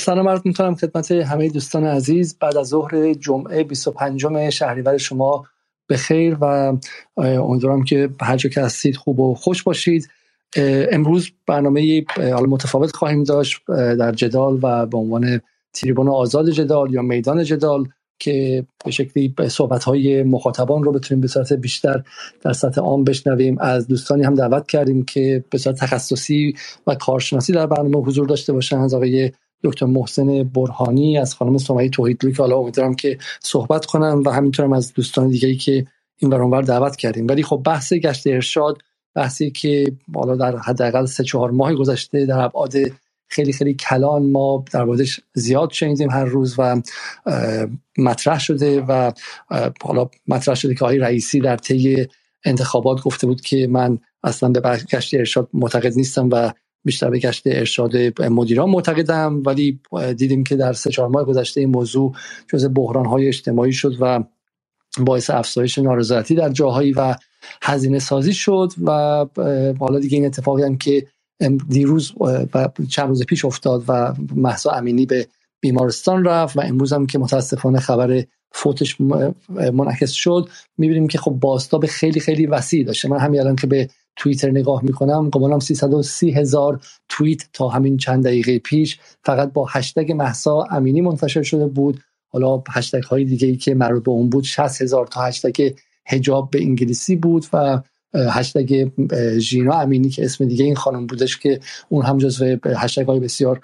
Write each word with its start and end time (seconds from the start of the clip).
سلام 0.00 0.28
عرض 0.28 0.40
می‌کنم 0.44 0.74
خدمت 0.74 1.10
همه 1.12 1.48
دوستان 1.48 1.84
عزیز. 1.84 2.38
بعد 2.38 2.56
از 2.56 2.66
ظهر 2.66 3.14
جمعه 3.14 3.64
25 3.64 4.50
شهریور 4.50 4.98
شما 4.98 5.44
به 5.86 5.96
خیر 5.96 6.36
و 6.40 6.76
امیدوارم 7.16 7.84
که 7.84 8.10
هر 8.20 8.36
جا 8.36 8.50
که 8.50 8.60
هستید 8.60 8.96
خوب 8.96 9.20
و 9.20 9.34
خوش 9.34 9.62
باشید. 9.62 10.08
امروز 10.92 11.30
برنامه 11.46 12.04
حالا 12.16 12.46
متفاوت 12.46 12.96
خواهیم 12.96 13.24
داشت 13.24 13.60
در 13.68 14.12
جدال 14.12 14.58
و 14.62 14.86
به 14.86 14.98
عنوان 14.98 15.40
تریبون 15.72 16.08
آزاد 16.08 16.50
جدال 16.50 16.92
یا 16.92 17.02
میدان 17.02 17.44
جدال 17.44 17.88
که 18.18 18.66
به 18.84 18.90
شکلی 18.90 19.34
صحبت 19.48 19.84
های 19.84 20.22
مخاطبان 20.22 20.82
رو 20.82 20.92
بتونیم 20.92 21.20
به 21.20 21.28
صورت 21.28 21.52
بیشتر 21.52 22.02
در 22.42 22.52
سطح 22.52 22.80
عام 22.80 23.04
بشنویم. 23.04 23.58
از 23.60 23.88
دوستانی 23.88 24.22
هم 24.22 24.34
دعوت 24.34 24.66
کردیم 24.66 25.04
که 25.04 25.44
به 25.50 25.58
صورت 25.58 25.76
تخصصی 25.76 26.54
و 26.86 26.94
کارشناسی 26.94 27.52
در 27.52 27.66
برنامه 27.66 27.96
حضور 27.96 28.26
داشته 28.26 28.52
باشن. 28.52 28.78
از 28.78 28.94
آقای 28.94 29.32
دکتر 29.64 29.86
محسن 29.86 30.42
برهانی 30.42 31.18
از 31.18 31.34
خانم 31.34 31.58
سمیه 31.58 31.88
توحیدلوی 31.88 32.34
که 32.34 32.42
حالا 32.42 32.56
امیدوارم 32.56 32.94
که 32.94 33.18
صحبت 33.40 33.86
کنم 33.86 34.22
و 34.26 34.30
همینطورم 34.30 34.72
از 34.72 34.92
دوستان 34.92 35.28
دیگه 35.28 35.54
که 35.54 35.86
این 36.16 36.30
برانور 36.30 36.62
دعوت 36.62 36.96
کردیم. 36.96 37.26
ولی 37.28 37.42
خب 37.42 37.62
بحث 37.66 37.92
گشت 37.92 38.26
ارشاد 38.26 38.78
بحثی 39.14 39.50
که 39.50 39.92
بالا 40.08 40.36
در 40.36 40.56
حداقل 40.56 41.06
سه 41.06 41.24
چهار 41.24 41.50
ماه 41.50 41.74
گذشته 41.74 42.26
در 42.26 42.38
ابعاد 42.38 42.74
خیلی 43.28 43.52
خیلی 43.52 43.74
کلان 43.74 44.30
ما 44.30 44.64
در 44.72 44.84
موردش 44.84 45.20
زیاد 45.34 45.70
شنیدیم 45.70 46.10
هر 46.10 46.24
روز 46.24 46.54
و 46.58 46.82
مطرح 47.98 48.38
شده 48.38 48.80
و 48.80 49.12
حالا 49.82 50.10
مطرح 50.28 50.54
شده 50.54 50.74
که 50.74 50.84
آقای 50.84 50.98
رئیسی 50.98 51.40
در 51.40 51.56
طی 51.56 52.06
انتخابات 52.44 53.02
گفته 53.02 53.26
بود 53.26 53.40
که 53.40 53.66
من 53.66 53.98
اصلا 54.22 54.48
به 54.48 54.78
گشت 54.92 55.14
ارشاد 55.14 55.48
معتقد 55.52 55.96
نیستم 55.96 56.28
و 56.32 56.52
بیشتر 56.88 57.10
به 57.10 57.18
گشت 57.18 57.42
ارشاد 57.46 58.22
مدیران 58.22 58.70
معتقدم 58.70 59.42
ولی 59.46 59.80
دیدیم 60.16 60.44
که 60.44 60.56
در 60.56 60.72
سه 60.72 60.90
چهار 60.90 61.08
ماه 61.08 61.24
گذشته 61.24 61.60
این 61.60 61.70
موضوع 61.70 62.14
جز 62.48 62.68
بحران 62.74 63.06
های 63.06 63.28
اجتماعی 63.28 63.72
شد 63.72 63.96
و 64.00 64.24
باعث 64.98 65.30
افزایش 65.30 65.78
نارضایتی 65.78 66.34
در 66.34 66.48
جاهایی 66.48 66.92
و 66.92 67.14
هزینه 67.62 67.98
سازی 67.98 68.32
شد 68.32 68.72
و 68.84 68.90
حالا 69.80 69.98
دیگه 69.98 70.16
این 70.16 70.26
اتفاقی 70.26 70.62
هم 70.62 70.78
که 70.78 71.06
دیروز 71.68 72.12
و 72.54 72.68
چند 72.90 73.08
روز 73.08 73.26
پیش 73.26 73.44
افتاد 73.44 73.84
و 73.88 74.14
محسا 74.36 74.70
امینی 74.70 75.06
به 75.06 75.26
بیمارستان 75.60 76.24
رفت 76.24 76.56
و 76.56 76.60
امروز 76.60 76.92
هم 76.92 77.06
که 77.06 77.18
متاسفانه 77.18 77.80
خبر 77.80 78.24
فوتش 78.52 79.00
منعکس 79.72 80.10
شد. 80.12 80.48
می‌بینیم 80.78 81.08
که 81.08 81.18
خب 81.18 81.30
باستاب 81.30 81.86
خیلی 81.86 82.20
خیلی 82.20 82.46
وسیع 82.46 82.84
داشته. 82.84 83.08
من 83.08 83.18
همین 83.18 83.40
الان 83.40 83.56
که 83.56 83.66
به 83.66 83.88
توییتر 84.18 84.50
نگاه 84.50 84.84
می‌کنم 84.84 85.30
گمانم 85.30 85.60
330 85.60 86.32
هزار 86.32 86.80
توییت 87.10 87.42
تا 87.54 87.68
همین 87.68 87.98
چند 87.98 88.24
دقیقه 88.26 88.60
پیش 88.60 89.00
فقط 89.24 89.54
با 89.54 89.66
هشتگ 89.70 90.12
محسا 90.12 90.62
امینی 90.72 91.02
منتشر 91.02 91.44
شده 91.44 91.68
بود. 91.68 92.00
حالا 92.30 92.64
هشتگ 92.70 93.04
های 93.04 93.24
دیگه 93.26 93.48
ای 93.48 93.56
که 93.56 93.74
مربوط 93.74 94.04
به 94.04 94.12
اون 94.12 94.30
بود 94.30 94.44
60 94.44 94.82
هزار 94.82 95.08
تا 95.08 95.22
هشتگ 95.22 95.72
هجاب 96.06 96.50
به 96.52 96.62
انگلیسی 96.62 97.16
بود 97.16 97.46
و 97.54 97.82
هشتگ 98.16 98.90
ژینا 99.38 99.74
امینی 99.80 100.10
که 100.10 100.26
اسم 100.26 100.46
دیگه 100.46 100.66
این 100.66 100.76
خانم 100.76 101.08
بودش 101.08 101.38
که 101.38 101.60
اون 101.90 102.06
هم 102.06 102.18
جزو 102.18 102.58
هشتگ 102.66 103.06
های 103.06 103.20
بسیار 103.20 103.60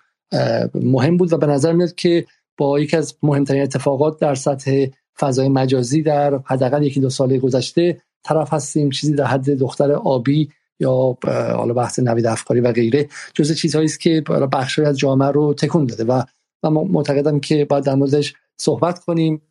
مهم 0.77 1.19
بود 1.19 1.35
و 1.35 1.39
به 1.39 1.49
نظر 1.49 1.75
میاد 1.75 1.97
که 1.97 2.27
با 2.59 2.81
یکی 2.81 2.99
از 2.99 3.17
مهمترین 3.25 3.63
اتفاقات 3.63 4.21
در 4.21 4.37
سطح 4.37 4.87
فضای 5.21 5.51
مجازی 5.51 6.03
در 6.03 6.41
حداقل 6.47 6.85
یکی 6.85 7.01
دو 7.01 7.11
سال 7.11 7.39
گذشته 7.39 8.03
طرف 8.25 8.53
هستیم 8.53 8.91
چیزی 8.91 9.15
در 9.15 9.25
حد 9.25 9.51
دختر 9.51 9.93
آبی 9.93 10.49
یا 10.81 11.19
حالا 11.57 11.75
بحث 11.75 11.99
نوید 11.99 12.27
افکاری 12.27 12.61
و 12.61 12.73
غیره 12.73 13.09
جز 13.35 13.53
چیزهایی 13.53 13.87
است 13.87 14.01
که 14.01 14.21
بخشی 14.53 14.83
از 14.83 14.99
جامعه 14.99 15.29
رو 15.29 15.55
تکون 15.55 15.87
داده. 15.87 16.05
و 16.05 16.23
من 16.63 16.71
معتقدم 16.73 17.41
که 17.41 17.65
باید 17.65 17.85
در 17.85 17.95
موردش 17.95 18.35
صحبت 18.57 18.99
کنیم. 18.99 19.43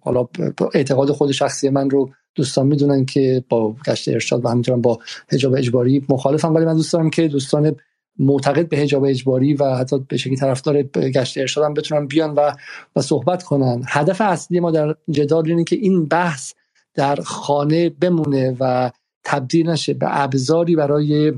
حالا 0.00 0.28
اعتقاد 0.74 1.10
خود 1.10 1.32
شخصی 1.32 1.68
من 1.68 1.90
رو 1.90 2.10
دوستان 2.34 2.66
می‌دونن 2.66 3.04
که 3.04 3.44
با 3.48 3.76
گشت 3.86 4.08
ارشاد 4.08 4.44
و 4.44 4.48
همینطورم 4.48 4.80
با 4.80 4.98
حجاب 5.28 5.54
اجباری 5.54 6.06
مخالفم. 6.08 6.54
ولی 6.54 6.64
من 6.64 6.76
دوست 6.76 6.92
دارم 6.92 7.10
که 7.10 7.28
دوستان 7.28 7.76
معتقد 8.18 8.68
به 8.68 8.76
حجاب 8.76 9.04
اجباری 9.04 9.54
و 9.54 9.74
حتی 9.74 9.98
به 9.98 10.16
شکلی 10.16 10.36
طرفدار 10.36 10.82
گشت 10.82 11.38
ارشاد 11.38 11.64
هم 11.64 11.74
بتونن 11.74 12.06
بیان 12.06 12.34
و 12.34 12.52
و 12.96 13.00
صحبت 13.00 13.42
کنن. 13.42 13.82
هدف 13.88 14.20
اصلی 14.20 14.60
ما 14.60 14.70
در 14.70 14.96
جدال 15.10 15.48
اینه 15.48 15.64
که 15.64 15.76
این 15.76 16.06
بحث 16.06 16.52
در 16.94 17.16
خانه 17.16 17.88
بمونه 17.90 18.56
و 18.60 18.90
تبدیل 19.24 19.70
نشه 19.70 19.94
به 19.94 20.06
ابزاری 20.10 20.76
برای 20.76 21.32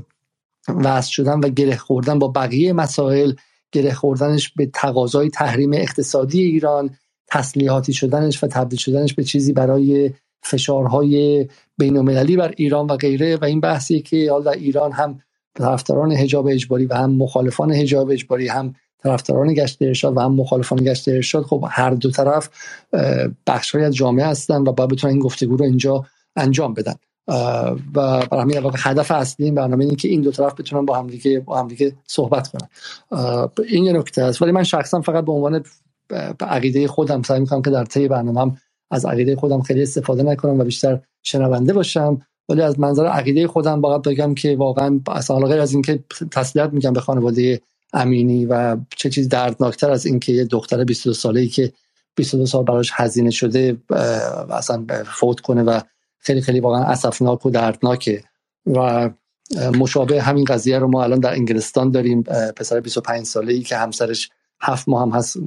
وصل 0.67 1.11
شدن 1.11 1.39
و 1.39 1.49
گره 1.49 1.77
خوردن 1.77 2.19
با 2.19 2.27
بقیه 2.27 2.73
مسائل 2.73 3.33
گره 3.71 3.93
خوردنش 3.93 4.49
به 4.49 4.65
تقاضای 4.65 5.29
تحریم 5.29 5.73
اقتصادی 5.73 6.41
ایران 6.41 6.95
تسلیحاتی 7.27 7.93
شدنش 7.93 8.43
و 8.43 8.47
تبدیل 8.47 8.79
شدنش 8.79 9.13
به 9.13 9.23
چیزی 9.23 9.53
برای 9.53 10.13
فشارهای 10.43 11.47
بین 11.77 11.97
المللی 11.97 12.37
بر 12.37 12.53
ایران 12.57 12.87
و 12.87 12.95
غیره. 12.97 13.37
و 13.37 13.45
این 13.45 13.59
بحثی 13.59 14.01
که 14.01 14.31
حالا 14.31 14.51
ایران 14.51 14.91
هم 14.91 15.19
طرفداران 15.55 16.11
حجاب 16.11 16.47
اجباری 16.47 16.85
و 16.85 16.93
هم 16.93 17.11
مخالفان 17.11 17.71
حجاب 17.71 18.09
اجباری 18.09 18.47
هم 18.47 18.75
طرفداران 19.03 19.53
گشت 19.53 19.81
ارشاد 19.81 20.17
و 20.17 20.19
هم 20.19 20.33
مخالفان 20.33 20.83
گشت 20.83 21.07
ارشاد. 21.07 21.43
خب 21.43 21.65
هر 21.69 21.89
دو 21.89 22.11
طرف 22.11 22.49
بخش 23.47 23.75
از 23.75 23.95
جامعه 23.95 24.25
هستن 24.25 24.61
و 24.61 24.71
باید 24.71 24.89
بتونن 24.89 25.13
این 25.13 25.21
گفتگو 25.21 25.57
رو 25.57 25.65
اینجا 25.65 26.05
انجام 26.35 26.73
بدن. 26.73 26.95
و 27.27 28.25
برای 28.25 28.41
همین 28.41 28.71
هدف 28.77 29.11
اصلی 29.11 29.45
این 29.45 29.55
برنامه 29.55 29.83
اینه 29.83 29.95
که 29.95 30.07
این 30.07 30.21
دو 30.21 30.31
طرف 30.31 30.59
بتونن 30.59 30.85
با 30.85 30.97
همدیگه 30.97 31.39
با 31.39 31.59
همدیگه 31.59 31.95
صحبت 32.07 32.47
کنن. 32.47 32.69
این 33.67 33.83
یه 33.83 33.93
نکته 33.93 34.21
است. 34.21 34.41
ولی 34.41 34.51
من 34.51 34.63
شخصا 34.63 35.01
فقط 35.01 35.25
به 35.25 35.31
عنوان 35.31 35.63
عقیده 36.39 36.87
خودم 36.87 37.21
سعی 37.21 37.39
می‌کنم 37.39 37.61
که 37.61 37.69
در 37.69 37.85
طی 37.85 38.07
برنامه 38.07 38.57
از 38.91 39.05
عقیده 39.05 39.35
خودم 39.35 39.61
خیلی 39.61 39.81
استفاده 39.81 40.23
نکنم 40.23 40.59
و 40.59 40.63
بیشتر 40.63 40.99
شنونده 41.23 41.73
باشم. 41.73 42.21
ولی 42.49 42.61
از 42.61 42.79
منظر 42.79 43.05
عقیده 43.05 43.47
خودم 43.47 43.81
باید 43.81 44.01
بگم 44.01 44.33
که 44.33 44.55
واقعا 44.55 44.99
اصلا 45.07 45.39
غیر 45.39 45.59
از 45.59 45.73
اینکه 45.73 46.03
تسلیت 46.31 46.69
میگم 46.73 46.93
به 46.93 46.99
خانواده 46.99 47.61
امینی 47.93 48.45
و 48.45 48.77
چه 48.97 49.09
چیز 49.09 49.29
دردناکتر 49.29 49.91
از 49.91 50.05
اینکه 50.05 50.33
یه 50.33 50.45
دختر 50.45 50.83
22 50.83 51.13
ساله 51.13 51.39
ای 51.39 51.47
که 51.47 51.73
22 52.15 52.45
سال 52.45 52.63
براش 52.63 52.91
هزینه 52.93 53.31
شده 53.31 53.77
اصلا 54.49 54.85
فوت 55.05 55.39
کنه 55.39 55.63
و 55.63 55.79
خیلی 56.19 56.41
خیلی 56.41 56.59
واقعا 56.59 56.83
اسفناک 56.83 57.45
و 57.45 57.49
دردناکه. 57.49 58.23
و 58.65 59.09
مشابه 59.77 60.21
همین 60.21 60.45
قضیه 60.45 60.79
رو 60.79 60.87
ما 60.87 61.03
الان 61.03 61.19
در 61.19 61.31
انگلستان 61.31 61.91
داریم. 61.91 62.23
پسر 62.57 62.79
25 62.79 63.25
ساله 63.25 63.53
ای 63.53 63.61
که 63.61 63.77
همسرش 63.77 64.29
هفت 64.61 64.89
ماه 64.89 65.01
هم 65.01 65.09
هست 65.09 65.37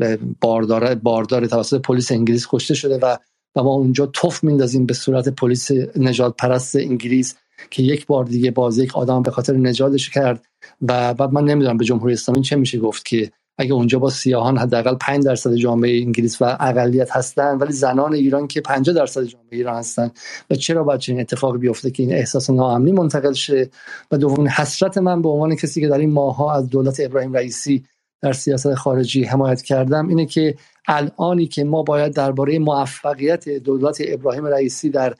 باردار 0.40 0.94
باردار 0.94 1.46
توسط 1.46 1.80
پلیس 1.80 2.12
انگلیس 2.12 2.46
کشته 2.50 2.74
شده 2.74 2.98
و 2.98 3.16
و 3.56 3.62
ما 3.62 3.70
اونجا 3.70 4.06
توف 4.06 4.44
میندازیم 4.44 4.86
به 4.86 4.94
صورت 4.94 5.28
پلیس 5.28 5.70
نجات 5.96 6.36
پرست 6.36 6.76
انگلیس. 6.76 7.34
که 7.70 7.82
یک 7.82 8.06
بار 8.06 8.24
دیگه 8.24 8.50
باز 8.50 8.78
یک 8.78 8.96
آدم 8.96 9.22
به 9.22 9.30
خاطر 9.30 9.52
نجاتش 9.52 10.10
کرد 10.10 10.46
و 10.82 11.14
بعد 11.14 11.32
من 11.32 11.44
نمی‌دونم 11.44 11.76
به 11.76 11.84
جمهوری 11.84 12.12
اسلامی 12.12 12.42
چه 12.42 12.56
میشه 12.56 12.78
گفت 12.78 13.04
که 13.04 13.30
اگه 13.58 13.72
اونجا 13.72 13.98
با 13.98 14.10
سیاهان 14.10 14.58
حداقل 14.58 14.94
5 14.94 15.24
درصد 15.24 15.54
جامعه 15.54 16.00
انگلیس 16.00 16.42
و 16.42 16.56
اقلیت 16.60 17.16
هستن 17.16 17.58
ولی 17.58 17.72
زنان 17.72 18.14
ایران 18.14 18.46
که 18.46 18.60
50 18.60 18.94
درصد 18.94 19.22
جامعه 19.22 19.48
ایران 19.50 19.76
هستن 19.76 20.10
و 20.50 20.54
چرا 20.54 20.84
باید 20.84 21.00
چنین 21.00 21.20
اتفاقی 21.20 21.58
بیفته 21.58 21.90
که 21.90 22.02
این 22.02 22.12
احساس 22.12 22.50
ناامنی 22.50 22.92
منتقل 22.92 23.32
شه؟ 23.32 23.70
و 24.10 24.18
دومین 24.18 24.48
حسرت 24.48 24.98
من 24.98 25.22
به 25.22 25.28
عنوان 25.28 25.56
کسی 25.56 25.80
که 25.80 25.88
در 25.88 25.98
این 25.98 26.12
ماها 26.12 26.54
از 26.54 26.68
دولت 26.68 27.00
ابراهیم 27.00 27.32
رئیسی 27.32 27.84
در 28.22 28.32
سیاست 28.32 28.74
خارجی 28.74 29.24
حمایت 29.24 29.62
کردم 29.62 30.08
اینه 30.08 30.26
که 30.26 30.54
الانی 30.88 31.46
که 31.46 31.64
ما 31.64 31.82
باید 31.82 32.12
درباره 32.14 32.58
موفقیت 32.58 33.48
دولت 33.48 33.98
ابراهیم 34.06 34.46
رئیسی 34.46 34.90
در 34.90 35.14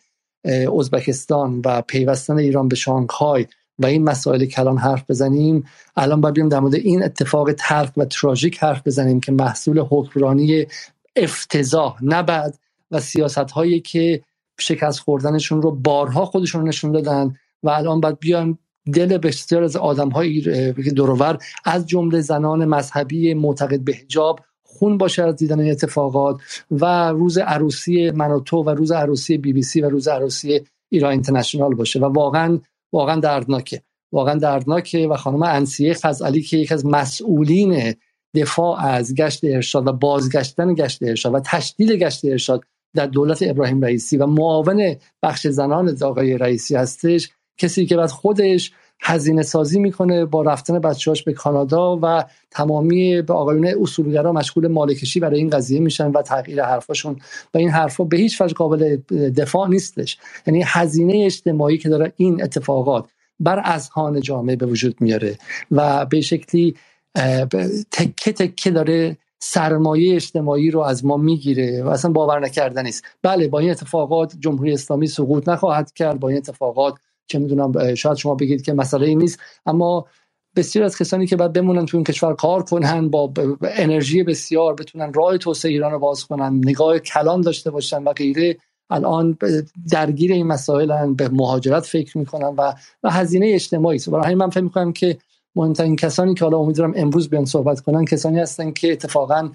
ازبکستان 0.79 1.63
و 1.65 1.83
پیوستن 1.83 2.39
ایران 2.39 2.69
به 2.69 2.77
شانگهای 2.77 3.47
و 3.79 3.87
این 3.87 4.05
مسائل 4.05 4.45
کلان 4.45 4.79
حرف 4.79 5.11
بزنیم 5.11 5.65
الان 5.97 6.21
باید 6.21 6.35
بیم 6.35 6.49
در 6.49 6.61
مورد 6.61 6.75
این 6.75 7.05
اتفاق 7.05 7.53
تلخ 7.53 7.91
و 7.97 8.05
تراژیک 8.05 8.59
حرف 8.59 8.87
بزنیم 8.87 9.21
که 9.21 9.33
محصول 9.33 9.79
حکمرانی 9.91 10.67
افتضاح 11.17 12.05
نبد 12.05 12.55
و 12.91 13.01
سیاست 13.01 13.39
هایی 13.39 13.81
که 13.81 14.23
شکست 14.61 15.01
خوردنشون 15.01 15.63
رو 15.63 15.71
بارها 15.71 16.25
خودشون 16.25 16.69
نشون 16.69 16.93
دادن 16.93 17.35
و 17.63 17.71
الان 17.71 18.01
باید 18.01 18.19
بیان 18.19 18.59
دل 18.93 19.19
بسیار 19.19 19.63
از 19.63 19.77
آدم 19.77 20.09
های 20.09 20.73
دورور 20.73 21.39
از 21.65 21.87
جمله 21.87 22.21
زنان 22.21 22.65
مذهبی 22.65 23.35
معتقد 23.35 23.81
به 23.81 23.93
حجاب 23.93 24.41
خون 24.79 24.99
باشه 24.99 25.23
از 25.23 25.37
دیدن 25.37 25.61
این 25.61 25.71
اتفاقات 25.71 26.41
و 26.71 27.09
روز 27.09 27.39
عروسی 27.39 28.11
من 28.11 28.31
و 28.31 28.75
روز 28.75 28.93
عروسی 28.93 29.39
بی 29.39 29.53
بی 29.53 29.63
سی 29.63 29.81
و 29.81 29.89
روز 29.89 30.09
عروسی 30.09 30.61
ایران 30.91 31.13
اینترنشنال 31.13 31.75
باشه. 31.75 32.01
و 32.01 32.05
واقعا 32.05 32.61
واقعا 32.93 33.21
دردناکه. 33.21 33.83
واقعا 34.13 34.35
دردناکه 34.35 35.09
و 35.09 35.17
خانم 35.17 35.43
انسیه 35.43 35.95
خزعلی 35.95 36.43
که 36.43 36.57
یکی 36.57 36.75
از 36.75 36.87
مسئولین 36.87 37.95
دفاع 38.35 38.87
از 38.87 39.15
گشت 39.15 39.45
ارشاد 39.45 39.87
و 39.87 39.93
بازگشتن 39.93 40.75
گشت 40.75 41.03
ارشاد 41.03 41.35
و 41.35 41.41
تشدید 41.41 41.91
گشت 41.91 42.25
ارشاد 42.25 42.65
در 42.95 43.07
دولت 43.07 43.43
ابراهیم 43.43 43.81
رئیسی 43.81 44.17
و 44.17 44.27
معاون 44.27 44.97
بخش 45.23 45.47
زنان 45.47 45.97
آقای 46.03 46.39
رئیسی 46.39 46.77
هستش 46.77 47.31
کسی 47.59 47.87
که 47.87 47.97
بعد 47.97 48.11
خودش 48.11 48.73
هزینه 49.01 49.43
سازی 49.43 49.81
می‌کنه 49.81 50.25
با 50.25 50.43
رفتن 50.43 50.79
بچه‌هاش 50.79 51.23
به 51.23 51.33
کانادا 51.33 51.99
و 52.03 52.25
تمامی 52.51 53.23
به 53.23 53.35
آقایون 53.35 53.67
اصولگرا 53.67 54.33
مشغول 54.33 54.67
مالکشی 54.67 55.21
برای 55.21 55.39
این 55.39 55.51
قضیه 55.51 55.81
میشن 55.81 56.11
و 56.11 56.23
تغییر 56.23 56.63
حرفاشون. 56.63 57.17
و 57.55 57.59
این 57.59 57.71
حرفا 57.71 58.05
به 58.05 58.17
هیچ 58.17 58.41
وجه 58.41 58.55
قابل 58.55 58.97
دفاع 59.37 59.69
نیستش. 59.69 60.19
یعنی 60.47 60.63
هزینه 60.67 61.23
اجتماعی 61.25 61.79
که 61.79 61.89
داره 61.89 62.13
این 62.17 62.43
اتفاقات 62.43 63.05
بر 63.41 63.63
اذهان 63.65 64.21
جامعه 64.21 64.57
به 64.57 64.67
وجود 64.67 64.97
میاره 65.01 65.39
و 65.71 66.07
به 66.07 66.21
شکلی 66.21 66.75
تکه 67.91 68.33
تکه 68.33 68.71
داره 68.71 69.17
سرمایه 69.39 70.15
اجتماعی 70.15 70.71
رو 70.71 70.81
از 70.81 71.05
ما 71.05 71.17
می‌گیره 71.17 71.83
و 71.83 71.89
اصلا 71.89 72.11
باور 72.11 72.41
نکردنی 72.41 72.89
است. 72.89 73.05
بله 73.23 73.49
با 73.49 73.59
این 73.59 73.71
اتفاقات 73.71 74.37
جمهوری 74.41 74.73
اسلامی 74.73 75.07
سقوط 75.07 75.49
نخواهد 75.49 75.93
کرد 75.93 76.21
با 76.21 76.29
این 76.29 76.39
اتفاقات 76.39 76.95
چه 77.27 77.39
می‌دونم 77.39 77.95
شاید 77.95 78.17
شما 78.17 78.35
بگید 78.35 78.63
که 78.63 78.73
مسئله 78.73 79.07
این 79.07 79.19
نیست 79.19 79.39
اما 79.67 80.07
بسیار 80.57 80.85
از 80.85 80.99
کسانی 80.99 81.27
که 81.27 81.37
باید 81.37 81.53
بمونن 81.53 81.87
تو 81.87 81.97
این 81.97 82.05
کشور 82.05 82.35
کار 82.35 82.63
کنن 82.63 83.09
با 83.09 83.33
انرژی 83.63 84.23
بسیار 84.23 84.75
بتونن 84.75 85.13
راه 85.13 85.39
توسعه 85.39 85.73
ایران 85.73 85.93
رو 85.93 85.99
باز 85.99 86.25
کنن 86.25 86.55
نگاه 86.65 86.99
کلان 86.99 87.41
داشته 87.41 87.71
باشن 87.71 88.03
و 88.03 88.13
غیره 88.13 88.57
الان 88.91 89.39
درگیر 89.91 90.33
این 90.33 90.47
مسائل 90.47 91.15
به 91.15 91.29
مهاجرت 91.29 91.85
فکر 91.87 92.19
می‌کنن 92.19 92.55
و 92.59 92.73
و 93.03 93.11
هزینه 93.11 93.47
اجتماعی 93.55 93.97
است. 93.97 94.11
برای 94.11 94.35
من 94.35 94.51
فکر 94.51 94.65
می‌کنم 94.65 94.93
که 94.93 95.19
مهمترین 95.57 95.97
کسانی 95.97 96.35
که 96.35 96.45
حالا 96.45 96.59
امیدوارم 96.59 96.93
امروز 96.97 97.29
بیان 97.29 97.45
صحبت 97.45 97.81
کنن 97.81 98.05
کسانی 98.05 98.41
هستن 98.41 98.71
که 98.71 98.93
اتفاقا 98.93 99.51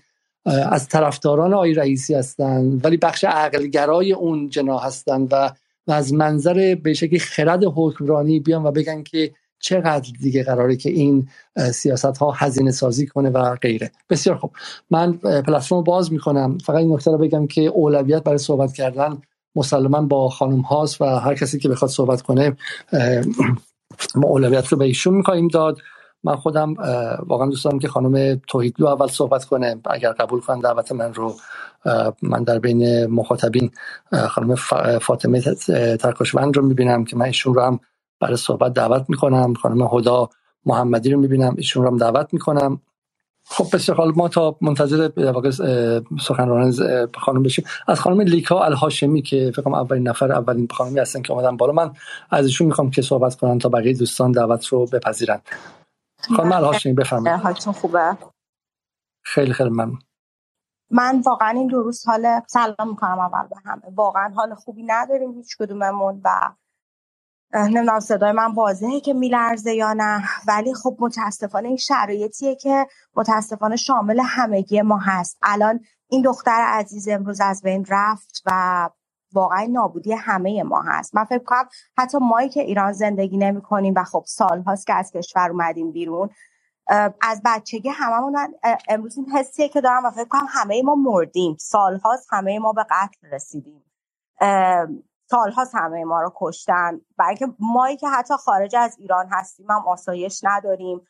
از 0.46 0.88
طرفداران 0.88 1.54
آقای 1.54 1.74
رئیسی 1.74 2.14
هستن 2.14 2.80
ولی 2.84 2.98
بخش 2.98 3.24
عقلگرای 3.24 4.14
اون 4.14 4.50
جناح 4.50 4.86
هستن 4.86 5.28
و 5.32 5.50
و 5.88 5.92
از 5.92 6.14
منظر 6.14 6.76
به 6.84 6.94
شکلی 6.94 7.20
خرد 7.20 7.64
حکمرانی 7.76 8.40
بیان 8.40 8.64
و 8.64 8.72
بگن 8.72 9.04
که 9.04 9.34
چقدر 9.60 10.12
دیگه 10.22 10.44
قراره 10.44 10.76
که 10.76 10.90
این 10.90 11.28
سیاست 11.74 12.18
ها 12.18 12.32
هزینه 12.32 12.72
سازی 12.72 13.08
کنه 13.08 13.30
و 13.30 13.56
غیره. 13.56 13.92
بسیار 14.10 14.36
خوب. 14.36 14.52
من 14.92 15.14
پلتفرم 15.14 15.84
باز 15.84 16.14
می‌کنم. 16.14 16.58
فقط 16.58 16.76
این 16.76 16.94
نکته 16.94 17.12
رو 17.12 17.18
بگم 17.18 17.48
که 17.48 17.62
اولویت 17.62 18.24
برای 18.24 18.38
صحبت 18.38 18.74
کردن 18.74 19.22
مسلما 19.56 20.02
با 20.02 20.30
خانم 20.30 20.62
هاست 20.62 21.02
و 21.02 21.06
هر 21.06 21.36
کسی 21.36 21.60
که 21.60 21.70
بخواد 21.70 21.92
صحبت 21.92 22.22
کنه 22.22 22.56
ما 24.16 24.28
اولویت 24.28 24.68
رو 24.68 24.78
به 24.78 24.86
ایشون 24.86 25.14
میخواییم 25.14 25.48
داد. 25.48 25.78
من 26.24 26.36
خودم 26.36 26.74
واقعا 27.28 27.48
دوست 27.48 27.66
دارم 27.66 27.80
که 27.80 27.88
خانم 27.88 28.42
توحیدلو 28.48 28.88
اول 28.88 29.08
صحبت 29.08 29.46
کنه. 29.46 29.82
اگر 29.86 30.12
قبول 30.12 30.40
کنن 30.40 30.60
دعوت 30.60 30.92
من 30.92 31.14
رو 31.14 31.36
من 32.22 32.44
در 32.44 32.60
بین 32.60 33.06
مخاطبین 33.06 33.72
خانم 34.30 34.56
فاطمه 35.02 35.42
ترکاشوند 36.00 36.58
رو 36.58 36.66
می‌بینم 36.66 37.06
که 37.06 37.18
من 37.18 37.26
ایشون 37.26 37.54
رو 37.54 37.62
هم 37.62 37.80
برای 38.20 38.38
صحبت 38.38 38.74
دعوت 38.74 39.06
می‌کنم. 39.10 39.54
خانم 39.54 39.90
هدا 39.94 40.30
محمدی 40.66 41.12
رو 41.12 41.20
می‌بینم 41.20 41.54
ایشون 41.58 41.84
رو 41.84 41.90
هم 41.90 41.98
دعوت 41.98 42.34
می‌کنم. 42.34 42.82
خب 43.46 43.76
بسیار 43.76 43.98
حال 43.98 44.14
ما 44.16 44.28
تا 44.28 44.56
منتظر 44.62 45.10
سخنران 46.22 46.74
خانم 47.18 47.44
بشیم. 47.44 47.66
از 47.88 48.00
خانم 48.00 48.22
لیکا 48.22 48.64
الهاشمی 48.64 49.22
که 49.22 49.52
فکر 49.56 49.70
اولین 49.70 50.08
نفر 50.08 50.32
اولین 50.32 50.68
خانمی 50.72 51.00
هستن 51.00 51.22
که 51.22 51.34
اومدن 51.34 51.58
بالا 51.58 51.74
من 51.74 51.92
از 52.30 52.46
ایشون 52.46 52.68
می‌خوام 52.68 52.92
که 52.92 53.02
صحبت 53.02 53.36
کنم 53.36 53.58
تا 53.58 53.70
بقیه 53.70 53.94
دوستان 53.94 54.32
دعوت 54.32 54.68
رو 54.68 54.86
بپذیرن. 54.86 55.42
خانم 56.38 56.52
الهاشمی 56.52 56.94
بفرمایید. 56.94 57.40
حالتون 57.40 57.74
خوبه؟ 57.74 58.18
خیلی 59.24 59.54
خیلی 59.54 59.70
ممنون. 59.70 60.00
من 60.92 61.22
واقعا 61.26 61.50
این 61.50 61.68
دو 61.68 61.84
روز 61.84 62.06
حال 62.06 62.42
سلام 62.48 62.90
می‌کنم 62.90 63.20
اول 63.20 63.48
به 63.48 63.56
همه. 63.66 63.82
واقعا 63.96 64.34
حال 64.36 64.56
خوبی 64.56 64.84
نداریم 64.84 65.32
هیچ 65.32 65.58
کدوممون 65.58 66.22
و 66.24 66.52
نمی‌دونم 67.54 68.00
صدای 68.00 68.32
من 68.32 68.54
واضحه 68.54 69.00
که 69.00 69.14
میلرزه 69.14 69.74
یا 69.74 69.94
نه 69.94 70.24
ولی 70.48 70.74
خب 70.74 70.98
متاسفانه 71.00 71.68
این 71.68 71.78
شرایطیه 71.78 72.56
که 72.56 72.88
متاسفانه 73.16 73.76
شامل 73.76 74.20
همگی 74.26 74.82
ما 74.82 74.98
هست. 74.98 75.38
الان 75.42 75.80
این 76.08 76.22
دختر 76.22 76.66
عزیز 76.68 77.08
امروز 77.08 77.42
از 77.42 77.62
بین 77.62 77.86
رفت 77.90 78.44
و 78.46 78.90
واقعا 79.34 79.68
نابودی 79.72 80.14
همه 80.14 80.64
ما 80.64 80.82
هست. 80.82 81.16
من 81.16 81.24
فکر 81.24 81.44
کنم 81.44 81.70
حتی 81.98 82.18
مایی 82.22 82.50
که 82.50 82.62
ایران 82.62 82.92
زندگی 82.92 83.38
نمی 83.38 83.62
کنیم 83.62 83.94
و 83.98 84.04
خب 84.04 84.24
سال 84.28 84.62
هاست 84.62 84.88
که 84.88 84.94
از 84.94 85.12
کشور 85.12 85.52
اومدیم 85.52 85.92
بیرون 85.92 86.30
از 87.22 87.42
بچگی 87.46 87.90
هممون 87.90 88.38
امروز 88.90 89.18
این 89.18 89.30
حسیه 89.30 89.70
که 89.70 89.82
دارم 89.82 90.06
و 90.06 90.12
فکر 90.12 90.28
کنم 90.28 90.48
همه 90.50 90.82
ما 90.84 90.96
مردیم. 90.96 91.56
سال 91.60 91.98
هاست 91.98 92.28
همه 92.32 92.60
ما 92.60 92.74
به 92.74 92.86
قتل 92.90 93.28
رسیدیم. 93.32 93.84
سالهاست 95.26 95.76
همه 95.76 96.04
ما 96.04 96.22
رو 96.22 96.34
کشتن. 96.36 97.02
بلکه 97.18 97.48
مایی 97.60 97.98
که 97.98 98.10
حتی 98.10 98.34
خارج 98.34 98.76
از 98.76 98.96
ایران 99.00 99.28
هستیم 99.32 99.72
هم 99.72 99.88
آسایش 99.88 100.42
نداریم. 100.44 101.02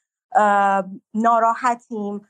ناراحتیم. 1.14 2.22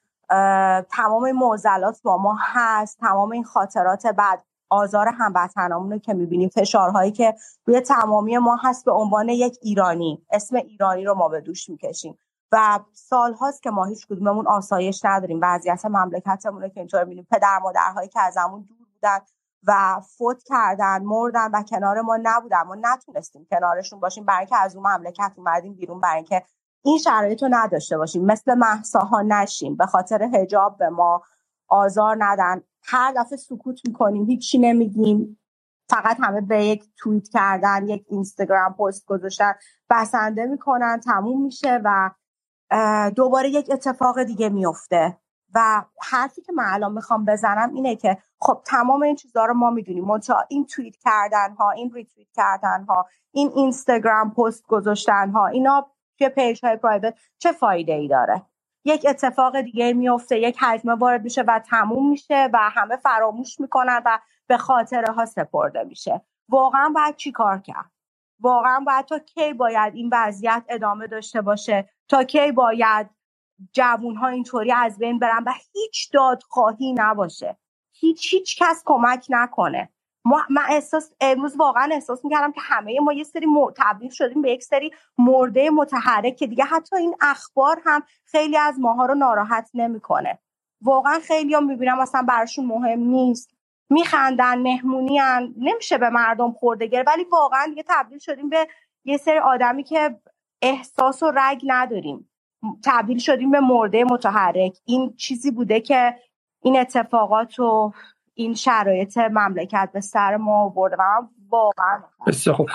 تمام 0.92 1.32
معضلات 1.32 2.02
با 2.04 2.18
ما 2.18 2.38
هست. 2.40 3.00
تمام 3.00 3.32
این 3.32 3.44
خاطرات 3.44 4.08
بعد 4.08 4.44
آزار 4.72 5.08
هموطنامون 5.08 5.92
رو 5.92 5.98
که 5.98 6.14
می‌بینیم 6.14 6.50
فشارهایی 6.50 7.12
که 7.12 7.36
روی 7.66 7.82
تمامی 7.82 8.38
ما 8.38 8.56
هست 8.64 8.86
به 8.86 8.92
عنوان 8.92 9.30
یک 9.30 9.58
ایرانی 9.62 10.26
اسم 10.32 10.56
ایرانی 10.56 11.06
رو 11.06 11.14
ما 11.14 11.30
به 11.30 11.42
دوش 11.42 11.70
می‌کشیم. 11.70 12.18
و 12.52 12.80
سال 12.94 13.34
هاست 13.34 13.64
که 13.64 13.72
ما 13.72 13.86
هیچ 13.86 14.08
کدوممون 14.08 14.48
آسایش 14.48 15.06
نداریم. 15.06 15.40
وضعیت 15.42 15.86
مملکتمون 15.86 16.62
رو 16.62 16.68
که 16.68 16.80
اینطور 16.80 17.04
می‌بینیم. 17.04 17.28
پدر 17.32 17.60
مادرهایی 17.64 18.10
که 18.10 18.22
ازمون 18.22 18.62
دور 18.62 18.88
بودن 18.94 19.20
و 19.68 20.02
فوت 20.18 20.44
کردن 20.44 21.04
مردن 21.04 21.52
و 21.54 21.64
کنار 21.64 22.02
ما 22.02 22.18
نبودن. 22.24 22.62
ما 22.62 22.76
نتونستیم 22.82 23.48
کنارشون 23.52 24.00
باشیم. 24.00 24.26
برای 24.26 24.40
اینکه 24.40 24.56
از 24.56 24.76
اون 24.76 24.88
مملکت 24.88 25.32
اومدیم 25.36 25.74
بیرون. 25.74 26.00
برای 26.00 26.16
اینکه 26.16 26.44
این 26.84 26.98
شرایط 26.98 27.44
رو 27.44 27.50
نداشته 27.52 27.98
باشیم. 27.98 28.26
مثل 28.26 28.54
محساها 28.54 29.22
نشیم. 29.22 29.76
به 29.76 29.86
خاطر 29.86 30.24
هجاب 30.24 30.78
به 30.78 30.90
ما 30.90 31.22
آزار 31.68 32.18
ندن. 32.20 32.62
هر 32.84 33.14
دفعه 33.18 33.38
سکوت 33.38 33.80
می‌کنیم 33.88 34.26
هیچی 34.26 34.58
نمیگیم. 34.58 35.38
فقط 35.90 36.18
همه 36.20 36.42
به 36.42 36.66
یک 36.66 36.84
توییت 36.98 37.30
کردن 37.30 37.88
یک 37.88 38.06
اینستاگرام 38.10 38.74
پست 38.74 39.06
گذاشتن. 39.06 39.54
بسنده 39.90 40.46
می‌کنن 40.46 41.00
تموم 41.00 41.42
میشه 41.42 41.82
و 41.84 42.12
دوباره 43.16 43.50
یک 43.50 43.70
اتفاق 43.72 44.24
دیگه 44.24 44.50
میفته 44.50 45.18
و 45.56 45.86
حرفی 46.02 46.42
که 46.42 46.54
من 46.54 46.64
الان 46.68 46.94
می‌خوام 46.94 47.26
بزنم 47.26 47.74
اینه 47.74 47.96
که 47.96 48.18
خب 48.40 48.62
تمام 48.66 49.04
این 49.04 49.16
چیزها 49.16 49.46
رو 49.46 49.54
ما 49.54 49.70
می‌دونیم. 49.70 50.06
منتها 50.06 50.46
این 50.50 50.66
توییت 50.66 50.96
کردن 50.98 51.56
ها 51.56 51.72
این 51.72 51.92
ریتویت 51.94 52.28
کردن 52.36 52.86
ها 52.90 53.06
این 53.32 53.52
اینستاگرام 53.56 54.34
پست 54.34 54.68
گذاشتن 54.68 55.30
ها 55.30 55.48
اینا 55.48 55.92
توی 56.18 56.30
page 56.30 56.66
های 56.66 56.78
private 56.78 57.14
چه 57.38 57.52
فایده 57.52 57.94
ای 57.94 58.08
داره. 58.08 58.42
یک 58.86 59.06
اتفاق 59.10 59.62
دیگه 59.62 59.94
میفته 59.94 60.40
یک 60.40 60.58
هجمه 60.60 60.94
وارد 60.94 61.24
میشه 61.24 61.42
و 61.42 61.60
تموم 61.60 62.10
میشه 62.10 62.50
و 62.54 62.58
همه 62.58 62.98
فراموش 62.98 63.60
می‌کنن 63.60 64.02
و 64.06 64.20
به 64.48 64.58
خاطره 64.58 65.14
ها 65.14 65.26
سپرده 65.26 65.84
میشه. 65.84 66.22
واقعا 66.50 66.90
باید 66.96 67.16
چی 67.16 67.32
کار 67.32 67.60
کرد؟ 67.60 67.92
واقعا 68.40 68.80
باید 68.80 69.06
تا 69.06 69.20
کی 69.20 69.54
باید 69.54 69.96
این 69.96 70.10
وضعیت 70.14 70.64
ادامه 70.70 71.08
داشته 71.08 71.42
باشه؟ 71.42 71.90
تا 72.08 72.24
کی 72.24 72.52
باید 72.52 73.10
جوون 73.74 74.16
ها 74.16 74.28
اینطوری 74.28 74.72
از 74.72 74.98
بین 74.98 75.20
برن؟ 75.20 75.44
و 75.46 75.54
هیچ 75.74 76.12
دادخواهی 76.14 76.94
نباشه. 76.94 77.58
هیچ 77.94 78.34
هیچ 78.34 78.64
کس 78.64 78.84
کمک 78.86 79.26
نکنه. 79.30 79.90
ما 80.26 80.42
من 80.50 80.62
احساس 80.70 81.12
امروز 81.22 81.56
واقعا 81.58 81.90
احساس 81.94 82.26
می‌کردم 82.26 82.52
که 82.52 82.62
همه 82.64 83.00
ما 83.00 83.14
یه 83.14 83.24
سری 83.24 83.48
تبدیل 83.78 84.10
شدیم 84.10 84.42
به 84.42 84.52
یک 84.52 84.64
سری 84.64 84.92
مرده 85.18 85.70
متحرک 85.70 86.36
که 86.38 86.48
دیگه 86.48 86.64
حتی 86.64 86.96
این 86.96 87.16
اخبار 87.22 87.82
هم 87.86 88.04
خیلی 88.26 88.58
از 88.58 88.80
ماها 88.80 89.06
رو 89.06 89.16
ناراحت 89.16 89.70
نمی‌کنه. 89.74 90.40
واقعا 90.82 91.20
خیلی 91.28 91.56
هم 91.56 91.66
می‌بینم 91.68 92.00
اصلا 92.00 92.22
براشون 92.28 92.66
مهم 92.66 93.00
نیست. 93.00 93.50
میخندن 93.90 94.60
مهمونی 94.60 95.20
نمیشه 95.58 95.98
به 95.98 96.10
مردم 96.10 96.52
خورده 96.52 97.04
ولی 97.08 97.24
واقعا 97.24 97.66
دیگه 97.68 97.84
تبدیل 97.88 98.20
شدیم 98.20 98.50
به 98.50 98.68
یه 99.06 99.18
سری 99.18 99.40
آدمی 99.40 99.84
که 99.84 100.20
احساس 100.62 101.24
و 101.24 101.32
رگ 101.36 101.62
نداریم. 101.68 102.30
تبدیل 102.86 103.18
شدیم 103.18 103.52
به 103.52 103.60
مرده 103.60 104.04
متحرک. 104.04 104.78
این 104.86 105.14
چیزی 105.18 105.52
بوده 105.52 105.82
که 105.82 106.16
این 106.64 106.80
اتفاقات 106.80 107.60
و 107.60 107.94
این 108.34 108.54
شرایط 108.54 109.18
مملکت 109.18 109.90
به 109.94 110.02
سر 110.02 110.38
ما 110.38 110.70
برده 110.70 110.96
و 110.96 111.00
من 111.00 111.28
واقعا 111.50 112.04
بسیار 112.28 112.56
خوب. 112.56 112.70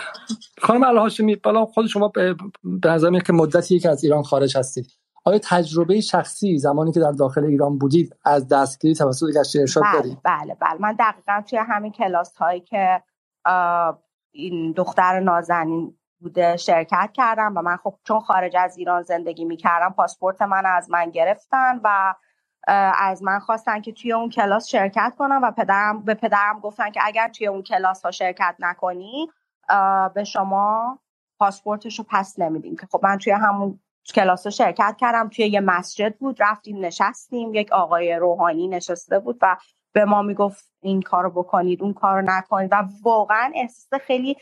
خانم 0.62 0.82
الهاشمی 0.82 1.36
بالا 1.36 1.64
خود 1.64 1.86
شما 1.86 2.08
به 2.08 2.36
نظر 2.84 3.18
که 3.18 3.32
مدتی 3.32 3.78
که 3.78 3.88
از 3.88 4.04
ایران 4.04 4.22
خارج 4.22 4.56
هستید. 4.58 4.86
آیا 5.24 5.38
تجربه 5.42 6.00
شخصی 6.00 6.58
زمانی 6.58 6.92
که 6.92 7.00
در 7.00 7.12
داخل 7.12 7.44
ایران 7.44 7.78
بودید 7.78 8.16
از 8.24 8.48
دستگیری 8.48 8.94
توسط 8.94 9.26
گشت 9.36 9.56
ارشاد 9.56 9.82
بله، 9.82 9.92
دارید؟ 9.92 10.18
بله 10.24 10.54
بله. 10.54 10.80
من 10.80 10.96
دقیقا 10.98 11.42
توی 11.48 11.58
همین 11.58 11.92
کلاس 11.92 12.36
هایی 12.36 12.60
که 12.60 13.02
این 14.32 14.72
دختر 14.72 15.20
نازنین 15.20 15.98
بوده 16.20 16.56
شرکت 16.56 17.10
کردم 17.14 17.52
و 17.56 17.62
من 17.62 17.76
خب 17.76 17.94
چون 18.04 18.20
خارج 18.20 18.56
از 18.58 18.76
ایران 18.76 19.02
زندگی 19.02 19.44
می‌کردم 19.44 19.94
پاسپورت 19.96 20.42
من 20.42 20.66
از 20.66 20.90
من 20.90 21.10
گرفتن 21.10 21.80
و 21.84 22.14
از 22.66 23.22
من 23.22 23.38
خواستن 23.38 23.80
که 23.80 23.92
توی 23.92 24.12
اون 24.12 24.30
کلاس 24.30 24.68
شرکت 24.68 25.14
کنم 25.18 25.40
و 25.42 25.50
پدرم 25.50 26.02
به 26.02 26.14
پدرم 26.14 26.60
گفتن 26.60 26.90
که 26.90 27.00
اگر 27.02 27.28
توی 27.28 27.46
اون 27.46 27.62
کلاس 27.62 28.04
ها 28.04 28.10
شرکت 28.10 28.56
نکنی 28.58 29.28
به 30.14 30.24
شما 30.24 30.98
پاسپورتش 31.38 31.98
رو 31.98 32.04
پس 32.08 32.38
نمیدیم. 32.38 32.76
که 32.76 32.86
خب 32.86 33.00
من 33.02 33.18
توی 33.18 33.32
همون 33.32 33.80
کلاس 34.14 34.46
رو 34.46 34.50
شرکت 34.50 34.96
کردم. 34.98 35.28
توی 35.28 35.46
یه 35.46 35.60
مسجد 35.60 36.16
بود 36.16 36.42
رفتیم 36.42 36.84
نشستیم. 36.84 37.54
یک 37.54 37.72
آقای 37.72 38.14
روحانی 38.14 38.68
نشسته 38.68 39.18
بود 39.18 39.38
و 39.42 39.56
به 39.92 40.04
ما 40.04 40.22
می‌گفت 40.22 40.64
این 40.80 41.02
کارو 41.02 41.30
بکنید 41.30 41.82
اون 41.82 41.92
کارو 41.92 42.22
نکنید. 42.22 42.72
و 42.72 42.84
واقعا 43.02 43.52
احساس 43.54 44.00
خیلی 44.02 44.36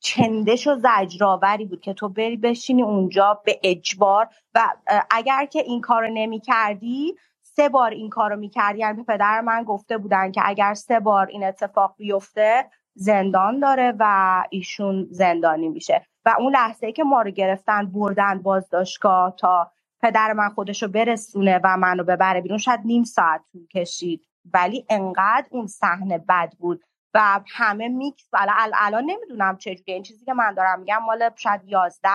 چندش 0.00 0.66
و 0.66 0.74
زجرآوری 0.74 1.64
بود 1.64 1.80
که 1.80 1.94
تو 1.94 2.08
بری 2.08 2.36
بشینی 2.36 2.82
اونجا 2.82 3.42
به 3.44 3.60
اجبار 3.62 4.28
و 4.54 4.72
اگر 5.10 5.46
که 5.46 5.58
این 5.58 5.80
کارو 5.80 6.08
نمی 6.14 6.40
کردی 6.40 7.14
سه 7.56 7.68
بار 7.68 7.90
این 7.90 8.10
کارو 8.10 8.36
می‌کردی. 8.36 8.78
یعنی 8.78 9.02
پدر 9.04 9.40
من 9.40 9.62
گفته 9.64 9.98
بودن 9.98 10.32
که 10.32 10.40
اگر 10.44 10.74
سه 10.74 11.00
بار 11.00 11.26
این 11.26 11.44
اتفاق 11.44 11.94
بیفته 11.98 12.70
زندان 12.94 13.60
داره 13.60 13.94
و 13.98 14.44
ایشون 14.50 15.06
زندانی 15.10 15.68
میشه. 15.68 16.06
و 16.24 16.34
اون 16.38 16.52
لحظه 16.52 16.86
ای 16.86 16.92
که 16.92 17.04
ما 17.04 17.22
رو 17.22 17.30
گرفتن 17.30 17.86
بردن 17.86 18.42
بازداشتگاه 18.42 19.34
تا 19.38 19.72
پدر 20.02 20.32
من 20.32 20.48
خودش 20.48 20.82
رو 20.82 20.88
برسونه 20.88 21.60
و 21.64 21.76
منو 21.76 22.04
ببره 22.04 22.40
بیرون 22.40 22.58
شاید 22.58 22.80
نیم 22.84 23.04
ساعت 23.04 23.40
طول 23.52 23.66
کشید. 23.66 24.26
ولی 24.54 24.86
انقدر 24.90 25.46
اون 25.50 25.66
صحنه 25.66 26.18
بد 26.18 26.52
بود 26.58 26.84
و 27.14 27.40
همه 27.48 27.88
میکس. 27.88 28.28
الان 28.74 29.04
نمی‌دونم 29.04 29.56
چجوری 29.56 29.82
این 29.86 30.02
چیزی 30.02 30.24
که 30.24 30.34
من 30.34 30.54
دارم 30.54 30.80
میگم 30.80 30.98
مال 31.06 31.30
شاید 31.36 31.60
یازده 31.64 32.10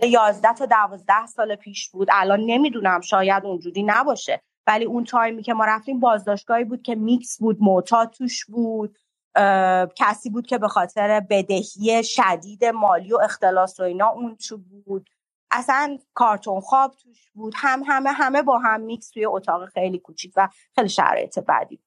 یازده 0.00 0.54
تا 0.54 0.66
دوازده 0.66 1.26
سال 1.26 1.56
پیش 1.56 1.90
بود. 1.90 2.08
الان 2.10 2.40
نمی‌دونم 2.40 3.00
شاید 3.00 3.44
اونجوری 3.44 3.82
نباشه. 3.82 4.42
ولی 4.66 4.84
اون 4.84 5.04
تایمی 5.04 5.42
که 5.42 5.54
ما 5.54 5.64
رفتیم 5.64 6.00
بازداشتگاهی 6.00 6.64
بود 6.64 6.82
که 6.82 6.94
میکس 6.94 7.38
بود 7.40 7.56
معتاد 7.60 8.10
توش 8.10 8.44
بود. 8.44 8.98
کسی 9.96 10.30
بود 10.30 10.46
که 10.46 10.58
به 10.58 10.68
خاطر 10.68 11.20
بدهی 11.30 12.04
شدید 12.04 12.64
مالی 12.64 13.12
و 13.12 13.18
اختلاس 13.22 13.80
و 13.80 13.82
اینا 13.82 14.08
اون 14.08 14.36
تو 14.36 14.58
بود. 14.58 15.10
اصلا 15.50 15.98
کارتون 16.14 16.60
خواب 16.60 16.94
توش 17.02 17.30
بود. 17.34 17.52
هم 17.56 17.82
همه 17.86 18.10
همه 18.10 18.42
با 18.42 18.58
هم 18.58 18.80
میکس 18.80 19.10
توی 19.10 19.26
اتاق 19.26 19.68
خیلی 19.68 19.98
کوچیک 19.98 20.32
و 20.36 20.48
خیلی 20.74 20.88
شرایط 20.88 21.38
بدی 21.38 21.80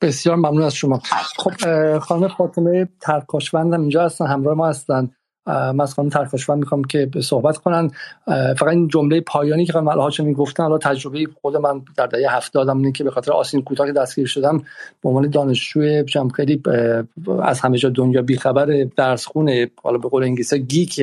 بسیار 0.00 0.36
ممنون 0.36 0.62
از 0.62 0.74
شما. 0.74 1.00
خب 1.36 1.98
خانم 1.98 2.28
فاطمه 2.28 2.88
ترکاشوند 3.00 3.74
هم 3.74 3.80
اینجا 3.80 4.04
هستن 4.04 4.26
همراه 4.26 4.54
ما 4.54 4.68
هستن. 4.68 5.10
من 5.46 5.80
از 5.80 5.94
خانم 5.94 6.08
ترکاشوند 6.08 6.58
می‌خوام 6.58 6.84
که 6.84 7.10
صحبت 7.22 7.56
کنن. 7.56 7.90
فقط 8.26 8.68
این 8.68 8.88
جمله 8.88 9.20
پایانی 9.20 9.66
که 9.66 9.72
خانم 9.72 10.10
می 10.24 10.34
گفتن 10.34 10.62
حالا 10.62 10.78
تجربه 10.78 11.26
خود 11.40 11.56
من 11.56 11.82
در 11.96 12.06
دهه 12.06 12.36
هفتاد 12.36 12.68
اینه 12.68 12.92
که 12.92 13.04
به 13.04 13.10
خاطر 13.10 13.32
آستین 13.32 13.62
کوتاه 13.62 13.86
که 13.86 13.92
دستگیر 13.92 14.26
شدم 14.26 14.58
به 15.02 15.08
عنوان 15.08 15.30
دانشجوی 15.30 16.04
خیلی 16.36 16.62
از 17.42 17.60
همه 17.60 17.78
جا 17.78 17.88
دنیا 17.88 18.22
بیخبر 18.22 18.86
درس 18.96 19.26
خونه 19.26 19.70
حالا 19.82 19.98
به 19.98 20.08
قول 20.08 20.22
انگلیسی 20.22 20.58
geek 20.58 21.00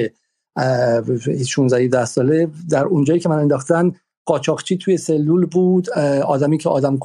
16 1.47 1.87
دست 1.87 2.15
ساله. 2.15 2.47
در 2.69 2.85
اونجایی 2.85 3.19
که 3.19 3.29
من 3.29 3.37
انداختن 3.37 3.91
قاچاقچی 4.25 4.77
توی 4.77 4.97
سلول 4.97 5.45
بود 5.45 5.89
آدمی 6.25 6.57
که 6.57 6.69
آدم 6.69 6.99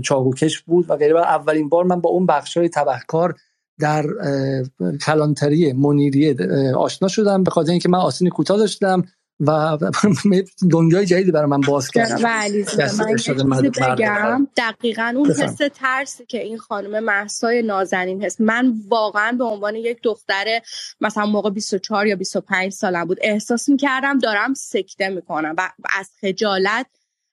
چاقوکش 0.00 0.60
بود 0.60 0.90
و 0.90 0.96
غیره. 0.96 1.20
اولین 1.20 1.68
بار 1.68 1.84
من 1.84 2.00
با 2.00 2.10
اون 2.10 2.26
بخش 2.26 2.56
های 2.56 2.68
تبهکار 2.68 3.34
در 3.80 4.04
کلانتری 5.06 5.72
منیریه 5.72 6.36
آشنا 6.76 7.08
شدم 7.08 7.44
به 7.44 7.50
خاطر 7.50 7.70
اینکه 7.70 7.88
من 7.88 7.98
آسین 7.98 8.28
کوتاه 8.28 8.58
داشتم 8.58 9.04
و 9.40 9.78
دنیای 10.72 11.06
جدیدی 11.06 11.30
برای 11.30 11.46
من 11.46 11.60
باز 11.60 11.90
کرد. 11.90 12.12
من 13.44 13.62
بگم. 13.62 14.48
دقیقا 14.56 15.12
اون 15.16 15.30
حس 15.30 15.58
ترسی 15.74 16.26
که 16.26 16.42
این 16.42 16.58
خانم 16.58 17.04
محسای 17.04 17.62
نازنین 17.62 18.24
هست 18.24 18.40
من 18.40 18.74
واقعا 18.88 19.32
به 19.32 19.44
عنوان 19.44 19.74
یک 19.74 19.98
دختر 20.02 20.60
مثلا 21.00 21.26
موقع 21.26 21.50
24 21.50 22.06
یا 22.06 22.16
25 22.16 22.72
سالم 22.72 23.04
بود 23.04 23.18
احساس 23.22 23.68
می‌کردم 23.68 24.18
دارم 24.18 24.54
سکته 24.54 25.08
می‌کنم 25.08 25.54
و 25.58 25.70
از 25.98 26.10
خجالت 26.20 26.86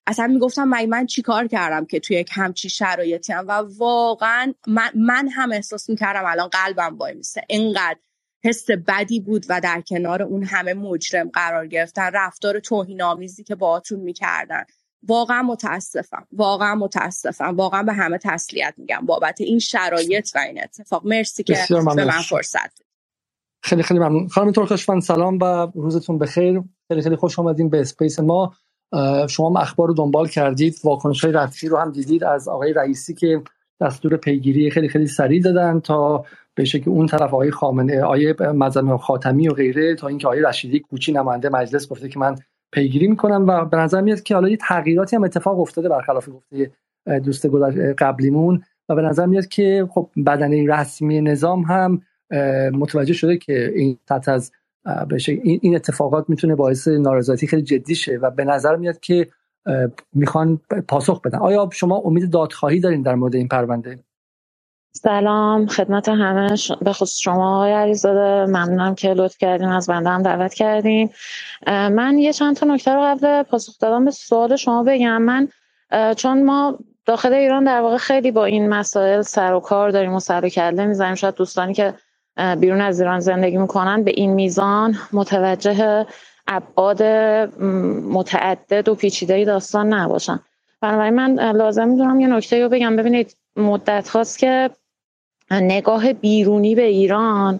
اصلا 0.08 0.28
می‌گفتم 0.28 0.64
من 0.64 0.86
من 0.86 1.06
چیکار 1.06 1.48
کردم 1.48 1.86
که 1.86 2.00
توی 2.00 2.18
یک 2.18 2.30
همچی 2.32 2.70
شرایطی 2.70 3.34
هم 3.34 3.46
و 3.48 3.52
واقعا 3.78 4.54
من, 4.68 4.90
من 4.96 5.28
هم 5.28 5.52
احساس 5.52 5.90
می‌کردم 5.90 6.24
الان 6.26 6.48
قلبم 6.48 6.98
وای 6.98 7.14
میسه. 7.14 7.42
اینقدر 7.50 8.00
حس 8.44 8.70
بدی 8.88 9.20
بود 9.20 9.46
و 9.50 9.62
در 9.62 9.82
کنار 9.82 10.24
اون 10.24 10.44
همه 10.44 10.74
مجرم 10.74 11.30
قرار 11.30 11.68
گرفتن 11.68 12.10
رفتار 12.14 12.60
توهین 12.60 13.02
آمیزی 13.02 13.44
که 13.44 13.56
باهاتون 13.56 14.00
می‌کردن. 14.00 14.64
واقعا 15.08 15.44
متاسفم. 15.44 16.28
واقعا 16.32 16.76
متاسفم. 16.76 17.56
واقعا 17.56 17.84
به 17.84 17.94
همه 17.94 18.18
تسلیت 18.18 18.74
میگم. 18.78 19.06
بابت 19.06 19.42
این 19.42 19.60
شرایط 19.60 20.30
و 20.36 20.40
این 20.40 20.64
اتفاق. 20.64 21.08
مرسی 21.08 21.44
که 21.44 21.58
به 21.70 21.82
من 21.82 22.22
فرصت 22.22 22.82
خیلی 23.64 23.84
خیلی 23.84 24.00
ممنون. 24.00 24.28
خانم 24.28 24.52
ترکاشوند 24.51 25.00
سلام 25.00 25.40
و 25.42 25.72
روزتون 25.76 26.18
بخیر. 26.18 26.64
خیلی 26.88 27.02
خیلی 27.02 27.16
خوش 27.16 27.40
آمدین 27.40 27.70
به 27.70 27.82
space 27.82 28.20
ما. 28.20 28.54
شما 29.29 29.60
اخبار 29.60 29.88
رو 29.88 29.94
دنبال 29.94 30.27
کردید. 30.27 30.75
واکنش 30.84 31.24
های 31.24 31.34
رسمی 31.34 31.68
رو 31.67 31.77
هم 31.77 31.91
دیدید 31.91 32.24
از 32.24 32.48
آقای 32.48 32.74
رئیسی 32.74 33.13
که 33.13 33.41
دستور 33.82 34.17
پیگیری 34.17 34.72
خیلی 34.72 34.89
خیلی 34.89 35.08
سریع 35.08 35.41
دادن 35.41 35.79
تا 35.79 36.25
به 36.56 36.63
که 36.63 36.89
اون 36.89 37.08
طرف 37.08 37.34
آقای 37.34 37.51
خامنه 37.51 38.01
آقای 38.01 38.36
محمد 38.39 38.98
خاتمی 38.98 39.48
و 39.48 39.53
غیره 39.53 39.96
تا 39.96 40.08
اینکه 40.08 40.27
آقای 40.27 40.41
رشیدی 40.41 40.79
کوچی 40.79 41.12
نماینده 41.12 41.50
مجلس 41.50 41.88
گفته 41.88 42.10
که 42.10 42.20
من 42.20 42.36
پیگیری 42.72 43.08
می‌کنم. 43.08 43.48
و 43.48 43.65
به 43.65 43.77
نظر 43.77 44.01
میاد 44.01 44.24
که 44.24 44.36
حالا 44.36 44.50
یه 44.50 44.58
تغییراتی 44.58 45.15
هم 45.15 45.24
اتفاق 45.24 45.60
افتاده 45.60 45.89
برخلاف 45.89 46.29
گفته 46.29 46.72
دوست 47.20 47.46
قبلیمون. 47.98 48.63
و 48.89 48.96
به 48.96 49.01
نظر 49.01 49.25
میاد 49.25 49.48
که 49.48 49.88
خب 49.91 50.10
بدنه 50.25 50.65
رسمی 50.67 51.22
نظام 51.22 51.62
هم 51.62 52.01
متوجه 52.74 53.13
شده 53.13 53.38
که 53.38 53.72
این 53.75 53.98
سطح 54.10 54.32
از 54.32 54.51
این 55.44 55.75
اتفاقات 55.75 56.25
می‌تونه 56.27 56.56
باعث 56.56 56.88
نارضایتی 56.88 57.48
خیلی 57.48 57.62
جدی 57.62 57.96
شه 57.96 58.20
و 58.22 58.32
به 58.32 58.46
نظر 58.46 58.75
میاد 58.75 59.00
که 59.00 59.27
می‌خوان 60.13 60.60
پاسخ 60.88 61.22
بدن. 61.22 61.38
آیا 61.38 61.70
شما 61.74 61.98
امید 61.98 62.32
دادخواهی 62.32 62.79
دارین 62.79 63.01
در 63.01 63.15
مورد 63.15 63.36
این 63.36 63.48
پرونده؟ 63.48 64.00
سلام. 64.91 65.67
خدمت 65.67 66.10
همه 66.10 66.56
به 66.82 66.94
خصوص 66.94 67.20
شما 67.20 67.56
آقای 67.56 67.72
علیزاده. 67.72 68.51
ممنونم 68.51 68.96
که 68.96 69.13
لطف 69.13 69.38
کردین. 69.38 69.67
از 69.67 69.88
بنده 69.88 70.10
هم 70.10 70.22
دعوت 70.22 70.53
کردین. 70.53 71.10
من 71.67 72.17
یه 72.17 72.34
چند 72.34 72.56
تا 72.56 72.65
نکته 72.65 72.94
رو 72.94 73.01
قبل 73.01 73.44
پاسخ 73.44 73.79
دادم. 73.79 74.06
به 74.06 74.12
سوال 74.12 74.56
شما 74.56 74.84
بگم. 74.84 75.22
من 75.22 75.48
چون 76.15 76.46
ما 76.46 76.79
داخل 77.06 77.34
ایران 77.34 77.63
در 77.63 77.82
واقع 77.82 77.98
خیلی 77.98 78.32
با 78.32 78.46
این 78.46 78.70
مسائل 78.70 79.22
سر 79.22 79.53
و 79.53 79.60
کار 79.60 79.89
داریم 79.89 80.13
و 80.13 80.20
سر 80.20 80.46
و 80.46 80.50
کله 80.50 80.86
می‌زنیم. 80.86 81.15
شاید 81.15 81.36
دوستانی 81.36 81.74
که 81.74 81.94
بیرون 82.60 82.82
از 82.82 83.00
ایران 83.00 83.20
زندگی 83.20 83.58
می‌کنن. 83.58 84.03
به 84.03 84.12
این 84.15 84.34
میزان 84.34 84.96
متوجه 85.13 86.06
ابعاد 86.48 87.03
متعدد 88.12 88.89
و 88.89 88.96
پیچیده 88.96 89.46
داستان 89.46 89.94
نباشن. 89.94 90.39
بنابراین 90.82 91.13
من 91.13 91.51
لازم 91.51 91.88
می‌دونم 91.88 92.20
یه 92.20 92.27
نکته 92.27 92.63
رو 92.63 92.70
بگم. 92.70 92.96
ببینید 92.96 93.36
مدت 93.56 94.10
هاست 94.10 94.39
که 94.39 94.70
نگاه 95.51 96.13
بیرونی 96.13 96.75
به 96.75 96.84
ایران 96.84 97.60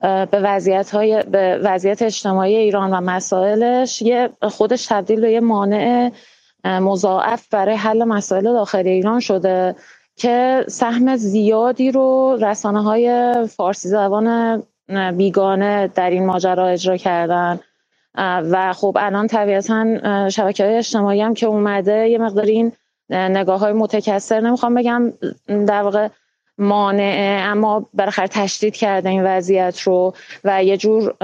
به 0.00 0.28
وضعیت, 0.32 0.90
های، 0.90 1.22
به 1.22 1.60
وضعیت 1.62 2.02
اجتماعی 2.02 2.56
ایران 2.56 2.90
و 2.90 3.00
مسائلش 3.00 4.02
یه 4.02 4.30
خودش 4.42 4.86
تبدیل 4.86 5.20
به 5.20 5.32
یه 5.32 5.40
مانع 5.40 6.12
مضاعف 6.64 7.48
برای 7.48 7.74
حل 7.74 8.04
مسائل 8.04 8.44
داخل 8.44 8.86
ایران 8.86 9.20
شده. 9.20 9.74
که 10.16 10.64
سهم 10.68 11.16
زیادی 11.16 11.90
رو 11.90 12.38
رسانه 12.40 12.82
های 12.82 13.34
فارسی 13.56 13.88
زبان 13.88 14.62
بیگانه 15.16 15.88
در 15.88 16.10
این 16.10 16.26
ماجرا 16.26 16.66
اجرا 16.66 16.96
کردن. 16.96 17.60
و 18.18 18.72
خب 18.72 18.96
الان 19.00 19.26
طبیعتا 19.26 20.28
شبکه 20.28 20.64
های 20.64 20.76
اجتماعی 20.76 21.20
هم 21.20 21.34
که 21.34 21.46
اومده 21.46 22.08
یه 22.08 22.18
مقدار 22.18 22.44
این 22.44 22.72
نگاه 23.10 23.60
های 23.60 23.72
متکثر 23.72 24.40
نمی‌خوام 24.40 24.74
بگم 24.74 25.12
در 25.48 25.82
واقع 25.82 26.08
مانعه 26.58 27.40
اما 27.40 27.88
بالاخره 27.94 28.28
تشدید 28.28 28.76
کرده 28.76 29.08
این 29.08 29.24
وضعیت 29.24 29.80
رو 29.80 30.14
و 30.44 30.64
یه 30.64 30.76
جور 30.76 31.14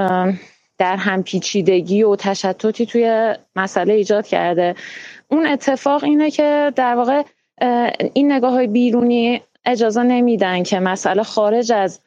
در 0.79 0.97
هم 0.97 1.23
پیچیدگی 1.23 2.03
و 2.03 2.17
تشتتی 2.17 2.87
توی 2.87 3.35
مسئله 3.57 3.95
ایجاد 3.95 4.27
کرده. 4.27 4.75
اون 5.29 5.47
اتفاق 5.47 6.05
اینه 6.05 6.31
که 6.31 6.73
در 6.77 6.95
واقع 6.95 7.23
این 8.15 8.33
نگاه 8.33 8.53
های 8.53 8.67
بیرونی 8.67 9.43
اجازه 9.65 10.03
نمیدن 10.03 10.63
که 10.63 10.81
مسئله 10.81 11.23
خارج 11.23 11.73
از 11.73 12.01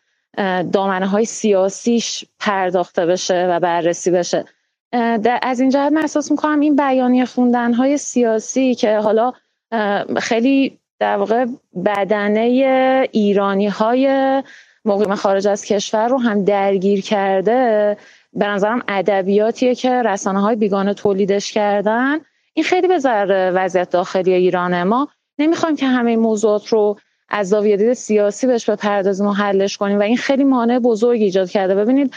دامنه 0.72 1.08
های 1.08 1.26
سیاسیش 1.26 2.26
پرداخته 2.40 3.06
بشه 3.06 3.48
و 3.50 3.60
بررسی 3.60 4.12
بشه. 4.12 4.46
از 5.42 5.60
این 5.60 5.70
جهت 5.70 5.92
من 5.92 6.02
احساس 6.02 6.32
می‌کنم 6.32 6.60
این 6.60 6.76
بیانیه 6.76 7.26
خوندن 7.26 7.74
های 7.74 7.98
سیاسی 7.98 8.76
که 8.76 8.98
حالا 8.98 9.34
خیلی 10.18 10.80
در 11.00 11.18
واقع 11.18 11.46
بدنه 11.86 12.42
ایرانی 13.12 13.68
های 13.68 14.44
مقیم 14.86 15.16
خارج 15.16 15.48
از 15.48 15.66
کشور 15.66 16.08
رو 16.08 16.18
هم 16.18 16.44
درگیر 16.44 17.02
کرده 17.02 17.98
به 18.34 18.48
نظرم 18.48 18.84
ادبیاتیه 18.88 19.76
که 19.76 20.04
رسانه 20.04 20.42
های 20.42 20.56
بیگانه 20.56 20.94
تولیدش 20.94 21.52
کردن. 21.52 22.20
این 22.54 22.66
خیلی 22.66 22.88
به 22.88 23.00
ضرر 23.00 23.52
وضعیت 23.56 23.90
داخلی 23.90 24.34
ایرانه 24.34 24.84
ما. 24.84 25.08
نمی‌خوایم 25.40 25.76
که 25.76 25.88
همه 25.88 26.16
موضوعات 26.16 26.68
رو 26.68 26.98
از 27.30 27.50
زاویه 27.50 27.78
دید 27.78 27.94
سیاسی 27.94 28.48
بهش 28.48 28.70
بپردازیم 28.70 29.28
و 29.28 29.32
حلش 29.32 29.78
کنیم 29.78 30.00
و 30.00 30.02
این 30.02 30.18
خیلی 30.18 30.44
مانع 30.44 30.80
بزرگ 30.80 31.22
ایجاد 31.22 31.50
کرده. 31.50 31.76
ببینید 31.76 32.14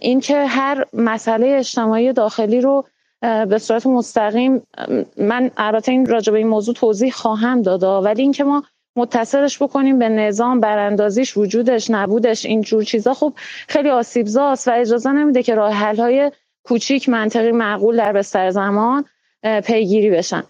اینکه 0.00 0.46
هر 0.46 0.84
مسئله 0.92 1.46
اجتماعی 1.58 2.12
داخلی 2.12 2.60
رو 2.60 2.84
به 3.20 3.58
صورت 3.58 3.86
مستقیم 3.86 4.62
من 5.16 5.50
البته 5.56 5.92
این 5.92 6.06
راجع 6.06 6.32
به 6.32 6.38
این 6.38 6.48
موضوع 6.48 6.74
توضیح 6.74 7.12
خواهم 7.12 7.62
دادا 7.62 8.02
ولی 8.02 8.22
اینکه 8.22 8.44
ما 8.44 8.62
متصلش 8.96 9.62
بکنیم 9.62 9.98
به 9.98 10.08
نظام 10.08 10.60
براندازیش 10.60 11.36
وجودش 11.36 11.90
نبودش 11.90 12.46
این 12.46 12.60
جور 12.60 12.84
چیزا 12.84 13.14
خب 13.14 13.32
خیلی 13.68 13.90
آسیبزاست 13.90 14.68
و 14.68 14.72
اجازه 14.74 15.12
نمیده 15.12 15.42
که 15.42 15.54
راه 15.54 15.72
حل 15.72 15.96
های 15.96 16.32
کوچیک 16.64 17.08
منطقی 17.08 17.52
معقول 17.52 17.96
در 17.96 18.12
بستر 18.12 18.50
زمان 18.50 19.04
پیگیری 19.64 20.10
بشن. 20.10 20.42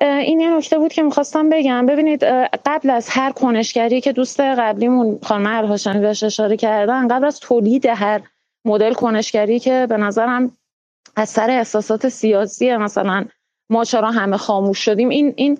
این 0.00 0.40
یه 0.40 0.56
نکته 0.56 0.78
بود 0.78 0.92
که 0.92 1.02
می‌خواستم 1.02 1.48
بگم. 1.48 1.86
ببینید 1.86 2.24
قبل 2.66 2.90
از 2.90 3.08
هر 3.08 3.32
کنشگری 3.32 4.00
که 4.00 4.12
دوست 4.12 4.40
قبلیمون 4.40 5.18
خانم 5.22 5.46
الهاشانی 5.46 6.00
بهش 6.00 6.22
اشاره 6.22 6.56
کردن 6.56 7.08
قبل 7.08 7.24
از 7.24 7.40
تولید 7.40 7.86
هر 7.86 8.20
مدل 8.64 8.92
کنشگری 8.92 9.58
که 9.58 9.86
به 9.88 9.96
نظرم 9.96 10.56
از 11.16 11.28
سر 11.28 11.50
احساسات 11.50 12.08
سیاسی 12.08 12.76
مثلا 12.76 13.24
ما 13.70 13.84
چرا 13.84 14.10
همه 14.10 14.36
خاموش 14.36 14.78
شدیم 14.78 15.08
این 15.08 15.34
این 15.36 15.58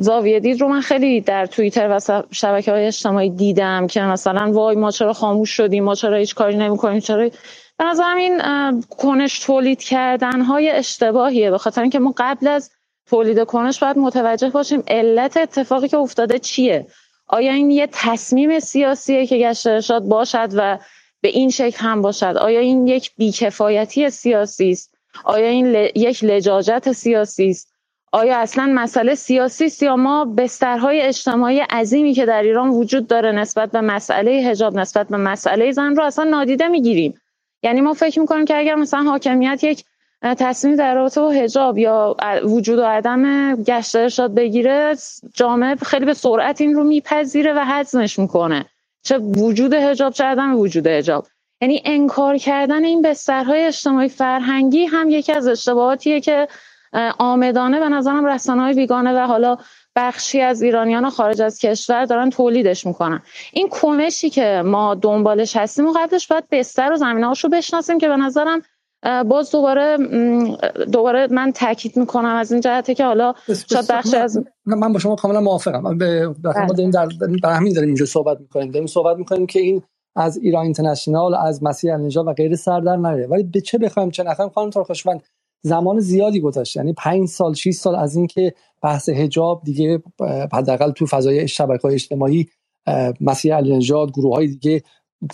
زاویه 0.00 0.40
دید 0.40 0.60
رو 0.60 0.68
من 0.68 0.80
خیلی 0.80 1.20
در 1.20 1.46
توییتر 1.46 1.88
و 1.90 2.22
شبکه 2.30 2.72
های 2.72 2.86
اجتماعی 2.86 3.30
دیدم 3.30 3.86
که 3.86 4.00
مثلا 4.00 4.52
وای 4.52 4.76
ما 4.76 4.90
چرا 4.90 5.12
خاموش 5.12 5.50
شدیم 5.50 5.84
ما 5.84 5.94
چرا 5.94 6.16
هیچ 6.16 6.34
کاری 6.34 6.56
نمی 6.56 6.76
کنیم 6.76 7.00
چرا 7.00 7.30
به 7.78 7.84
نظرم 7.84 8.16
این 8.16 8.40
کنش 8.80 9.38
تولید 9.38 9.82
کردن 9.82 10.40
های 10.40 10.70
اشتباهیه 10.70 11.50
به 11.50 11.58
خاطر 11.58 11.80
اینکه 11.80 11.98
ما 11.98 12.14
قبل 12.16 12.48
از 12.48 12.70
تولید 13.10 13.44
کنش 13.44 13.78
باید 13.78 13.98
متوجه 13.98 14.50
باشیم 14.50 14.82
علت 14.88 15.36
اتفاقی 15.36 15.88
که 15.88 15.96
افتاده 15.96 16.38
چیه. 16.38 16.86
آیا 17.26 17.52
این 17.52 17.70
یه 17.70 17.88
تصمیم 17.92 18.60
سیاسیه 18.60 19.26
که 19.26 19.38
گشت 19.38 19.66
ارشاد 19.66 20.02
باشد 20.02 20.48
و 20.54 20.78
به 21.20 21.28
این 21.28 21.50
شکل 21.50 21.76
هم 21.78 22.02
باشد؟ 22.02 22.36
آیا 22.40 22.60
این 22.60 22.86
یک 22.86 23.10
بیکفایتی 23.16 24.10
سیاسی 24.10 24.70
است؟ 24.70 24.94
آیا 25.24 25.48
این 25.48 25.74
یک 25.94 26.24
لجاجت 26.24 26.92
سیاسی 26.92 27.50
است؟ 27.50 27.72
آیا 28.12 28.38
اصلا 28.38 28.72
مسئله 28.74 29.14
سیاسی 29.14 29.64
است 29.64 29.82
یا 29.82 29.96
ما 29.96 30.24
بسترهای 30.24 31.00
اجتماعی 31.00 31.60
عظیمی 31.60 32.14
که 32.14 32.26
در 32.26 32.42
ایران 32.42 32.68
وجود 32.68 33.06
داره 33.06 33.32
نسبت 33.32 33.70
به 33.70 33.80
مسئله 33.80 34.50
حجاب 34.50 34.78
نسبت 34.78 35.08
به 35.08 35.16
مسئله 35.16 35.72
زن 35.72 35.96
رو 35.96 36.02
اصلا 36.02 36.24
نادیده 36.24 36.68
می‌گیریم؟ 36.68 37.14
یعنی 37.62 37.80
ما 37.80 37.94
فکر 37.94 38.20
می‌کنیم 38.20 38.44
که 38.44 38.58
اگر 38.58 38.74
مثلا 38.74 39.02
حاکمیت 39.02 39.64
یک 39.64 39.84
تصمیم 40.22 40.76
در 40.76 40.94
رابطه 40.94 41.20
با 41.20 41.30
حجاب 41.30 41.78
یا 41.78 42.16
وجود 42.44 42.78
و 42.78 42.84
عدم 42.84 43.54
گشت 43.54 43.96
ارشاد 43.96 44.34
بگیره 44.34 44.96
جامعه 45.34 45.74
خیلی 45.76 46.04
به 46.04 46.14
سرعت 46.14 46.60
این 46.60 46.74
رو 46.74 46.84
میپذیره 46.84 47.52
و 47.52 47.64
حزمش 47.64 48.18
می‌کنه. 48.18 48.64
چه 49.02 49.18
وجود 49.18 49.74
حجاب 49.74 50.12
چه 50.12 50.24
عدم 50.24 50.56
وجود 50.56 50.86
حجاب. 50.86 51.26
یعنی 51.60 51.82
انکار 51.84 52.36
کردن 52.36 52.84
این 52.84 53.02
بسترهای 53.02 53.64
اجتماعی 53.64 54.08
فرهنگی 54.08 54.86
هم 54.86 55.10
یکی 55.10 55.32
از 55.32 55.48
اشتباهاتیه 55.48 56.20
که 56.20 56.48
آمدانه 57.18 57.80
به 57.80 57.88
نظرم 57.88 58.26
رسانه 58.26 58.62
های 58.62 58.74
بیگانه 58.74 59.12
و 59.12 59.26
حالا 59.26 59.56
بخشی 59.96 60.40
از 60.40 60.62
ایرانیان 60.62 61.10
خارج 61.10 61.42
از 61.42 61.58
کشور 61.58 62.04
دارن 62.04 62.30
تولیدش 62.30 62.86
می‌کنن. 62.86 63.22
این 63.52 63.68
کنشی 63.68 64.30
که 64.30 64.62
ما 64.64 64.94
دنبالش 64.94 65.56
هستیم 65.56 65.86
و 65.86 65.92
قبلش 65.92 66.26
باید 66.26 66.44
بستر 66.50 66.92
و 66.92 66.96
زمینه 66.96 67.32
رو 67.42 67.48
بشناسیم 67.48 67.98
که 67.98 68.08
به 68.08 68.16
نظرم 68.16 68.62
باز 69.02 69.50
دوباره 69.50 69.96
دوباره 70.92 71.26
من 71.30 71.52
تاکید 71.52 71.96
می‌کنم 71.96 72.34
از 72.34 72.52
این 72.52 72.60
جهته 72.60 72.94
که 72.94 73.04
حالا 73.04 73.34
شاید 73.70 73.86
بخش 73.90 74.14
از 74.14 74.44
من 74.66 74.92
با 74.92 74.98
شما 74.98 75.16
کاملا 75.16 75.40
موافقم. 75.40 75.98
به 75.98 76.26
ما 76.26 76.34
بله. 76.44 76.66
داریم 76.66 76.90
در 76.90 77.08
بر 77.42 77.52
همین 77.52 77.72
داریم 77.72 77.88
اینجا 77.88 78.06
صحبت 78.06 78.40
می‌کنیم. 78.40 78.70
داریم 78.70 78.86
صحبت 78.86 79.16
می‌کنیم 79.16 79.46
که 79.46 79.60
این 79.60 79.82
از 80.16 80.36
ایران 80.36 80.64
اینترنشنال 80.64 81.34
از 81.34 81.62
مسیح 81.62 81.92
النژاد 81.92 82.26
و 82.26 82.32
غیر 82.32 82.56
سر 82.56 82.80
در 82.80 82.96
نره. 82.96 83.26
ولی 83.26 83.42
به 83.42 83.60
چه 83.60 83.78
بخوایم 83.78 84.10
چه 84.10 84.22
نخوایم 84.22 84.50
خانم 84.50 84.70
ترخوشوند 84.70 85.22
زمان 85.62 85.98
زیادی 85.98 86.40
گذشته. 86.40 86.80
یعنی 86.80 86.92
5 86.92 87.28
سال 87.28 87.54
6 87.54 87.70
سال 87.70 87.94
از 87.94 88.16
اینکه 88.16 88.54
بحث 88.82 89.08
حجاب 89.08 89.62
دیگه 89.64 90.02
حداقل 90.52 90.90
تو 90.90 91.06
فضای 91.06 91.48
شبکه‌های 91.48 91.94
اجتماعی 91.94 92.48
مسیح 93.20 93.56
النژاد 93.56 94.12
گروه 94.12 94.34
های 94.34 94.46
دیگه 94.46 94.82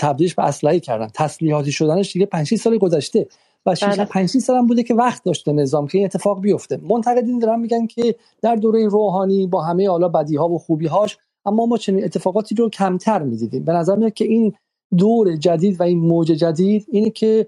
تبدیلش 0.00 0.34
به 0.34 0.44
اسلحه 0.44 0.80
کردن. 0.80 1.08
تسلیحاتی 1.14 1.72
شدنش 1.72 2.12
دیگه 2.12 2.26
5 2.26 2.54
سال 2.54 2.78
گذشته. 2.78 3.26
و 3.66 3.74
6 3.74 4.00
5 4.00 4.28
سال 4.28 4.56
هم 4.56 4.66
بوده 4.66 4.82
که 4.82 4.94
وقت 4.94 5.24
داشته 5.24 5.52
نظام 5.52 5.86
که 5.86 5.98
این 5.98 6.04
اتفاق 6.04 6.40
بیفته. 6.40 6.80
منتقدین 6.82 7.38
دارن 7.38 7.60
میگن 7.60 7.86
که 7.86 8.14
در 8.42 8.56
دوره 8.56 8.88
روحانی 8.88 9.46
با 9.46 9.62
همه 9.62 9.88
حالا 9.88 10.08
بدی 10.08 10.36
ها 10.36 10.48
و 10.48 10.58
خوبی 10.58 10.86
هاش 10.86 11.18
اما 11.46 11.66
ما 11.66 11.78
چنین 11.78 12.04
اتفاقاتی 12.04 12.54
رو 12.54 12.70
کمتر 12.70 13.22
می‌دیدیم. 13.22 13.64
به 13.64 13.72
نظر 13.72 13.96
میاد 13.96 14.12
که 14.12 14.24
این 14.24 14.52
دور 14.98 15.36
جدید 15.36 15.80
و 15.80 15.82
این 15.82 15.98
موج 15.98 16.26
جدید 16.26 16.86
اینه 16.90 17.10
که 17.10 17.46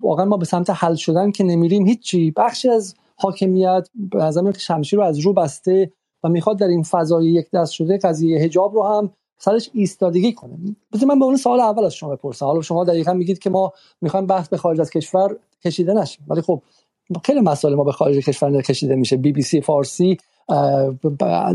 واقعا 0.00 0.24
ما 0.24 0.36
به 0.36 0.44
سمت 0.44 0.70
حل 0.70 0.94
شدن 0.94 1.30
که 1.30 1.44
نمیریم 1.44 1.86
هیچی. 1.86 2.30
بخشی 2.36 2.68
از 2.68 2.94
حاکمیت 3.16 3.88
به 3.94 4.18
نظر 4.18 4.40
میاد 4.40 4.54
که 4.54 4.60
شمشیر 4.60 4.98
رو 4.98 5.04
از 5.04 5.18
رو 5.18 5.32
بسته 5.32 5.92
و 6.24 6.28
می‌خواد 6.28 6.58
در 6.58 6.68
این 6.68 6.82
فضای 6.82 7.26
یک 7.26 7.50
دست 7.50 7.72
شده 7.72 7.98
قضیه 7.98 8.38
حجاب 8.38 8.74
رو 8.74 8.82
هم 8.82 9.10
سرش 9.44 9.70
ایستادگی 9.72 10.32
کنه. 10.32 10.52
بذار 10.92 11.08
من 11.08 11.18
به 11.18 11.24
اون 11.24 11.36
سوال 11.36 11.60
اول 11.60 11.84
از 11.84 11.94
شما 11.94 12.16
بپرسم. 12.16 12.46
حالا 12.46 12.60
شما 12.60 12.84
دقیقا 12.84 13.12
میگید 13.12 13.38
که 13.38 13.50
ما 13.50 13.72
می‌خوایم 14.00 14.26
بحث 14.26 14.48
به 14.48 14.56
خارج 14.56 14.80
از 14.80 14.90
کشور 14.90 15.36
کشیده 15.64 15.94
نشیم. 15.94 16.24
ولی 16.28 16.40
خب 16.40 16.62
خیلی 17.24 17.40
مسائل 17.40 17.74
ما 17.74 17.84
به 17.84 17.92
خارج 17.92 18.16
کشور 18.16 18.62
کشیده 18.62 18.94
میشه. 18.94 19.16
بی 19.16 19.32
بی 19.32 19.42
سی 19.42 19.60
فارسی 19.60 20.16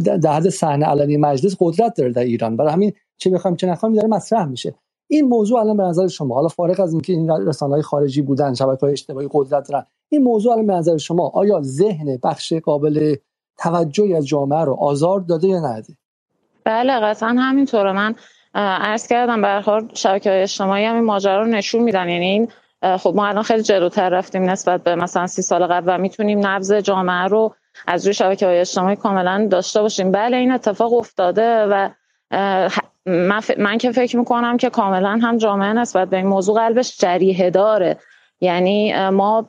در 0.04 0.34
حد 0.34 0.50
صحنه 0.50 0.86
علنی 0.86 1.18
مجلس 1.18 1.56
قدرت 1.60 1.98
داره 1.98 2.12
در 2.12 2.24
ایران. 2.24 2.58
برای 2.58 2.74
همین 2.74 2.94
چه 3.18 3.30
بخوایم 3.30 3.58
چه 3.58 3.68
نخوایم 3.68 3.96
داره 3.96 4.08
مطرح 4.08 4.46
میشه. 4.46 4.76
این 5.08 5.26
موضوع 5.26 5.60
الان 5.60 5.78
به 5.78 5.84
نظر 5.84 6.08
شما 6.08 6.36
حالا 6.36 6.48
فارغ 6.48 6.80
از 6.80 6.94
اینکه 6.94 7.14
این 7.14 7.32
رسانه‌های 7.32 7.82
خارجی 7.82 8.22
بودن 8.22 8.56
های 8.82 8.92
اجتماعی 8.92 9.28
قدرت 9.32 9.70
دارن 9.70 9.86
این 10.10 10.24
موضوع 10.24 10.52
الان 10.52 10.68
به 10.68 10.74
نظر 10.74 10.98
شما 10.98 11.32
آیا 11.34 11.62
ذهن 11.62 12.18
بخش 12.24 12.54
قابل 12.54 13.16
توجهی 13.58 14.16
از 14.16 14.28
جامعه 14.28 14.60
رو 14.60 14.74
آزار 14.74 15.20
داده 15.20 15.48
یا 15.48 15.60
نده 15.60 15.98
بله 16.68 17.00
قطعا 17.00 17.30
همینطوره. 17.30 17.92
من 17.92 18.16
عرض 18.56 19.08
کردم 19.08 19.46
هر 19.46 19.84
شبکه 19.94 20.30
های 20.30 20.42
اجتماعی 20.42 20.86
هم 20.86 20.96
این 20.96 21.04
ماجرا 21.04 21.42
رو 21.42 21.48
نشون 21.48 21.84
میدن. 21.84 22.10
یعنی 22.10 22.26
این 22.26 22.48
خب 22.98 23.14
ما 23.16 23.28
الان 23.28 23.44
خیلی 23.44 23.64
جلوتر 23.64 24.10
رفتیم 24.10 24.50
نسبت 24.50 24.84
به 24.84 24.96
مثلا 24.96 25.28
سی 25.28 25.42
سال 25.42 25.68
قبل 25.68 25.96
و 25.96 25.98
می‌تونیم 25.98 26.48
نبض 26.48 26.74
جامعه 26.74 27.28
رو 27.28 27.56
از 27.88 28.06
روی 28.06 28.14
شبکه 28.14 28.46
های 28.46 28.60
اجتماعی 28.60 28.96
کاملا 28.96 29.48
داشته 29.52 29.82
باشیم. 29.82 30.12
بله 30.12 30.38
این 30.38 30.52
اتفاق 30.52 30.94
افتاده 30.94 31.66
و 31.66 31.90
من, 33.06 33.42
من 33.58 33.78
که 33.78 33.92
فکر 33.92 34.18
می‌کنم 34.18 34.58
که 34.58 34.70
کاملا 34.70 35.20
هم 35.22 35.38
جامعه 35.38 35.74
نسبت 35.74 36.10
به 36.10 36.18
این 36.18 36.28
موضوع 36.28 36.56
قلبش 36.56 36.98
جریه 36.98 37.50
داره. 37.50 37.98
یعنی 38.42 39.10
ما 39.10 39.48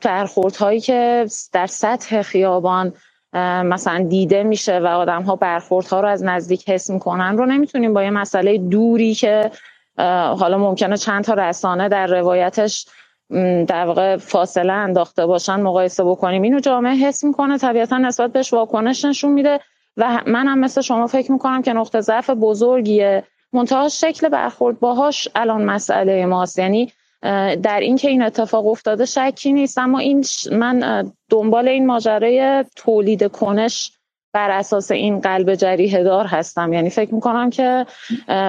هایی 0.61 0.81
که 0.81 1.27
در 1.53 1.67
سطح 1.67 2.23
خیابان 2.23 2.93
مثلا 3.35 4.07
دیده 4.09 4.43
میشه 4.43 4.79
و 4.79 4.87
آدم 4.87 5.23
ها 5.23 5.37
برخوردها 5.37 6.01
رو 6.01 6.09
از 6.09 6.25
نزدیک 6.25 6.69
حس 6.69 6.91
می‌کنن 6.91 7.39
رو 7.39 7.47
نمی‌تونیم 7.47 7.95
با 7.95 8.03
یه 8.03 8.11
مسئله 8.11 8.59
دوری 8.59 9.15
که 9.15 9.51
حالا 10.39 10.59
ممکنه 10.59 10.97
چند 10.97 11.25
تا 11.25 11.35
رسانه 11.35 11.89
در 11.89 12.07
روایتش 12.07 12.87
در 13.67 13.87
واقع 13.87 14.17
فاصله 14.17 14.73
انداخته 14.73 15.27
باشن 15.27 15.61
مقایسه 15.61 16.05
بکنیم. 16.05 16.43
اینو 16.43 16.61
جامعه 16.61 16.95
حس 16.95 17.25
می‌کنه 17.25 17.59
طبیعتا 17.59 17.99
نسبت 17.99 18.33
بهش 18.33 18.53
واکنش 18.53 19.05
نشون 19.05 19.33
میده 19.33 19.61
و 19.97 20.21
من 20.27 20.49
هم 20.49 20.59
مثل 20.59 20.81
شما 20.81 21.07
فکر 21.07 21.33
می‌کنم 21.33 21.63
که 21.63 21.73
نقطه 21.73 22.01
ضعف 22.01 22.31
بزرگیه. 22.31 23.25
منتها 23.53 23.89
شکل 23.89 24.29
برخورد 24.29 24.81
باهاش 24.81 25.29
الان 25.35 25.65
مسئله 25.65 26.27
ماست. 26.27 26.59
یعنی 26.59 26.93
در 27.63 27.81
اینکه 27.81 28.09
این 28.09 28.23
اتفاق 28.23 28.67
افتاده 28.67 29.05
شکی 29.05 29.53
نیست. 29.53 29.79
اما 29.79 29.99
این 29.99 30.25
من 30.53 31.05
دنبال 31.31 31.69
این 31.69 31.87
ماجرای 31.87 32.65
تولید 32.77 33.27
کنش 33.27 33.93
بر 34.33 34.51
اساس 34.51 34.91
این 34.91 35.21
قلب 35.21 35.55
جریه 35.55 36.03
دار 36.03 36.27
هستم. 36.27 36.73
یعنی 36.73 36.91
فکر 36.91 37.15
می‌کنم 37.15 37.51
که 37.51 37.87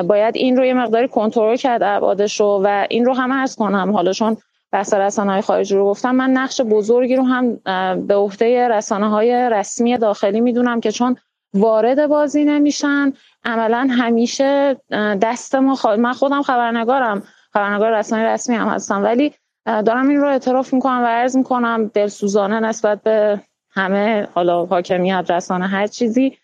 باید 0.07 0.35
این 0.35 0.57
رو 0.57 0.65
یه 0.65 0.73
مقداری 0.73 1.07
کنترل 1.07 1.55
کرد 1.55 1.83
ابعادش 1.83 2.41
و 2.41 2.85
این 2.89 3.05
رو 3.05 3.13
هم 3.13 3.33
عرض 3.33 3.55
کنم. 3.55 3.91
حالا 3.91 4.13
چون 4.13 4.37
بحث 4.71 4.93
رسانه 4.93 5.31
های 5.31 5.41
خارجی 5.41 5.75
رو 5.75 5.85
گفتم 5.85 6.15
من 6.15 6.29
نقش 6.29 6.61
بزرگی 6.61 7.15
رو 7.15 7.23
هم 7.23 7.55
به 8.07 8.15
عهده 8.15 8.67
رسانه 8.67 9.09
های 9.09 9.49
رسمی 9.51 9.97
داخلی 9.97 10.41
می‌دونم 10.41 10.79
که 10.79 10.91
چون 10.91 11.15
وارد 11.53 12.07
بازی 12.07 12.45
نمیشن 12.45 13.13
عملا 13.43 13.87
همیشه 13.91 14.77
دست 15.21 15.55
ما 15.55 15.77
من 15.97 16.13
خودم 16.13 16.41
خبرنگارم. 16.41 17.23
خبرنگار 17.53 17.91
رسانه 17.91 18.25
رسمی 18.25 18.55
هم 18.55 18.67
هستم. 18.67 19.03
ولی 19.03 19.33
دارم 19.65 20.09
این 20.09 20.21
رو 20.21 20.27
اعتراف 20.27 20.73
می‌کنم 20.73 21.01
و 21.03 21.05
عرض 21.05 21.37
می‌کنم 21.37 21.91
دلسوزانه 21.93 22.59
نسبت 22.59 23.03
به 23.03 23.41
همه 23.71 24.27
حالا 24.33 24.65
حاکمیت 24.65 25.25
رسانه 25.29 25.67
هر 25.67 25.87
چیزی. 25.87 26.37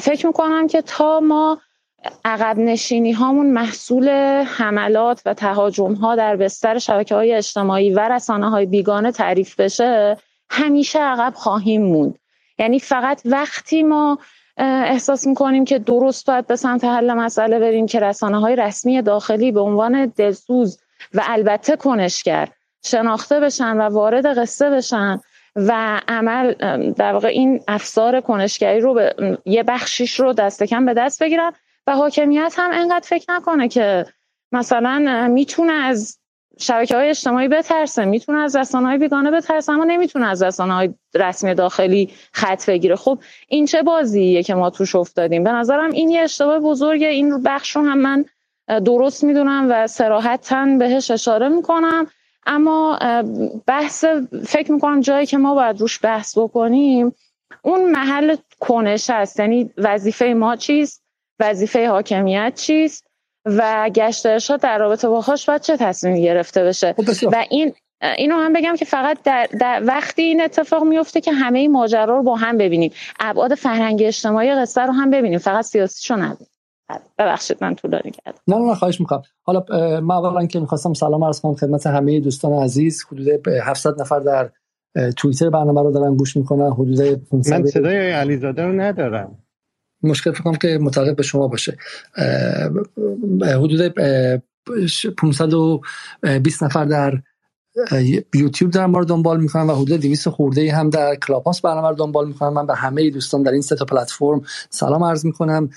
فکر 0.00 0.26
می‌کنم 0.26 0.66
که 0.66 0.82
تا 0.82 1.20
ما 1.20 1.58
عقب 2.24 2.58
نشینی 2.58 3.12
هامون 3.12 3.46
محصول 3.50 4.08
حملات 4.42 5.22
و 5.26 5.34
تهاجم 5.34 5.92
ها 5.92 6.16
در 6.16 6.36
بستر 6.36 6.78
شبکه 6.78 7.14
های 7.14 7.34
اجتماعی 7.34 7.94
و 7.94 8.00
رسانه 8.00 8.50
های 8.50 8.66
بیگانه 8.66 9.12
تعریف 9.12 9.60
بشه 9.60 10.16
همیشه 10.50 10.98
عقب 10.98 11.34
خواهیم 11.34 11.82
موند. 11.82 12.18
یعنی 12.58 12.78
فقط 12.78 13.22
وقتی 13.24 13.82
ما 13.82 14.18
احساس 14.60 15.26
می‌کنیم 15.26 15.64
که 15.64 15.78
درست 15.78 16.26
باید 16.26 16.46
به 16.46 16.56
سمت 16.56 16.84
حل 16.84 17.12
مسئله 17.12 17.58
بریم 17.58 17.86
که 17.86 18.00
رسانه 18.00 18.40
های 18.40 18.56
رسمی 18.56 19.02
داخلی 19.02 19.52
به 19.52 19.60
عنوان 19.60 20.06
دلسوز 20.06 20.80
و 21.14 21.22
البته 21.24 21.76
کنشگر 21.76 22.48
شناخته 22.84 23.40
بشن 23.40 23.76
و 23.76 23.80
وارد 23.80 24.38
قصه 24.38 24.70
بشن 24.70 25.20
و 25.56 26.00
عمل 26.08 26.52
در 26.92 27.12
واقع 27.12 27.28
این 27.28 27.60
افسار 27.68 28.20
کنشگری 28.20 28.80
رو 28.80 28.94
به 28.94 29.38
یه 29.44 29.62
بخشیش 29.62 30.20
رو 30.20 30.32
دست 30.32 30.62
کم 30.62 30.86
به 30.86 30.94
دست 30.94 31.22
بگیرن 31.22 31.52
و 31.86 31.96
حاکمیت 31.96 32.54
هم 32.58 32.70
انقدر 32.72 33.06
فکر 33.08 33.32
نکنه 33.32 33.68
که 33.68 34.06
مثلا 34.52 35.28
می‌تونه 35.32 35.72
از 35.72 36.19
شبکه 36.58 36.96
های 36.96 37.08
اجتماعی 37.08 37.48
بترسه 37.48 38.04
می‌تونه 38.04 38.38
از 38.38 38.56
رسانه 38.56 38.86
های 38.86 38.98
بیگانه 38.98 39.30
بترسه 39.30 39.72
اما 39.72 39.84
نمی‌تونه 39.84 40.28
از 40.28 40.42
رسانه 40.42 40.74
های 40.74 40.94
رسمی 41.14 41.54
داخلی 41.54 42.10
خط 42.32 42.70
بگیره. 42.70 42.96
خب 42.96 43.18
این 43.48 43.66
چه 43.66 43.82
بازیه 43.82 44.42
که 44.42 44.54
ما 44.54 44.70
توش 44.70 44.94
افتادیم؟ 44.94 45.44
به 45.44 45.52
نظرم 45.52 45.90
این 45.90 46.10
یه 46.10 46.20
اشتباه 46.20 46.58
بزرگه. 46.58 47.06
این 47.06 47.42
بخش 47.42 47.76
رو 47.76 47.82
هم 47.82 47.98
من 47.98 48.24
درست 48.84 49.24
می‌دونم 49.24 49.66
و 49.70 49.86
سراحتا 49.86 50.66
بهش 50.78 51.10
اشاره 51.10 51.48
می‌کنم. 51.48 52.06
اما 52.46 52.98
بحث 53.66 54.04
فکر 54.46 54.72
می‌کنم 54.72 55.00
جایی 55.00 55.26
که 55.26 55.38
ما 55.38 55.54
باید 55.54 55.80
روش 55.80 56.00
بحث 56.02 56.38
بکنیم 56.38 57.14
اون 57.62 57.90
محل 57.90 58.36
کنش 58.60 59.10
هست. 59.10 59.40
یعنی 59.40 59.70
وظیفه 59.78 60.24
ما 60.24 60.56
چیست؟ 60.56 61.02
وظیفه 61.40 61.88
حاکمیت 61.88 62.52
چیست؟ 62.56 63.09
و 63.44 63.90
گشت 63.94 64.26
ارشاد 64.26 64.60
در 64.60 64.78
رابطه 64.78 65.08
باهاش 65.08 65.46
باید 65.46 65.60
چه 65.60 65.76
تصمیمی 65.76 66.22
گرفته 66.22 66.64
بشه؟ 66.64 66.92
خب، 66.92 67.28
و 67.32 67.44
این 67.50 67.72
اینو 68.18 68.36
هم 68.36 68.52
بگم 68.52 68.76
که 68.76 68.84
فقط 68.84 69.18
در, 69.24 69.48
در 69.60 69.82
وقتی 69.86 70.22
این 70.22 70.40
اتفاق 70.40 70.84
میفته 70.84 71.20
که 71.20 71.32
همه 71.32 71.58
این 71.58 71.72
ماجرا 71.72 72.16
رو 72.16 72.22
با 72.22 72.36
هم 72.36 72.58
ببینیم. 72.58 72.92
ابعاد 73.20 73.54
فرهنگی 73.54 74.04
اجتماعی 74.04 74.54
قصه 74.54 74.80
رو 74.80 74.92
هم 74.92 75.10
ببینیم. 75.10 75.38
فقط 75.38 75.64
سیاسیشو 75.64 76.16
نبینیم 76.16 76.46
ببخشید 77.18 77.56
من 77.60 77.74
طولانی 77.74 78.10
کردم. 78.10 78.38
نه 78.48 78.56
نه 78.56 78.74
خواهش 78.74 79.00
می‌کنم. 79.00 79.22
حالا 79.42 79.64
من 80.00 80.14
اولا 80.14 80.46
که 80.46 80.60
می‌خواستم 80.60 80.94
سلام 80.94 81.24
عرض 81.24 81.40
کنم 81.40 81.54
خدمت 81.54 81.86
همه 81.86 82.20
دوستان 82.20 82.52
عزیز. 82.52 83.04
حدود 83.04 83.48
700 83.48 84.00
نفر 84.00 84.20
در 84.20 84.50
توییتر 85.16 85.50
برنامه 85.50 85.82
رو 85.82 85.92
دارن 85.92 86.16
گوش 86.16 86.36
می‌کنن. 86.36 86.70
حدود 86.70 87.00
من 87.32 87.66
صدای 87.66 88.10
علیزاده 88.10 88.62
رو 88.62 88.72
ندارم. 88.72 89.38
مشکل 90.02 90.32
فکرم 90.32 90.54
که 90.54 90.78
متعلق 90.82 91.16
به 91.16 91.22
شما 91.22 91.48
باشه. 91.48 91.76
حدود 93.42 93.94
520 95.16 96.62
نفر 96.62 96.84
در 96.84 97.22
یوتیوب 98.34 98.70
دارم 98.70 98.90
ما 98.90 98.98
رو 98.98 99.04
دنبال 99.04 99.40
می‌کنم 99.40 99.70
و 99.70 99.74
حدود 99.74 100.00
200 100.00 100.28
خورده 100.28 100.72
هم 100.72 100.90
در 100.90 101.14
کلاپاس 101.14 101.60
برنامه 101.60 101.88
رو 101.88 101.94
دنبال 101.94 102.28
می‌کنم 102.28 102.52
من 102.52 102.66
به 102.66 102.74
همه 102.74 103.10
دوستان 103.10 103.42
در 103.42 103.52
این 103.52 103.60
سه 103.60 103.76
تا 103.76 103.84
پلتفرم 103.84 104.42
سلام 104.70 105.04
عرض 105.04 105.26
می‌کنم. 105.26 105.70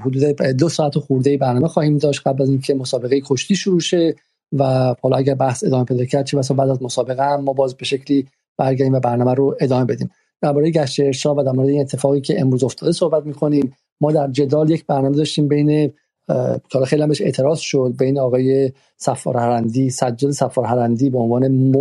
حدود 0.00 0.22
دو 0.42 0.68
ساعت 0.68 0.98
خورده 0.98 1.36
برنامه 1.36 1.68
خواهیم 1.68 1.98
داشت 1.98 2.22
قبل 2.26 2.42
از 2.42 2.48
اینکه 2.48 2.74
مسابقه 2.74 3.20
کشتی 3.20 3.56
شروع 3.56 3.80
شه 3.80 4.14
و 4.52 4.94
حالا 5.02 5.16
اگر 5.16 5.34
بحث 5.34 5.64
ادامه 5.64 5.84
پیدا 5.84 6.04
کرد 6.04 6.26
چه 6.26 6.36
بعد 6.54 6.68
از 6.68 6.82
مسابقه 6.82 7.24
هم 7.24 7.40
ما 7.40 7.52
باز 7.52 7.74
به 7.74 7.84
شکلی 7.84 8.26
برگردیم 8.58 8.94
و 8.94 9.00
برنامه 9.00 9.34
رو 9.34 9.56
ادامه 9.60 9.84
بدیم. 9.84 10.10
درباره 10.42 10.70
گشت 10.70 11.00
ارشاد 11.00 11.38
و 11.38 11.42
در 11.42 11.52
مورد 11.52 11.68
این 11.68 11.80
اتفاقی 11.80 12.20
که 12.20 12.40
امروز 12.40 12.64
افتاده 12.64 12.92
صحبت 12.92 13.26
می‌کنیم. 13.26 13.74
ما 14.00 14.12
در 14.12 14.30
جدال 14.30 14.70
یک 14.70 14.86
برنامه 14.86 15.16
داشتیم 15.16 15.48
بین 15.48 15.92
که 16.68 16.78
خیلی 16.86 17.02
هم 17.02 17.08
بهش 17.08 17.20
اعتراض 17.20 17.58
شد 17.58 17.94
بین 17.98 18.18
آقای 18.18 18.72
سفار 18.96 19.36
هرندی 19.36 19.90
سجاد 19.90 20.30
سفار 20.30 20.64
هرندی 20.64 21.10
به 21.10 21.18
عنوان 21.18 21.76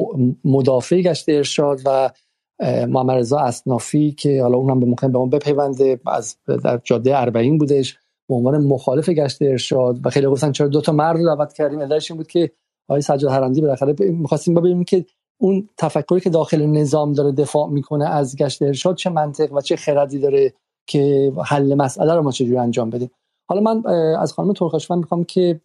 مدافع 0.46 1.02
گشت 1.02 1.30
ارشاد 1.30 1.80
و 1.86 2.10
محمد 2.88 3.18
رضا 3.18 3.40
اسنافی 3.40 4.12
که 4.12 4.42
حالا 4.42 4.58
اونم 4.58 4.80
به 4.80 4.86
ممکن 4.86 5.12
به 5.12 5.18
اون 5.18 5.30
بپیونده 5.30 6.00
از 6.06 6.36
در 6.64 6.80
جاده 6.84 7.18
اربعین 7.18 7.58
بودش 7.58 7.98
به 8.30 8.36
عنوان 8.36 8.58
مخالف 8.58 9.10
گشت 9.10 9.42
ارشاد 9.42 10.06
و 10.06 10.10
خیلی 10.10 10.28
گفتن 10.28 10.52
چرا 10.52 10.68
دو 10.68 10.82
تا 10.82 10.92
مرد 10.92 11.18
رو 11.18 11.26
دعوت 11.26 11.54
کردیم. 11.54 11.80
علتش 11.80 12.12
این 12.12 12.18
بود 12.18 12.28
که 12.28 12.52
آقای 12.90 13.02
سجاد 13.02 13.32
هرندی 13.32 13.62
بالاخره 13.62 13.96
می‌خواستیم 14.00 14.54
ببینیم 14.54 14.84
که 14.84 15.06
اون 15.38 15.70
تفکری 15.78 16.20
که 16.20 16.30
داخل 16.30 16.66
نظام 16.66 17.14
داره 17.14 17.32
دفاع 17.32 17.70
می‌کنه 17.70 18.06
از 18.06 18.36
گشت 18.36 18.62
ارشاد 18.62 18.96
چه 18.96 19.10
منطق 19.10 19.54
و 19.54 19.62
چه 19.62 19.76
خردی 19.76 20.20
داره 20.20 20.54
که 20.88 21.34
حل 21.46 21.74
مسئله 21.74 22.14
رو 22.14 22.22
ما 22.22 22.32
چجوری 22.32 22.58
انجام 22.58 22.90
بدیم؟ 22.90 23.12
حالا 23.50 23.62
من 23.62 23.86
از 24.20 24.34
خانم 24.34 24.54
ترکاشفن 24.54 24.98
می‌خوام 24.98 25.24
که 25.24 25.62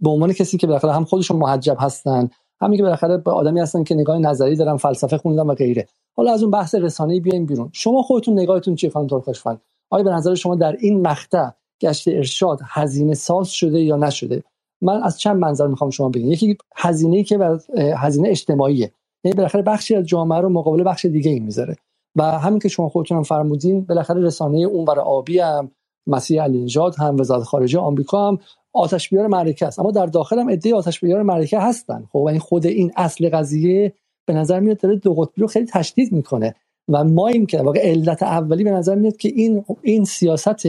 به 0.00 0.10
عنوان 0.10 0.32
کسی 0.32 0.56
که 0.58 0.66
بالاخره 0.66 0.92
هم 0.92 1.04
خودشون 1.04 1.36
محجب 1.36 1.76
هستن 1.80 2.28
همین 2.60 2.76
که 2.76 2.82
بالاخره 2.82 3.16
به 3.16 3.30
آدمی 3.30 3.60
هستن 3.60 3.84
که 3.84 3.94
نگاه 3.94 4.18
نظری 4.18 4.56
دارن 4.56 4.76
فلسفه 4.76 5.18
خوندن 5.18 5.46
و 5.46 5.54
غیره. 5.54 5.86
حالا 6.16 6.32
از 6.32 6.42
اون 6.42 6.50
بحث 6.50 6.74
رسانه‌ای 6.74 7.20
بیایم 7.20 7.46
بیرون. 7.46 7.70
شما 7.72 8.02
خودتون 8.02 8.38
نگاهتون 8.38 8.74
چیه 8.74 8.90
خانم 8.90 9.06
ترکاشفن 9.06 9.58
آیا 9.90 10.04
به 10.04 10.10
نظر 10.10 10.34
شما 10.34 10.54
در 10.54 10.76
این 10.80 11.06
مقطع 11.06 11.50
گشت 11.80 12.08
ارشاد 12.08 12.58
هزینه 12.64 13.14
ساز 13.14 13.48
شده 13.48 13.80
یا 13.80 13.96
نشده؟ 13.96 14.42
من 14.82 15.02
از 15.02 15.20
چند 15.20 15.36
منظر 15.36 15.66
می‌خوام 15.66 15.90
شما 15.90 16.08
بگم 16.08 16.32
یکی 16.32 16.56
هزینه‌ای 16.76 17.24
که 17.24 17.58
هزینه 17.96 18.28
اجتماعیه. 18.28 18.92
یعنی 19.24 19.36
بالاخره 19.36 19.62
بخشی 19.62 19.94
از 19.94 20.04
جامعه 20.06 20.40
رو 20.40 20.48
مقابل 20.48 20.84
بخش 20.84 21.04
دیگه 21.04 21.30
ای 21.30 21.40
می‌ذاره. 21.40 21.76
و 22.16 22.22
همین 22.22 22.58
که 22.58 22.68
شما 22.68 22.88
خودتون 22.88 23.16
هم 23.16 23.22
فرمودین 23.22 23.84
بالاخره 23.84 24.20
رسانه 24.22 24.58
اونور 24.58 25.00
آبی 25.00 25.38
هم 25.38 25.70
مسیح 26.06 26.42
علی 26.42 26.64
نژاد 26.64 26.94
هم 26.98 27.20
وزارت 27.20 27.42
خارجه 27.42 27.78
آمریکا 27.78 28.28
هم 28.28 28.38
آتش 28.72 29.08
بیار 29.08 29.26
معرکه 29.26 29.66
است. 29.66 29.78
اما 29.80 29.90
در 29.90 30.06
داخل 30.06 30.38
هم 30.38 30.50
عده 30.50 30.74
آتش 30.74 31.00
بیار 31.00 31.22
معرکه 31.22 31.58
هستن. 31.58 32.04
خب 32.12 32.18
این 32.18 32.38
خود 32.38 32.66
این 32.66 32.92
اصل 32.96 33.30
قضیه 33.30 33.92
به 34.26 34.32
نظر 34.32 34.60
میاد 34.60 34.80
داره 34.80 34.96
دو 34.96 35.14
قطبی 35.14 35.40
رو 35.42 35.46
خیلی 35.46 35.66
تشدید 35.66 36.12
می‌کنه. 36.12 36.54
و 36.88 37.04
ما 37.04 37.28
این 37.28 37.46
که 37.46 37.62
واقع 37.62 37.90
علت 37.90 38.22
اولی 38.22 38.64
به 38.64 38.70
نظر 38.70 38.94
میاد 38.94 39.16
که 39.16 39.28
این 39.28 39.64
این 39.82 40.04
سیاست 40.04 40.62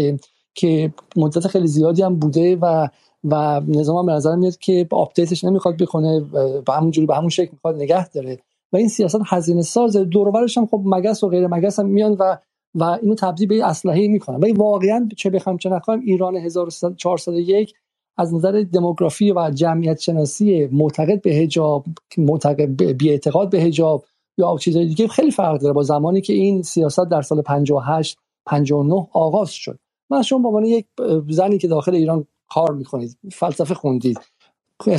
که 0.56 0.94
مدت 1.16 1.48
خیلی 1.48 1.68
زیادی 1.68 2.02
هم 2.02 2.16
بوده 2.16 2.56
و 2.56 2.88
و 3.24 3.62
نظام 3.68 3.98
هم 3.98 4.06
به 4.06 4.12
نظر 4.12 4.36
میاد 4.36 4.58
که 4.58 4.88
آپدیتش 4.92 5.44
نمی‌خواد 5.44 5.78
بکنه 5.78 6.20
به 6.66 6.74
همون 6.74 6.92
جوری 6.92 7.08
به 7.08 7.16
همون 7.16 7.30
شکل 7.30 7.50
می‌خواد 7.52 7.76
نگه 7.76 8.10
داره. 8.10 8.40
و 8.74 8.78
این 8.78 8.88
سیاست 8.88 9.22
هزینه 9.26 9.62
ساز 9.62 9.96
دور 9.96 10.48
هم 10.58 10.66
خب 10.66 10.82
مگس 10.86 11.24
و 11.24 11.30
غیر 11.30 11.48
مگس 11.48 11.80
هم 11.80 11.86
میان 11.86 12.14
و 12.14 12.38
و 12.76 12.84
اینو 12.84 13.16
تبدیل 13.16 13.48
به 13.48 13.66
اسلحه 13.66 14.08
می‌کنن. 14.08 14.40
ولی 14.40 14.54
واقعا 14.54 15.10
چه 15.18 15.30
بخوام 15.30 15.58
چه 15.58 15.70
نخوایم 15.70 16.02
ایران 16.06 16.36
1401 16.36 17.74
از 18.18 18.34
نظر 18.34 18.64
دموگرافی 18.74 19.32
و 19.32 19.52
جمعیت 19.56 20.00
شناسی 20.00 20.66
معتقد 20.66 21.22
به 21.22 21.34
حجاب 21.34 21.86
معتقد 22.18 22.84
بی 22.84 23.10
اعتقاد 23.10 23.50
به 23.50 23.62
حجاب 23.62 24.04
یا 24.38 24.58
چیزهای 24.58 24.86
دیگه 24.86 25.08
خیلی 25.08 25.32
فرق 25.32 25.60
داره 25.60 25.74
با 25.74 25.84
زمانی 25.84 26.22
که 26.22 26.34
این 26.34 26.62
سیاست 26.62 27.10
در 27.12 27.22
سال 27.22 27.42
58 27.42 28.18
59 28.46 29.08
آغاز 29.14 29.52
شد. 29.52 29.80
من 30.10 30.22
شما 30.22 30.40
به 30.40 30.48
عنوان 30.48 30.66
یک 30.66 30.86
زنی 31.30 31.58
که 31.58 31.68
داخل 31.68 31.96
ایران 31.96 32.26
کار 32.54 32.72
می‌کنید 32.72 33.18
فلسفه 33.32 33.74
خوندید. 33.74 34.20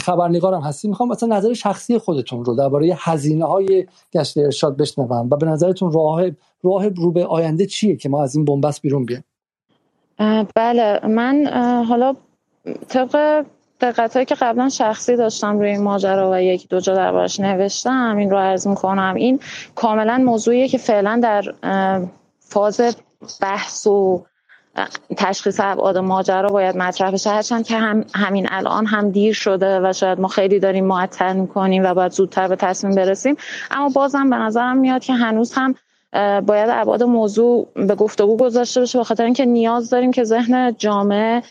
خبرنگارم 0.00 0.60
هستی 0.60 0.88
می‌خوام 0.88 1.08
مثلا 1.08 1.36
نظر 1.36 1.52
شخصی 1.52 1.98
خودتون 1.98 2.44
رو 2.44 2.54
درباره 2.54 2.96
هزینه 2.98 3.44
های 3.44 3.86
گشت 4.12 4.38
ارشاد 4.38 4.76
بشنوم 4.76 5.28
و 5.30 5.36
به 5.36 5.46
نظرتون 5.46 5.92
راه 5.92 6.30
راه 6.62 6.88
رو 6.88 7.12
به 7.12 7.26
آینده 7.26 7.66
چیه 7.66 7.96
که 7.96 8.08
ما 8.08 8.22
از 8.22 8.36
این 8.36 8.44
بنبست 8.44 8.82
بیرون 8.82 9.06
بیایم؟ 9.06 9.24
بله 10.54 11.06
من 11.06 11.46
حالا 11.88 12.16
طبق 12.88 13.44
دقت 13.80 14.28
که 14.28 14.34
قبلا 14.34 14.68
شخصی 14.68 15.16
داشتم 15.16 15.58
روی 15.58 15.68
این 15.68 15.82
ماجرا 15.82 16.30
و 16.30 16.42
یک 16.42 16.68
دو 16.68 16.80
جا 16.80 16.94
دربارش 16.94 17.40
نوشتم 17.40 18.16
این 18.16 18.30
رو 18.30 18.38
عرض 18.38 18.66
می‌کنم 18.66 19.14
این 19.14 19.40
کاملا 19.74 20.18
موضوعیه 20.18 20.68
که 20.68 20.78
فعلا 20.78 21.20
در 21.22 21.42
فاز 22.38 22.80
بحث 23.40 23.86
و 23.86 24.24
تشخیص 25.16 25.60
ابعاد 25.62 25.98
ماجرا 25.98 26.48
باید 26.48 26.76
مطرح 26.76 27.10
بشه. 27.10 27.30
هرچند 27.30 27.66
که 27.66 27.76
هم 27.78 28.04
همین 28.14 28.48
الان 28.50 28.86
هم 28.86 29.10
دیر 29.10 29.34
شده 29.34 29.80
و 29.80 29.92
شاید 29.92 30.20
ما 30.20 30.28
خیلی 30.28 30.58
داریم 30.58 30.84
معطل 30.86 31.36
می‌کنیم 31.36 31.82
و 31.84 31.94
باید 31.94 32.12
زودتر 32.12 32.48
به 32.48 32.56
تصمیم 32.56 32.94
برسیم. 32.94 33.36
اما 33.70 33.88
بازم 33.88 34.30
به 34.30 34.36
نظرم 34.36 34.76
میاد 34.76 35.02
که 35.02 35.12
هنوز 35.12 35.52
هم 35.52 35.74
باید 36.40 36.70
ابعاد 36.70 37.02
موضوع 37.02 37.68
به 37.74 37.94
گفتگو 37.94 38.36
گذاشته 38.36 38.80
بشه. 38.80 38.98
به 38.98 39.04
خاطر 39.04 39.24
اینکه 39.24 39.44
نیاز 39.44 39.90
داریم 39.90 40.10
که 40.10 40.24
ذهن 40.24 40.74
جامعه 40.78 41.42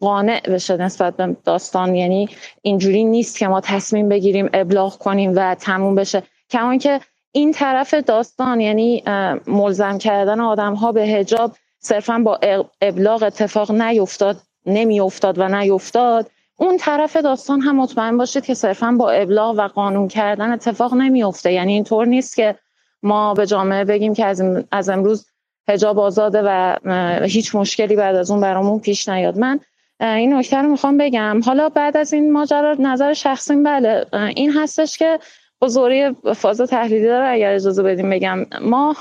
قانع 0.00 0.40
بشه 0.40 0.76
نسبت 0.76 1.16
به 1.16 1.36
داستان. 1.44 1.94
یعنی 1.94 2.28
اینجوری 2.62 3.04
نیست 3.04 3.38
که 3.38 3.48
ما 3.48 3.60
تصمیم 3.60 4.08
بگیریم 4.08 4.50
ابلاغ 4.52 4.98
کنیم 4.98 5.32
و 5.36 5.54
تموم 5.54 5.94
بشه. 5.94 6.22
کما 6.50 6.76
که 6.76 7.00
این 7.32 7.52
طرف 7.52 7.94
داستان 7.94 8.60
یعنی 8.60 9.02
ملزم 9.46 9.98
کردن 9.98 10.40
آدم 10.40 10.74
ها 10.74 10.92
به 10.92 11.02
هجاب 11.02 11.52
صرفا 11.80 12.18
با 12.18 12.38
ابلاغ 12.82 13.22
اتفاق 13.22 13.72
نیفتاد 13.72 14.36
نمیافتاد 14.66 15.38
و 15.38 15.48
نیفتاد. 15.48 16.30
اون 16.56 16.76
طرف 16.76 17.16
داستان 17.16 17.60
هم 17.60 17.76
مطمئن 17.76 18.16
باشید 18.16 18.44
که 18.44 18.54
صرفا 18.54 18.92
با 18.98 19.10
ابلاغ 19.10 19.54
و 19.58 19.68
قانون 19.68 20.08
کردن 20.08 20.52
اتفاق 20.52 20.94
نمیافته. 20.94 21.52
یعنی 21.52 21.72
اینطور 21.72 22.06
نیست 22.06 22.36
که 22.36 22.54
ما 23.02 23.34
به 23.34 23.46
جامعه 23.46 23.84
بگیم 23.84 24.14
که 24.14 24.26
از, 24.70 24.88
امروز 24.88 25.26
هجاب 25.68 25.98
آزاده 25.98 26.42
و 26.44 26.76
هیچ 27.24 27.54
مشکلی 27.54 27.96
بعد 27.96 28.16
از 28.16 28.30
اون 28.30 28.40
برامون 28.40 28.80
پیش 28.80 29.08
نیاد. 29.08 29.38
من 29.38 29.60
این 30.00 30.34
نکته 30.34 30.56
رو 30.56 30.68
می‌خوام 30.68 30.98
بگم. 30.98 31.40
حالا 31.44 31.68
بعد 31.68 31.96
از 31.96 32.12
این 32.12 32.32
ماجرا 32.32 32.76
نظر 32.78 33.12
شخصی 33.12 33.56
بله. 33.56 34.06
این 34.36 34.52
هستش 34.52 34.98
که 34.98 35.18
با 35.60 35.68
زوری 35.68 36.16
فاز 36.36 36.60
تحلیلی 36.60 37.06
داره 37.06 37.28
اگر 37.28 37.52
اجازه 37.54 37.82
بدیم 37.82 38.10
بگم. 38.10 38.46
ما 38.60 38.96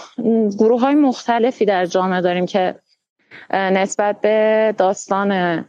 گروه 0.59 0.81
های 0.81 0.95
مختلفی 0.95 1.65
در 1.65 1.85
جامعه 1.85 2.21
داریم 2.21 2.45
که 2.45 2.75
نسبت 3.53 4.21
به 4.21 4.75
داستان 4.77 5.65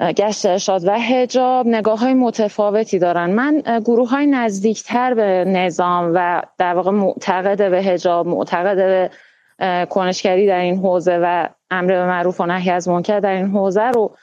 گشت 0.00 0.46
ارشاد 0.46 0.84
و 0.84 0.90
هجاب 0.90 1.66
نگاه 1.66 1.98
های 1.98 2.14
متفاوتی 2.14 2.98
دارن. 2.98 3.30
من 3.30 3.62
گروه 3.84 4.10
های 4.10 4.26
نزدیکتر 4.26 5.14
به 5.14 5.44
نظام 5.46 6.12
و 6.14 6.42
در 6.58 6.74
واقع 6.74 6.90
معتقد 6.90 7.70
به 7.70 7.82
هجاب 7.82 8.26
معتقد 8.26 8.76
به 8.76 9.10
کنشگری 9.90 10.46
در 10.46 10.58
این 10.58 10.78
حوزه 10.78 11.18
و 11.22 11.48
امر 11.70 11.92
به 11.92 12.06
معروف 12.06 12.40
و 12.40 12.46
نهی 12.46 12.70
از 12.70 12.88
منکر 12.88 13.20
در 13.20 13.32
این 13.32 13.46
حوزه 13.46 13.82
رو 13.82 14.16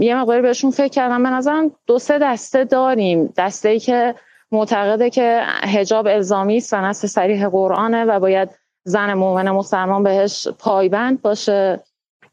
یه 0.00 0.16
مقداری 0.16 0.42
بهشون 0.42 0.70
فکر 0.70 0.88
کردم. 0.88 1.22
به 1.22 1.30
نظرم 1.30 1.70
دو 1.86 1.98
سه 1.98 2.18
دسته 2.18 2.64
داریم. 2.64 3.32
دسته 3.36 3.68
ای 3.68 3.80
که 3.80 4.14
معتقده 4.52 5.10
که 5.10 5.42
هجاب 5.62 6.06
الزامی 6.06 6.56
است 6.56 6.74
و 6.74 6.76
نص 6.76 7.06
صریح 7.06 7.48
قرآنه 7.48 8.04
و 8.04 8.20
باید 8.20 8.48
زن 8.84 9.14
مؤمن 9.14 9.50
مسلمان 9.50 10.02
بهش 10.02 10.48
پایبند 10.48 11.22
باشه. 11.22 11.80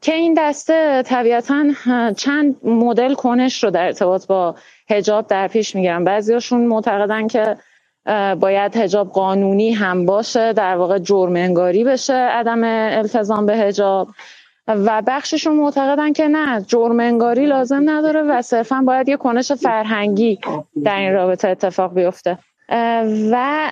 که 0.00 0.14
این 0.14 0.34
دسته 0.38 1.02
طبیعتا 1.02 1.64
چند 2.16 2.66
مدل 2.66 3.14
کنش 3.14 3.64
رو 3.64 3.70
در 3.70 3.86
ارتباط 3.86 4.26
با 4.26 4.54
هجاب 4.90 5.26
در 5.26 5.48
پیش 5.48 5.74
می‌گیرن. 5.74 6.04
بعضیاشون 6.04 6.66
معتقدن 6.66 7.26
که 7.26 7.56
باید 8.40 8.76
هجاب 8.76 9.12
قانونی 9.12 9.72
هم 9.72 10.06
باشه 10.06 10.52
در 10.52 10.76
واقع 10.76 10.98
جرم 10.98 11.36
انگاری 11.36 11.84
بشه 11.84 12.14
عدم 12.14 12.64
التزام 12.98 13.46
به 13.46 13.56
هجاب 13.56 14.08
و 14.68 15.02
بخششون 15.06 15.56
معتقدن 15.56 16.12
که 16.12 16.28
نه 16.28 16.60
جرم 16.62 17.00
انگاری 17.00 17.46
لازم 17.46 17.90
نداره 17.90 18.22
و 18.22 18.42
صرفا 18.42 18.82
باید 18.86 19.08
یه 19.08 19.16
کنش 19.16 19.52
فرهنگی 19.52 20.38
در 20.84 20.98
این 20.98 21.12
رابطه 21.12 21.48
اتفاق 21.48 21.94
بیفته. 21.94 22.38
و 23.32 23.70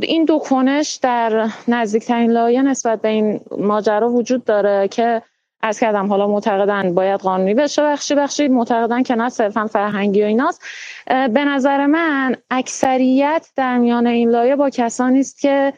این 0.00 0.24
دو 0.24 0.38
کنش 0.38 0.98
در 1.02 1.48
نزدیکترین 1.68 2.30
لایه 2.30 2.62
نسبت 2.62 3.00
به 3.00 3.08
این 3.08 3.40
ماجرا 3.58 4.10
وجود 4.10 4.44
داره 4.44 4.88
که 4.88 5.22
از 5.62 5.80
کردم 5.80 6.06
حالا 6.06 6.28
معتقدن 6.28 6.94
باید 6.94 7.20
قانونی 7.20 7.54
بشه 7.54 7.82
بخشی 7.82 8.14
بخشی 8.14 8.48
معتقدن 8.48 9.02
که 9.02 9.14
نه 9.14 9.28
صرفا 9.28 9.66
فرهنگی 9.66 10.22
و 10.22 10.26
ایناست. 10.26 10.62
به 11.06 11.44
نظر 11.44 11.86
من 11.86 12.36
اکثریت 12.50 13.48
در 13.56 13.78
میان 13.78 14.06
این 14.06 14.30
لایه 14.30 14.56
با 14.56 14.70
کسانی 14.70 15.20
است 15.20 15.40
که 15.40 15.72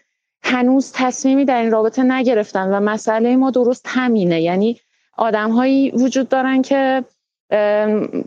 هنوز 0.47 0.93
تصمیمی 0.95 1.45
در 1.45 1.61
این 1.61 1.71
رابطه 1.71 2.03
نگرفتن 2.03 2.69
و 2.69 2.81
مسئله 2.81 3.37
ما 3.37 3.51
درست 3.51 3.87
همینه. 3.89 4.43
یعنی 4.43 4.81
آدم 5.17 5.51
هایی 5.51 5.91
وجود 5.91 6.29
دارن 6.29 6.63
که 6.63 7.05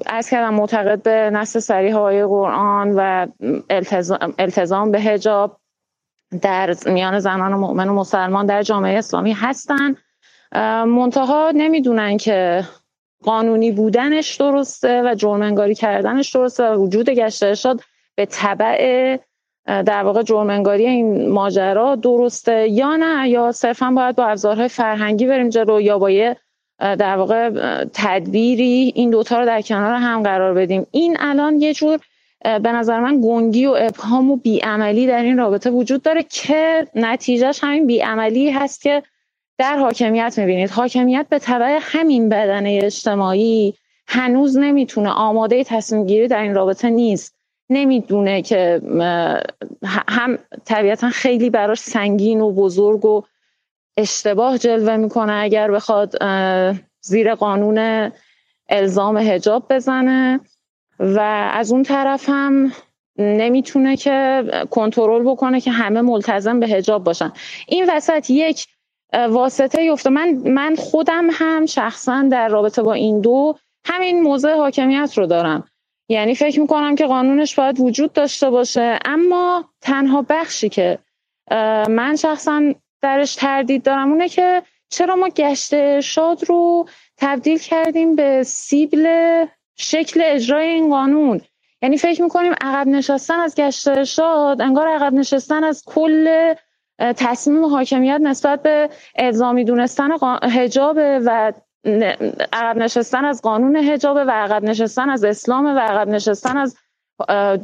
از 0.05 0.29
کردم 0.29 0.53
معتقد 0.53 1.01
به 1.03 1.29
نص 1.33 1.57
سریح 1.57 1.95
های 1.95 2.25
قرآن 2.25 2.93
و 2.95 3.27
التزام, 3.69 4.33
التزام 4.39 4.91
به 4.91 5.01
هجاب 5.01 5.59
در 6.41 6.75
میان 6.85 7.19
زنان 7.19 7.53
مؤمن 7.53 7.89
و 7.89 7.93
مسلمان 7.93 8.45
در 8.45 8.61
جامعه 8.61 8.97
اسلامی 8.97 9.33
هستن. 9.33 9.95
منتها 10.85 11.51
نمی‌دونن 11.55 12.17
که 12.17 12.63
قانونی 13.23 13.71
بودنش 13.71 14.35
درسته 14.35 15.01
و 15.05 15.15
جرمنگاری 15.15 15.75
کردنش 15.75 16.35
درسته 16.35 16.63
و 16.63 16.83
وجود 16.83 17.09
گشت 17.09 17.43
ارشاد 17.43 17.81
به 18.15 18.25
طبع 18.25 19.17
در 19.69 20.03
واقع 20.03 20.23
جرمنگاری 20.23 20.85
این 20.85 21.29
ماجرا 21.29 21.95
درسته 21.95 22.67
یا 22.69 22.95
نه؟ 22.95 23.29
یا 23.29 23.51
صرفا 23.51 23.91
باید 23.91 24.15
با 24.15 24.25
ابزارهای 24.25 24.67
فرهنگی 24.67 25.25
بریم 25.25 25.49
جلو 25.49 25.81
یا 25.81 25.99
با 25.99 26.09
یه 26.09 26.37
در 26.79 27.17
واقع 27.17 27.49
تدبیری 27.93 28.91
این 28.95 29.09
دوتا 29.09 29.39
رو 29.39 29.45
در 29.45 29.61
کنار 29.61 29.93
هم 29.93 30.23
قرار 30.23 30.53
بدیم؟ 30.53 30.87
این 30.91 31.17
الان 31.19 31.61
یه 31.61 31.73
جور 31.73 31.99
به 32.43 32.71
نظر 32.71 32.99
من 32.99 33.21
گنگی 33.21 33.65
و 33.65 33.75
ابهام 33.79 34.31
و 34.31 34.35
بیعملی 34.35 35.07
در 35.07 35.21
این 35.21 35.37
رابطه 35.37 35.69
وجود 35.69 36.01
داره 36.01 36.23
که 36.23 36.87
نتیجهش 36.95 37.59
همین 37.63 37.87
بیعملی 37.87 38.49
هست 38.49 38.81
که 38.81 39.03
در 39.57 39.77
حاکمیت 39.77 40.39
می‌بینید. 40.39 40.69
حاکمیت 40.69 41.25
به 41.29 41.39
طبع 41.39 41.79
همین 41.81 42.29
بدنه 42.29 42.79
اجتماعی 42.83 43.73
هنوز 44.07 44.57
نمی‌تونه 44.57 45.09
آماده 45.09 45.63
تصمیم 45.63 46.05
گیری 46.05 46.27
در 46.27 46.41
این 46.41 46.55
رابطه 46.55 46.89
نیست. 46.89 47.38
نمی‌دونه 47.69 48.41
که 48.41 48.81
هم 50.07 50.39
طبیعتا 50.65 51.09
خیلی 51.09 51.49
براش 51.49 51.79
سنگین 51.79 52.41
و 52.41 52.51
بزرگ 52.51 53.05
و 53.05 53.23
اشتباه 53.97 54.57
جلوه 54.57 54.97
می‌کنه 54.97 55.33
اگر 55.33 55.71
بخواد 55.71 56.15
زیر 57.01 57.35
قانون 57.35 58.11
الزام 58.69 59.17
هجاب 59.17 59.65
بزنه. 59.69 60.39
و 60.99 61.19
از 61.53 61.71
اون 61.71 61.83
طرف 61.83 62.29
هم 62.29 62.71
نمی‌تونه 63.17 63.97
که 63.97 64.43
کنترل 64.69 65.23
بکنه 65.23 65.61
که 65.61 65.71
همه 65.71 66.01
ملتزم 66.01 66.59
به 66.59 66.67
هجاب 66.67 67.03
باشن. 67.03 67.31
این 67.67 67.85
وسط 67.89 68.29
یک 68.29 68.67
واسطه 69.29 69.83
یفته. 69.83 70.09
من 70.09 70.29
من 70.29 70.75
خودم 70.75 71.27
هم 71.31 71.65
شخصا 71.65 72.27
در 72.31 72.47
رابطه 72.47 72.81
با 72.81 72.93
این 72.93 73.21
دو 73.21 73.55
همین 73.85 74.21
موضع 74.21 74.55
حاکمیت 74.55 75.13
رو 75.17 75.25
دارم. 75.25 75.68
یعنی 76.09 76.35
فکر 76.35 76.59
می‌کنم 76.59 76.95
که 76.95 77.05
قانونش 77.05 77.55
باید 77.55 77.79
وجود 77.79 78.13
داشته 78.13 78.49
باشه. 78.49 78.99
اما 79.05 79.69
تنها 79.81 80.25
بخشی 80.29 80.69
که 80.69 80.99
من 81.89 82.15
شخصا 82.15 82.73
درش 83.01 83.35
تردید 83.35 83.83
دارم 83.83 84.11
اونه 84.11 84.29
که 84.29 84.63
چرا 84.89 85.15
ما 85.15 85.29
گشت 85.29 85.73
ارشاد 85.73 86.43
رو 86.43 86.85
تبدیل 87.17 87.57
کردیم 87.57 88.15
به 88.15 88.43
سیبل 88.43 89.45
شکل 89.77 90.21
اجرای 90.23 90.67
این 90.67 90.89
قانون. 90.89 91.41
یعنی 91.81 91.97
فکر 91.97 92.21
می‌کنیم 92.21 92.53
عقب 92.61 92.87
نشستن 92.87 93.39
از 93.39 93.55
گشت 93.55 93.87
ارشاد 93.87 94.61
انگار 94.61 94.87
عقب 94.87 95.13
نشستن 95.13 95.63
از 95.63 95.83
کل 95.85 96.53
تصمیم 96.99 97.65
حاکمیت 97.65 98.19
نسبت 98.21 98.61
به 98.61 98.89
الزامی 99.15 99.63
دونستن 99.63 100.09
هجاب 100.43 100.97
و 100.97 101.53
عقب 102.53 102.77
نشستن 102.77 103.25
از 103.25 103.41
قانون 103.41 103.75
هجاب 103.75 104.15
و 104.15 104.31
عقب 104.31 104.63
نشستن 104.63 105.09
از 105.09 105.23
اسلام 105.23 105.65
و 105.65 105.79
عقب 105.79 106.07
نشستن 106.07 106.57
از 106.57 106.77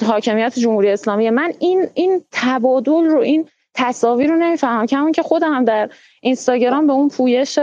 حاکمیت 0.05 0.59
جمهوری 0.59 0.91
اسلامی. 0.91 1.29
من 1.29 1.53
این 1.59 1.87
این 1.93 2.23
تبادل 2.31 3.05
رو 3.05 3.19
این 3.19 3.49
تصاویر 3.73 4.29
رو 4.29 4.35
نمی‌فهمم. 4.35 4.85
کمون 4.85 5.11
که 5.11 5.23
خودم 5.23 5.65
در 5.65 5.89
اینستاگرام 6.21 6.87
به 6.87 6.93
اون 6.93 7.09
پویش 7.09 7.59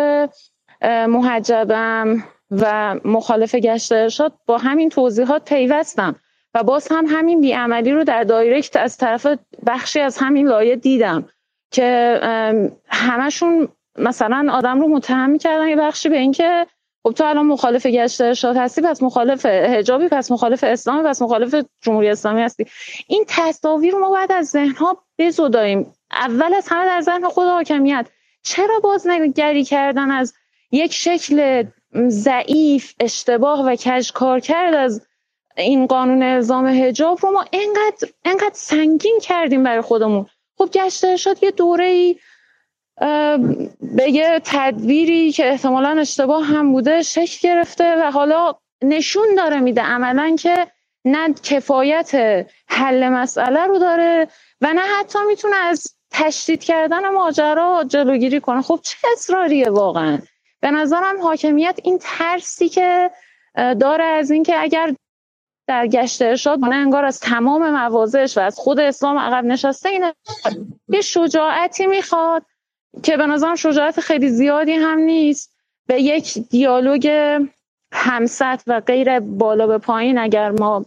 محجبم 1.08 2.24
و 2.50 2.94
مخالف 3.04 3.54
گشت 3.54 3.92
ارشاد 3.92 4.32
با 4.46 4.58
همین 4.58 4.88
توضیحات 4.88 5.44
پیوستم 5.44 6.16
و 6.54 6.62
باز 6.62 6.88
هم 6.90 7.06
همین 7.08 7.40
بیعملی 7.40 7.92
رو 7.92 8.04
در 8.04 8.24
دایرکت 8.24 8.76
از 8.76 8.96
طرف 8.96 9.26
بخشی 9.66 10.00
از 10.00 10.18
همین 10.18 10.48
لایه 10.48 10.76
دیدم 10.76 11.28
که 11.70 12.20
همشون 12.88 13.68
مثلا 13.98 14.52
آدم 14.52 14.80
رو 14.80 14.88
متهم 14.88 15.30
می‌کردن 15.30 15.68
یه 15.68 15.76
بخشی 15.76 16.08
به 16.08 16.18
اینکه 16.18 16.66
خب 17.02 17.12
تو 17.12 17.24
الان 17.24 17.46
مخالف 17.46 17.86
گشت 17.86 18.20
ارشاد 18.20 18.56
هستی 18.56 18.80
پس 18.82 19.02
مخالف 19.02 19.46
حجابی 19.46 20.08
پس 20.08 20.30
مخالف 20.30 20.64
اسلامی 20.64 21.08
پس 21.08 21.22
مخالف 21.22 21.64
جمهوری 21.80 22.08
اسلامی 22.08 22.42
هستی. 22.42 22.66
این 23.06 23.24
تصاویر 23.28 23.92
رو 23.92 23.98
ما 23.98 24.08
باید 24.08 24.32
از 24.32 24.46
ذهن 24.46 24.70
ها 24.70 25.04
بزداییم. 25.18 25.94
اول 26.12 26.54
از 26.54 26.68
همه 26.68 26.86
در 26.86 27.00
ذهن 27.00 27.28
خود 27.28 27.46
حاکمیت. 27.46 28.06
چرا 28.42 28.80
باز 28.82 29.06
نگری 29.06 29.64
کردن 29.64 30.10
از 30.10 30.34
یک 30.72 30.92
شکل 30.92 31.64
ضعیف 32.08 32.94
اشتباه 33.00 33.66
و 33.66 33.76
کج 33.76 34.12
کار 34.12 34.40
کرد 34.40 34.74
از 34.74 35.06
این 35.56 35.86
قانون 35.86 36.22
الزام 36.22 36.66
حجاب 36.66 37.18
رو 37.22 37.30
ما 37.30 37.44
انقدر 37.52 38.08
انقدر 38.24 38.54
سنگین 38.54 39.18
کردیم 39.22 39.62
برای 39.62 39.80
خودمون؟ 39.80 40.26
خب 40.58 40.70
گشت 40.72 41.04
ارشاد 41.04 41.42
یه 41.42 41.50
دوره 41.50 41.84
ای 41.84 42.16
به 43.80 44.10
یه 44.10 44.40
تدبیری 44.44 45.32
که 45.32 45.50
احتمالا 45.50 46.00
اشتباه 46.00 46.44
هم 46.44 46.72
بوده 46.72 47.02
شکل 47.02 47.48
گرفته 47.48 47.96
و 47.96 48.10
حالا 48.10 48.54
نشون 48.82 49.34
داره 49.36 49.60
میده 49.60 49.82
عملا 49.82 50.36
که 50.36 50.66
نه 51.04 51.34
کفایت 51.42 52.10
حل 52.68 53.08
مسئله 53.08 53.66
رو 53.66 53.78
داره 53.78 54.28
و 54.60 54.72
نه 54.72 54.80
حتی 54.80 55.18
می‌تونه 55.28 55.56
از 55.56 55.96
تشدید 56.10 56.64
کردن 56.64 57.08
ماجرا 57.08 57.84
جلوگیری 57.88 58.40
کنه. 58.40 58.62
خب 58.62 58.80
چه 58.82 58.96
اصراریه 59.12 59.70
واقعا؟ 59.70 60.18
به 60.60 60.70
نظرم 60.70 61.20
حاکمیت 61.22 61.80
این 61.84 61.98
ترسی 62.02 62.68
که 62.68 63.10
داره 63.54 64.04
از 64.04 64.30
اینکه 64.30 64.62
اگر 64.62 64.94
در 65.66 65.86
گشت 65.86 66.22
ارشاد 66.22 66.60
کنه 66.60 66.74
انگار 66.74 67.04
از 67.04 67.20
تمام 67.20 67.70
موازش 67.70 68.38
و 68.38 68.40
از 68.40 68.58
خود 68.58 68.80
اسلام 68.80 69.18
عقب 69.18 69.44
نشسته 69.44 69.88
اینه 69.88 70.14
یه 70.88 71.00
شجاعتی 71.00 71.86
می‌خواد 71.86 72.44
که 73.02 73.16
به 73.16 73.26
نظرم 73.26 73.54
شجاعت 73.54 74.00
خیلی 74.00 74.28
زیادی 74.28 74.72
هم 74.72 74.98
نیست. 74.98 75.52
به 75.86 76.02
یک 76.02 76.38
دیالوگ 76.38 77.10
همسط 77.92 78.60
و 78.66 78.80
غیر 78.80 79.20
بالا 79.20 79.66
به 79.66 79.78
پایین 79.78 80.18
اگر 80.18 80.50
ما 80.50 80.86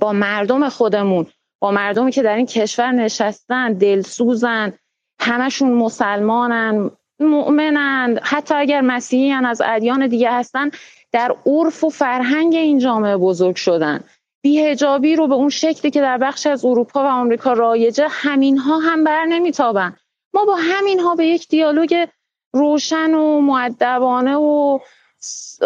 با 0.00 0.12
مردم 0.12 0.68
خودمون 0.68 1.26
با 1.60 1.70
مردمی 1.70 2.12
که 2.12 2.22
در 2.22 2.36
این 2.36 2.46
کشور 2.46 2.92
نشستن 2.92 3.72
دلسوزن 3.72 4.72
همشون 5.20 5.72
مسلمانن 5.72 6.90
مؤمنن 7.20 8.18
حتی 8.22 8.54
اگر 8.54 8.80
مسیحیان 8.80 9.46
از 9.46 9.62
ادیان 9.64 10.06
دیگه 10.06 10.32
هستن 10.32 10.70
در 11.12 11.36
عرف 11.46 11.84
و 11.84 11.90
فرهنگ 11.90 12.54
این 12.54 12.78
جامعه 12.78 13.16
بزرگ 13.16 13.56
شدن. 13.56 14.00
بیهجابی 14.42 15.16
رو 15.16 15.28
به 15.28 15.34
اون 15.34 15.48
شکلی 15.48 15.90
که 15.90 16.00
در 16.00 16.18
بخش 16.18 16.46
از 16.46 16.64
اروپا 16.64 17.04
و 17.04 17.06
آمریکا 17.06 17.52
رایجه 17.52 18.06
همینها 18.10 18.78
هم 18.78 19.04
بر 19.04 19.24
نمیتابن. 19.24 19.96
ما 20.34 20.44
با 20.44 20.54
همینها 20.54 21.14
به 21.14 21.26
یک 21.26 21.48
دیالوگ 21.48 22.06
روشن 22.52 23.14
و 23.14 23.40
معدبانه 23.40 24.36
و 24.36 24.78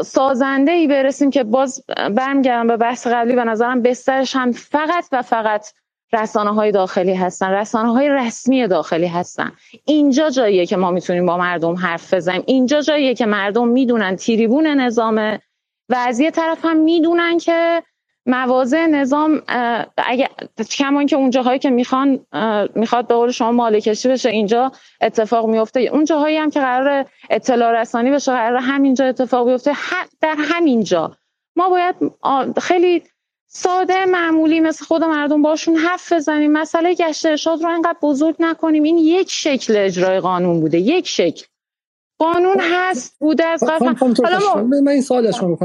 سازنده 0.04 0.72
ای 0.72 0.86
برسیم 0.86 1.30
که 1.30 1.44
باز 1.44 1.84
برمیگردم 2.16 2.66
به 2.66 2.76
بحث 2.76 3.06
قبلی. 3.06 3.34
به 3.34 3.44
نظرم 3.44 3.82
بسترش 3.82 4.36
هم 4.36 4.52
فقط 4.52 5.04
و 5.12 5.22
فقط 5.22 5.72
رسانه 6.12 6.54
های 6.54 6.72
داخلی 6.72 7.14
هستن. 7.14 7.50
رسانه 7.50 7.92
های 7.92 8.08
رسمی 8.08 8.68
داخلی 8.68 9.06
هستن. 9.06 9.52
اینجا 9.84 10.30
جاییه 10.30 10.66
که 10.66 10.76
ما 10.76 10.90
می‌تونیم 10.90 11.26
با 11.26 11.36
مردم 11.36 11.74
حرف 11.74 12.14
بزنیم. 12.14 12.42
اینجا 12.46 12.80
جاییه 12.80 13.14
که 13.14 13.26
مردم 13.26 13.68
می‌دونن 13.68 14.16
تیریبون 14.16 14.66
نظامه 14.66 15.40
و 15.88 15.94
از 15.94 16.20
یه 16.20 16.30
طرف 16.30 16.64
هم 16.64 16.76
می‌دونن 16.76 17.38
که 17.38 17.82
مواضع 18.26 18.86
نظام 18.86 19.42
اگه 19.96 20.28
کمان 20.70 21.06
که 21.06 21.16
اون 21.16 21.30
جاهایی 21.30 21.58
که 21.58 21.70
می‌خوان 21.70 22.26
می‌خواد 22.74 23.06
به 23.06 23.14
قول 23.14 23.30
شما 23.30 23.52
مالکشی 23.52 24.08
بشه 24.08 24.28
اینجا 24.28 24.72
اتفاق 25.00 25.46
میفته. 25.46 25.80
اون 25.80 26.04
جاهایی 26.04 26.36
هم 26.36 26.50
که 26.50 26.60
قرار 26.60 27.06
اطلاع 27.30 27.80
رسانی 27.80 28.10
بشه 28.10 28.32
قرار 28.32 28.56
همینجا 28.56 29.04
اتفاق 29.04 29.50
بیفته 29.50 29.72
در 30.20 30.36
همینجا 30.38 31.16
ما 31.56 31.68
باید 31.68 31.96
خیلی 32.58 33.02
ساده 33.46 34.04
معمولی 34.04 34.60
مثل 34.60 34.84
خود 34.84 35.04
مردم 35.04 35.42
باشون 35.42 35.76
حرف 35.76 36.12
بزنیم. 36.12 36.52
مسئله 36.52 36.94
گشت 36.94 37.26
ارشاد 37.26 37.62
رو 37.62 37.68
انقدر 37.68 37.98
بزرگ 38.02 38.36
نکنیم. 38.38 38.82
این 38.82 38.98
یک 38.98 39.30
شکل 39.30 39.76
اجرای 39.76 40.20
قانون 40.20 40.60
بوده 40.60 40.78
یک 40.78 41.08
شکل. 41.08 41.46
قانون 42.18 42.56
هست 42.60 43.16
بوده 43.18 43.44
از 43.44 43.64
قبل 43.64 43.94
حالا 44.24 44.62
من 44.62 44.88
این 44.88 45.02
سوال 45.02 45.30
شما 45.30 45.58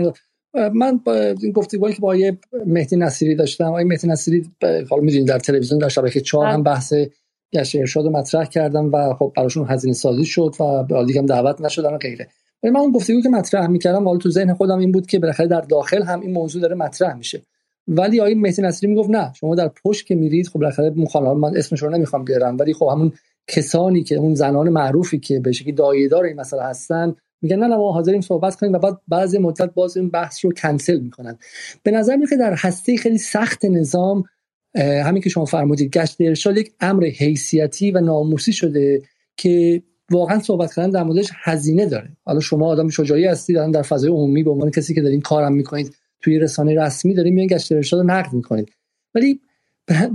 من 0.53 0.97
با 0.97 1.13
این 1.41 1.51
گفتگویی 1.51 1.93
که 1.93 2.01
با 2.01 2.15
یه 2.15 2.37
مهدی 2.65 2.95
نصیری 2.95 3.35
داشتم 3.35 3.63
آقای 3.63 3.83
مهدی 3.83 4.07
نصیری 4.07 4.45
حالا 4.89 5.03
می‌دونید 5.03 5.27
در 5.27 5.39
تلویزیون 5.39 5.79
در 5.79 5.89
شبکه 5.89 6.21
چهار 6.21 6.47
هم 6.47 6.63
بله. 6.63 6.73
بحث 6.73 6.93
گشت 7.53 7.75
ارشاد 7.75 8.05
رو 8.05 8.11
مطرح 8.11 8.45
کردم 8.45 8.91
و 8.93 9.13
خب 9.13 9.33
براشون 9.35 9.67
هزینه 9.69 9.93
سازی 9.93 10.25
شد 10.25 10.55
و 10.59 10.83
به 10.83 11.05
دیگه 11.05 11.19
هم 11.19 11.25
دعوت 11.25 11.61
نشدن 11.61 11.93
و 11.93 11.97
غیره 11.97 12.27
ولی 12.63 12.71
من 12.71 12.79
اون 12.79 12.91
گفتگویی 12.91 13.21
که 13.21 13.29
مطرح 13.29 13.67
می‌کردم 13.67 14.05
حالا 14.05 14.17
تو 14.17 14.29
ذهن 14.29 14.53
خودم 14.53 14.79
این 14.79 14.91
بود 14.91 15.07
که 15.07 15.19
بالاخره 15.19 15.47
در 15.47 15.61
داخل 15.61 16.03
هم 16.03 16.21
این 16.21 16.31
موضوع 16.31 16.61
داره 16.61 16.75
مطرح 16.75 17.13
میشه 17.13 17.41
ولی 17.87 18.19
آقای 18.19 18.35
مهدی 18.35 18.61
نصیری 18.61 18.93
می‌گفت 18.93 19.09
نه 19.09 19.33
شما 19.33 19.55
در 19.55 19.71
پشت 19.83 20.05
که 20.05 20.15
میرید 20.15 20.47
خب 20.47 20.59
بالاخره 20.59 20.89
مخالفت 20.89 21.37
من 21.37 21.57
اسمش 21.57 21.83
رو 21.83 21.89
نمی‌خوام 21.89 22.23
بیارم 22.23 22.57
ولی 22.57 22.73
خب 22.73 22.89
همون 22.91 23.13
کسانی 23.47 24.03
که 24.03 24.15
اون 24.15 24.35
زنان 24.35 24.69
معروفی 24.69 25.19
که 25.19 25.39
به 25.39 25.51
شکلی 25.51 25.71
دایه‌دار 25.71 26.23
این 26.23 26.39
مسئله 26.39 26.63
هستن 26.63 27.15
میگن 27.41 27.59
نه 27.59 27.67
ما 27.67 27.91
حاضریم 27.91 28.21
صحبت 28.21 28.55
کنیم 28.55 28.73
و 28.73 28.79
بعد 28.79 28.97
بعضی 29.07 29.37
مدت 29.37 29.73
باز 29.73 29.97
این 29.97 30.09
بحث 30.09 30.45
رو 30.45 30.51
کنسل 30.51 30.99
می‌کنن. 30.99 31.37
به 31.83 31.91
نظر 31.91 32.15
میاد 32.15 32.29
در 32.39 32.53
هسته 32.57 32.97
خیلی 32.97 33.17
سخت 33.17 33.65
نظام 33.65 34.23
همین 34.75 35.21
که 35.21 35.29
شما 35.29 35.45
فرمودید 35.45 35.91
گشت 35.91 36.15
ارشاد 36.19 36.57
یک 36.57 36.71
امر 36.79 37.05
حیثیتی 37.05 37.91
و 37.91 37.99
ناموسی 37.99 38.53
شده 38.53 39.01
که 39.37 39.83
واقعا 40.11 40.39
صحبت 40.39 40.73
کردن 40.73 40.89
در 40.89 41.03
موردش 41.03 41.29
هزینه 41.43 41.85
داره. 41.85 42.09
حالا 42.23 42.39
شما 42.39 42.67
آدم 42.67 42.89
شجاعی 42.89 43.25
هستید 43.25 43.71
در 43.71 43.81
فضای 43.81 44.09
عمومی 44.09 44.43
به 44.43 44.51
عنوان 44.51 44.71
کسی 44.71 44.93
که 44.95 45.01
دارین 45.01 45.21
کارم 45.21 45.53
می‌کنید 45.53 45.95
توی 46.21 46.39
رسانه 46.39 46.81
رسمی 46.81 47.13
دارین 47.13 47.33
میان 47.33 47.47
گشت 47.47 47.71
ارشاد 47.71 48.05
نقد 48.05 48.33
می‌کنید. 48.33 48.69
ولی 49.15 49.39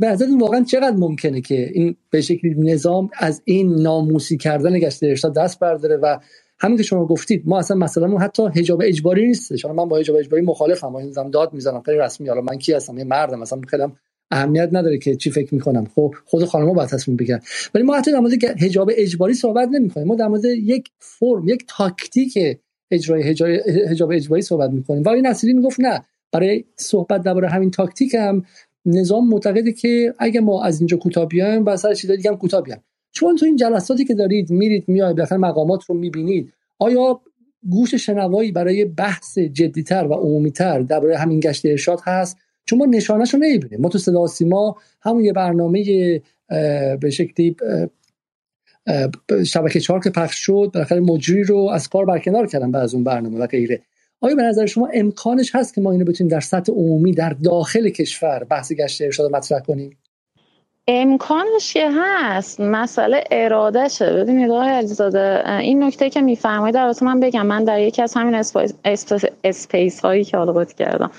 به 0.01 0.07
نظرتون 0.07 0.41
واقعا 0.41 0.65
چقدر 0.65 0.97
ممکنه 0.97 1.41
که 1.41 1.71
این 1.73 1.97
به 2.11 2.21
شکلی 2.21 2.55
نظام 2.59 3.11
از 3.19 3.43
این 3.45 3.75
ناموسی 3.75 4.37
کردن 4.37 4.79
گشت 4.79 5.03
ارشاد 5.03 5.35
دست 5.35 5.59
برداره 5.59 5.97
و 5.97 6.19
همین 6.65 6.77
که 6.77 6.83
شما 6.83 7.07
گفتید 7.07 7.43
ما 7.47 7.59
اصلا 7.59 7.77
مثلا 7.77 8.19
حتی 8.19 8.43
حجاب 8.47 8.83
اجباری 8.85 9.27
نیست 9.27 9.67
من 9.67 9.89
با 9.89 9.99
حجاب 9.99 10.17
اجباری 10.17 10.43
مخالفم 10.43 10.95
این 10.95 11.11
زم 11.13 11.31
داد 11.31 11.53
می‌زنم 11.53 11.81
خیلی 11.81 11.99
رسمی. 11.99 12.29
حالا 12.29 12.41
من 12.41 12.59
کی 12.59 12.73
هستم؟ 12.73 12.99
یه 12.99 13.05
مردم 13.05 13.39
مثلا 13.39 13.61
خیلی 13.69 13.83
اهمیت 14.31 14.69
نداره 14.73 14.99
که 14.99 15.17
چی 15.17 15.31
فکر 15.31 15.55
می‌کنم. 15.55 15.87
خب 15.95 16.15
خود 16.25 16.45
خانم‌ها 16.45 16.73
باید 16.75 16.89
تصمیم 16.89 17.17
بگیرن. 17.17 17.41
ولی 17.75 17.85
ما 17.85 17.97
حتی 17.97 18.13
در 18.13 18.21
مورد 18.21 18.45
حجاب 18.45 18.91
اجباری 18.97 19.35
صحبت 19.35 19.69
نمی‌کنیم. 19.69 20.07
ما 20.07 20.15
در 20.15 20.29
مورد 20.29 20.45
یک 20.45 20.89
فرم 20.99 21.49
یک 21.49 21.65
تاکتیک 21.69 22.39
اجرای 22.91 23.23
حجاب 23.91 24.11
اجباری 24.13 24.43
صحبت 24.43 24.71
می‌کنیم. 24.71 25.03
و 25.03 25.09
این 25.09 25.27
نصیری 25.27 25.53
می‌گفت 25.53 25.81
نه. 25.81 26.05
برای 26.33 26.65
صحبت 26.77 27.23
درباره 27.23 27.49
همین 27.49 27.71
تاکتیک 27.71 28.15
هم 28.15 28.45
نظام 28.87 29.29
معتقده 29.29 29.73
که 29.73 30.15
اگه 30.19 30.41
ما 30.41 30.65
از 30.65 30.81
اینجا 30.81 30.97
کوتاه 30.97 31.27
بیایم 31.27 31.67
و 31.67 31.77
سر 31.77 31.93
دیگه 31.93 32.31
هم 32.31 32.37
کوتاه 32.37 32.63
بیایم. 32.63 32.83
چون 33.15 33.37
تو 33.37 33.47
این 33.47 33.57
جلساتی 33.57 34.05
که 34.05 34.15
دارید 34.15 34.51
میرید 34.51 34.85
میاید 34.89 35.17
بالاخره 35.17 35.39
مقامات 35.39 35.85
رو 35.85 35.95
می‌بینید 35.95 36.53
آیا 36.79 37.21
گوش 37.71 37.95
شنوایی 37.95 38.53
برای 38.53 38.85
بحث 38.85 39.39
جدیتر 39.39 40.07
و 40.07 40.13
عمومیتر 40.13 40.81
درباره 40.81 41.19
همین 41.19 41.41
گشت 41.41 41.67
ارشاد 41.67 42.01
هست؟ 42.05 42.37
چون 42.65 42.79
ما 42.79 42.85
نشانش 42.85 43.35
رو 43.35 43.41
نمی‌بینیم. 43.41 43.81
ما 43.81 43.89
تو 43.89 43.99
صدا 43.99 44.27
سیما 44.27 44.77
همون 45.01 45.25
یه 45.25 45.33
برنامه 45.33 45.83
به 47.01 47.11
شکلی 47.11 47.57
شبکه 49.47 49.81
چهار 49.81 50.01
که 50.01 50.11
پخش 50.11 50.37
شد 50.37 50.71
بالاخره 50.75 51.01
مجری 51.01 51.43
رو 51.43 51.71
از 51.73 51.89
کار 51.89 52.05
برکنار 52.05 52.47
کردن 52.47 52.71
بعد 52.71 52.83
از 52.83 52.95
اون 52.95 53.05
برنامه 53.05 53.39
و 53.39 53.47
غیره. 53.47 53.83
آیا 54.21 54.35
به 54.35 54.43
نظر 54.43 54.67
شما 54.67 54.89
امکانش 54.95 55.55
هست 55.55 55.75
که 55.75 55.81
ما 55.81 55.93
اینو 55.93 56.05
بتونیم 56.05 56.31
در 56.31 56.41
سطح 56.41 56.73
عمومی 56.73 57.13
در 57.13 57.31
داخل 57.31 57.89
کشور 57.89 58.45
بحث 58.45 58.73
گشت 58.73 59.03
ارشاد 59.03 59.31
مطرح 59.31 59.61
کنیم؟ 59.61 59.91
امکانش 60.89 61.73
که 61.73 61.91
هست 61.97 62.61
مسئله 62.61 63.25
ارادهشه. 63.31 64.13
ببینید 64.13 64.51
آقای 64.51 64.69
علیزاده 64.69 65.51
این 65.59 65.85
نکته 65.85 66.11
که 66.11 66.21
میفرمایید 66.21 66.75
در 66.75 66.93
من 67.03 67.21
بگم. 67.21 67.47
من 67.47 67.65
در 67.65 67.81
یکی 67.81 68.03
از 68.03 68.15
همین 68.15 68.35
اسپیس 69.45 70.01
هایی 70.01 70.25
که 70.25 70.37
حالا 70.37 70.65
کردم 70.65 71.11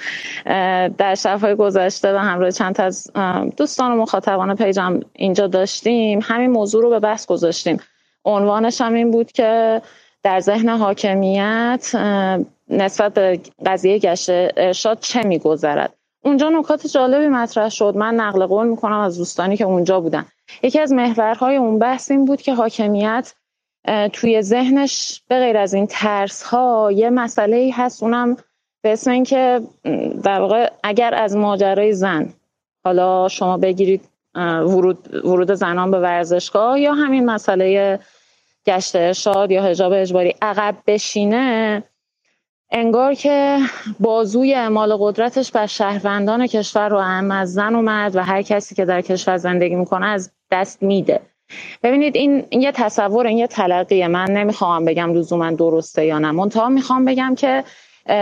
در 0.97 1.15
های 1.41 1.55
گذشته 1.55 2.13
و 2.13 2.17
همراه 2.17 2.51
چند 2.51 2.81
از 2.81 3.11
دوستان 3.57 3.91
و 3.91 3.95
مخاطبان 3.95 4.55
پیجم 4.55 4.99
اینجا 5.13 5.47
داشتیم. 5.47 6.19
همین 6.23 6.51
موضوع 6.51 6.83
رو 6.83 6.89
به 6.89 6.99
بحث 6.99 7.25
گذاشتیم. 7.25 7.79
عنوانش 8.25 8.81
هم 8.81 8.93
این 8.93 9.11
بود 9.11 9.31
که 9.31 9.81
در 10.23 10.39
ذهن 10.39 10.69
حاکمیت 10.69 11.91
نسبت 12.69 13.13
به 13.13 13.39
قضیه 13.65 13.99
گشت 13.99 14.29
ارشاد 14.57 14.99
چه 14.99 15.23
میگذرد؟ 15.23 15.93
اونجا 16.25 16.49
نکات 16.49 16.87
جالبی 16.87 17.27
مطرح 17.27 17.69
شد. 17.69 17.93
من 17.95 18.15
نقل 18.15 18.45
قول 18.45 18.67
می‌کنم 18.67 18.99
از 18.99 19.17
دوستانی 19.17 19.57
که 19.57 19.63
اونجا 19.63 19.99
بودن. 19.99 20.25
یکی 20.63 20.79
از 20.79 20.93
محورهای 20.93 21.55
اون 21.55 21.79
بحث 21.79 22.11
این 22.11 22.25
بود 22.25 22.41
که 22.41 22.53
حاکمیت 22.53 23.33
توی 24.13 24.41
ذهنش 24.41 25.21
به 25.27 25.39
غیر 25.39 25.57
از 25.57 25.73
این 25.73 25.87
ترس 25.87 26.43
ها 26.43 26.91
یه 26.91 27.09
مسئله 27.09 27.57
ای 27.57 27.71
هست. 27.71 28.03
اونم 28.03 28.37
به 28.81 28.93
اسم 28.93 29.11
اینکه 29.11 29.61
در 30.23 30.41
واقع 30.41 30.71
اگر 30.83 31.15
از 31.15 31.35
ماجرای 31.35 31.93
زن 31.93 32.33
حالا 32.83 33.27
شما 33.27 33.57
بگیرید 33.57 34.09
ورود, 34.35 35.25
ورود 35.25 35.53
زنان 35.53 35.91
به 35.91 35.99
ورزشگاه 35.99 36.79
یا 36.79 36.93
همین 36.93 37.25
مسئله 37.25 37.99
گشت 38.65 38.95
ارشاد 38.95 39.51
یا 39.51 39.63
حجاب 39.63 39.91
اجباری 39.91 40.35
عقب 40.41 40.75
بشینه 40.87 41.83
انگار 42.71 43.13
که 43.13 43.59
بازوی 43.99 44.53
اعمال 44.53 44.95
قدرتش 44.99 45.51
بر 45.51 45.65
شهروندان 45.65 46.47
کشور 46.47 46.89
رو 46.89 46.99
هم 46.99 47.31
از 47.31 47.53
زن 47.53 47.75
و 47.75 47.81
مرد 47.81 48.15
و 48.15 48.23
هر 48.23 48.41
کسی 48.41 48.75
که 48.75 48.85
در 48.85 49.01
کشور 49.01 49.37
زندگی 49.37 49.75
می‌کنه 49.75 50.05
از 50.05 50.31
دست 50.51 50.83
میده. 50.83 51.19
ببینید 51.83 52.15
این, 52.15 52.45
این 52.49 52.61
یه 52.61 52.71
تصور 52.71 53.27
این 53.27 53.37
یه 53.37 53.47
تلقیه. 53.47 54.07
من 54.07 54.31
نمی‌خوام 54.31 54.85
بگم 54.85 55.13
لزوما 55.13 55.51
درسته 55.51 56.05
یا 56.05 56.19
نه. 56.19 56.31
منتها 56.31 56.69
می‌خوام 56.69 57.05
بگم 57.05 57.35
که 57.37 57.63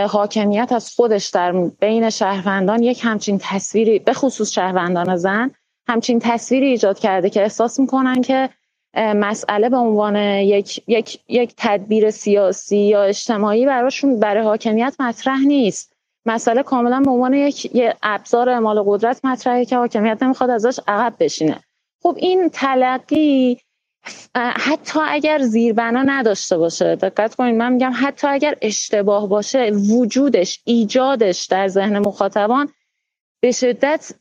حاکمیت 0.10 0.72
از 0.72 0.96
خودش 0.96 1.30
در 1.30 1.52
بین 1.80 2.10
شهروندان 2.10 2.84
یک 2.84 3.02
همچین 3.04 3.40
تصویری 3.42 4.00
به 4.00 4.14
خصوص 4.14 4.52
شهروندان 4.52 5.16
زن 5.16 5.52
همچین 5.88 6.20
تصویری 6.20 6.66
ایجاد 6.66 7.00
کرده 7.00 7.30
که 7.30 7.42
احساس 7.42 7.80
می‌کنن 7.80 8.22
که 8.22 8.50
مسئله 8.96 9.70
به 9.70 9.78
عنوان 9.78 10.16
یک, 10.16 10.84
یک, 10.88 11.20
یک 11.28 11.54
تدبیر 11.58 12.12
سیاسی 12.12 12.78
یا 12.78 13.04
اجتماعی 13.04 13.66
براشون 13.66 14.20
برای 14.20 14.44
حاکمیت 14.44 14.96
مطرح 15.00 15.40
نیست. 15.40 15.94
مسئله 16.26 16.64
کاملا 16.64 17.00
به 17.00 17.12
عنوان 17.12 17.34
یک 17.34 17.72
ابزار 18.04 18.50
اعمال 18.50 18.84
قدرت 18.86 19.26
مطرحه 19.26 19.66
که 19.66 19.78
حاکمیت 19.78 20.24
نمی‌خواد 20.24 20.50
ازش 20.50 20.80
عقب 20.88 21.16
بشینه. 21.20 21.60
خب 22.04 22.16
این 22.20 22.50
تلقی 22.50 23.58
حتی 24.36 25.00
اگر 25.08 25.40
زیربنا 25.40 26.02
نداشته 26.02 26.58
باشه 26.58 26.96
دقت 26.96 27.36
کنید 27.36 27.56
من 27.56 27.74
میگم 27.74 27.92
حتی 27.96 28.28
اگر 28.28 28.56
اشتباه 28.62 29.28
باشه 29.28 29.72
وجودش 29.72 30.62
ایجادش 30.66 31.46
در 31.46 31.68
ذهن 31.68 32.00
مخاطبان 32.00 32.70
به 33.42 33.52
شدت 33.52 34.12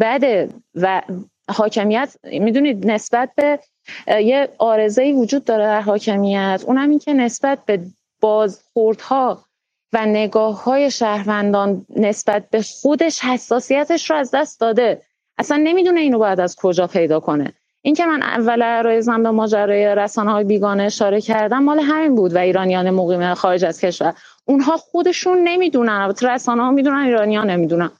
بده 0.00 0.48
و 0.74 1.02
حاکمیت 1.50 2.16
می‌دونید 2.24 2.90
نسبت 2.90 3.30
به 3.36 3.58
یه 4.06 4.48
آرزه 4.58 5.12
وجود 5.12 5.44
داره 5.44 5.64
در 5.64 5.80
حاکمیت. 5.80 6.62
اونم 6.66 6.90
این 6.90 6.98
که 6.98 7.12
نسبت 7.14 7.58
به 7.66 7.80
بازخوردها 8.20 9.44
و 9.92 10.06
نگاه 10.06 10.64
های 10.64 10.90
شهروندان 10.90 11.86
نسبت 11.96 12.50
به 12.50 12.62
خودش 12.62 13.24
حساسیتش 13.24 14.10
رو 14.10 14.16
از 14.16 14.30
دست 14.34 14.60
داده. 14.60 15.02
اصلا 15.38 15.56
نمی‌دونه 15.56 16.00
اینو 16.00 16.18
باید 16.18 16.40
از 16.40 16.56
کجا 16.56 16.86
پیدا 16.86 17.20
کنه. 17.20 17.52
این 17.82 17.94
که 17.94 18.06
من 18.06 18.22
اول 18.22 18.62
عرایزم 18.62 19.22
به 19.22 19.30
ماجرای 19.30 19.94
رسانه 19.94 20.32
های 20.32 20.44
بیگانه 20.44 20.82
اشاره 20.82 21.20
کردم 21.20 21.62
مال 21.62 21.80
همین 21.80 22.14
بود 22.14 22.34
و 22.34 22.38
ایرانیان 22.38 22.90
مقیم 22.90 23.34
خارج 23.34 23.64
از 23.64 23.80
کشور. 23.80 24.14
اونها 24.44 24.76
خودشون 24.76 25.38
نمی‌دونن 25.38 26.14
رسانه 26.22 26.62
ها 26.62 26.70
می‌دونن 26.70 26.98
ایرانیان 26.98 27.50
نمی‌دونن. 27.50 27.90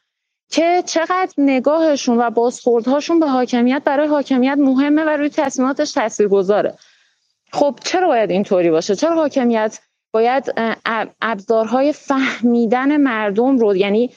که 0.50 0.82
چقدر 0.86 1.32
نگاهشون 1.38 2.18
و 2.18 2.30
بازخوردهاشون 2.30 3.20
به 3.20 3.26
حاکمیت 3.26 3.82
برای 3.84 4.08
حاکمیت 4.08 4.58
مهمه 4.58 5.04
و 5.04 5.08
روی 5.08 5.28
تصمیماتش 5.28 5.92
تاثیر 5.92 6.28
گذاره 6.28 6.74
خب 7.52 7.78
چرا 7.84 8.08
باید 8.08 8.30
اینطوری 8.30 8.70
باشه؟ 8.70 8.96
چرا 8.96 9.14
حاکمیت 9.14 9.78
باید 10.12 10.54
ابزارهای 11.22 11.92
فهمیدن 11.92 12.96
مردم 12.96 13.58
رو 13.58 13.76
یعنی 13.76 14.10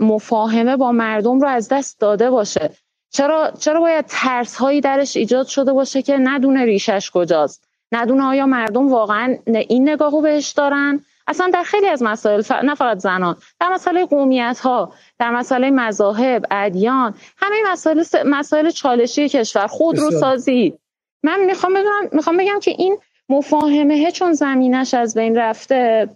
مفاهمه 0.00 0.76
با 0.76 0.92
مردم 0.92 1.40
رو 1.40 1.48
از 1.48 1.68
دست 1.68 2.00
داده 2.00 2.30
باشه؟ 2.30 2.70
چرا 3.10 3.52
چرا 3.58 3.80
باید 3.80 4.04
ترس 4.08 4.56
هایی 4.56 4.80
درش 4.80 5.16
ایجاد 5.16 5.46
شده 5.46 5.72
باشه 5.72 6.02
که 6.02 6.16
ندونه 6.18 6.64
ریشش 6.64 7.10
کجاست؟ 7.10 7.64
ندونه 7.92 8.24
آیا 8.24 8.46
مردم 8.46 8.88
واقعا 8.88 9.36
این 9.46 9.88
نگاهو 9.88 10.20
بهش 10.20 10.50
دارن؟ 10.50 11.04
اصلا 11.26 11.50
در 11.54 11.62
خیلی 11.62 11.86
از 11.86 12.02
مسائل 12.02 12.42
نه 12.64 12.74
فقط 12.74 12.98
زنان 12.98 13.36
در 13.60 13.68
مسئله 13.68 14.06
قومیت 14.06 14.58
ها 14.62 14.92
در 15.18 15.30
مسئله 15.30 15.70
مذاهب 15.70 16.44
ادیان 16.50 17.14
همه 17.36 17.56
مسائل 17.66 18.04
مسائل 18.26 18.70
چالشی 18.70 19.28
کشور 19.28 19.66
خودروسازی. 19.66 20.74
من 21.22 21.44
می‌خوام 21.44 21.74
بگم 21.74 22.08
می‌خوام 22.12 22.36
بگم 22.36 22.58
که 22.62 22.70
این 22.70 22.98
مفاهمه 23.28 24.10
چون 24.10 24.32
زمینش 24.32 24.94
از 24.94 25.14
بین 25.14 25.36
رفته 25.36 26.08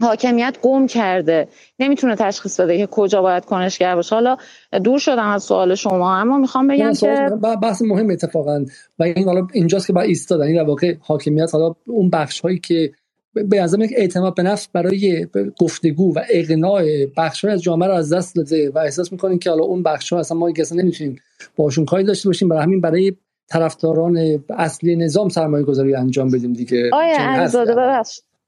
حاکمیت 0.00 0.58
گم 0.62 0.86
کرده. 0.86 1.48
نمی‌تونه 1.78 2.16
تشخیص 2.16 2.60
بده 2.60 2.78
که 2.78 2.86
کجا 2.86 3.22
باید 3.22 3.44
کنشگر 3.44 3.94
باشه. 3.94 4.14
حالا 4.14 4.36
دور 4.84 4.98
شدم 4.98 5.28
از 5.28 5.42
سوال 5.42 5.74
شما 5.74 6.16
اما 6.16 6.38
می‌خوام 6.38 6.66
بگم 6.66 6.92
که 6.92 7.30
بحث 7.62 7.82
مهم 7.82 8.10
اتفاقا. 8.10 8.64
و 8.98 9.02
این 9.02 9.24
حالا 9.24 9.46
اینجاست 9.52 9.86
که 9.86 9.92
با 9.92 10.00
ایستادن 10.00 10.44
این 10.44 10.62
واقع 10.62 10.94
حاکمیت 11.00 11.54
حالا 11.54 11.74
اون 11.86 12.10
بخش 12.10 12.40
هایی 12.40 12.58
که 12.58 12.92
به 13.34 13.62
نظر 13.62 13.80
یک 13.80 13.92
اعتماد 13.96 14.34
به 14.34 14.42
نفس 14.42 14.68
برای 14.68 15.26
گفتگو 15.58 16.14
و 16.14 16.20
اقناع 16.30 16.84
بخش 17.16 17.44
از 17.44 17.62
جامعه 17.62 17.88
رو 17.88 17.94
از 17.94 18.12
دست 18.12 18.36
داده 18.36 18.70
و 18.70 18.78
احساس 18.78 19.12
می‌کنیم 19.12 19.38
که 19.38 19.50
حالا 19.50 19.62
اون 19.64 19.82
بخش 19.82 20.12
ها 20.12 20.18
اصلا 20.18 20.38
ما 20.38 20.52
اصلا 20.58 20.82
نمی‌تونیم 20.82 21.16
باشون 21.56 21.84
کاری 21.84 22.04
داشته 22.04 22.28
باشیم. 22.28 22.48
برای 22.48 22.62
همین 22.62 22.80
برای 22.80 23.16
طرفداران 23.48 24.44
اصلی 24.50 24.96
نظام 24.96 25.28
سرمایه 25.28 25.64
گذاری 25.64 25.94
انجام 25.94 26.30
بدیم 26.30 26.52
دیگه. 26.52 26.90
آیا 26.92 27.16
علیزاده 27.18 27.74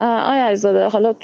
آیا 0.01 0.45
علیزاده 0.45 0.89
حالا 0.89 1.14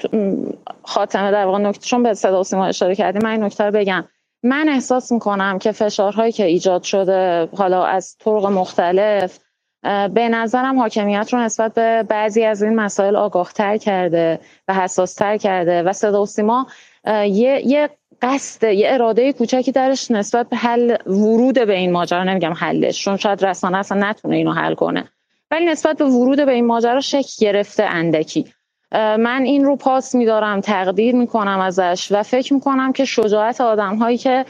خاتمه 0.83 1.31
در 1.31 1.45
واقع 1.45 1.59
نکته 1.59 1.87
چون 1.87 2.03
به 2.03 2.15
صدا 2.15 2.41
و 2.41 2.45
سیما 2.45 2.67
اشاره 2.67 2.95
کردیم. 2.95 3.23
من 3.25 3.31
این 3.31 3.43
نکته 3.43 3.65
رو 3.65 3.71
بگم. 3.71 4.05
من 4.43 4.69
احساس 4.69 5.13
می‌کنم 5.13 5.59
که 5.59 5.73
فشارهایی 5.73 6.33
که 6.33 6.45
ایجاد 6.45 6.83
شده 6.83 7.49
حالا 7.57 7.85
از 7.85 8.17
طرق 8.25 8.47
مختلف 8.47 9.39
به 9.83 10.29
نظرم 10.29 10.79
حاکمیت 10.79 11.33
رو 11.33 11.41
نسبت 11.41 11.75
به 11.75 12.03
بعضی 12.09 12.45
از 12.45 12.63
این 12.63 12.75
مسائل 12.75 13.17
آگاهتر 13.17 13.77
کرده 13.77 14.41
و 14.69 14.75
حساستر 14.75 15.37
کرده 15.37 15.83
و 15.83 15.93
صدا 15.93 16.23
و 16.23 16.27
سیما 16.27 16.67
یه, 17.07 17.63
یه 17.67 17.91
قصد 18.23 18.73
یه 18.73 18.93
اراده 18.95 19.33
کوچکی 19.33 19.73
درش 19.73 20.11
نسبت 20.11 20.49
به 20.49 20.57
حل 20.57 20.97
ورود 21.07 21.67
به 21.67 21.77
این 21.77 21.93
ماجرا 21.93 22.25
نمیگم 22.25 22.53
حلش 22.53 23.05
چون 23.05 23.17
شاید 23.17 23.45
رسانه 23.45 23.79
اصلا 23.79 24.11
نتونه 24.11 24.37
اینو 24.37 24.53
حل 24.53 24.75
کنه. 24.75 25.09
ولی 25.51 25.65
نسبت 25.65 25.99
به 25.99 26.05
ورود 26.05 26.47
به 26.47 26.53
این 26.53 26.67
ماجرا 26.67 27.01
شک 27.01 27.27
گرفته 27.41 27.85
اندکی. 27.85 28.53
من 28.93 29.43
این 29.45 29.65
رو 29.65 29.77
پاس 29.77 30.15
میدارم 30.15 30.61
تقدیر 30.61 31.15
می‌کنم 31.15 31.61
ازش 31.61 32.09
و 32.11 32.23
فکر 32.23 32.55
می‌کنم 32.55 32.93
که 32.93 33.05
شجاعت 33.05 33.61
آدم 33.61 33.97
هایی 33.97 34.19
که 34.19 34.45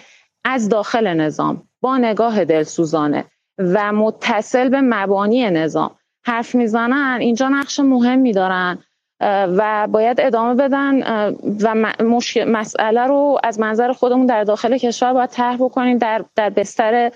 از 0.44 0.68
داخل 0.68 1.14
نظام 1.14 1.62
با 1.80 1.98
نگاه 1.98 2.44
دلسوزانه 2.44 3.24
و 3.60 3.92
متصل 3.92 4.68
به 4.68 4.80
مبانی 4.80 5.50
نظام. 5.50 5.90
حرف 6.24 6.54
می‌زنن 6.54 7.18
اینجا 7.20 7.48
نقش 7.48 7.80
مهمی 7.80 8.32
دارن 8.32 8.78
و 9.20 9.88
باید 9.90 10.20
ادامه 10.20 10.54
بدن 10.54 11.02
و 11.62 11.74
مسئله 12.46 13.06
رو 13.06 13.38
از 13.44 13.60
منظر 13.60 13.92
خودمون 13.92 14.26
در 14.26 14.44
داخل 14.44 14.78
کشور 14.78 15.12
باید 15.12 15.30
طرح 15.30 15.56
بکنیم. 15.56 15.98
در 15.98 16.24
در 16.36 16.50
بستر 16.50 17.10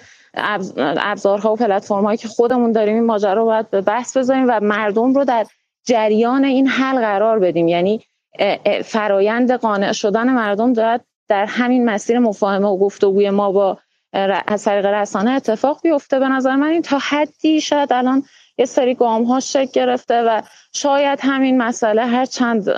ابزارها 0.77 1.53
و 1.53 1.57
پلتفرم‌هایی 1.57 2.19
که 2.19 2.29
خودمون 2.29 2.73
داریم 2.73 2.95
این 2.95 3.05
ماجرا 3.05 3.33
رو 3.33 3.45
باید 3.45 3.71
به 3.71 3.81
بحث 3.81 4.17
بذاریم 4.17 4.45
و 4.49 4.61
مردم 4.61 5.15
رو 5.15 5.25
در 5.25 5.47
جریان 5.87 6.45
این 6.45 6.67
حل 6.67 7.01
قرار 7.01 7.39
بدیم. 7.39 7.69
یعنی 7.69 8.01
فرایند 8.85 9.53
قانع 9.53 9.93
شدن 9.93 10.33
مردم 10.33 10.73
دارد 10.73 11.05
در 11.29 11.45
همین 11.45 11.85
مسیر 11.85 12.19
مفاهمه 12.19 12.69
و 12.69 12.77
گفتگوی 12.79 13.31
ما 13.31 13.53
با 13.53 13.79
از 14.47 14.65
طریق 14.65 14.87
رسانه 14.87 15.31
اتفاق 15.31 15.81
بیفته 15.83 16.19
به 16.19 16.29
نظر 16.29 16.57
من 16.57 16.67
این 16.67 16.83
تا 16.83 16.99
حدی 16.99 17.61
شاید 17.61 17.93
الان 17.93 18.23
یه 18.59 18.65
سری 18.65 18.95
گام 18.95 19.25
ها 19.25 19.41
شکل 19.41 19.71
گرفته 19.73 20.23
و 20.23 20.43
شاید 20.73 21.19
همین 21.23 21.59
مسئله 21.59 22.07
هر 22.07 22.25
چند 22.25 22.71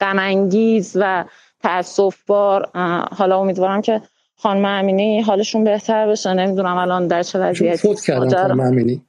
غمانگیز 0.00 0.96
و 1.00 1.24
تاسف 1.62 2.16
بار 2.26 2.70
حالا 3.12 3.40
امیدوارم 3.40 3.80
که 3.82 4.02
خانم 4.36 4.64
امینی 4.64 5.20
حالشون 5.20 5.64
بهتر 5.64 6.06
بشه. 6.06 6.34
نمی‌دونم 6.34 6.76
الان 6.76 7.06
در 7.06 7.22
چه 7.22 7.38
وضعیتی 7.38 7.76
فوت 7.76 8.00
کردن 8.00 8.42
خانم 8.42 8.60
امینی. 8.60 9.02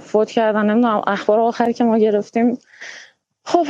فوت 0.00 0.30
کردن 0.30 0.70
نمی‌دونم 0.70 1.02
اخبار 1.06 1.40
آخری 1.40 1.72
که 1.72 1.84
ما 1.84 1.98
گرفتیم. 1.98 2.58
خب 3.44 3.66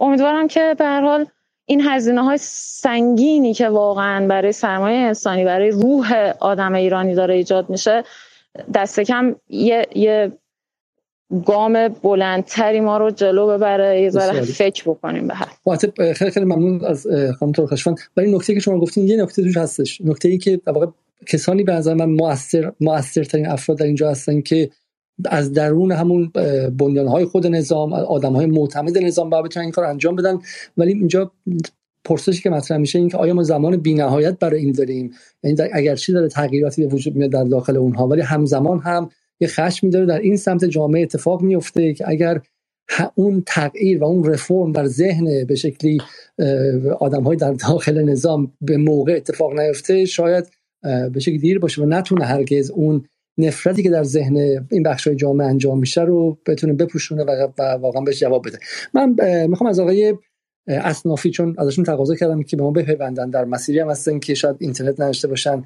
امیدوارم 0.00 0.48
که 0.48 0.74
به 0.78 0.84
هر 0.84 1.00
حال 1.00 1.26
این 1.70 1.80
هزینه 1.80 2.22
های 2.22 2.38
سنگینی 2.40 3.54
که 3.54 3.68
واقعا 3.68 4.26
برای 4.26 4.52
سرمایه 4.52 4.98
انسانی 4.98 5.44
برای 5.44 5.70
روح 5.70 6.32
آدم 6.40 6.74
ایرانی 6.74 7.14
داره 7.14 7.34
ایجاد 7.34 7.70
میشه 7.70 8.04
دست 8.74 9.00
کم 9.00 9.36
یه, 9.48 9.86
یه 9.94 10.32
گام 11.46 11.88
بلندتری 11.88 12.80
ما 12.80 12.98
رو 12.98 13.10
جلو 13.10 13.46
ببره. 13.46 14.00
یه 14.00 14.10
ذره 14.10 14.40
فکر 14.40 14.90
بکنیم 14.90 15.28
به 15.28 15.34
هر. 15.34 15.48
خیلی 16.12 16.30
خیلی 16.30 16.46
ممنون 16.46 16.84
از 16.84 17.06
خانم 17.38 17.52
ترخشفن 17.52 17.94
برای 18.14 18.34
نکته 18.34 18.54
که 18.54 18.60
شما 18.60 18.78
گفتین 18.78 19.08
یه 19.08 19.22
نکته 19.22 19.42
توش 19.42 19.56
هستش. 19.56 20.00
نکته 20.00 20.28
ای 20.28 20.38
که 20.38 20.60
واقع 20.66 20.86
کسانی 21.26 21.64
به 21.64 21.72
نظر 21.72 21.94
من 21.94 22.10
مؤثر 22.10 22.72
مؤثرترین 22.80 23.48
افراد 23.48 23.78
در 23.78 23.86
اینجا 23.86 24.10
هستن 24.10 24.40
که 24.40 24.70
از 25.24 25.52
درون 25.52 25.92
همون 25.92 26.32
های 27.08 27.24
خود 27.24 27.46
نظام 27.46 27.92
آدم 27.92 28.32
های 28.32 28.46
معتمد 28.46 28.98
نظام 28.98 29.30
باید 29.30 29.44
بتونن 29.44 29.64
این 29.64 29.72
کار 29.72 29.84
انجام 29.84 30.16
بدن. 30.16 30.38
ولی 30.76 30.92
اینجا 30.92 31.32
پرسشی 32.04 32.42
که 32.42 32.50
مطرح 32.50 32.78
میشه 32.78 32.98
این 32.98 33.08
که 33.08 33.16
آیا 33.16 33.34
ما 33.34 33.42
زمان 33.42 33.76
بینهایت 33.76 34.38
برای 34.38 34.60
این 34.60 34.72
داریم؟ 34.72 35.10
یعنی 35.42 35.56
اگرچه 35.72 36.12
داره 36.12 36.28
تغییراتی 36.28 36.86
به 36.86 36.94
وجود 36.94 37.16
میاد 37.16 37.30
در 37.30 37.44
داخل 37.44 37.76
اونها. 37.76 38.08
ولی 38.08 38.20
همزمان 38.20 38.78
هم 38.78 39.10
یه 39.40 39.48
خشمی 39.48 39.90
داره 39.90 40.06
در 40.06 40.18
این 40.18 40.36
سمت 40.36 40.64
جامعه 40.64 41.02
اتفاق 41.02 41.42
میفته 41.42 41.94
که 41.94 42.08
اگر 42.08 42.40
اون 43.14 43.42
تغییر 43.46 43.98
و 44.02 44.06
اون 44.06 44.24
رفرم 44.24 44.72
در 44.72 44.86
ذهن 44.86 45.44
به 45.44 45.54
شکلی 45.54 45.98
آدم 47.00 47.22
های 47.22 47.36
در 47.36 47.52
داخل 47.52 48.02
نظام 48.02 48.52
به 48.60 48.76
موقع 48.76 49.16
اتفاق 49.16 49.60
نیفته 49.60 50.04
شاید 50.04 50.50
به 51.12 51.20
شکلی 51.20 51.38
دیر 51.38 51.58
باشه 51.58 51.82
و 51.82 51.86
نتونه 51.86 52.24
هرگز 52.24 52.70
اون 52.70 53.04
نفرتی 53.38 53.82
که 53.82 53.90
در 53.90 54.02
ذهن 54.02 54.66
این 54.70 54.82
بخش 54.82 55.06
های 55.06 55.16
جامعه 55.16 55.46
انجام 55.46 55.78
میشه 55.78 56.02
رو 56.02 56.38
بتونه 56.46 56.72
بپوشونه 56.72 57.24
و 57.24 57.62
واقعا 57.80 58.02
بهش 58.02 58.20
جواب 58.20 58.46
بده. 58.46 58.58
من 58.94 59.16
می‌خوام 59.46 59.70
از 59.70 59.80
آقای 59.80 60.14
اسنافی 60.68 61.30
چون 61.30 61.54
ازشون 61.58 61.84
تقاضا 61.84 62.14
کردم 62.14 62.42
که 62.42 62.56
به 62.56 62.62
ما 62.62 62.70
بپیوندن 62.70 63.30
در 63.30 63.44
مسیری 63.44 63.78
هم 63.78 63.90
هستن 63.90 64.18
که 64.18 64.34
شاید 64.34 64.56
اینترنت 64.58 65.00
نداشته 65.00 65.28
باشن 65.28 65.64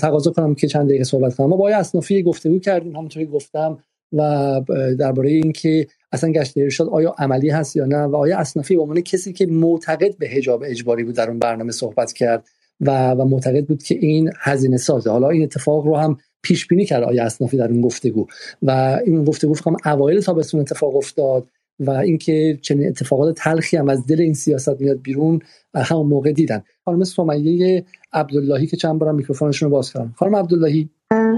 تقاضا 0.00 0.30
کنم 0.30 0.54
که 0.54 0.66
چند 0.66 0.88
دقیقه 0.88 1.04
صحبت 1.04 1.34
کنم. 1.34 1.46
ما 1.46 1.56
با 1.56 1.64
آقای 1.64 1.72
اسنافی 1.72 2.22
گفتگو 2.22 2.58
کردیم 2.58 2.96
همونطوری 2.96 3.26
گفتم 3.26 3.78
و 4.12 4.60
درباره 4.98 5.30
اینکه 5.30 5.86
اصلا 6.12 6.32
گشت 6.32 6.58
ارشاد 6.58 6.88
آیا 6.88 7.14
عملی 7.18 7.50
هست 7.50 7.76
یا 7.76 7.86
نه 7.86 7.96
و 7.96 8.16
آیا 8.16 8.38
اسنافی 8.38 8.76
به 8.76 8.82
عنوان 8.82 9.00
کسی 9.00 9.32
که 9.32 9.46
معتقد 9.46 10.18
به 10.18 10.28
حجاب 10.28 10.62
اجباری 10.66 11.04
بود 11.04 11.14
در 11.14 11.28
اون 11.28 11.38
برنامه 11.38 11.72
صحبت 11.72 12.12
کرد 12.12 12.48
و 12.80 13.10
و 13.10 13.24
معتقد 13.24 13.66
بود 13.66 13.82
که 13.82 13.94
این 13.94 14.30
هزینه 14.38 14.76
سازه. 14.76 15.10
حالا 15.10 15.28
این 15.28 15.42
اتفاق 15.42 15.86
رو 15.86 15.96
هم 15.96 16.18
پیش 16.42 16.66
بینی 16.66 16.86
کرد 16.86 17.02
آیا 17.02 17.24
اسنافی 17.24 17.56
در 17.56 17.68
اون 17.68 17.80
گفتگو. 17.80 18.26
و 18.62 19.00
این 19.06 19.24
گفتگو 19.24 19.54
فکر 19.54 19.76
اوایل 19.84 20.20
تابستون 20.20 20.60
اتفاق 20.60 20.96
افتاد 20.96 21.48
و 21.80 21.90
اینکه 21.90 22.58
چنین 22.62 22.88
اتفاقات 22.88 23.36
تلخی 23.36 23.76
هم 23.76 23.88
از 23.88 24.06
دل 24.06 24.20
این 24.20 24.34
سیاست 24.34 24.80
میاد 24.80 25.02
بیرون 25.02 25.40
همون 25.74 26.06
موقع 26.06 26.32
دیدن. 26.32 26.62
خانم 26.84 27.04
سمیه 27.04 27.84
عبداللهی 28.12 28.66
که 28.66 28.76
چند 28.76 28.98
بارم 28.98 29.14
میکروفونشون 29.14 29.70
رو 29.70 29.76
باز 29.76 29.92
کردم. 29.92 30.14
خانم 30.16 30.36
عبداللهی. 30.36 30.90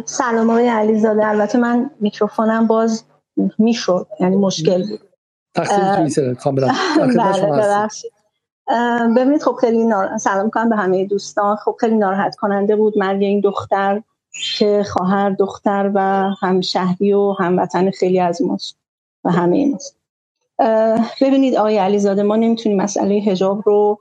سلام 0.05 0.51
آقای 0.51 0.69
علیزاده. 0.69 1.27
البته 1.27 1.59
من 1.59 1.91
میکروفونم 2.01 2.67
باز 2.67 3.05
می‌شد 3.59 4.07
یعنی 4.21 4.37
مشکل 4.37 4.89
بود. 4.89 5.01
تقصیر 5.55 6.35
کاملا. 6.35 6.69
بله 6.99 7.89
ببینید 9.17 9.43
خب 9.43 9.57
خیلی 9.61 9.85
نار... 9.85 10.19
سلام 10.19 10.51
کنم 10.51 10.69
به 10.69 10.77
همه 10.77 11.07
دوستان. 11.07 11.57
خب 11.57 11.77
خیلی 11.81 11.97
ناراحت 11.97 12.37
کننده 12.37 12.77
بود 12.77 12.99
مرگ 12.99 13.23
این 13.23 13.41
دختر. 13.41 14.03
که 14.59 14.85
خواهر 14.93 15.31
دختر 15.31 15.91
و 15.95 16.31
هم 16.41 16.61
شهری 16.61 17.13
و 17.13 17.33
هموطن 17.39 17.91
خیلی 17.91 18.21
از 18.21 18.43
ماست 18.43 18.77
و 19.25 19.31
همه 19.31 19.67
ماست. 19.67 19.97
ببینید 21.21 21.57
آقای 21.57 21.79
علیزاده 21.79 22.23
ما 22.23 22.37
نمی‌تونیم 22.37 22.83
مسئله 22.83 23.15
هجاب 23.15 23.63
رو 23.67 23.99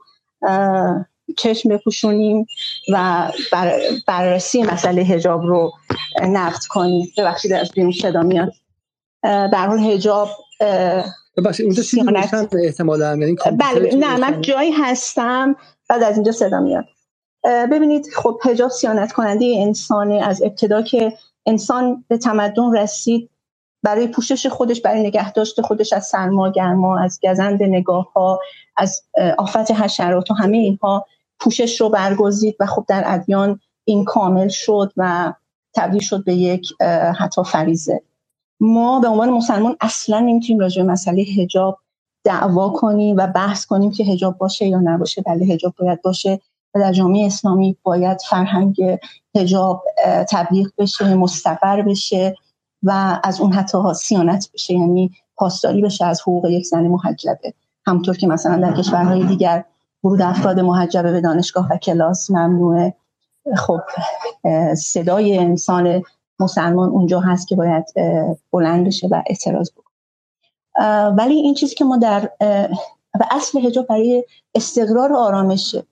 چشم 1.36 1.68
بپوشونیم 1.68 2.46
و 2.92 3.30
بر 3.52 3.72
بررسی 4.06 4.62
مسئله 4.62 5.02
هجاب 5.02 5.42
رو 5.42 5.72
نقد 6.22 6.64
کنیم. 6.70 7.12
ببخشید 7.18 7.52
از 7.52 7.70
بیرون 7.70 7.92
صدا 7.92 8.22
میاد. 8.22 8.52
در 9.22 9.66
حال 9.66 9.78
هجاب 9.78 10.28
ببخشید 11.36 11.66
اونجا 11.66 11.82
چیزی 11.82 12.02
احتمالا 12.64 13.16
یعنی 13.16 13.36
بله 13.58 13.96
نه 13.96 14.16
من 14.16 14.40
جایی 14.40 14.72
هستم 14.72 15.56
بعد 15.88 16.02
از 16.02 16.14
اینجا 16.14 16.32
صدا 16.32 16.60
میاد. 16.60 16.84
ببینید 17.44 18.06
خب 18.16 18.40
هجاب 18.44 18.70
سیانت 18.70 19.12
کننده 19.12 19.54
انسانه 19.58 20.14
از 20.14 20.42
ابتدا 20.42 20.82
که 20.82 21.12
انسان 21.46 22.04
به 22.08 22.18
تمدن 22.18 22.76
رسید 22.76 23.30
برای 23.82 24.06
پوشش 24.06 24.46
خودش 24.46 24.80
برای 24.80 25.06
نگهداشت 25.06 25.60
خودش 25.60 25.92
از 25.92 26.06
سرما 26.06 26.50
گرما 26.50 26.98
از 26.98 27.20
گزند 27.22 27.62
نگاه 27.62 28.12
ها 28.12 28.40
از 28.76 29.02
آفت 29.38 29.70
حشرات 29.70 30.30
و 30.30 30.34
همه 30.34 30.56
اینها 30.56 31.06
پوشش 31.40 31.80
رو 31.80 31.88
برگزید 31.88 32.56
و 32.60 32.66
خب 32.66 32.84
در 32.88 33.02
ادیان 33.06 33.60
این 33.84 34.04
کامل 34.04 34.48
شد 34.48 34.92
و 34.96 35.32
تبدیل 35.74 36.00
شد 36.00 36.24
به 36.24 36.34
یک 36.34 36.72
حتی 37.18 37.44
فریزه 37.44 38.02
ما 38.60 39.00
به 39.00 39.08
عنوان 39.08 39.30
مسلمان 39.30 39.76
اصلا 39.80 40.20
نمی‌تونیم 40.20 40.60
راجع 40.60 40.82
به 40.82 40.92
مسئله 40.92 41.24
حجاب 41.38 41.78
دعوا 42.24 42.70
کنیم 42.70 43.16
و 43.16 43.26
بحث 43.26 43.66
کنیم 43.66 43.90
که 43.90 44.04
حجاب 44.04 44.38
باشه 44.38 44.66
یا 44.66 44.80
نباشه. 44.84 45.22
بله 45.22 45.46
حجاب 45.46 45.74
باید 45.78 46.02
باشه. 46.02 46.40
و 46.74 46.80
در 46.80 46.92
جامعه 46.92 47.26
اسلامی 47.26 47.76
باید 47.82 48.20
فرهنگ 48.30 48.98
حجاب 49.34 49.84
تبلیغ 50.30 50.70
بشه 50.78 51.14
مستقر 51.14 51.82
بشه 51.82 52.34
و 52.82 53.20
از 53.24 53.40
اون 53.40 53.52
حتی 53.52 53.78
سیانت 53.94 54.48
بشه 54.54 54.74
یعنی 54.74 55.10
پاسداری 55.36 55.82
بشه 55.82 56.04
از 56.04 56.20
حقوق 56.20 56.46
یک 56.46 56.66
زن 56.66 56.86
محجبه 56.86 57.54
همطور 57.86 58.16
که 58.16 58.26
مثلا 58.26 58.56
در 58.56 58.76
کشورهای 58.76 59.24
دیگر 59.24 59.64
ورود 60.04 60.22
افراد 60.22 60.60
محجبه 60.60 61.12
به 61.12 61.20
دانشگاه 61.20 61.68
و 61.70 61.76
کلاس 61.76 62.30
ممنوعه. 62.30 62.94
خب 63.56 63.80
صدای 64.76 65.38
انسان 65.38 66.02
مسلمان 66.40 66.88
اونجا 66.88 67.20
هست 67.20 67.48
که 67.48 67.56
باید 67.56 67.84
بلند 68.52 68.86
بشه 68.86 69.08
و 69.10 69.22
اعتراض 69.26 69.70
بکنه. 69.70 69.84
ولی 71.08 71.34
این 71.34 71.54
چیزی 71.54 71.74
که 71.74 71.84
ما 71.84 71.96
در 71.96 72.30
و 73.20 73.24
اصل 73.30 73.60
حجاب 73.60 73.86
برای 73.86 74.24
استقرار 74.54 75.12
آرامشه. 75.12 75.84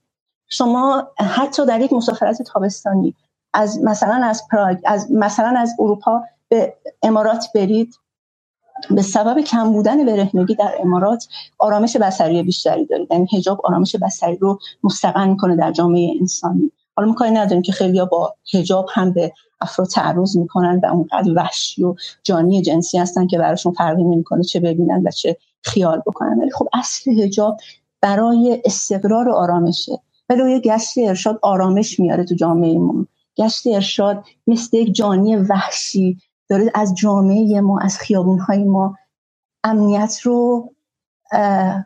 شما 0.52 1.08
حتی 1.18 1.66
در 1.66 1.80
یک 1.80 1.92
مسافرت 1.92 2.42
تابستانی 2.42 3.14
از 3.54 3.82
مثلا 3.82 4.14
از 4.24 4.42
پراگ 4.50 4.78
از 4.84 5.12
مثلا 5.12 5.54
از 5.58 5.74
اروپا 5.78 6.22
به 6.48 6.74
امارات 7.02 7.46
برید 7.54 7.94
به 8.90 9.02
سبب 9.02 9.40
کم 9.40 9.72
بودن 9.72 10.06
برهنگی 10.06 10.54
در 10.54 10.74
امارات 10.80 11.28
آرامش 11.58 11.96
بصری 11.96 12.42
بیشتری 12.42 12.86
دارید. 12.86 13.08
یعنی 13.10 13.26
حجاب 13.32 13.60
آرامش 13.64 13.96
بصری 13.96 14.36
رو 14.36 14.58
مستقن 14.84 15.28
می‌کنه 15.28 15.56
در 15.56 15.72
جامعه 15.72 16.14
انسانی. 16.20 16.72
حالا 16.96 17.08
ما 17.08 17.14
کاری 17.14 17.30
نداریم 17.30 17.62
که 17.62 17.72
خیلی 17.72 18.04
با 18.04 18.34
حجاب 18.54 18.86
هم 18.92 19.12
به 19.12 19.32
افراد 19.60 19.88
تعرض 19.88 20.36
می‌کنن 20.36 20.80
و 20.82 20.86
اونقدر 20.86 21.32
وحشی 21.36 21.84
و 21.84 21.94
جانی 22.22 22.62
جنسی 22.62 22.98
هستن 22.98 23.26
که 23.26 23.38
براشون 23.38 23.72
فرقی 23.72 24.04
نمی‌کنه 24.04 24.42
چه 24.42 24.60
ببینن 24.60 25.02
و 25.04 25.10
چه 25.10 25.36
خیال 25.62 26.02
بکنن. 26.06 26.38
ولی 26.40 26.50
خب 26.50 26.68
اصل 26.72 27.22
حجاب 27.22 27.56
برای 28.00 28.62
استقرار 28.64 29.28
و 29.28 29.32
آرامشه. 29.32 29.98
ولی 30.32 30.52
یه 30.52 30.60
گشت 30.60 30.98
ارشاد 30.98 31.38
آرامش 31.42 32.00
میاره 32.00 32.24
تو 32.24 32.34
جامعه 32.34 32.78
ما. 32.78 33.06
گشت 33.36 33.66
ارشاد 33.66 34.24
مثل 34.46 34.76
یک 34.76 34.94
جانی 34.94 35.36
وحشی 35.36 36.18
داره 36.48 36.70
از 36.74 36.94
جامعه 36.94 37.60
ما 37.60 37.80
از 37.80 37.98
خیابونهای 37.98 38.64
ما 38.64 38.96
امنیت 39.64 40.20
رو 40.22 40.68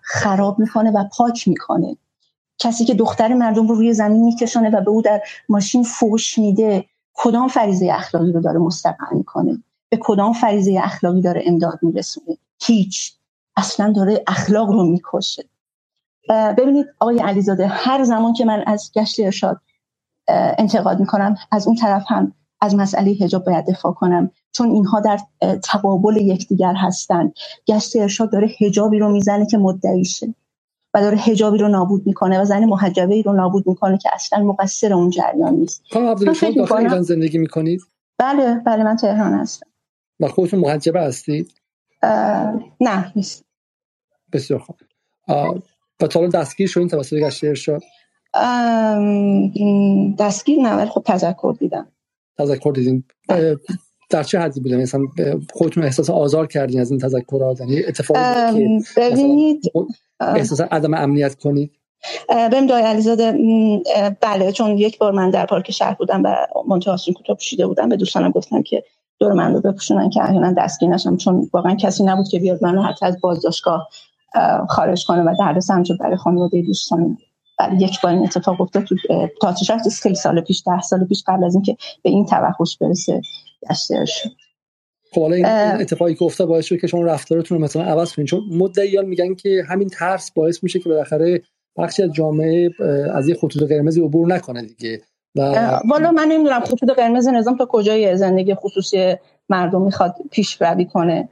خراب 0.03 0.59
می‌کنه 0.59 0.90
و 0.90 1.05
پاک 1.16 1.49
می‌کنه. 1.49 1.97
کسی 2.59 2.84
که 2.84 2.94
دختر 2.94 3.34
مردم 3.34 3.68
رو 3.68 3.74
روی 3.74 3.94
زمین 3.94 4.24
میکشانه 4.24 4.70
و 4.70 4.80
به 4.80 4.90
او 4.90 5.03
در 5.03 5.22
ماشین 5.49 5.82
فوش 5.82 6.38
میده 6.38 6.84
کدام 7.14 7.49
فریزه 7.49 7.90
اخلاقی 7.92 8.32
رو 8.32 8.40
داره 8.40 8.59
مستقر 8.59 9.12
می‌کنه؟ 9.12 9.62
به 9.88 9.99
کدام 10.01 10.32
فریزه 10.32 10.80
اخلاقی 10.82 11.20
داره 11.20 11.42
امداد 11.47 11.78
میرسونه؟ 11.82 12.36
هیچ. 12.62 13.12
اصلا 13.57 13.92
داره 13.92 14.24
اخلاق 14.26 14.68
رو 14.68 14.84
می‌کشه. 14.84 15.44
ببینید 16.28 16.86
آقای 17.00 17.18
علیزاده 17.18 17.66
هر 17.66 18.04
زمان 18.04 18.32
که 18.32 18.44
من 18.44 18.64
از 18.66 18.90
گشت 18.94 19.20
ارشاد 19.20 19.60
انتقاد 20.58 21.00
می‌کنم 21.00 21.36
از 21.52 21.66
اون 21.66 21.76
طرف 21.76 22.04
هم 22.08 22.32
از 22.60 22.74
مسئله 22.74 23.16
حجاب 23.20 23.44
باید 23.44 23.66
دفاع 23.66 23.92
کنم 23.92 24.30
چون 24.52 24.70
اینها 24.70 25.00
در 25.00 25.18
تقابل 25.64 26.16
یکدیگر 26.16 26.74
هستند. 26.74 27.32
گشت 27.66 27.96
ارشاد 27.96 28.32
داره 28.32 28.48
حجابی 28.60 28.98
رو 28.98 29.12
می‌زنه 29.12 29.46
که 29.46 29.58
مدعیشه 29.58 30.34
و 30.94 31.00
داره 31.00 31.16
حجابی 31.16 31.58
رو 31.58 31.68
نابود 31.68 32.06
می‌کنه 32.06 32.40
و 32.40 32.44
زن 32.44 32.64
محجبه 32.64 33.14
ای 33.14 33.22
رو 33.22 33.32
نابود 33.32 33.68
می‌کنه 33.68 33.98
که 33.98 34.10
اصلا 34.12 34.38
مقصر 34.38 34.92
اون 34.92 35.10
جریان 35.10 35.54
نیست. 35.54 35.82
خانم 35.92 36.06
عبدالله 36.06 36.54
داخل 36.54 36.76
ایران 36.76 37.02
زندگی 37.02 37.38
می‌کنید؟ 37.38 37.80
بله 38.18 38.54
بله 38.54 38.84
من 38.84 38.96
تهران 38.96 39.34
هستم. 39.34 39.66
و 40.20 40.28
خودتون 40.28 40.60
محجبه 40.60 41.00
هستید؟ 41.00 41.54
نه 42.80 43.12
نیست. 43.16 43.44
بسیار 44.32 44.60
خوب. 44.60 44.76
و 46.01 46.07
تا 46.07 46.26
دستگیر 46.26 46.68
شدین 46.68 46.88
توسط 46.88 47.16
گشت 47.16 47.44
ارشاد؟ 47.44 47.82
دستگیر 50.18 50.59
نه 50.59 50.74
ولی 50.74 50.90
خب 50.90 51.03
تذکر 51.07 51.55
دیدم. 51.59 51.86
تذکر 52.38 52.72
دیدین. 52.72 53.05
بله. 53.28 53.57
در 54.11 54.22
چه 54.22 54.40
حدی 54.40 54.61
بوده؟ 54.61 54.76
مثلا 54.76 55.01
خودتون 55.53 55.84
احساس 55.84 56.11
آزار 56.11 56.47
کردین 56.47 56.80
از 56.80 56.90
این 56.90 57.01
تذکرات؟ 57.01 57.61
یعنی 57.61 57.84
اتفاقی 57.84 58.80
ببینید 58.97 59.62
احساس 60.20 60.61
عدم 60.61 60.94
امنیت 60.94 61.34
کنید؟ 61.34 61.70
بهم 62.28 62.66
دای 62.66 62.82
علیزاده. 62.82 63.38
بله 64.20 64.53
چون 64.53 64.78
یک 64.78 64.99
بار 64.99 65.12
من 65.12 65.30
در 65.30 65.47
پارک 65.47 65.70
شهر 65.70 65.94
بودم 65.94 66.22
و 66.24 66.36
منتها 66.68 66.92
آسون 66.92 67.14
کوتاه 67.14 67.36
پوشیده 67.36 67.66
بودم 67.66 67.88
به 67.88 67.97
دوستانم 67.97 68.30
گفتم 68.30 68.62
که 68.62 68.84
دور 69.18 69.32
من 69.32 69.55
رو 69.55 69.61
بپوشونن 69.61 70.11
که 70.11 70.22
احیانا 70.22 70.53
دستگیر 70.53 70.88
نشم 70.88 71.16
چون 71.16 71.51
واقعا 71.53 71.74
کسی 71.74 72.05
نبود 72.05 72.28
که 72.28 72.38
بیاد 72.38 72.64
منو 72.64 72.82
حتی 72.82 73.07
از 73.07 73.20
بازداشتگاه 73.20 73.88
خارج 74.68 75.05
کنه 75.07 75.22
و 75.22 75.34
درد 75.39 75.59
سمت 75.59 75.87
برای 76.01 76.16
خانواده 76.16 76.62
دوستان 76.62 77.18
بله 77.59 77.82
یک 77.82 78.01
بار 78.01 78.12
این 78.12 78.22
اتفاق 78.22 78.61
افتاد 78.61 78.84
تو 78.84 78.97
تئاتر 79.43 79.78
خیلی 80.03 80.14
سال 80.14 80.41
پیش 80.41 80.62
ده 80.66 80.80
سال 80.80 81.05
پیش 81.05 81.24
قبل 81.26 81.45
از 81.45 81.55
اینکه 81.55 81.76
به 82.03 82.11
این 82.11 82.26
توحش 82.26 82.78
برسه 82.80 83.20
گشته 83.70 84.05
شد. 84.05 84.30
خب 85.14 85.20
حالا 85.20 85.37
این 85.37 85.47
اتفاقی 85.80 86.14
که 86.14 86.22
افتاد 86.22 86.49
باعث 86.49 86.64
شد 86.64 86.76
که 86.80 86.87
شما 86.87 87.03
رفتارتون 87.03 87.59
رو 87.59 87.64
مثلا 87.64 87.82
عوض 87.82 88.12
کنید 88.12 88.28
چون 88.28 88.41
مدعیان 88.51 89.05
میگن 89.05 89.34
که 89.34 89.64
همین 89.68 89.89
ترس 89.89 90.30
باعث 90.30 90.62
میشه 90.62 90.78
که 90.78 90.89
بالاخره 90.89 91.43
بخشی 91.76 92.03
از 92.03 92.12
جامعه 92.12 92.70
از 93.14 93.28
یه 93.28 93.34
خطوط 93.34 93.62
قرمزی 93.62 94.01
عبور 94.01 94.34
نکنه 94.34 94.62
دیگه. 94.62 95.01
و 95.37 95.41
والا 95.91 96.11
من 96.11 96.28
نمی‌دونم 96.28 96.61
خطوط 96.61 96.91
قرمز 96.97 97.28
نظام 97.28 97.57
تا 97.57 97.66
کجای 97.70 98.16
زندگی 98.16 98.55
خصوصی 98.55 99.14
مردم 99.49 99.82
می‌خواد 99.82 100.14
پیش 100.30 100.62
روی 100.62 100.84
کنه. 100.84 101.28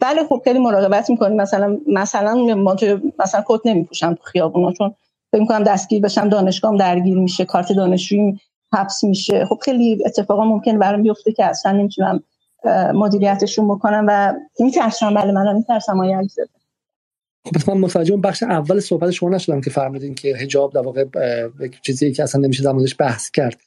بله 0.00 0.24
خب 0.28 0.40
خیلی 0.44 0.58
مراقبت 0.58 1.10
می‌کنیم 1.10 1.36
مثلا 1.36 1.78
مثلا 1.86 2.34
ما 2.34 2.76
مثلا 3.18 3.44
کت 3.46 3.60
نمیپوشم 3.64 4.14
تو 4.14 4.22
خیابونا 4.22 4.72
چون 4.72 4.94
فکر 5.32 5.40
می‌کنم 5.40 5.62
دستگیر 5.62 6.02
بشم 6.02 6.28
دانشگاهم 6.28 6.76
درگیر 6.76 7.18
میشه 7.18 7.44
کارت 7.44 7.72
دانشجویی 7.72 8.40
حبس 8.72 9.04
میشه. 9.04 9.44
خب 9.44 9.58
خیلی 9.62 10.02
اتفاقا 10.06 10.44
ممکن 10.44 10.78
برام 10.78 11.02
بیفته 11.02 11.32
که 11.32 11.44
اصلا 11.44 11.72
نمی‌تونم 11.72 12.22
مدیریتشون 12.94 13.68
بکنم 13.68 14.04
و 14.08 14.34
میترسم. 14.60 15.14
بله 15.14 15.32
منم 15.32 15.56
میترسم 15.56 16.00
آیا 16.00 16.22
خب 17.64 17.70
من 17.70 17.80
متوجه 17.80 18.16
بخش 18.16 18.42
اول 18.42 18.80
صحبت 18.80 19.10
شما 19.10 19.28
نشدم 19.28 19.60
که 19.60 19.70
فرمودین 19.70 20.14
که 20.14 20.36
حجاب 20.36 20.72
در 20.72 20.80
واقع 20.80 21.04
چیزی 21.82 22.12
که 22.12 22.22
اصلا 22.22 22.40
نمیشه 22.40 22.64
در 22.64 22.72
موردش 22.72 22.96
بحث 22.98 23.30
کرد. 23.30 23.60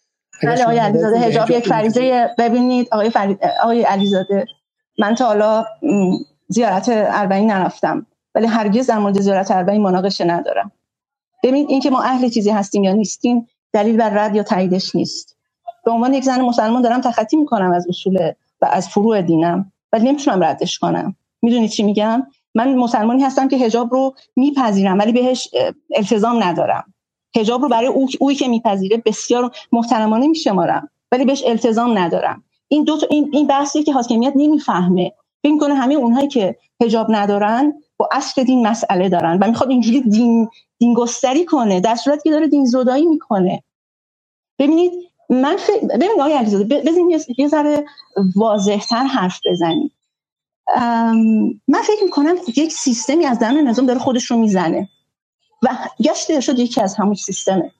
بله 0.44 0.64
آقای 0.64 0.78
علیزاده 0.78 1.18
حجاب 1.18 1.52
یک 1.52 1.68
فریضه 1.68 2.30
ببینید 2.38 2.88
آقای 2.92 3.10
فرید 3.10 3.40
آقای 3.64 3.84
علیزاده 3.84 4.46
من 5.00 5.16
تا 5.16 5.26
حالا 5.26 5.66
زیارت 6.48 6.86
اربعین 6.90 7.52
نرفتم 7.52 8.06
ولی 8.36 8.48
هرگز 8.48 8.88
در 8.88 8.98
مورد 8.98 9.22
زیارت 9.22 9.52
اربعین 9.52 9.82
مناقشه 9.82 10.26
ندارم. 10.26 10.72
ببینید 11.44 11.70
اینکه 11.70 11.90
ما 11.90 12.02
اهل 12.02 12.30
چیزی 12.30 12.50
هستیم 12.50 12.84
یا 12.84 12.94
نیستیم 12.94 13.48
دلیل 13.74 13.98
بر 13.98 14.10
رد 14.10 14.36
یا 14.36 14.44
تاییدش 14.44 14.96
نیست. 14.96 15.38
به 15.86 15.92
عنوان 15.92 16.14
یک 16.14 16.24
زن 16.24 16.42
مسلمان 16.42 16.82
دارم 16.82 17.02
تخطی 17.02 17.38
می‌کنم 17.38 17.72
از 17.72 17.88
اصول 17.90 18.32
و 18.62 18.68
از 18.72 18.90
فروع 18.90 19.22
دینم 19.22 19.72
ولی 19.94 20.10
نمی‌تونم 20.10 20.44
ردش 20.44 20.80
کنم. 20.80 21.16
می‌دونید 21.42 21.70
چی 21.70 21.84
میگم؟ 21.84 22.28
من 22.56 22.76
مسلمانی 22.76 23.24
هستم 23.24 23.48
که 23.48 23.58
حجاب 23.58 23.94
رو 23.94 24.16
میپذیرم 24.36 25.00
ولی 25.00 25.12
بهش 25.12 25.50
التزام 25.96 26.44
ندارم. 26.44 26.94
حجاب 27.36 27.62
رو 27.62 27.70
برای 27.70 27.88
او 27.88 28.08
اوی 28.20 28.36
که 28.36 28.48
میپذیره 28.48 29.04
بسیار 29.06 29.52
محترمانه 29.72 30.28
میشمارم 30.28 30.90
ولی 31.12 31.26
بهش 31.26 31.44
التزام 31.48 31.98
ندارم. 31.98 32.44
این 32.70 32.84
دو 32.84 32.98
تا 32.98 33.08
این 33.10 33.30
این 33.34 33.48
بحثی 33.48 33.84
که 33.84 33.94
حاکمیت 33.94 34.34
نمی‌فهمه. 34.36 35.14
فکر 35.44 35.58
کنه 35.58 35.76
همه 35.76 35.94
اونهایی 35.96 36.28
که 36.28 36.56
حجاب 36.82 37.08
ندارن 37.10 37.74
با 37.98 38.10
اصل 38.12 38.44
دین 38.44 38.68
مسئله 38.68 39.10
دارن 39.10 39.40
و 39.42 39.48
می‌خواد 39.48 39.70
اینجوری 39.70 40.02
دین 40.02 40.50
دین 40.78 40.94
گستری 40.94 41.46
کنه 41.46 41.80
در 41.80 41.96
صورتی 41.96 42.22
که 42.24 42.32
داره 42.32 42.48
دین 42.48 42.66
زدایی 42.66 43.06
می‌کنه. 43.06 43.64
ببینید 44.60 44.92
من 45.30 45.58
ف... 45.58 45.70
ببینید 45.70 46.20
آقای 46.20 46.34
علیزاده 46.34 46.82
بزنید 46.82 47.26
یه 47.38 47.48
ذره 47.48 47.86
واضحتر 48.36 49.04
حرف 49.04 49.40
بزنید 49.46 49.92
من 51.68 51.82
فکر 51.84 52.04
می‌کنم 52.04 52.36
یک 52.58 52.72
سیستمی 52.72 53.26
از 53.26 53.40
درون 53.40 53.68
نظام 53.68 53.86
داره 53.86 54.00
خودش 54.00 54.32
رو 54.32 54.38
می‌زنه. 54.38 54.90
و 55.64 55.68
گشت 56.04 56.40
شد 56.40 56.60
یکی 56.60 56.82
از 56.82 56.96
همون 56.96 57.16
سیستمه. 57.16 57.72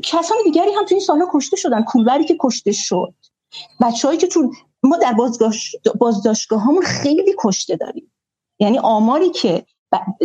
کسان 0.00 0.38
دیگری 0.44 0.72
هم 0.72 0.84
تو 0.84 0.94
این 0.94 1.00
سالها 1.00 1.28
کشته 1.34 1.56
شدن. 1.56 1.82
کولبری 1.82 2.24
که 2.24 2.36
کشته 2.40 2.72
شد. 2.72 3.14
بچههایی 3.80 4.20
که 4.20 4.26
تو 4.26 4.50
ما 4.82 4.96
در 4.96 5.14
بازداشتگاه 5.98 6.62
همون 6.62 6.82
خیلی 6.82 7.34
کشته 7.38 7.76
داریم. 7.76 8.12
یعنی 8.58 8.78
آماری 8.78 9.30
که 9.30 9.64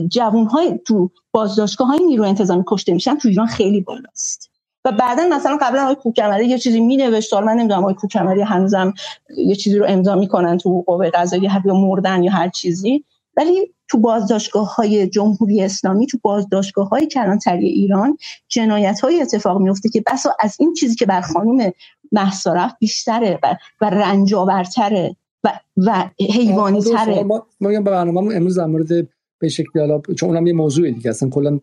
جوان 0.08 0.46
های 0.46 0.80
تو 0.86 1.12
بازداشتگاه 1.32 1.88
های 1.88 2.00
نیرو 2.00 2.24
انتظامی 2.24 2.64
کشته 2.68 2.94
میشن 2.94 3.16
تو 3.16 3.28
ایران 3.28 3.48
خیلی 3.48 3.82
بالاست. 3.82 4.50
و 4.86 4.92
بعدا 4.92 5.28
مثلا 5.28 5.58
قبلا 5.62 5.84
آقای 5.84 5.96
کوکمری 5.96 6.48
یه 6.48 6.60
چیزی 6.60 6.80
مینوشت. 6.80 7.34
من 7.34 7.54
نمی‌دونم 7.54 7.80
آقای 7.80 7.94
کوکمری 7.94 8.42
هنوزم 8.42 8.94
یه 9.38 9.56
چیزی 9.56 9.78
رو 9.78 9.86
امضا 9.90 10.16
می‌کنن 10.16 10.58
تو 10.58 10.84
قوه 10.88 11.10
قضاییه 11.10 11.62
یا 11.66 11.74
مردن 11.74 12.24
یا 12.24 12.32
هر 12.32 12.50
چیزی. 12.50 13.06
ولی 13.38 13.74
تو 13.88 13.98
بازداشتگاه 13.98 14.76
های 14.76 15.08
جمهوری 15.08 15.64
اسلامی 15.64 16.08
تو 16.08 16.18
بازداشتگاه 16.22 16.90
های 16.90 17.08
کلانتری 17.08 17.68
ایران 17.68 18.18
جنایت 18.48 19.00
های 19.00 19.22
اتفاق 19.22 19.62
میفته 19.62 19.90
که 19.90 20.04
بسا 20.12 20.30
از 20.40 20.56
این 20.60 20.74
چیزی 20.74 20.96
که 20.96 21.06
بر 21.06 21.22
خانم 21.22 21.72
محسا 22.12 22.54
رفت 22.54 22.76
بیشتره 22.80 23.40
و, 23.44 23.56
و 23.82 23.90
رنجاورتره 23.90 25.16
و, 25.44 25.60
و 25.78 26.10
حیوانی 26.20 26.82
ما, 27.24 27.48
ما 27.62 27.70
به 27.70 27.80
برنامه 27.80 28.36
امروز 28.36 28.58
در 28.58 28.66
مورد 28.66 29.08
به 29.40 29.50
شکلی 29.50 29.82
حالا 29.82 30.02
چون 30.20 30.30
اونم 30.30 30.48
یه 30.48 30.54
موضوعی 30.54 30.92
دیگه 30.92 31.10
اصلا 31.10 31.30
کلا 31.30 31.60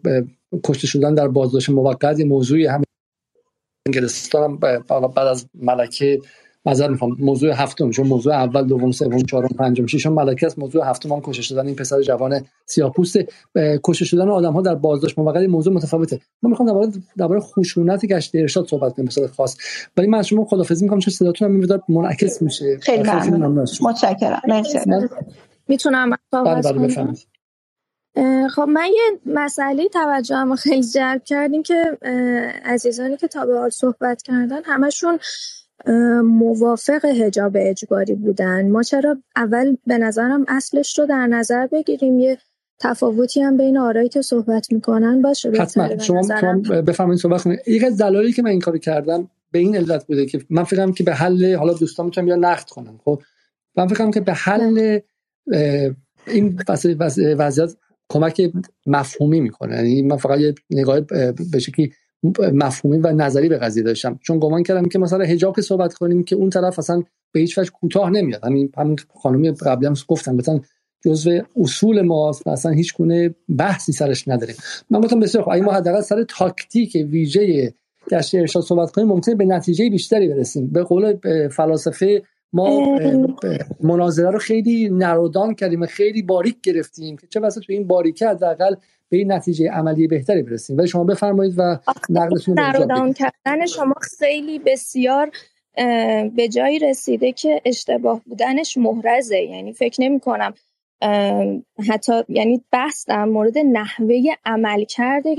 کشته 0.64 0.86
شدن 0.86 1.14
در 1.14 1.28
بازداشت 1.28 1.70
موقت 1.70 2.18
یه 2.18 2.24
موضوعی 2.24 2.66
هم. 2.66 2.82
انگلستان 3.86 4.56
بعد 4.56 5.18
از 5.18 5.46
ملکه 5.54 6.20
معذرت 6.66 6.90
می‌خوام. 6.90 7.16
موضوع 7.18 7.52
هفتم 7.52 7.90
چون 7.90 8.06
موضوع 8.06 8.34
اول 8.34 8.66
دوم 8.66 8.92
سوم 8.92 9.22
چهارم 9.22 9.48
پنجم 9.48 9.86
ششم 9.86 10.12
ملکه 10.12 10.46
است. 10.46 10.58
موضوع 10.58 10.90
هفتم 10.90 11.12
هم 11.12 11.20
کشته 11.20 11.42
شدن 11.42 11.66
این 11.66 11.76
پسر 11.76 12.02
جوان 12.02 12.40
سیاه‌پوست 12.66 13.16
کشته 13.84 14.04
شدن 14.04 14.28
آدم 14.28 14.52
ها 14.52 14.62
در 14.62 14.74
بازداشت 14.74 15.18
موقت 15.18 15.42
موضوع 15.42 15.74
متفاوته. 15.74 16.20
ما 16.42 16.50
می‌خوام 16.50 16.68
درباره 16.68 16.92
درباره 17.16 17.40
خشونت 17.40 18.06
گشت 18.06 18.30
ارشاد 18.34 18.66
صحبت 18.66 18.92
کنیم 18.92 19.08
مثلا 19.08 19.26
خاص. 19.26 19.56
ولی 19.96 20.06
من 20.06 20.22
شما 20.22 20.44
خدافظی 20.44 20.84
می‌کنم 20.84 20.98
چون 20.98 21.14
صداتون 21.14 21.48
هم 21.48 21.54
میاد 21.54 21.82
منعکس 21.88 22.42
میشه. 22.42 22.78
خیلی 22.82 23.02
ممنون. 23.02 23.66
متشکرم. 23.82 24.40
مرسی. 24.48 24.78
می‌تونم 25.68 26.10
بله 26.32 26.62
بله 26.62 28.48
خب 28.48 28.62
من 28.62 28.86
یه 28.86 29.18
مسئله 29.26 29.88
توجهم 29.88 30.56
خیلی 30.56 30.82
جلب 30.82 31.24
کردیم 31.24 31.62
که 31.62 31.98
عزیزانی 32.64 33.16
که 33.16 33.28
تا 33.28 33.46
به 33.46 33.58
حال 33.58 33.70
صحبت 33.70 34.22
کردن 34.22 34.60
همشون 34.64 35.18
موافق 36.24 37.04
هجاب 37.04 37.52
اجباری 37.56 38.14
بودن. 38.14 38.70
ما 38.70 38.82
چرا 38.82 39.16
اول 39.36 39.76
به 39.86 39.98
نظرم 39.98 40.44
اصلش 40.48 40.98
رو 40.98 41.06
در 41.06 41.26
نظر 41.26 41.66
بگیریم. 41.66 42.18
یه 42.18 42.38
تفاوتی 42.80 43.40
هم 43.40 43.56
بین 43.56 43.78
آرایی 43.78 44.08
که 44.08 44.22
صحبت 44.22 44.72
می‌کنن 44.72 45.22
باشه 45.22 45.50
حتما. 45.50 45.98
شما, 45.98 46.22
شما 46.40 46.82
بفهمین 46.82 47.16
صحبت 47.16 47.42
کنید. 47.42 47.58
یک 47.66 47.84
از 47.84 47.96
دلایلی 47.96 48.32
که 48.32 48.42
من 48.42 48.50
این 48.50 48.60
کارو 48.60 48.78
کردم 48.78 49.30
به 49.50 49.58
این 49.58 49.76
علت 49.76 50.06
بوده 50.06 50.26
که 50.26 50.38
من 50.50 50.64
فکرم 50.64 50.92
که 50.92 51.04
به 51.04 51.14
حل 51.14 51.54
حالا 51.54 51.72
دوستان 51.72 52.06
می‌تونم 52.06 52.28
یا 52.28 52.36
نقد 52.36 52.68
کنم 52.68 53.00
خب؟ 53.04 53.22
من 53.76 53.86
فکرم 53.86 54.10
که 54.10 54.20
به 54.20 54.32
حل 54.32 54.98
این 56.26 56.58
وضعیت 57.38 57.76
کمک 58.08 58.52
مفهومی 58.86 59.40
می‌کنه. 59.40 59.76
یعنی 59.76 60.02
من 60.02 60.16
فقط 60.16 60.40
یه 60.40 60.54
نگاه 60.70 61.00
به 61.52 61.58
شکلی 61.58 61.92
مفهومی 62.52 62.98
و 62.98 63.12
نظری 63.12 63.48
به 63.48 63.58
قضیه 63.58 63.82
داشتم. 63.82 64.18
چون 64.22 64.38
گمان 64.38 64.62
کردم 64.62 64.88
که 64.88 64.98
مثلا 64.98 65.24
حجاب 65.24 65.56
که 65.56 65.62
صحبت 65.62 65.94
کنیم 65.94 66.24
که 66.24 66.36
اون 66.36 66.50
طرف 66.50 66.78
اصلا 66.78 67.02
به 67.32 67.40
هیچ 67.40 67.58
وجه 67.58 67.70
کوتاه 67.70 68.10
نمیاد. 68.10 68.44
همین 68.44 68.72
همین 68.76 68.96
خانمی 69.22 69.50
قبلی 69.50 69.86
هم 69.86 69.94
گفتم 70.08 70.34
مثلا 70.34 70.60
جزء 71.04 71.40
اصول 71.56 72.08
و 72.08 72.32
اصلا 72.46 72.72
هیچ 72.72 72.94
گونه 72.94 73.34
بحثی 73.58 73.92
سرش 73.92 74.28
نداریم 74.28 74.56
من 74.90 75.00
گفتم 75.00 75.20
بسیار 75.20 75.44
خوب 75.44 75.54
ما 75.54 75.72
حداقل 75.72 76.00
سر 76.00 76.24
تاکتیک 76.28 76.96
ویژه 77.10 77.74
گشت 78.10 78.34
ارشاد 78.34 78.62
صحبت 78.62 78.90
کنیم 78.90 79.08
ممکنه 79.08 79.34
به 79.34 79.44
نتیجه 79.44 79.90
بیشتری 79.90 80.28
برسیم. 80.28 80.66
به 80.66 80.82
قول 80.82 81.16
فلاسفه 81.48 82.22
ما 82.54 82.98
مناظره 83.80 84.30
رو 84.30 84.38
خیلی 84.38 84.88
نرودان 84.92 85.54
کردیم 85.54 85.86
خیلی 85.86 86.22
باریک 86.22 86.60
گرفتیم 86.62 87.16
که 87.16 87.26
چه 87.26 87.40
واسه 87.40 87.60
تو 87.60 87.72
این 87.72 87.86
باریکه 87.86 88.28
حداقل 88.28 88.74
به 89.08 89.16
این 89.16 89.32
نتیجه 89.32 89.70
عملی 89.70 90.06
بهتری 90.06 90.42
برسیم. 90.42 90.78
ولی 90.78 90.88
شما 90.88 91.04
بفرمایید 91.04 91.54
و 91.58 91.78
نقدتون 92.08 92.56
رو 92.56 93.12
کردن 93.12 93.66
شما 93.66 93.94
خیلی 94.18 94.58
بسیار 94.58 95.30
به 96.36 96.48
جایی 96.52 96.78
رسیده 96.78 97.32
که 97.32 97.60
اشتباه 97.64 98.20
بودنش 98.26 98.78
محرزه. 98.78 99.38
یعنی 99.38 99.72
فکر 99.72 100.02
نمی 100.02 100.20
کنم 100.20 100.54
حتی 101.88 102.12
یعنی 102.28 102.64
بحث 102.72 103.08
در 103.08 103.24
مورد 103.24 103.58
نحوه 103.58 104.22
عمل 104.44 104.84
کرده 104.84 105.34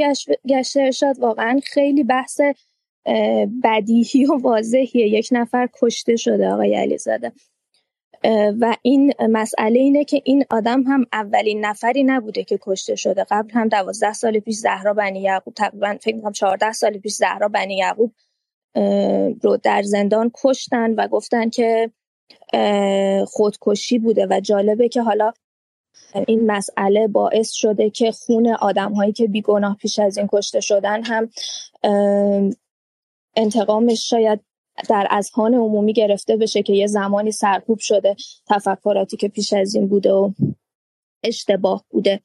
گشت 0.47 0.77
ارشاد 0.77 1.19
واقعا 1.19 1.59
خیلی 1.63 2.03
بحث 2.03 2.41
بدیهی 3.63 4.25
و 4.25 4.37
واضحیه. 4.37 5.07
یک 5.07 5.29
نفر 5.31 5.69
کشته 5.81 6.15
شده 6.15 6.49
آقای 6.49 6.75
علیزاده. 6.75 7.31
و 8.59 8.75
این 8.81 9.13
مسئله 9.19 9.79
اینه 9.79 10.03
که 10.03 10.21
این 10.25 10.45
آدم 10.49 10.81
هم 10.81 11.05
اولین 11.13 11.65
نفری 11.65 12.03
نبوده 12.03 12.43
که 12.43 12.59
کشته 12.61 12.95
شده. 12.95 13.25
قبل 13.29 13.51
هم 13.51 13.67
دوازده 13.67 14.13
سال 14.13 14.39
پیش 14.39 14.55
زهرا 14.55 14.93
بنی 14.93 15.21
یعقوب 15.21 15.53
تقریبا 15.53 15.97
فکر 16.01 16.15
می‌کنم 16.15 16.31
چهارده 16.31 16.71
سال 16.71 16.97
پیش 16.97 17.13
زهرا 17.13 17.47
بنی 17.47 17.75
یعقوب 17.75 18.11
رو 19.41 19.57
در 19.63 19.81
زندان 19.81 20.31
کشتن 20.43 20.93
و 20.93 21.07
گفتن 21.07 21.49
که 21.49 21.91
خودکشی 23.27 23.99
بوده. 23.99 24.27
و 24.29 24.39
جالبه 24.39 24.89
که 24.89 25.01
حالا 25.01 25.33
این 26.27 26.51
مسئله 26.51 27.07
باعث 27.07 27.51
شده 27.51 27.89
که 27.89 28.11
خون 28.11 28.47
آدم 28.47 28.93
هایی 28.93 29.11
که 29.11 29.27
بیگناه 29.27 29.77
پیش 29.77 29.99
از 29.99 30.17
این 30.17 30.27
کشته 30.31 30.59
شدن 30.59 31.03
هم 31.03 31.29
انتقامش 33.35 34.09
شاید 34.09 34.39
در 34.89 35.07
اذهان 35.09 35.53
عمومی 35.53 35.93
گرفته 35.93 36.37
بشه 36.37 36.63
که 36.63 36.73
یه 36.73 36.87
زمانی 36.87 37.31
سرکوب 37.31 37.79
شده 37.79 38.15
تفکراتی 38.47 39.17
که 39.17 39.27
پیش 39.27 39.53
از 39.53 39.75
این 39.75 39.87
بوده 39.87 40.13
و 40.13 40.31
اشتباه 41.23 41.85
بوده. 41.89 42.21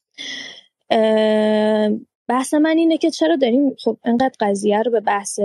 بحث 2.29 2.55
من 2.55 2.79
اینه 2.79 2.99
که 2.99 3.11
چرا 3.11 3.37
داریم 3.37 3.75
خب 3.85 3.97
انقدر 4.05 4.35
قضیه 4.41 4.83
رو 4.83 4.91
به 4.91 5.01
بحث 5.01 5.41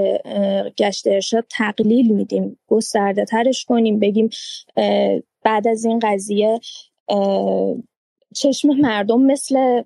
گشت 0.78 1.07
ارشاد 1.07 1.45
تقلیل 1.49 2.13
میدیم 2.13 2.59
گسترده 2.68 3.26
ترش 3.26 3.66
کنیم 3.66 3.99
بگیم 3.99 4.30
بعد 5.43 5.68
از 5.68 5.86
این 5.86 5.99
قضیه 5.99 6.59
چشم 8.36 8.68
مردم 8.68 9.22
مثل 9.22 9.84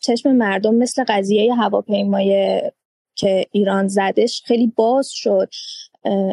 چشم 0.00 0.32
مردم 0.32 0.74
مثل 0.74 1.04
قضیه 1.08 1.54
هواپیمای 1.54 2.60
که 3.16 3.46
ایران 3.52 3.88
زدش 3.88 4.42
خیلی 4.44 4.72
باز 4.76 5.10
شد. 5.10 5.48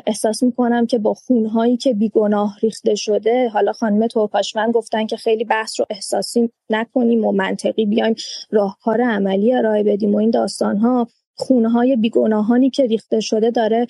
احساس 0.07 0.43
می‌کنم 0.43 0.85
که 0.85 0.97
با 0.97 1.13
خونهایی 1.13 1.77
که 1.77 1.93
بیگناه 1.93 2.57
ریخته 2.63 2.95
شده 2.95 3.49
حالا 3.49 3.73
خانم 3.73 4.07
توکاشمن 4.07 4.71
گفتن 4.71 5.05
که 5.05 5.17
خیلی 5.17 5.43
بحث 5.43 5.79
رو 5.79 5.85
احساسی 5.89 6.49
نکنیم 6.69 7.25
و 7.25 7.31
منطقی 7.31 7.85
بیایم 7.85 8.15
راهکار 8.51 9.01
عملی 9.01 9.53
ارائه 9.53 9.83
بدیم 9.83 10.15
و 10.15 10.17
این 10.17 10.29
داستان 10.29 10.77
ها 10.77 11.07
خونهای 11.35 11.95
بیگناهانی 11.95 12.69
که 12.69 12.85
ریخته 12.85 13.19
شده 13.19 13.51
داره 13.51 13.87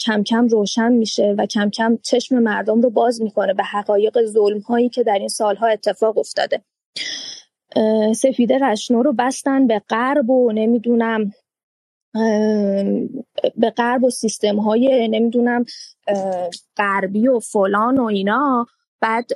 کم 0.00 0.22
کم 0.22 0.48
روشن 0.48 0.92
میشه 0.92 1.34
و 1.38 1.46
کم 1.46 1.70
کم 1.70 1.98
چشم 2.02 2.38
مردم 2.38 2.82
رو 2.82 2.90
باز 2.90 3.22
می‌کنه 3.22 3.54
به 3.54 3.62
حقایق 3.62 4.24
ظلم 4.24 4.58
هایی 4.58 4.88
که 4.88 5.02
در 5.02 5.18
این 5.18 5.28
سالها 5.28 5.66
اتفاق 5.66 6.18
افتاده. 6.18 6.60
سفیده 8.14 8.58
رشنو 8.58 9.02
رو 9.02 9.12
بستن 9.12 9.66
به 9.66 9.82
غرب 9.88 10.30
و 10.30 10.52
نمی‌دونم 10.52 11.32
به 13.56 13.70
غرب 13.70 14.04
و 14.04 14.10
سیستم 14.10 14.56
های 14.56 15.08
نمی‌دونم 15.08 15.64
غربی 16.76 17.28
و 17.28 17.38
فلان 17.40 17.98
و 17.98 18.04
اینا. 18.04 18.66
بعد 19.00 19.26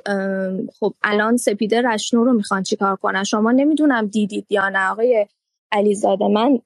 خب 0.79 0.93
الان 1.03 1.37
سپیده 1.37 1.81
رشنو 1.81 2.23
رو 2.23 2.33
می‌خوان 2.33 2.63
چیکار 2.63 2.95
کنن؟ 2.95 3.23
شما 3.23 3.51
نمی‌دونم 3.51 4.07
دیدید 4.07 4.45
یا 4.49 4.69
نه. 4.69 4.91
آقای 4.91 5.27
علیزاده 5.71 6.27
من 6.27 6.59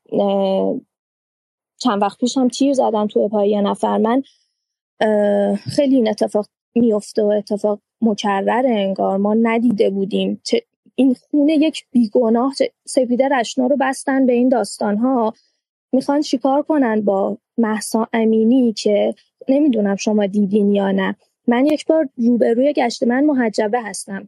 چند 1.77 2.01
وقت 2.01 2.19
پیشم 2.19 2.47
تیر 2.47 2.73
زدم 2.73 3.07
تو 3.07 3.29
پای 3.29 3.49
یه 3.49 3.61
نفر. 3.61 3.97
من 3.97 4.23
خیلی 5.57 5.95
این 5.95 6.09
اتفاق 6.09 6.45
میفته 6.75 7.23
و 7.23 7.27
اتفاق 7.27 7.79
مکرر 8.01 8.63
انگار. 8.65 9.17
ما 9.17 9.33
ندیده 9.33 9.89
بودیم. 9.89 10.41
این 10.95 11.13
خونه 11.13 11.53
یک 11.53 11.85
بیگناه 11.91 12.53
سپیده 12.87 13.29
رشنو 13.29 13.67
رو 13.67 13.77
بستن 13.79 14.25
به 14.25 14.33
این 14.33 14.49
داستان 14.49 14.97
ها 14.97 15.33
می‌خوان 15.95 16.21
چیکار 16.21 16.61
کنن 16.61 17.01
با 17.01 17.37
محسا 17.57 18.07
امینی 18.13 18.73
که 18.73 19.15
نمی‌دونم 19.49 19.95
شما 19.95 20.25
دیدین 20.25 20.71
یا 20.71 20.91
نه. 20.91 21.15
من 21.47 21.65
یک 21.65 21.85
بار 21.85 22.09
روبروی 22.17 22.73
گشت 22.73 23.03
من 23.03 23.23
محجبه 23.23 23.81
هستم. 23.81 24.27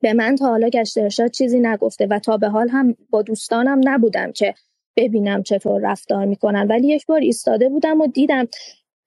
به 0.00 0.12
من 0.12 0.36
تا 0.36 0.46
حالا 0.46 0.68
گشت 0.68 0.98
ارشاد 0.98 1.30
چیزی 1.30 1.60
نگفته 1.60 2.06
و 2.06 2.18
تا 2.18 2.36
به 2.36 2.48
حال 2.48 2.68
هم 2.68 2.96
با 3.10 3.22
دوستانم 3.22 3.80
نبودم 3.84 4.32
که 4.32 4.54
ببینم 4.96 5.42
چطور 5.42 5.80
رفتار 5.80 6.24
می‌کنن. 6.24 6.66
ولی 6.66 6.88
یک 6.88 7.06
بار 7.06 7.20
ایستاده 7.20 7.68
بودم 7.68 8.00
و 8.00 8.06
دیدم 8.06 8.48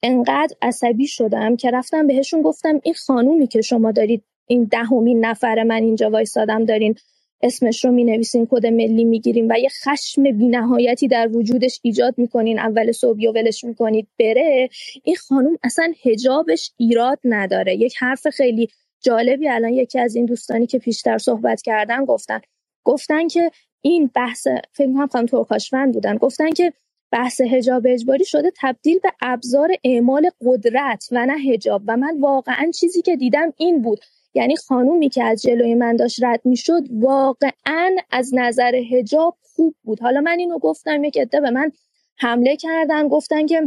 انقدر 0.04 0.56
عصبی 0.62 1.08
شدم 1.08 1.56
که 1.56 1.72
رفتم 1.72 2.08
بهشون 2.08 2.42
گفتم 2.42 2.80
این 2.84 2.94
خانومی 2.94 3.48
که 3.48 3.62
شما 3.62 3.92
دارید 3.92 4.24
این 4.48 4.64
دهمین 4.64 5.26
نفر 5.26 5.64
من 5.64 5.84
اینجا 5.84 6.10
وایستادم 6.10 6.66
دارین 6.66 6.96
اسمش 7.44 7.86
رو 7.86 7.92
می‌نویسین 7.92 8.48
کد 8.52 8.68
ملی 8.68 9.06
می‌گیریم 9.06 9.48
و 9.50 9.60
یه 9.60 9.70
خشم 9.86 10.24
بینهایتی 10.24 11.08
در 11.08 11.30
وجودش 11.34 11.80
ایجاد 11.84 12.16
می‌کنین. 12.18 12.60
اول 12.60 12.92
صبح 12.92 13.28
و 13.30 13.32
ولش 13.32 13.64
می‌کنید 13.64 14.08
بره. 14.20 14.70
این 15.04 15.16
خانم 15.16 15.58
اصلا 15.64 15.94
هجابش 16.06 16.72
ایراد 16.78 17.20
نداره. 17.24 17.76
یک 17.76 17.96
حرف 18.00 18.28
خیلی 18.30 18.70
جالبی 19.04 19.50
الان 19.50 19.74
یکی 19.74 20.00
از 20.00 20.16
این 20.16 20.26
دوستانی 20.26 20.68
که 20.68 20.80
پیشتر 20.80 21.18
صحبت 21.18 21.62
کردن 21.62 22.06
گفتن. 22.06 22.42
گفتن 22.86 23.28
که 23.28 23.52
این 23.82 24.12
بحث 24.16 24.48
فکر 24.74 24.94
کنم 24.94 25.08
خانم 25.08 25.26
ترکاشوند 25.26 25.94
بودن 25.94 26.18
گفتن 26.18 26.50
که 26.52 26.74
بحث 27.12 27.42
هجاب 27.42 27.84
اجباری 27.88 28.26
شده 28.26 28.52
تبدیل 28.62 29.00
به 29.00 29.12
ابزار 29.22 29.70
اعمال 29.84 30.30
قدرت 30.46 31.10
و 31.12 31.26
نه 31.26 31.40
هجاب 31.54 31.84
و 31.88 31.98
من 31.98 32.20
واقعا 32.20 32.72
چیزی 32.80 33.02
که 33.02 33.16
دیدم 33.16 33.54
این 33.58 33.82
بود. 33.82 34.00
یعنی 34.36 34.56
خانومی 34.56 35.10
که 35.10 35.24
از 35.24 35.42
جلوی 35.42 35.74
من 35.74 35.96
داشت 35.96 36.24
رد 36.24 36.42
می‌شد 36.46 36.84
واقعا 36.92 37.96
از 38.12 38.32
نظر 38.34 38.76
هجاب 38.76 39.38
خوب 39.56 39.76
بود. 39.84 40.00
حالا 40.00 40.22
من 40.22 40.40
اینو 40.40 40.60
گفتم 40.60 41.04
یک 41.04 41.18
عده 41.18 41.42
به 41.42 41.50
من 41.50 41.72
حمله 42.18 42.56
کردن 42.56 43.08
گفتن 43.08 43.46
که 43.46 43.62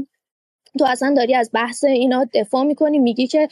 تو 0.79 0.85
اصلا 0.85 1.14
داری 1.16 1.35
از 1.35 1.51
بحث 1.55 1.85
اینا 1.85 2.27
دفاع 2.35 2.64
می‌کنی 2.64 2.99
میگی 2.99 3.27
که 3.27 3.49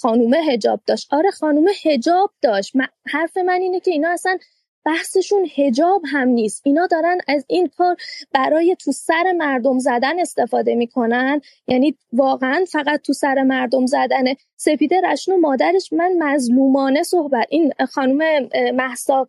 خانومه 0.00 0.38
هجاب 0.38 0.80
داشت. 0.86 1.14
آره 1.14 1.30
خانومه 1.30 1.70
هجاب 1.84 2.30
داشت. 2.42 2.72
حرف 3.06 3.36
من 3.36 3.60
اینه 3.60 3.80
که 3.80 3.90
اینا 3.90 4.08
اصلا 4.08 4.38
بحثشون 4.84 5.48
هجاب 5.56 6.02
هم 6.12 6.28
نیست. 6.28 6.62
اینا 6.64 6.86
دارن 6.86 7.18
از 7.28 7.44
این 7.48 7.70
کار 7.76 7.96
برای 8.32 8.76
تو 8.78 8.92
سر 8.92 9.32
مردم 9.36 9.78
زدن 9.78 10.20
استفاده 10.20 10.74
می‌کنن. 10.74 11.40
یعنی 11.68 11.96
واقعا 12.12 12.64
فقط 12.72 13.00
تو 13.00 13.12
سر 13.12 13.42
مردم 13.42 13.86
زدن 13.86 14.24
سپیده 14.56 15.00
رشنو 15.00 15.36
مادرش 15.36 15.92
من 15.92 16.12
مظلومانه 16.18 17.02
صحبت 17.02 17.46
این 17.50 17.72
خانم 17.90 18.48
محسا 18.74 19.28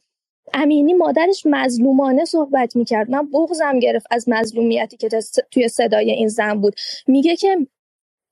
امینی 0.54 0.94
مادرش 0.94 1.46
مظلومانه 1.46 2.26
صحبت 2.26 2.76
می‌کرد. 2.76 3.12
من 3.12 3.32
بغزم 3.32 3.80
گرفت 3.80 4.08
از 4.12 4.30
مظلومیتی 4.30 4.98
که 4.98 5.10
توی 5.52 5.68
صدای 5.68 6.12
این 6.12 6.28
زن 6.28 6.62
بود. 6.62 6.74
میگه 7.08 7.36
که 7.36 7.68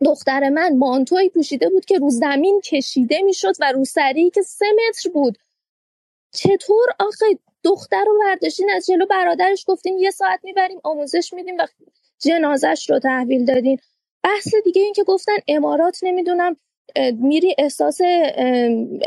دختر 0.05 0.49
من 0.49 0.77
مانتوی 0.77 1.29
پوشیده 1.29 1.69
بود 1.69 1.85
که 1.85 1.97
رو 1.97 2.09
زمین 2.09 2.61
کشیده 2.65 3.21
می‌شد 3.21 3.53
و 3.59 3.71
رو 3.71 3.85
سری 3.85 4.29
که 4.29 4.41
سه 4.41 4.65
متر 4.71 5.09
بود. 5.13 5.37
چطور 6.33 6.85
آخه 6.99 7.25
دختر 7.63 8.03
رو 8.03 8.19
برداشتین 8.19 8.69
از 8.75 8.85
جلو 8.85 9.05
برادرش 9.05 9.65
گفتین 9.67 9.99
یه 9.99 10.11
ساعت 10.11 10.39
می‌بریم 10.43 10.79
آموزش 10.83 11.33
میدیم 11.33 11.55
و 11.57 11.65
جنازش 12.19 12.89
رو 12.89 12.99
تحویل 12.99 13.45
دادین؟ 13.45 13.77
بحث 14.23 14.55
دیگه 14.63 14.81
این 14.81 14.93
که 14.93 15.03
گفتن 15.03 15.35
امارات 15.47 15.99
نمی‌دونم 16.03 16.55
میری 17.13 17.55
احساس 17.57 18.01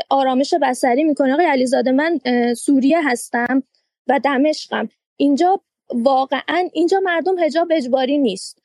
آرامش 0.09 0.53
بسری 0.61 1.03
می‌کنه 1.03 1.33
آقای 1.33 1.45
علیزاده 1.45 1.91
من 1.91 2.19
سوریه 2.53 3.09
هستم 3.09 3.63
و 4.07 4.19
دمشقم. 4.23 4.89
اینجا 5.17 5.61
واقعا 5.93 6.69
اینجا 6.73 6.99
مردم 6.99 7.39
هجاب 7.39 7.67
اجباری 7.71 8.17
نیست. 8.17 8.59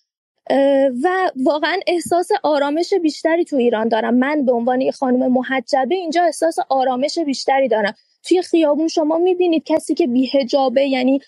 و 1.03 1.31
واقعا 1.37 1.81
احساس 1.87 2.29
آرامش 2.43 2.95
بیشتری 2.95 3.45
تو 3.45 3.57
ایران 3.57 3.89
دارم. 3.89 4.15
من 4.15 4.45
به 4.45 4.53
عنوان 4.53 4.81
یه 4.81 4.93
خانم 4.93 5.33
محجبه 5.33 5.95
اینجا 5.95 6.23
احساس 6.23 6.57
آرامش 6.69 7.19
بیشتری 7.19 7.69
دارم. 7.69 7.95
توی 8.25 8.43
خیابون 8.43 8.89
شما 8.89 9.19
می‌بینید 9.19 9.65
کسی 9.67 9.95
که 9.95 10.07
بیهجابه 10.07 10.89
یعنی 10.89 11.21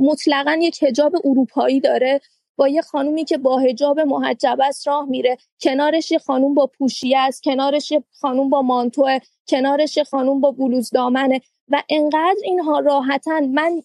مطلقا 0.00 0.58
یک 0.62 0.82
هجاب 0.82 1.12
اروپایی 1.24 1.80
داره 1.80 2.20
با 2.58 2.68
یه 2.68 2.82
خانومی 2.82 3.24
که 3.24 3.38
با 3.38 3.58
هجاب 3.58 4.00
محجب 4.00 4.58
است 4.64 4.88
راه 4.88 5.06
میره. 5.10 5.36
کنارش 5.62 6.12
یه 6.12 6.18
خانوم 6.18 6.54
با 6.54 6.66
پوشیه 6.78 7.18
است 7.18 7.42
کنارش 7.44 7.92
یه 7.92 8.04
خانوم 8.20 8.50
با 8.50 8.62
مانتوه 8.62 9.18
کنارش 9.48 9.96
یه 9.96 10.04
خانوم 10.04 10.40
با 10.42 10.50
بلوز 10.52 10.90
دامنه. 10.90 11.40
و 11.68 11.82
انقدر 11.90 12.36
اینها 12.44 12.80
راحتن. 12.80 13.44
من 13.46 13.82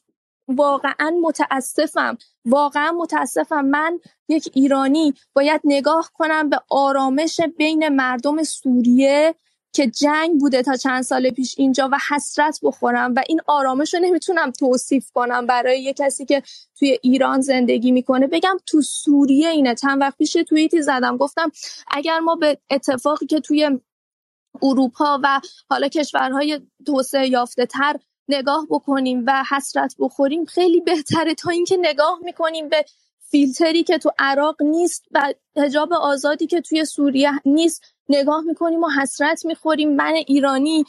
واقعا 0.47 1.11
متاسفم. 1.23 2.17
واقعا 2.45 2.91
متاسفم. 2.91 3.65
من 3.65 3.99
یک 4.29 4.49
ایرانی 4.53 5.13
باید 5.35 5.61
نگاه 5.65 6.11
کنم 6.13 6.49
به 6.49 6.59
آرامش 6.69 7.41
بین 7.57 7.89
مردم 7.89 8.43
سوریه 8.43 9.35
که 9.73 9.87
جنگ 9.87 10.39
بوده 10.39 10.63
تا 10.63 10.75
چند 10.75 11.01
سال 11.01 11.29
پیش 11.29 11.55
اینجا 11.57 11.89
و 11.91 11.97
حسرت 12.09 12.59
بخورم 12.63 13.13
و 13.15 13.23
این 13.27 13.41
آرامش 13.47 13.93
رو 13.93 13.99
نمی‌تونم 13.99 14.51
توصیف 14.51 15.11
کنم 15.11 15.45
برای 15.45 15.81
یه 15.81 15.93
کسی 15.93 16.25
که 16.25 16.43
توی 16.79 16.99
ایران 17.01 17.41
زندگی 17.41 17.91
می‌کنه. 17.91 18.27
بگم 18.27 18.57
تو 18.65 18.81
سوریه 18.81 19.49
اینه. 19.49 19.75
چند 19.75 20.01
وقت 20.01 20.17
پیش 20.17 20.33
توییتی 20.33 20.81
زدم. 20.81 21.17
گفتم 21.17 21.51
اگر 21.91 22.19
ما 22.19 22.35
به 22.35 22.57
اتفاقی 22.69 23.25
که 23.25 23.39
توی 23.39 23.79
اروپا 24.61 25.19
و 25.23 25.41
حالا 25.69 25.87
کشورهای 25.87 26.61
توسعه 26.85 27.27
یافته 27.27 27.65
تر 27.65 27.95
نگاه 28.27 28.67
بکنیم 28.69 29.23
و 29.27 29.43
حسرت 29.51 29.95
بخوریم 29.99 30.45
خیلی 30.45 30.81
بهتره 30.81 31.35
تا 31.35 31.49
اینکه 31.51 31.77
نگاه 31.81 32.19
می‌کنیم 32.23 32.69
به 32.69 32.85
فیلتری 33.31 33.83
که 33.83 33.97
تو 33.97 34.11
عراق 34.19 34.61
نیست 34.61 35.05
و 35.11 35.33
حجاب 35.57 35.93
آزادی 35.93 36.47
که 36.47 36.61
توی 36.61 36.85
سوریه 36.85 37.31
نیست. 37.45 37.83
نگاه 38.09 38.41
می‌کنیم 38.41 38.83
و 38.83 38.89
حسرت 38.89 39.45
می‌خوریم. 39.45 39.95
من 39.95 40.13
ایرانی 40.27 40.85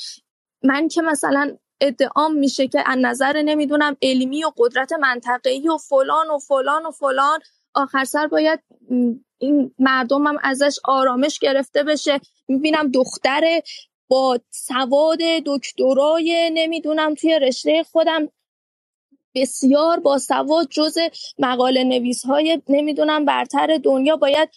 من 0.63 0.89
که 0.89 1.03
مثلا 1.03 1.57
ادعام 1.81 2.35
میشه 2.35 2.69
که 2.69 2.83
از 2.87 2.99
نظر 3.01 3.43
نمی‌دونم 3.43 3.97
علمی 4.03 4.45
و 4.45 4.53
قدرت 4.57 4.93
منطقه‌ای 4.93 5.69
و 5.69 5.77
فلان 5.77 6.31
و 6.31 6.39
فلان 6.39 6.87
و 6.87 6.91
فلان 6.91 7.41
آخر 7.75 8.05
سر 8.05 8.27
باید 8.27 8.61
این 9.39 9.75
مردمم 9.79 10.37
ازش 10.43 10.79
آرامش 10.85 11.39
گرفته 11.39 11.83
بشه. 11.83 12.21
می‌بینم 12.49 12.91
دختر 12.91 13.61
با 14.09 14.39
سواد 14.51 15.19
دکترای 15.47 16.51
نمی‌دونم 16.55 17.15
توی 17.15 17.39
رشته 17.39 17.83
خودم 17.83 18.29
بسیار 19.35 20.01
با 20.01 20.19
سواد 20.19 20.69
جز 20.71 20.99
مقاله 21.39 21.85
نویس 21.85 22.27
های 22.27 22.63
نمی‌دونم 22.69 23.25
برتر 23.25 23.81
دنیا 23.85 24.17
باید 24.17 24.49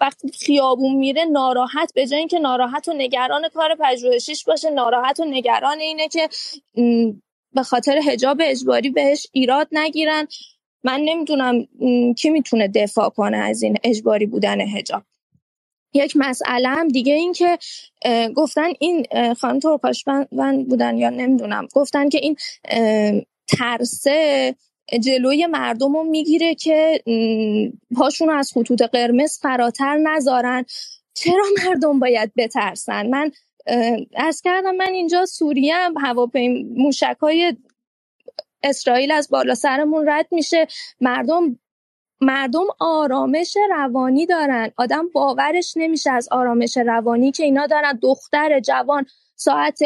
وقتی 0.00 0.28
خیابون 0.28 0.96
میره 0.96 1.24
ناراحت 1.24 1.92
به 1.94 2.06
جای 2.06 2.18
اینکه 2.18 2.38
ناراحت 2.38 2.88
و 2.88 2.92
نگران 2.92 3.48
کار 3.48 3.76
پژوهشیش 3.80 4.44
باشه 4.44 4.70
ناراحت 4.70 5.20
و 5.20 5.24
نگران 5.24 5.80
اینه 5.80 6.08
که 6.08 6.28
به 7.52 7.62
خاطر 7.62 7.98
حجاب 7.98 8.38
اجباری 8.40 8.90
بهش 8.90 9.26
ایراد 9.32 9.68
نگیرن. 9.72 10.28
من 10.84 11.00
نمی‌دونم 11.00 11.66
کی 12.14 12.30
می‌تونه 12.30 12.68
دفاع 12.68 13.08
کنه 13.08 13.36
از 13.36 13.62
این 13.62 13.76
اجباری 13.84 14.26
بودن 14.26 14.60
حجاب. 14.60 15.02
یک 15.94 16.16
مسئله 16.16 16.68
هم 16.68 16.88
دیگه 16.88 17.14
این 17.14 17.32
که 17.32 17.58
گفتن 18.34 18.68
این 18.80 19.06
خانم 19.34 19.58
ترکاشبن 19.58 20.64
بودن 20.68 20.98
یا 20.98 21.10
نمی‌دونم. 21.10 21.68
گفتن 21.74 22.08
که 22.08 22.18
این 22.18 22.36
ترسه 23.58 24.54
جلوی 24.98 25.46
مردم 25.46 25.96
رو 25.96 26.04
می‌گیره 26.04 26.54
که 26.54 27.02
پاشون 27.96 28.30
از 28.30 28.52
خطوط 28.54 28.82
قرمز 28.82 29.38
فراتر 29.38 29.96
نذارن. 29.96 30.64
چرا 31.14 31.44
مردم 31.66 31.98
باید 31.98 32.32
بترسن؟ 32.36 33.06
من 33.06 33.30
از 34.16 34.40
کردم 34.40 34.76
من 34.76 34.92
اینجا 34.92 35.26
سوریه 35.26 35.74
هم 35.74 35.94
هواپیم 35.98 36.74
موشک 36.76 37.16
های 37.20 37.56
اسرائیل 38.62 39.12
از 39.12 39.28
بالا 39.30 39.54
سرمون 39.54 40.08
رد 40.08 40.26
میشه. 40.30 40.66
مردم 41.00 41.58
مردم 42.20 42.64
آرامش 42.78 43.56
روانی 43.70 44.26
دارن. 44.26 44.70
آدم 44.76 45.08
باورش 45.08 45.74
نمیشه 45.76 46.10
از 46.10 46.28
آرامش 46.30 46.76
روانی 46.76 47.30
که 47.32 47.44
اینا 47.44 47.66
دارن. 47.66 47.98
دختر 48.02 48.60
جوان 48.60 49.06
ساعت 49.36 49.78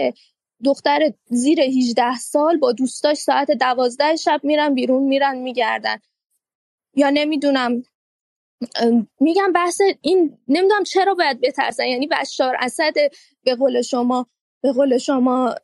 دختر 0.65 1.13
زیر 1.27 1.61
18 1.61 2.17
سال 2.17 2.57
با 2.57 2.73
دوستاش 2.73 3.17
ساعت 3.17 3.51
دوازده 3.51 4.17
شب 4.17 4.41
میرن 4.43 4.75
بیرون 4.75 5.03
میرن 5.03 5.39
میگردن. 5.39 5.97
یا 6.97 7.11
نمی‌دونم 7.11 7.83
میگم 9.21 9.53
بحث 9.53 9.81
این 10.01 10.39
نمی‌دونم 10.49 10.85
چرا 10.85 11.15
باید 11.15 11.41
بترسن. 11.41 11.87
یعنی 11.87 12.07
بشار 12.07 12.57
اسد 12.61 12.95
به 13.45 13.55
قول 13.55 13.83
شما 13.83 14.27
به 14.63 14.73
قول 14.73 14.99
شما 14.99 15.55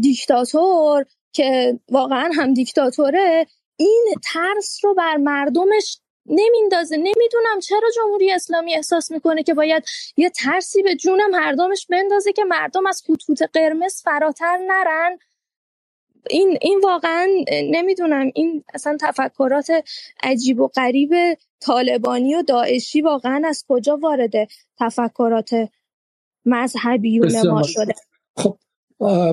دیکتاتور 0.00 1.04
که 1.32 1.80
واقعا 1.88 2.30
هم 2.34 2.54
دیکتاتوره 2.54 3.46
این 3.76 4.06
ترس 4.32 4.84
رو 4.84 4.94
بر 4.94 5.16
مردمش 5.16 6.00
نمیندازه. 6.30 6.96
نمی‌دونم 6.96 7.60
چرا 7.62 7.90
جمهوری 7.96 8.32
اسلامی 8.32 8.74
احساس 8.74 9.10
می‌کنه 9.10 9.42
که 9.42 9.54
باید 9.54 9.84
یه 10.16 10.30
ترسی 10.30 10.82
به 10.82 10.96
جون 10.96 11.22
مردمش 11.30 11.86
بندازه 11.90 12.32
که 12.32 12.44
مردم 12.44 12.86
از 12.86 13.02
خطوط 13.06 13.42
قرمز 13.42 14.02
فراتر 14.02 14.58
نرن. 14.66 15.18
این 16.30 16.58
این 16.60 16.80
واقعا 16.84 17.28
نمی‌دونم. 17.52 18.30
این 18.34 18.64
اصلا 18.74 18.96
تفکرات 19.00 19.84
عجیب 20.22 20.60
و 20.60 20.68
غریب 20.68 21.10
طالبانی 21.60 22.34
و 22.34 22.42
داعشی 22.42 23.00
واقعا 23.00 23.42
از 23.46 23.64
کجا 23.68 23.96
وارد 23.96 24.32
تفکرات 24.80 25.50
مذهبیون 26.44 27.48
ما 27.48 27.62
شده؟ 27.62 27.94
خب 28.36 28.58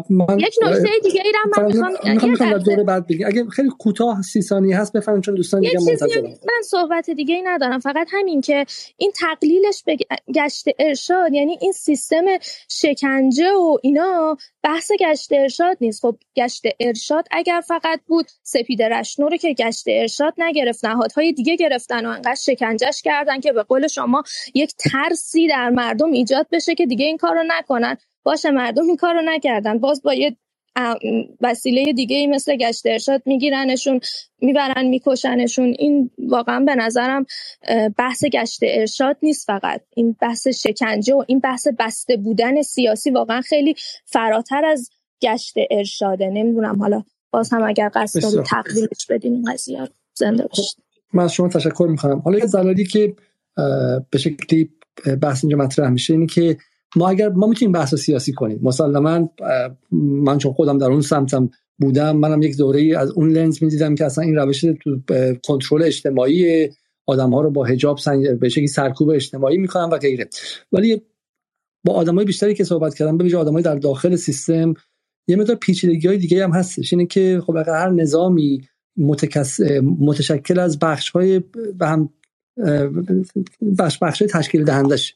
من 0.09 0.39
یک 0.39 0.55
نکته 0.61 0.89
دیگه 1.03 1.21
ای 1.25 1.31
من 1.57 1.65
می‌خوام 1.65 2.29
می‌خوام 2.29 2.57
دور 2.57 2.83
بعد 2.83 3.07
بگی 3.07 3.23
اگه 3.23 3.45
خیلی 3.45 3.69
کوتاه 3.79 4.21
سی 4.21 4.41
ثانیه 4.41 4.77
هست 4.77 4.93
بفرمایید 4.93 5.23
چون 5.23 5.35
دوستان 5.35 5.61
دیگه 5.61 5.79
من 6.21 6.61
صحبت 6.63 7.09
دیگه 7.09 7.35
ای 7.35 7.41
ندارم. 7.41 7.79
فقط 7.79 8.07
همین 8.11 8.41
که 8.41 8.65
این 8.97 9.11
تقلیلش 9.11 9.83
به 9.85 9.97
گشت 10.35 10.65
ارشاد 10.79 11.33
یعنی 11.33 11.57
این 11.61 11.71
سیستم 11.71 12.25
شکنجه 12.69 13.51
و 13.51 13.77
اینا 13.81 14.37
بحث 14.63 14.91
گشت 14.99 15.33
ارشاد 15.33 15.77
نیست. 15.81 16.01
خب 16.01 16.17
گشت 16.35 16.63
ارشاد 16.79 17.27
اگر 17.31 17.61
فقط 17.67 17.99
بود 18.07 18.25
سپید 18.43 18.81
رشنو 18.81 19.29
رو 19.29 19.37
که 19.37 19.53
گشت 19.53 19.83
ارشاد 19.87 20.33
نگرفت 20.37 20.85
نهادهای 20.85 21.33
دیگه 21.33 21.55
گرفتن 21.55 22.05
و 22.05 22.09
انقدر 22.09 22.35
شکنجهش 22.35 23.01
کردن 23.01 23.39
که 23.39 23.51
به 23.51 23.63
قول 23.63 23.87
شما 23.87 24.23
یک 24.53 24.73
ترسی 24.75 25.47
در 25.47 25.69
مردم 25.69 26.11
ایجاد 26.11 26.47
بشه 26.51 26.75
که 26.75 26.85
دیگه 26.85 27.05
این 27.05 27.17
کارو 27.17 27.43
نکنن. 27.47 27.97
باشه 28.27 28.51
مردم 28.51 28.83
این 28.87 28.95
کارو 28.95 29.21
نکردن. 29.25 29.77
باز 29.77 30.01
با 30.01 30.13
یه 30.13 30.35
وسیله 31.41 31.93
دیگه 31.93 32.15
ای 32.15 32.27
مثل 32.27 32.55
گشت 32.55 32.81
ارشاد 32.85 33.21
میگیرنشون 33.25 33.99
می‌برن 34.41 34.87
میکشنشون. 34.87 35.75
این 35.79 36.11
واقعا 36.17 36.59
به 36.59 36.75
نظرم 36.75 37.25
بحث 37.97 38.25
گشت 38.25 38.59
ارشاد 38.63 39.17
نیست 39.21 39.45
فقط. 39.45 39.81
این 39.95 40.15
بحث 40.21 40.47
شکنجه 40.47 41.15
و 41.15 41.23
این 41.27 41.39
بحث 41.39 41.67
بسته 41.79 42.17
بودن 42.17 42.61
سیاسی 42.61 43.11
واقعا 43.11 43.41
خیلی 43.41 43.75
فراتر 44.05 44.65
از 44.65 44.89
گشت 45.21 45.53
ارشاده. 45.71 46.25
نمی‌دونم 46.25 46.79
حالا 46.79 47.03
باز 47.31 47.53
هم 47.53 47.63
اگر 47.63 47.91
قصد 47.93 48.21
داری 48.21 48.47
تقلیلش 48.47 49.05
بدین 49.09 49.33
این 49.33 49.53
قضیه 49.53 49.79
رو 49.79 49.87
زنده 50.13 50.47
باشید 50.47 50.83
من 51.13 51.23
از 51.23 51.33
شما 51.33 51.49
تشکر 51.49 51.87
می‌کنم. 51.89 52.19
حالا 52.19 52.39
یه 52.39 52.45
زلالی 52.45 52.85
که 52.85 53.15
به 54.09 54.17
شکلی 54.17 54.69
بحث 55.21 55.43
اینجا 55.43 55.57
مطرح 55.57 55.89
میشه 55.89 56.13
اینه 56.13 56.25
که 56.25 56.57
ما 56.97 57.09
اگر 57.09 57.29
ما 57.29 57.47
می‌تونیم 57.47 57.71
بحث 57.71 57.95
سیاسی 57.95 58.33
کنیم. 58.33 58.59
مسلما 58.63 59.29
من 59.91 60.37
چون 60.37 60.53
خودم 60.53 60.77
در 60.77 60.87
اون 60.87 61.01
سمتم 61.01 61.49
بودم 61.79 62.17
منم 62.17 62.41
یک 62.41 62.57
دوره 62.57 62.97
از 62.97 63.11
اون 63.11 63.29
لنز 63.29 63.63
می‌دیدم 63.63 63.95
که 63.95 64.05
اصلا 64.05 64.23
این 64.23 64.35
روش 64.35 64.61
تو 64.61 64.99
کنترل 65.47 65.83
اجتماعی 65.83 66.69
آدم 67.05 67.29
ها 67.29 67.41
رو 67.41 67.51
با 67.51 67.65
حجاب 67.65 67.97
سنگ 67.97 68.39
به 68.39 68.49
شکلی 68.49 68.67
سرکوب 68.67 69.09
اجتماعی 69.09 69.57
می‌کنن 69.57 69.89
و 69.89 69.97
غیره. 69.97 70.29
ولی 70.71 71.01
با 71.83 71.93
آدمای 71.93 72.25
بیشتری 72.25 72.53
که 72.53 72.63
صحبت 72.63 72.95
کردم 72.95 73.17
به 73.17 73.23
ویژه 73.23 73.37
آدمای 73.37 73.63
در 73.63 73.75
داخل 73.75 74.15
سیستم 74.15 74.73
یه 75.27 75.35
مقدار 75.35 75.55
پیچیدگی 75.55 76.07
های 76.07 76.17
دیگه 76.17 76.43
هم 76.43 76.51
هستش. 76.51 76.93
اینه 76.93 77.05
که 77.05 77.41
خب 77.45 77.57
هر 77.67 77.89
نظامی 77.89 78.61
متکس... 78.97 79.59
متشکل 79.99 80.59
از 80.59 80.79
بخش 80.79 81.09
های 81.09 81.41
و 81.79 81.87
هم 81.87 82.09
بخش 83.79 83.97
بخش 84.01 84.23
تشکیل 84.29 84.63
دهندش 84.63 85.15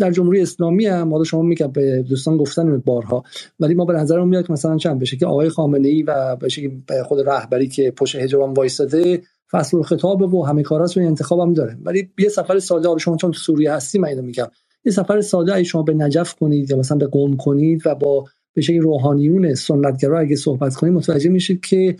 در 0.00 0.10
جمهوری 0.10 0.42
اسلامی 0.42 0.86
هم 0.86 1.12
حالا 1.12 1.24
شما 1.24 1.42
میگم 1.42 1.66
به 1.66 2.02
دوستان 2.02 2.36
گفتن 2.36 2.78
بارها 2.78 3.22
ولی 3.60 3.74
ما 3.74 3.84
به 3.84 3.92
نظرمون 3.92 4.28
میاد 4.28 4.46
که 4.46 4.52
مثلا 4.52 4.76
چند 4.76 4.98
بشه 4.98 5.16
که 5.16 5.26
آقای 5.26 5.48
خامنه 5.48 5.88
ای 5.88 6.02
و 6.02 6.36
بشه 6.36 6.70
به 6.86 7.02
خود 7.02 7.28
رهبری 7.28 7.68
که 7.68 7.90
پشت 7.90 8.16
حجاب 8.16 8.58
وایساده 8.58 9.22
فصل 9.50 9.82
خطاب 9.82 10.34
و 10.34 10.44
همه 10.44 10.62
کاراست 10.62 10.96
و 10.96 11.00
انتخاب 11.00 11.40
هم 11.40 11.54
داره. 11.54 11.76
ولی 11.84 12.10
یه 12.18 12.28
سفر 12.28 12.58
ساده 12.58 12.88
حالا 12.88 12.98
شما 12.98 13.16
چون 13.16 13.32
سوریه 13.32 13.72
هستی 13.72 13.98
من 13.98 14.08
اینو 14.08 14.22
میگم. 14.22 14.46
یه 14.84 14.92
سفر 14.92 15.20
ساده 15.20 15.54
ای 15.54 15.64
شما 15.64 15.82
به 15.82 15.94
نجف 15.94 16.34
کنید 16.34 16.70
یا 16.70 16.76
مثلا 16.76 16.98
به 16.98 17.06
قم 17.06 17.36
کنید 17.36 17.86
و 17.86 17.94
با 17.94 18.24
به 18.54 18.62
شکل 18.62 18.80
روحانیون 18.80 19.54
سنتگرا 19.54 20.20
اگه 20.20 20.36
صحبت 20.36 20.74
کنیم 20.74 20.94
متوجه 20.94 21.30
میشید 21.30 21.60
که 21.60 21.96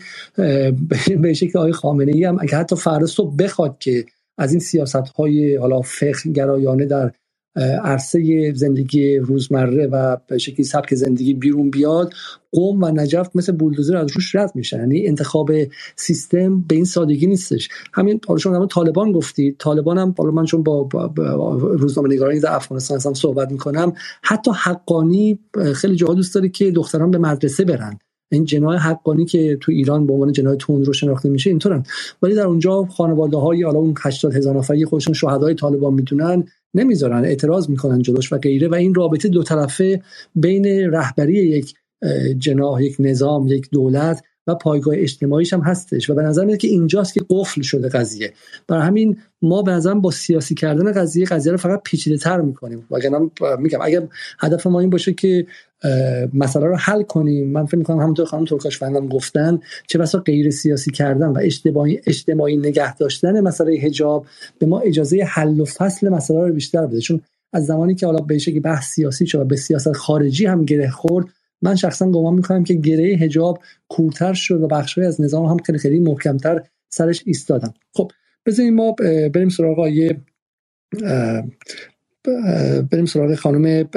به 1.21 1.33
شکل 1.33 1.59
آقای 1.59 1.71
خامنه 1.71 2.11
ای 2.15 2.23
هم 2.23 2.37
اگه 2.41 2.57
حتی 2.57 2.75
فردا 2.75 3.23
بخواد 3.39 3.77
که 3.79 4.05
از 4.37 4.51
این 4.51 4.59
سیاست 4.59 4.95
های 4.95 5.55
حالا 5.55 5.81
فقه 5.81 6.31
گرایانه 6.35 6.85
در 6.85 7.11
عرصه 7.55 8.53
زندگی 8.55 9.17
روزمره 9.17 9.87
و 9.87 10.17
به 10.27 10.37
شکلی 10.37 10.63
سبک 10.63 10.95
زندگی 10.95 11.33
بیرون 11.33 11.69
بیاد 11.69 12.13
قوم 12.51 12.83
و 12.83 12.91
نجف 12.91 13.29
مثل 13.35 13.51
بولدوزر 13.51 13.97
از 13.97 14.11
روش 14.11 14.35
رد 14.35 14.51
میشن. 14.55 14.79
یعنی 14.79 15.07
انتخاب 15.07 15.51
سیستم 15.95 16.61
به 16.61 16.75
این 16.75 16.85
سادگی 16.85 17.27
نیستش. 17.27 17.69
همین 17.93 18.19
حالا 18.27 18.37
شما 18.37 18.65
طالبان 18.65 19.11
گفتید 19.11 19.57
طالبان 19.57 19.97
هم 19.97 20.15
حالا 20.17 20.31
من 20.31 20.45
چون 20.45 20.63
با, 20.63 20.83
با, 20.83 21.07
با 21.07 21.55
روزنامه 21.55 22.09
نگارانی 22.09 22.39
در 22.39 22.55
افغانستان 22.55 22.99
هم 23.05 23.13
صحبت 23.13 23.51
می‌کنم 23.51 23.93
حتی 24.23 24.51
حقانی 24.63 25.39
خیلی 25.75 25.95
جاها 25.95 26.13
دوست 26.13 26.35
داره 26.35 26.49
که 26.49 26.71
دختران 26.71 27.11
به 27.11 27.17
مدرسه 27.17 27.65
برن. 27.65 27.99
این 28.31 28.45
جنای 28.45 28.77
حقانی 28.77 29.25
که 29.25 29.57
تو 29.61 29.71
ایران 29.71 30.07
به 30.07 30.13
عنوان 30.13 30.31
جنای 30.31 30.57
تون 30.57 30.85
رو 30.85 30.93
شناخته 30.93 31.29
میشه 31.29 31.49
اینطورن. 31.49 31.83
ولی 32.21 32.35
در 32.35 32.45
اونجا 32.45 32.83
خانواده 32.83 33.37
های 33.37 33.63
حالا 33.63 33.79
اون 33.79 33.93
80 34.01 34.35
هزار 34.35 34.57
نفری 34.57 34.85
خودشون 34.85 35.13
شهدای 35.13 35.55
طالبان 35.55 35.93
می‌تونن 35.93 36.45
نمی‌ذارن 36.73 37.25
اعتراض 37.25 37.69
می‌کنن 37.69 38.01
جلوش 38.01 38.33
و 38.33 38.37
غیره 38.37 38.67
و 38.67 38.75
این 38.75 38.93
رابطه 38.93 39.29
دو 39.29 39.43
طرفه 39.43 40.01
بین 40.35 40.65
رهبری 40.91 41.33
یک 41.33 41.73
جناح 42.37 42.83
یک 42.83 42.95
نظام 42.99 43.47
یک 43.47 43.69
دولت 43.71 44.23
پایگاه 44.55 44.95
اجتماعیش 44.97 45.53
هم 45.53 45.61
هستش. 45.61 46.09
و 46.09 46.15
به 46.15 46.21
نظر 46.21 46.45
میاد 46.45 46.57
که 46.57 46.67
اینجاست 46.67 47.13
که 47.13 47.21
قفل 47.29 47.61
شده 47.61 47.89
قضیه. 47.89 48.33
برای 48.67 48.83
همین 48.83 49.17
ما 49.41 49.61
به 49.61 49.71
نظرم 49.71 50.01
با 50.01 50.11
سیاسی 50.11 50.55
کردن 50.55 50.91
قضیه 50.91 51.25
قضیه 51.25 51.51
رو 51.51 51.57
فقط 51.57 51.81
پیچیده 51.83 52.17
تر 52.17 52.41
می‌کنیم. 52.41 52.87
وگرنه 52.91 53.29
میگم 53.59 53.79
اگر 53.81 54.07
هدف 54.39 54.67
ما 54.67 54.79
این 54.79 54.89
باشه 54.89 55.13
که 55.13 55.47
مسئله 56.33 56.65
رو 56.65 56.75
حل 56.75 57.03
کنیم 57.03 57.51
من 57.51 57.65
فکر 57.65 57.77
می‌کنم 57.77 57.99
همونطور 57.99 58.25
خانم 58.25 58.45
ترکاش 58.45 58.77
فندم 58.77 59.07
گفتن 59.07 59.59
چه 59.87 59.99
بسا 59.99 60.19
غیر 60.19 60.49
سیاسی 60.49 60.91
کردن 60.91 61.27
و 61.27 61.37
اجتماعی 61.41 62.01
اجتماعی 62.05 62.57
نگه 62.57 62.95
داشتن 62.95 63.39
مسئله 63.39 63.79
حجاب 63.79 64.25
به 64.59 64.65
ما 64.65 64.79
اجازه 64.79 65.23
حل 65.27 65.59
و 65.59 65.65
فصل 65.65 66.09
مسئله 66.09 66.47
رو 66.47 66.53
بیشتر 66.53 66.85
بده. 66.87 66.99
چون 66.99 67.21
از 67.53 67.65
زمانی 67.65 67.95
که 67.95 68.05
حالا 68.05 68.19
به 68.19 68.37
که 68.37 68.59
بحث 68.59 68.93
سیاسی 68.93 69.27
شد 69.27 69.39
و 69.39 69.43
به 69.43 69.55
سیاست 69.55 69.91
خارجی 69.91 70.45
هم 70.45 70.65
گره 70.65 70.89
خورد 70.89 71.25
من 71.61 71.75
شخصا 71.75 72.11
گمان 72.11 72.33
می‌کنم 72.33 72.63
که 72.63 72.73
گره 72.73 73.17
حجاب 73.21 73.59
کورتر 73.89 74.33
شد 74.33 74.61
و 74.61 74.67
بخشی 74.67 75.01
از 75.01 75.21
نظام 75.21 75.45
هم 75.45 75.57
خیلی 75.57 75.77
خیلی 75.79 75.99
محکمتر 75.99 76.63
سرش 76.89 77.23
ایستادن 77.25 77.73
خب 77.93 78.11
بذاریم 78.45 78.75
ما 78.75 78.91
بریم 79.33 79.49
سراغ 79.49 79.87
یه 79.87 80.21
بریم 82.91 83.05
سراغ 83.05 83.35
خانم 83.35 83.89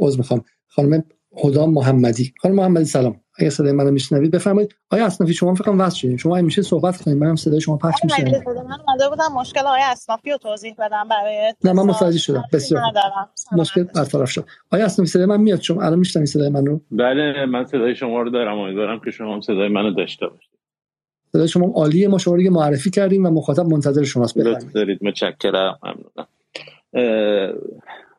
عذر 0.00 0.18
می‌خوام 0.18 0.44
خانم 0.66 1.04
هدا 1.44 1.66
محمدی. 1.66 2.34
خانم 2.42 2.54
محمدی 2.54 2.84
سلام. 2.84 3.20
اگه 3.38 3.50
صدای 3.50 3.72
منو 3.72 3.90
میشنوید 3.90 4.30
بفرمایید. 4.30 4.74
آیا 4.90 5.06
اسنافی 5.06 5.34
شما 5.34 5.54
فکر 5.54 5.64
کنم 5.64 5.80
وصل 5.80 5.96
شدین 5.96 6.16
شما 6.16 6.36
همیشه 6.36 6.62
صحبت 6.62 7.02
کنید. 7.02 7.18
منم 7.18 7.36
صدای 7.36 7.60
شما 7.60 7.76
پخش 7.76 8.04
میشه. 8.04 8.24
من 8.24 8.78
اومده 8.88 9.08
بودم 9.08 9.32
مشکل 9.40 9.60
آقای 9.60 9.82
اسنافی 9.82 10.30
رو 10.30 10.38
توضیح 10.38 10.74
بدم 10.78 11.08
برای 11.10 11.54
نه 11.64 11.72
من 11.72 11.82
متوجه 11.82 12.18
شدم. 12.18 12.44
بسیار. 12.52 12.82
مشکل 13.52 13.82
برطرف 13.82 14.30
شد. 14.30 14.44
آیا 14.70 14.84
اسنافی 14.84 15.10
صدای 15.10 15.26
من 15.26 15.40
میاد؟ 15.40 15.60
شما 15.60 15.82
الان 15.82 15.98
میشنوید 15.98 16.28
صدای 16.28 16.48
منو 16.48 16.80
بله 16.90 17.46
من 17.46 17.64
صدای 17.64 17.94
شما 17.94 18.22
رو 18.22 18.30
دارم. 18.30 18.58
امیدوارم 18.58 19.00
که 19.04 19.10
شما 19.10 19.34
هم 19.34 19.40
صدای 19.40 19.68
منو 19.68 19.90
داشته 19.90 20.26
باشید. 20.26 20.50
صدای 21.32 21.48
شما 21.48 21.72
عالیه. 21.74 22.08
ما 22.08 22.18
شما 22.18 22.34
رو 22.34 22.50
معرفی 22.50 22.90
کردیم 22.90 23.26
و 23.26 23.30
مخاطب 23.30 23.66
منتظر 23.66 24.04
شماست. 24.04 24.38
بفرمایید. 24.38 24.72
دارید. 24.72 25.04
متشکرم. 25.04 25.78
ممنونم. 25.82 26.28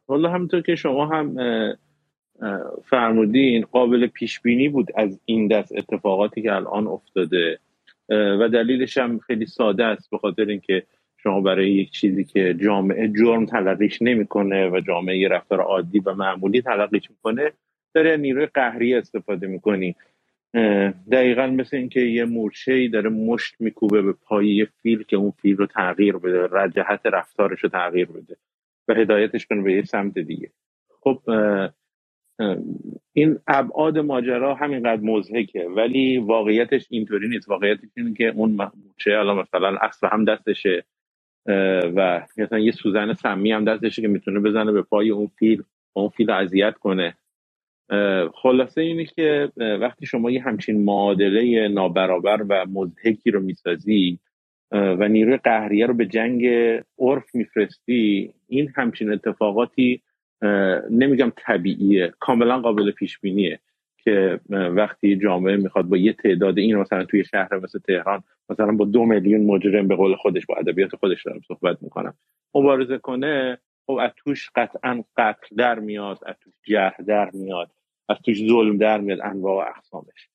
والله 0.07 0.29
همونطور 0.29 0.61
که 0.61 0.75
شما 0.75 1.05
هم 1.05 1.35
فرمودین 2.85 3.65
قابل 3.71 4.07
پیش 4.07 4.39
بینی 4.39 4.69
بود 4.69 4.87
از 4.95 5.19
این 5.25 5.47
دست 5.47 5.71
اتفاقاتی 5.77 6.41
که 6.41 6.53
الان 6.53 6.87
افتاده. 6.87 7.59
و 8.09 8.49
دلیلش 8.53 8.97
هم 8.97 9.19
خیلی 9.19 9.45
ساده 9.45 9.85
است 9.85 10.09
به 10.09 10.17
خاطر 10.17 10.45
اینکه 10.45 10.83
شما 11.17 11.41
برای 11.41 11.71
یک 11.71 11.91
چیزی 11.91 12.23
که 12.23 12.53
جامعه 12.53 13.07
جرم 13.07 13.45
تلقیش 13.45 14.01
نمی‌کنه 14.01 14.69
و 14.69 14.79
جامعه 14.79 15.17
یه 15.17 15.27
رفتار 15.27 15.61
عادی 15.61 15.99
و 15.99 16.13
معمولی 16.13 16.61
تلقیش 16.61 17.09
می‌کنه 17.09 17.51
داره 17.93 18.17
نیروی 18.17 18.45
قهری 18.45 18.93
استفاده 18.93 19.47
می‌کنی. 19.47 19.95
دقیقا 21.11 21.47
مثل 21.47 21.77
اینکه 21.77 22.01
یه 22.01 22.25
مورچه 22.25 22.87
داره 22.87 23.09
مشت 23.09 23.55
میکوبه 23.59 24.01
به 24.01 24.13
پای 24.13 24.47
یه 24.47 24.67
فیل 24.81 25.03
که 25.03 25.15
اون 25.15 25.31
فیل 25.31 25.57
رو 25.57 25.65
تغییر 25.65 26.17
بده 26.17 26.47
رجحت 26.51 27.05
رفتارش 27.05 27.63
رو 27.63 27.69
تغییر 27.69 28.07
بده 28.07 28.37
و 28.87 28.93
هدایتش 28.93 29.45
کنه 29.45 29.61
به 29.61 29.73
یه 29.73 29.83
سمت 29.83 30.19
دیگه. 30.19 30.49
خب 31.01 31.21
این 33.13 33.39
ابعاد 33.47 33.97
ماجرا 33.97 34.55
همینقدر 34.55 35.01
مزهکه 35.01 35.67
ولی 35.75 36.17
واقعیتش 36.17 36.87
اینطوری 36.89 37.27
نیست. 37.27 37.49
واقعیتش 37.49 37.87
اینه 37.97 38.13
که 38.13 38.27
اون 38.35 38.51
مورچه 38.51 39.19
الان 39.19 39.39
مثلا 39.39 39.77
اصل 39.81 40.07
هم 40.11 40.25
دستشه 40.25 40.83
و 41.95 42.27
مثلا 42.37 42.59
یه 42.59 42.71
سوزن 42.71 43.13
سمی 43.13 43.51
هم 43.51 43.65
دستشه 43.65 44.01
که 44.01 44.07
می‌تونه 44.07 44.39
بزنه 44.39 44.71
به 44.71 44.81
پای 44.81 45.09
اون 45.09 45.27
فیل 45.27 45.63
اون 45.93 46.09
فیل 46.09 46.29
اذیت 46.29 46.73
کنه. 46.73 47.15
خلاصه 48.33 48.81
اینه 48.81 49.05
که 49.05 49.51
وقتی 49.57 50.05
شما 50.05 50.31
یه 50.31 50.41
همچین 50.41 50.83
معادله 50.83 51.67
نابرابر 51.67 52.45
و 52.49 52.65
مزهکی 52.65 53.31
رو 53.31 53.41
می‌سازی 53.41 54.19
و 54.71 55.07
نیروی 55.07 55.37
قهریه 55.37 55.85
رو 55.85 55.93
به 55.93 56.05
جنگ 56.05 56.45
عرف 56.99 57.35
میفرستی 57.35 58.33
این 58.47 58.73
همچین 58.75 59.13
اتفاقاتی 59.13 60.01
نمیگم 60.89 61.31
طبیعیه 61.37 62.13
کاملا 62.19 62.59
قابل 62.59 62.91
پیش 62.91 63.19
بینیه 63.19 63.59
که 64.03 64.39
وقتی 64.49 65.17
جامعه 65.17 65.57
می‌خواد 65.57 65.85
با 65.85 65.97
یه 65.97 66.13
تعداد 66.13 66.57
این 66.57 66.75
مثلا 66.75 67.05
توی 67.05 67.23
شهر 67.23 67.57
مثل 67.57 67.79
تهران 67.79 68.23
مثلا 68.49 68.71
با 68.71 68.85
دو 68.85 69.05
میلیون 69.05 69.45
مجرم 69.45 69.87
به 69.87 69.95
قول 69.95 70.15
خودش 70.15 70.45
با 70.45 70.55
ادبیات 70.55 70.95
خودش 70.95 71.25
دارم 71.25 71.41
صحبت 71.47 71.77
می‌کنم 71.81 72.13
مبارزه 72.55 72.97
کنه 72.97 73.57
خب 73.87 73.97
از 74.01 74.11
توش 74.17 74.49
قطعا 74.55 75.03
قتل 75.17 75.55
در 75.57 75.79
میاد 75.79 76.19
از 76.25 76.35
توش 76.41 76.53
جرح 76.63 76.95
در 77.07 77.29
میاد 77.33 77.71
از 78.09 78.17
توش 78.25 78.47
ظلم 78.47 78.77
در 78.77 79.01
میاد 79.01 79.19
انواع 79.23 79.65
و 79.65 79.69
اقسامش. 79.69 80.29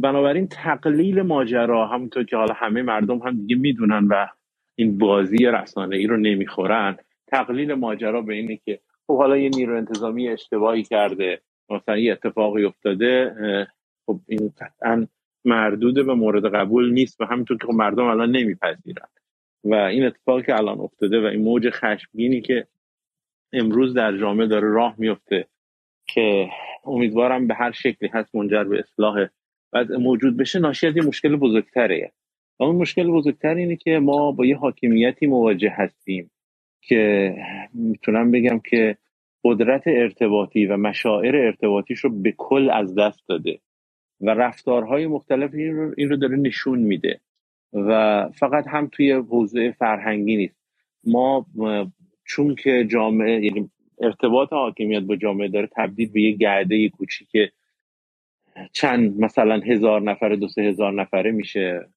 بنابراین 0.00 0.48
تقلیل 0.48 1.22
ماجرا 1.22 1.86
همونطور 1.86 2.24
که 2.24 2.36
حالا 2.36 2.54
همه 2.54 2.82
مردم 2.82 3.18
هم 3.18 3.36
دیگه 3.36 3.56
می‌دونن 3.56 4.06
و 4.10 4.26
این 4.74 4.98
بازی 4.98 5.46
رسانه 5.46 5.96
ای 5.96 6.06
رو 6.06 6.16
نمی‌خورن 6.16 6.96
تقلیل 7.26 7.74
ماجرا 7.74 8.22
به 8.22 8.34
اینه 8.34 8.56
که 8.56 8.80
خب 9.12 9.18
حالا 9.18 9.36
یه 9.36 9.48
نیرو 9.48 9.76
انتظامی 9.76 10.28
اشتباهی 10.28 10.82
کرده. 10.82 11.40
مثلا 11.70 11.98
یه 11.98 12.12
اتفاقی 12.12 12.64
افتاده 12.64 13.34
خب 14.06 14.20
این 14.28 14.52
قطعا 14.60 15.06
مردود 15.44 15.94
به 15.94 16.14
مورد 16.14 16.54
قبول 16.54 16.92
نیست 16.92 17.20
و 17.20 17.24
همینطور 17.24 17.58
که 17.58 17.66
خب 17.66 17.72
مردم 17.72 18.04
الان 18.04 18.30
نمیپذیرن. 18.30 19.08
و 19.64 19.74
این 19.74 20.06
اتفاقی 20.06 20.42
که 20.42 20.56
الان 20.56 20.80
افتاده 20.80 21.20
و 21.20 21.24
این 21.24 21.42
موج 21.42 21.70
خشمگینی 21.70 22.40
که 22.40 22.66
امروز 23.52 23.94
در 23.94 24.18
جامعه 24.18 24.46
داره 24.46 24.68
راه 24.68 24.94
میفته 24.98 25.46
که 26.06 26.48
امیدوارم 26.84 27.46
به 27.46 27.54
هر 27.54 27.72
شکلی 27.72 28.08
هست 28.12 28.34
منجر 28.34 28.64
به 28.64 28.78
اصلاح 28.78 29.26
و 29.72 29.84
موجود 29.98 30.36
بشه 30.36 30.58
ناشی 30.58 30.86
از 30.86 30.96
یه 30.96 31.02
مشکل 31.02 31.36
بزرگتره. 31.36 32.12
و 32.60 32.64
اون 32.64 32.76
مشکل 32.76 33.10
بزرگتر 33.10 33.54
اینه 33.54 33.76
که 33.76 33.98
ما 33.98 34.32
با 34.32 34.46
یه 34.46 34.56
حاکمیتی 34.56 35.26
مواجه 35.26 35.70
هستیم 35.76 36.30
که 36.82 37.34
می‌تونم 37.74 38.30
بگم 38.30 38.58
که 38.58 38.96
قدرت 39.44 39.82
ارتباطی 39.86 40.66
و 40.66 40.76
مشاعر 40.76 41.36
ارتباطیش 41.36 41.98
رو 41.98 42.10
به 42.10 42.34
کل 42.36 42.70
از 42.70 42.94
دست 42.94 43.28
داده 43.28 43.58
و 44.20 44.30
رفتارهای 44.30 45.06
مختلف 45.06 45.54
این 45.54 45.76
رو, 45.76 45.94
این 45.96 46.08
رو 46.08 46.16
داره 46.16 46.36
نشون 46.36 46.78
میده 46.78 47.20
و 47.72 48.28
فقط 48.34 48.66
هم 48.68 48.88
توی 48.92 49.12
حوزه 49.12 49.72
فرهنگی 49.78 50.36
نیست. 50.36 50.60
ما 51.04 51.46
چون 52.24 52.54
که 52.54 52.86
جامعه 52.90 53.44
یعنی 53.44 53.70
ارتباط 54.00 54.52
حاکمیت 54.52 55.02
با 55.02 55.16
جامعه 55.16 55.48
داره 55.48 55.68
تبدیل 55.76 56.10
به 56.12 56.22
یه 56.22 56.30
گرده 56.30 56.88
کوچیک 56.88 57.28
چند 58.72 59.20
مثلا 59.20 59.60
هزار 59.60 60.02
نفره 60.02 60.36
دو 60.36 60.48
سه 60.48 60.62
هزار 60.62 60.92
نفره 60.92 61.30
میشه. 61.30 61.88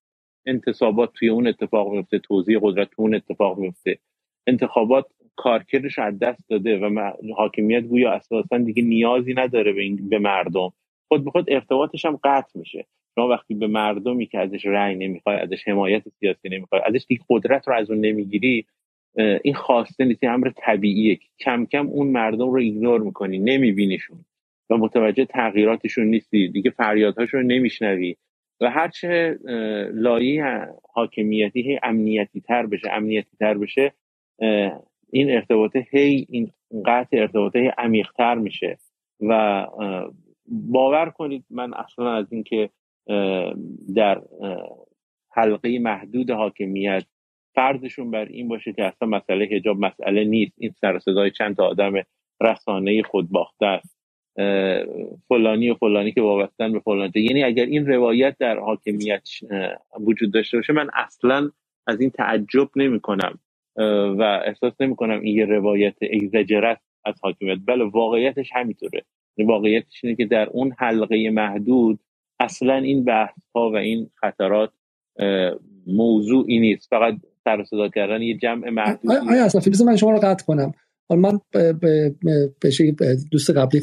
انتصابات 0.46 1.12
توی 1.14 1.28
اون 1.28 1.46
اتفاق 1.46 1.92
میفته 1.92 2.18
توضیح 2.18 2.58
قدرت 2.62 2.90
تو 2.90 3.02
اون 3.02 3.14
اتفاق 3.14 3.58
میفته. 3.58 3.98
انتخابات 4.46 5.06
کارکردش 5.36 5.98
از 5.98 6.18
دست 6.18 6.48
داده 6.48 6.78
و 6.78 7.12
حاکمیت 7.36 7.82
گویا 7.82 8.12
اساسا 8.12 8.58
دیگه 8.58 8.82
نیازی 8.82 9.34
نداره 9.34 9.72
به, 9.72 9.82
این 9.82 10.08
به 10.08 10.18
مردم. 10.18 10.72
خود 11.08 11.24
به 11.24 11.30
خود 11.30 11.52
ارتباطش 11.52 12.04
هم 12.04 12.18
قطع 12.24 12.58
میشه. 12.58 12.86
شما 13.14 13.28
وقتی 13.28 13.54
به 13.54 13.66
مردمی 13.66 14.26
که 14.26 14.38
ازش 14.38 14.66
رأی 14.66 14.94
نمی‌خوای 14.94 15.36
ازش 15.36 15.68
حمایت 15.68 16.02
سیاسی 16.08 16.48
نمی‌خوای 16.48 16.80
ازش 16.84 17.06
دیگه 17.08 17.22
قدرت 17.30 17.68
رو 17.68 17.74
از 17.74 17.90
اون 17.90 18.00
نمی‌گیری 18.00 18.66
این 19.44 19.54
خواسته 19.54 20.04
نیست 20.04 20.24
امر 20.24 20.50
طبیعیه 20.56 21.18
کم 21.40 21.66
کم 21.66 21.86
اون 21.86 22.08
مردم 22.08 22.50
رو 22.50 22.58
ایگنور 22.58 23.00
می‌کنی 23.00 23.38
نمیبینیشون 23.38 24.24
و 24.70 24.76
متوجه 24.76 25.24
تغییراتشون 25.24 26.06
نیستی 26.06 26.48
دیگه 26.48 26.70
فریادهاشون 26.70 27.46
نمیشنوی. 27.46 28.16
و 28.60 28.70
هرچه 28.70 29.38
لایه 29.94 30.66
حاکمیتی 30.92 31.62
هی 31.62 31.78
امنیتی 31.82 32.40
تر 32.40 32.66
بشه 32.66 32.92
امنیتی 32.92 33.36
تر 33.40 33.58
بشه 33.58 33.92
این 35.10 35.30
ارتباطه 35.30 35.86
هی 35.90 36.26
این 36.30 36.52
قطع 36.86 37.16
ارتباطه 37.16 37.58
هی 37.58 37.70
عمیقتر 37.78 38.34
میشه. 38.34 38.78
و 39.20 39.66
باور 40.48 41.10
کنید 41.10 41.44
من 41.50 41.74
اصلا 41.74 42.12
از 42.12 42.32
اینکه 42.32 42.70
در 43.94 44.22
حلقه 45.30 45.78
محدود 45.78 46.30
حاکمیت 46.30 47.04
فرضشون 47.54 48.10
بر 48.10 48.24
این 48.24 48.48
باشه 48.48 48.72
که 48.72 48.84
اصلا 48.84 49.08
مسئله 49.08 49.48
حجاب 49.52 49.78
مسئله 49.78 50.24
نیست. 50.24 50.52
این 50.58 50.70
سر 50.80 50.98
صدای 50.98 51.30
چند 51.30 51.56
تا 51.56 51.66
آدم 51.66 51.92
رسانه 52.40 53.02
خودباخته 53.02 53.66
است. 53.66 53.96
فلانی 55.28 55.70
و 55.70 55.74
فلانی 55.74 56.12
که 56.12 56.20
وابستن 56.20 56.72
به 56.72 56.80
فلانی 56.80 57.12
یعنی 57.14 57.44
اگر 57.44 57.64
این 57.64 57.86
روایت 57.86 58.36
در 58.38 58.58
حاکمیت 58.58 59.28
وجود 60.00 60.32
داشته 60.32 60.56
باشه 60.56 60.72
من 60.72 60.90
اصلا 60.94 61.50
از 61.86 62.00
این 62.00 62.10
تعجب 62.10 62.68
نمی 62.76 63.00
کنم 63.00 63.38
و 64.18 64.40
احساس 64.46 64.72
نمی 64.80 64.96
کنم 64.96 65.20
این 65.20 65.36
یه 65.36 65.44
روایت 65.44 65.94
اگزجرت 66.12 66.78
از 67.04 67.14
حاکمیت 67.22 67.58
بله 67.66 67.84
واقعیتش 67.84 68.50
همینطوره. 68.52 69.02
واقعیتش 69.38 70.04
اینه 70.04 70.16
که 70.16 70.24
در 70.24 70.48
اون 70.48 70.72
حلقه 70.78 71.30
محدود 71.30 71.98
اصلا 72.40 72.74
این 72.74 73.04
بحث 73.04 73.38
ها 73.54 73.70
و 73.70 73.76
این 73.76 74.10
خطرات 74.14 74.70
موضوعی 75.86 76.58
نیست. 76.58 76.90
فقط 76.90 77.14
سر 77.44 77.64
صدا 77.64 77.88
کردن 77.88 78.22
یه 78.22 78.36
جمع 78.36 78.70
محدود 78.70 79.12
آیا 79.30 79.44
اصلا 79.44 79.86
من 79.86 79.96
شما 79.96 80.10
رو 80.10 80.18
قطع 80.18 80.44
کنم. 80.44 80.72
من 81.10 81.40
به 81.50 82.14
دوست 83.32 83.50
قبلی 83.50 83.80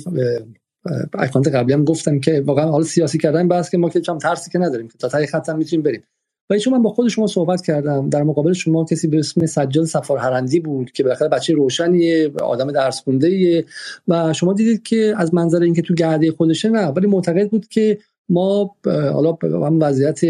اکانت 1.13 1.47
قبلی 1.47 1.73
هم 1.73 1.83
گفتم 1.83 2.19
که 2.19 2.43
واقعا 2.45 2.65
حال 2.65 2.83
سیاسی 2.83 3.17
کردن 3.17 3.47
بس 3.47 3.71
که 3.71 3.77
ما 3.77 3.89
که 3.89 4.01
چم 4.01 4.17
ترسی 4.17 4.51
که 4.51 4.59
نداریم. 4.59 4.87
که 4.87 4.97
تا 4.97 5.07
تای 5.07 5.27
خط 5.27 5.49
هم 5.49 5.57
می‌تونیم 5.57 5.83
بریم. 5.83 6.03
ولی 6.49 6.59
چون 6.59 6.73
من 6.73 6.81
با 6.81 6.89
خود 6.89 7.07
شما 7.07 7.27
صحبت 7.27 7.65
کردم 7.65 8.09
در 8.09 8.23
مقابل 8.23 8.53
شما 8.53 8.85
کسی 8.85 9.07
به 9.07 9.19
اسم 9.19 9.45
سجاد 9.45 9.85
سفار 9.85 10.17
هرندی 10.17 10.59
بود 10.59 10.91
که 10.91 11.03
بالاخره 11.03 11.27
بچه 11.27 11.53
روشنیه 11.53 12.31
آدم 12.43 12.71
درس 12.71 13.01
خونده 13.01 13.65
و 14.07 14.33
شما 14.33 14.53
دیدید 14.53 14.83
که 14.83 15.13
از 15.17 15.33
منظر 15.33 15.61
اینکه 15.61 15.81
تو 15.81 15.93
گرده 15.93 16.31
خودشه 16.31 16.69
نه 16.69 16.87
ولی 16.87 17.07
معتقد 17.07 17.49
بود 17.49 17.67
که 17.67 17.97
ما 18.29 18.75
حالا 18.85 19.37
هم 19.43 19.79
وضعیت 19.81 20.21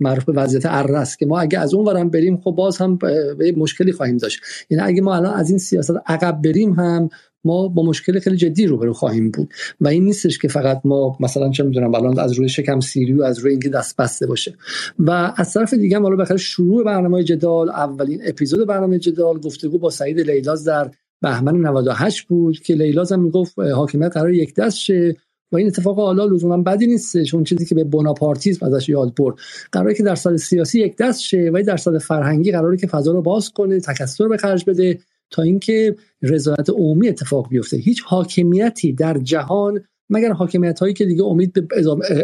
معروف 0.00 0.24
به 0.24 0.32
وضعیت 0.32 0.66
ارس 0.66 1.16
که 1.16 1.26
ما 1.26 1.40
اگه 1.40 1.58
از 1.58 1.74
اون 1.74 1.86
ورم 1.86 2.10
بریم 2.10 2.36
خب 2.36 2.50
باز 2.50 2.78
هم 2.78 2.96
به 2.96 3.52
مشکلی 3.56 3.92
خواهیم 3.92 4.16
داشت. 4.16 4.40
یعنی 4.70 4.84
اگه 4.84 5.02
ما 5.02 5.16
الان 5.16 5.34
از 5.34 5.50
این 5.50 5.58
سیاست 5.58 5.94
عقب 6.06 6.42
بریم 6.42 6.72
هم 6.72 7.08
ما 7.48 7.68
با 7.68 7.82
مشکل 7.82 8.18
خیلی 8.20 8.36
جدی 8.36 8.66
روبرو 8.66 8.92
خواهیم 8.92 9.30
بود 9.30 9.54
و 9.80 9.88
این 9.88 10.04
نیستش 10.04 10.38
که 10.38 10.48
فقط 10.48 10.80
ما 10.84 11.16
مثلا 11.20 11.50
چه 11.50 11.62
می‌دونم 11.62 11.94
الان 11.94 12.18
از 12.18 12.32
روی 12.32 12.48
شکم 12.48 12.80
سیری 12.80 13.12
و 13.12 13.22
از 13.22 13.38
روی 13.38 13.50
اینکه 13.50 13.68
دست 13.68 13.96
بسته 13.96 14.26
باشه. 14.26 14.54
و 14.98 15.32
از 15.36 15.52
طرف 15.52 15.74
دیگه 15.74 15.96
هم 15.96 16.02
حالا 16.02 16.16
بخاطر 16.16 16.36
شروع 16.36 16.84
برنامه 16.84 17.24
جدال 17.24 17.70
اولین 17.70 18.20
اپیزود 18.24 18.68
برنامه 18.68 18.98
جدال 18.98 19.38
گفتگو 19.40 19.78
با 19.78 19.90
سعید 19.90 20.20
لیلاز 20.20 20.64
در 20.64 20.90
بهمن 21.22 21.56
98 21.56 22.28
بود 22.28 22.58
که 22.58 22.74
لیلاز 22.74 23.12
هم 23.12 23.22
می‌گفت 23.22 23.58
حاکمیت 23.58 24.12
قرار 24.12 24.32
یک 24.32 24.54
دست 24.54 24.76
شه 24.76 25.16
و 25.52 25.56
این 25.56 25.66
اتفاق 25.66 25.96
حالا 25.96 26.24
لزوما 26.24 26.62
بدی 26.62 26.86
نیست 26.86 27.22
چون 27.22 27.44
چیزی 27.44 27.64
که 27.64 27.74
به 27.74 27.84
بناپارتیسم 27.84 28.66
ازش 28.66 28.88
یاد 28.88 29.14
برد. 29.14 29.34
قراره 29.72 29.94
که 29.94 30.02
در 30.02 30.14
سال 30.14 30.36
سیاسی 30.36 30.80
یک 30.80 30.96
دست 30.96 31.20
شه 31.20 31.50
و 31.54 31.62
در 31.66 31.76
سال 31.76 31.98
فرهنگی 31.98 32.52
قراره 32.52 32.76
که 32.76 32.86
فضا 32.86 33.12
رو 33.12 33.22
باز 33.22 33.50
کنه 33.50 33.80
تکثر 33.80 34.28
به 34.28 34.36
خرج 34.36 34.64
بده 34.64 34.98
تا 35.30 35.42
اینکه 35.42 35.96
رضایت 36.22 36.70
عمومی 36.70 37.08
اتفاق 37.08 37.48
بیفته. 37.48 37.76
هیچ 37.76 38.02
حاکمیتی 38.06 38.92
در 38.92 39.18
جهان 39.18 39.84
مگر 40.10 40.32
حاکمیت 40.32 40.80
هایی 40.80 40.94
که 40.94 41.04
دیگه 41.04 41.24
امید 41.24 41.52
به 41.52 41.66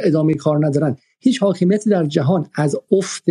ادامه 0.03 0.35
کار 0.35 0.67
ندارن. 0.67 0.97
هیچ 1.25 1.43
حاکمیتی 1.43 1.91
در 1.91 2.05
جهان 2.05 2.47
از 2.55 2.77
افت 2.93 3.25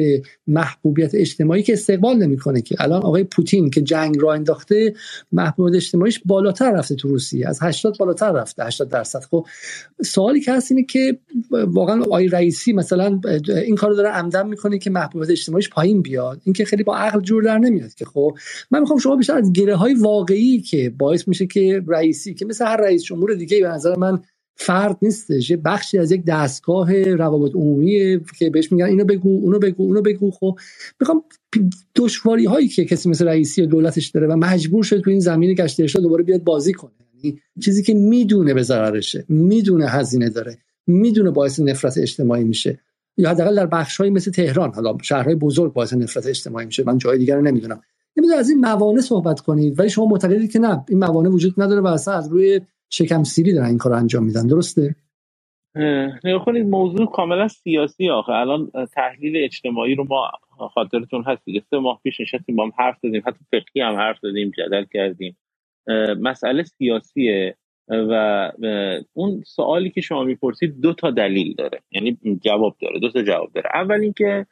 محبوبیت 0.48 1.16
اجتماعی 1.16 1.64
که 1.64 1.74
استقبال 1.74 2.18
نمی‌کنه 2.18 2.62
که 2.62 2.76
الان 2.80 3.02
آقای 3.04 3.24
پوتین 3.24 3.70
که 3.70 3.82
جنگ 3.82 4.16
را 4.20 4.34
انداخته 4.34 4.94
محبوبیت 5.32 5.76
اجتماعیش 5.76 6.22
بالاتر 6.26 6.72
رفته 6.72 6.96
تو 6.96 7.08
روسیه 7.08 7.48
از 7.50 7.60
80 7.62 7.98
بالاتر 7.98 8.32
رفته 8.32 8.66
80 8.66 8.90
درصد. 8.90 9.20
خب 9.20 9.48
سوالی 10.04 10.42
که 10.42 10.54
هست 10.54 10.72
اینه 10.72 10.84
که 10.84 11.18
واقعا 11.52 12.02
آقای 12.02 12.28
رئیسی 12.28 12.74
مثلا 12.74 13.22
این 13.66 13.76
کارو 13.76 13.96
داره 13.96 14.10
عمدن 14.10 14.48
می‌کنه 14.48 14.78
که 14.78 14.90
محبوبیت 14.90 15.30
اجتماعیش 15.30 15.70
پایین 15.70 16.02
بیاد. 16.02 16.42
این 16.44 16.54
که 16.54 16.66
خیلی 16.66 16.84
با 16.84 16.98
عقل 16.98 17.22
جور 17.22 17.44
در 17.44 17.58
نمیاد 17.58 17.94
که. 17.94 18.06
خب 18.06 18.38
من 18.72 18.80
می‌خوام 18.80 19.00
شما 19.00 19.16
بیشتر 19.16 19.38
از 19.38 19.54
گره 19.54 19.76
های 19.76 19.94
واقعی 19.94 20.62
که 20.62 20.94
باعث 20.98 21.28
میشه 21.28 21.46
که 21.46 21.84
رئیسی 21.88 22.34
که 22.34 22.46
مثل 22.46 22.66
هر 22.66 22.78
رئیس 22.78 23.04
جمهور 23.04 23.34
دیگه 23.34 23.60
به 23.60 23.68
نظر 23.68 23.96
من 23.96 24.20
فرد 24.56 24.98
نیستش. 25.02 25.50
یه 25.50 25.58
بخشی 25.58 25.98
از 25.98 26.12
یک 26.12 26.26
دستگاه 26.26 27.04
روابط 27.04 27.56
عمومی 27.56 28.20
که 28.40 28.50
بهش 28.50 28.72
میگن 28.72 28.86
اینو 28.86 29.06
بگو 29.06 29.40
اونو 29.42 29.60
بگو 29.60 29.84
اونو 29.84 30.02
بگو. 30.02 30.32
خب 30.32 30.58
می‌خوام 31.00 31.24
دشواری 31.96 32.46
هایی 32.46 32.68
که 32.68 32.86
کسی 32.86 33.10
مثل 33.10 33.26
رئیسی 33.26 33.68
دولتش 33.68 34.08
داره 34.08 34.28
و 34.28 34.36
مجبور 34.36 34.84
شده 34.84 35.02
تو 35.02 35.10
این 35.10 35.20
زمین 35.20 35.54
گشت 35.54 35.80
ارشاد 35.80 36.02
دوباره 36.02 36.24
بیاد 36.24 36.44
بازی 36.44 36.74
کنه. 36.74 36.92
یعنی 37.24 37.40
چیزی 37.64 37.84
که 37.84 37.94
می‌دونه 37.94 38.54
به 38.54 38.64
ضررشه 38.64 39.26
می‌دونه 39.30 39.88
هزینه 39.88 40.30
داره 40.30 40.58
می‌دونه 40.88 41.32
باعث 41.32 41.60
نفرت 41.60 41.98
اجتماعی 41.98 42.44
میشه. 42.44 42.80
یا 43.18 43.30
حداقل 43.30 43.56
در 43.56 43.66
بخشهایی 43.66 44.12
مثل 44.12 44.32
تهران 44.32 44.74
حالا 44.74 44.98
شهرهای 45.02 45.36
بزرگ 45.36 45.74
باعث 45.74 45.94
نفرت 45.94 46.28
اجتماعی 46.28 46.66
میشه. 46.66 46.84
من 46.84 46.98
جای 46.98 47.18
دیگر 47.18 47.42
نمی‌دونم. 47.42 47.82
نمی‌دونم 48.18 48.40
از 48.40 48.50
این 48.50 48.60
موانع 48.60 49.02
صحبت 49.02 49.40
کنید 49.40 49.80
ولی 49.80 49.90
شما 49.90 50.06
معتقدید 50.06 50.52
که 50.52 50.60
نه 50.60 50.86
این 50.90 51.00
موانع 51.00 51.30
وجود 51.30 51.54
نداره 51.58 51.82
و 51.82 51.88
از 51.88 52.28
روی 52.32 52.62
شکم 52.96 53.24
سیری 53.24 53.54
دارن 53.54 53.68
این 53.68 53.78
کار 53.78 53.94
انجام 53.94 54.24
میدن. 54.24 54.48
درسته؟ 54.48 54.96
نگاه 56.24 56.46
کنید 56.46 56.66
موضوع 56.66 57.12
کاملا 57.12 57.48
سیاسی 57.48 58.10
آخه. 58.10 58.32
الان 58.32 58.72
تحلیل 58.94 59.44
اجتماعی 59.44 59.96
رو 59.96 60.04
ما 60.10 60.32
خاطرتون 60.74 61.24
هست 61.24 61.46
دیگه. 61.46 61.64
سه 61.70 61.78
ماه 61.78 62.00
پیش 62.04 62.20
نشستیم 62.20 62.56
با 62.56 62.64
هم 62.64 62.72
حرف 62.78 63.00
دادیم 63.04 63.22
حتی 63.28 63.40
فقهی 63.52 63.82
هم 63.82 63.96
حرف 63.96 64.20
دادیم 64.24 64.52
جدل 64.58 64.86
کردیم. 64.94 65.38
مسئله 66.22 66.64
سیاسیه 66.64 67.58
و 67.88 68.52
اون 69.14 69.44
سوالی 69.46 69.90
که 69.90 70.02
شما 70.02 70.24
می‌پرسید 70.24 70.82
دو 70.82 70.94
تا 70.94 71.12
دلیل 71.12 71.54
داره. 71.54 71.80
یعنی 71.92 72.18
جواب 72.42 72.76
داره 72.82 73.00
دو 73.00 73.12
تا 73.12 73.24
جواب 73.24 73.52
داره. 73.54 73.70
اول 73.74 74.02
اینکه 74.02 74.46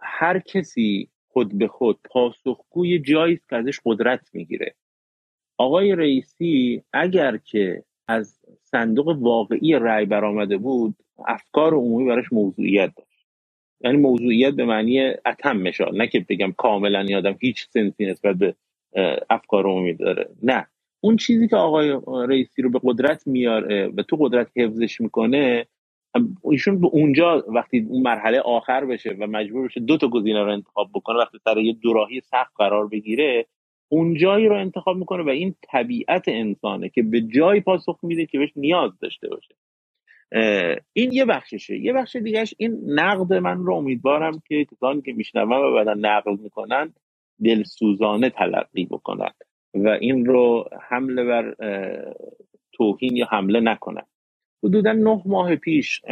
هر 0.00 0.38
کسی 0.38 1.08
خود 1.28 1.58
به 1.58 1.68
خود 1.68 1.98
پاسخگوی 2.10 2.98
جایی 2.98 3.40
که 3.50 3.56
ازش 3.56 3.80
قدرت 3.84 4.20
می‌گیره. 4.32 4.74
آقای 5.58 5.94
رئیسی 5.94 6.82
اگر 6.92 7.36
که 7.36 7.84
از 8.08 8.40
صندوق 8.62 9.08
واقعی 9.08 9.72
رأی 9.72 10.06
برآمده 10.06 10.56
بود 10.56 10.94
افکار 11.26 11.74
عمومی 11.74 12.08
براش 12.08 12.32
موضوعیت 12.32 12.92
داشت. 12.96 13.26
یعنی 13.80 13.96
موضوعیت 13.96 14.54
به 14.54 14.64
معنی 14.64 15.00
اتم 15.26 15.56
مشال 15.56 15.96
نه 15.96 16.06
که 16.06 16.26
بگم 16.28 16.52
کاملا 16.52 17.02
یادم 17.02 17.36
هیچ 17.40 17.66
سنسی 17.70 18.06
نسبت 18.06 18.36
به 18.36 18.54
افکار 19.30 19.66
عمومی 19.66 19.94
داره. 19.94 20.28
نه. 20.42 20.66
اون 21.00 21.16
چیزی 21.16 21.48
که 21.48 21.56
آقای 21.56 22.00
رئیسی 22.28 22.62
رو 22.62 22.70
به 22.70 22.80
قدرت 22.84 23.26
میاره 23.26 23.88
و 23.96 24.02
تو 24.02 24.16
قدرت 24.16 24.48
حفظش 24.56 25.00
می‌کنه 25.00 25.66
ایشون 26.44 26.80
به 26.80 26.86
اونجا 26.86 27.44
وقتی 27.48 27.86
اون 27.88 28.02
مرحله 28.02 28.40
آخر 28.40 28.84
بشه 28.84 29.16
و 29.20 29.26
مجبور 29.26 29.66
بشه 29.66 29.80
دو 29.80 29.96
تا 29.96 30.08
گزینه 30.08 30.42
رو 30.42 30.52
انتخاب 30.52 30.90
بکنه 30.94 31.18
وقتی 31.18 31.38
سر 31.44 31.58
یه 31.58 31.72
دوراهی 31.72 32.20
سخت 32.20 32.52
قرار 32.56 32.88
بگیره 32.88 33.46
اون 33.92 34.14
جایی 34.14 34.46
رو 34.48 34.56
انتخاب 34.56 34.96
می‌کنه 34.96 35.22
و 35.22 35.28
این 35.28 35.54
طبیعت 35.62 36.24
انسانه 36.26 36.88
که 36.88 37.02
به 37.02 37.20
جایی 37.20 37.60
پاسخ 37.60 37.98
میده 38.02 38.26
که 38.26 38.38
بهش 38.38 38.52
نیاز 38.56 38.98
داشته 39.00 39.28
باشه. 39.28 39.54
این 40.92 41.12
یه 41.12 41.24
بخششه. 41.24 41.78
یه 41.78 41.92
بخش 41.92 42.16
دیگهش 42.16 42.54
این 42.58 42.80
نقد 42.86 43.32
من 43.32 43.58
رو 43.58 43.74
امیدوارم 43.74 44.42
که 44.48 44.64
کسانی 44.64 45.02
که 45.02 45.12
میشنون 45.12 45.52
و 45.52 45.74
بعدا 45.74 45.94
نقد 45.94 46.40
می‌کنن 46.40 46.92
دلسوزانه 47.44 48.30
تلقی 48.30 48.84
بکنن 48.84 49.30
و 49.74 49.88
این 49.88 50.26
رو 50.26 50.68
حمله 50.88 51.24
بر 51.24 51.54
توهین 52.72 53.16
یا 53.16 53.26
حمله 53.30 53.60
نکنن. 53.60 54.06
حدودا 54.64 54.92
نه 54.92 55.22
ماه 55.26 55.56
پیش 55.56 56.02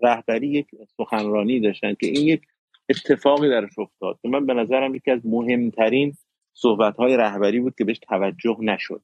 رهبری 0.00 0.48
یک 0.48 0.66
سخنرانی 0.96 1.60
داشتن 1.60 1.94
که 1.94 2.06
این 2.06 2.26
یک 2.28 2.40
اتفاقی 2.88 3.48
درش 3.48 3.78
افتاد 3.78 4.18
که 4.22 4.28
من 4.28 4.46
به 4.46 4.54
نظرم 4.54 4.94
یکی 4.94 5.10
از 5.10 5.26
مهمترین 5.26 6.12
صحبت 6.56 6.96
های 6.96 7.16
رهبری 7.16 7.60
بود 7.60 7.74
که 7.78 7.84
بهش 7.84 7.98
توجه 7.98 8.56
نشد. 8.60 9.02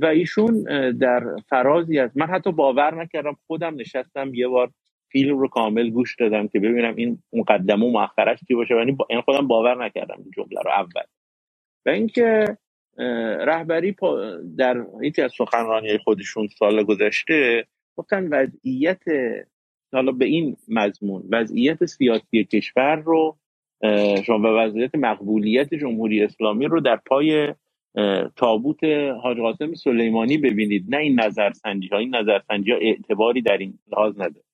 و 0.00 0.06
ایشون 0.06 0.62
در 1.00 1.36
فرازی 1.48 1.98
از 1.98 2.10
من 2.14 2.26
حتی 2.26 2.52
باور 2.52 3.02
نکردم 3.02 3.36
خودم 3.46 3.74
نشستم 3.74 4.34
یه 4.34 4.48
بار 4.48 4.70
فیلم 5.12 5.38
رو 5.38 5.48
کامل 5.48 5.90
گوش 5.90 6.16
دادم 6.16 6.48
که 6.48 6.60
ببینم 6.60 6.96
این 6.96 7.22
مقدمه 7.32 7.86
و 7.86 7.90
مؤخرش 7.90 8.38
چی 8.48 8.54
باشه 8.54 8.74
یعنی 8.74 8.96
این 9.10 9.20
خودم 9.20 9.46
باور 9.46 9.84
نکردم 9.84 10.14
این 10.18 10.30
جمله 10.36 10.60
رو 10.64 10.70
اول. 10.70 11.02
و 11.86 11.90
اینکه 11.90 12.56
رهبری 13.46 13.96
در 14.58 14.86
یکی 15.02 15.22
از 15.22 15.32
سخنرانی 15.38 15.98
خودشون 15.98 16.48
سال 16.58 16.82
گذشته 16.82 17.66
گفتن 17.96 18.28
وضعیت 18.28 19.02
حالا 19.92 20.12
به 20.12 20.24
این 20.24 20.56
مضمون 20.68 21.28
وضعیت 21.30 21.84
سیاسی 21.84 22.44
کشور 22.44 22.96
رو 22.96 23.38
شما 24.26 24.38
و 24.38 24.46
وضعیت 24.46 24.94
مقبولیت 24.94 25.74
جمهوری 25.74 26.22
اسلامی 26.22 26.66
رو 26.66 26.80
در 26.80 26.96
پای 26.96 27.54
تابوت 28.36 28.84
حاج 29.22 29.38
قاسم 29.38 29.74
سلیمانی 29.74 30.38
ببینید. 30.38 30.84
نه 30.88 30.96
این 30.96 31.20
نظرسنجی 31.20 31.88
ها 31.88 31.98
این 31.98 32.14
نظرسنجی 32.14 32.70
ها 32.72 32.78
اعتباری 32.78 33.42
در 33.42 33.58
این 33.58 33.78
لحاظ 33.92 34.14
نداره. 34.14 34.46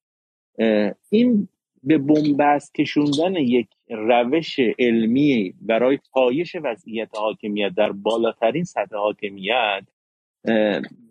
این 1.10 1.48
به 1.84 1.98
بنبست 1.98 2.74
کشوندن 2.74 3.36
یک 3.36 3.68
روش 3.90 4.60
علمی 4.78 5.54
برای 5.60 5.98
پایش 6.12 6.56
وضعیت 6.64 7.08
حاکمیت 7.16 7.74
در 7.76 7.92
بالاترین 7.92 8.64
سطح 8.64 8.96
حاکمیت 8.96 9.82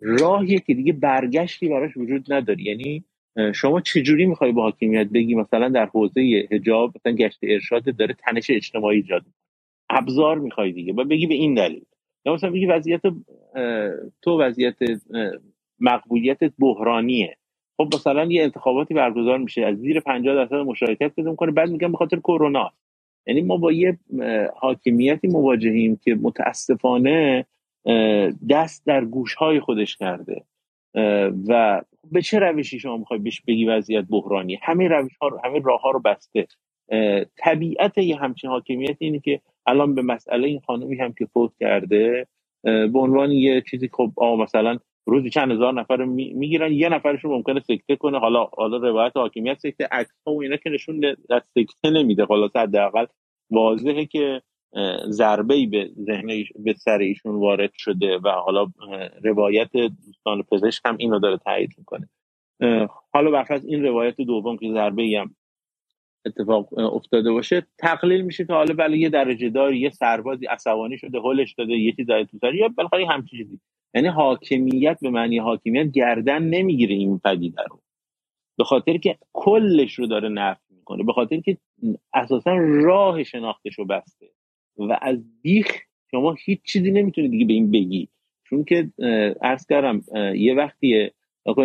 راهیه 0.02 0.58
که 0.58 0.74
دیگه 0.74 0.92
برگشتی 0.92 1.68
براش 1.68 1.96
وجود 1.96 2.32
نداری 2.32 2.62
یعنی 2.62 3.04
شما 3.54 3.80
چجوری 3.80 4.26
می‌خوای 4.26 4.52
با 4.52 4.62
حاکمیت 4.62 5.06
بگی 5.06 5.34
مثلا 5.34 5.68
در 5.68 5.86
حوزه 5.86 6.48
حجاب 6.50 6.92
مثلا 6.96 7.12
گشت 7.12 7.38
ارشاد 7.42 7.96
داره 7.96 8.14
تنش 8.14 8.50
اجتماعی 8.50 8.96
ایجاد 8.96 9.24
ابزار 9.90 10.38
می‌خوای 10.38 10.72
دیگه 10.72 10.92
و 10.92 11.04
بگی 11.04 11.26
به 11.26 11.34
این 11.34 11.54
دلیل. 11.54 11.84
یا 12.26 12.34
مثلا 12.34 12.50
بگی 12.50 12.66
وضعیت 12.66 13.00
تو 14.22 14.40
وضعیت 14.40 14.76
مقبولیت 15.80 16.38
بحرانیه. 16.58 17.36
خب 17.76 17.88
مثلا 17.94 18.24
یه 18.24 18.42
انتخاباتی 18.42 18.94
برگزار 18.94 19.38
میشه 19.38 19.66
از 19.66 19.76
زیر 19.78 20.00
50 20.00 20.34
درصد 20.34 20.54
مشارکت 20.54 21.14
پیدا 21.14 21.34
کنه 21.34 21.52
بعد 21.52 21.70
میگن 21.70 21.92
به 21.92 21.98
خاطر 21.98 22.16
کرونا. 22.16 22.72
یعنی 23.26 23.40
ما 23.40 23.56
با 23.56 23.72
یه 23.72 23.98
حاکمیتی 24.56 25.28
مواجهیم 25.28 25.96
که 25.96 26.14
متاسفانه 26.14 27.46
دست 28.50 28.86
در 28.86 29.04
گوش 29.04 29.34
های 29.34 29.60
خودش 29.60 29.96
کرده. 29.96 30.42
و 31.48 31.82
به 32.10 32.22
چه 32.22 32.38
روشی 32.38 32.78
شما 32.78 32.96
می‌خوای 32.96 33.20
بهش 33.20 33.40
بگی 33.40 33.64
وضعیت 33.64 34.04
بحرانی؟ 34.10 34.58
همه 34.62 34.88
روش 34.88 35.16
ها 35.22 35.28
رو 35.28 35.40
همه 35.44 35.60
راه 35.64 35.80
ها 35.80 35.90
رو 35.90 36.00
بسته. 36.00 36.46
طبیعت 37.36 37.98
یه 37.98 38.16
همچین 38.16 38.50
حاکمیت 38.50 38.96
اینه 38.98 39.20
که 39.20 39.40
الان 39.66 39.94
به 39.94 40.02
مسئله 40.02 40.48
این 40.48 40.60
خانمی 40.60 40.96
هم 40.96 41.12
که 41.12 41.26
فوت 41.26 41.52
کرده 41.60 42.26
به 42.64 42.98
عنوان 42.98 43.30
یه 43.30 43.62
چیزی 43.70 43.88
خب 43.92 44.12
آقا 44.16 44.36
مثلا 44.36 44.78
روزی 45.06 45.30
چند 45.30 45.52
هزار 45.52 45.72
نفر 45.72 46.04
می‌گیرن 46.04 46.72
یه 46.72 46.88
نفرشون 46.88 47.30
ممکنه 47.30 47.60
سکته 47.60 47.96
کنه. 47.96 48.18
حالا 48.18 48.44
حالا 48.44 48.76
روایت 48.76 49.16
حاکمیت 49.16 49.58
سکته 49.58 49.88
عکس 49.92 50.14
ها 50.26 50.32
و 50.32 50.42
اینا 50.42 50.56
که 50.56 50.70
نشون 50.70 51.16
سکته 51.54 51.90
نمیده. 51.90 52.26
خلاص 52.26 52.56
حداقل 52.56 53.06
واضحه 53.50 54.04
که 54.04 54.42
ضربه 55.08 55.66
به 55.66 55.90
ذهن 55.98 56.44
به 56.58 56.72
سر 56.72 56.98
ایشون 56.98 57.34
وارد 57.34 57.70
شده 57.74 58.18
و 58.18 58.28
حالا 58.28 58.66
روایت 59.22 59.70
دوستان 60.06 60.42
پزشک 60.42 60.82
هم 60.84 60.96
اینو 60.98 61.18
داره 61.18 61.36
تایید 61.36 61.70
می‌کنه. 61.78 62.08
حالا 63.12 63.30
برخلاف 63.30 63.62
این 63.64 63.82
روایت 63.82 64.16
دوم 64.16 64.56
که 64.56 64.72
ضربه 64.72 65.18
هم 65.20 65.34
اتفاق 66.26 66.78
افتاده 66.78 67.32
باشه 67.32 67.66
تقلیل 67.78 68.22
میشه 68.22 68.44
که 68.44 68.52
حالا 68.52 68.74
بله 68.74 68.98
یه 68.98 69.08
درجه 69.08 69.50
داری 69.50 69.80
یه 69.80 69.90
سربازی 69.90 70.46
عصبانی 70.46 70.98
شده 70.98 71.20
هلش 71.20 71.54
داده 71.54 71.72
یه 71.72 71.92
چیزای 71.92 72.26
تو 72.26 72.54
یا 72.54 72.68
بالاخره 72.68 73.06
همچین 73.06 73.38
چیزی. 73.38 73.60
یعنی 73.94 74.08
حاکمیت 74.08 74.98
به 75.02 75.10
معنی 75.10 75.38
حاکمیت 75.38 75.92
گردن 75.92 76.42
نمی‌گیره 76.42 76.94
این 76.94 77.18
پدیده 77.18 77.62
رو. 77.70 77.80
به 78.58 78.64
خاطر 78.64 78.96
که 78.96 79.18
کلش 79.32 79.94
رو 79.94 80.06
داره 80.06 80.28
نفی 80.28 80.74
می‌کنه 80.74 81.04
به 81.04 81.12
خاطر 81.12 81.40
که 81.40 81.58
اساسا 82.14 82.56
راه 82.60 83.22
شناختش 83.22 83.78
رو 83.78 83.84
بسته. 83.84 84.26
و 84.78 84.98
از 85.02 85.24
بیخ 85.42 85.66
شما 86.10 86.36
هیچ 86.44 86.60
چیزی 86.62 86.90
نمی‌تونی 86.90 87.28
دیگه 87.28 87.46
به 87.46 87.52
این 87.52 87.70
بگی. 87.70 88.08
چون 88.44 88.64
که 88.64 88.90
عرض 89.42 89.66
کردم 89.66 90.02
یه 90.34 90.54
وقتیه 90.54 91.12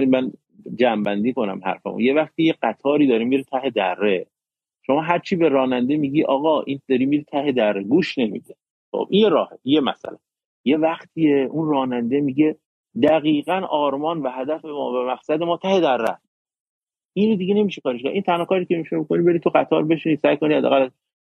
من 0.08 0.32
جنبندی 0.76 1.34
کنم 1.34 1.62
حرفمو 1.64 2.02
یه 2.02 2.14
وقتی 2.14 2.44
یه 2.44 2.56
قطاری 2.62 3.08
داره 3.08 3.26
میره 3.26 3.44
ته 3.44 3.70
دره. 3.70 4.28
شما 4.86 5.02
هرچی 5.02 5.36
به 5.36 5.50
راننده 5.50 5.98
میگی 5.98 6.24
آقا 6.24 6.62
این 6.62 6.80
داری 6.90 7.06
میره 7.06 7.24
ته 7.24 7.52
دره 7.52 7.84
گوش 7.84 8.18
نمیده. 8.18 8.56
خب 8.92 9.08
این 9.10 9.30
راه 9.30 9.50
یه 9.64 9.82
مثلا 9.82 10.18
یه 10.66 10.78
وقتیه 10.78 11.48
اون 11.52 11.70
راننده 11.70 12.22
میگه 12.22 12.56
دقیقا 13.04 13.68
آرمان 13.70 14.22
و 14.22 14.30
هدف 14.30 14.66
ما 14.66 14.92
و 14.92 15.08
مقصد 15.12 15.44
ما 15.44 15.58
ته 15.58 15.80
دره. 15.80 16.18
اینو 17.14 17.36
دیگه 17.36 17.54
نمیشه 17.54 17.82
کارش 17.82 18.04
کرد. 18.04 18.14
این 18.14 18.24
تنها 18.24 18.46
کاری 18.46 18.66
که 18.66 18.78
میشه 18.78 18.98
بکنی 18.98 19.24
بری 19.24 19.40
تو 19.40 19.50
قطار 19.50 19.86
بشینی 19.86 20.16
سعی 20.16 20.38
کنی 20.38 20.54
حداقل 20.54 20.90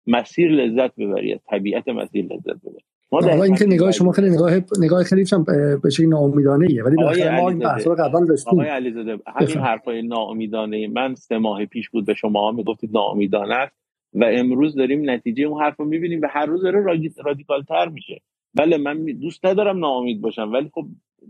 مسیر 0.07 0.51
لذت 0.51 0.95
ببری 0.95 1.33
از 1.33 1.39
طبیعت 1.49 1.87
مسیر 1.87 2.25
لذت 2.25 2.61
ببری. 2.63 2.83
ما 3.11 3.21
در 3.21 3.41
اینکه 3.41 3.65
نگاه 3.65 3.91
شما 3.91 4.11
خیلی 4.11 4.29
نگاه 4.29 4.51
نگاه 4.79 5.03
خیلی 5.03 5.25
چم 5.25 5.43
به 5.83 5.89
شکلی 5.89 6.07
ناامیدانه 6.07 6.65
ایه 6.69 6.83
ولی 6.83 6.95
ما 6.95 7.49
این 7.49 7.59
بحث 7.59 7.87
رو 7.87 7.95
قبلا 7.95 8.25
داشتیم. 8.25 8.53
آقای 8.53 8.69
علیزاده 8.69 9.17
همین 9.27 9.57
حرفای 9.57 10.01
ناامیدانه 10.01 10.87
من 10.87 11.15
سه 11.15 11.37
ماه 11.37 11.65
پیش 11.65 11.89
بود 11.89 12.05
به 12.05 12.13
شما 12.13 12.51
می‌گفتید 12.51 12.89
ناامیدانه 12.93 13.55
است 13.55 13.75
و 14.13 14.23
امروز 14.23 14.75
داریم 14.75 15.09
نتیجه 15.09 15.43
اون 15.43 15.63
حرف 15.63 15.79
رو 15.79 15.85
می‌بینیم 15.85 16.21
و 16.21 16.27
هر 16.29 16.45
روز 16.45 16.63
داره 16.63 16.83
رادیکال 17.23 17.63
تر 17.63 17.89
میشه. 17.89 18.21
بله 18.53 18.77
من 18.77 19.05
دوست 19.05 19.45
ندارم 19.45 19.79
ناامید 19.79 20.21
باشم 20.21 20.51
ولی 20.53 20.69
خب 20.73 20.85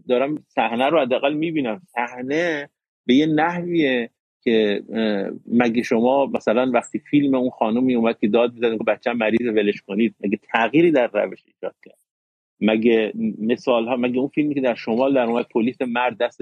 دارم 0.09 0.43
صحنه 0.47 0.89
رو 0.89 0.99
حداقل 0.99 1.33
می‌بینم. 1.33 1.81
صحنه 1.95 2.69
به 3.05 3.13
یه 3.13 3.25
نحویه 3.25 4.09
که 4.43 4.83
مگه 5.47 5.83
شما 5.83 6.25
مثلا 6.25 6.71
وقتی 6.71 6.99
فیلم 6.99 7.35
اون 7.35 7.49
خانومی 7.49 7.95
اومد 7.95 8.19
که 8.19 8.27
داد 8.27 8.53
می‌زد 8.53 8.77
که 8.77 8.83
بچه 8.83 9.13
مریض 9.13 9.47
ولش 9.47 9.81
کنید. 9.81 10.15
مگه 10.23 10.39
تغییری 10.53 10.91
در 10.91 11.07
روش 11.13 11.39
ایجاد 11.45 11.75
کرد؟ 11.85 11.97
مگه 12.61 13.13
مثال 13.41 13.87
ها 13.87 13.95
مگه 13.95 14.19
اون 14.19 14.27
فیلمی 14.27 14.53
که 14.53 14.61
در 14.61 14.75
شمال 14.75 15.13
در 15.13 15.25
اومد 15.25 15.45
پلیس 15.53 15.81
مرد 15.81 16.17
دست 16.17 16.41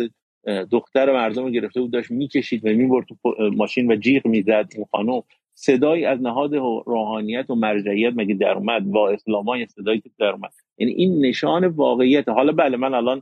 دختر 0.71 1.13
مردم 1.13 1.43
رو 1.43 1.49
گرفته 1.49 1.81
بود 1.81 1.91
داشت 1.91 2.11
می‌کشید 2.11 2.65
و 2.65 2.69
می‌برد 2.69 3.05
تو 3.05 3.15
ماشین 3.55 3.91
و 3.91 3.95
جیغ 3.95 4.27
می‌زد 4.27 4.69
اون 4.75 4.85
خانم؟ 4.91 5.21
صدایی 5.53 6.05
از 6.05 6.21
نهاد 6.21 6.55
روحانیت 6.85 7.49
و 7.49 7.55
مرجعیت 7.55 8.13
مگه 8.15 8.35
در 8.35 8.51
اومد؟ 8.51 8.83
با 8.83 9.09
اسلامای 9.09 9.65
صدایی 9.65 9.99
که 9.99 10.09
در 10.19 10.27
اومد. 10.27 10.51
یعنی 10.77 10.93
این 10.93 11.25
نشان 11.25 11.65
واقعیت. 11.65 12.29
حالا 12.29 12.51
بله 12.51 12.77
من 12.77 12.93
الان 12.93 13.21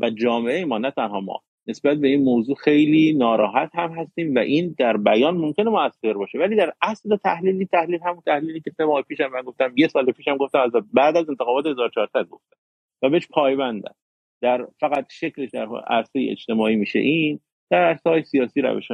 و 0.00 0.10
جامعه 0.10 0.64
ما 0.64 0.78
نه 0.78 0.90
تنها 0.90 1.20
ما. 1.20 1.42
نسبت 1.68 1.98
به 1.98 2.08
این 2.08 2.24
موضوع 2.24 2.56
خیلی 2.56 3.12
ناراحت 3.12 3.70
هم 3.74 3.90
هستیم 3.90 4.34
و 4.34 4.38
این 4.38 4.74
در 4.78 4.96
بیان 4.96 5.36
ممکنه 5.36 5.70
موثر 5.70 6.12
باشه. 6.12 6.38
ولی 6.38 6.56
در 6.56 6.72
اصل 6.82 7.16
تحلیلی 7.16 7.66
تحلیل 7.66 8.00
همون 8.04 8.22
تحلیلی 8.26 8.60
که 8.60 8.70
سه 8.76 8.84
ماه 8.84 9.02
پیشم 9.02 9.28
من 9.32 9.42
گفتم 9.42 9.72
یه 9.76 9.88
سال 9.88 10.12
پیشم 10.12 10.36
گفتم 10.36 10.58
از 10.58 10.72
بعد 10.92 11.16
از 11.16 11.28
انتخابات 11.28 11.66
1400 11.66 12.24
گفتم. 12.30 12.56
و 13.02 13.10
بهش 13.10 13.28
پایبندم. 13.30 13.94
در 14.42 14.66
فقط 14.80 15.06
شکلش 15.10 15.50
در 15.50 15.68
عرصه 15.86 16.26
اجتماعی 16.30 16.76
میشه 16.76 16.98
این 16.98 17.40
در 17.70 17.84
عرصه 17.84 18.10
های 18.10 18.22
سیاسی 18.22 18.60
روش 18.60 18.88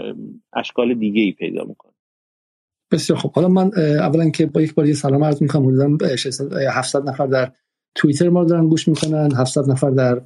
اشکال 0.53 0.95
دیگه 0.95 1.23
ای 1.23 1.33
پیدا 1.33 1.65
می‌کنه. 1.65 1.93
بسیار 2.93 3.19
خب 3.19 3.33
حالا 3.33 3.49
من 3.49 3.71
اولا 4.01 4.31
که 4.31 4.47
با 4.47 4.63
یک 4.63 4.75
بار 4.75 4.87
یه 4.87 4.95
سلام 4.95 5.25
عرض 5.25 5.43
می‌کنم 5.43 5.67
حدودا 5.67 6.07
700 6.71 7.09
نفر 7.09 7.27
در 7.27 7.53
توییتر 7.95 8.29
ما 8.29 8.45
دارن 8.45 8.69
گوش 8.69 8.89
می‌کنن 8.89 9.29
700 9.37 9.71
نفر 9.71 9.91
در 9.91 10.23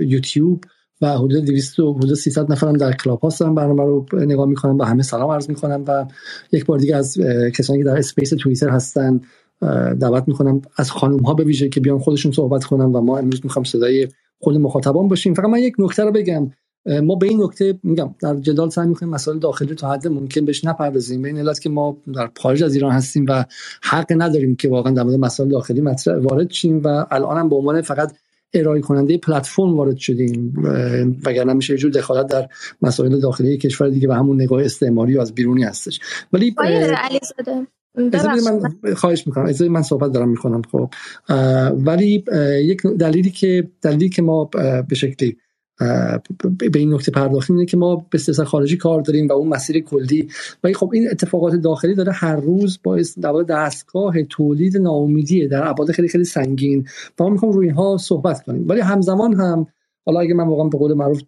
یوتیوب. 0.00 0.64
و 1.00 1.18
حدود 1.18 1.44
200 1.44 1.78
و 1.78 1.94
حدود 1.94 2.14
300 2.14 2.52
نفرم 2.52 2.72
در 2.72 2.92
کلاب 2.92 3.20
هاوس. 3.20 3.40
دارن 3.40 3.54
برنامه 3.54 3.82
رو 3.82 4.06
نگاه 4.12 4.46
می‌کنن 4.46 4.76
و 4.76 4.84
همه 4.84 5.02
سلام 5.02 5.30
عرض 5.30 5.48
می‌کنم 5.48 5.84
و 5.86 6.06
یک 6.52 6.66
بار 6.66 6.78
دیگه 6.78 6.96
از 6.96 7.18
کسانی 7.54 7.78
که 7.78 7.84
در 7.84 7.98
space 7.98 8.30
توییتر 8.30 8.68
هستن 8.68 9.20
دعوت 10.00 10.24
می‌کنم 10.28 10.62
از 10.76 10.90
خانم 10.90 11.18
ها 11.18 11.34
به 11.34 11.44
ویژه 11.44 11.68
که 11.68 11.80
بیان 11.80 11.98
خودشون 11.98 12.32
صحبت 12.32 12.64
کنن 12.64 12.84
و 12.84 13.00
ما 13.00 13.18
امروز 13.18 13.40
می‌خوام 13.44 13.64
صدای 13.64 14.08
خود 14.38 14.56
مخاطبان 14.56 15.08
باشیم. 15.08 15.34
فقط 15.34 15.46
من 15.46 15.58
یک 15.58 15.74
نکته 15.78 16.04
رو 16.04 16.12
بگم. 16.12 16.50
ما 17.02 17.14
به 17.14 17.26
این 17.26 17.42
نکته 17.42 17.78
میگم. 17.82 18.14
در 18.20 18.36
جدال 18.36 18.70
سعی 18.70 18.86
می‌کنیم 18.86 19.12
مسائل 19.12 19.38
داخلی 19.38 19.74
تا 19.74 19.92
حد 19.92 20.08
ممکن 20.08 20.44
بهش 20.44 20.64
نپردازیم. 20.64 21.22
به 21.22 21.28
این 21.28 21.38
علت 21.38 21.60
که 21.60 21.68
ما 21.68 21.96
در 22.14 22.30
خارج 22.38 22.62
از 22.62 22.74
ایران 22.74 22.92
هستیم 22.92 23.26
و 23.28 23.44
حق 23.82 24.06
نداریم 24.16 24.56
که 24.56 24.68
واقعا 24.68 24.92
در 24.92 25.02
مورد 25.02 25.16
مسائل 25.16 25.48
داخلی 25.48 25.80
مطرح 25.80 26.16
وارد 26.16 26.50
شیم 26.50 26.82
و 26.84 27.06
الان 27.10 27.38
هم 27.38 27.48
به 27.48 27.56
عنوان 27.56 27.80
فقط 27.80 28.12
ارائه 28.54 28.80
کننده 28.80 29.18
پلتفرم 29.18 29.76
وارد 29.76 29.96
شدیم 29.96 30.54
وگرنه 31.26 31.52
میشه 31.52 31.76
جور 31.76 31.90
دخالت 31.90 32.26
در 32.26 32.48
مسائل 32.82 33.20
داخلی 33.20 33.58
کشور 33.58 33.88
دیگه 33.88 34.08
و 34.08 34.12
همون 34.12 34.42
نگاه 34.42 34.64
استعماری 34.64 35.16
و 35.16 35.20
از 35.20 35.34
بیرونی 35.34 35.62
هستش. 35.62 36.00
ولی 36.32 36.54
من 36.56 37.00
خواهش 38.94 39.26
می‌کنم. 39.26 39.44
از 39.44 39.62
من 39.62 39.82
صحبت 39.82 40.12
دارم 40.12 40.28
می‌کنم 40.28 40.62
خب 40.72 40.90
ولی 41.86 42.24
یک 42.64 42.82
دلیلی 42.82 43.30
که 43.30 43.68
دلیلی 43.82 44.08
که 44.08 44.22
ما 44.22 44.50
به 44.88 44.94
شکلی 44.94 45.36
به 46.58 46.78
این 46.78 46.94
نکته 46.94 47.12
پرداختیم 47.12 47.56
اینه 47.56 47.66
که 47.66 47.76
ما 47.76 48.06
به 48.10 48.18
سیاست 48.18 48.44
خارجی 48.44 48.76
کار 48.76 49.00
داریم 49.00 49.28
و 49.28 49.32
اون 49.32 49.48
مسیر 49.48 49.80
کلی. 49.80 50.28
و 50.64 50.72
خب 50.72 50.90
این 50.94 51.10
اتفاقات 51.10 51.54
داخلی 51.54 51.94
داره 51.94 52.12
هر 52.12 52.36
روز 52.36 52.78
باعث 52.82 53.18
در 53.18 53.32
دستگاه 53.48 54.22
تولید 54.22 54.76
ناامیدیه. 54.76 55.48
در 55.48 55.68
ابعاد 55.68 55.92
خیلی 55.92 56.08
خیلی 56.08 56.24
سنگین. 56.24 56.86
و 57.20 57.24
ما 57.24 57.30
می‌خوام 57.30 57.52
روی 57.52 57.66
اینها 57.66 57.96
صحبت 57.96 58.42
کنیم. 58.42 58.68
ولی 58.68 58.80
همزمان 58.80 59.34
هم 59.34 59.66
حالا 60.06 60.20
اگه 60.20 60.34
من 60.34 60.46
واقعا 60.48 60.68
به 60.68 60.78
قول 60.78 60.94
معروف 60.94 61.22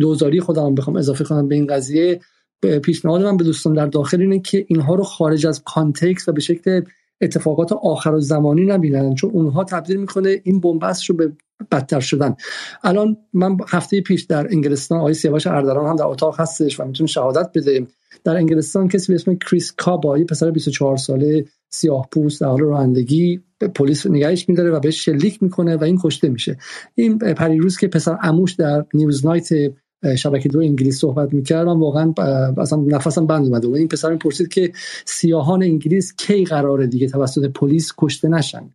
دوزاری 0.00 0.40
خودم 0.40 0.74
بخوام 0.74 0.96
اضافه 0.96 1.24
کنم 1.24 1.48
به 1.48 1.54
این 1.54 1.66
قضیه 1.66 2.20
پیشنهاد 2.82 3.22
من 3.22 3.36
به 3.36 3.44
دوستان 3.44 3.72
در 3.72 3.86
داخل 3.86 4.20
اینه 4.20 4.38
که 4.38 4.64
اینها 4.68 4.94
رو 4.94 5.02
خارج 5.02 5.46
از 5.46 5.62
کانتکست 5.64 6.28
و 6.28 6.32
به 6.32 6.40
شکل 6.40 6.80
اتفاقات 7.20 7.72
آخر 7.72 8.10
و 8.10 8.20
زمانی 8.20 8.64
نبینن 8.64 9.14
چون 9.14 9.30
اونها 9.30 9.64
تبدیل 9.64 9.96
می‌کنه 9.96 10.40
این 10.44 10.60
بنبست 10.60 11.04
رو 11.10 11.16
به 11.16 11.32
بدتر 11.70 12.00
شدن. 12.00 12.34
الان 12.84 13.16
من 13.32 13.56
هفته 13.68 14.00
پیش 14.00 14.22
در 14.22 14.46
انگلستان 14.50 14.98
آقای 14.98 15.14
سیاوش 15.14 15.46
اردران 15.46 15.88
هم 15.88 15.96
در 15.96 16.04
اتاق 16.04 16.40
هستش 16.40 16.80
و 16.80 16.84
می‌تونه 16.84 17.08
شهادت 17.08 17.50
بده 17.54 17.86
در 18.24 18.36
انگلستان 18.36 18.88
کسی 18.88 19.12
به 19.12 19.14
اسم 19.14 19.34
کریس 19.34 19.72
کابا 19.72 20.18
پسر 20.28 20.50
24 20.50 20.96
ساله 20.96 21.44
سیاه 21.70 22.08
پوست 22.12 22.40
در 22.40 22.46
حال 22.46 22.60
رانندگی 22.60 23.40
پلیس 23.74 24.06
نگهش 24.06 24.48
میداره 24.48 24.70
و 24.70 24.80
بهش 24.80 25.04
شلیک 25.04 25.42
می‌کنه 25.42 25.76
و 25.76 25.84
این 25.84 25.98
کشته 26.02 26.28
میشه. 26.28 26.58
این 26.94 27.18
پریروز 27.18 27.76
که 27.76 27.88
پسر 27.88 28.18
اموش 28.22 28.54
در 28.54 28.84
نیوز 28.94 29.26
نایت 29.26 29.48
شبکه 30.18 30.48
دو 30.48 30.60
انگلیس 30.60 31.00
صحبت 31.00 31.34
می‌کردم 31.34 31.80
واقعا 31.80 32.12
اصلا 32.58 32.78
نفسم 32.78 33.26
بند 33.26 33.46
اومده 33.46 33.68
این 33.68 33.88
پسر 33.88 34.16
پرسید 34.16 34.48
که 34.48 34.72
سیاهان 35.04 35.62
انگلیس 35.62 36.14
کی 36.16 36.44
قراره 36.44 36.86
دیگه 36.86 37.08
توسط 37.08 37.44
پلیس 37.44 37.92
کشته 37.98 38.28
نشن؟ 38.28 38.70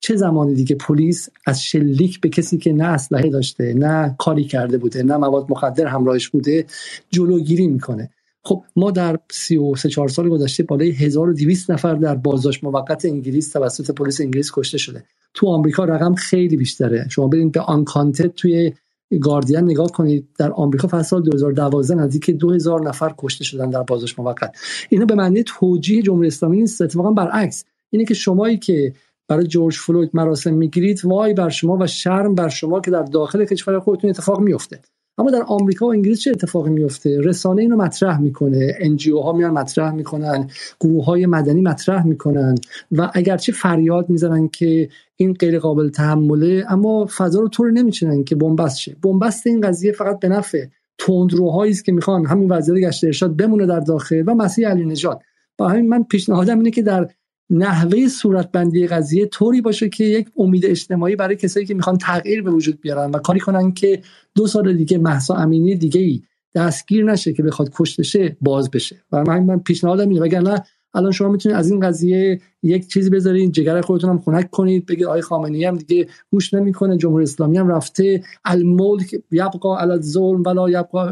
چه 0.00 0.16
زمانی 0.16 0.54
دیگه 0.54 0.76
پلیس 0.76 1.28
از 1.46 1.62
شلیک 1.62 2.20
به 2.20 2.28
کسی 2.28 2.58
که 2.58 2.72
نه 2.72 2.84
اسلحه 2.84 3.30
داشته 3.30 3.74
نه 3.74 4.14
کاری 4.18 4.44
کرده 4.44 4.78
بوده 4.78 5.02
نه 5.02 5.16
مواد 5.16 5.46
مخدر 5.50 5.86
همراهش 5.86 6.28
بوده 6.28 6.66
جلوگیری 7.10 7.66
می‌کنه؟ 7.66 8.10
خب 8.42 8.64
ما 8.76 8.90
در 8.90 9.18
33 9.30 9.88
4 9.88 10.08
سال 10.08 10.28
گذشته 10.28 10.62
بالای 10.62 10.90
1200 10.90 11.70
نفر 11.70 11.94
در 11.94 12.14
بازداشت 12.14 12.64
موقت 12.64 13.04
انگلیس 13.04 13.52
توسط 13.52 13.90
پلیس 13.90 14.20
انگلیس 14.20 14.50
کشته 14.54 14.78
شده. 14.78 15.04
تو 15.34 15.46
آمریکا 15.46 15.84
رقم 15.84 16.14
خیلی 16.14 16.56
بیشتره. 16.56 17.06
شما 17.10 17.28
برید 17.28 17.52
به 17.52 17.60
آن 17.60 17.84
توی 18.12 18.72
گاردین 19.20 19.58
نگاه 19.58 19.92
کنید 19.92 20.28
در 20.38 20.52
آمریکا 20.52 20.88
فصل 20.88 21.02
سال 21.02 21.22
2012 21.22 21.94
نزدیک 21.94 22.30
2000 22.30 22.80
نفر 22.80 23.14
کشته 23.18 23.44
شدن 23.44 23.70
در 23.70 23.82
بازداشت 23.82 24.18
موقت. 24.18 24.56
اینا 24.88 25.04
به 25.04 25.14
معنی 25.14 25.42
توجیه 25.42 26.02
جمهوری 26.02 26.28
اسلامی 26.28 26.56
نیست 26.56 26.82
اتفاقا 26.82 27.10
برعکس. 27.10 27.64
اینه 27.90 28.04
که 28.04 28.14
شمایی 28.14 28.58
که 28.58 28.92
برای 29.28 29.46
جورج 29.46 29.76
فلوید 29.76 30.10
مراسم 30.14 30.54
می‌گیرید 30.54 31.04
وای 31.04 31.34
بر 31.34 31.48
شما 31.48 31.76
و 31.80 31.86
شرم 31.86 32.34
بر 32.34 32.48
شما 32.48 32.80
که 32.80 32.90
در 32.90 33.02
داخل 33.02 33.44
کشور 33.44 33.80
خودتون 33.80 34.10
اتفاق 34.10 34.40
میفته 34.40 34.80
اما 35.18 35.30
در 35.30 35.42
آمریکا 35.46 35.86
و 35.86 35.90
انگلیس 35.90 36.20
چه 36.20 36.30
اتفاقی 36.30 36.70
میفته؟ 36.70 37.20
رسانه 37.20 37.62
اینو 37.62 37.76
مطرح 37.76 38.20
می‌کنه 38.20 38.74
انجیو 38.78 39.18
ها 39.18 39.32
میان 39.32 39.50
مطرح 39.50 39.94
می‌کنن 39.94 40.50
گروه 40.80 41.04
های 41.04 41.26
مدنی 41.26 41.60
مطرح 41.60 42.06
می‌کنن 42.06 42.54
و 42.92 43.10
اگرچه 43.14 43.52
فریاد 43.52 44.10
می‌زنن 44.10 44.48
که 44.48 44.88
این 45.16 45.32
غیر 45.32 45.58
قابل 45.58 45.88
تحمله 45.88 46.64
اما 46.68 47.08
فضا 47.16 47.40
رو 47.40 47.48
طور 47.48 47.70
نمیچنن 47.70 48.24
که 48.24 48.34
بنبست 48.34 48.78
شه. 48.78 48.96
بنبست 49.02 49.46
این 49.46 49.60
قضیه 49.60 49.92
فقط 49.92 50.20
به 50.20 50.28
نفع 50.28 50.64
تندروهایی 50.98 51.72
است 51.72 51.84
که 51.84 51.92
می‌خوان 51.92 52.26
همین 52.26 52.52
وزیر 52.52 52.80
گشت 52.80 53.04
ارشاد 53.04 53.36
بمونه 53.36 53.66
در 53.66 53.80
داخل 53.80 54.22
و 54.26 54.34
مسیح 54.34 54.68
علی 54.68 54.84
نژاد. 54.84 55.20
با 55.58 55.68
همین 55.68 55.88
من 55.88 56.02
پیشنهادم 56.02 56.58
اینه 56.58 56.70
که 56.70 56.82
در 56.82 57.08
نحوه 57.50 58.08
صورتبندی 58.08 58.86
قضیه 58.86 59.26
طوری 59.26 59.60
باشه 59.60 59.88
که 59.88 60.04
یک 60.04 60.28
امید 60.36 60.66
اجتماعی 60.66 61.16
برای 61.16 61.36
کسایی 61.36 61.66
که 61.66 61.74
می‌خوان 61.74 61.98
تغییر 61.98 62.42
به 62.42 62.50
وجود 62.50 62.80
بیارن 62.80 63.10
و 63.10 63.18
کاری 63.18 63.40
کنن 63.40 63.72
که 63.72 64.02
دو 64.34 64.46
سال 64.46 64.72
دیگه 64.72 64.98
محسا 64.98 65.34
امینی 65.34 65.74
دیگه 65.74 66.00
ای 66.00 66.22
دستگیر 66.54 67.04
نشه 67.04 67.32
که 67.32 67.42
بخواد 67.42 67.70
کشته 67.78 68.02
شه 68.02 68.36
باز 68.40 68.70
بشه. 68.70 68.96
و 69.12 69.24
من 69.24 69.42
من 69.42 69.58
پیشنهادم 69.58 70.08
اینه. 70.08 70.20
وگرنه 70.20 70.62
الان 70.94 71.12
شما 71.12 71.28
می‌تونید 71.28 71.58
از 71.58 71.70
این 71.70 71.80
قضیه 71.80 72.40
یک 72.62 72.88
چیزی 72.88 73.10
بذارین 73.10 73.52
جگر 73.52 73.80
خودتون 73.80 74.10
هم 74.10 74.18
خنک 74.18 74.50
کنید 74.50 74.86
بگید 74.86 75.04
آقای 75.04 75.20
خامنه‌ای 75.20 75.64
هم 75.64 75.76
دیگه 75.76 76.08
گوش 76.30 76.54
نمی‌کنه 76.54 76.96
جمهوری 76.96 77.22
اسلامی 77.22 77.58
هم 77.58 77.68
رفته 77.68 78.24
الملک 78.44 79.14
یبقا 79.30 79.78
علی 79.78 79.92
الظلم 79.92 80.42
ولا 80.46 80.70
یبقا 80.70 81.10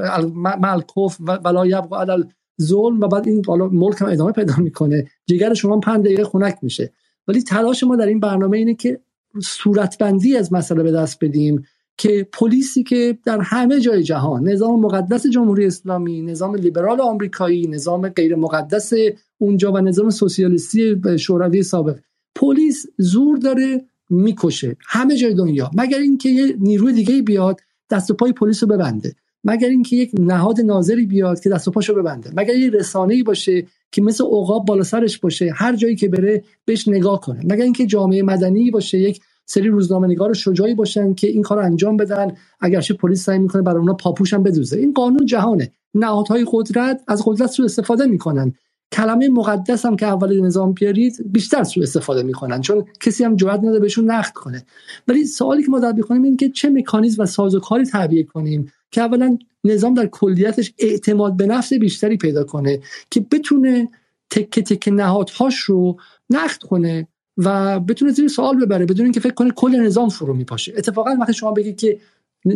ملکوف 0.60 1.16
ولا 1.20 1.66
یبقا 1.66 2.00
علی 2.00 2.24
ظلم 2.62 3.00
و 3.00 3.08
بعد 3.08 3.28
این 3.28 3.42
حالا 3.46 3.68
ملک 3.68 4.02
هم 4.02 4.08
ادامه 4.08 4.32
پیدا 4.32 4.54
می‌کنه. 4.56 5.06
جگر 5.26 5.54
شما 5.54 5.80
پنج 5.80 6.04
دقیقه 6.04 6.24
خنک 6.24 6.58
میشه. 6.62 6.92
ولی 7.28 7.42
تلاش 7.42 7.84
ما 7.84 7.96
در 7.96 8.06
این 8.06 8.20
برنامه 8.20 8.58
اینه 8.58 8.74
که 8.74 9.00
صورتبندی 9.42 10.36
از 10.36 10.52
مسئله 10.52 10.82
به 10.82 10.92
دست 10.92 11.24
بدیم 11.24 11.64
که 11.96 12.28
پلیسی 12.32 12.82
که 12.82 13.18
در 13.24 13.40
همه 13.40 13.80
جای 13.80 14.02
جهان 14.02 14.48
نظام 14.48 14.80
مقدس 14.80 15.26
جمهوری 15.26 15.66
اسلامی 15.66 16.22
نظام 16.22 16.54
لیبرال 16.54 17.00
آمریکایی 17.00 17.66
نظام 17.66 18.08
غیر 18.08 18.34
مقدس 18.36 18.92
اونجا 19.38 19.72
و 19.72 19.78
نظام 19.78 20.10
سوسیالیستی 20.10 20.96
شوروی 21.18 21.62
سابق 21.62 21.98
پلیس 22.34 22.86
زور 22.98 23.38
داره 23.38 23.84
می‌کشه. 24.10 24.76
همه 24.80 25.16
جای 25.16 25.34
دنیا. 25.34 25.70
مگر 25.74 25.98
اینکه 25.98 26.28
یه 26.28 26.56
نیروی 26.58 26.92
دیگه 26.92 27.22
بیاد 27.22 27.60
دست 27.90 28.10
و 28.10 28.14
پای 28.14 28.32
پلیس 28.32 28.62
رو 28.62 28.68
ببنده. 28.68 29.14
مگر 29.44 29.68
اینکه 29.68 29.96
یک 29.96 30.10
نهاد 30.18 30.60
ناظری 30.60 31.06
بیاد 31.06 31.40
که 31.40 31.50
دست 31.50 31.68
و 31.68 31.70
پاشو 31.70 31.94
ببنده. 31.94 32.30
مگر 32.36 32.54
یک 32.54 32.74
رسانه‌ای 32.74 33.22
باشه 33.22 33.66
که 33.92 34.02
مثل 34.02 34.24
عقاب 34.24 34.66
بالا 34.66 34.82
سرش 34.82 35.18
باشه 35.18 35.52
هر 35.54 35.76
جایی 35.76 35.96
که 35.96 36.08
بره 36.08 36.44
بهش 36.64 36.88
نگاه 36.88 37.20
کنه. 37.20 37.40
مگر 37.44 37.64
اینکه 37.64 37.86
جامعه 37.86 38.22
مدنی 38.22 38.70
باشه 38.70 38.98
یک 38.98 39.20
سری 39.46 39.68
روزنامه 39.68 40.06
نگار 40.08 40.32
شجاعی 40.32 40.74
باشن 40.74 41.14
که 41.14 41.26
این 41.26 41.42
کار 41.42 41.58
انجام 41.58 41.96
بدن 41.96 42.32
اگرچه 42.60 42.94
پلیس 42.94 43.24
سعی 43.24 43.38
می‌کنه 43.38 43.62
برای 43.62 43.78
اونا 43.78 43.94
پاپوش 43.94 44.34
هم 44.34 44.42
بدوزه. 44.42 44.78
این 44.78 44.92
قانون 44.92 45.26
جهانه. 45.26 45.70
نهادهای 45.94 46.46
قدرت 46.52 47.00
از 47.08 47.22
قدرت 47.26 47.50
سو 47.50 47.62
استفاده 47.62 48.06
می‌کنن. 48.06 48.52
کلمه 48.92 49.28
مقدس 49.28 49.86
هم 49.86 49.96
که 49.96 50.06
اول 50.06 50.40
نظام 50.40 50.72
بیارید 50.72 51.32
بیشتر 51.32 51.64
سو 51.64 51.80
استفاده 51.80 52.22
می‌کنن. 52.22 52.60
چون 52.60 52.84
کسی 53.00 53.24
هم 53.24 53.36
جرئت 53.36 53.60
نداره 53.60 53.80
بهشون 53.80 54.10
نقد 54.10 54.32
کنه. 54.32 54.64
ولی 55.08 55.24
سوالی 55.24 55.62
که 55.62 55.70
ما 55.70 55.78
در 55.78 56.00
کنیم 56.00 56.22
این 56.22 56.36
که 56.36 56.48
چه 56.48 56.70
مکانیزم 56.70 57.22
و 57.22 57.26
سازوکاری 57.26 57.84
تعبیه 57.84 58.22
کنیم 58.24 58.72
که 58.94 59.00
اولا 59.00 59.38
نظام 59.64 59.94
در 59.94 60.06
کلیتش 60.06 60.72
اعتماد 60.78 61.36
به 61.36 61.46
نفس 61.46 61.72
بیشتری 61.72 62.16
پیدا 62.16 62.44
کنه 62.44 62.80
که 63.10 63.20
بتونه 63.20 63.88
تکه 64.30 64.62
تکه 64.62 64.90
نهادهاش 64.90 65.58
رو 65.58 65.96
نقد 66.30 66.62
کنه 66.62 67.08
و 67.36 67.80
بتونه 67.80 68.12
زیر 68.12 68.28
سوال 68.28 68.64
ببره 68.64 68.86
بدون 68.86 69.04
اینکه 69.04 69.20
فکر 69.20 69.34
کنه 69.34 69.50
کل 69.50 69.76
نظام 69.76 70.08
فرو 70.08 70.34
میپاشه. 70.34 70.74
اتفاقا 70.76 71.10
وقتی 71.20 71.32
شما 71.32 71.52
بگید 71.52 71.76
که 71.76 71.98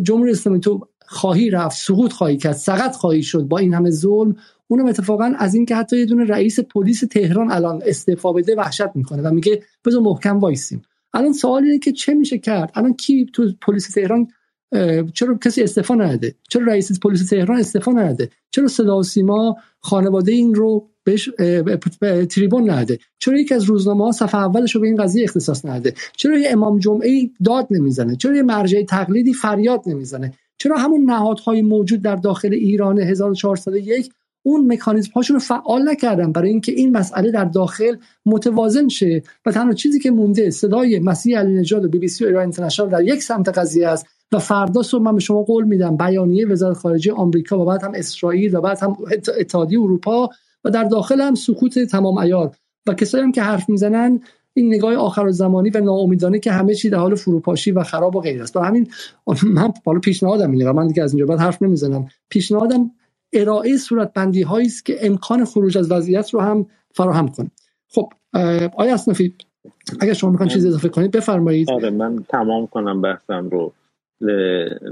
جمهوری 0.03 0.31
اسلامی 0.31 0.61
تو 0.61 0.89
خواهی 1.07 1.51
رفت 1.51 1.77
سقوط 1.77 2.13
خواهی 2.13 2.37
کرد 2.37 2.57
سقط 2.57 2.97
خواهی 2.97 3.23
شد 3.23 3.43
با 3.43 3.59
این 3.59 3.75
همه 3.75 3.91
ظلم 3.91 4.37
اونم 4.69 4.87
اتفاقا 4.87 5.33
از 5.39 5.55
اینکه 5.55 5.77
حتی 5.77 5.99
یه 5.99 6.05
دونه 6.05 6.25
رئیس 6.25 6.61
پلیس 6.61 7.01
تهران 7.01 7.51
الان 7.51 7.83
استعفا 7.87 8.33
بده 8.33 8.57
وحشت 8.57 8.97
می‌کنه 8.97 9.23
و 9.23 9.35
میگه 9.35 9.63
بذار 9.85 10.03
محکم 10.03 10.39
وایسیم. 10.39 10.83
الان 11.15 11.33
سوال 11.33 11.65
اینه 11.65 11.79
که 11.79 11.93
چه 11.93 12.15
میشه 12.15 12.39
کرد؟ 12.39 12.73
الان 12.75 12.95
کی 12.95 13.27
تو 13.33 13.53
پلیس 13.61 13.91
تهران 13.91 14.29
چرا 15.15 15.39
کسی 15.45 15.63
استعفا 15.63 15.95
نده؟ 15.95 16.35
چرا 16.49 16.67
رئیس 16.67 17.01
پلیس 17.01 17.29
تهران 17.29 17.59
استعفا 17.59 17.93
نده؟ 17.93 18.31
چرا 18.51 18.69
صدا 18.69 18.99
و 18.99 19.03
سیما 19.03 19.57
خانواده 19.81 20.33
این 20.33 20.55
رو 20.55 20.89
بهش 21.05 21.31
تریبون 22.31 22.71
نده؟ 22.71 22.99
چرا 23.19 23.39
یکی 23.39 23.55
از 23.55 23.65
روزنامه 23.65 24.05
ها 24.05 24.13
صفحه 24.13 24.41
اولش 24.41 24.75
رو 24.75 24.81
به 24.81 24.87
این 24.87 24.97
قضیه 24.97 25.25
اختصاص 25.25 25.65
نده؟ 25.65 25.95
چرا 26.17 26.39
یه 26.39 26.51
امام 26.51 26.79
جمعه 26.79 27.31
داد 27.45 27.67
نمی‌زنه؟ 27.71 28.17
چرا 28.17 28.37
یه 28.37 28.43
مرجع 28.43 28.83
تقلیدی 28.83 29.35
فریاد 29.35 29.83
نمی‌زنه؟ 29.87 30.33
چرا 30.59 30.77
همون 30.77 31.05
نهادهای 31.05 31.63
موجود 31.63 32.03
در 32.03 32.17
داخل 32.17 32.53
ایران 32.53 32.99
1401 32.99 34.11
اون 34.43 34.73
مکانیزم 34.73 35.11
هاشون 35.15 35.35
رو 35.35 35.41
فعال 35.41 35.89
نکردن 35.89 36.33
برای 36.33 36.51
اینکه 36.51 36.73
این 36.73 36.97
مسئله 36.97 37.31
در 37.31 37.45
داخل 37.45 37.97
متوازن 38.27 38.89
شه؟ 38.89 39.23
و 39.47 39.53
تنها 39.53 39.73
چیزی 39.73 40.01
که 40.01 40.11
مونده 40.11 40.51
صدای 40.51 40.99
مسیح 40.99 41.39
علی 41.39 41.53
نژاد 41.53 41.85
و 41.85 41.89
بی 41.89 41.99
بی 41.99 42.09
سی 42.09 42.25
و 42.25 42.27
ایران 42.27 42.43
اینترنشنال 42.43 42.89
در 42.89 43.03
یک 43.03 43.23
سمت 43.23 43.49
قضیه 43.49 43.89
است. 43.89 44.07
و 44.33 44.39
فردا 44.39 44.83
صبح 44.83 45.03
من 45.03 45.15
به 45.15 45.21
شما 45.21 45.43
قول 45.43 45.65
میدم 45.65 45.97
بیانیه 45.97 46.47
وزارت 46.47 46.77
خارجه 46.77 47.13
آمریکا 47.13 47.59
و 47.59 47.65
بعد 47.65 47.85
هم 47.85 47.93
اسرائیل 47.95 48.57
و 48.57 48.61
بعد 48.61 48.79
هم 48.83 48.97
اتحادیه 49.39 49.81
اروپا 49.81 50.31
و 50.65 50.71
در 50.71 50.85
داخل 50.85 51.21
هم 51.21 51.35
سکوت 51.35 51.79
تمام 51.79 52.19
ایار 52.19 52.57
و 52.87 52.95
کسایی 52.95 53.25
هم 53.25 53.33
که 53.33 53.43
حرف 53.43 53.69
می‌زنن 53.69 54.21
این 54.55 54.75
نگاه 54.75 54.95
آخر 54.95 55.31
زمانی 55.31 55.71
و 55.71 55.81
ناامیدانه 55.81 56.39
که 56.39 56.53
همه 56.53 56.75
چی 56.75 56.91
در 56.91 56.99
حال 56.99 57.15
فروپاشی 57.15 57.71
و 57.71 57.83
خراب 57.83 58.17
و 58.17 58.21
غیر 58.21 58.43
است. 58.43 58.55
برای 58.55 58.69
همین 58.69 58.89
من 59.43 59.73
بالا 59.85 60.01
پیشنهادم 60.01 60.51
اینه 60.51 60.73
من 60.73 60.87
دیگه 60.87 61.03
از 61.03 61.15
اینجا 61.15 61.27
بعد 61.27 61.41
حرف 61.41 61.63
نمی‌زنم. 61.63 62.09
پیشنهادم 62.29 62.91
ارائه 63.33 63.77
صورت 63.77 64.13
بندی 64.13 64.43
هایی 64.43 64.67
است 64.67 64.87
که 64.87 64.97
امکان 65.07 65.45
خروج 65.45 65.79
از 65.79 65.91
وضعیت 65.91 66.31
رو 66.31 66.41
هم 66.41 66.67
فراهم 66.95 67.29
کنه. 67.29 67.51
خب 67.89 68.13
آیا 68.77 68.95
اصنافی 68.95 69.35
اگر 70.01 70.13
شما 70.13 70.31
می‌خواین 70.31 70.53
چیزی 70.53 70.69
اضافه 70.69 70.89
کنید 70.89 71.11
بفرمایید. 71.11 71.71
آره 71.71 71.91
من 71.91 72.25
تمام 72.29 72.67
کنم 72.67 73.03
بحثم 73.03 73.49
رو. 73.49 73.73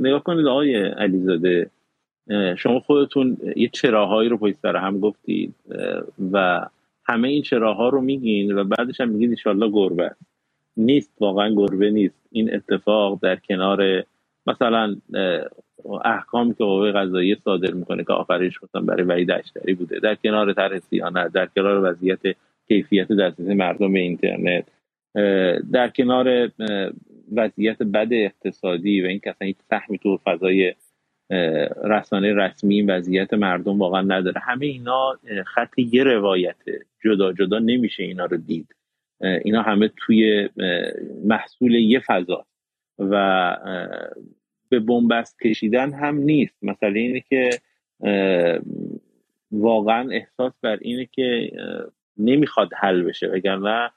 نگاه 0.01 0.23
کنید 0.25 0.47
آقای 0.47 0.77
علیزاده 0.77 1.71
شما 2.57 2.81
خودتون 2.81 3.37
یه 3.57 3.69
چراهایی 3.69 4.29
رو 4.29 4.39
پشت 4.39 4.57
سر 4.63 4.77
هم 4.77 5.01
گفتید 5.01 5.55
و 6.33 6.67
همه 7.05 7.29
این 7.29 7.43
چراها 7.43 7.89
رو 7.89 8.01
میگین 8.01 8.59
و 8.59 8.65
بعدش 8.65 9.01
هم 9.01 9.09
میگید 9.09 9.31
انشالله 9.31 9.71
گربه. 9.71 10.11
نیست 10.77 11.13
واقعا 11.21 11.55
گربه 11.55 11.91
نیست. 11.91 12.29
این 12.33 12.55
اتفاق 12.55 13.19
در 13.23 13.37
کنار 13.37 14.05
مثلا 14.47 14.97
احکامی 16.05 16.55
که 16.55 16.65
قوه 16.65 16.93
قضایی 16.93 17.35
صادر 17.35 17.71
می‌کنه 17.71 18.05
که 18.05 18.13
آخرش 18.13 18.63
مثلا 18.63 18.81
برای 18.81 19.03
وحید 19.03 19.31
اشتری 19.31 19.75
بوده. 19.75 20.01
در 20.01 20.15
کنار 20.15 20.53
طرح 20.53 20.79
سیانت 20.79 21.33
در 21.33 21.47
کنار 21.47 21.91
وضعیت 21.91 22.21
کیفیت 22.69 23.13
دسترسی 23.13 23.55
مردم 23.55 23.93
به 23.93 23.99
اینترنت 23.99 24.65
در 25.73 25.89
کنار 25.89 26.51
وضعیت 27.33 27.83
بد 27.83 28.09
اقتصادی 28.13 29.03
و 29.03 29.07
این 29.07 29.21
که 29.21 29.31
اصلا 29.31 29.47
هیچ 29.47 29.57
سهمی 29.71 29.99
تو 29.99 30.21
فضای 30.25 30.75
رسانه 31.85 32.35
رسمی 32.35 32.75
این 32.75 32.91
وضعیت 32.91 33.35
مردم 33.35 33.79
واقعا 33.79 34.03
نداره. 34.03 34.41
همه 34.41 34.67
اینا 34.67 35.19
خط 35.47 35.79
یه 35.79 36.05
روایته 36.05 36.81
جدا 37.05 37.33
جدا 37.33 37.59
نمیشه 37.59 38.03
اینا 38.03 38.25
رو 38.25 38.37
دید. 38.37 38.75
اینا 39.21 39.63
همه 39.63 39.91
توی 39.97 40.49
محصول 41.25 41.75
یه 41.75 42.01
فضا. 42.01 42.47
و 42.99 43.57
به 44.69 44.81
بنبست 44.81 45.41
کشیدن 45.43 45.93
هم 45.93 46.17
نیست. 46.17 46.57
مثلا 46.63 46.89
اینه 46.89 47.21
که 47.21 47.51
واقعا 49.53 50.11
احساس 50.11 50.53
بر 50.63 50.79
اینه 50.81 51.09
که 51.13 51.51
نمی‌خواد 52.19 52.71
حل 52.75 53.03
بشه. 53.03 53.27
وگرنه 53.27 53.91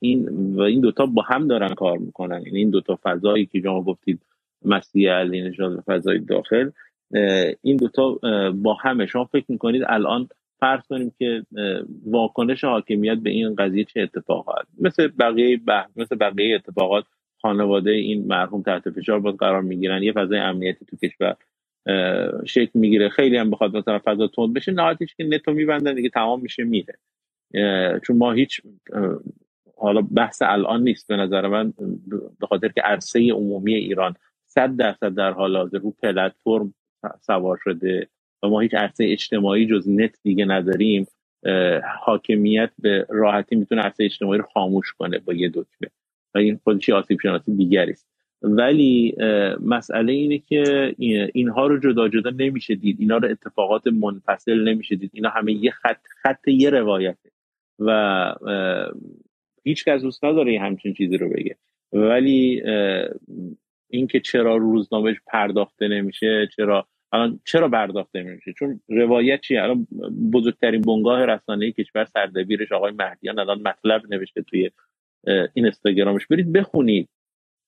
این 0.00 0.28
و 0.56 0.60
این 0.60 0.80
دوتا 0.80 1.06
با 1.06 1.22
هم 1.22 1.48
دارن 1.48 1.74
کار 1.74 1.98
می‌کنن. 1.98 2.42
یعنی 2.46 2.58
این 2.58 2.70
دوتا 2.70 2.98
فضایی 3.02 3.46
که 3.46 3.60
شما 3.60 3.82
گفتید 3.82 4.20
مسیح 4.64 5.10
علی 5.10 5.42
نژاد 5.42 5.72
و 5.72 5.80
فضای 5.80 6.18
داخل 6.18 6.70
این 7.62 7.76
دوتا 7.76 8.18
با 8.52 8.74
همه. 8.74 9.06
شما 9.06 9.24
فکر 9.24 9.44
می‌کنید 9.48 9.82
الان 9.86 10.28
فرض 10.60 10.82
کنیم 10.88 11.12
که 11.18 11.42
واکنش 12.06 12.64
حاکمیت 12.64 13.18
به 13.18 13.30
این 13.30 13.54
قضیه 13.54 13.84
چه 13.84 14.00
اتفاقات 14.00 14.66
مثل 14.80 15.08
بقیه 15.18 15.56
بحث 15.56 15.90
مثل 15.96 16.16
بقیه 16.16 16.54
اتفاقات 16.54 17.04
خانواده 17.42 17.90
این 17.90 18.26
مرحوم 18.26 18.62
تحت 18.62 18.90
فشار 18.90 19.20
باز 19.20 19.36
قرار 19.36 19.62
می‌گیرن. 19.62 20.02
یه 20.02 20.12
فضای 20.12 20.38
امنیتی 20.38 20.84
تو 20.84 20.96
کشور 20.96 21.36
شکل 22.46 22.78
می‌گیره. 22.78 23.08
خیلی 23.08 23.36
هم 23.36 23.50
بخواد 23.50 23.76
مثلا 23.76 24.00
فضا 24.04 24.26
تند 24.26 24.54
بشه 24.54 24.72
نهایتش 24.72 25.14
که 25.14 25.24
نتو 25.24 25.52
میبندن 25.52 25.94
دیگه 25.94 26.08
تمام 26.08 26.40
میشه 26.40 26.64
میره. 26.64 26.94
چون 28.06 28.16
ما 28.16 28.32
هیچ 28.32 28.60
حالا 29.76 30.02
بحث 30.02 30.42
الان 30.42 30.82
نیست 30.82 31.08
به 31.08 31.16
نظر 31.16 31.48
من 31.48 31.72
به 32.40 32.46
خاطر 32.46 32.68
که 32.68 32.80
عرصه 32.80 33.32
عمومی 33.32 33.74
ایران 33.74 34.14
صد 34.46 34.76
درصد 34.76 35.14
در 35.14 35.30
حال 35.30 35.56
حاضر 35.56 35.78
رو 35.78 35.90
پلتفرم 36.02 36.74
سوار 37.20 37.60
شده 37.64 38.08
و 38.42 38.48
ما 38.48 38.60
هیچ 38.60 38.74
عرصه 38.74 39.04
اجتماعی 39.08 39.66
جز 39.66 39.88
نت 39.88 40.18
دیگه 40.22 40.44
نداریم 40.44 41.06
حاکمیت 42.00 42.70
به 42.78 43.06
راحتی 43.08 43.56
می‌تونه 43.56 43.82
عرصه 43.82 44.04
اجتماعی 44.04 44.38
رو 44.38 44.46
خاموش 44.54 44.92
کنه 44.92 45.18
با 45.18 45.34
یه 45.34 45.48
دکمه 45.48 45.90
و 46.34 46.38
این 46.38 46.60
خودشی 46.64 46.92
آسیب 46.92 47.20
شناسی 47.22 47.56
دیگری 47.56 47.92
است. 47.92 48.08
ولی 48.42 49.16
مسئله 49.60 50.12
اینه 50.12 50.38
که 50.38 50.94
اینها 51.34 51.66
رو 51.66 51.78
جدا 51.78 52.08
جدا 52.08 52.30
نمیشه 52.30 52.74
دید. 52.74 52.96
اینا 53.00 53.16
رو 53.16 53.28
اتفاقات 53.28 53.86
منفصل 53.86 54.68
نمیشه 54.68 54.96
دید. 54.96 55.10
اینا 55.14 55.28
همه 55.28 55.52
یه 55.52 55.70
خط 55.70 56.00
خط 56.22 56.48
یه 56.48 56.70
روایته. 56.70 57.30
و 57.78 58.34
هیچ 59.64 59.84
کس 59.84 60.02
دوست 60.02 60.24
نداره 60.24 60.60
همچین 60.60 60.94
چیزی 60.94 61.16
رو 61.16 61.28
بگه. 61.28 61.56
ولی 61.92 62.62
اینکه 63.90 64.20
چرا 64.20 64.56
روزنامه 64.56 65.16
پرداخته 65.26 65.88
نمیشه 65.88 66.48
چرا 66.56 66.86
الان 67.12 67.40
چرا 67.44 67.68
پرداخته 67.68 68.22
نمیشه؟ 68.22 68.52
چون 68.52 68.80
روایت 68.88 69.40
چیه؟ 69.40 69.62
الان 69.62 69.86
بزرگترین 70.32 70.80
بنگاه 70.80 71.26
رسانه‌ای 71.26 71.72
کشور 71.72 72.04
سردبیرش 72.04 72.72
آقای 72.72 72.92
مهدیان 72.98 73.38
الان 73.38 73.62
مطلب 73.62 74.02
نوشته 74.10 74.42
توی 74.42 74.70
این 75.26 75.48
اینستاگرامش. 75.54 76.26
برید 76.26 76.52
بخونید. 76.52 77.08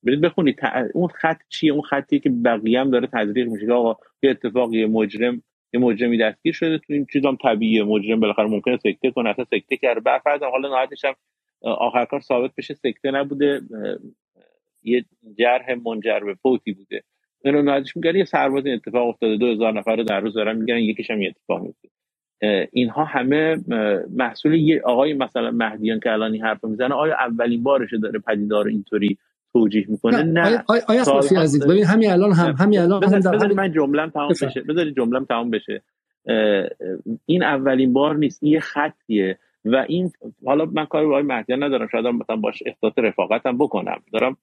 برید 0.03 0.21
بخونید. 0.21 0.59
اون 0.95 1.09
خط 1.09 1.41
چیه؟ 1.49 1.73
اون 1.73 1.83
خطی 1.83 2.21
که 2.21 2.31
بقیه 2.31 2.81
هم 2.81 2.91
داره 2.91 3.09
تزریق 3.13 3.49
میشه 3.49 3.73
آقا 3.73 3.97
یه 4.23 4.31
اتفاقی 4.31 4.87
مجرم 4.87 5.43
یه 5.73 5.81
مجرمی 5.81 6.19
دستگیر 6.19 6.53
شده 6.53 6.79
تو 6.79 6.93
این 6.93 7.07
چیزام 7.13 7.37
طبیعیه. 7.43 7.85
مجرم 7.85 8.21
بالاخره 8.21 8.47
ممکنه 8.47 8.77
سکته 8.77 9.11
کنه 9.11 9.31
اصلا 9.31 9.45
سکته 9.45 9.77
کرده. 9.77 10.01
بعد 10.01 10.43
حالا 10.43 10.69
نهایتش 10.69 11.05
هم 11.05 11.15
آخر 11.63 12.05
کار 12.05 12.21
ثابت 12.21 12.51
بشه 12.59 12.75
سکته 12.75 13.11
نبوده. 13.11 13.61
یه 14.83 15.05
جرح 15.39 15.75
منجر 15.87 16.21
به 16.21 16.35
فوتی 16.35 16.73
بوده. 16.73 17.03
اینو 17.45 17.63
نهایتش 17.63 17.97
میگن 17.97 18.17
یه 18.17 18.25
سرباز 18.25 18.67
اتفاق 18.67 19.09
افتاده. 19.09 19.37
دو 19.37 19.47
هزار 19.47 19.73
نفر 19.73 19.97
رو 19.97 20.03
در 20.03 20.21
روز 20.21 20.35
دارن 20.35 20.57
میگن 20.57 20.79
یکیش 20.79 21.11
هم 21.11 21.21
اتفاق 21.27 21.63
میفته 21.63 21.89
اینها 22.73 23.05
همه 23.05 23.57
محصول 24.11 24.55
یه 24.55 24.83
آقای 24.85 25.15
مثلا 25.15 25.51
مهدیان 25.51 26.01
که 26.01 26.13
الان 26.13 26.33
این 26.33 26.43
حرف 26.43 26.65
می‌زنه 26.65 26.95
آیا 26.95 27.15
اولین 27.15 27.63
بارشه 27.63 27.99
داره 27.99 28.19
پدیدار 28.19 28.67
اینطوری 28.67 29.19
توجیه 29.59 29.87
می‌کنه؟ 29.89 30.23
نه. 30.23 30.65
آیا 30.69 30.83
آیا 30.89 31.05
عزیز 31.41 31.67
ببین 31.67 31.85
همین 31.85 32.11
الان 32.11 32.33
هم 32.33 32.55
همین 32.59 32.79
الان 32.79 33.05
هم 33.05 33.21
در 33.21 33.53
من 33.53 33.73
جملم 33.73 34.11
تمام 34.11 34.29
بشه. 34.29 34.61
بذاری 34.69 34.93
جملم 34.93 35.25
تمام 35.25 35.51
بشه. 35.51 35.83
این 37.27 37.43
اولین 37.43 37.93
بار 37.93 38.17
نیست. 38.17 38.43
این 38.43 38.53
یه 38.53 38.61
خطیه. 38.61 39.39
و 39.65 39.85
این 39.89 40.11
حالا 40.47 40.65
من 40.65 40.85
کاری 40.85 41.07
با 41.07 41.23
مهدیان 41.23 41.63
ندارم. 41.63 41.89
شاید 41.93 42.07
مثلا 42.07 42.37
باش 42.37 42.63
احساس 42.67 42.93
رفاقتم 42.97 43.59
بکنم. 43.59 44.03
دارم 44.13 44.37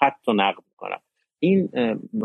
خط 0.00 0.28
رو 0.28 0.34
نقد 0.34 0.62
می‌کنم. 0.70 0.98
این 1.38 1.68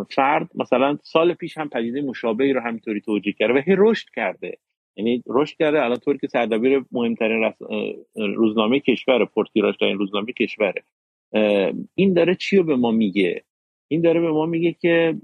فرد 0.10 0.50
مثلا 0.56 0.98
سال 1.04 1.34
پیش 1.34 1.58
هم 1.58 1.70
پدیده 1.70 2.02
مشابهی 2.02 2.54
رو 2.54 2.62
همینطوری 2.62 3.02
توجیه 3.02 3.34
کرده 3.34 3.54
و 3.54 3.58
هی 3.58 3.76
رشد 3.78 4.08
کرده. 4.16 4.58
یعنی 4.96 5.24
رشد 5.28 5.58
کرده. 5.58 5.84
الان 5.84 5.98
طوری 5.98 6.18
که 6.18 6.28
سردبیر 6.28 6.86
مهمترین 6.92 7.44
رس... 7.44 7.54
روزنامه 8.16 8.80
کشور 8.80 9.26
پرتیراژ 9.26 9.76
این 9.82 9.98
روزنامه 9.98 10.34
کشوره. 10.34 10.84
این 11.96 12.14
داره 12.14 12.36
چی 12.36 12.58
رو 12.58 12.64
به 12.64 12.76
ما 12.76 12.92
میگه؟ 12.92 13.44
این 13.88 14.02
داره 14.02 14.22
به 14.22 14.32
ما 14.32 14.46
میگه 14.46 14.76
که 14.82 15.16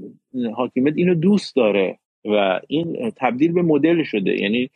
حاکمیت 0.55 0.97
اینو 0.97 1.13
دوست 1.13 1.55
داره 1.55 1.99
و 2.25 2.59
این 2.67 3.11
تبدیل 3.15 3.51
به 3.51 3.61
مدل 3.61 4.03
شده. 4.03 4.41
یعنی 4.41 4.69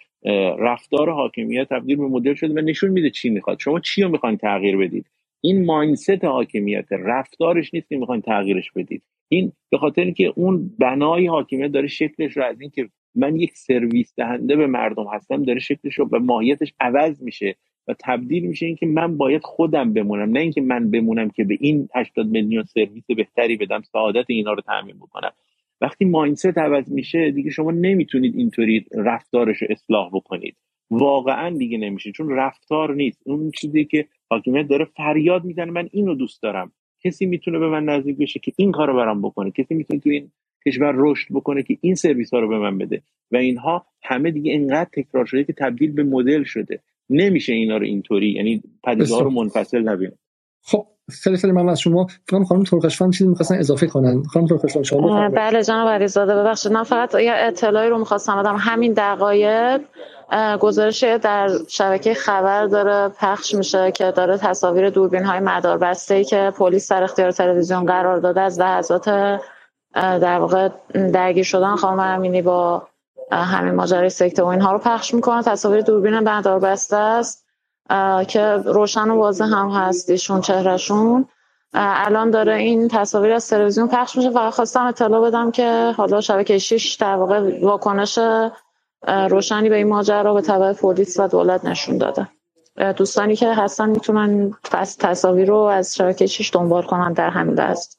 رفتار 0.59 1.09
حاکمیت 1.09 1.69
تبدیل 1.69 1.97
به 1.97 2.07
مدل 2.07 2.33
شده 2.33 2.53
و 2.53 2.65
نشون 2.65 2.89
میده 2.89 3.09
چی 3.09 3.29
می‌خواد. 3.29 3.59
شما 3.59 3.79
چی 3.79 4.01
رو 4.03 4.09
می‌خواین 4.09 4.37
تغییر 4.37 4.77
بدید؟ 4.77 5.05
این 5.41 5.65
ماینست 5.65 6.25
حاکمیت 6.25 6.85
رفتارش 6.91 7.73
نیست 7.73 7.89
که 7.89 7.97
می‌خواین 7.97 8.21
تغییرش 8.21 8.71
بدید. 8.71 9.03
این 9.29 9.51
به 9.71 9.77
خاطر 9.77 10.01
اینکه 10.01 10.33
اون 10.35 10.71
بنای 10.79 11.27
حاکمیت 11.27 11.71
داره 11.71 11.87
شکلش 11.87 12.37
رو 12.37 12.43
از 12.43 12.61
اینکه 12.61 12.89
من 13.15 13.35
یک 13.35 13.51
سرویس 13.53 14.13
دهنده 14.17 14.55
به 14.55 14.67
مردم 14.67 15.07
هستم 15.13 15.43
داره 15.43 15.59
شکلش 15.59 15.99
رو 15.99 16.05
به 16.05 16.19
ماهیتش 16.19 16.73
عوض 16.79 17.23
میشه. 17.23 17.55
و 17.87 17.95
تبدیل 17.99 18.47
میشه 18.47 18.65
اینکه 18.65 18.85
من 18.85 19.17
باید 19.17 19.41
خودم 19.43 19.93
بمونم. 19.93 20.31
نه 20.31 20.39
اینکه 20.39 20.61
من 20.61 20.91
بمونم 20.91 21.29
که 21.29 21.43
به 21.43 21.57
این 21.59 21.89
80 21.95 22.27
میلیون 22.27 22.63
سرویس 22.63 23.05
بهتری 23.17 23.57
بدم 23.57 23.81
سعادت 23.81 24.25
اینا 24.27 24.53
رو 24.53 24.61
تامین 24.61 24.95
بکنم. 24.95 25.31
وقتی 25.81 26.05
ماینست 26.05 26.57
عوض 26.57 26.91
میشه 26.91 27.31
دیگه 27.31 27.49
شما 27.49 27.71
نمی‌تونید 27.71 28.35
اینطوری 28.35 28.85
رفتارش 28.91 29.61
رو 29.61 29.67
اصلاح 29.69 30.09
بکنید. 30.13 30.55
واقعا 30.91 31.57
دیگه 31.57 31.77
نمیشه 31.77 32.11
چون 32.11 32.29
رفتار 32.29 32.95
نیست. 32.95 33.21
اون 33.25 33.51
چیزی 33.51 33.85
که 33.85 34.05
حاکمیت 34.29 34.67
داره 34.67 34.85
فریاد 34.85 35.43
می‌زنه 35.43 35.71
من 35.71 35.89
اینو 35.91 36.15
دوست 36.15 36.41
دارم. 36.43 36.71
کسی 37.03 37.25
می‌تونه 37.25 37.59
به 37.59 37.67
من 37.67 37.85
نزدیک 37.85 38.17
بشه 38.17 38.39
که 38.39 38.51
این 38.55 38.71
کارو 38.71 38.95
برام 38.95 39.21
بکنه. 39.21 39.51
کسی 39.51 39.75
می‌تونه 39.75 39.99
تو 39.99 40.09
این 40.09 40.31
کشور 40.67 40.93
رشد 40.95 41.27
بکنه 41.33 41.63
که 41.63 41.77
این 41.81 41.95
سرویس 41.95 42.33
ها 42.33 42.39
رو 42.39 42.47
به 42.47 42.57
من 42.57 42.77
بده. 42.77 43.01
و 43.31 43.37
اینها 43.37 43.85
همه 44.03 44.31
دیگه 44.31 44.53
انقدر 44.53 44.89
تکرار 44.93 45.25
شده 45.25 45.43
که 45.43 45.53
تبدیل 45.53 45.91
به 45.91 46.03
مدل 46.03 46.43
شده. 46.43 46.79
نمیشه 47.13 47.53
اینا 47.53 47.77
رو 47.77 47.85
اینطوری 47.85 48.31
یعنی 48.31 48.63
پدیده 48.83 49.19
رو 49.19 49.29
منفصل 49.29 49.79
نبینیم 49.79 50.19
خب 50.65 50.85
خیلی 51.23 51.37
خیلی 51.37 51.53
ممنون 51.53 51.69
از 51.69 51.79
شما. 51.79 52.07
فکر 52.27 52.43
خانم 52.43 52.63
ترکشفن 52.63 53.11
چیزی 53.11 53.29
می‌خواستن 53.29 53.55
اضافه 53.55 53.87
کنن؟ 53.87 54.23
خانم 54.23 54.47
ترکشفن 54.47 54.83
شما 54.83 55.29
بله 55.29 55.63
جناب 55.63 55.87
علیزاده 55.87 56.35
ببخشید. 56.35 56.71
من 56.71 56.83
فقط 56.83 57.15
یه 57.15 57.33
اطلاعی 57.35 57.89
رو 57.89 57.97
می‌خواستم 57.97 58.39
بدم. 58.39 58.55
همین 58.59 58.93
دقایق 58.93 59.81
گزارش 60.59 61.03
در 61.03 61.49
شبکه 61.69 62.13
خبر 62.13 62.65
داره 62.65 63.13
پخش 63.19 63.55
میشه 63.55 63.91
که 63.91 64.11
داره 64.11 64.37
تصاویر 64.37 64.89
دوربین 64.89 65.23
های 65.23 65.39
مدار 65.39 65.77
بسته 65.77 66.23
که 66.23 66.51
پلیس 66.57 66.91
در 66.91 67.03
اختیار 67.03 67.31
تلویزیون 67.31 67.85
قرار 67.85 68.19
داده 68.19 68.41
از 68.41 68.59
لحظات 68.59 69.09
در 69.95 70.39
واقع 70.39 70.69
درگیر 71.13 71.43
شدن 71.43 71.75
خانم 71.75 71.99
امینی 71.99 72.41
با 72.41 72.87
همین 73.35 73.75
ماجرای 73.75 74.09
سکته 74.09 74.43
و 74.43 74.45
اینها 74.45 74.71
رو 74.71 74.77
پخش 74.77 75.13
می‌کنه. 75.13 75.43
تصاویر 75.43 75.81
دوربین 75.81 76.19
مدار 76.19 76.59
بسته 76.59 76.97
است 76.97 77.45
که 78.27 78.41
روشن 78.65 79.09
و 79.09 79.15
واضح 79.15 79.45
هم 79.45 79.69
هست 79.69 80.09
ایشون 80.09 80.41
چهرهشون. 80.41 81.25
الان 81.73 82.31
داره 82.31 82.55
این 82.55 82.87
تصاویر 82.87 83.33
از 83.33 83.49
تلویزیون 83.49 83.87
پخش 83.87 84.15
میشه. 84.17 84.29
فقط 84.29 84.53
خواستم 84.53 84.85
اطلاع 84.85 85.27
بدم 85.27 85.51
که 85.51 85.93
حالا 85.97 86.21
شبکه 86.21 86.57
6 86.57 86.95
در 86.95 87.15
واقع 87.15 87.65
واکنش 87.65 88.19
روشنی 89.07 89.69
به 89.69 89.75
این 89.75 89.87
ماجرا 89.87 90.33
به 90.33 90.41
تبع 90.41 90.73
پلیس 90.73 91.19
و 91.19 91.27
دولت 91.27 91.65
نشون 91.65 91.97
داده. 91.97 92.27
دوستانی 92.97 93.35
که 93.35 93.53
هستن 93.53 93.89
می‌تونن 93.89 94.53
تصاویر 94.99 95.47
رو 95.47 95.57
از 95.57 95.95
شبکه 95.95 96.27
6 96.27 96.51
دنبال 96.53 96.83
کنن 96.83 97.13
در 97.13 97.29
همین 97.29 97.55
لحظه. 97.55 97.89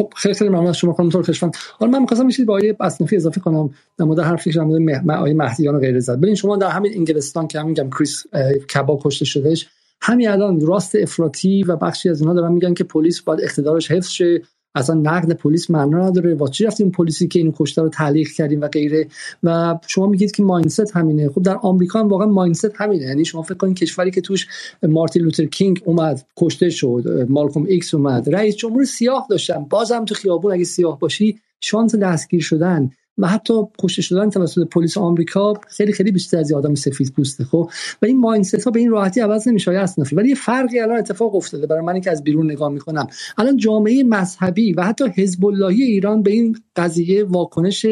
خب 0.00 0.12
خیلی 0.16 0.34
خیلی 0.34 0.50
ممنون 0.50 0.66
از 0.66 0.76
شما 0.76 0.92
خانم 0.92 1.08
ترکشفن 1.08 1.50
حالا 1.78 1.92
من 1.92 1.98
می‌خواستم 1.98 2.28
چیزی 2.28 2.44
با 2.44 2.54
آیه 2.54 2.76
اصنافی 2.80 3.16
اضافه 3.16 3.40
کنم 3.40 3.70
در 3.98 4.04
مورد 4.04 4.20
حرفی 4.20 4.52
که 4.52 4.60
مورد 4.60 5.10
آیه 5.10 5.34
مهدیان 5.34 5.74
و 5.74 5.78
غیره 5.78 6.00
زد 6.00 6.20
ببین 6.20 6.34
شما 6.34 6.56
در 6.56 6.68
همین 6.68 6.92
انگلستان 6.94 7.46
که 7.46 7.60
همین 7.60 7.70
میگم 7.70 7.90
کریس 7.90 8.26
کبا 8.74 9.00
کشته 9.02 9.24
شدهش 9.24 9.66
همین 10.02 10.28
الان 10.28 10.60
راست 10.60 10.96
افراطی 10.96 11.62
و 11.62 11.76
بخشی 11.76 12.08
از 12.08 12.20
اینا 12.20 12.34
دارن 12.34 12.52
میگن 12.52 12.74
که 12.74 12.84
پلیس 12.84 13.20
باید 13.20 13.40
اقتدارش 13.40 13.90
حفظ 13.90 14.08
شه. 14.08 14.42
اصلا 14.74 14.94
نقد 14.94 15.32
پلیس 15.32 15.70
معنا 15.70 16.08
نداره. 16.08 16.34
با 16.34 16.48
چی 16.48 16.64
رفتیم 16.64 16.90
پلیسی 16.90 17.28
که 17.28 17.38
اینو 17.38 17.52
کشته 17.58 17.82
رو 17.82 17.88
تعلیق 17.88 18.28
کردیم 18.28 18.60
و 18.60 18.68
غیره؟ 18.68 19.08
و 19.42 19.78
شما 19.86 20.06
میگید 20.06 20.32
که 20.32 20.42
mindset 20.42 20.96
همینه. 20.96 21.28
خب 21.28 21.42
در 21.42 21.56
آمریکا 21.62 22.00
هم 22.00 22.08
واقعا 22.08 22.26
mindset 22.26 22.72
همینه. 22.74 23.04
یعنی 23.04 23.24
شما 23.24 23.42
فکر 23.42 23.54
کنید 23.54 23.76
کشوری 23.76 24.10
که 24.10 24.20
توش 24.20 24.46
مارتین 24.82 25.22
لوتر 25.22 25.44
کینگ 25.44 25.82
اومد 25.84 26.26
کشته 26.36 26.70
شد 26.70 27.26
مالکوم 27.28 27.64
ایکس 27.64 27.94
اومد. 27.94 28.34
رئیس 28.34 28.56
جمهور 28.56 28.84
سیاه 28.84 29.26
داشتن. 29.30 29.64
بازم 29.70 30.04
تو 30.04 30.14
خیابون 30.14 30.52
اگه 30.52 30.64
سیاه 30.64 30.98
باشی 30.98 31.38
شانس 31.60 31.94
دستگیر 31.94 32.42
شدن 32.42 32.90
و 33.20 33.26
حتی 33.26 33.54
کشته 33.78 34.02
شدن 34.02 34.30
توسط 34.30 34.68
پلیس 34.68 34.98
آمریکا 34.98 35.54
خیلی 35.68 35.92
خیلی 35.92 36.12
بیشتر 36.12 36.38
از 36.38 36.52
آدم 36.52 36.74
سفید 36.74 37.12
پوسته 37.12 37.44
خب؟ 37.44 37.70
و 38.02 38.06
این 38.06 38.20
مایندست 38.20 38.64
ها 38.64 38.70
به 38.70 38.80
این 38.80 38.90
راحتی 38.90 39.20
عوض 39.20 39.48
نمیشه 39.48 39.70
اصنافی 39.70 40.16
ولی 40.16 40.28
یه 40.28 40.34
فرقی 40.34 40.80
الان 40.80 40.96
اتفاق 40.96 41.34
افتاده 41.34 41.66
برای 41.66 41.82
منی 41.82 42.00
که 42.00 42.10
از 42.10 42.24
بیرون 42.24 42.50
نگاه 42.50 42.68
می‌کنم. 42.68 43.06
الان 43.38 43.56
جامعه 43.56 44.02
مذهبی 44.02 44.72
و 44.72 44.82
حتی 44.84 45.04
حزب 45.16 45.46
اللهی 45.46 45.82
ایران 45.82 46.22
به 46.22 46.30
این 46.30 46.56
قضیه 46.76 47.24
واکنش 47.24 47.86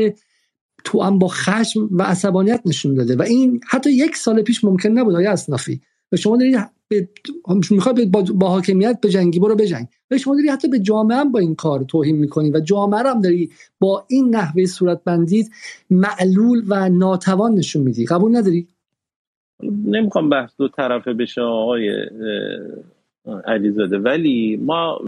تو 0.84 1.02
هم 1.02 1.18
با 1.18 1.28
خشم 1.28 1.88
و 1.90 2.02
عصبانیت 2.02 2.60
نشون 2.66 2.94
داده 2.94 3.16
و 3.16 3.22
این 3.22 3.60
حتی 3.68 3.92
یک 3.92 4.16
سال 4.16 4.42
پیش 4.42 4.64
ممکن 4.64 4.88
نبود 4.88 5.14
آیا 5.14 5.32
اصنافی 5.32 5.80
شما 6.16 6.36
دارید 6.36 6.56
می‌خواد 7.70 8.04
با, 8.04 8.24
با 8.34 8.48
حاکمیت 8.48 8.98
به 9.02 9.08
جنگی 9.08 9.38
برو 9.38 9.56
بجنگ. 9.56 9.86
و 10.10 10.18
شما 10.18 10.34
داری 10.34 10.48
حتی 10.48 10.68
به 10.68 10.78
جامعه 10.78 11.18
هم 11.18 11.32
با 11.32 11.38
این 11.38 11.54
کار 11.54 11.84
توهین 11.84 12.16
می‌کنی 12.16 12.50
و 12.50 12.60
جامعه 12.60 13.02
هم 13.02 13.20
داری 13.20 13.50
با 13.80 14.04
این 14.08 14.36
نحوه 14.36 14.66
صورت 14.66 15.04
بندید 15.04 15.50
معلول 15.90 16.62
و 16.68 16.88
ناتوان 16.88 17.54
نشون 17.54 17.82
میدی. 17.82 18.04
قبول 18.04 18.36
نداری؟ 18.36 18.66
نمی‌خوام 19.84 20.28
بحث 20.28 20.50
دو 20.58 20.68
طرفه 20.68 21.12
بشه 21.12 21.40
آقای 21.40 21.90
علیزاده 23.44 23.98
ولی 23.98 24.56
ما 24.56 25.00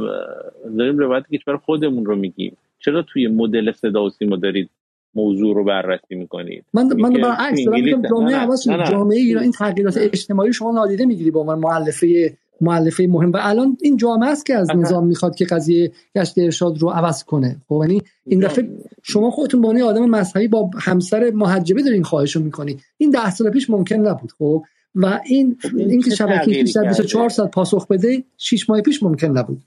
داریم 0.79 0.99
روایت 0.99 1.25
کشور 1.33 1.57
خودمون 1.57 2.05
رو 2.05 2.17
میگیم. 2.17 2.57
چرا 2.79 3.03
توی 3.03 3.29
مدل 3.29 3.73
صدا 3.73 4.05
و 4.05 4.11
سیما 4.11 4.37
دارید 4.37 4.71
موضوع 5.15 5.55
رو 5.55 5.65
بررسی 5.65 6.15
می‌کنید 6.15 6.65
من 6.75 6.93
من 6.93 7.13
برعکس 7.13 7.65
دارم 7.65 8.03
جامعه 8.11 8.37
عوض 8.37 8.69
جامعه 8.91 9.19
ایران 9.19 9.43
این 9.43 9.53
تغییرات 9.53 9.97
اجتماعی 9.97 10.53
شما 10.53 10.73
نادیده 10.73 11.07
می‌گیری 11.07 11.31
با 11.31 11.45
من 11.45 11.59
مؤلفه 11.59 12.33
مؤلفه 12.61 13.07
مهم. 13.07 13.33
و 13.33 13.39
الان 13.41 13.77
این 13.81 13.97
جامعه 13.97 14.31
است 14.31 14.47
که 14.47 14.55
از 14.55 14.69
نظام 14.77 15.07
می‌خواد 15.07 15.35
که 15.35 15.45
قضیه 15.45 15.93
گشت 16.17 16.39
ارشاد 16.39 16.79
رو 16.79 16.89
عوض 16.89 17.25
کنه. 17.25 17.57
خب 17.69 17.81
یعنی 17.83 18.03
این 18.27 18.41
دفعه 18.41 18.69
شما 19.03 19.31
خودتون 19.31 19.61
به 19.61 19.85
آدم 19.85 20.05
مذهبی 20.05 20.49
با 20.49 20.71
همسر 20.79 21.31
محجبه 21.35 21.83
دارین 21.83 22.03
خواهش 22.03 22.37
می‌کنی 22.37 22.79
این 22.99 23.11
ده 23.11 23.31
سال 23.31 23.51
پیش 23.51 23.71
ممکن 23.71 23.97
نبود 23.97 24.33
خب. 24.39 24.63
و 24.95 25.21
این 25.25 25.57
این 25.77 26.03
که 26.03 26.11
شبکه 26.11 26.51
24 26.51 27.29
ساعت 27.29 27.51
پاسخ 27.51 27.87
بده 27.87 28.25
6 28.39 28.71
ماه 28.71 28.81
پیش 28.81 29.03
ممکن 29.03 29.39
نبود. 29.39 29.63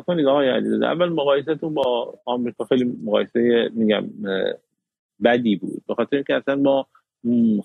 کنید 0.00 0.26
آقای 0.26 0.48
علیزاده 0.48 0.86
اول 0.86 1.08
مقایستون 1.08 1.74
با 1.74 2.14
آمریکا 2.24 2.64
خیلی 2.64 2.96
مقایسه 3.04 3.70
میگم 3.74 4.04
بدی 5.24 5.56
بود. 5.56 5.82
به 5.88 5.94
خاطر 5.94 6.16
اینکه 6.16 6.34
اصلا 6.34 6.56
ما 6.56 6.86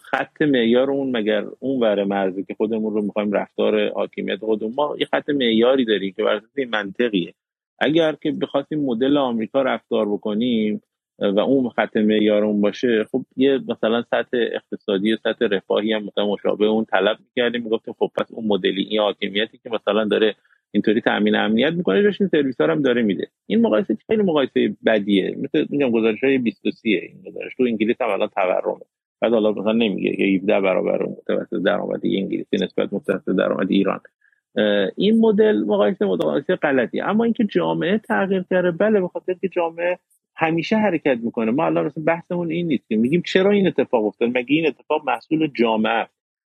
خط 0.01 0.41
معیارمون 0.41 1.17
مگر 1.17 1.45
اون 1.59 1.79
ور 1.79 2.03
مرزی 2.03 2.43
که 2.43 2.53
خودمون 2.53 2.93
رو 2.93 3.01
می‌خوایم 3.01 3.31
رفتار 3.31 3.89
حاکمیت 3.89 4.39
خودمون 4.39 4.73
ما 4.77 4.95
یه 4.99 5.05
خط 5.05 5.29
معیاری 5.29 5.85
داریم 5.85 6.13
که 6.17 6.23
بر 6.23 6.41
منطقیه. 6.69 7.33
اگر 7.79 8.15
که 8.21 8.31
بخواستیم 8.31 8.85
مدل 8.85 9.17
آمریکا 9.17 9.61
رفتار 9.61 10.05
بکنیم 10.05 10.81
و 11.19 11.39
اون 11.39 11.69
خط 11.69 11.97
معیارمون 11.97 12.61
باشه 12.61 13.03
خب 13.11 13.25
یه 13.37 13.59
مثلا 13.67 14.01
سطح 14.01 14.37
اقتصادی 14.51 15.17
سطح 15.23 15.45
رفاهی 15.51 15.93
هم 15.93 16.03
مثلا 16.03 16.27
مشابه 16.27 16.65
اون 16.65 16.85
طلب 16.85 17.17
می‌کردیم. 17.19 17.63
می‌گفتیم 17.63 17.95
خب 17.99 18.11
پس 18.15 18.25
اون 18.31 18.47
مدلی 18.47 18.83
این 18.83 18.99
حاکمیتی 18.99 19.57
که 19.57 19.69
مثلا 19.69 20.05
داره 20.05 20.35
اینطوری 20.71 21.01
تامین 21.01 21.35
امنیت 21.35 21.73
می‌کنه 21.73 22.03
جاش 22.03 22.21
این 22.21 22.29
سرویس 22.29 22.61
ها 22.61 22.67
هم 22.67 22.81
داره 22.81 23.01
میده. 23.01 23.27
این 23.45 23.61
مقایسه 23.61 23.97
خیلی 24.07 24.23
مقایسه 24.23 24.75
بدیه. 24.85 25.35
مثل 25.43 25.65
میگم 25.69 25.91
گزارش 25.91 26.23
های 26.23 26.37
23 26.37 26.89
این 26.89 27.21
گزارش 27.25 27.55
تو 27.57 27.63
انگلیس 27.63 28.01
هم 28.01 28.09
الان 28.09 28.29
تورمه. 28.35 28.85
بعد 29.21 29.33
حالا 29.33 29.51
مثلا 29.51 29.71
نمیگه 29.71 30.15
که 30.15 30.23
17 30.23 30.61
برابر 30.61 31.03
متوسط 31.03 31.63
درآمدی 31.65 32.17
انگلیسی 32.17 32.55
نسبت 32.55 32.93
متوسط 32.93 33.29
درآمد 33.29 33.71
ایران. 33.71 33.99
این 34.97 35.19
مدل 35.19 35.63
مقایسه 35.63 36.05
مقایسه 36.05 36.55
غلطی 36.55 37.01
اما 37.01 37.23
اینکه 37.23 37.43
جامعه 37.43 37.97
تغییر 37.97 38.45
کرده 38.49 38.71
بله 38.71 39.01
به 39.01 39.07
خاطر 39.07 39.33
که 39.33 39.47
جامعه 39.47 39.99
همیشه 40.35 40.75
حرکت 40.75 41.17
می‌کنه. 41.23 41.51
ما 41.51 41.65
الان 41.65 41.85
مثلا 41.85 42.03
بحثمون 42.03 42.51
این 42.51 42.67
نیست 42.67 42.89
که 42.89 42.95
میگیم 42.95 43.21
چرا 43.21 43.51
این 43.51 43.67
اتفاق 43.67 44.05
افتاد؟ 44.05 44.29
مگه 44.29 44.55
این 44.55 44.67
اتفاق 44.67 45.07
محصول 45.07 45.51
جامعه 45.55 46.07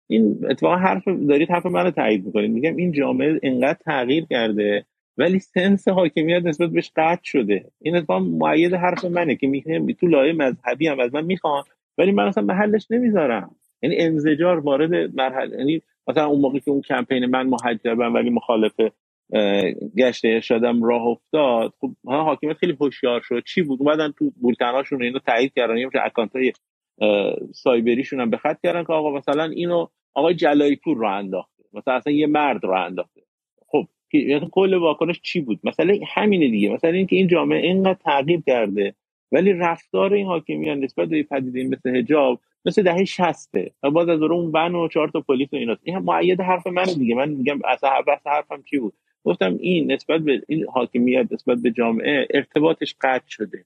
این 0.07 0.39
اتفاقا 0.49 0.75
حرف 0.75 1.07
دارید 1.07 1.49
حرف 1.49 1.65
منو 1.65 1.91
تایید 1.91 2.25
می‌کنید. 2.25 2.51
میگم 2.51 2.75
این 2.75 2.91
جامعه 2.91 3.39
انقدر 3.43 3.79
تغییر 3.85 4.25
کرده 4.25 4.85
ولی 5.17 5.39
سنس 5.39 5.87
حاکمیت 5.87 6.45
نسبت 6.45 6.69
بهش 6.69 6.91
قطع 6.95 7.23
شده. 7.23 7.65
این 7.81 7.95
اتفاق 7.95 8.21
معید 8.21 8.73
حرف 8.73 9.05
منه 9.05 9.35
که 9.35 9.47
میگم 9.47 9.91
تو 9.91 10.07
لایه 10.07 10.33
مذهبی 10.33 10.87
هم 10.87 10.99
از 10.99 11.13
من 11.13 11.25
می‌خوان 11.25 11.63
ولی 11.97 12.11
من 12.11 12.27
اصلا 12.27 12.43
محلش 12.43 12.87
نمی‌ذارم. 12.91 13.55
یعنی 13.81 13.95
انزجار 13.97 14.59
وارد 14.59 15.15
مرحله 15.15 15.57
یعنی 15.57 15.81
مثلا 16.07 16.25
اون 16.25 16.41
موقعی 16.41 16.59
که 16.59 16.71
اون 16.71 16.81
کمپین 16.81 17.25
من 17.25 17.47
محجبم 17.47 18.13
ولی 18.13 18.29
مخالف 18.29 18.73
گشت 19.97 20.25
ارشادم 20.25 20.83
راه 20.83 21.01
افتاد 21.01 21.73
خب 21.81 21.91
حاکمیت 22.05 22.57
خیلی 22.57 22.77
هوشیار 22.81 23.21
شد. 23.21 23.43
چی 23.45 23.61
بود؟ 23.61 23.79
اومدن 23.81 24.11
تو 24.11 24.31
بولتناشون 24.41 25.03
اینو 25.03 25.19
تایید 25.19 25.53
کردن 25.55 25.77
یه 25.77 25.89
اکانت 26.03 26.35
های 26.35 26.53
سایبریشون 27.53 28.19
هم 28.19 28.29
به 28.29 28.37
خط 28.37 28.57
کردن 28.63 28.83
که 28.83 28.93
آقا 28.93 29.11
مثلا 29.11 29.43
اینو 29.43 29.87
آقای 30.13 30.35
جلایی 30.35 30.75
پور 30.75 30.97
رو 30.97 31.07
انداخته. 31.07 31.63
مثلا 31.73 31.93
اصلا 31.93 32.13
یه 32.13 32.27
مرد 32.27 32.63
رو 32.63 32.73
انداخته. 32.85 33.21
خب 33.67 33.87
یعنی 34.13 34.49
کل 34.51 34.73
واکنش 34.73 35.21
چی 35.21 35.41
بود؟ 35.41 35.59
مثلا 35.63 35.97
همینه 36.07 36.47
دیگه. 36.47 36.69
مثلا 36.69 36.89
اینکه 36.91 37.15
این 37.15 37.27
جامعه 37.27 37.61
اینقدر 37.61 37.99
تغییر 38.03 38.41
کرده 38.47 38.95
ولی 39.31 39.53
رفتار 39.53 40.13
این 40.13 40.25
حاکمیان 40.25 40.79
نسبت 40.79 41.09
به 41.09 41.23
پدیده 41.23 41.63
مثل 41.63 41.95
حجاب 41.95 42.39
مثل 42.65 42.83
دهه 42.83 43.05
60 43.05 43.49
و 43.83 43.91
باز 43.91 44.09
از 44.09 44.21
اون 44.21 44.51
ون 44.53 44.75
و 44.75 44.87
چهار 44.87 45.09
تا 45.09 45.21
پلیس 45.21 45.53
و 45.53 45.55
اینا 45.55 45.77
این 45.83 45.97
معید 45.97 46.41
حرف 46.41 46.67
من 46.67 46.83
دیگه. 46.83 47.15
من 47.15 47.29
میگم 47.29 47.59
اصلا 47.65 48.01
بحث 48.07 48.27
حرفم 48.27 48.63
چی 48.69 48.77
بود؟ 48.77 48.93
گفتم 49.23 49.57
این 49.59 49.91
نسبت 49.91 50.21
به 50.21 50.41
این 50.47 50.65
حاکمیت 50.73 51.27
نسبت 51.31 51.57
به 51.57 51.71
جامعه 51.71 52.27
ارتباطش 52.33 52.95
قطع 53.01 53.27
شده. 53.27 53.65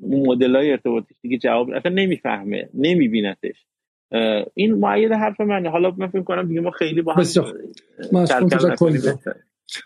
مدل 0.00 0.56
های 0.56 0.70
ارتباطیش 0.70 1.16
دیگه 1.22 1.38
جواب 1.38 1.70
اصلا 1.70 1.92
نمی‌فهمه 1.92 2.68
نمیبینتش 2.74 3.66
این 4.54 4.74
معید 4.74 5.12
حرف 5.12 5.40
منه. 5.40 5.70
حالا 5.70 5.92
من 5.98 6.06
فکر 6.06 6.22
کنم 6.22 6.48
دیگه 6.48 6.60
ما 6.60 6.70
خیلی 6.70 7.02
با 7.02 7.12
هم 7.12 7.20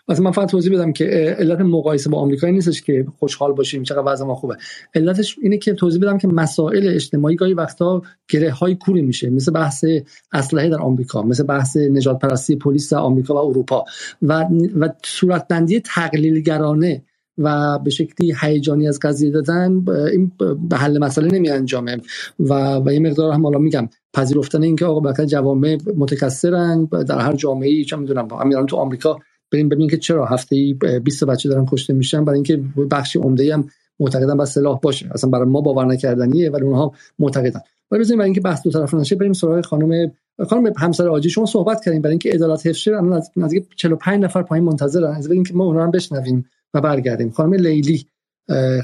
مثلا 0.07 0.25
من 0.25 0.31
فقط 0.31 0.51
توضیح 0.51 0.73
بدم 0.73 0.93
که 0.93 1.05
علت 1.39 1.61
مقایسه 1.61 2.09
با 2.09 2.17
آمریکا 2.17 2.47
نیستش 2.47 2.81
که 2.81 3.05
خوشحال 3.19 3.53
باشیم 3.53 3.83
چقدر 3.83 4.13
وضع 4.13 4.25
ما 4.25 4.35
خوبه. 4.35 4.55
علتش 4.95 5.35
اینه 5.41 5.57
که 5.57 5.73
توضیح 5.73 6.01
بدم 6.01 6.17
که 6.17 6.27
مسائل 6.27 6.87
اجتماعی 6.95 7.35
گاهی 7.35 7.53
وقتا 7.53 8.01
گره 8.29 8.51
های 8.51 8.75
کوری 8.75 9.01
میشه. 9.01 9.29
مثل 9.29 9.51
بحث 9.51 9.85
اسلحه 10.33 10.69
در 10.69 10.77
آمریکا 10.77 11.23
مثل 11.23 11.43
بحث 11.43 11.77
نجات 11.77 12.19
پرستی 12.19 12.55
پلیس 12.55 12.93
در 12.93 12.99
آمریکا 12.99 13.33
و 13.33 13.37
اروپا. 13.37 13.85
و 14.21 14.45
و 14.79 14.89
صورتبندی 15.03 15.79
تقلیلگرانه 15.79 17.01
و 17.39 17.79
به 17.79 17.89
شکلی 17.89 18.33
هیجانی 18.41 18.87
از 18.87 18.99
قضیه 19.01 19.31
دادن 19.31 19.83
این 20.11 20.31
به 20.69 20.77
حل 20.77 20.97
مسئله 20.97 21.27
نمی 21.27 21.49
انجامه. 21.49 21.97
و 22.39 22.53
و 22.85 22.93
یه 22.93 22.99
مقدار 22.99 23.33
هم 23.33 23.43
حالا 23.43 23.59
میگم 23.59 23.89
پذیرفتن 24.13 24.63
اینکه 24.63 24.85
آقا 24.85 24.99
بالاخره 24.99 25.25
جوامع 25.25 25.77
متکثرن 25.97 26.85
در 26.85 27.19
هر 27.19 27.35
جامعه 27.35 27.69
ای 27.69 27.85
چه 27.85 27.95
می‌دونم 27.95 28.27
امیران 28.31 28.65
تو 28.65 28.75
آمریکا 28.75 29.17
بریم 29.51 29.69
ببینیم 29.69 29.89
که 29.89 29.97
چرا 29.97 30.25
هفته 30.25 30.55
ای 30.55 30.73
20 31.03 31.23
بچه 31.23 31.49
دارن 31.49 31.65
کشته 31.71 31.93
میشن 31.93 32.25
برای 32.25 32.37
اینکه 32.37 32.63
بخشی 32.91 33.19
عمده 33.19 33.53
هم 33.53 33.67
معتقدن 33.99 34.37
با 34.37 34.45
سلاح 34.45 34.79
باشه. 34.79 35.09
اصلا 35.11 35.29
برای 35.29 35.45
ما 35.45 35.61
باور 35.61 35.85
نکردنیه 35.85 36.49
ولی 36.49 36.63
اونها 36.63 36.93
معتقدن. 37.19 37.59
ولی 37.91 38.01
بزنیم 38.01 38.17
برای 38.17 38.27
اینکه 38.27 38.41
بحث 38.41 38.63
دو 38.63 38.71
طرفه 38.71 38.97
نشه 38.97 39.15
بریم 39.15 39.33
سراغ 39.33 39.65
خانم 39.65 40.11
خانم 40.49 40.73
همسر 40.77 41.09
آجی. 41.09 41.29
شما 41.29 41.45
صحبت 41.45 41.85
کردیم 41.85 42.01
برای 42.01 42.11
اینکه 42.11 42.29
عدالت 42.29 42.67
حفظ 42.67 42.77
شه 42.77 42.91
الان 42.91 43.21
نزدیک 43.37 43.65
45 43.75 44.23
نفر 44.23 44.41
پایین 44.41 44.65
منتظرن. 44.65 45.11
از 45.11 45.31
اینکه 45.31 45.53
ما 45.53 45.63
اونها 45.63 45.85
رو 45.85 45.91
بشنویم. 45.91 46.45
و 46.73 46.81
برگردیم. 46.81 47.31
خانم 47.31 47.53
لیلی 47.53 48.07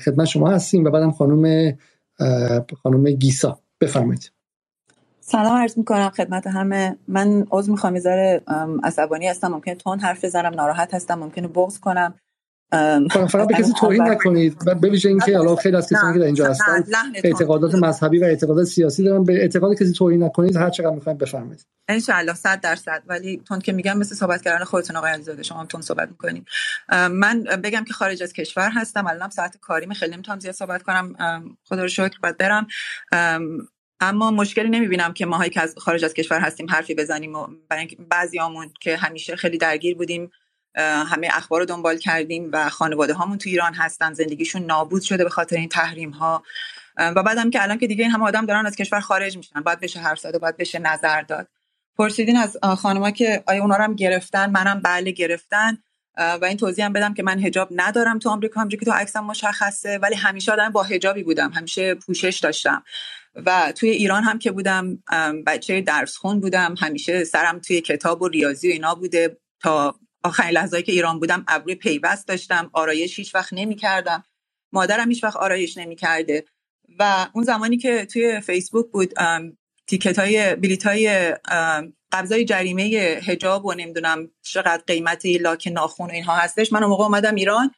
خدمت 0.06 0.26
شما 0.26 0.50
هستیم 0.50 0.84
و 0.84 0.90
بعدم 0.90 1.12
خانم 1.12 1.74
خانم 2.84 3.04
گیسا. 3.04 3.60
بفرمایید. 3.82 4.32
سلام 5.20 5.58
عرض 5.58 5.78
می‌کنم 5.78 6.10
خدمت 6.10 6.48
همه. 6.48 6.98
من 7.08 7.48
عضو 7.52 7.72
می‌خوام 7.72 7.94
می‌ذاره 7.94 8.42
عصبانی 8.84 9.28
هستم. 9.28 9.48
ممکنه 9.48 9.76
تون 9.76 10.00
حرف 10.00 10.26
بزنم 10.26 10.54
ناراحت 10.54 10.94
هستم. 10.94 11.20
ممکنه 11.20 11.48
بغض 11.48 11.80
کنم. 11.80 12.14
فقط 13.30 13.48
به 13.48 13.54
کسی 13.54 13.74
توهین 13.80 14.04
نکنید. 14.04 14.58
و 14.66 14.76
به 14.76 14.90
ویژه 14.90 15.10
اینکه 15.10 15.38
حالا 15.38 15.56
خیلی 15.56 15.78
از 15.78 15.90
کسانی 15.90 16.14
که 16.14 16.20
در 16.20 16.26
اینجا 16.26 16.50
هستن 16.50 16.84
اعتقادات 17.24 17.76
مذهبی 17.76 18.20
و 18.20 18.24
اعتقادات 18.24 18.66
سیاسی 18.66 19.04
دارن. 19.04 19.24
به 19.24 19.34
اعتقاد 19.34 19.74
کسی 19.74 19.94
توهین 19.94 20.24
نکنید 20.24 20.56
هر 20.56 20.70
چقدر 20.70 20.96
می‌خواید 20.96 21.18
بفرمایید. 21.18 21.66
ان 21.88 22.00
شاء 22.00 22.18
الله 22.18 22.34
100 22.34 22.62
درصد. 22.62 23.04
ولی 23.08 23.42
تون 23.48 23.60
که 23.60 23.72
میگم 23.72 23.98
مثل 23.98 24.16
صحبت 24.16 24.42
کردن 24.42 24.64
خودتون 24.66 24.96
آقای 24.96 25.12
علیزاده 25.12 25.44
شما 25.44 25.60
هم 25.60 25.66
تون 25.66 25.82
صحبت 25.82 26.10
می‌کنید. 26.10 26.48
من 27.12 27.44
بگم 27.44 27.84
که 27.84 27.94
خارج 27.94 28.24
از 28.24 28.34
کشور 28.34 28.70
هستم. 28.70 29.08
الان 29.08 29.30
ساعت 29.30 29.58
کاری 29.58 29.94
خیلی 29.94 30.14
نمی‌تونم 30.14 30.40
زیاد 30.40 30.56
صحبت 30.56 30.84
کنم. 30.84 31.16
خدا 31.64 31.82
رو 31.82 31.88
شکر 31.88 32.18
بعد 32.22 32.38
برم. 32.38 32.68
اما 34.00 34.32
مشکلی 34.32 34.70
نمی‌بینم 34.70 35.14
که 35.14 35.26
ماهایی 35.26 35.50
که 35.50 35.62
از 35.62 35.76
خارج 35.78 36.06
از 36.06 36.14
کشور 36.14 36.40
هستیم 36.40 36.68
حرفی 36.70 36.96
بزنیم 36.96 37.36
و 37.36 37.48
بعضیامون 38.10 38.74
که 38.82 38.98
همیشه 38.98 39.36
خیلی 39.36 39.58
درگیر 39.58 39.96
بودیم 39.96 40.32
همه 40.76 41.30
اخبار 41.32 41.60
رو 41.60 41.66
دنبال 41.66 41.98
کردیم 41.98 42.50
و 42.54 42.70
خانواده 42.70 43.14
هامون 43.14 43.38
تو 43.38 43.50
ایران 43.50 43.74
هستن. 43.74 44.14
زندگیشون 44.14 44.66
نابود 44.66 45.02
شده 45.02 45.24
به 45.24 45.30
خاطر 45.30 45.56
این 45.56 45.70
تحریم 45.70 46.10
ها 46.10 46.44
و 46.98 47.24
بعدم 47.24 47.50
که 47.50 47.64
الان 47.64 47.78
که 47.78 47.88
دیگه 47.88 48.04
این 48.04 48.12
همه 48.12 48.26
آدم 48.26 48.46
دارن 48.46 48.66
از 48.66 48.76
کشور 48.76 49.00
خارج 49.00 49.38
میشن. 49.38 49.62
باید 49.62 49.80
بشه 49.80 50.00
حرف 50.00 50.20
زد 50.20 50.36
و 50.36 50.40
باید 50.40 50.58
بشه 50.58 50.80
نظر 50.80 51.22
داد. 51.22 51.48
پرسیدین 51.98 52.38
از 52.38 52.58
خانما 52.78 53.12
که 53.12 53.44
آیا 53.48 53.62
اونا 53.62 53.76
هم 53.76 53.96
گرفتن؟ 53.96 54.50
منم 54.50 54.80
بله 54.80 55.12
گرفتن. 55.12 55.78
و 56.18 56.46
این 56.46 56.58
توضیح 56.58 56.86
هم 56.86 56.94
بدم 56.94 57.14
که 57.14 57.24
من 57.24 57.40
هجاب 57.40 57.70
ندارم 57.72 58.20
تو 58.20 58.30
آمریکا 58.30 58.60
همونجوری 58.60 58.86
که 58.86 58.92
تو 58.92 58.98
عکسم 58.98 59.24
مشخصه. 59.24 59.98
ولی 59.98 60.16
همیشه 60.16 60.52
آدم 60.52 60.70
با 60.70 60.84
هجابی 60.84 61.24
بودم. 61.24 61.52
همیشه 61.52 61.96
پوشش 61.96 62.40
داشتم. 62.44 62.84
و 63.36 63.74
توی 63.76 63.90
ایران 63.90 64.24
هم 64.24 64.40
که 64.40 64.52
بودم 64.52 65.04
بچه 65.46 65.82
درس 65.82 66.18
خون 66.18 66.40
بودم. 66.40 66.76
همیشه 66.80 67.24
سرم 67.24 67.60
توی 67.60 67.82
کتاب 67.82 68.22
و 68.22 68.28
ریاضی 68.28 68.70
و 68.70 68.72
اینا 68.72 68.96
بوده 68.96 69.38
تا 69.60 69.96
آخرین 70.26 70.52
لحظه‌ای 70.52 70.84
که 70.84 70.92
ایران 70.92 71.20
بودم 71.20 71.46
ابروی 71.48 71.76
پیوست 71.76 72.28
داشتم. 72.28 72.70
آرایش 72.74 73.20
هیچ 73.20 73.36
وقت 73.36 73.54
نمی‌کردم. 73.54 74.24
مادرم 74.74 75.10
هیچ 75.10 75.24
وقت 75.24 75.36
آرایش 75.36 75.78
نمی‌کرده. 75.78 76.46
و 77.00 77.28
اون 77.34 77.44
زمانی 77.44 77.78
که 77.78 78.06
توی 78.06 78.42
فیسبوک 78.42 78.86
بود 78.92 79.14
تیکت 79.88 80.20
های 80.20 80.56
بلیت 80.56 80.88
های 80.88 81.36
قبضای 82.12 82.46
جریمه 82.46 82.84
هجاب 83.24 83.66
و 83.66 83.74
نمی‌دونم 83.74 84.32
چقدر 84.42 84.84
قیمتی 84.88 85.38
لاک 85.38 85.70
ناخون 85.74 86.10
و 86.10 86.14
اینها 86.14 86.36
هستش 86.36 86.74
من 86.74 86.84
اون 86.84 86.90
موقع 86.90 87.04
اومدم 87.04 87.36
ایران. 87.36 87.72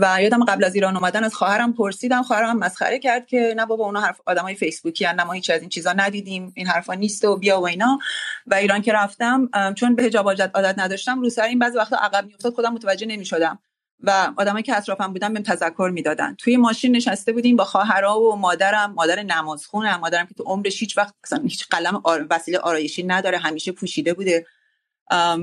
و 0.00 0.22
یادم 0.22 0.44
قبل 0.44 0.64
از 0.64 0.74
ایران 0.74 0.96
اومدن 0.96 1.24
از 1.24 1.34
خواهرم 1.34 1.72
پرسیدم. 1.72 2.22
خواهرم 2.22 2.58
مسخره 2.58 2.98
کرد 2.98 3.26
که 3.26 3.54
نه 3.56 3.66
بابا 3.66 3.84
اونا 3.84 4.00
حرف 4.00 4.20
آدمای 4.26 4.54
فیسبوکی 4.54 5.06
ان 5.06 5.22
ما 5.22 5.32
هیچ 5.32 5.50
از 5.50 5.60
این 5.60 5.68
چیزا 5.68 5.92
ندیدیم. 5.92 6.52
این 6.56 6.66
حرفا 6.66 6.94
نیست 6.94 7.24
و 7.24 7.36
بیا 7.36 7.60
و 7.60 7.66
اینا. 7.66 7.98
و 8.46 8.54
ایران 8.54 8.82
که 8.82 8.92
رفتم 8.92 9.50
چون 9.76 9.94
به 9.94 10.02
حجاب 10.02 10.28
عادت 10.28 10.74
نداشتم 10.78 11.20
رو 11.20 11.30
سر 11.30 11.42
این 11.42 11.58
بعضی 11.58 11.78
وقتا 11.78 11.96
عقب 11.96 12.26
میافتاد 12.26 12.54
خودم 12.54 12.72
متوجه 12.72 13.06
نمی‌شدم. 13.06 13.58
و 14.04 14.32
آدمایی 14.36 14.62
که 14.62 14.76
اطرافم 14.76 15.12
بودن 15.12 15.32
بهم 15.32 15.42
تذکر 15.42 15.90
می‌دادن. 15.94 16.34
توی 16.34 16.56
ماشین 16.56 16.96
نشسته 16.96 17.32
بودیم 17.32 17.56
با 17.56 17.64
خواهرا 17.64 18.20
و 18.20 18.36
مادرم. 18.36 18.92
مادر 18.92 19.22
نمازخونم 19.22 20.00
مادرم 20.00 20.26
که 20.26 20.34
تو 20.34 20.42
عمرش 20.42 20.80
هیچ 20.80 20.98
وقت 20.98 21.14
هیچ 21.42 21.66
قلم 21.70 22.00
آر... 22.04 22.26
وسیله 22.30 22.58
آرایشی 22.58 23.02
نداره 23.02 23.38
همیشه 23.38 23.72
پوشیده 23.72 24.14
بوده. 24.14 24.46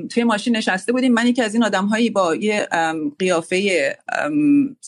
توی 0.09 0.23
ماشین 0.23 0.55
نشسته 0.55 0.91
بودیم. 0.91 1.13
من 1.13 1.27
یکی 1.27 1.41
از 1.41 1.53
این 1.53 1.63
آدم 1.63 1.85
هایی 1.85 2.09
با 2.09 2.35
یه 2.35 2.67
قیافه 3.19 3.97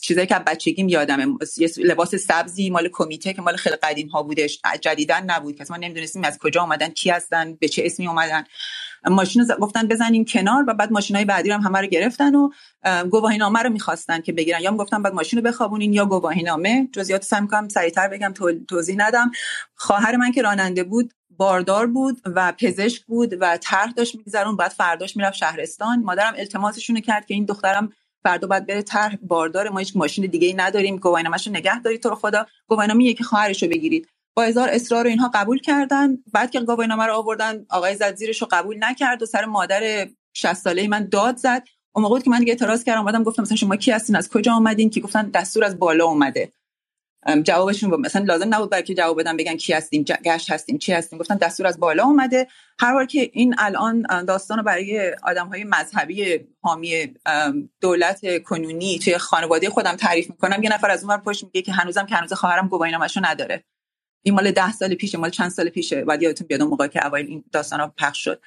چیزایی 0.02 0.26
که 0.26 0.34
بچگیم 0.34 0.88
یادمه. 0.88 1.26
یه 1.56 1.70
لباس 1.76 2.14
سبزی 2.14 2.70
مال 2.70 2.88
کمیته 2.92 3.32
که 3.32 3.42
مال 3.42 3.56
خیلی 3.56 3.76
قدیم 3.76 4.08
ها 4.08 4.22
بودش 4.22 4.60
جدیدن 4.80 5.30
نبود. 5.30 5.56
که 5.56 5.64
ما 5.70 5.76
نمی‌دونستیم 5.76 6.24
از 6.24 6.38
کجا 6.38 6.62
اومدن 6.62 6.88
کی 6.88 7.10
هستن 7.10 7.54
به 7.54 7.68
چه 7.68 7.82
اسمی 7.84 8.06
اومدن. 8.06 8.44
ماشین 9.06 9.44
رو 9.48 9.56
گفتن 9.56 9.88
بزنیم 9.88 10.24
کنار 10.24 10.64
و 10.68 10.74
بعد 10.74 10.92
ماشین 10.92 11.16
های 11.16 11.24
بعدی 11.24 11.48
رو 11.48 11.54
هم 11.54 11.60
همه 11.60 11.80
رو 11.80 11.86
گرفتن 11.86 12.34
و 12.34 12.50
گواهی 13.10 13.38
نامه 13.38 13.62
رو 13.62 13.70
می‌خواستن 13.70 14.20
که 14.20 14.32
بگیرن. 14.32 14.60
یا 14.60 14.76
گفتن 14.76 15.02
بعد 15.02 15.14
ماشین 15.14 15.38
رو 15.38 15.44
بخوابونین 15.44 15.92
یا 15.92 16.06
گواهی 16.06 16.42
نامه 16.42 16.88
جزئیات 16.92 17.24
سعی 17.24 17.40
می‌کنم 17.40 17.68
سریعتر 17.68 18.08
بگم 18.08 18.34
توضیح 18.68 18.96
ندم. 18.98 19.30
خواهر 19.74 20.16
من 20.16 20.32
که 20.32 20.42
راننده 20.42 20.84
بود 20.84 21.12
باردار 21.42 21.86
بود 21.86 22.20
و 22.24 22.52
پزشک 22.58 23.04
بود 23.04 23.34
و 23.40 23.56
طرح 23.56 23.90
داشت 23.90 24.16
میگذرون 24.16 24.56
بعد 24.56 24.70
فرداش 24.70 25.16
می‌رفت 25.16 25.36
شهرستان. 25.36 26.02
مادرم 26.02 26.34
التماسشون 26.36 27.00
کرد 27.00 27.26
که 27.26 27.34
این 27.34 27.44
دخترم 27.44 27.92
فردا 28.22 28.48
باید 28.48 28.66
بره 28.66 28.82
طرح 28.82 29.16
باردار 29.22 29.68
ما 29.68 29.78
هیچ 29.78 29.96
ماشین 29.96 30.26
دیگه 30.26 30.46
ای 30.46 30.54
نداریم 30.54 30.96
گواهینامه‌شو 30.96 31.50
نگه 31.50 31.80
دارید 31.80 32.02
تو 32.02 32.08
رو 32.08 32.14
خدا. 32.14 32.46
گواهینامه 32.66 33.12
که 33.12 33.24
خواهرشو 33.24 33.68
بگیرید. 33.68 34.08
با 34.36 34.42
هزار 34.42 34.68
اصرار 34.68 35.06
اینها 35.06 35.30
قبول 35.34 35.58
کردن. 35.58 36.18
بعد 36.32 36.50
که 36.50 36.60
گواهینامه 36.60 37.06
رو 37.06 37.12
آوردن 37.14 37.66
آقای 37.70 37.96
زدزیرش 37.96 38.42
رو 38.42 38.48
قبول 38.50 38.76
نکرد 38.80 39.22
و 39.22 39.26
سر 39.26 39.44
مادر 39.44 40.08
60 40.34 40.54
ساله 40.54 40.88
من 40.88 41.08
داد 41.08 41.36
زد. 41.36 41.62
اون 41.94 42.02
موقع 42.02 42.20
که 42.20 42.30
من 42.30 42.38
دیگه 42.38 42.52
اعتراض 42.52 42.84
کردم 42.84 43.00
اومدم 43.00 43.22
گفتم 43.22 43.42
مثلا 43.42 43.56
شما 43.56 43.76
کی 43.76 43.90
هستین؟ 43.90 44.16
از 44.16 44.28
کجا 44.28 44.54
اومدین؟ 44.54 44.90
که 44.90 45.00
گفتن 45.00 45.30
دستور 45.30 45.64
از 45.64 45.78
بالا 45.78 46.04
اومده. 46.04 46.52
جوابشون 47.42 47.90
بود 47.90 48.00
مثلا 48.00 48.24
لازم 48.24 48.54
نبود 48.54 48.70
برای 48.70 48.82
که 48.82 48.94
جواب 48.94 49.20
بدن 49.20 49.36
بگن 49.36 49.56
کی 49.56 49.72
هستیم 49.72 50.02
گشت 50.02 50.50
هستیم 50.50 50.78
چی 50.78 50.92
هستیم. 50.92 51.18
گفتن 51.18 51.36
دستور 51.36 51.66
از 51.66 51.80
بالا 51.80 52.04
اومده. 52.04 52.48
هر 52.80 52.92
بار 52.92 53.06
که 53.06 53.30
این 53.32 53.54
الان 53.58 54.24
داستان 54.24 54.62
برای 54.62 55.14
آدم 55.22 55.48
های 55.48 55.64
مذهبی 55.64 56.40
حامی 56.60 57.14
دولت 57.80 58.42
کنونی 58.42 58.98
توی 58.98 59.18
خانواده 59.18 59.70
خودم 59.70 59.96
تعریف 59.96 60.30
می‌کنم 60.30 60.62
یه 60.62 60.72
نفر 60.72 60.90
از 60.90 61.04
اون 61.04 61.16
پشت 61.16 61.44
میگه 61.44 61.62
که 61.62 61.72
هنوزم 61.72 62.06
که 62.06 62.14
هنوز 62.14 62.32
خواهرم 62.32 62.68
گواهینامه‌شو 62.68 63.20
نداره. 63.24 63.64
این 64.22 64.34
مال 64.34 64.50
ده 64.50 64.72
سال 64.72 64.94
پیشه 64.94 65.18
مال 65.18 65.30
چند 65.30 65.50
سال 65.50 65.68
پیشه؟ 65.68 66.04
بعد 66.04 66.22
یادتون 66.22 66.46
بیاد 66.46 66.62
موقع 66.62 66.86
که 66.86 67.06
اوایل 67.06 67.26
این 67.26 67.44
داستان 67.52 67.80
ها 67.80 67.94
پخش 67.96 68.24
شد. 68.24 68.40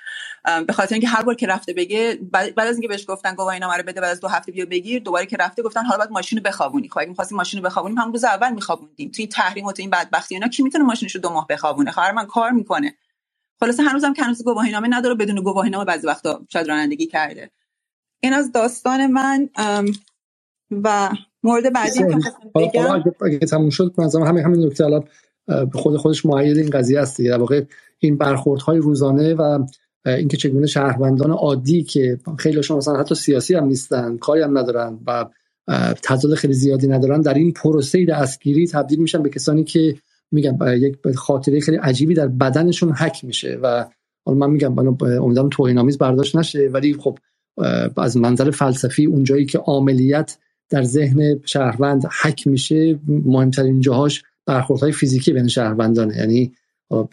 به 0.67 0.73
خاطر 0.73 0.95
اینکه 0.95 1.07
هر 1.07 1.23
بار 1.23 1.35
که 1.35 1.47
رفته 1.47 1.73
بگه 1.73 2.19
بعد 2.31 2.59
از 2.59 2.75
اینکه 2.75 2.87
بهش 2.87 3.05
گفتن 3.07 3.35
گواهینامه 3.35 3.77
رو 3.77 3.83
بده 3.83 4.01
بعد 4.01 4.11
از 4.11 4.19
دو 4.19 4.27
هفته 4.27 4.51
بیا 4.51 4.65
بگیر 4.65 5.01
دوباره 5.01 5.25
که 5.25 5.37
رفته 5.37 5.63
گفتن 5.63 5.85
حالا 5.85 5.97
باید 5.97 6.11
ماشین 6.11 6.37
رو 6.37 6.43
بخوابونی. 6.43 6.89
خب 6.89 6.99
اگه 6.99 7.09
می‌خواستیم 7.09 7.37
ماشین 7.37 7.59
رو 7.59 7.65
بخوابونیم 7.65 7.97
هم 7.97 8.11
روز 8.11 8.23
اول 8.23 8.53
میخوابوندیم. 8.53 9.11
تو 9.11 9.21
این 9.21 9.29
تحریم 9.29 9.65
و 9.65 9.71
تو 9.71 9.81
این 9.81 9.89
بدبختی 9.89 10.35
اینا 10.35 10.47
کی 10.47 10.63
می‌تونه 10.63 10.83
ماشینش 10.83 11.15
رو 11.15 11.21
دو 11.21 11.29
ماه 11.29 11.47
بخوابونه؟ 11.47 11.91
خواهر 11.91 12.11
من 12.11 12.25
کار 12.25 12.51
می‌کنه. 12.51 12.95
خلاصه 13.59 13.83
هنوزم 13.83 14.13
که 14.13 14.23
هنوز 14.23 14.43
گواهینامه 14.43 14.87
نداره 14.91 15.15
بدون 15.15 15.41
گواهینامه 15.43 15.85
بعضی 15.85 16.07
وقتا 16.07 16.45
شاید 16.49 16.67
رانندگی 16.67 17.07
کرده. 17.07 17.51
این 18.19 18.33
از 18.33 18.51
داستان 18.51 19.07
من 19.07 19.49
و 20.71 21.09
مورد 21.43 21.73
بعدی 21.73 21.99
که 21.99 22.17
بگم. 22.55 23.03
اگه 23.25 23.39
تموم 23.39 23.69
شد 23.69 23.93
مثلا 23.97 24.25
همین 24.25 24.43
همین 24.43 24.65
نکته 24.65 24.85
الان 24.85 25.07
خود 25.73 25.97
خودش 25.97 26.25
معید 26.25 26.57
این 26.57 26.69
قضیه 26.69 26.99
است 26.99 27.21
در 27.21 27.37
واقع 27.37 27.63
این 27.99 28.17
برخوردهای 28.17 28.77
روزانه 28.77 29.33
و 29.33 29.65
اینکه 30.05 30.37
چگونه 30.37 30.67
شهروندان 30.67 31.31
عادی 31.31 31.83
که 31.83 32.19
خیلیشون 32.37 32.77
مثلا 32.77 32.99
حتی 32.99 33.15
سیاسی 33.15 33.55
هم 33.55 33.65
نیستن 33.65 34.17
کاری 34.17 34.41
هم 34.41 34.57
ندارن 34.57 34.99
و 35.07 35.25
تضاد 36.03 36.35
خیلی 36.35 36.53
زیادی 36.53 36.87
ندارن 36.87 37.21
در 37.21 37.33
این 37.33 37.53
پروسه 37.53 38.05
دستگیری 38.05 38.67
تبدیل 38.67 38.99
میشن 38.99 39.23
به 39.23 39.29
کسانی 39.29 39.63
که 39.63 39.95
میگم 40.31 40.57
یک 40.77 40.97
خاطره 41.15 41.59
خیلی 41.59 41.77
عجیبی 41.77 42.13
در 42.13 42.27
بدنشون 42.27 42.91
حک 42.91 43.25
میشه 43.25 43.59
و 43.63 43.85
حالا 44.25 44.37
من 44.37 44.49
میگم 44.49 44.79
امیدوارم 44.79 45.49
توهین 45.49 45.77
آمیز 45.77 45.97
برداشت 45.97 46.35
نشه 46.35 46.69
ولی 46.73 46.93
خب 46.93 47.17
از 47.97 48.17
منظر 48.17 48.51
فلسفی 48.51 49.05
اونجایی 49.05 49.45
که 49.45 49.57
عاملیت 49.57 50.37
در 50.69 50.83
ذهن 50.83 51.39
شهروند 51.45 52.05
حک 52.21 52.47
میشه 52.47 52.99
مهمترین 53.07 53.81
جاهاش 53.81 54.23
برخوردهای 54.45 54.91
فیزیکی 54.91 55.33
بین 55.33 55.47
شهروندانه 55.47 56.17
یعنی 56.17 56.51
خب، 56.89 57.09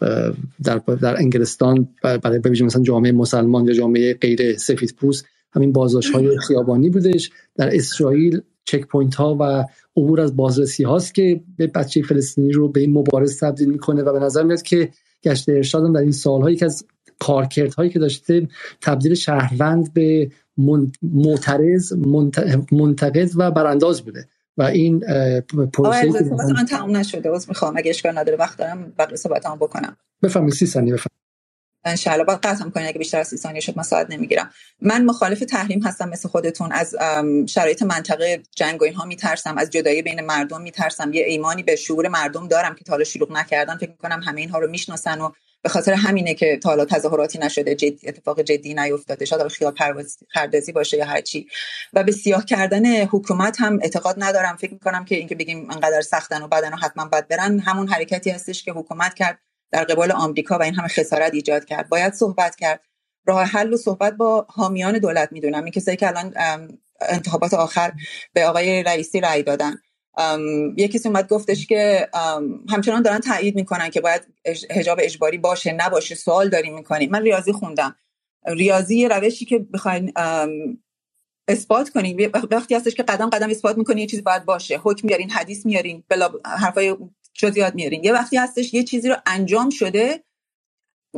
در 0.64 0.78
در 0.78 1.16
انگلستان 1.16 1.88
برای 2.02 2.38
ببینیم 2.38 2.66
مثلا 2.66 2.82
جامعه 2.82 3.12
مسلمان 3.12 3.66
یا 3.66 3.72
جامعه 3.72 4.14
غیر 4.14 4.56
سفید 4.56 4.94
پوست 4.98 5.26
همین 5.52 5.72
بازداشت 5.72 6.14
های 6.14 6.38
خیابانی 6.38 6.90
بودش. 6.90 7.30
در 7.56 7.76
اسرائیل 7.76 8.40
checkpoint 8.64 9.14
ها 9.14 9.36
و 9.40 9.64
عبور 9.96 10.20
از 10.20 10.36
بازرسی 10.36 10.84
هاست 10.84 11.14
که 11.14 11.40
به 11.56 11.66
بچه 11.66 12.02
فلسطینی 12.02 12.52
رو 12.52 12.68
به 12.68 12.80
این 12.80 12.92
مبارز 12.92 13.40
تبدیل 13.40 13.68
می‌کنه 13.68 14.02
و 14.02 14.12
به 14.12 14.18
نظر 14.18 14.42
میاد 14.42 14.62
که 14.62 14.88
گشت 15.24 15.48
ارشاد 15.48 15.94
در 15.94 16.00
این 16.00 16.12
سالهایی 16.12 16.56
که 16.56 16.64
از 16.64 16.84
کارکردهایی 17.18 17.90
که 17.90 17.98
داشته 17.98 18.48
تبدیل 18.80 19.14
شهروند 19.14 19.92
به 19.92 20.30
معترض 21.02 21.92
منتقد 22.72 23.30
و 23.36 23.50
برانداز 23.50 24.02
بوده. 24.02 24.28
و 24.56 24.62
این 24.62 25.00
پروسه 25.72 26.12
که 26.12 26.52
من 26.54 26.66
تمام 26.66 26.96
نشده 26.96 27.30
باز 27.30 27.48
می‌خوام. 27.48 27.76
اگه 27.76 27.90
اشکال 27.90 28.18
نداره 28.18 28.38
وقت 28.38 28.58
دارم 28.58 28.92
بقیه 28.98 29.16
صحبتامو 29.16 29.56
بکنم. 29.56 29.96
بفهمید 30.22 30.54
30 30.54 30.66
ثانیه 30.66 30.92
بفهم 30.92 31.10
انشالله 31.84 32.24
باید 32.24 32.38
قطع 32.38 32.64
کنید 32.64 32.86
اگه 32.86 32.98
بیشتر 32.98 33.20
از 33.20 33.28
30 33.28 33.36
ثانیه 33.36 33.60
شد 33.60 33.76
من 33.76 33.82
ساعت 33.82 34.10
نمی‌گیرم. 34.10 34.50
من 34.80 35.04
مخالف 35.04 35.40
تحریم 35.40 35.82
هستم 35.82 36.08
مثل 36.08 36.28
خودتون. 36.28 36.72
از 36.72 36.94
شرایط 37.48 37.82
منطقه 37.82 38.42
جنگ 38.56 38.82
و 38.82 38.84
اینها 38.84 39.04
میترسم. 39.04 39.58
از 39.58 39.70
جدایی 39.70 40.02
بین 40.02 40.20
مردم 40.20 40.62
میترسم. 40.62 41.12
یه 41.12 41.24
ایمانی 41.24 41.62
به 41.62 41.76
شعور 41.76 42.08
مردم 42.08 42.48
دارم 42.48 42.74
که 42.74 42.84
تا 42.84 42.92
حالا 42.92 43.04
شلوغ 43.04 43.32
نکردن. 43.32 43.76
فکر 43.76 43.90
می‌کنم 43.90 44.20
همه 44.22 44.40
اینها 44.40 44.58
رو 44.58 44.70
می‌شناسن 44.70 45.20
و 45.20 45.30
به 45.62 45.68
خاطر 45.68 45.92
همینه 45.92 46.34
که 46.34 46.58
تا 46.62 46.68
حالا 46.68 46.84
تظاهراتی 46.84 47.38
نشده 47.38 47.74
جدی 47.74 48.08
اتفاق 48.08 48.40
جدی 48.40 48.74
نیفتاده 48.74 49.24
شاید 49.24 49.48
خیال 49.48 49.74
پردازی 50.34 50.72
باشه 50.72 50.96
یا 50.96 51.04
هرچی. 51.04 51.46
و 51.92 52.04
به 52.04 52.12
سیاه 52.12 52.44
کردن 52.44 53.04
حکومت 53.04 53.60
هم 53.60 53.78
اعتقاد 53.82 54.14
ندارم. 54.18 54.56
فکر 54.56 54.72
می‌کنم 54.72 55.04
که 55.04 55.16
اینکه 55.16 55.34
بگیم 55.34 55.70
انقدر 55.70 56.00
سختن 56.00 56.42
و 56.42 56.48
بدن 56.48 56.72
و 56.72 56.76
حتما 56.76 57.04
بد 57.04 57.28
برن 57.28 57.58
همون 57.58 57.88
حرکتی 57.88 58.30
هستش 58.30 58.62
که 58.62 58.72
حکومت 58.72 59.14
کرد 59.14 59.38
در 59.70 59.84
قبال 59.84 60.12
آمریکا 60.12 60.58
و 60.58 60.62
این 60.62 60.74
همه 60.74 60.88
خسارت 60.88 61.34
ایجاد 61.34 61.64
کرد. 61.64 61.88
باید 61.88 62.12
صحبت 62.12 62.56
کرد. 62.56 62.80
راه 63.26 63.44
حل 63.44 63.72
و 63.72 63.76
صحبت 63.76 64.12
با 64.12 64.46
حامیان 64.50 64.98
دولت 64.98 65.32
می‌دونم. 65.32 65.64
این 65.64 65.72
کسایی 65.72 65.96
که 65.96 66.08
الان 66.08 66.34
انتخابات 67.00 67.54
آخر 67.54 67.92
به 68.32 68.46
آقای 68.46 68.82
رئیسی 68.82 69.20
رأی 69.20 69.42
دادن. 69.42 69.74
یه 70.76 70.88
کسی 70.88 71.08
اومد 71.08 71.28
گفتش 71.28 71.66
که 71.66 72.08
همچنان 72.68 73.02
دارن 73.02 73.18
تایید 73.18 73.54
می‌کنن 73.54 73.90
که 73.90 74.00
باید 74.00 74.22
حجاب 74.70 74.98
اجباری 75.02 75.38
باشه 75.38 75.72
نباشه 75.72 76.14
سوال 76.14 76.48
داریم 76.48 76.74
می‌کنیم. 76.74 77.10
من 77.10 77.22
ریاضی 77.22 77.52
خوندم. 77.52 77.96
ریاضی 78.46 79.08
روشی 79.08 79.44
که 79.44 79.58
بخواین 79.58 80.12
اثبات 81.48 81.88
کنیم. 81.88 82.30
وقتی 82.50 82.74
هستش 82.74 82.94
که 82.94 83.02
قدم 83.02 83.30
قدم 83.30 83.50
اثبات 83.50 83.78
می‌کنی 83.78 84.00
یه 84.00 84.06
چیزی 84.06 84.22
باید 84.22 84.44
باشه. 84.44 84.80
حکم 84.82 85.06
میارین 85.06 85.30
حدیث 85.30 85.66
میارین 85.66 86.04
بلا 86.08 86.30
حرفای 86.44 86.96
جزئیات 87.34 87.74
میارین. 87.74 88.04
یه 88.04 88.12
وقتی 88.12 88.36
هستش 88.36 88.74
یه 88.74 88.84
چیزی 88.84 89.08
رو 89.08 89.16
انجام 89.26 89.70
شده 89.70 90.24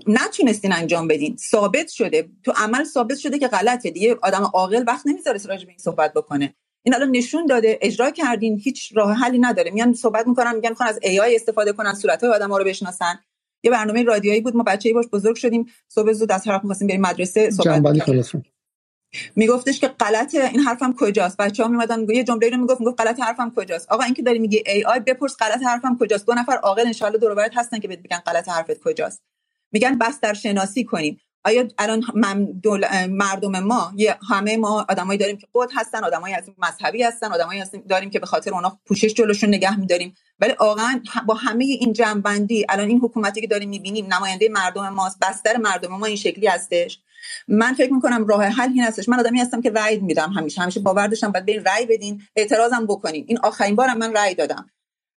نتونستین 0.06 0.72
انجام 0.72 1.08
بدین. 1.08 1.36
ثابت 1.36 1.88
شده. 1.88 2.28
تو 2.42 2.52
عمل 2.56 2.84
ثابت 2.84 3.18
شده 3.18 3.38
که 3.38 3.48
غلطه 3.48 3.90
دیگه. 3.90 4.18
آدم 4.22 4.42
عاقل 4.54 4.84
وقت 4.86 5.06
نمی‌ذاره 5.06 5.40
راجع 5.44 5.64
به 5.64 5.70
این 5.70 5.78
صحبت 5.78 6.12
بکنه. 6.12 6.54
این 6.86 6.94
الان 6.94 7.10
نشون 7.10 7.46
داده 7.46 7.78
اجرا 7.82 8.10
کردین 8.10 8.60
هیچ 8.64 8.92
راه 8.96 9.12
حلی 9.12 9.38
نداره. 9.38 9.70
میان 9.70 9.94
صحبت 9.94 10.26
می‌کنن 10.26 10.54
میگن 10.54 10.68
می‌خوان 10.68 10.88
از 10.88 10.98
ای 11.02 11.20
آی 11.20 11.36
استفاده 11.36 11.72
کنن 11.72 11.94
صورت 11.94 12.24
های 12.24 12.32
آدم 12.32 12.50
ها 12.50 12.58
رو 12.58 12.64
بشناسن. 12.64 13.18
یه 13.62 13.70
برنامه 13.70 14.02
رادیویی 14.02 14.40
بود 14.40 14.56
ما 14.56 14.62
بچه‌ای 14.62 14.92
باش 14.92 15.06
بزرگ 15.12 15.36
شدیم. 15.36 15.66
صبح 15.88 16.12
زود 16.12 16.32
از 16.32 16.44
طرف 16.44 16.62
می‌خواستیم 16.62 16.88
بریم 16.88 17.00
مدرسه 17.00 17.50
صحبت 17.50 17.82
میگفتش 19.36 19.80
که 19.80 19.88
غلط 19.88 20.34
این 20.34 20.60
حرفم 20.60 20.94
کجاست؟ 20.98 21.36
بچه‌ها 21.36 21.68
میمدن 21.68 22.06
یه 22.08 22.24
جمله 22.24 22.50
رو 22.50 22.56
می‌گفت 22.56 22.80
می‌گفت 22.80 23.00
غلط 23.00 23.20
حرفم 23.20 23.52
کجاست؟ 23.56 23.92
آقا 23.92 24.02
اینکه 24.04 24.22
داری 24.22 24.38
میگی 24.38 24.62
ای 24.66 24.84
آی 24.84 25.00
بپرس 25.00 25.36
غلط 25.36 25.62
حرفم 25.62 25.98
کجاست؟ 26.00 26.26
دو 26.26 26.34
نفر 26.34 26.56
عاقل 26.56 26.92
ان 27.02 27.10
دور 27.10 27.50
هستن 27.54 27.78
که 27.78 27.88
بهت 27.88 28.02
بگن 28.02 28.18
غلط 28.18 28.48
حرفت 28.48 28.80
کجاست. 28.80 29.22
میگن 29.72 29.98
بستر 29.98 30.34
شناسی 30.34 30.84
کنیم. 30.84 31.20
آیا 31.44 31.68
الان 31.78 32.04
مردم 33.08 33.60
ما 33.60 33.92
یه 33.96 34.16
همه 34.30 34.56
ما 34.56 34.86
آدمایی 34.88 35.18
داریم 35.18 35.36
که 35.36 35.46
قد 35.54 35.68
هستن 35.76 36.04
آدمایی 36.04 36.34
هستیم 36.34 36.54
مذهبی 36.58 37.02
هستن 37.02 37.32
آدمایی 37.32 37.60
هستیم 37.60 37.84
داریم 37.88 38.10
که 38.10 38.18
به 38.18 38.26
خاطر 38.26 38.54
اونا 38.54 38.78
پوشش 38.86 39.14
جلوشون 39.14 39.48
نگه 39.48 39.80
میداریم. 39.80 40.14
ولی 40.40 40.54
واقعا 40.60 41.00
با 41.26 41.34
همه 41.34 41.64
این 41.64 41.92
جنبندی 41.92 42.66
الان 42.68 42.88
این 42.88 42.98
حکومتی 42.98 43.40
که 43.40 43.46
داریم 43.46 43.68
می‌بینیم 43.68 44.14
نماینده 44.14 44.48
مردم 44.48 44.88
ماست 44.88 45.18
بستر 45.22 45.56
مردم 45.56 45.88
ما 45.88 46.06
این 46.06 46.16
شکلی 46.16 46.46
هستش. 46.46 47.00
من 47.48 47.74
فکر 47.74 47.92
می‌کنم 47.92 48.26
راه 48.26 48.44
حل 48.44 48.68
این 48.68 48.82
هستش. 48.82 49.08
من 49.08 49.20
آدمی 49.20 49.40
هستم 49.40 49.60
که 49.60 49.70
رأی 49.70 49.98
میدم 49.98 50.32
همیشه 50.32 50.62
همیشه 50.62 50.80
باور 50.80 51.06
داشتم 51.06 51.32
بعد 51.32 51.46
برین 51.46 51.64
رأی 51.64 51.86
بدین 51.86 52.22
اعتراضم 52.36 52.86
بکنین. 52.86 53.24
این 53.28 53.38
آخرین 53.42 53.76
بارم 53.76 53.98
من 53.98 54.12
رأی 54.12 54.34
دادم. 54.34 54.66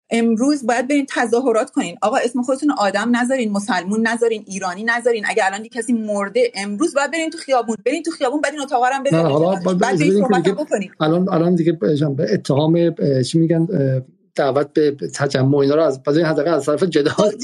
امروز 0.10 0.66
باید 0.66 0.88
برین 0.88 1.06
تظاهرات 1.10 1.72
کنین. 1.72 1.98
آقا 2.02 2.18
اسم 2.18 2.42
خودتون 2.42 2.72
آدم 2.78 3.16
نذارین 3.16 3.52
مسلمون 3.52 4.08
نذارین 4.08 4.44
ایرانی 4.48 4.84
نذارین. 4.84 5.24
اگه 5.28 5.46
الان 5.46 5.64
کسی 5.64 5.94
مرده 5.94 6.52
امروز 6.56 6.94
باید 6.94 7.12
برین 7.12 7.30
تو 7.30 7.38
خیابون. 7.38 7.76
برین 7.86 8.04
تو 8.04 8.12
خیابون 8.12 8.42
بعد 8.42 8.54
این 8.54 8.62
اتاقا 8.62 8.86
هم 8.86 9.04
برین 9.04 9.78
بعد 9.80 9.98
بکنین. 10.54 10.92
الان 11.00 11.30
الان 11.30 11.56
دیگه 11.56 11.72
به 11.72 12.34
اتهام 12.34 12.96
چی 13.22 13.40
میگن 13.40 13.68
دعوت 14.36 14.74
به 14.74 14.92
تجمع 15.16 15.58
اینا 15.58 15.76
رو 15.76 15.84
از 15.84 16.04
بعد 16.04 16.18
حداقل 16.18 16.54
از 16.54 16.66
طرف 16.66 16.84
جدال 16.84 17.38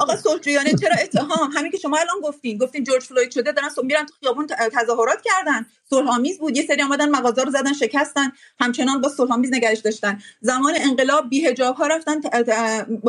آقا 0.00 0.16
سلطریانه 0.16 0.70
چرا 0.70 0.94
اتهام 1.02 1.50
همین 1.56 1.72
که 1.72 1.78
شما 1.78 1.96
الان 1.96 2.16
گفتین. 2.22 2.58
گفتین 2.58 2.84
جورج 2.84 3.02
فلوید 3.02 3.30
شده 3.30 3.52
دارن 3.52 3.68
میرن 3.82 4.06
تو 4.06 4.14
خیابون 4.20 4.46
تظاهرات 4.72 5.18
کردن. 5.24 5.66
صلحآمیز 5.90 6.38
بود. 6.38 6.56
یه 6.56 6.66
سری 6.66 6.82
اومدن 6.82 7.08
مغازه 7.08 7.42
رو 7.42 7.50
زدن 7.50 7.72
شکستن. 7.72 8.32
همچنان 8.60 9.00
با 9.00 9.08
صلحآمیز 9.08 9.54
نگرش 9.54 9.78
داشتن. 9.78 10.18
زمان 10.40 10.72
انقلاب 10.76 11.30
بی 11.30 11.46
حجاب 11.46 11.76
ها 11.76 11.86
رفتن 11.86 12.20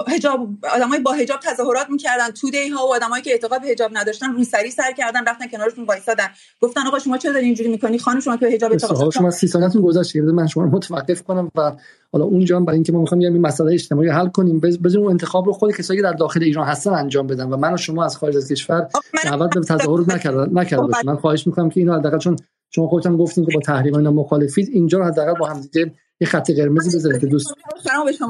حجاب 0.07 0.49
آدمای 0.75 0.99
با 0.99 1.13
حجاب 1.13 1.39
تظاهرات 1.39 1.89
می‌کردن. 1.89 2.33
دی 2.51 2.69
ها 2.69 2.87
و 2.87 2.93
آدمایی 2.93 3.23
که 3.23 3.31
اعتقاد 3.31 3.61
به 3.61 3.67
حجاب 3.67 3.91
نداشتن 3.93 4.33
روسری 4.33 4.71
سر 4.71 4.91
کردن 4.97 5.25
رفتن 5.27 5.47
کنارشون 5.47 5.85
وایسادن. 5.85 6.27
گفتن 6.61 6.87
آقا 6.87 6.99
شما 6.99 7.17
چرا 7.17 7.31
دارین 7.31 7.45
اینجوری 7.45 7.69
می‌کنی؟ 7.69 7.99
خانم 7.99 8.19
شما 8.19 8.37
که 8.37 8.47
حجاب 8.47 8.71
اعتقاد 8.71 9.13
شما 9.13 9.31
30 9.31 9.47
سالتون 9.47 9.81
گذشته. 9.81 10.21
من 10.21 10.47
شما 10.47 10.63
رو 10.63 10.69
متوقف 10.69 11.23
کنم 11.23 11.51
و 11.55 11.71
حالا 12.11 12.25
اونجا 12.25 12.59
برای 12.59 12.75
اینکه 12.75 12.91
ما 12.91 12.99
می‌خوام 13.17 13.35
یه 13.35 13.41
مسئله 13.41 13.73
اجتماعی 13.73 14.09
حل 14.09 14.27
کنیم. 14.27 14.59
بزن 14.59 14.99
اون 14.99 15.11
انتخاب 15.11 15.45
رو 15.45 15.53
خود 15.53 15.75
کسایی 15.75 15.99
که 15.99 16.03
در 16.03 16.13
داخل 16.13 16.43
ایران 16.43 16.67
هستن 16.67 16.91
انجام 16.91 17.27
بدن 17.27 17.49
و 17.49 17.57
من 17.57 17.73
و 17.73 17.77
شما 17.77 18.05
از 18.05 18.17
خارج 18.17 18.37
از 18.37 18.51
کشور 18.51 18.87
دعوت 19.23 19.55
به 19.55 19.61
تظاهر 19.61 20.13
نکردن 20.13 20.49
نکرده 20.53 20.83
من 21.05 21.15
خواهش 21.15 21.47
می‌کنم 21.47 21.69
که 21.69 21.79
اینو 21.79 21.95
حداقل 21.99 22.17
چون 22.17 22.35
شما 22.69 22.87
خودتون 22.87 23.17
گفتین 23.17 23.45
که 23.45 23.51
با 23.53 23.61
تحریم 23.61 23.95
اینا 23.95 24.11
مخالفید 24.11 24.69
اینجا 24.71 24.97
رو 24.97 25.05
حداقل 25.05 25.33
با 25.39 25.47
هم 25.47 25.61
دیگه 25.61 25.91
یه 26.19 26.27
خط 26.27 26.51
قرمزی 26.51 26.97
بزنید 26.97 27.21
که 27.21 27.27
دوست 27.27 27.53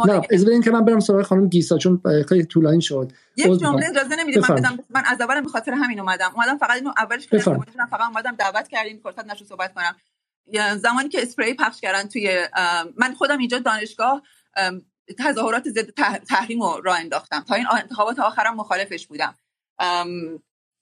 نه 0.08 0.22
از 0.32 0.46
بدین 0.46 0.62
که 0.62 0.72
من 0.72 0.86
برم 0.86 1.00
سراغ 1.00 1.22
خانم 1.22 1.48
گیسا 1.48 1.78
چون 1.78 2.02
خیلی 2.30 2.46
طولانی 2.46 2.82
شد. 2.82 3.12
یک 3.38 3.60
جمله 3.60 3.90
اجازه 3.90 4.16
نمی‌دید 4.20 4.46
من 4.50 4.56
بدم 4.56 4.80
من 4.90 5.04
از 5.06 5.22
اول 5.22 5.42
به 5.42 5.50
خاطر 5.50 5.72
همین 5.72 6.00
اومدم. 6.00 6.32
اومدم 6.36 6.58
فقط 6.58 6.76
اینو 6.76 6.92
اولش 6.98 7.28
که 7.28 7.38
فقط 7.38 8.08
اومدم 8.10 8.36
دعوت 8.36 8.68
کردین 8.68 9.00
فرصت 9.04 9.26
نشد 9.32 9.46
صحبت 9.46 9.74
کنم. 9.74 9.96
زمانی 10.78 11.10
که 11.10 11.22
اسپری 11.22 11.54
پخش 11.54 11.82
کردن 11.82 12.04
توی 12.04 12.30
من 12.98 13.14
خودم 13.14 13.38
اینجا 13.38 13.60
دانشگاه 13.60 14.22
تظاهرات 15.20 15.70
ضد 15.70 15.90
تحریم 16.30 16.64
رو 16.64 16.82
راه 16.84 17.00
انداختم. 17.00 17.46
تا 17.48 17.56
این 17.56 17.66
انتخابات 17.72 18.20
آخرم 18.20 18.56
مخالفش 18.56 19.08
بودم. 19.08 19.36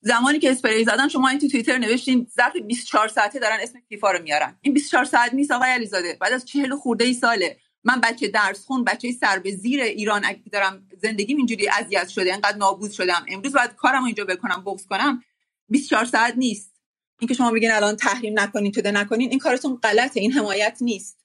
زمانی 0.02 0.40
که 0.40 0.52
اسپری 0.52 0.84
زدن 0.84 1.08
شما 1.08 1.28
این 1.28 1.40
تو 1.40 1.48
توییتر 1.48 1.78
نوشتین 1.78 2.28
ظرف 2.36 2.56
24 2.68 3.08
ساعته 3.08 3.40
دارن 3.40 3.58
اسم 3.62 3.80
فیفا 3.90 4.12
رو 4.12 4.24
میارن. 4.24 4.58
این 4.62 4.74
24 4.74 5.06
ساعت 5.06 5.34
نیست 5.34 5.52
آقای 5.52 5.70
علیزاده. 5.70 6.18
بعد 6.22 6.34
از 6.34 6.46
40 6.46 6.76
خورده 6.76 7.06
ای 7.06 7.14
ساله. 7.14 7.58
من 7.84 8.02
بچه 8.02 8.28
درس 8.28 8.66
خون 8.66 8.84
بچه 8.84 9.12
سر 9.12 9.40
به 9.40 9.52
زیر 9.52 9.82
ایران 9.82 10.26
دارم 10.52 10.88
زندگیم 10.98 11.38
اینجوری 11.38 11.70
اذیت 11.70 12.08
شده 12.08 12.34
انقدر 12.34 12.58
نابود 12.58 12.92
شدم. 12.92 13.26
امروز 13.28 13.54
باید 13.54 13.76
کارم 13.76 14.04
اینجا 14.04 14.26
بکنم 14.26 14.64
بغض 14.66 14.86
کنم. 14.86 15.24
24 15.70 16.06
ساعت 16.06 16.34
نیست. 16.38 16.76
اینکه 17.20 17.34
شما 17.34 17.52
میگین 17.52 17.72
الان 17.72 17.96
تحریم 17.96 18.40
نکنین 18.40 18.72
توده 18.72 18.92
نکنین 18.92 19.30
این 19.30 19.40
کارتون 19.40 19.76
غلطه 19.76 20.20
این 20.20 20.32
حمایت 20.32 20.78
نیست. 20.82 21.25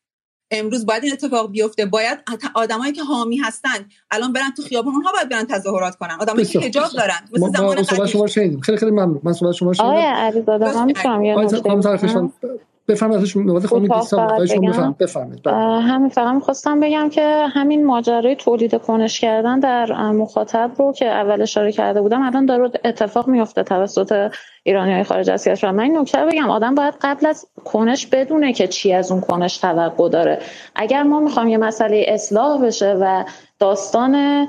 امروز 0.50 0.86
باید 0.86 1.04
این 1.04 1.12
اتفاق 1.12 1.50
بیفته. 1.50 1.86
باید 1.86 2.18
آدمایی 2.54 2.92
که 2.92 3.02
حامی 3.02 3.36
هستن 3.36 3.68
الان 4.10 4.32
برن 4.32 4.50
تو 4.56 4.62
خیابون 4.62 4.94
اونها 4.94 5.12
باید 5.12 5.28
برن 5.28 5.46
تظاهرات 5.46 5.96
کنن. 5.96 6.16
آدمایی 6.20 6.46
که 6.46 6.60
حجاب 6.60 6.90
دارن 6.92 7.20
مثل 7.32 7.58
زمان 7.58 8.06
شما 8.06 8.26
شنیدیم. 8.26 8.60
خیلی 8.60 8.78
خیلی 8.78 8.90
ممنون. 8.90 9.20
من 9.22 9.32
صحبت 9.32 9.54
شما 9.54 9.72
شنیدم. 9.72 9.90
آقای 9.90 10.02
علیزاده 10.04 10.76
من 10.76 10.84
می‌تونم 10.84 12.32
یه 12.90 12.96
نکته 12.96 14.16
بفرمایید 14.16 14.74
خانم 14.74 14.96
بفرمایید 15.00 15.46
همین 15.88 16.08
فقط 16.08 16.34
می‌خواستم 16.34 16.80
بگم 16.80 17.08
که 17.08 17.46
همین 17.50 17.86
ماجرای 17.86 18.36
تولید 18.36 18.74
کنش 18.74 19.20
کردن 19.20 19.60
در 19.60 20.10
مخاطب 20.10 20.70
رو 20.78 20.92
که 20.92 21.06
اول 21.06 21.42
اشاره 21.42 21.72
کرده 21.72 22.00
بودم 22.00 22.22
الان 22.22 22.46
داره 22.46 22.70
اتفاق 22.84 23.28
میفته 23.28 23.62
توسط 23.62 24.30
ایرانی 24.62 24.92
های 24.92 25.04
خارج 25.04 25.30
از 25.30 25.44
کشور. 25.44 25.70
من 25.70 25.84
نکته 25.84 26.24
بگم 26.26 26.50
آدم 26.50 26.74
باید 26.74 26.94
قبل 27.02 27.26
از 27.26 27.46
کنش 27.64 28.06
بدونه 28.06 28.52
که 28.52 28.68
چی 28.68 28.92
از 28.92 29.12
اون 29.12 29.20
کنش 29.20 29.58
توقع 29.58 30.08
داره. 30.08 30.38
اگر 30.74 31.02
ما 31.02 31.20
می‌خوام 31.20 31.48
یه 31.48 31.58
مسئله 31.58 32.04
اصلاح 32.08 32.62
بشه 32.66 32.96
و 33.00 33.24
داستان 33.58 34.46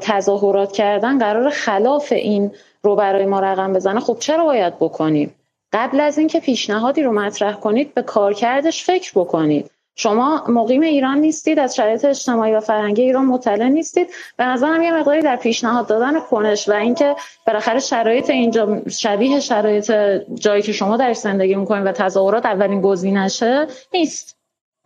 تظاهرات 0.00 0.72
کردن 0.72 1.18
قرار 1.18 1.50
خلاف 1.50 2.12
این 2.12 2.50
رو 2.82 2.96
برای 2.96 3.26
ما 3.26 3.40
رقم 3.40 3.72
بزنه 3.72 4.00
خب 4.00 4.16
چرا 4.20 4.44
باید 4.44 4.76
بکنیم؟ 4.76 5.34
قبل 5.72 6.00
از 6.00 6.18
اینکه 6.18 6.40
پیشنهادی 6.40 7.02
رو 7.02 7.12
مطرح 7.12 7.60
کنید 7.60 7.94
به 7.94 8.02
کارکردش 8.02 8.84
فکر 8.84 9.12
بکنید. 9.14 9.70
شما 10.00 10.44
مقیم 10.48 10.80
ایران 10.80 11.18
نیستید 11.18 11.58
از 11.58 11.76
شرایط 11.76 12.04
اجتماعی 12.04 12.52
و 12.52 12.60
فرهنگی 12.60 13.02
ایران 13.02 13.24
مطلع 13.24 13.68
نیستید. 13.68 14.08
به 14.36 14.44
نظرم 14.44 14.82
یه 14.82 14.92
مقداری 14.92 15.22
در 15.22 15.36
پیشنهاد 15.36 15.86
دادن 15.86 16.20
کنش 16.20 16.68
و 16.68 16.72
اینکه 16.72 17.16
بالاخره 17.46 17.80
شرایط 17.80 18.30
اینجا 18.30 18.82
شبیه 18.90 19.40
شرایط 19.40 19.92
جایی 20.34 20.62
که 20.62 20.72
شما 20.72 20.96
در 20.96 21.12
زندگی 21.12 21.54
می‌کنید 21.54 21.86
و 21.86 21.92
تظاهرات 21.92 22.46
اولین 22.46 22.80
گزینشه 22.80 23.66
نیست. 23.92 24.38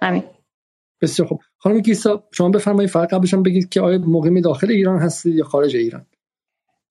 همین. 0.02 0.22
بسیار 1.00 1.28
خوب. 1.28 1.40
خانم 1.58 1.82
کیسا 1.82 2.22
شما 2.32 2.48
بفرمایید 2.48 2.90
فقط 2.90 3.08
قبلش 3.08 3.34
بگید 3.34 3.68
که 3.68 3.80
آیا 3.80 3.98
مقیم 3.98 4.40
داخل 4.40 4.70
ایران 4.70 4.98
هستید 4.98 5.34
یا 5.34 5.44
خارج 5.44 5.76
ایران؟ 5.76 6.06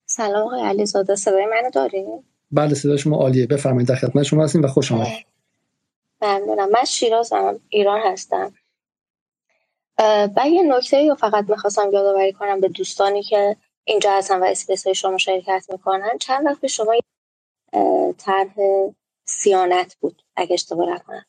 سلام 0.06 0.46
آقای 0.46 0.62
علیزاده 0.62 1.14
صدای 1.14 1.46
منو 1.46 1.70
دارید؟ 1.70 2.31
بله 2.52 2.74
صدا 2.74 2.96
شما 2.96 3.16
عالیه. 3.16 3.46
بفرمایید 3.46 3.88
در 3.88 3.94
خدمت 3.94 4.22
شما 4.22 4.44
هستیم 4.44 4.62
و 4.62 4.66
خوش 4.66 4.92
آمدید. 4.92 5.26
ممنونم. 6.22 6.68
من 6.70 6.84
شیرازم 6.84 7.60
ایران 7.68 8.00
هستم. 8.00 8.54
و 10.36 10.48
یه 10.48 10.62
نکته 10.62 11.08
رو 11.08 11.14
فقط 11.14 11.44
می‌خواستم 11.48 11.90
یادآوری 11.92 12.32
کنم 12.32 12.60
به 12.60 12.68
دوستانی 12.68 13.22
که 13.22 13.56
اینجا 13.84 14.12
هستن 14.12 14.40
و 14.40 14.44
اسپیس 14.44 14.84
های 14.84 14.94
شما 14.94 15.18
شرکت 15.18 15.66
می‌کنن. 15.72 16.18
چند 16.20 16.46
وقت 16.46 16.60
به 16.60 16.68
شما 16.68 16.94
طرح 18.18 18.54
صیانت 19.24 19.96
بود 20.00 20.22
اگه 20.36 20.54
اشتباه 20.54 20.94
نکنم. 20.94 21.24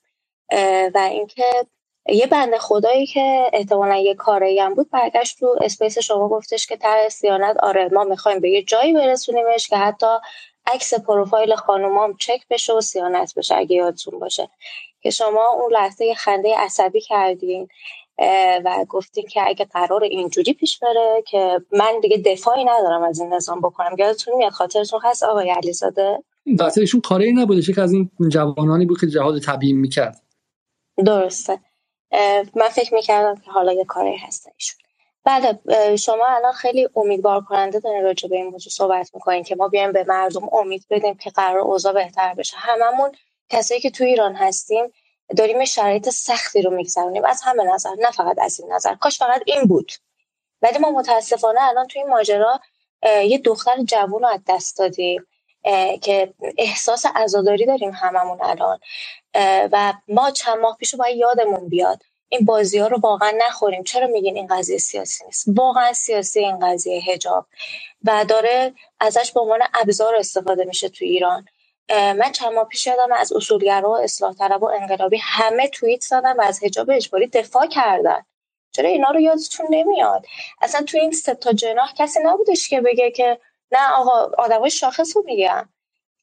و 0.93 0.97
اینکه 1.11 1.45
یه 2.09 2.27
بنده 2.27 2.57
خدایی 2.57 3.05
که 3.05 3.49
احتمالا 3.53 3.95
یه 3.95 4.15
کاره‌ای 4.15 4.59
هم 4.59 4.73
بود 4.73 4.89
برگشت 4.89 5.39
تو 5.39 5.57
space 5.61 5.99
شما 5.99 6.29
گفتش 6.29 6.67
که 6.67 6.77
طرح 6.77 7.09
صیانت 7.09 7.57
آره 7.57 7.89
ما 7.91 8.03
می‌خوایم 8.03 8.39
به 8.39 8.49
یه 8.49 8.63
جایی 8.63 8.93
برسونیمش 8.93 9.67
که 9.67 9.77
حتی 9.77 10.07
عکس 10.65 10.93
پروفایل 10.93 11.55
خانومام 11.55 12.17
چک 12.17 12.47
بشه 12.49 12.73
و 12.73 12.81
صیانت 12.81 13.33
بشه 13.37 13.55
اگه 13.55 13.75
یادتون 13.75 14.19
باشه. 14.19 14.49
که 15.01 15.09
شما 15.09 15.47
اون 15.47 15.73
لحظه 15.73 16.13
خنده 16.13 16.55
عصبی 16.57 17.01
کردین 17.01 17.67
و 18.65 18.85
گفتیم 18.89 19.25
که 19.27 19.41
اگه 19.47 19.65
قرار 19.65 20.03
اینجوری 20.03 20.53
پیش 20.53 20.79
بره 20.79 21.23
که 21.27 21.61
من 21.71 21.99
دیگه 22.01 22.17
دفاعی 22.17 22.63
ندارم 22.63 23.03
از 23.03 23.19
این 23.19 23.33
نظام 23.33 23.61
بکنم. 23.61 23.95
یادتون 23.99 24.35
میاد 24.35 24.51
خاطرتون 24.51 24.99
هست 25.03 25.23
آقای 25.23 25.49
علیزاده؟ 25.49 26.23
وقتی 26.59 26.81
ایشون 26.81 27.01
کاری 27.01 27.33
نبوده 27.33 27.61
که 27.73 27.81
از 27.81 27.93
این 27.93 28.11
جوانانی 28.31 28.85
بود 28.85 28.99
که 28.99 29.07
جهاد 29.07 29.41
تبیین 29.41 29.77
می‌کرد. 29.79 30.21
درسته. 31.05 31.59
من 32.55 32.69
فکر 32.71 32.93
می‌کردم 32.93 33.41
که 33.41 33.51
حالا 33.51 33.73
یه 33.73 33.85
کاری 33.85 34.17
هست 34.17 34.47
ایشون. 34.59 34.82
بله 35.25 35.59
شما 35.95 36.25
الان 36.27 36.51
خیلی 36.53 36.89
امیدوار 36.95 37.41
کننده 37.41 37.79
دارین 37.79 38.03
راجع 38.03 38.29
به 38.29 38.35
این 38.35 38.45
موضوع 38.45 38.71
صحبت 38.71 39.11
می‌کنین 39.13 39.43
که 39.43 39.55
ما 39.55 39.67
بیایم 39.67 39.91
به 39.91 40.03
مردم 40.07 40.49
امید 40.53 40.85
بدیم 40.89 41.17
که 41.17 41.29
قرار 41.29 41.59
اوضاع 41.59 41.93
بهتر 41.93 42.33
بشه. 42.33 42.57
هممون 42.57 43.11
کسایی 43.49 43.81
که 43.81 43.91
تو 43.91 44.03
ایران 44.03 44.35
هستیم 44.35 44.93
داریم 45.37 45.65
شرایط 45.65 46.09
سختی 46.09 46.61
رو 46.61 46.71
میگذرونیم. 46.71 47.25
از 47.25 47.41
همه 47.41 47.63
نظر 47.63 47.89
نه 47.99 48.11
فقط 48.11 48.39
از 48.39 48.59
این 48.59 48.73
نظر 48.73 48.95
کاش 48.95 49.19
فقط 49.19 49.41
این 49.45 49.63
بود. 49.63 49.91
ولی 50.61 50.77
ما 50.77 50.91
متاسفانه 50.91 51.61
الان 51.61 51.87
توی 51.87 52.01
این 52.01 52.11
ماجرا 52.11 52.59
یه 53.25 53.37
دختر 53.37 53.83
جوون 53.83 54.21
رو 54.21 54.27
از 54.27 54.39
دست 54.47 54.77
دادیم 54.77 55.27
که 56.01 56.33
احساس 56.57 57.05
عزاداری 57.15 57.65
داریم 57.65 57.91
هممون 57.91 58.41
الان. 58.41 58.79
و 59.71 59.93
ما 60.07 60.31
چند 60.31 60.57
ماه 60.57 60.77
پیش 60.77 60.95
باید 60.95 61.17
یادمون 61.17 61.69
بیاد. 61.69 62.03
این 62.33 62.45
بازی 62.45 62.77
ها 62.77 62.87
رو 62.87 62.99
واقعا 62.99 63.33
نخوریم. 63.37 63.83
چرا 63.83 64.07
میگین 64.07 64.35
این 64.35 64.47
قضیه 64.47 64.77
سیاسی 64.77 65.25
نیست؟ 65.25 65.45
واقعا 65.47 65.93
سیاسی 65.93 66.39
این 66.39 66.59
قضیه 66.59 67.01
هجاب 67.01 67.45
و 68.03 68.25
داره 68.25 68.73
ازش 68.99 69.31
به 69.31 69.39
عنوان 69.39 69.59
ابزار 69.73 70.15
استفاده 70.15 70.65
میشه 70.65 70.89
تو 70.89 71.05
ایران. 71.05 71.45
من 71.89 72.31
چند 72.31 72.53
ماه 72.53 72.67
پیش 72.67 72.87
یادم 72.87 73.13
از 73.13 73.33
اصولگرا 73.33 73.89
و 73.89 73.97
اصلاح 73.97 74.33
طلب 74.33 74.63
و 74.63 74.65
انقلابی 74.65 75.17
همه 75.21 75.67
توییت 75.67 76.01
زدن 76.01 76.35
و 76.35 76.41
از 76.41 76.63
حجاب 76.63 76.89
اجباری 76.89 77.27
دفاع 77.27 77.67
کردن. 77.67 78.25
چرا 78.71 78.89
اینا 78.89 79.09
رو 79.09 79.19
یادتون 79.19 79.65
نمیاد؟ 79.69 80.25
اصلا 80.61 80.81
تو 80.81 80.97
این 80.97 81.11
سه 81.11 81.33
تا 81.33 81.53
جناح 81.53 81.93
کسی 81.97 82.19
نبودش 82.23 82.69
که 82.69 82.81
بگه 82.81 83.11
که 83.11 83.39
نه 83.71 83.91
آقا 83.93 84.31
آدمای 84.37 84.69
شاخص 84.69 85.15
رو 85.15 85.23
میگم. 85.25 85.69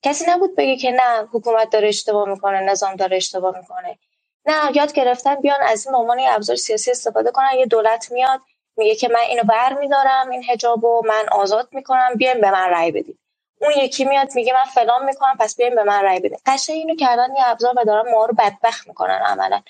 کسی 0.03 0.25
نبود 0.29 0.57
بگه 0.57 0.77
که 0.77 0.91
نه 0.91 1.29
حکومت 1.33 1.71
داره 1.71 1.89
اشتباه 1.89 2.29
می‌کنه 2.29 2.61
نظام 2.61 2.97
داره 2.97 3.17
اشتباه 3.17 3.59
می‌کنه. 3.59 3.99
نه 4.47 4.77
یاد 4.77 4.93
گرفتن 4.93 5.35
بیان 5.35 5.61
از 5.63 5.87
این 5.87 5.95
عنوان 5.95 6.21
ابزار 6.29 6.57
سیاسی 6.57 6.91
استفاده 6.91 7.31
کنن. 7.31 7.51
یه 7.59 7.67
دولت 7.67 8.13
میاد 8.13 8.41
میگه 8.77 8.95
که 8.95 9.09
من 9.09 9.21
اینو 9.21 9.43
بر 9.43 9.73
میدارم 9.73 10.31
این 10.31 10.43
حجابو 10.43 11.03
من 11.07 11.29
آزاد 11.33 11.69
می‌کنم 11.73 12.15
بیاین 12.17 12.41
به 12.41 12.51
من 12.51 12.69
رأی 12.71 12.91
بدید 12.93 13.19
اون 13.61 13.73
یکی 13.73 14.05
میاد 14.05 14.35
میگه 14.35 14.53
من 14.53 14.65
فلان 14.65 15.05
می‌کنم 15.05 15.37
پس 15.41 15.57
بیاین 15.57 15.75
به 15.75 15.85
من 15.85 16.05
رأی 16.05 16.21
بدید 16.21 16.41
قشنگ 16.47 16.77
اینو 16.77 16.97
کردن 16.97 17.37
یه 17.37 17.49
ابزار 17.49 17.75
و 17.77 17.85
دارن 17.85 18.11
ما 18.11 18.27
رو 18.27 18.35
بدبخت 18.39 18.89
می‌کنن 18.89 19.21
عملا. 19.27 19.63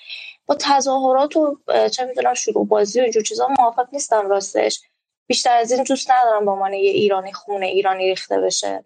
با 0.45 0.55
تظاهرات 0.59 1.37
و 1.37 1.57
چه 1.89 2.05
می‌دونم 2.05 2.33
شروع 2.33 2.67
بازی 2.67 2.99
و 2.99 3.03
اینجور 3.03 3.23
چیزا 3.23 3.47
موافق 3.59 3.87
نیستم 3.91 4.29
راستش. 4.29 4.81
بیشتر 5.27 5.57
از 5.57 5.71
این 5.71 5.83
دوست 5.83 6.11
ندارم 6.11 6.45
به 6.45 6.51
عنوان 6.51 6.73
یه 6.73 6.89
ایرانی 6.89 7.33
خونه 7.33 7.65
ایرانی 7.65 8.09
ریخته 8.09 8.39
بشه. 8.39 8.85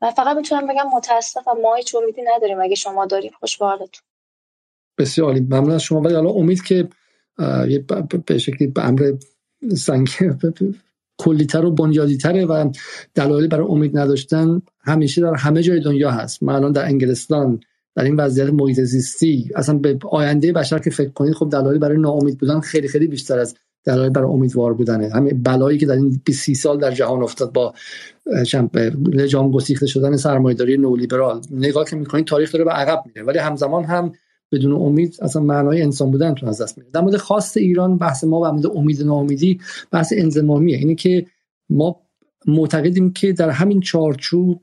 و 0.00 0.10
فقط 0.10 0.36
می‌تونم 0.36 0.66
بگم 0.66 0.88
متاسفم 0.88 1.58
ما 1.62 1.74
هیچ 1.74 1.94
امیدی 1.94 2.22
نداریم. 2.22 2.60
اگه 2.60 2.74
شما 2.74 3.06
داریم 3.06 3.32
خوش 3.40 3.58
بسیار 5.00 5.26
عالی. 5.28 5.40
ممنون 5.40 5.70
از 5.70 5.82
شما. 5.82 6.00
ولی 6.00 6.14
حالا 6.14 6.30
امید 6.30 6.62
که 6.62 6.88
به 8.26 8.38
شکلی 8.38 8.68
به 8.68 8.84
امر 8.84 9.12
سنگ 9.76 10.08
کلیتر 11.18 11.64
و 11.64 11.70
بنیادیتره 11.70 12.46
و 12.46 12.70
دلایلی 13.14 13.48
برای 13.48 13.66
امید 13.68 13.98
نداشتن 13.98 14.62
همیشه 14.80 15.20
در 15.20 15.34
همه 15.34 15.62
جای 15.62 15.80
دنیا 15.80 16.10
هست. 16.10 16.42
ما 16.42 16.54
الان 16.56 16.72
در 16.72 16.84
انگلستان 16.84 17.60
در 17.96 18.04
این 18.04 18.16
وضعیت 18.16 18.48
محیط 18.48 18.80
زیستی 18.80 19.50
اصلا 19.54 19.78
به 19.78 19.98
آینده 20.10 20.52
بشر 20.52 20.78
که 20.78 20.90
فکر 20.90 21.10
کنید 21.10 21.34
خب 21.34 21.48
دلایلی 21.52 21.78
برای 21.78 21.98
ناامید 21.98 22.38
بودن 22.38 22.60
خیلی 22.60 22.88
خیلی 22.88 23.06
بیشتر 23.06 23.38
از 23.38 23.56
دلایل 23.84 24.10
برای 24.10 24.30
امیدوار 24.30 24.74
بودنه. 24.74 25.10
همین 25.14 25.42
بلایی 25.42 25.78
که 25.78 25.86
در 25.86 25.94
این 25.94 26.20
20 26.24 26.52
سال 26.52 26.78
در 26.78 26.90
جهان 26.90 27.22
افتاد 27.22 27.52
با 27.52 27.74
لجام 29.12 29.50
گسیخته 29.50 29.86
شدن 29.86 30.16
سرمایه‌داری 30.16 30.76
نولیبرال. 30.76 31.40
نگاه 31.50 31.84
که 31.84 31.96
می‌کنید 31.96 32.24
تاریخ 32.24 32.52
داره 32.52 32.64
به 32.64 32.70
عقب 32.70 33.02
میره. 33.06 33.22
ولی 33.22 33.38
همزمان 33.38 33.84
هم 33.84 34.12
بدون 34.52 34.72
امید 34.72 35.16
اصلا 35.22 35.42
معنای 35.42 35.82
انسان 35.82 36.10
بودن 36.10 36.34
تو 36.34 36.46
از 36.46 36.62
دست 36.62 36.78
میره 36.78 36.90
در 36.90 37.00
مورد 37.00 37.16
خاص 37.16 37.56
ایران 37.56 37.98
بحث 37.98 38.24
ما 38.24 38.40
و 38.40 38.52
مورد 38.52 38.66
امید 38.66 39.02
ناامیدی 39.02 39.60
بحث 39.90 40.12
انزمامیه 40.16 40.76
اینه 40.76 40.94
که 40.94 41.26
ما 41.70 42.00
معتقدیم 42.46 43.12
که 43.12 43.32
در 43.32 43.50
همین 43.50 43.80
چارچوب 43.80 44.62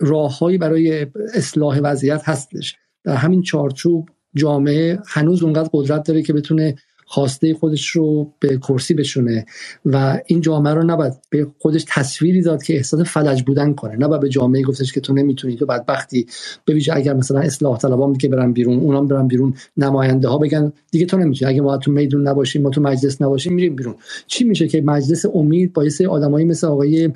راههایی 0.00 0.58
برای 0.58 1.06
اصلاح 1.34 1.78
وضعیت 1.78 2.28
هستش. 2.28 2.76
در 3.04 3.14
همین 3.14 3.42
چارچوب 3.42 4.08
جامعه 4.34 4.98
هنوز 5.06 5.42
اونقدر 5.42 5.70
قدرت 5.72 6.06
داره 6.06 6.22
که 6.22 6.32
بتونه 6.32 6.74
خواسته 7.08 7.54
خودش 7.54 7.88
رو 7.88 8.32
به 8.40 8.58
کرسی 8.58 8.94
بشونه 8.94 9.46
و 9.86 10.20
این 10.26 10.42
جامعه 10.42 10.74
رو 10.74 10.84
نباید 10.84 11.14
به 11.30 11.48
خودش 11.58 11.86
تصویری 11.88 12.42
داد 12.42 12.64
که 12.64 12.74
احساس 12.76 13.00
فلج 13.00 13.42
بودن 13.44 13.74
کنه. 13.74 13.96
نباید 13.96 14.22
به 14.22 14.30
جامعه 14.30 14.62
گفتش 14.62 14.94
که 14.94 15.00
تو 15.00 15.14
نمی‌تونی 15.14 15.56
تو 15.56 15.66
بدبختی. 15.66 16.26
ببینید 16.68 16.90
اگر 16.92 17.14
مثلا 17.14 17.40
اصلاح 17.40 17.78
طلبان 17.78 18.14
که 18.18 18.28
برن 18.28 18.54
بیرون 18.54 18.78
اونام 18.80 19.08
برن 19.08 19.28
بیرون 19.28 19.54
نماینده 19.78 20.28
ها 20.28 20.38
بگن 20.38 20.72
دیگه 20.92 21.06
تو 21.06 21.18
نمی‌تونی. 21.18 21.52
اگه 21.52 21.62
ما 21.62 21.78
تو 21.78 21.92
میدون 21.92 22.28
نباشیم 22.28 22.62
ما 22.62 22.70
تو 22.70 22.82
مجلس 22.82 23.22
نباشیم 23.22 23.54
میریم 23.54 23.76
بیرون. 23.76 23.96
چی 24.28 24.44
میشه 24.44 24.68
که 24.68 24.82
مجلس 24.82 25.26
امید 25.34 25.74
با 25.74 25.84
یه 25.84 26.08
آدمایی 26.08 26.46
مثل 26.46 26.68
آقای 26.68 27.10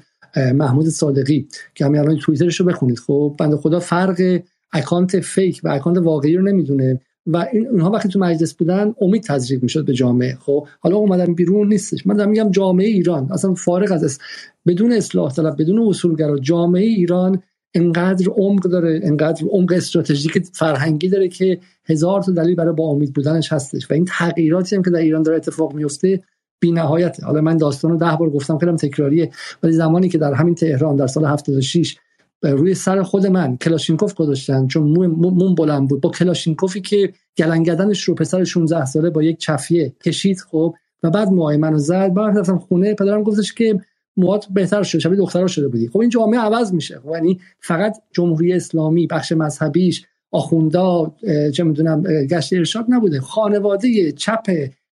محمود 0.55 0.89
صادقی 0.89 1.49
که 1.75 1.87
همین 1.87 2.01
الان 2.01 2.19
توییترش 2.19 2.61
رو 2.61 2.67
بخونید. 2.67 2.99
خب 2.99 3.37
بنده 3.41 3.57
خدا 3.57 3.81
فرق 3.81 4.41
account 4.73 5.21
fake 5.21 5.61
و 5.65 5.69
account 5.69 5.99
واقعی 5.99 6.37
رو 6.37 6.43
نمی‌دونه. 6.45 7.01
و 7.27 7.47
این 7.53 7.69
اونها 7.69 7.91
وقتی 7.91 8.09
تو 8.09 8.19
مجلس 8.19 8.55
بودن 8.55 8.95
امید 9.01 9.23
تزریق 9.23 9.63
می‌شد 9.63 9.85
به 9.85 9.93
جامعه. 9.93 10.35
خب 10.41 10.67
حالا 10.81 10.97
اومدن 10.97 11.35
بیرون 11.35 11.69
نیستش. 11.69 12.07
من 12.07 12.17
دارم 12.17 12.31
میگم 12.31 12.51
جامعه 12.51 12.87
ایران. 12.87 13.29
اصلا 13.33 13.55
فارغ 13.55 13.93
از 13.93 14.19
بدون 14.67 14.93
اصلاح 14.93 15.33
طلب 15.33 15.63
بدون 15.63 15.89
اصولگرا 15.89 16.39
جامعه 16.39 16.83
ایران 16.83 17.43
انقدر 17.75 18.27
عمق 18.29 18.63
داره 18.63 19.01
انقدر 19.03 19.47
عمق 19.51 19.73
استراتژیک 19.73 20.47
فرهنگی 20.53 21.09
داره 21.09 21.29
که 21.29 21.59
هزار 21.85 22.23
تا 22.23 22.33
دلیل 22.33 22.55
برای 22.55 22.75
با 22.75 22.85
امید 22.85 23.13
بودنش 23.13 23.53
هستش. 23.53 23.91
و 23.91 23.95
این 23.95 24.05
تغییراتی 24.05 24.77
هم 24.77 24.83
که 24.83 24.91
در 24.91 24.99
ایران 24.99 25.23
داره 25.23 25.37
اتفاق 25.37 25.75
میفته 25.75 26.23
بی 26.61 26.73
نهایت 26.73 27.25
حالا 27.25 27.41
من 27.41 27.57
داستان 27.57 27.91
رو 27.91 27.97
ده 27.97 28.17
بار 28.17 28.31
گفتم 28.31 28.59
خیلی 28.59 28.73
تکراریه. 28.73 29.31
ولی 29.63 29.73
زمانی 29.73 30.09
که 30.09 30.19
در 30.19 30.35
همین 30.35 30.55
تهران 30.55 30.97
در 30.97 31.07
سال 31.07 31.25
76 31.25 31.97
روی 32.43 32.75
سر 32.75 33.03
خود 33.03 33.27
من. 33.27 33.57
کلاشینکوف 33.57 34.15
گذاشتن. 34.15 34.67
چون 34.67 34.83
مون 35.09 35.55
بلند 35.55 35.89
بود. 35.89 36.01
با 36.01 36.11
کلاشینکوفی 36.11 36.81
که 36.81 37.13
گلنگدنش 37.37 38.03
رو 38.03 38.15
پسر 38.15 38.45
16 38.45 38.85
ساله 38.85 39.11
با 39.11 39.23
یک 39.23 39.39
چفیه 39.39 39.93
کشید 40.05 40.41
خب. 40.41 40.75
و 41.03 41.11
بعد 41.11 41.29
موهای 41.29 41.57
منو 41.57 41.79
زد. 41.79 42.15
بعد 42.15 42.39
رفتم 42.39 42.59
خونه. 42.59 42.95
پدرم 42.95 43.23
گفتش 43.23 43.53
که 43.53 43.81
موات 44.17 44.47
بهتر 44.51 44.83
شد 44.83 44.99
شبیه 44.99 45.19
دخترها 45.19 45.47
شده 45.47 45.69
بودی. 45.69 45.89
خب 45.89 45.99
این 45.99 46.11
جامعه 46.11 46.41
عوض 46.41 46.73
میشه. 46.73 46.99
خب 46.99 47.11
یعنی 47.15 47.41
فقط 47.61 47.97
جمهوری 48.13 48.53
اسلامی 48.53 49.07
بخش 49.07 49.33
مذهبیش 49.33 50.05
آخوندا 50.31 51.15
چه 51.55 51.65
می‌دونم 51.65 52.03
گشت 52.03 52.53
ارشاد 52.53 52.87
نبوده. 52.89 53.21
خانواده 53.21 54.13
چپ 54.13 54.47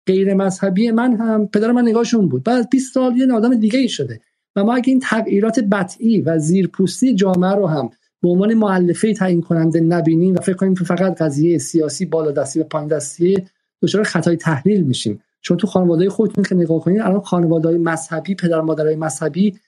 غیر 0.05 0.33
مذهبی 0.33 0.91
من 0.91 1.15
هم. 1.15 1.47
پدر 1.47 1.71
من 1.71 1.81
نگاهشون 1.81 2.27
بود. 2.27 2.43
بعد 2.43 2.69
20 2.69 2.93
سال 2.93 3.17
یه 3.17 3.33
آدم 3.33 3.55
دیگه 3.55 3.79
ای 3.79 3.89
شده. 3.89 4.19
و 4.55 4.63
ما 4.63 4.75
اگه 4.75 4.89
این 4.89 4.99
تغییرات 4.99 5.59
بطعی 5.59 6.21
و 6.21 6.39
زیرپوستی 6.39 7.15
جامعه 7.15 7.51
رو 7.51 7.67
هم 7.67 7.89
به 8.21 8.29
عنوان 8.29 8.53
معلفه 8.53 9.13
تعیین 9.13 9.41
کننده 9.41 9.79
نبینیم 9.79 10.35
و 10.35 10.39
فکر 10.41 10.55
کنیم 10.55 10.75
که 10.75 10.83
فقط 10.83 11.21
قضیه 11.21 11.57
سیاسی 11.57 12.05
بالا 12.05 12.31
دستی 12.31 12.59
و 12.59 12.63
پایین 12.63 12.87
دستی 12.87 13.43
دچار 13.81 14.03
خطای 14.03 14.37
تحلیل 14.37 14.83
میشیم. 14.83 15.21
چون 15.41 15.57
تو 15.57 15.67
خانواده 15.67 16.09
خودتون 16.09 16.43
که 16.43 16.55
نگاه 16.55 16.79
کنید 16.79 17.01
الان 17.01 17.19
خانواده 17.19 17.77
مذهبی 17.77 18.35
پدر 18.35 18.61
مادرای 18.61 18.95
مذهبی 18.95 19.59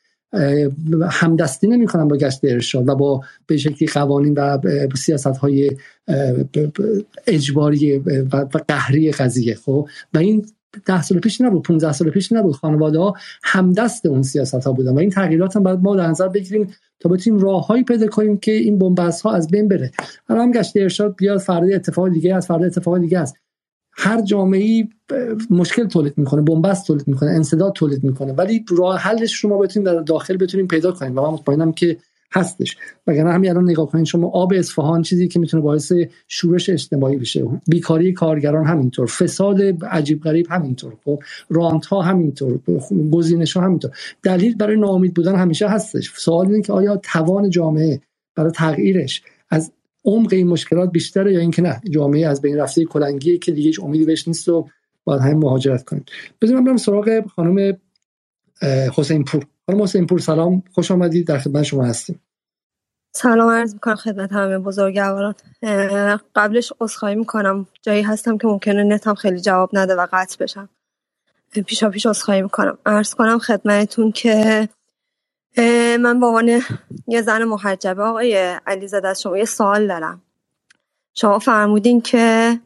همدستی 1.09 1.67
نمی‌کنن 1.67 2.07
با 2.07 2.17
گشت 2.17 2.39
ارشاد 2.43 2.89
و 2.89 2.95
با 2.95 3.21
به 3.47 3.57
شکلی 3.57 3.87
قوانین 3.87 4.33
و 4.33 4.57
سیاست 4.95 5.27
های 5.27 5.71
اجباری 7.27 7.97
و 8.33 8.47
قهری 8.67 9.11
قضیه 9.11 9.55
خب؟ 9.55 9.87
و 10.13 10.17
این 10.17 10.45
ده 10.85 11.01
سال 11.01 11.19
پیش 11.19 11.41
نبود 11.41 11.63
15 11.63 11.91
سال 11.91 12.09
پیش 12.09 12.31
نبود. 12.31 12.55
خانواده 12.55 12.99
ها 12.99 13.15
همدست 13.43 14.05
اون 14.05 14.23
سیاست 14.23 14.63
ها 14.63 14.71
بودن 14.71 14.91
و 14.91 14.99
این 14.99 15.09
تغییرات 15.09 15.55
هم 15.55 15.63
باید 15.63 15.79
ما 15.79 15.95
در 15.95 16.07
نظر 16.07 16.27
بگیریم 16.27 16.67
تا 16.99 17.09
بتونیم 17.09 17.39
راههایی 17.39 17.83
پیدا 17.83 18.07
کنیم 18.07 18.37
که 18.37 18.51
این 18.51 18.79
بنبست 18.79 19.21
ها 19.21 19.31
از 19.31 19.47
بین 19.47 19.67
بره. 19.67 19.91
الان 20.29 20.43
هم 20.43 20.51
گشت 20.51 20.77
ارشاد 20.77 21.15
بیاد 21.15 21.37
فردا 21.37 21.75
اتفاق 21.75 22.09
دیگه 22.09 22.35
از 22.35 22.47
فردا 22.47 22.65
اتفاق 22.65 22.97
دیگه 22.97 23.19
است. 23.19 23.35
هر 23.91 24.21
جامعه 24.21 24.87
مشکل 25.49 25.87
تولید 25.87 26.17
می‌کنه 26.17 26.41
بنبست 26.41 26.87
تولید 26.87 27.07
می‌کنه 27.07 27.29
انسداد 27.29 27.73
تولید 27.73 28.03
می‌کنه. 28.03 28.33
ولی 28.33 28.65
راه 28.77 28.97
حلش 28.97 29.35
رو 29.35 29.49
ما 29.49 29.57
بتونیم 29.57 29.91
در 29.91 30.01
داخل 30.01 30.37
بتونیم 30.37 30.67
پیدا 30.67 30.91
کنیم 30.91 31.17
و 31.17 31.21
من 31.21 31.29
مطمئنم 31.29 31.71
که 31.71 31.97
هستش. 32.33 32.77
وگرنه 33.07 33.31
همین 33.33 33.49
الان 33.49 33.69
نگاه 33.69 33.89
کنید 33.89 34.05
شما 34.05 34.27
آب 34.29 34.53
اصفهان 34.55 35.01
چیزی 35.01 35.27
که 35.27 35.39
می‌تونه 35.39 35.63
باعث 35.63 35.91
شورش 36.27 36.69
اجتماعی 36.69 37.17
بشه. 37.17 37.43
بیکاری 37.67 38.13
کارگران 38.13 38.65
همینطور 38.65 39.07
فساد 39.07 39.85
عجیب 39.85 40.21
غریب 40.23 40.47
همینطور 40.49 40.93
خب؟ 41.05 41.19
رانت 41.49 41.85
ها 41.85 42.01
همینطور 42.01 42.59
گزینش 43.11 43.57
ها 43.57 43.63
همینطور. 43.63 43.91
دلیل 44.23 44.55
برای 44.55 44.77
ناامید 44.79 45.13
بودن 45.13 45.35
همیشه 45.35 45.67
هستش. 45.67 46.11
سوال 46.15 46.47
اینه 46.47 46.61
که 46.61 46.73
آیا 46.73 46.97
توان 46.97 47.49
جامعه 47.49 48.01
برای 48.35 48.51
تغییرش 48.51 49.23
از 49.49 49.71
عمق 50.05 50.33
این 50.33 50.47
مشکلات 50.47 50.91
بیشتره 50.91 51.33
یا 51.33 51.39
اینکه 51.39 51.61
نه؟ 51.61 51.81
جامعه 51.89 52.27
از 52.27 52.41
بین 52.41 52.57
رفته 52.57 52.85
کلنگی 52.85 53.37
که 53.37 53.51
دیگه 53.51 53.67
هیچ 53.67 53.79
امیدی 53.79 54.05
بهش 54.05 54.27
نیست 54.27 54.49
و 54.49 54.67
باید 55.03 55.21
همین 55.21 55.37
مهاجرت 55.37 55.83
کنیم. 55.83 56.05
بذارم 56.41 56.63
برم 56.63 56.77
سراغ 56.77 57.27
خانم 57.35 57.77
حسین 58.95 59.23
پور. 59.23 59.45
خانم 59.71 59.83
حسین 59.83 60.07
پور 60.07 60.19
سلام. 60.19 60.63
خوش 60.71 60.91
آمدید 60.91 61.27
در 61.27 61.39
خدمت 61.39 61.63
شما 61.63 61.85
هستیم. 61.85 62.21
سلام 63.15 63.49
عرض 63.49 63.73
می‌کنم 63.73 63.95
خدمت 63.95 64.33
همه 64.33 64.59
بزرگواران. 64.59 65.35
قبلش 66.35 66.73
عذرخواهی 66.81 67.15
می‌کنم. 67.15 67.67
جایی 67.81 68.01
هستم 68.01 68.37
که 68.37 68.47
ممکنه 68.47 68.83
نتم 68.83 69.13
خیلی 69.13 69.41
جواب 69.41 69.69
نده 69.73 69.95
و 69.95 70.07
قطع 70.11 70.37
بشم. 70.43 70.69
پیشا 71.65 71.89
پیش 71.89 72.05
عذرخواهی 72.05 72.41
می‌کنم. 72.41 72.77
عرض 72.85 73.13
کنم 73.13 73.39
خدمتتون 73.39 74.11
که 74.11 74.69
من 75.99 76.19
به 76.19 76.25
عنوان 76.25 76.61
یه 77.07 77.21
زن 77.21 77.43
محجبه 77.43 78.03
آقای 78.03 78.57
علیزاده 78.67 79.07
از 79.07 79.21
شما 79.21 79.37
یه 79.37 79.45
سوال 79.45 79.87
دارم. 79.87 80.21
شما 81.13 81.39
فرمودین 81.39 82.01
که 82.01 82.59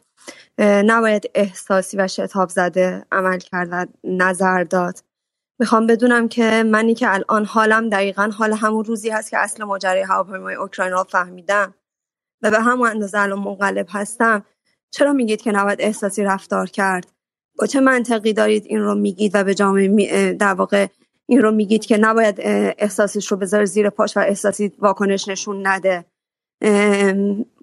نباید 0.60 1.32
احساسی 1.36 1.98
و 1.98 2.07
شتاب 2.07 2.49
زده 2.49 3.06
عمل 3.11 3.40
کرد 3.40 3.68
و 3.72 3.86
نظر 4.03 4.64
داد. 4.64 4.99
می‌خوام 5.60 5.88
بدونم 5.88 6.27
که 6.27 6.64
منی 6.64 6.94
که 6.94 7.14
الان 7.14 7.45
حالم 7.45 7.90
دقیقا 7.90 8.32
حال 8.38 8.53
همون 8.53 8.86
روزی 8.86 9.10
هست 9.10 9.32
که 9.32 9.38
اصل 9.38 9.64
ماجرای 9.64 10.02
هواپیمای 10.02 10.56
اوکراین 10.56 10.91
را 10.91 11.03
فهمیدم 11.03 11.73
و 12.41 12.52
به 12.52 12.60
همون 12.60 12.90
اندازه 12.90 13.19
الان 13.19 13.40
منقلب 13.40 13.88
هستم. 13.90 14.45
چرا 14.91 15.14
میگید 15.14 15.41
که 15.41 15.52
نباید 15.52 15.82
احساسی 15.82 16.23
رفتار 16.23 16.69
کرد؟ 16.69 17.11
با 17.60 17.68
چه 17.68 17.80
منطقی 17.80 18.34
دارید 18.34 18.65
این 18.65 18.82
رو 18.82 18.95
میگید 18.95 19.32
و 19.36 19.44
به 19.44 19.53
جامعه 19.53 20.34
در 20.34 20.53
واقع 20.53 20.88
این 21.26 21.41
رو 21.41 21.52
میگید 21.52 21.86
که 21.86 21.98
نباید 21.98 22.36
احساسیش 22.77 23.32
رو 23.32 23.38
بذاره 23.38 23.65
زیر 23.65 23.90
پاش 23.90 24.18
و 24.18 24.19
احساسی 24.19 24.72
واکنش 24.80 25.27
نشون 25.27 25.68
نده؟ 25.68 26.06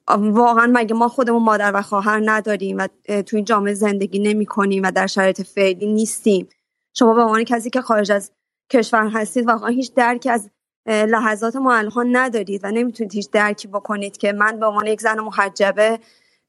واقعا 0.09 0.70
مگه 0.73 0.94
ما 0.94 1.09
خودمون 1.09 1.43
مادر 1.43 1.73
و 1.74 1.82
خواهر 1.82 2.23
نداریم 2.24 2.78
و 2.78 2.89
تو 3.23 3.36
این 3.36 3.44
جامعه 3.44 3.74
زندگی 3.74 4.19
نمی 4.19 4.47
کنیم 4.47 4.82
و 4.82 4.90
در 4.90 5.06
شرایط 5.06 5.43
فعلی 5.43 5.86
نیستیم؟ 5.86 6.48
شما 6.94 7.14
به 7.14 7.23
عنوان 7.23 7.44
کسی 7.44 7.70
که 7.70 7.81
خارج 7.81 8.12
از 8.12 8.32
کشور 8.70 9.09
هستید 9.09 9.47
واقعا 9.47 9.69
هیچ 9.69 9.94
درکی 9.94 10.31
از 10.31 10.51
لحظات 10.86 11.56
ما 11.56 11.74
الان 11.74 12.16
ندارید 12.16 12.60
و 12.64 12.70
نمی‌تونید 12.70 13.14
هیچ 13.14 13.31
درکی 13.31 13.69
بکنید 13.69 14.16
که 14.16 14.32
من 14.32 14.60
به 14.60 14.66
عنوان 14.66 14.86
یک 14.86 15.01
زن 15.01 15.20
محجبه 15.20 15.98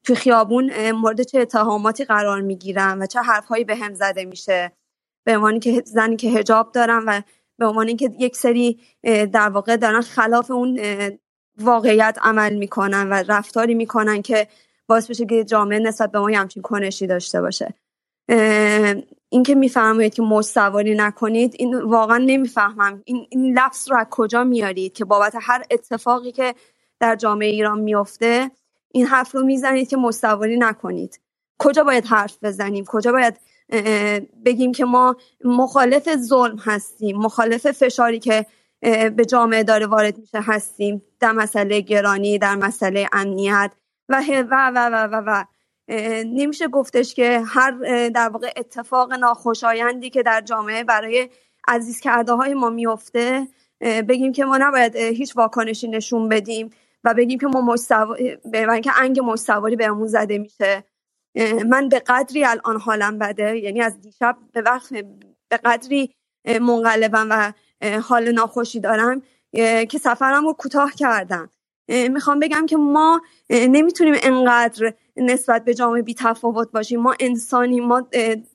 تو 0.04 0.14
خیابون 0.14 0.90
مورد 0.90 1.22
چه 1.22 1.40
اتهاماتی 1.40 2.04
قرار 2.04 2.40
می‌گیرم 2.40 3.00
و 3.00 3.06
چه 3.06 3.20
حرفهایی 3.20 3.64
به 3.64 3.76
هم 3.76 3.94
زده 3.94 4.24
میشه. 4.24 4.72
به 5.26 5.36
عنوان 5.36 5.60
که 5.60 5.82
زنی 5.86 6.16
که 6.16 6.28
هجاب 6.28 6.72
دارم 6.72 7.04
و 7.06 7.22
به 7.58 7.66
عنوان 7.66 7.88
اینکه 7.88 8.10
یک 8.18 8.36
سری 8.36 8.80
در 9.32 9.48
واقع 9.48 9.76
دارن 9.76 10.00
خلاف 10.00 10.50
اون 10.50 10.80
واقعیت 11.58 12.18
عمل 12.22 12.54
می‌کنن 12.54 13.10
و 13.10 13.24
رفتاری 13.28 13.74
می‌کنن 13.74 14.22
که 14.22 14.48
باعث 14.86 15.10
بشه 15.10 15.26
که 15.26 15.44
جامعه 15.44 15.78
نسبت 15.78 16.10
به 16.12 16.18
ما 16.20 16.28
همچین 16.28 16.62
کنشی 16.62 17.06
داشته 17.06 17.40
باشه. 17.40 17.74
اینکه 19.34 19.54
میفرمایید 19.54 20.14
که 20.14 20.22
موج 20.22 20.44
سواری 20.44 20.94
نکنید 20.94 21.54
این 21.58 21.74
واقعا 21.74 22.18
نمی‌فهمم. 22.18 23.02
این, 23.04 23.26
این 23.30 23.58
لفظ 23.58 23.90
رو 23.90 23.96
از 23.96 24.06
کجا 24.10 24.44
میارید 24.44 24.92
که 24.92 25.04
بابت 25.04 25.34
هر 25.40 25.64
اتفاقی 25.70 26.32
که 26.32 26.54
در 27.00 27.16
جامعه 27.16 27.48
ایران 27.48 27.80
میفته 27.80 28.50
این 28.92 29.06
حرف 29.06 29.34
رو 29.34 29.42
می‌زنید 29.42 29.88
که 29.88 29.96
مستواری 29.96 30.56
نکنید. 30.58 31.20
کجا 31.58 31.84
باید 31.84 32.06
حرف 32.06 32.38
بزنیم؟ 32.42 32.84
کجا 32.84 33.12
باید 33.12 33.40
بگیم 34.44 34.72
که 34.72 34.84
ما 34.84 35.16
مخالف 35.44 36.16
ظلم 36.16 36.56
هستیم 36.58 37.16
مخالف 37.16 37.70
فشاری 37.70 38.18
که 38.18 38.46
به 39.16 39.24
جامعه 39.28 39.62
داره 39.62 39.86
وارد 39.86 40.18
میشه 40.18 40.40
هستیم. 40.40 41.02
در 41.20 41.32
مسئله 41.32 41.80
گرانی 41.80 42.38
در 42.38 42.54
مسئله 42.54 43.08
امنیت 43.12 43.72
و 44.08 44.22
و 44.50 44.72
و 44.74 44.90
و 44.92 45.08
و, 45.12 45.22
و. 45.26 45.44
نمیشه 45.88 46.68
گفتش 46.68 47.14
که 47.14 47.40
هر 47.46 47.70
در 48.08 48.28
واقع 48.28 48.52
اتفاق 48.56 49.12
ناخوشایندی 49.12 50.10
که 50.10 50.22
در 50.22 50.40
جامعه 50.40 50.84
برای 50.84 51.28
عزیز 51.68 52.00
کرده 52.00 52.32
های 52.32 52.54
ما 52.54 52.70
میفته 52.70 53.48
بگیم 53.80 54.32
که 54.32 54.44
ما 54.44 54.58
نباید 54.58 54.96
هیچ 54.96 55.36
واکنشی 55.36 55.88
نشون 55.88 56.28
بدیم 56.28 56.70
و 57.04 57.14
بگیم 57.14 57.38
که 57.38 57.46
ما 57.46 57.60
مستو... 57.60 58.16
که 58.84 58.90
انگ 59.00 59.20
مستواری 59.20 59.76
بهمون 59.76 60.06
زده 60.06 60.38
میشه. 60.38 60.84
من 61.68 61.88
به 61.88 61.98
قدری 62.06 62.44
الان 62.44 62.80
حالم 62.80 63.18
بده 63.18 63.58
یعنی 63.58 63.80
از 63.80 64.00
دیشب 64.00 64.36
به 64.52 64.62
وقت 64.62 64.92
به 65.48 65.56
قدری 65.64 66.14
منقلبم 66.60 67.26
و 67.30 67.52
حال 68.00 68.32
ناخوشی 68.32 68.80
دارم 68.80 69.22
که 69.88 69.98
سفرم 70.00 70.46
رو 70.46 70.52
کوتاه 70.52 70.92
کردم. 70.92 71.50
می‌خوام 71.88 72.40
بگم 72.40 72.66
که 72.66 72.76
ما 72.76 73.22
نمی‌تونیم 73.50 74.14
انقدر 74.22 74.94
نسبت 75.16 75.64
به 75.64 75.74
جامعه 75.74 76.02
بی 76.02 76.14
تفاوت 76.14 76.72
باشیم. 76.72 77.00
ما 77.00 77.14
انسانی 77.20 77.80
ما 77.80 78.06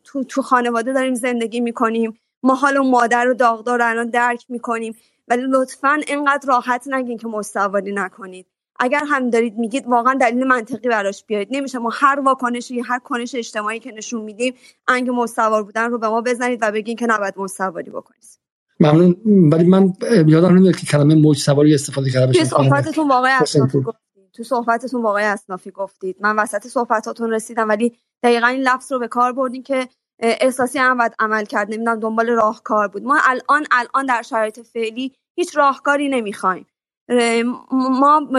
تو, 0.04 0.24
تو 0.24 0.42
خانواده 0.42 0.94
داریم 0.94 1.14
زندگی 1.14 1.60
می‌کنیم. 1.60 2.20
ما 2.44 2.56
حال 2.56 2.78
و 2.78 2.84
مادر 2.84 3.28
و 3.30 3.34
داغدار 3.34 3.82
الان 3.82 4.10
درک 4.10 4.46
می‌کنیم. 4.50 4.96
ولی 5.28 5.44
لطفا 5.50 6.02
انقدر 6.08 6.48
راحت 6.48 6.88
نگین 6.88 7.18
که 7.18 7.28
مستواری 7.28 7.92
نکنید. 7.92 8.46
اگر 8.80 9.04
هم 9.08 9.30
دارید 9.30 9.58
میگید 9.58 9.88
واقعا 9.88 10.14
دلیل 10.14 10.48
منطقی 10.48 10.90
براش 10.90 11.26
بیارید. 11.26 11.48
نمیشه 11.52 11.80
ما 11.80 11.90
هر 11.94 12.20
واکنشی 12.20 12.80
هر 12.80 13.00
کنش 13.00 13.36
اجتماعی 13.36 13.80
که 13.80 13.92
نشون 13.92 14.22
میدیم 14.22 14.54
انگ 14.88 15.10
مستوار 15.10 15.64
بودن 15.64 15.92
رو 15.92 15.98
به 15.98 16.08
ما 16.08 16.22
بزنید 16.22 16.60
و 16.62 16.72
بگین 16.72 16.96
که 16.96 17.06
نباید 17.06 17.34
مستواری 17.38 17.92
بکنید. 17.92 18.39
ممنون. 18.80 19.16
ولی 19.52 19.64
من 19.64 19.94
یادم 20.28 20.58
نمیاد 20.58 20.76
که 20.76 20.86
کلمه 20.86 21.16
موج 21.16 21.38
سواری 21.38 21.74
استفاده 21.74 22.10
کرده 22.10 22.28
باشم 22.28 22.44
صحبتتون 22.44 23.08
واقعا 23.08 23.40
اسنافی 23.42 23.82
گفتید. 23.82 24.32
تو 24.34 24.44
صحبتتون 24.44 25.02
واقعا 25.02 25.34
اسنافی 25.34 25.72
گفتید. 25.72 26.18
من 26.20 26.36
وسط 26.36 26.68
صحبتاتون 26.68 27.32
رسیدم 27.32 27.70
ولی 27.70 27.98
دقیقا 28.24 28.48
این 28.48 28.62
لفظ 28.62 28.92
رو 28.92 29.00
به 29.00 29.08
کار 29.08 29.34
بردین 29.34 29.64
که 29.64 29.88
احساسی 30.20 30.80
هم 30.80 30.98
باید 30.98 31.14
عمل 31.20 31.46
کرد. 31.46 31.68
نمی‌دونم 31.68 32.00
دنبال 32.00 32.30
راهکار 32.30 32.88
بود. 32.88 33.04
ما 33.04 33.18
الان 33.24 33.66
الان 33.72 34.06
در 34.06 34.22
شرایط 34.22 34.60
فعلی 34.60 35.14
هیچ 35.36 35.58
راهکاری 35.58 36.10
نمی‌خوایم. 36.10 36.66
ما 37.72 38.30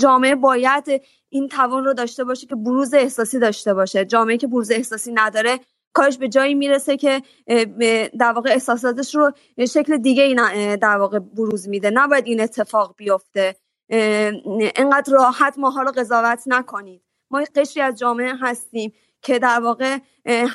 جامعه 0.00 0.34
باید 0.34 1.02
این 1.28 1.48
توان 1.48 1.84
رو 1.84 1.94
داشته 1.94 2.24
باشه 2.24 2.46
که 2.46 2.54
بروز 2.54 2.94
احساسی 2.94 3.38
داشته 3.38 3.74
باشه. 3.74 4.04
جامعه 4.04 4.36
که 4.36 4.46
بروز 4.46 4.70
احساسی 4.70 5.12
نداره 5.12 5.60
کارش 5.92 6.18
به 6.18 6.28
جایی 6.28 6.54
می‌رسه 6.54 6.96
که 6.96 7.22
در 8.18 8.32
واقع 8.32 8.50
احساساتش 8.50 9.14
رو 9.14 9.32
شکل 9.68 9.96
دیگه 9.96 10.22
ای 10.22 10.76
در 10.76 10.96
واقع 10.96 11.18
بروز 11.18 11.68
میده. 11.68 11.90
نباید 11.90 12.26
این 12.26 12.40
اتفاق 12.40 12.94
بیفته. 12.96 13.56
انقدر 14.76 15.12
راحت 15.12 15.54
ماها 15.58 15.82
رو 15.82 15.92
قضاوت 15.92 16.42
نکنید. 16.46 17.02
ما 17.30 17.44
قشری 17.54 17.82
از 17.82 17.98
جامعه 17.98 18.34
هستیم 18.40 18.92
که 19.22 19.38
در 19.38 19.60
واقع 19.60 19.98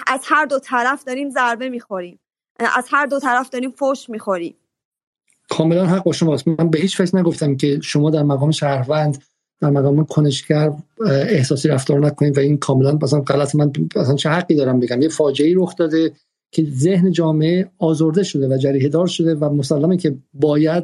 از 0.07 0.21
هر 0.23 0.45
دو 0.45 0.59
طرف 0.59 1.03
داریم 1.03 1.29
ضربه 1.29 1.69
می‌خوریم. 1.69 2.19
از 2.59 2.87
هر 2.91 3.05
دو 3.05 3.19
طرف 3.19 3.49
داریم 3.49 3.71
فوش 3.71 4.09
می‌خوریم. 4.09 4.55
کاملا 5.49 5.85
حق 5.85 6.03
با 6.03 6.11
شماست. 6.11 6.47
من 6.47 6.69
به 6.69 6.79
هیچ 6.79 6.99
وجه 6.99 7.15
نگفتم 7.15 7.55
که 7.55 7.79
شما 7.83 8.09
در 8.09 8.23
مقام 8.23 8.51
شهروند 8.51 9.23
در 9.61 9.69
مقام 9.69 10.05
کنشگر 10.05 10.71
احساسی 11.07 11.67
رفتار 11.67 11.99
نکنید 11.99 12.37
و 12.37 12.41
این 12.41 12.57
کاملا 12.57 12.97
مثلا 13.01 13.21
غلط. 13.21 13.55
من 13.55 13.71
مثلا 13.95 14.15
چه 14.15 14.29
حقی 14.29 14.55
دارم 14.55 14.79
بگم؟ 14.79 15.01
یه 15.01 15.09
فاجعه 15.09 15.53
رخ 15.57 15.75
داده 15.75 16.11
که 16.51 16.65
ذهن 16.69 17.11
جامعه 17.11 17.71
آزرده 17.77 18.23
شده 18.23 18.47
و 18.47 18.57
جریه 18.57 18.89
دار 18.89 19.07
شده 19.07 19.35
و 19.35 19.49
مسلمه 19.49 19.97
که 19.97 20.17
باید 20.33 20.83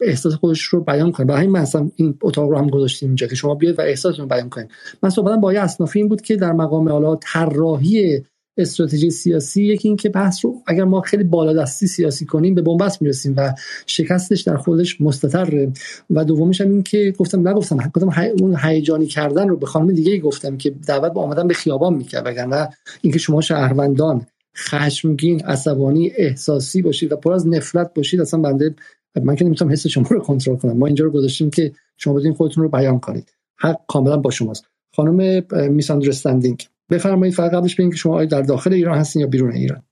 احساس 0.00 0.34
خودش 0.34 0.62
رو 0.62 0.80
بیان 0.80 1.12
کنه. 1.12 1.26
برای 1.26 1.40
همین 1.40 1.56
مثلا 1.56 1.90
این 1.96 2.18
اتاق 2.22 2.50
رو 2.50 2.58
هم 2.58 2.70
گذاشتیم 2.70 3.08
اینجا 3.08 3.26
که 3.26 3.34
شما 3.34 3.54
بیاید 3.54 3.78
و 3.78 3.82
احساستون 3.82 4.22
رو 4.22 4.28
بیان 4.28 4.48
کنید 4.48 4.70
من 5.02 5.10
صحبتم 5.10 5.40
با 5.40 5.52
اسنافی 5.52 5.98
این 5.98 6.08
بود 6.08 6.20
که 6.20 6.36
در 6.36 6.52
مقام 6.52 6.88
حالا 6.88 7.16
طراحی 7.16 8.22
استراتژی 8.58 9.10
سیاسی 9.10 9.64
یکی 9.64 9.88
این 9.88 9.96
که 9.96 10.08
بحث 10.08 10.44
رو 10.44 10.62
اگر 10.66 10.84
ما 10.84 11.00
خیلی 11.00 11.24
بالادستی 11.24 11.86
سیاسی 11.86 12.24
کنیم 12.24 12.54
به 12.54 12.62
بنبست 12.62 13.02
می‌رسیم 13.02 13.34
و 13.36 13.54
شکستش 13.86 14.40
در 14.40 14.56
خودش 14.56 15.00
مستطره. 15.00 15.72
و 16.10 16.24
دومیش 16.24 16.60
هم 16.60 16.70
این 16.70 16.82
که 16.82 17.14
گفتم 17.18 17.48
نگفتم 17.48 17.76
گفتم 17.94 18.10
اون 18.40 18.56
هیجانی 18.62 19.06
کردن 19.06 19.48
رو 19.48 19.56
به 19.56 19.66
خانم 19.66 19.92
دیگه 19.92 20.18
گفتم 20.18 20.56
که 20.56 20.70
دعوت 20.70 21.12
به 21.12 21.20
آمدن 21.20 21.48
به 21.48 21.54
خیابان 21.54 21.94
می‌کرد. 21.94 22.26
وگرنه 22.26 22.68
اینکه 23.02 23.18
شما 23.18 23.40
شهروندان 23.40 24.26
خشمگین 24.56 25.40
عصبانی 25.40 26.12
احساسی 26.16 26.82
باشید 26.82 27.12
و 27.12 27.16
پر 27.16 27.32
از 27.32 27.48
نفرت 27.48 27.94
باشید 27.94 28.20
اصلا 28.20 28.40
بنده 28.40 28.74
من 29.22 29.36
که 29.36 29.44
نمی‌تونم 29.44 29.72
حس 29.72 29.86
شما 29.86 30.06
رو 30.10 30.20
کنترل 30.20 30.56
کنم. 30.56 30.76
ما 30.76 30.86
اینجا 30.86 31.04
رو 31.04 31.10
گذاشتیم 31.10 31.50
که 31.50 31.72
شما 31.96 32.14
بدین 32.14 32.32
خودتون 32.34 32.64
رو 32.64 32.70
بیان 32.70 33.00
کنید. 33.00 33.32
حق 33.56 33.80
کاملا 33.88 34.16
با 34.16 34.30
شماست. 34.30 34.64
خانم 34.96 35.44
میساندرستندینگ. 35.70 36.68
بفرمایید 36.90 37.34
فقط 37.34 37.50
قبلش 37.52 37.74
بگین 37.74 37.90
که 37.90 37.96
شما 37.96 38.24
در 38.24 38.42
داخل 38.42 38.72
ایران 38.72 38.98
هستین 38.98 39.22
یا 39.22 39.28
بیرون 39.28 39.52
ایران؟ 39.52 39.82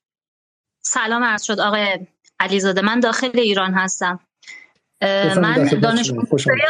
سلام 0.80 1.24
عرض 1.24 1.42
شد. 1.42 1.60
آقای 1.60 1.98
علیزاده 2.40 2.80
من 2.80 3.00
داخل 3.00 3.30
ایران 3.34 3.74
هستم. 3.74 4.20
من 5.36 5.68
دانشجوی 5.82 6.16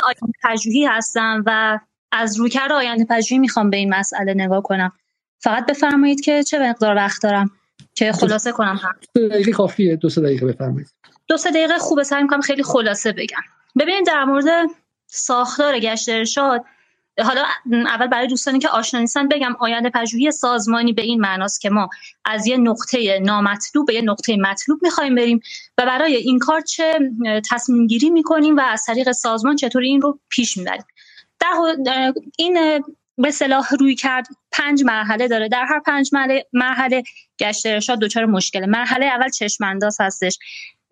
آینده 0.04 0.38
پژوهی 0.44 0.84
هستم 0.84 1.42
و 1.46 1.78
از 2.12 2.38
رویکرد 2.38 2.72
آینده 2.72 3.04
پژوهی 3.04 3.38
می‌خوام 3.38 3.70
به 3.70 3.76
این 3.76 3.94
مسئله 3.94 4.34
نگاه 4.34 4.62
کنم. 4.62 4.92
فقط 5.38 5.66
بفرمایید 5.66 6.20
که 6.20 6.42
چه 6.42 6.58
مقدار 6.58 6.96
وقت 6.96 7.22
دارم 7.22 7.50
که 7.94 8.12
خلاصه 8.12 8.52
کنم. 8.52 8.80
دو 9.14 9.28
دقیقه 9.28 9.52
کافیه. 9.52 9.96
دو 9.96 10.08
سه 10.08 10.20
دقیقه 10.20 10.46
بفرمایید. 10.46 10.88
دو 11.28 11.36
سه 11.36 11.50
دقیقه 11.50 11.78
خوبه. 11.78 12.04
سعی 12.04 12.22
می‌کنم 12.22 12.40
خیلی 12.40 12.62
خلاصه 12.62 13.12
بگم. 13.12 13.42
ببینید 13.78 14.06
در 14.06 14.24
مورد 14.24 14.44
ساختار 15.06 15.78
گشت 15.78 16.08
ارشاد 16.08 16.64
حالا 17.24 17.44
اول 17.72 18.06
برای 18.06 18.26
دوستانی 18.26 18.58
که 18.58 18.68
آشنا 18.68 19.00
نیستن 19.00 19.28
بگم 19.28 19.56
آینده 19.60 19.90
پژوهی 19.90 20.30
سازمانی 20.30 20.92
به 20.92 21.02
این 21.02 21.20
معناست 21.20 21.60
که 21.60 21.70
ما 21.70 21.88
از 22.24 22.46
یه 22.46 22.56
نقطه 22.56 23.18
نامطلوب 23.18 23.86
به 23.86 23.94
یه 23.94 24.02
نقطه 24.02 24.36
مطلوب 24.36 24.80
می‌خوایم 24.82 25.14
بریم 25.14 25.40
و 25.78 25.86
برای 25.86 26.16
این 26.16 26.38
کار 26.38 26.60
چه 26.60 26.98
تصمیم 27.50 27.86
گیری 27.86 28.10
می‌کنیم 28.10 28.56
و 28.56 28.60
از 28.60 28.84
طریق 28.86 29.12
سازمان 29.12 29.56
چطوری 29.56 29.88
این 29.88 30.00
رو 30.00 30.18
پیش 30.28 30.56
می‌بریم. 30.56 30.84
در 31.84 32.12
این 32.38 32.84
به 33.18 33.30
صلاح 33.30 33.74
روی 33.80 33.94
کرد 33.94 34.26
پنج 34.52 34.84
مرحله 34.84 35.28
داره. 35.28 35.48
در 35.48 35.64
هر 35.64 35.80
پنج 35.80 36.10
مرحله 36.52 37.02
گشت 37.40 37.66
ارشاد 37.66 37.98
دچار 37.98 38.26
مشکله. 38.26 38.66
مرحله 38.66 39.06
اول 39.06 39.28
چشم 39.28 39.64
انداز 39.64 39.96
هستش 40.00 40.38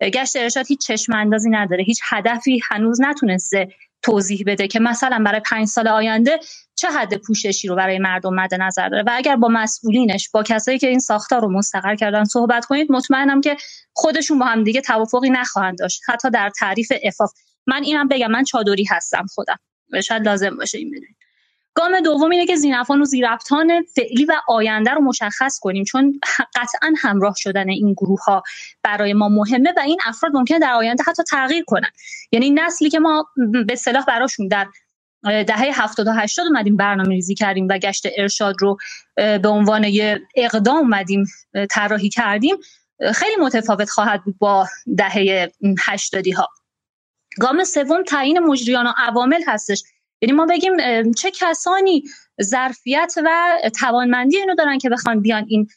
گشت 0.01 0.35
ارشاد 0.35 0.65
هیچ 0.67 0.87
چشم 0.87 1.13
اندازی 1.13 1.49
نداره. 1.49 1.83
هیچ 1.83 1.99
هدفی 2.09 2.61
هنوز 2.71 3.01
نتونسته 3.01 3.67
توضیح 4.05 4.43
بده 4.47 4.67
که 4.67 4.79
مثلا 4.79 5.23
برای 5.25 5.39
پنج 5.39 5.67
سال 5.67 5.87
آینده 5.87 6.39
چه 6.75 6.87
حد 6.87 7.17
پوششی 7.17 7.67
رو 7.67 7.75
برای 7.75 7.99
مردم 7.99 8.33
مد 8.33 8.55
نظر 8.55 8.89
داره؟ 8.89 9.03
و 9.03 9.09
اگر 9.13 9.35
با 9.35 9.47
مسئولینش 9.47 10.29
با 10.29 10.43
کسایی 10.43 10.79
که 10.79 10.87
این 10.87 10.99
ساختار 10.99 11.41
رو 11.41 11.51
مستقر 11.51 11.95
کردن 11.95 12.23
صحبت 12.23 12.65
کنید 12.65 12.91
مطمئنم 12.91 13.41
که 13.41 13.57
خودشون 13.93 14.39
با 14.39 14.45
هم 14.45 14.63
دیگه 14.63 14.81
توافقی 14.81 15.29
نخواهند 15.29 15.77
داشت. 15.77 16.01
حتی 16.07 16.29
در 16.29 16.51
تعریف 16.59 16.91
افاف 17.03 17.31
من 17.67 17.83
اینم 17.83 18.07
بگم 18.07 18.31
من 18.31 18.43
چادری 18.43 18.83
هستم 18.83 19.25
خودم. 19.33 19.57
شاید 20.03 20.25
لازم 20.25 20.57
باشه 20.57 20.77
این 20.77 20.89
بدونید. 20.89 21.24
گام 21.75 21.99
دوم 21.99 22.31
اینه 22.31 22.45
که 22.45 22.55
زینفان 22.55 23.01
و 23.01 23.05
زیرفتان 23.05 23.83
فعلی 23.95 24.25
و 24.25 24.33
آینده 24.47 24.91
رو 24.91 25.01
مشخص 25.01 25.59
کنیم 25.59 25.83
چون 25.83 26.19
قطعا 26.55 26.93
همراه 26.97 27.33
شدن 27.37 27.69
این 27.69 27.93
گروه 27.93 28.23
ها 28.23 28.43
برای 28.83 29.13
ما 29.13 29.29
مهمه 29.29 29.73
و 29.77 29.79
این 29.79 29.99
افراد 30.05 30.35
ممکنه 30.35 30.59
در 30.59 30.73
آینده 30.73 31.03
حتی 31.07 31.23
تغییر 31.23 31.63
کنن. 31.63 31.89
یعنی 32.31 32.49
نسلی 32.49 32.89
که 32.89 32.99
ما 32.99 33.27
به 33.67 33.75
صلاح 33.75 34.05
براشون 34.05 34.47
در 34.47 34.67
دهه 35.23 35.83
70 35.83 36.07
و 36.07 36.11
80 36.11 36.45
اومدیم 36.47 36.77
برنامه 36.77 37.09
ریزی 37.09 37.35
کردیم 37.35 37.67
و 37.69 37.77
گشت 37.77 38.07
ارشاد 38.17 38.55
رو 38.59 38.77
به 39.15 39.47
عنوان 39.47 39.83
یه 39.83 40.21
اقدام 40.35 40.77
اومدیم 40.77 41.25
طراحی 41.71 42.09
کردیم 42.09 42.55
خیلی 43.13 43.35
متفاوت 43.41 43.89
خواهد 43.89 44.23
بود 44.23 44.37
با 44.39 44.67
دهه 44.97 45.51
80 45.79 46.27
ها 46.27 46.47
گام 47.39 47.63
سوم 47.63 48.03
تعیین 48.03 48.39
مجریان 48.39 48.87
و 48.87 48.93
عوامل 48.97 49.41
هستش. 49.47 49.83
یعنی 50.21 50.33
ما 50.33 50.45
بگیم 50.45 50.73
چه 51.13 51.31
کسانی 51.31 52.03
ظرفیت 52.43 53.13
و 53.25 53.57
توانمندی 53.79 54.37
اینو 54.37 54.55
دارن 54.55 54.77
که 54.77 54.89
بخوان 54.89 55.21
بیان 55.21 55.45
این 55.47 55.67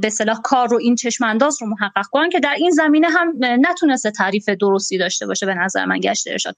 به 0.00 0.10
صلاح 0.10 0.40
کار 0.44 0.68
رو 0.68 0.78
این 0.78 0.94
چشم 0.96 1.24
انداز 1.24 1.62
رو 1.62 1.68
محقق 1.68 2.06
کنن 2.10 2.30
که 2.30 2.40
در 2.40 2.54
این 2.54 2.70
زمینه 2.70 3.08
هم 3.08 3.32
نتونسته 3.40 4.10
تعریف 4.10 4.48
درستی 4.48 4.98
داشته 4.98 5.26
باشه 5.26 5.46
به 5.46 5.54
نظر 5.54 5.84
من 5.84 6.00
گشته 6.00 6.30
ارشاد. 6.30 6.56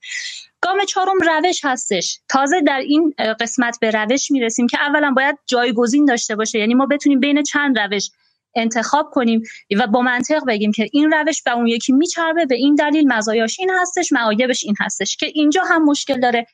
گام 0.61 0.85
چهارم 0.85 1.17
روش 1.21 1.59
هستش. 1.63 2.19
تازه 2.29 2.61
در 2.61 2.79
این 2.79 3.13
قسمت 3.39 3.77
به 3.81 3.91
روش 3.91 4.31
می‌رسیم 4.31 4.67
که 4.67 4.81
اولا 4.81 5.11
باید 5.15 5.37
جایگزین 5.45 6.05
داشته 6.05 6.35
باشه. 6.35 6.59
یعنی 6.59 6.73
ما 6.73 6.85
بتونیم 6.85 7.19
بین 7.19 7.43
چند 7.43 7.79
روش 7.79 8.09
انتخاب 8.55 9.09
کنیم 9.11 9.43
و 9.77 9.87
با 9.87 10.01
منطق 10.01 10.45
بگیم 10.47 10.71
که 10.71 10.89
این 10.91 11.11
روش 11.11 11.43
به 11.43 11.51
اون 11.51 11.67
یکی 11.67 11.93
میچربه. 11.93 12.45
به 12.45 12.55
این 12.55 12.75
دلیل 12.75 13.07
مزایاش 13.07 13.59
این 13.59 13.69
هستش 13.69 14.11
معایبش 14.11 14.63
این 14.63 14.75
هستش 14.79 15.17
که 15.17 15.25
اینجا 15.25 15.63
هم 15.63 15.85
مشکل 15.85 16.19
داره. 16.19 16.47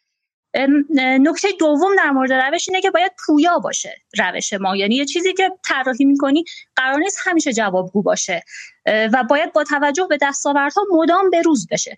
نکته 0.95 1.47
دوم 1.59 1.95
در 1.95 2.11
مورد 2.11 2.33
روش 2.33 2.69
اینه 2.69 2.81
که 2.81 2.91
باید 2.91 3.11
پویا 3.25 3.59
باشه 3.59 4.01
روش 4.19 4.53
ما. 4.53 4.75
یعنی 4.75 4.95
یه 4.95 5.05
چیزی 5.05 5.33
که 5.33 5.51
طراحی 5.65 6.05
می‌کنی 6.05 6.43
قرار 6.75 6.99
نیست 6.99 7.17
همیشه 7.23 7.53
جوابگو 7.53 8.01
باشه. 8.01 8.43
و 8.85 9.23
باید 9.29 9.53
با 9.53 9.63
توجه 9.63 10.07
به 10.09 10.17
دستاوردها 10.21 10.81
مدام 10.91 11.29
بروز 11.29 11.67
بشه. 11.71 11.97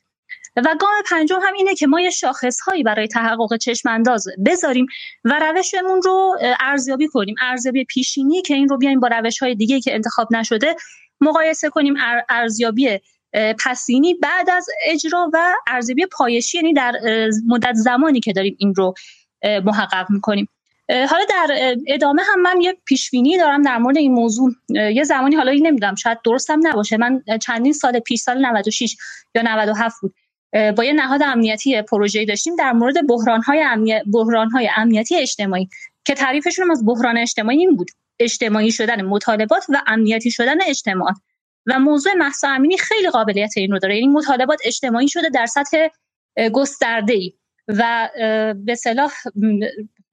و 0.55 0.75
گام 0.79 0.91
پنجم 1.09 1.39
هم 1.43 1.53
اینه 1.53 1.75
که 1.75 1.87
ما 1.87 2.01
یه 2.01 2.09
شاخص 2.09 2.59
هایی 2.59 2.83
برای 2.83 3.07
تحقق 3.07 3.57
چشم 3.57 3.89
انداز 3.89 4.27
بذاریم 4.45 4.85
و 5.23 5.39
روشمون 5.39 6.01
رو 6.01 6.37
ارزیابی 6.59 7.07
کنیم. 7.07 7.35
ارزیابی 7.41 7.85
پیشینی 7.85 8.41
که 8.41 8.53
این 8.53 8.69
رو 8.69 8.77
بیایم 8.77 8.99
با 8.99 9.07
روش 9.07 9.39
های 9.39 9.55
دیگه 9.55 9.79
که 9.79 9.93
انتخاب 9.93 10.27
نشده 10.31 10.75
مقایسه 11.21 11.69
کنیم 11.69 11.93
ارزیابی 12.29 12.99
پسینی 13.33 14.13
بعد 14.13 14.49
از 14.49 14.67
اجرا 14.85 15.29
و 15.33 15.53
ارزیابی 15.67 16.05
پایشی 16.05 16.57
یعنی 16.57 16.73
در 16.73 16.93
مدت 17.47 17.73
زمانی 17.73 18.19
که 18.19 18.33
داریم 18.33 18.55
این 18.59 18.75
رو 18.75 18.93
محقق 19.43 20.05
می‌کنیم. 20.09 20.49
حالا 20.89 21.25
در 21.29 21.75
ادامه 21.87 22.21
هم 22.23 22.41
من 22.41 22.61
یه 22.61 22.77
پیشبینی 22.85 23.37
دارم 23.37 23.61
در 23.61 23.77
مورد 23.77 23.97
این 23.97 24.13
موضوع. 24.13 24.51
یه 24.69 25.03
زمانی 25.03 25.35
حالا 25.35 25.51
این 25.51 25.67
نمی‌دونم 25.67 25.95
شاید 25.95 26.17
درستم 26.25 26.59
نباشه. 26.63 26.97
من 26.97 27.23
چندین 27.41 27.73
سال 27.73 27.99
پیش 27.99 28.19
سال 28.19 28.45
96 28.45 28.95
یا 29.35 29.41
97 29.41 29.95
بود. 30.01 30.15
با 30.77 30.83
یه 30.83 30.93
نهاد 30.93 31.21
امنیتی 31.23 31.81
پروژه‌ای 31.81 32.25
داشتیم 32.25 32.55
در 32.55 32.71
مورد 32.71 33.07
بحران‌های 33.07 33.61
امنیت 33.61 34.03
بحران‌های 34.13 34.69
امنیتی 34.75 35.15
اجتماعی 35.15 35.69
که 36.05 36.13
تعریفشون 36.13 36.71
از 36.71 36.85
بحران 36.85 37.17
اجتماعی 37.17 37.59
این 37.59 37.75
بود. 37.75 37.91
اجتماعی 38.19 38.71
شدن 38.71 39.01
مطالبات 39.01 39.65
و 39.69 39.81
امنیتی 39.87 40.31
شدن 40.31 40.61
اجتماعات. 40.61 41.15
و 41.67 41.79
موضوع 41.79 42.13
محسا 42.13 42.47
امینی 42.49 42.77
خیلی 42.77 43.09
قابلیت 43.09 43.53
این 43.57 43.71
رو 43.71 43.79
داره. 43.79 43.95
یعنی 43.95 44.07
مطالبات 44.07 44.59
اجتماعی 44.65 45.07
شده 45.07 45.29
در 45.29 45.45
سطح 45.45 45.87
گسترده 46.53 47.13
ای 47.13 47.33
و 47.67 48.09
به 48.55 48.75
صلاح 48.75 49.11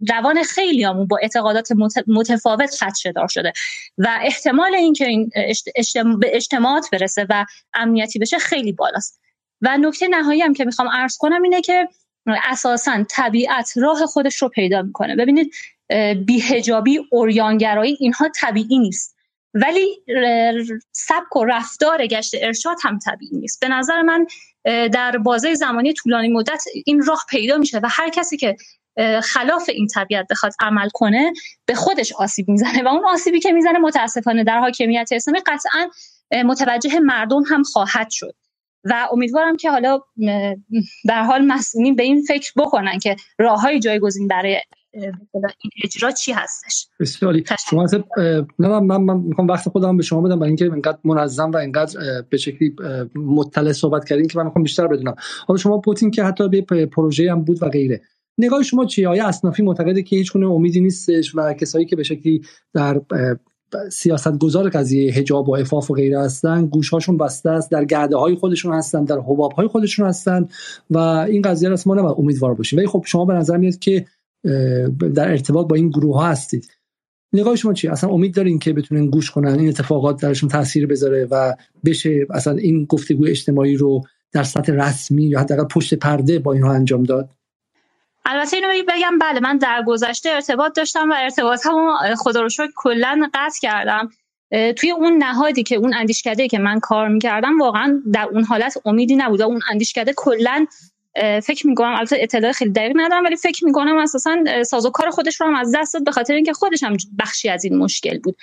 روان 0.09 0.43
خیلی 0.43 0.87
با 1.09 1.19
اعتقادات 1.23 1.69
متفاوت 2.07 2.75
خدشه 2.75 3.13
دار 3.13 3.29
شده 3.29 3.53
و 3.99 4.19
احتمال 4.23 4.75
اینکه 4.75 5.07
این 5.07 5.31
به 6.21 6.31
اجتماعات 6.37 6.89
برسه 6.93 7.27
و 7.31 7.45
امنیتی 7.75 8.19
بشه 8.19 8.39
خیلی 8.39 8.73
بالاست. 8.73 9.21
و 9.61 9.79
نکته 9.79 10.09
نهایی 10.09 10.43
هم 10.43 10.55
که 10.55 10.65
می‌خوام 10.65 10.89
عرض 10.89 11.17
کنم 11.17 11.43
اینه 11.43 11.61
که 11.61 11.89
اساسا 12.27 13.05
طبیعت 13.11 13.73
راه 13.77 14.07
خودش 14.07 14.43
رو 14.43 14.49
پیدا 14.49 14.83
می‌کنه. 14.83 15.17
ببینید 15.17 15.55
بیهجابی 16.27 17.01
اوریانگرایی 17.11 17.97
اینها 18.01 18.29
طبیعی 18.37 18.79
نیست. 18.79 19.14
ولی 19.55 20.03
سبک 20.93 21.37
و 21.37 21.45
رفتار 21.45 22.07
گشت 22.07 22.35
ارشاد 22.41 22.77
هم 22.83 22.99
طبیعی 22.99 23.37
نیست. 23.37 23.61
به 23.61 23.69
نظر 23.69 24.03
من 24.03 24.27
در 24.89 25.19
بازه 25.19 25.55
زمانی 25.55 25.93
طولانی 25.93 26.29
مدت 26.29 26.65
این 26.87 27.03
راه 27.03 27.25
پیدا 27.29 27.57
میشه 27.57 27.79
و 27.79 27.89
هر 27.91 28.09
کسی 28.09 28.37
که 28.37 28.57
خلاف 29.23 29.69
این 29.69 29.87
طبیعت 29.87 30.27
بخواد 30.31 30.53
عمل 30.61 30.89
کنه 30.95 31.33
به 31.67 31.75
خودش 31.75 32.13
آسیب 32.13 32.49
می‌زنه 32.49 32.83
و 32.83 32.89
اون 32.89 33.05
آسیبی 33.07 33.41
که 33.41 33.53
می‌زنه 33.53 33.79
متاسفانه 33.79 34.45
در 34.45 34.59
حاکمیت 34.59 35.09
اسلامی 35.13 35.41
قطعا 35.47 35.89
متوجه 36.45 36.99
مردم 36.99 37.43
هم 37.43 37.63
خواهد 37.63 38.11
شد. 38.11 38.35
و 38.85 39.09
امیدوارم 39.13 39.57
که 39.57 39.71
حالا 39.71 40.01
در 41.09 41.23
حال 41.23 41.45
مسئولین 41.45 41.97
به 41.97 42.03
این 42.03 42.23
فکر 42.23 42.53
بکنن 42.57 42.99
که 42.99 43.17
راه 43.39 43.61
های 43.61 43.81
جایگزین 43.81 44.29
برای 44.29 44.61
این 44.95 45.71
اجرا 45.85 46.11
چی 46.11 46.33
هستش؟ 46.33 46.89
بسیاری. 47.01 47.45
شما 47.71 47.87
نه 48.59 48.81
من 48.81 48.97
من 48.97 49.17
می‌خوام 49.17 49.49
وقت 49.49 49.69
خودم 49.69 49.97
به 49.97 50.03
شما 50.03 50.21
بدم 50.21 50.39
برای 50.39 50.49
اینکه 50.49 50.65
اینقدر 50.65 50.99
منظم 51.05 51.51
و 51.51 51.57
اینقدر 51.57 52.23
به 52.31 52.37
شکلی 52.37 52.77
مطلع 53.15 53.73
صحبت 53.73 54.05
کردین 54.05 54.29
که 54.29 54.39
من 54.39 54.45
می‌خوام 54.45 54.63
بیشتر 54.63 54.87
بدونم. 54.87 55.15
حالا 55.47 55.59
شما 55.59 55.79
پوتین 55.79 56.11
که 56.11 56.25
حتی 56.25 56.49
به 56.49 56.87
پروژه 56.87 57.31
هم 57.31 57.45
بود 57.45 57.63
و 57.63 57.69
غیره. 57.69 58.01
نگاه 58.39 58.63
شما 58.63 58.85
چیه 58.85 59.09
آیا 59.09 59.27
اصنافی 59.27 59.63
معتقده 59.63 60.03
که 60.03 60.17
هیچ 60.17 60.33
گونه 60.33 60.47
امیدی 60.47 60.81
نیستش 60.81 61.35
و 61.35 61.53
کسایی 61.53 61.87
که 61.87 61.97
به 61.97 62.03
شکلی 62.03 62.43
در 62.75 63.01
سیاست 63.93 64.39
گذار 64.39 64.69
قضیه 64.69 65.13
حجاب 65.13 65.49
و 65.49 65.57
افاف 65.57 65.91
و 65.91 65.95
غیره 65.95 66.21
هستن 66.21 66.67
گوشهاشون 66.67 67.17
بسته 67.17 67.51
است 67.51 67.71
در 67.71 67.85
گرده 67.85 68.17
های 68.17 68.35
خودشون 68.35 68.75
هستن 68.75 69.05
در 69.05 69.19
حباب 69.19 69.53
های 69.53 69.69
خودشون 69.69 70.07
هستن 70.07 70.49
و 70.91 70.99
این 70.99 71.43
قضیه 71.43 71.69
را 71.69 71.77
ما 71.87 71.95
نباید 71.95 72.17
امیدوار 72.19 72.55
باشیم. 72.55 72.79
ولی 72.79 72.89
خب 72.89 73.05
شما 73.07 73.25
به 73.25 73.35
نظر 73.35 73.57
میاد 73.57 73.79
که 73.79 74.07
در 75.15 75.31
ارتباط 75.31 75.67
با 75.67 75.77
این 75.77 75.89
گروه 75.89 76.17
ها 76.17 76.27
هستید. 76.27 76.69
نگاه 77.33 77.57
شما 77.57 77.73
چی 77.73 77.89
اصلا 77.89 78.11
امید 78.11 78.35
دارین 78.35 78.59
که 78.59 78.73
بتونن 78.73 79.07
گوش 79.07 79.31
کنن 79.31 79.59
این 79.59 79.69
اتفاقات 79.69 80.23
درشون 80.23 80.49
تاثیر 80.49 80.87
بذاره 80.87 81.29
و 81.31 81.55
بشه 81.85 82.27
اصلا 82.31 82.57
این 82.57 82.85
گفتگو 82.85 83.27
اجتماعی 83.27 83.77
رو 83.77 84.03
در 84.33 84.43
سطح 84.43 84.73
رسمی 84.73 85.25
یا 85.25 85.41
حداقل 85.41 85.65
پشت 85.65 85.95
پرده 85.95 86.39
با 86.39 86.53
اینها 86.53 86.73
انجام 86.73 87.03
داد؟ 87.03 87.31
البته 88.27 88.57
اینو 88.57 88.69
بگم 88.89 89.19
بله 89.19 89.41
من 89.41 89.59
در 89.59 89.83
گذشته 89.87 90.31
ارتباط 90.31 90.77
داشتم 90.77 91.11
و 91.11 91.15
ارتباطمو 91.17 91.93
خدا 92.17 92.41
رو 92.41 92.49
شکر 92.49 92.71
کلا 92.77 93.29
قطع 93.35 93.61
کردم. 93.63 94.09
توی 94.77 94.91
اون 94.91 95.17
نهادی 95.19 95.63
که 95.63 95.77
اون 95.77 95.95
اندیشکده 95.95 96.49
که 96.49 96.59
من 96.59 96.81
کار 96.81 97.09
می‌کردم 97.09 97.61
واقعا 97.61 98.03
در 98.13 98.29
اون 98.33 98.45
حالت 98.45 98.75
امیدی 98.85 99.17
نبود 99.17 99.43
اون 99.43 99.61
اندیشکده 99.71 100.13
کلا 100.17 100.67
فکر 101.43 101.67
می‌کنم 101.67 101.95
البته 101.95 102.17
اطلاع 102.21 102.53
خیلی 102.53 102.71
دقیق 102.71 102.93
ندارم 102.97 103.25
ولی 103.25 103.37
فکر 103.37 103.65
می‌کنم 103.65 103.97
اساسا 103.97 104.37
سازوکار 104.67 105.11
خودش 105.11 105.41
رو 105.41 105.47
هم 105.47 105.55
از 105.55 105.75
دست 105.75 105.95
داد 105.95 106.05
به 106.05 106.13
خاطر 106.13 106.35
اینکه 106.35 106.53
خودش 106.53 106.83
هم 106.83 106.97
بخشی 107.19 107.49
از 107.49 107.65
این 107.65 107.77
مشکل 107.77 108.19
بود. 108.19 108.37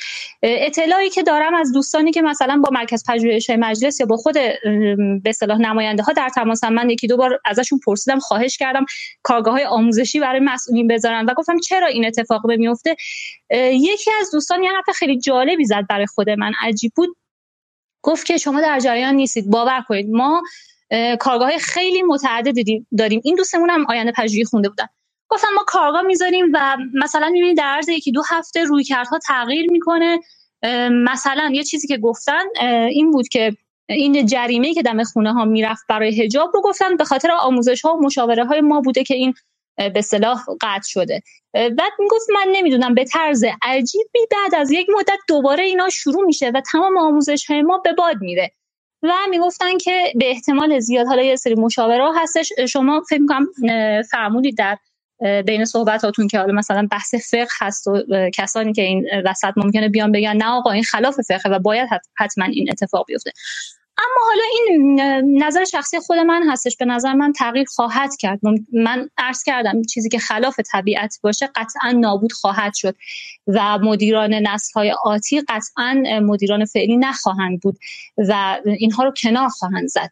اطلاعی 0.44 1.10
که 1.10 1.24
دارم 1.24 1.54
از 1.56 1.72
دوستانی 1.72 2.12
که 2.12 2.22
مثلا 2.22 2.62
با 2.64 2.70
مرکز 2.74 3.04
پژوهش 3.10 3.50
مجلس 3.50 4.00
یا 4.00 4.06
با 4.06 4.18
خود 4.18 4.34
به 4.34 5.22
اصطلاح 5.26 5.58
نماینده 5.58 6.04
ها 6.04 6.14
در 6.14 6.30
تماس 6.30 6.64
من 6.64 6.90
یکی 6.90 7.08
دو 7.08 7.18
بار 7.18 7.40
ازشون 7.46 7.80
پرسیدم 7.86 8.20
خواهش 8.20 8.58
کردم 8.58 8.86
کارگاه 9.24 9.54
های 9.54 9.66
آموزشی 9.66 10.20
برای 10.20 10.40
مسئولین 10.40 10.88
بذارن 10.88 11.26
و 11.26 11.34
گفتم 11.34 11.60
چرا 11.60 11.88
این 11.88 12.06
اتفاق 12.06 12.48
به 12.48 12.58
میفته 12.58 12.96
یکی 13.72 14.12
از 14.20 14.32
دوستان 14.32 14.64
یه 14.64 14.72
حرف 14.72 14.96
خیلی 14.96 15.20
جالبی 15.20 15.66
زد 15.66 15.86
برای 15.90 16.06
خود 16.06 16.30
من 16.30 16.52
عجیب 16.62 16.92
بود. 16.96 17.18
گفت 18.04 18.26
که 18.26 18.38
شما 18.38 18.62
در 18.62 18.80
جریان 18.80 19.16
نیستید 19.16 19.50
باور 19.50 19.84
کنید. 19.88 20.10
ما 20.10 20.44
کارگاه 21.20 21.58
خیلی 21.58 22.02
متعددی 22.02 22.86
داریم. 22.98 23.22
این 23.24 23.36
دوستمون 23.36 23.70
هم 23.70 23.86
آینده 23.90 24.12
پژوهی 24.12 24.46
خونده 24.46 24.70
بودن. 24.70 24.86
گفتم 25.30 25.48
ما 25.56 25.64
کارگاه 25.68 26.02
می‌ذاریم 26.02 26.46
و 26.54 26.78
مثلا 26.94 27.30
می‌بینید 27.30 27.58
در 27.58 27.64
عرض 27.64 27.90
یکی 27.90 28.12
دو 28.12 28.22
هفته 28.30 28.64
روی 28.64 28.84
کردها 28.84 29.20
تغییر 29.28 29.72
می‌کنه. 29.72 30.20
مثلا 30.92 31.50
یه 31.54 31.64
چیزی 31.64 31.88
که 31.88 31.98
گفتن 31.98 32.44
این 32.90 33.12
بود 33.12 33.28
که 33.28 33.52
این 33.90 34.26
جریمه 34.26 34.74
که 34.74 34.82
دم 34.82 35.04
خونه 35.04 35.34
ها 35.34 35.46
می‌رفت 35.46 35.84
برای 35.90 36.24
هجاب 36.24 36.52
رو 36.54 36.62
گفتن 36.62 36.98
به 36.98 37.04
خاطر 37.04 37.32
آموزش 37.32 37.82
ها 37.82 37.96
و 37.96 38.02
مشاوره 38.02 38.46
های 38.46 38.62
ما 38.62 38.82
بوده 38.82 39.04
که 39.04 39.16
این 39.16 39.34
به 39.94 40.02
صلاح 40.02 40.44
قطع 40.62 40.88
شده. 40.90 41.22
بعد 41.54 41.92
می‌گفت 42.00 42.30
من 42.30 42.52
نمی‌دونم 42.52 42.94
به 42.94 43.04
طرز 43.04 43.44
عجیبی 43.62 44.20
بعد 44.32 44.56
از 44.56 44.72
یک 44.72 44.88
مدت 44.90 45.20
دوباره 45.28 45.64
اینا 45.64 45.90
شروع 45.90 46.26
میشه 46.26 46.52
و 46.56 46.62
تمام 46.72 46.98
آموزش 46.98 47.46
های 47.46 47.62
ما 47.62 47.78
به 47.78 47.94
باد 47.94 48.16
میره. 48.22 48.52
و 49.04 49.14
می‌گفتن 49.30 49.78
که 49.78 50.14
به 50.16 50.30
احتمال 50.30 50.80
زیاد 50.80 51.08
حالا 51.08 51.24
یه 51.24 51.36
سری 51.36 51.56
مشاوره 51.56 52.10
هستش. 52.16 52.54
شما 52.70 53.02
فکر 53.10 53.26
کنم 53.30 53.48
فرمودید 54.04 54.58
در 54.58 54.78
بین 55.46 55.66
صحبتاتون 55.66 56.28
که 56.28 56.40
حالا 56.40 56.54
مثلا 56.54 56.88
بحث 56.92 57.16
فقه 57.16 57.48
هست 57.60 57.88
و 57.88 58.04
کسانی 58.34 58.74
که 58.74 58.82
این 58.82 59.08
وسط 59.26 59.54
ممکنه 59.58 59.90
بیان 59.90 60.12
بگن 60.12 60.38
نه 60.38 60.46
آقا 60.46 60.72
این 60.72 60.84
خلاف 60.84 61.16
فقه 61.22 61.50
و 61.50 61.60
باید 61.60 61.90
حتما 62.18 62.46
این 62.46 62.72
اتفاق 62.72 63.06
بیفته. 63.08 63.32
اما 63.98 64.28
حالا 64.28 64.44
این 64.54 65.02
نظر 65.44 65.64
شخصی 65.64 66.00
خود 66.00 66.18
من 66.18 66.50
هستش. 66.50 66.78
به 66.78 66.86
نظر 66.86 67.14
من 67.14 67.34
تغییر 67.34 67.66
خواهد 67.76 68.16
کرد. 68.20 68.40
من 68.74 69.10
عرض 69.18 69.44
کردم 69.44 69.82
چیزی 69.82 70.10
که 70.10 70.20
خلاف 70.20 70.60
طبیعت 70.72 71.20
باشه 71.24 71.50
قطعا 71.56 71.92
نابود 71.92 72.32
خواهد 72.32 72.74
شد 72.76 72.96
و 73.48 73.80
مدیران 73.82 74.34
نسل 74.34 74.74
های 74.76 74.94
آتی 75.04 75.42
قطعا 75.42 76.04
مدیران 76.22 76.66
فعلی 76.66 76.98
نخواهند 76.98 77.60
بود 77.60 77.78
و 78.18 78.58
اینها 78.66 79.04
رو 79.04 79.14
کنار 79.24 79.50
خواهند 79.50 79.88
زد. 79.88 80.12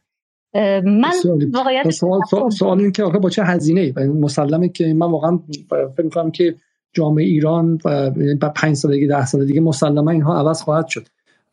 من 0.83 1.13
واقعیت 1.53 1.89
سوال, 1.89 2.21
سوال 2.49 2.79
این 2.79 2.91
که 2.91 3.03
آخه 3.03 3.17
با 3.17 3.29
چه 3.29 3.43
هزینه 3.43 3.81
ای 3.81 3.93
مسلمه 4.07 4.69
که 4.69 4.93
من 4.93 5.11
واقعا 5.11 5.39
فکر 5.69 6.01
می‌کنم 6.03 6.31
که 6.31 6.55
جامعه 6.93 7.25
ایران 7.25 7.79
و 7.85 8.11
بعد 8.41 8.53
5 8.53 8.75
سال 8.75 8.91
دیگه 8.91 9.07
10 9.07 9.25
سال 9.25 9.45
دیگه 9.45 9.61
مسلما 9.61 10.11
اینها 10.11 10.39
عوض 10.39 10.61
خواهد 10.61 10.87
شد. 10.87 11.07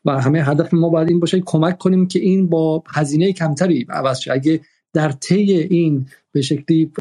و 0.07 0.11
همه 0.11 0.45
هدف 0.45 0.75
ما 0.75 0.89
باید 0.89 1.09
این 1.09 1.21
باشه 1.21 1.41
کمک 1.41 1.79
کنیم 1.79 2.09
که 2.09 2.19
این 2.19 2.47
با 2.47 2.85
هزینه 2.89 3.33
کمتری 3.33 3.87
عوض 3.91 4.19
شه. 4.19 4.33
اگه 4.33 4.61
در 4.93 5.13
طی 5.13 5.53
این 5.53 6.07
به 6.33 6.43
شکلی 6.43 6.93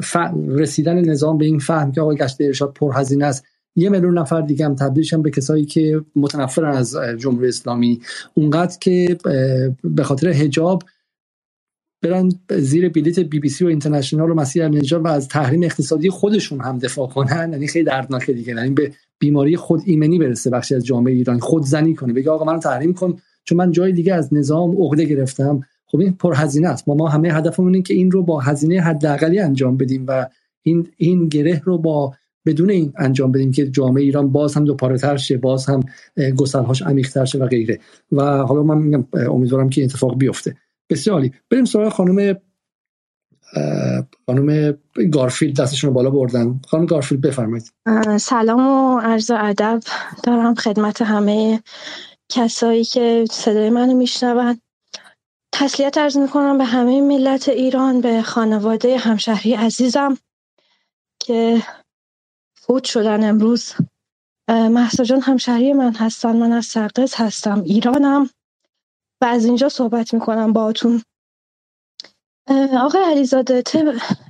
رسیدن 0.47 1.09
نظام 1.09 1.37
به 1.37 1.45
این 1.45 1.59
فهم 1.59 1.91
که 1.91 2.01
آقا 2.01 2.13
گشت 2.13 2.37
ارشاد 2.39 2.73
پرهزینه 2.73 3.25
است 3.25 3.45
یه 3.75 3.89
میلیون 3.89 4.17
نفر 4.17 4.41
دیگه 4.41 4.65
هم 4.65 4.75
تبدیلشن 4.75 5.21
به 5.21 5.31
کسایی 5.31 5.65
که 5.65 6.01
متنفرن 6.15 6.77
از 6.77 6.97
جمهوری 7.17 7.47
اسلامی. 7.47 8.01
اونقدر 8.33 8.77
که 8.81 9.17
به 9.83 10.03
خاطر 10.03 10.29
حجاب 10.29 10.83
برن 12.01 12.29
زیر 12.49 12.89
بلیت 12.89 13.19
بی 13.19 13.39
بی 13.39 13.49
سی 13.49 13.65
و 13.65 13.67
اینترنشنال 13.67 14.31
و 14.31 14.33
مسیح 14.33 14.67
نجات 14.67 15.01
و 15.01 15.07
از 15.07 15.27
تحریم 15.27 15.63
اقتصادی 15.63 16.09
خودشون 16.09 16.61
هم 16.61 16.79
دفاع 16.79 17.07
کنن. 17.07 17.49
یعنی 17.51 17.67
خیلی 17.67 17.85
دردناکه 17.85 18.33
دیگه. 18.33 18.53
یعنی 18.53 18.69
به 18.69 18.91
بیماری 19.19 19.57
خود 19.57 19.81
ایمنی 19.85 20.19
برسه 20.19 20.49
بخشی 20.49 20.75
از 20.75 20.85
جامعه 20.85 21.13
ایران. 21.13 21.39
خود 21.39 21.63
زنی 21.63 21.93
کنه. 21.93 22.13
بگه 22.13 22.31
آقا 22.31 22.45
منو 22.45 22.59
تحریم 22.59 22.93
کن. 22.93 23.15
چون 23.43 23.57
من 23.57 23.71
جای 23.71 23.91
دیگه 23.91 24.13
از 24.13 24.33
نظام 24.33 24.81
عقده 24.81 25.05
گرفتم. 25.05 25.61
خب 25.85 25.99
این 25.99 26.13
پر 26.13 26.33
هزینه 26.35 26.67
است. 26.67 26.87
ما 26.87 26.95
ما 26.95 27.09
همه 27.09 27.33
هدفمون 27.33 27.73
اینه 27.73 27.83
که 27.83 27.93
این 27.93 28.11
رو 28.11 28.23
با 28.23 28.39
هزینه 28.39 28.81
حداقلی 28.81 29.39
انجام 29.39 29.77
بدیم 29.77 30.05
و 30.07 30.29
این 30.61 30.87
این 30.97 31.27
گره 31.27 31.61
رو 31.65 31.77
با 31.77 32.13
بدون 32.45 32.69
این 32.69 32.93
انجام 32.97 33.31
بدیم 33.31 33.51
که 33.51 33.67
جامعه 33.67 34.03
ایران 34.03 34.31
باز 34.31 34.53
هم 34.53 34.65
دو 34.65 34.75
پاره 34.75 35.17
شه 35.17 35.37
باز 35.37 35.65
هم 35.65 35.79
گسلهاش 36.37 36.81
عمیق‌تر 36.81 37.25
شه 37.25 37.37
و 37.37 37.47
غیره. 37.47 37.79
و 38.11 38.23
حالا 38.23 38.63
من 38.63 38.77
میگم 38.77 39.05
امیدوارم 39.13 39.69
که 39.69 39.83
اتفاق 39.83 40.17
بیفته. 40.17 40.55
بسیار 40.89 41.13
عالی. 41.15 41.31
بریم 41.49 41.65
سراغ 41.65 41.93
خانم 41.93 42.35
خانم 44.25 44.77
گارفیلد 45.13 45.59
دستشون 45.59 45.87
رو 45.87 45.93
بالا 45.93 46.09
بردن. 46.09 46.61
خانم 46.67 46.85
گارفیلد 46.85 47.21
بفرمایید. 47.21 47.71
سلام 48.19 48.67
و 48.67 48.99
عرض 48.99 49.31
ادب 49.31 49.79
دارم 50.23 50.55
خدمت 50.55 51.01
همه 51.01 51.63
کسایی 52.31 52.83
که 52.83 53.25
صدای 53.31 53.69
منو 53.69 53.93
میشنون. 53.93 54.59
تسلیت 55.53 55.97
ارز 55.97 56.17
می‌کنم 56.17 56.57
به 56.57 56.65
همه 56.65 57.01
ملت 57.01 57.49
ایران 57.49 58.01
به 58.01 58.21
خانواده 58.21 58.97
همشهری 58.97 59.53
عزیزم 59.53 60.17
که 61.19 61.63
فوت 62.55 62.83
شدن 62.83 63.29
امروز. 63.29 63.73
محسا 64.49 65.03
جان 65.03 65.21
همشهری 65.21 65.73
من 65.73 65.93
هستن 65.95 66.35
من 66.35 66.51
از 66.51 66.65
سرقز 66.65 67.13
هستم 67.15 67.61
ایرانم. 67.61 68.29
و 69.21 69.25
از 69.25 69.45
اینجا 69.45 69.69
صحبت 69.69 70.13
می‌کنم 70.13 70.53
باهاتون. 70.53 71.01
آقای 72.79 73.03
علیزاده 73.03 73.63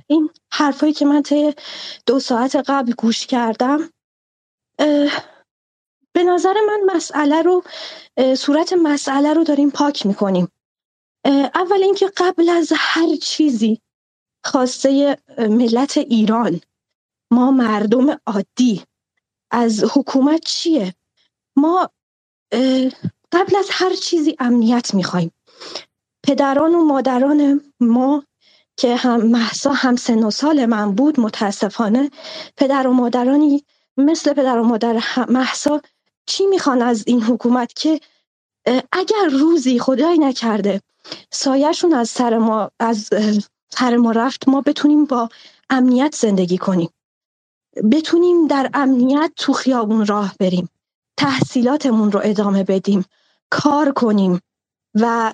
این 0.06 0.30
حرفایی 0.52 0.92
که 0.92 1.04
من 1.04 1.22
طی 1.22 1.54
دو 2.06 2.20
ساعت 2.20 2.56
قبل 2.56 2.92
گوش 2.92 3.26
کردم 3.26 3.90
به 6.12 6.24
نظر 6.24 6.54
من 6.68 6.96
مسئله 6.96 7.42
رو 7.42 7.62
صورت 8.36 8.72
مسئله 8.72 9.34
رو 9.34 9.44
داریم 9.44 9.70
پاک 9.70 10.06
می‌کنیم. 10.06 10.48
اول 11.54 11.82
اینکه 11.82 12.10
قبل 12.16 12.48
از 12.48 12.72
هر 12.76 13.16
چیزی 13.22 13.80
خواسته 14.44 15.18
ملت 15.38 15.98
ایران 15.98 16.60
ما 17.32 17.50
مردم 17.50 18.20
عادی 18.26 18.84
از 19.50 19.84
حکومت 19.84 20.44
چیه؟ 20.44 20.94
ما 21.56 21.90
قبل 23.32 23.56
از 23.58 23.68
هر 23.70 23.94
چیزی 23.94 24.36
امنیت 24.38 24.94
می‌خوایم. 24.94 25.30
پدران 26.26 26.74
و 26.74 26.84
مادران 26.84 27.60
ما 27.80 28.24
که 28.76 28.96
هم 28.96 29.26
محسا 29.26 29.72
هم 29.72 29.96
سن 29.96 30.24
و 30.24 30.30
سال 30.30 30.66
من 30.66 30.94
بود 30.94 31.20
متاسفانه 31.20 32.10
پدر 32.56 32.86
و 32.86 32.92
مادرانی 32.92 33.64
مثل 33.96 34.32
پدر 34.32 34.58
و 34.58 34.64
مادر 34.64 35.02
محسا 35.28 35.80
چی 36.26 36.46
می‌خوان 36.46 36.82
از 36.82 37.04
این 37.06 37.22
حکومت 37.22 37.72
که 37.72 38.00
اگر 38.92 39.28
روزی 39.30 39.78
خدای 39.78 40.18
نکرده 40.18 40.80
سایهشون 41.30 41.94
از 41.94 42.08
سر 42.08 42.38
ما 42.38 42.70
از 42.80 43.08
سر 43.68 43.96
ما 43.96 44.10
رفت 44.10 44.48
ما 44.48 44.60
بتونیم 44.60 45.04
با 45.04 45.28
امنیت 45.70 46.14
زندگی 46.14 46.58
کنیم. 46.58 46.90
بتونیم 47.92 48.46
در 48.46 48.70
امنیت 48.74 49.32
تو 49.36 49.52
خیابون 49.52 50.06
راه 50.06 50.34
بریم 50.40 50.68
تحصیلاتمون 51.16 52.12
رو 52.12 52.20
ادامه 52.24 52.64
بدیم 52.64 53.04
کار 53.50 53.92
کنیم 53.92 54.40
و 54.94 55.32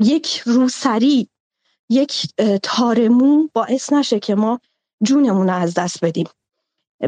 یک 0.00 0.42
روسری 0.46 1.28
یک 1.90 2.26
تارمو 2.62 3.48
باعث 3.54 3.92
نشه 3.92 4.20
که 4.20 4.34
ما 4.34 4.60
جونمون 5.02 5.48
رو 5.48 5.54
از 5.56 5.74
دست 5.74 6.04
بدیم. 6.04 6.28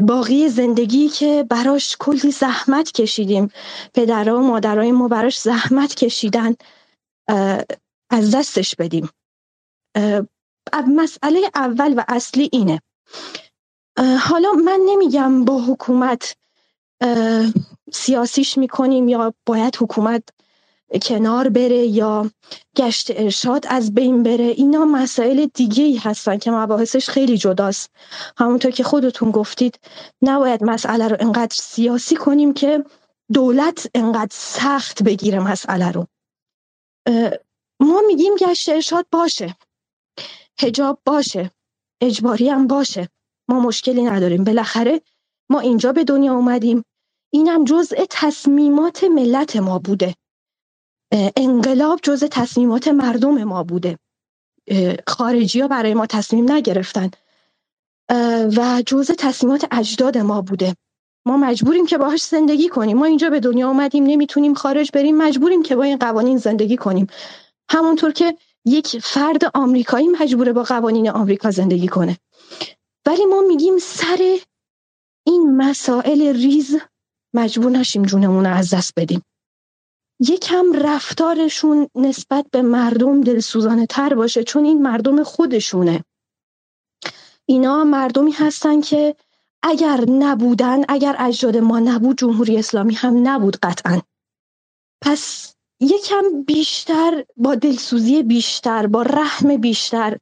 باقی 0.01 0.49
زندگی 0.49 1.09
که 1.09 1.45
براش 1.49 1.95
کلی 1.99 2.31
زحمت 2.31 2.91
کشیدیم. 2.91 3.51
پدرها 3.93 4.37
و 4.37 4.47
مادرای 4.47 4.91
ما 4.91 5.07
براش 5.07 5.39
زحمت 5.39 5.95
کشیدن 5.95 6.55
از 8.09 8.31
دستش 8.35 8.75
بدیم. 8.75 9.09
مسئله 10.87 11.39
اول 11.55 11.93
و 11.97 12.03
اصلی 12.07 12.49
اینه. 12.51 12.81
حالا 14.19 14.51
من 14.51 14.79
نمیگم 14.85 15.45
با 15.45 15.61
حکومت 15.61 16.35
سیاسیش 17.93 18.57
می‌کنیم 18.57 19.07
یا 19.07 19.33
باید 19.45 19.77
حکومت 19.79 20.23
کنار 21.01 21.49
بره 21.49 21.77
یا 21.77 22.31
گشت 22.77 23.11
ارشاد 23.11 23.65
از 23.69 23.93
بین 23.93 24.23
بره 24.23 24.43
اینا 24.43 24.85
مسائل 24.85 25.45
دیگه 25.53 25.83
ای 25.83 25.97
هستن 25.97 26.37
که 26.37 26.51
مباحثش 26.51 27.09
خیلی 27.09 27.37
جداست. 27.37 27.89
همونطور 28.37 28.71
که 28.71 28.83
خودتون 28.83 29.31
گفتید 29.31 29.79
نباید 30.21 30.63
مسئله 30.63 31.07
رو 31.07 31.17
انقدر 31.19 31.55
سیاسی 31.55 32.15
کنیم 32.15 32.53
که 32.53 32.83
دولت 33.33 33.89
انقدر 33.95 34.31
سخت 34.31 35.03
بگیره 35.03 35.39
مسئله 35.39 35.91
رو. 35.91 36.07
ما 37.79 38.01
میگیم 38.07 38.35
گشت 38.35 38.69
ارشاد 38.69 39.05
باشه. 39.11 39.55
هجاب 40.59 40.99
باشه. 41.05 41.51
اجباری 42.01 42.49
هم 42.49 42.67
باشه. 42.67 43.09
ما 43.49 43.59
مشکلی 43.59 44.03
نداریم. 44.03 44.43
بالاخره 44.43 45.01
ما 45.49 45.59
اینجا 45.59 45.91
به 45.91 46.03
دنیا 46.03 46.33
اومدیم. 46.33 46.83
اینم 47.33 47.63
جزء 47.63 48.05
تصمیمات 48.09 49.03
ملت 49.03 49.55
ما 49.55 49.79
بوده. 49.79 50.15
انقلاب 51.11 51.99
جزء 52.03 52.27
تصمیمات 52.31 52.87
مردم 52.87 53.43
ما 53.43 53.63
بوده. 53.63 53.99
خارجی 55.07 55.61
ها 55.61 55.67
برای 55.67 55.93
ما 55.93 56.05
تصمیم 56.05 56.51
نگرفتن. 56.51 57.11
و 58.57 58.83
جزء 58.85 59.13
تصمیمات 59.17 59.67
اجداد 59.71 60.17
ما 60.17 60.41
بوده. 60.41 60.75
ما 61.25 61.37
مجبوریم 61.37 61.85
که 61.85 61.97
باهاش 61.97 62.23
زندگی 62.23 62.69
کنیم. 62.69 62.97
ما 62.97 63.05
اینجا 63.05 63.29
به 63.29 63.39
دنیا 63.39 63.69
آمدیم 63.69 64.03
نمی‌تونیم 64.03 64.53
خارج 64.53 64.91
بریم 64.93 65.17
مجبوریم 65.17 65.63
که 65.63 65.75
با 65.75 65.83
این 65.83 65.97
قوانین 65.97 66.37
زندگی 66.37 66.77
کنیم. 66.77 67.07
همونطور 67.69 68.11
که 68.11 68.37
یک 68.65 68.99
فرد 69.03 69.41
آمریکایی 69.53 70.07
مجبوره 70.07 70.53
با 70.53 70.63
قوانین 70.63 71.09
آمریکا 71.09 71.51
زندگی 71.51 71.87
کنه. 71.87 72.17
ولی 73.05 73.25
ما 73.25 73.41
میگیم 73.41 73.77
سر 73.77 74.37
این 75.27 75.57
مسائل 75.57 76.21
ریز 76.33 76.77
مجبور 77.33 77.71
نشیم 77.71 78.03
جونمون 78.03 78.45
رو 78.45 78.53
از 78.55 78.73
دست 78.73 78.93
بدیم. 78.97 79.21
یکم 80.19 80.65
رفتارشون 80.73 81.87
نسبت 81.95 82.45
به 82.51 82.61
مردم 82.61 83.21
دلسوزانه 83.21 83.85
تر 83.85 84.13
باشه 84.13 84.43
چون 84.43 84.65
این 84.65 84.81
مردم 84.81 85.23
خودشونه. 85.23 86.03
اینا 87.45 87.83
مردمی 87.83 88.31
هستن 88.31 88.81
که 88.81 89.15
اگر 89.63 90.05
نبودن 90.09 90.83
اگر 90.89 91.15
اجداد 91.19 91.57
ما 91.57 91.79
نبود 91.79 92.17
جمهوری 92.17 92.57
اسلامی 92.57 92.93
هم 92.93 93.27
نبود 93.27 93.57
قطعا. 93.57 94.01
پس 95.03 95.53
یکم 95.79 96.43
بیشتر 96.47 97.25
با 97.37 97.55
دلسوزی 97.55 98.23
بیشتر 98.23 98.87
با 98.87 99.01
رحم 99.01 99.57
بیشتر 99.57 100.17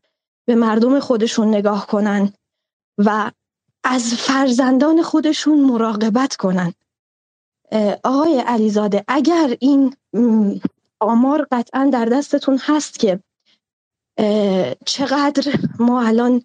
به 0.48 0.56
مردم 0.56 1.00
خودشون 1.00 1.48
نگاه 1.48 1.88
کنن 1.88 2.34
و 2.98 3.32
از 3.84 4.14
فرزندان 4.14 5.02
خودشون 5.02 5.60
مراقبت 5.60 6.36
کنن. 6.36 6.74
آقای 8.04 8.40
علیزاده 8.40 9.04
اگر 9.08 9.58
این 9.60 9.96
آمار 11.00 11.48
قطعا 11.52 11.90
در 11.94 12.06
دستتون 12.06 12.60
هست 12.62 13.00
که 13.00 13.20
چقدر 14.86 15.60
ما 15.80 16.02
الان 16.02 16.44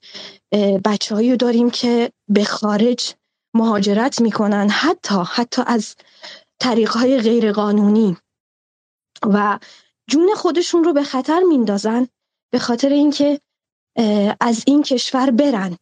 بچه 0.84 1.36
داریم 1.36 1.70
که 1.70 2.12
به 2.28 2.44
خارج 2.44 3.14
مهاجرت 3.54 4.20
می‌کنن 4.20 4.68
حتی 4.70 5.22
حتی 5.32 5.62
از 5.66 5.96
طریق 6.60 6.90
های 6.90 7.18
غیر 7.18 7.52
قانونی 7.52 8.16
و 9.22 9.58
جون 10.10 10.34
خودشون 10.36 10.84
رو 10.84 10.92
به 10.92 11.02
خطر 11.02 11.40
میندازن 11.48 12.06
به 12.52 12.58
خاطر 12.58 12.88
اینکه 12.88 13.40
از 14.40 14.64
این 14.66 14.82
کشور 14.82 15.30
برن. 15.30 15.76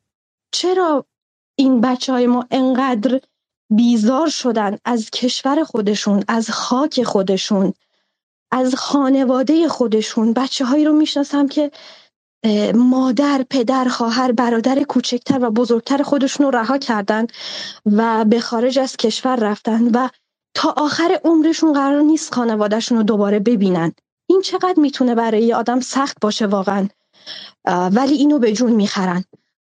چرا 0.54 1.06
این 1.58 1.80
بچه 1.80 2.12
های 2.12 2.26
ما 2.26 2.46
انقدر 2.50 3.20
بیزار 3.70 4.28
شدن 4.28 4.78
از 4.84 5.10
کشور 5.10 5.64
خودشون 5.64 6.24
از 6.28 6.50
خاک 6.50 7.02
خودشون 7.02 7.72
از 8.52 8.74
خانواده 8.74 9.68
خودشون. 9.68 10.32
بچه 10.32 10.64
هایی 10.64 10.84
رو 10.84 10.92
می‌شناسم 10.92 11.48
که 11.48 11.70
مادر، 12.74 13.44
پدر، 13.50 13.84
خواهر، 13.84 14.32
برادر 14.32 14.82
کوچکتر 14.82 15.38
و 15.44 15.50
بزرگتر 15.50 16.02
خودشون 16.02 16.46
رو 16.46 16.58
رها 16.58 16.78
کردن 16.78 17.26
و 17.86 18.24
به 18.24 18.40
خارج 18.40 18.78
از 18.78 18.96
کشور 18.96 19.36
رفتن 19.36 19.88
و 19.88 20.08
تا 20.54 20.74
آخر 20.76 21.20
عمرشون 21.24 21.72
قرار 21.72 22.00
نیست 22.00 22.34
خانوادهشون 22.34 22.98
رو 22.98 23.04
دوباره 23.04 23.38
ببینن. 23.38 23.92
این 24.30 24.40
چقدر 24.42 24.74
می‌تونه 24.76 25.14
برای 25.14 25.54
آدم 25.54 25.80
سخت 25.80 26.16
باشه 26.20 26.46
واقعا. 26.46 26.88
ولی 27.66 28.14
اینو 28.14 28.38
به 28.38 28.52
جون 28.52 28.72
می‌خرن. 28.72 29.24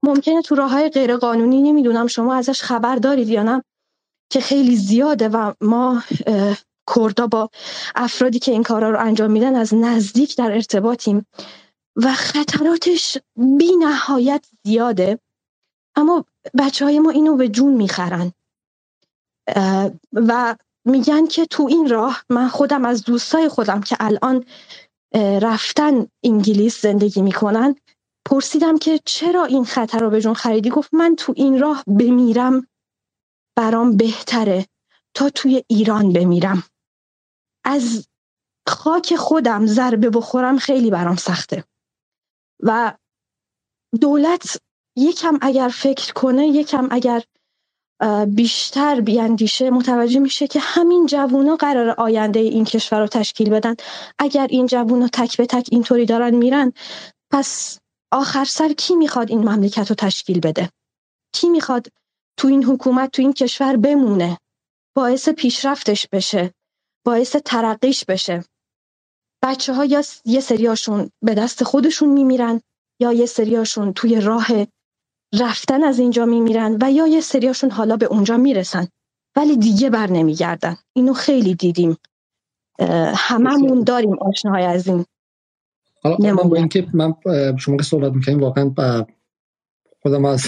ممکنه 0.04 0.42
تو 0.42 0.56
راه 0.56 0.72
های 0.72 0.90
غیر 0.90 1.18
قانونی 1.18 1.62
نمی‌دونم 1.62 2.08
شما 2.08 2.36
ازش 2.36 2.62
خبر 2.62 2.96
دارید 2.96 3.30
یا 3.30 3.44
نه 3.44 3.64
که 4.30 4.42
خیلی 4.42 4.76
زیاده 4.76 5.30
و 5.30 5.54
ما 5.62 6.04
کردا 6.96 7.28
با 7.28 7.50
افرادی 7.96 8.40
که 8.40 8.52
این 8.52 8.64
کارا 8.64 8.90
رو 8.90 9.00
انجام 9.00 9.32
میدن 9.32 9.56
از 9.56 9.74
نزدیک 9.74 10.38
در 10.38 10.52
ارتباطیم 10.52 11.26
و 11.96 12.14
خطراتش 12.14 13.18
بی 13.58 13.72
نهایت 13.80 14.46
زیاده. 14.66 15.20
اما 15.96 16.26
بچه 16.60 16.86
های 16.86 17.00
ما 17.00 17.10
اینو 17.10 17.36
به 17.36 17.50
جون 17.50 17.74
می‌خرن. 17.74 18.32
و 20.14 20.56
میگن 20.86 21.26
که 21.26 21.46
تو 21.46 21.68
این 21.70 21.90
راه 21.90 22.24
من 22.30 22.48
خودم 22.48 22.86
از 22.86 23.04
دوستای 23.04 23.50
خودم 23.50 23.82
که 23.82 23.98
الان 24.00 24.46
رفتن 25.42 26.08
انگلیس 26.24 26.82
زندگی 26.82 27.22
می‌کنن 27.22 27.76
پرسیدم 28.28 28.78
که 28.78 29.00
چرا 29.06 29.46
این 29.46 29.66
خطر 29.66 30.00
رو 30.00 30.10
به 30.10 30.22
جون 30.22 30.34
خریدی؟ 30.34 30.70
گفت 30.70 30.94
من 30.94 31.16
تو 31.16 31.34
این 31.36 31.60
راه 31.60 31.84
بمیرم. 31.88 32.68
برام 33.58 33.98
بهتره 33.98 34.66
تا 35.16 35.30
توی 35.30 35.64
ایران 35.68 36.14
بمیرم. 36.14 36.64
از 37.66 38.08
خاک 38.70 39.16
خودم 39.16 39.66
ضربه 39.66 40.10
بخورم 40.10 40.58
خیلی 40.58 40.90
برام 40.92 41.16
سخته. 41.16 41.64
و 42.64 42.94
دولت 44.02 44.58
یکم 44.98 45.40
اگر 45.42 45.70
فکر 45.70 46.14
کنه 46.14 46.48
یکم 46.48 46.88
اگر 46.92 47.24
بیشتر 48.28 49.02
بیاندیشه 49.02 49.70
متوجه 49.70 50.20
میشه 50.20 50.48
که 50.48 50.60
همین 50.60 51.06
جوونا 51.06 51.56
قرار 51.56 51.90
آینده 51.90 52.40
این 52.40 52.66
کشور 52.66 53.00
رو 53.00 53.08
تشکیل 53.08 53.50
بدن. 53.50 53.76
اگر 54.20 54.48
این 54.50 54.66
جوونا 54.68 55.08
تک 55.14 55.38
به 55.38 55.46
تک 55.46 55.70
اینطوری 55.72 56.06
دارن 56.06 56.36
میرن 56.36 56.74
پس 57.34 57.80
آخر 58.14 58.46
سر 58.46 58.74
کی 58.74 58.96
می‌خواد 58.96 59.32
این 59.32 59.40
مملکت 59.50 59.90
رو 59.90 59.96
تشکیل 59.96 60.40
بده؟ 60.40 60.70
کی 61.34 61.50
می‌خواد 61.50 61.88
تو 62.38 62.48
این 62.48 62.64
حکومت 62.64 63.12
تو 63.12 63.22
این 63.22 63.34
کشور 63.34 63.78
بمونه. 63.78 64.38
باعث 64.96 65.30
پیشرفتش 65.30 66.08
بشه. 66.12 66.52
باعث 67.06 67.36
ترقیش 67.36 68.06
بشه. 68.06 68.44
بچه 69.44 69.74
ها 69.74 69.86
یا 69.86 70.04
یه 70.26 70.40
سریاشون 70.40 71.10
به 71.22 71.34
دست 71.34 71.64
خودشون 71.64 72.10
میمیرن 72.10 72.62
یا 73.00 73.14
یه 73.14 73.26
سریاشون 73.26 73.94
توی 73.94 74.22
راه 74.22 74.48
رفتن 75.40 75.84
از 75.84 76.00
اینجا 76.00 76.26
میمیرن 76.26 76.78
و 76.82 76.92
یا 76.92 77.08
یه 77.08 77.22
سریاشون 77.22 77.72
حالا 77.72 77.98
به 77.98 78.06
اونجا 78.06 78.38
می‌رسن. 78.38 78.88
ولی 79.36 79.58
دیگه 79.58 79.90
بر 79.90 80.08
نمیگردن. 80.08 80.78
اینو 80.96 81.14
خیلی 81.14 81.56
دیدیم. 81.56 81.98
هممون 83.16 83.84
داریم 83.84 84.20
آشناهای 84.20 84.64
از 84.64 84.88
این 84.88 85.06
حالا 86.04 86.18
من 86.20 86.50
با 86.50 86.56
اینکه 86.56 86.88
من 86.94 87.14
شما 87.60 87.78
که 87.78 87.84
صحبت 87.84 88.14
می‌کنیم 88.14 88.40
واقعا 88.40 88.70
خودم 90.06 90.26
از 90.26 90.48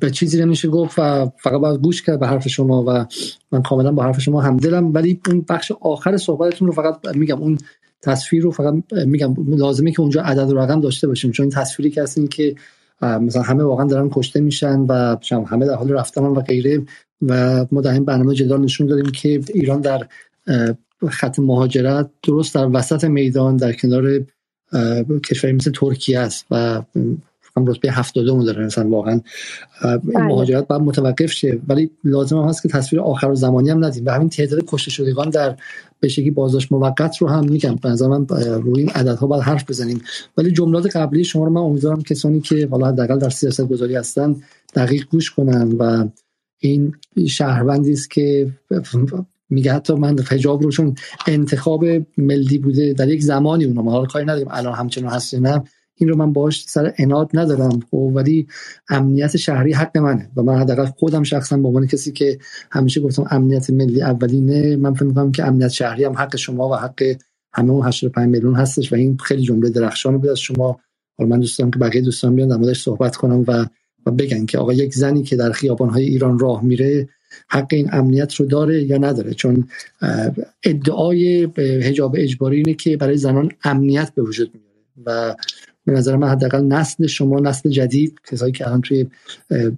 به 0.00 0.10
چیزی 0.10 0.40
نمیشه 0.40 0.68
گفت 0.68 0.98
و 0.98 1.30
فقط 1.38 1.60
باید 1.60 1.80
گوش 1.80 2.02
کرد 2.02 2.20
به 2.20 2.26
حرف 2.26 2.48
شما 2.48 2.84
و 2.86 3.06
من 3.52 3.62
کاملا 3.62 3.92
با 3.92 4.02
حرف 4.02 4.20
شما 4.20 4.40
همدلم. 4.40 4.94
ولی 4.94 5.20
اون 5.28 5.44
بخش 5.48 5.72
آخر 5.80 6.16
صحبتتون 6.16 6.68
رو 6.68 6.74
فقط 6.74 7.16
میگم 7.16 7.38
اون 7.38 7.58
تصویر 8.02 8.42
رو 8.42 8.50
فقط 8.50 8.74
میگم. 9.06 9.34
لازمه 9.48 9.92
که 9.92 10.00
اونجا 10.00 10.22
عدد 10.22 10.50
و 10.50 10.58
رقم 10.58 10.80
داشته 10.80 11.06
باشیم 11.06 11.30
چون 11.30 11.44
این 11.44 11.52
تصویری 11.52 11.90
که 11.90 12.02
هست 12.02 12.30
که 12.30 12.54
مثلا 13.02 13.42
همه 13.42 13.64
واقعا 13.64 13.86
دارن 13.86 14.08
کشته 14.12 14.40
میشن 14.40 14.80
و 14.80 15.16
همه 15.46 15.66
در 15.66 15.74
حال 15.74 15.92
رفتن 15.92 16.22
و 16.22 16.40
غیره 16.40 16.82
و 17.22 17.66
ما 17.72 17.80
در 17.80 17.92
این 17.92 18.04
برنامه 18.04 18.34
جدال 18.34 18.60
نشون 18.60 18.86
داریم 18.86 19.10
که 19.10 19.40
ایران 19.54 19.80
در 19.80 20.06
خط 21.08 21.38
مهاجرت 21.38 22.10
درست 22.22 22.54
در 22.54 22.68
وسط 22.72 23.04
میدان 23.04 23.56
در 23.56 23.72
کنار 23.72 24.24
کشوری 25.24 25.52
مثل 25.52 25.70
ترکیه 25.74 26.18
است 26.18 26.46
و 26.50 26.82
هم 27.58 27.66
رتبه 27.66 27.92
70 27.92 28.44
داره 28.46 28.66
مثلا 28.66 28.88
واقعا. 28.88 29.20
این 29.84 29.98
بله. 29.98 30.24
مهاجرت 30.24 30.66
باید 30.66 30.82
متوقف 30.82 31.32
شه. 31.32 31.60
ولی 31.68 31.90
لازم 32.04 32.36
هم 32.36 32.48
هست 32.48 32.62
که 32.62 32.68
تصویر 32.68 33.02
آخر 33.02 33.26
و 33.26 33.34
زمانی 33.34 33.70
هم 33.70 33.84
ندیم. 33.84 34.06
و 34.06 34.10
همین 34.10 34.28
تعداد 34.28 34.64
کشته 34.66 34.90
شدگان 34.90 35.30
در 35.30 35.56
به 36.00 36.08
شکلی 36.08 36.30
بازداشت 36.30 36.72
موقت 36.72 37.16
رو 37.16 37.28
هم 37.28 37.44
میگم. 37.44 37.74
به 37.74 37.88
نظر 37.88 38.06
من 38.06 38.26
روی 38.62 38.80
این 38.80 38.90
عددها 38.90 39.26
باید 39.26 39.42
حرف 39.42 39.70
بزنیم. 39.70 40.02
ولی 40.36 40.52
جملات 40.52 40.96
قبلی 40.96 41.24
شما 41.24 41.44
رو 41.44 41.50
من 41.50 41.60
امیدوارم 41.60 42.02
کسانی 42.02 42.40
که 42.40 42.68
حالا 42.70 42.86
حداقل 42.86 43.18
در 43.18 43.30
سیاست 43.30 43.68
گذاری 43.68 43.96
هستن 43.96 44.36
دقیق 44.74 45.04
گوش 45.10 45.30
کنن 45.30 45.72
و 45.72 46.08
این 46.58 46.94
شهروندی 47.28 47.92
است 47.92 48.10
که 48.10 48.52
میگه 49.50 49.72
حتی 49.72 49.94
من 49.94 50.18
حجاب 50.18 50.62
رو 50.62 50.70
چون 50.70 50.94
انتخاب 51.26 51.84
ملی 52.16 52.58
بوده 52.58 52.92
در 52.92 53.08
یک 53.08 53.22
زمانی 53.22 53.64
اونم 53.64 53.88
حالا 53.88 54.06
کاری 54.06 54.24
نداریم 54.24 54.48
الان 54.50 54.74
همچنان 54.74 55.12
هست 55.12 55.34
نه. 55.34 55.64
این 55.98 56.10
رو 56.10 56.16
من 56.16 56.32
باش 56.32 56.64
سر 56.68 56.94
اناد 56.98 57.30
ندارم 57.34 57.80
خب؟ 57.90 58.12
ولی 58.14 58.46
امنیت 58.88 59.36
شهری 59.36 59.72
حق 59.72 59.98
منه 59.98 60.30
و 60.36 60.42
من 60.42 60.58
حداقل 60.58 60.86
خودم 60.86 61.22
شخصا 61.22 61.56
به 61.56 61.68
عنوان 61.68 61.86
کسی 61.86 62.12
که 62.12 62.38
همیشه 62.70 63.00
گفتم 63.00 63.26
امنیت 63.30 63.70
ملی 63.70 64.02
اولینه 64.02 64.76
من 64.76 64.94
فکر 64.94 65.04
می‌کنم 65.04 65.32
که 65.32 65.44
امنیت 65.46 65.68
شهری 65.68 66.04
هم 66.04 66.12
حق 66.12 66.36
شما 66.36 66.68
و 66.68 66.76
حق 66.76 67.16
همه 67.52 67.72
اون 67.72 67.86
85 67.86 68.28
میلیون 68.28 68.54
هستش 68.54 68.92
و 68.92 68.96
این 68.96 69.16
خیلی 69.16 69.42
جمله 69.42 69.70
درخشان 69.70 70.18
بود 70.18 70.30
از 70.30 70.38
شما. 70.40 70.80
حالا 71.18 71.30
من 71.30 71.40
دوست 71.40 71.58
دارم 71.58 71.70
که 71.70 71.78
بقیه 71.78 72.02
دوستان 72.02 72.36
بیان 72.36 72.48
در 72.48 72.56
موردش 72.56 72.82
صحبت 72.82 73.16
کنم 73.16 73.44
و 73.48 73.66
و 74.06 74.10
بگن 74.10 74.46
که 74.46 74.58
آقا 74.58 74.72
یک 74.72 74.94
زنی 74.94 75.22
که 75.22 75.36
در 75.36 75.52
خیابان‌های 75.52 76.04
ایران 76.04 76.38
راه 76.38 76.64
میره 76.64 77.08
حق 77.50 77.66
این 77.70 77.88
امنیت 77.92 78.34
رو 78.34 78.46
داره 78.46 78.82
یا 78.84 78.98
نداره؟ 78.98 79.34
چون 79.34 79.68
ادعای 80.64 81.44
حجاب 81.58 82.16
اجباری 82.18 82.56
اینه 82.56 82.74
که 82.74 82.96
برای 82.96 83.16
زنان 83.16 83.50
امنیت 83.64 84.12
به 84.14 84.22
وجود 84.22 84.50
میاره 84.54 84.68
و 85.06 85.34
به 85.88 85.94
نظر 85.94 86.16
من 86.16 86.28
حداقل 86.28 86.64
نسل 86.64 87.06
شما 87.06 87.40
نسل 87.40 87.70
جدید 87.70 88.20
کسایی 88.30 88.52
که 88.52 88.66
الان 88.66 88.80
توی 88.80 89.06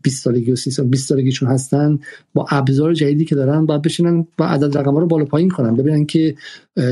20 0.03 0.25
سالگی 0.25 0.53
و 0.53 0.57
30 0.57 0.71
سال 0.71 0.87
20 0.87 1.09
سالگیشون 1.09 1.49
هستن 1.49 1.99
با 2.35 2.47
ابزار 2.51 2.95
جدیدی 2.95 3.25
که 3.25 3.35
دارن 3.35 3.67
باید 3.67 3.83
بشینن 3.83 4.27
با 4.37 4.47
عدد 4.47 4.79
رقم 4.79 4.97
رو 4.97 5.07
بالا 5.07 5.25
پایین 5.25 5.49
کنن. 5.49 5.77
ببینن 5.77 6.07
که 6.07 6.35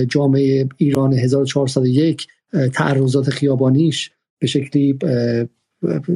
جامعه 0.08 0.68
ایران 0.76 1.12
1401 1.12 2.26
تعرضات 2.72 3.30
خیابانیش 3.30 4.10
به 4.38 4.46
شکلی 4.46 4.98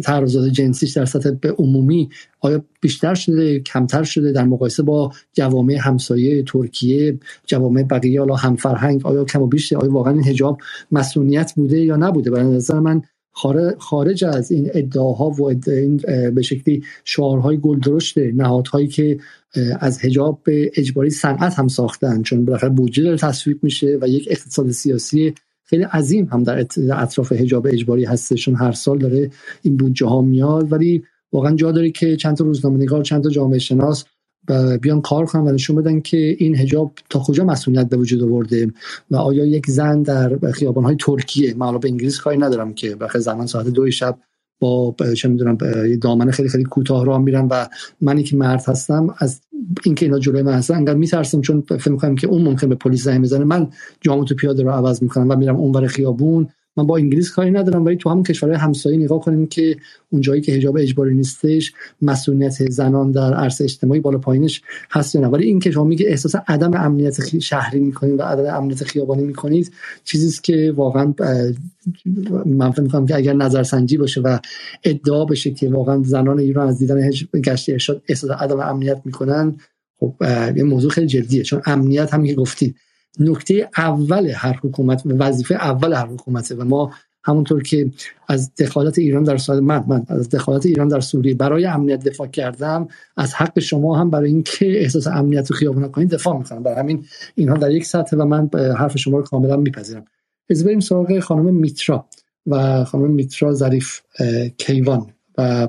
تعرضات 0.05 0.48
جنسیش 0.48 0.93
در 0.93 1.05
سطح 1.05 1.48
عمومی 1.59 2.09
آیا 2.40 2.64
بیشتر 2.80 3.14
شده 3.14 3.60
کمتر 3.60 4.02
شده؟ 4.02 4.32
در 4.32 4.44
مقایسه 4.44 4.82
با 4.82 5.12
جوامع 5.32 5.74
همسایه 5.74 6.43
ترکیه 6.43 7.18
جوامع 7.47 7.82
بقیه 7.82 8.20
حالا 8.20 8.36
هم 8.36 8.56
فرهنگ 8.56 9.06
آیا 9.06 9.24
کم 9.24 9.43
و 9.43 9.47
بیشتر؟ 9.47 9.76
آیا 9.76 9.93
واقعا 9.93 10.12
این 10.12 10.24
حجاب 10.24 10.60
مسئولیت 10.93 11.52
بوده 11.56 11.80
یا 11.80 11.97
نبوده؟ 11.97 12.30
به 12.30 12.43
نظر 12.43 12.80
من 12.80 13.02
خارج 13.78 14.24
از 14.24 14.52
این 14.52 14.70
ادعاها 14.74 15.30
و 15.30 15.43
این 15.66 15.97
به 16.34 16.43
شکلی 16.43 16.82
شعارهای 17.05 17.59
گلدرشت 17.59 18.18
نهادهایی 18.18 18.89
که 18.89 19.18
از 19.80 20.05
حجاب 20.05 20.40
به 20.44 20.72
اجباری 20.76 21.10
صنعت 21.10 21.59
هم 21.59 21.68
ساختن 21.68 22.22
چون 22.22 22.44
بالاخره 22.44 22.70
بودجه 22.70 23.02
داره 23.02 23.16
تصویب 23.16 23.64
میشه 23.64 23.98
و 24.01 24.09
یک 24.09 24.28
اقتصاد 24.30 24.70
سیاسی 24.70 25.34
خیلی 25.72 25.84
عظیم 25.84 26.28
هم 26.32 26.42
در 26.42 26.66
اطراف 26.92 27.32
حجاب 27.32 27.66
اجباری 27.66 28.04
هستشون. 28.04 28.54
هر 28.54 28.72
سال 28.72 28.98
داره 28.98 29.30
این 29.62 29.76
بودجه 29.76 30.06
ها 30.06 30.20
میاد 30.20 30.72
ولی 30.72 31.02
واقعا 31.32 31.56
جا 31.56 31.72
داره 31.72 31.90
که 31.90 32.16
چند 32.16 32.36
تا 32.36 32.44
روزنامه 32.44 32.78
نگار 32.78 33.02
چند 33.02 33.22
تا 33.22 33.30
جامعه 33.30 33.58
شناس 33.58 34.04
بیان 34.82 35.00
کار 35.00 35.26
کنن 35.26 35.42
و 35.42 35.52
نشون 35.52 35.76
بدن 35.76 36.00
که 36.00 36.36
این 36.38 36.56
حجاب 36.56 36.94
تا 37.10 37.18
کجا 37.18 37.44
مسئولیت 37.44 37.88
به 37.88 37.96
وجود 37.96 38.22
آورده 38.22 38.72
و 39.10 39.16
آیا 39.16 39.44
یک 39.44 39.66
زن 39.66 40.02
در 40.02 40.38
خیابان 40.54 40.84
های 40.84 40.96
ترکیه 41.00 41.54
من 41.54 41.78
به 41.78 41.88
انگلیس 41.88 42.20
کاری 42.20 42.38
ندارم 42.38 42.74
که 42.74 42.96
بخی 42.96 43.18
زمان 43.18 43.46
ساعت 43.46 43.66
دو 43.66 43.90
شب 43.90 44.18
با 44.62 44.94
چه 45.16 45.28
می‌دونم 45.28 45.59
دامن 46.01 46.30
خیلی 46.30 46.48
خیلی 46.48 46.64
کوتاه 46.64 47.05
راه 47.05 47.18
میرم 47.18 47.48
و 47.51 47.68
منی 48.01 48.22
که 48.22 48.36
مرد 48.36 48.64
هستم 48.68 49.14
از 49.18 49.40
اینکه 49.84 50.06
اینا 50.06 50.18
جلوی 50.18 50.43
من 50.43 50.52
هستن 50.52 50.74
انقدر 50.74 50.98
میترسم 50.98 51.40
چون 51.40 51.60
فکر 51.60 51.90
می‌کنم 51.90 52.14
که 52.14 52.26
اون 52.26 52.43
ممکن 52.43 52.68
به 52.68 52.74
پلیس 52.74 53.05
زنگ 53.05 53.22
بزنه. 53.22 53.44
من 53.44 53.68
جامو 54.01 54.24
تو 54.24 54.34
پیاده 54.34 54.62
رو 54.62 54.70
عوض 54.70 55.02
می‌کنم 55.02 55.30
و 55.30 55.36
میرم 55.36 55.56
اونور 55.56 55.86
خیابون 55.86 56.48
من 56.76 56.86
با 56.86 56.96
انگلیس 56.96 57.30
کاری 57.30 57.50
ندارم 57.50 57.84
ولی 57.84 57.96
تو 57.96 58.10
همون 58.10 58.22
کشورهای 58.22 58.60
همسایه 58.60 58.98
نگاه 58.98 59.20
کنیم 59.20 59.46
که 59.46 59.76
اونجایی 60.10 60.40
که 60.40 60.54
حجاب 60.54 60.76
اجباری 60.76 61.14
نیستش 61.14 61.72
مسئولیت 62.02 62.70
زنان 62.70 63.10
در 63.10 63.34
عرصه 63.34 63.64
اجتماعی 63.64 64.00
بالا 64.00 64.18
پایینش 64.18 64.62
هست 64.90 65.16
نه. 65.16 65.26
ولی 65.26 65.46
این 65.46 65.58
که 65.58 65.70
شما 65.70 65.84
میگه 65.84 66.06
احساس 66.08 66.34
عدم 66.48 66.74
امنیت 66.74 67.38
شهری 67.38 67.80
می‌کنید 67.80 68.20
و 68.20 68.22
عدم 68.22 68.56
امنیت 68.56 68.84
خیابانی 68.84 69.22
می‌کنید 69.22 69.72
چیزی 70.04 70.26
است 70.26 70.44
که 70.44 70.72
واقعا 70.76 71.14
من 72.46 72.70
فکر 72.70 72.82
می‌کنم 72.82 73.06
که 73.06 73.16
اگر 73.16 73.32
نظرسنجی 73.32 73.96
باشه 73.96 74.20
و 74.20 74.38
ادعا 74.84 75.24
بشه 75.24 75.50
که 75.50 75.68
واقعا 75.68 76.02
زنان 76.02 76.38
ایران 76.38 76.68
از 76.68 76.78
دیدن 76.78 77.10
گشت 77.34 77.70
ارشاد 77.70 78.02
احساس 78.08 78.30
عدم 78.30 78.60
امنیت 78.60 79.02
می‌کنن 79.04 79.56
خب 80.00 80.14
یه 80.56 80.62
موضوع 80.62 80.90
خیلی 80.90 81.06
جدیه. 81.06 81.42
چون 81.42 81.62
امنیت 81.66 82.14
هم 82.14 82.24
که 82.24 82.34
گفتید 82.34 82.76
نکته 83.20 83.68
اول 83.76 84.32
هر 84.34 84.60
حکومت 84.62 85.02
وظیفه 85.06 85.55
اول 85.55 85.93
هر 85.93 86.06
حکومته 86.06 86.55
و 86.55 86.64
ما 86.64 86.93
همونطور 87.24 87.62
که 87.62 87.90
از 88.28 88.55
دخالت 88.55 88.98
ایران 88.98 89.22
در 89.22 89.36
سوریه 89.36 89.60
من, 89.60 89.84
من 89.86 90.02
از 90.09 90.28
دخالت 90.28 90.66
ایران 90.66 90.89
در 90.89 91.01
سوریه 91.01 91.34
برای 91.34 91.66
امنیت 91.66 92.05
دفاع 92.05 92.26
کردم 92.26 92.89
از 93.16 93.34
حق 93.34 93.59
شما 93.59 93.98
هم 93.98 94.10
برای 94.10 94.28
اینکه 94.28 94.80
احساس 94.80 95.06
امنیت 95.06 95.51
رو 95.51 95.56
خیابون 95.56 95.89
کنید 95.89 96.10
دفاع 96.10 96.39
می‌کنم. 96.39 96.62
برای 96.62 96.78
همین 96.78 97.05
اینها 97.34 97.56
در 97.56 97.70
یک 97.70 97.84
سطح 97.84 98.16
و 98.16 98.24
من 98.24 98.51
حرف 98.78 98.98
شما 98.98 99.18
رو 99.18 99.24
کاملا 99.24 99.56
میپذیرم. 99.56 100.05
از 100.51 100.64
بریم 100.64 100.80
سراغ 100.80 101.18
خانم 101.18 101.55
میترا 101.55 102.06
و 102.47 102.84
خانم 102.84 103.10
میترا 103.10 103.52
ظریف 103.52 104.01
کیوان 104.59 105.06
و 105.39 105.68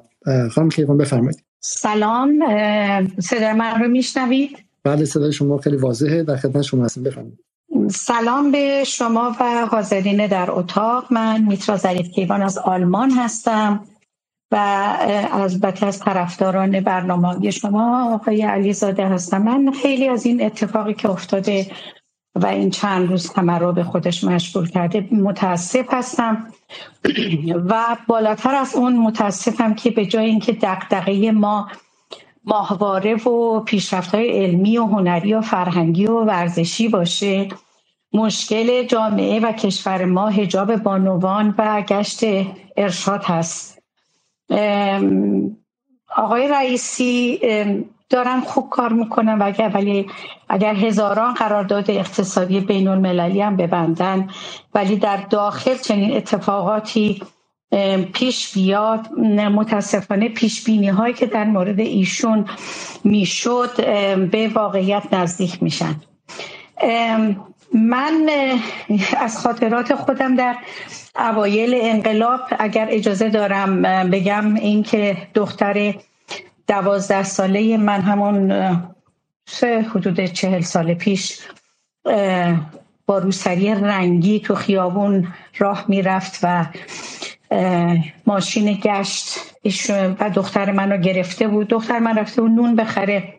خانم 0.51 0.69
کیوان 0.69 0.97
بفرمایید. 0.97 1.43
سلام 1.59 2.39
صدای 3.19 3.53
من 3.53 3.83
رو 3.83 3.87
میشنوید؟ 3.87 4.57
بله 4.83 5.05
صدای 5.05 5.31
شما 5.33 5.57
خیلی 5.57 5.77
واضحه. 5.77 6.23
در 6.23 6.35
خدمت 6.35 6.61
شما 6.61 6.85
هستم. 6.85 7.03
بفرمایید. 7.03 7.39
سلام 7.91 8.51
به 8.51 8.83
شما 8.87 9.35
و 9.39 9.65
حاضرین 9.71 10.27
در 10.27 10.51
اتاق. 10.51 11.13
من 11.13 11.41
میترا 11.41 11.77
ظریف 11.77 12.07
کیوان 12.07 12.41
از 12.41 12.57
آلمان 12.57 13.11
هستم 13.11 13.83
و 14.51 14.57
البته 15.31 15.85
از 15.85 15.99
طرفداران 15.99 16.79
برنامه 16.79 17.51
شما 17.51 18.13
آقای 18.13 18.41
علیزاده 18.41 19.07
هستم. 19.07 19.41
من 19.41 19.71
خیلی 19.71 20.07
از 20.07 20.25
این 20.25 20.45
اتفاقی 20.45 20.93
که 20.93 21.09
افتاده 21.09 21.71
و 22.35 22.45
این 22.45 22.69
چند 22.69 23.09
روز 23.09 23.33
همه 23.33 23.57
رو 23.57 23.73
به 23.73 23.83
خودش 23.83 24.23
مشغول 24.23 24.69
کرده 24.69 25.07
متاسف 25.11 25.85
هستم. 25.93 26.47
و 27.65 27.97
بالاتر 28.07 28.55
از 28.55 28.75
اون 28.75 28.97
متاسفم 28.97 29.73
که 29.73 29.91
به 29.91 30.05
جای 30.05 30.25
اینکه 30.25 30.53
دقدقه 30.53 31.31
ما 31.31 31.67
ماهواره 32.45 33.15
و 33.15 33.59
پیشرفت 33.59 34.15
های 34.15 34.43
علمی 34.43 34.77
و 34.77 34.85
هنری 34.85 35.33
و 35.33 35.41
فرهنگی 35.41 36.05
و 36.05 36.19
ورزشی 36.23 36.87
باشه. 36.87 37.47
مشکل 38.13 38.83
جامعه 38.83 39.39
و 39.39 39.51
کشور 39.51 40.05
ما 40.05 40.27
هجاب 40.27 40.75
بانوان 40.75 41.55
و 41.57 41.81
گشت 41.81 42.19
ارشاد 42.77 43.23
هست. 43.23 43.83
آقای 46.15 46.47
رئیسی 46.47 47.39
دارن 48.09 48.41
خوب 48.41 48.69
کار 48.69 48.93
می‌کنن 48.93 49.39
و 49.39 49.43
اگر 49.43 49.71
ولی 49.73 50.07
اگر 50.49 50.75
هزاران 50.75 51.33
قرارداد 51.33 51.91
اقتصادی 51.91 52.59
بین 52.59 52.87
المللی 52.87 53.41
هم 53.41 53.55
ببندن 53.55 54.29
ولی 54.73 54.95
در 54.95 55.17
داخل 55.17 55.75
چنین 55.75 56.17
اتفاقاتی 56.17 57.21
پیش 58.13 58.53
بیاد 58.53 59.11
متاسفانه 59.55 60.29
پیش 60.29 60.63
بینی 60.63 60.89
هایی 60.89 61.13
که 61.13 61.25
در 61.25 61.43
مورد 61.43 61.79
ایشون 61.79 62.45
می‌شد 63.03 63.75
به 64.31 64.47
واقعیت 64.47 65.03
نزدیک 65.11 65.63
میشن. 65.63 65.95
من 67.73 68.29
از 69.17 69.39
خاطرات 69.39 69.95
خودم 69.95 70.35
در 70.35 70.55
اوایل 71.15 71.79
انقلاب 71.81 72.39
اگر 72.59 72.87
اجازه 72.89 73.29
دارم 73.29 73.81
بگم 74.09 74.55
این 74.55 74.83
که 74.83 75.17
دختر 75.33 75.95
دوازده 76.67 77.23
ساله 77.23 77.77
من 77.77 78.01
همون 78.01 78.53
سه 79.45 79.85
حدود 79.89 80.25
چهل 80.25 80.61
سال 80.61 80.93
پیش 80.93 81.39
با 83.05 83.17
روسری 83.17 83.75
رنگی 83.75 84.39
تو 84.39 84.55
خیابون 84.55 85.27
راه 85.57 85.85
می‌رفت 85.87 86.39
و 86.43 86.65
ماشین 88.27 88.79
گشت. 88.83 89.39
و 90.19 90.29
دختر 90.29 90.71
منو 90.71 90.97
گرفته 90.97 91.47
بود. 91.47 91.67
دختر 91.67 91.99
من 91.99 92.17
رفته 92.17 92.41
بود 92.41 92.51
نون 92.51 92.75
بخره. 92.75 93.33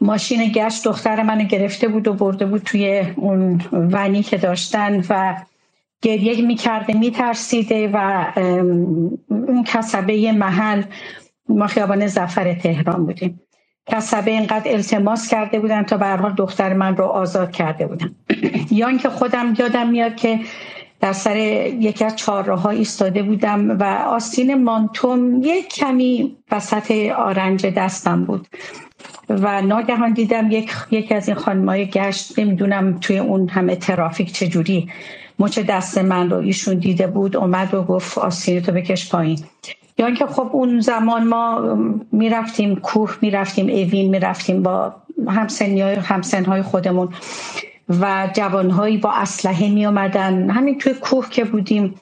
ماشین 0.00 0.52
گشت 0.52 0.84
دختر 0.84 1.22
منو 1.22 1.44
گرفته 1.44 1.88
بود 1.88 2.08
و 2.08 2.12
برده 2.12 2.46
بود 2.46 2.62
توی 2.62 3.04
اون 3.16 3.62
ونی 3.72 4.22
که 4.22 4.36
داشتن 4.36 5.04
و 5.08 5.36
گریه 6.02 6.42
می‌کرده 6.42 6.98
میترسیده 6.98 7.90
و 7.94 8.26
اون 9.28 9.64
کسبه 9.64 10.32
محل 10.32 10.82
ما 11.48 11.66
خیابان 11.66 12.06
زفر 12.06 12.54
تهران 12.54 13.06
بودیم. 13.06 13.40
کسبه 13.86 14.30
اینقدر 14.30 14.72
التماس 14.72 15.28
کرده 15.28 15.60
بودن 15.60 15.82
تا 15.82 15.96
به 15.96 16.06
حال 16.06 16.32
دختر 16.32 16.72
من 16.72 16.96
رو 16.96 17.04
آزاد 17.04 17.50
کرده 17.50 17.86
بودن. 17.86 18.14
یا 18.70 18.88
اینکه 18.88 19.08
خودم 19.08 19.54
یادم 19.58 19.88
میاد 19.88 20.16
که 20.16 20.40
در 21.06 21.12
سر 21.12 21.36
یکی 21.36 22.04
از 22.04 22.16
چهارراه 22.16 22.66
ایستاده 22.66 23.22
بودم 23.22 23.78
و 23.78 23.84
آستین 24.08 24.62
مانتوم 24.64 25.40
یک 25.42 25.68
کمی 25.68 26.36
وسط 26.52 27.10
آرنج 27.16 27.66
دستم 27.66 28.24
بود 28.24 28.46
و 29.28 29.62
ناگهان 29.62 30.12
دیدم 30.12 30.50
یک 30.50 30.70
یکی 30.90 31.14
از 31.14 31.28
این 31.28 31.36
خانمای 31.36 31.86
گشت 31.86 32.38
نمی‌دونم 32.38 32.98
توی 33.00 33.18
اون 33.18 33.48
همه 33.48 33.76
ترافیک 33.76 34.32
چجوری. 34.32 34.90
مچ 35.38 35.58
دست 35.58 35.98
من 35.98 36.30
رو 36.30 36.36
ایشون 36.36 36.78
دیده 36.78 37.06
بود 37.06 37.36
اومد 37.36 37.74
و 37.74 37.82
گفت 37.82 38.18
آستین 38.18 38.60
تو 38.60 38.72
بکش 38.72 39.10
پایین. 39.10 39.38
یا 39.98 40.06
اینکه 40.06 40.26
خب 40.26 40.50
اون 40.52 40.80
زمان 40.80 41.26
ما 41.26 41.76
می‌رفتیم 42.12 42.76
کوه 42.76 43.16
می‌رفتیم 43.22 43.66
اوین 43.68 44.10
می‌رفتیم 44.10 44.62
با 44.62 44.94
همسنی 45.28 45.80
های 45.80 45.94
همسن 45.94 46.62
خودمون. 46.62 47.08
و 47.88 48.28
جوانهایی 48.34 48.98
با 48.98 49.12
اسلحه 49.12 49.68
می 49.68 49.86
آمدن 49.86 50.50
همین 50.50 50.78
توی 50.78 50.94
کوه 50.94 51.30
که 51.30 51.44
بودیم 51.44 51.94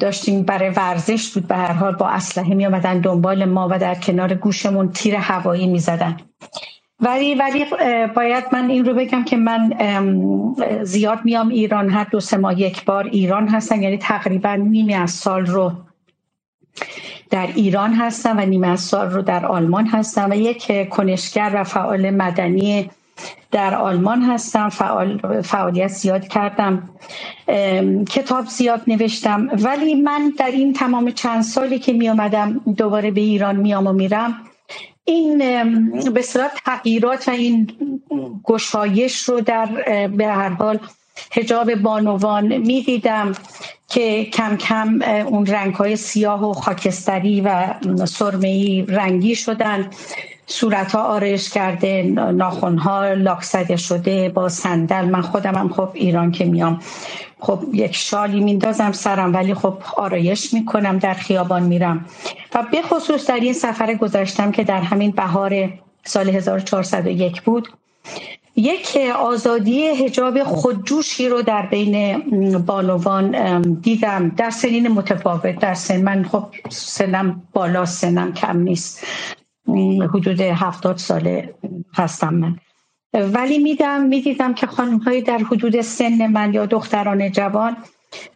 داشتیم 0.00 0.42
برای 0.42 0.70
ورزش 0.70 1.32
بود 1.32 1.46
به 1.46 1.56
هر 1.56 1.72
حال 1.72 1.94
با 1.94 2.08
اسلحه 2.08 2.54
می 2.54 2.66
آمدن 2.66 3.00
دنبال 3.00 3.44
ما 3.44 3.68
و 3.70 3.78
در 3.78 3.94
کنار 3.94 4.34
گوشمون 4.34 4.92
تیر 4.92 5.14
هوایی 5.14 5.66
می 5.66 5.78
زدن 5.78 6.16
ولی 7.00 7.34
ولی 7.34 7.64
باید 8.16 8.44
من 8.52 8.70
این 8.70 8.84
رو 8.84 8.94
بگم 8.94 9.24
که 9.24 9.36
من 9.36 9.72
زیاد 10.82 11.18
میام 11.24 11.48
ایران. 11.48 11.90
هر 11.90 12.04
دو 12.04 12.20
سه 12.20 12.36
ماه 12.36 12.60
یک 12.60 12.84
بار 12.84 13.04
ایران 13.04 13.48
هستم. 13.48 13.82
یعنی 13.82 13.98
تقریبا 13.98 14.54
نیمی 14.54 14.94
از 14.94 15.10
سال 15.10 15.46
رو 15.46 15.72
در 17.30 17.46
ایران 17.46 17.94
هستم 17.94 18.38
و 18.38 18.40
نیمه 18.40 18.66
از 18.66 18.80
سال 18.80 19.10
رو 19.10 19.22
در 19.22 19.46
آلمان 19.46 19.86
هستم 19.86 20.30
و 20.30 20.34
یک 20.34 20.88
کنشگر 20.88 21.50
و 21.54 21.64
فعال 21.64 22.10
مدنی 22.10 22.90
در 23.50 23.74
آلمان 23.74 24.22
هستم 24.22 24.68
فعال 24.68 25.42
فعالیت 25.42 25.88
زیاد 25.88 26.28
کردم 26.28 26.90
کتاب 28.10 28.46
زیاد 28.46 28.82
نوشتم. 28.86 29.48
ولی 29.52 29.94
من 29.94 30.32
در 30.38 30.50
این 30.50 30.72
تمام 30.72 31.10
چند 31.10 31.42
سالی 31.42 31.78
که 31.78 31.92
می 31.92 32.08
آمدم 32.08 32.60
دوباره 32.76 33.10
به 33.10 33.20
ایران 33.20 33.56
میام 33.56 33.86
و 33.86 33.92
میرم 33.92 34.34
این 35.04 35.38
به 36.14 36.22
صورت 36.22 36.50
تغییرات 36.66 37.28
و 37.28 37.30
این 37.30 37.70
گشایش 38.44 39.22
رو 39.22 39.40
در 39.40 39.66
به 40.08 40.26
هر 40.26 40.48
حال 40.48 40.78
هجاب 41.32 41.74
بانوان 41.74 42.56
می‌دیدم 42.56 43.32
که 43.88 44.24
کم 44.24 44.56
کم 44.56 45.02
اون 45.26 45.46
رنگ 45.46 45.74
های 45.74 45.96
سیاه 45.96 46.50
و 46.50 46.52
خاکستری 46.52 47.40
و 47.40 47.74
سرمهی 48.06 48.86
رنگی 48.88 49.34
شدن. 49.34 49.90
صورت 50.50 50.92
ها 50.92 51.02
آرایش 51.02 51.50
کرده 51.50 52.02
ناخون 52.34 52.78
ها 52.78 53.12
لاک 53.12 53.42
زده 53.42 53.76
شده 53.76 54.28
با 54.28 54.48
صندل. 54.48 55.04
من 55.04 55.22
خودم 55.22 55.54
هم 55.54 55.68
خب 55.68 55.88
ایران 55.94 56.32
که 56.32 56.44
میام 56.44 56.80
خب 57.40 57.62
یک 57.72 57.94
شالی 57.94 58.40
میندازم 58.40 58.92
سرم 58.92 59.34
ولی 59.34 59.54
خب 59.54 59.78
آرایش 59.96 60.54
می‌کنم 60.54 60.98
در 60.98 61.14
خیابان 61.14 61.62
میرم. 61.62 62.06
و 62.54 62.64
به 62.72 62.82
خصوص 62.82 63.26
در 63.26 63.40
این 63.40 63.52
سفر 63.52 63.94
گذاشتم 63.94 64.50
که 64.50 64.64
در 64.64 64.80
همین 64.80 65.10
بهار 65.10 65.68
سال 66.04 66.28
1401 66.28 67.42
بود 67.42 67.68
یک 68.56 68.98
آزادی 69.18 69.86
هجاب 69.86 70.42
خودجوشی 70.42 71.28
رو 71.28 71.42
در 71.42 71.66
بین 71.66 72.18
بانوان 72.58 73.62
دیدم. 73.72 74.28
در 74.28 74.50
سنین 74.50 74.88
متفاوت 74.88 75.58
در 75.58 75.74
سن 75.74 76.02
من 76.02 76.24
خب 76.24 76.44
سنم 76.68 77.42
بالا 77.52 77.84
سنم 77.84 78.32
کم 78.32 78.58
نیست. 78.58 79.06
حدود 80.14 80.40
هفتاد 80.40 80.96
ساله 80.96 81.54
هستم 81.94 82.34
من. 82.34 82.56
ولی 83.14 83.58
میدم 83.58 84.02
می‌دیدم 84.02 84.54
که 84.54 84.66
خانم 84.66 84.98
های 84.98 85.22
در 85.22 85.38
حدود 85.38 85.80
سن 85.80 86.26
من 86.26 86.54
یا 86.54 86.66
دختران 86.66 87.32
جوان 87.32 87.76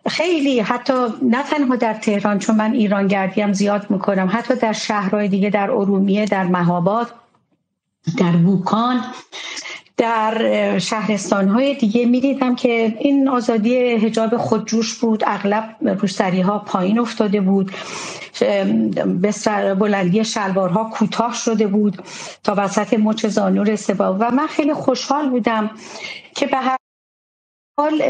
خیلی 0.09 0.60
حتی 0.60 0.92
نه 1.22 1.42
تنها 1.42 1.76
در 1.76 1.94
تهران 1.94 2.38
چون 2.38 2.56
من 2.56 2.72
ایران 2.72 3.06
گردیم 3.06 3.52
زیاد 3.52 3.90
می‌کنم 3.90 4.28
حتی 4.32 4.54
در 4.54 4.72
شهرهای 4.72 5.28
دیگه 5.28 5.50
در 5.50 5.70
ارومیه 5.70 6.24
در 6.26 6.44
مهاباد 6.44 7.14
در 8.18 8.32
بوکان 8.32 9.00
در 9.97 10.78
شهرستان 10.78 11.48
های 11.48 11.74
دیگه 11.74 12.06
می 12.06 12.20
دیدم 12.20 12.55
که 12.56 12.97
این 13.01 13.28
آزادی 13.28 13.77
هجاب 13.77 14.36
خودجوش 14.36 14.94
بود 14.94 15.24
اغلب 15.27 15.77
روسری 15.81 16.40
ها 16.40 16.59
پایین 16.59 16.98
افتاده 16.98 17.40
بود. 17.40 17.73
بلندی 19.78 20.24
شلوارها 20.24 20.90
کوتاه 20.93 21.35
شده 21.35 21.66
بود 21.66 22.02
تا 22.44 22.55
وسط 22.59 22.94
مچ 22.94 23.27
زانو 23.27 23.62
رسه 23.64 23.94
و 23.94 24.31
من 24.31 24.47
خیلی 24.47 24.74
خوشحال 24.74 25.31
بودم 25.31 25.70
که 26.36 26.47
به 26.47 26.56
هر 26.56 26.77
حال 27.78 28.02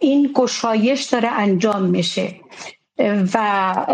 این 0.00 0.30
گشایش 0.34 1.04
داره 1.04 1.28
انجام 1.28 1.82
میشه. 1.82 2.34
و 3.34 3.86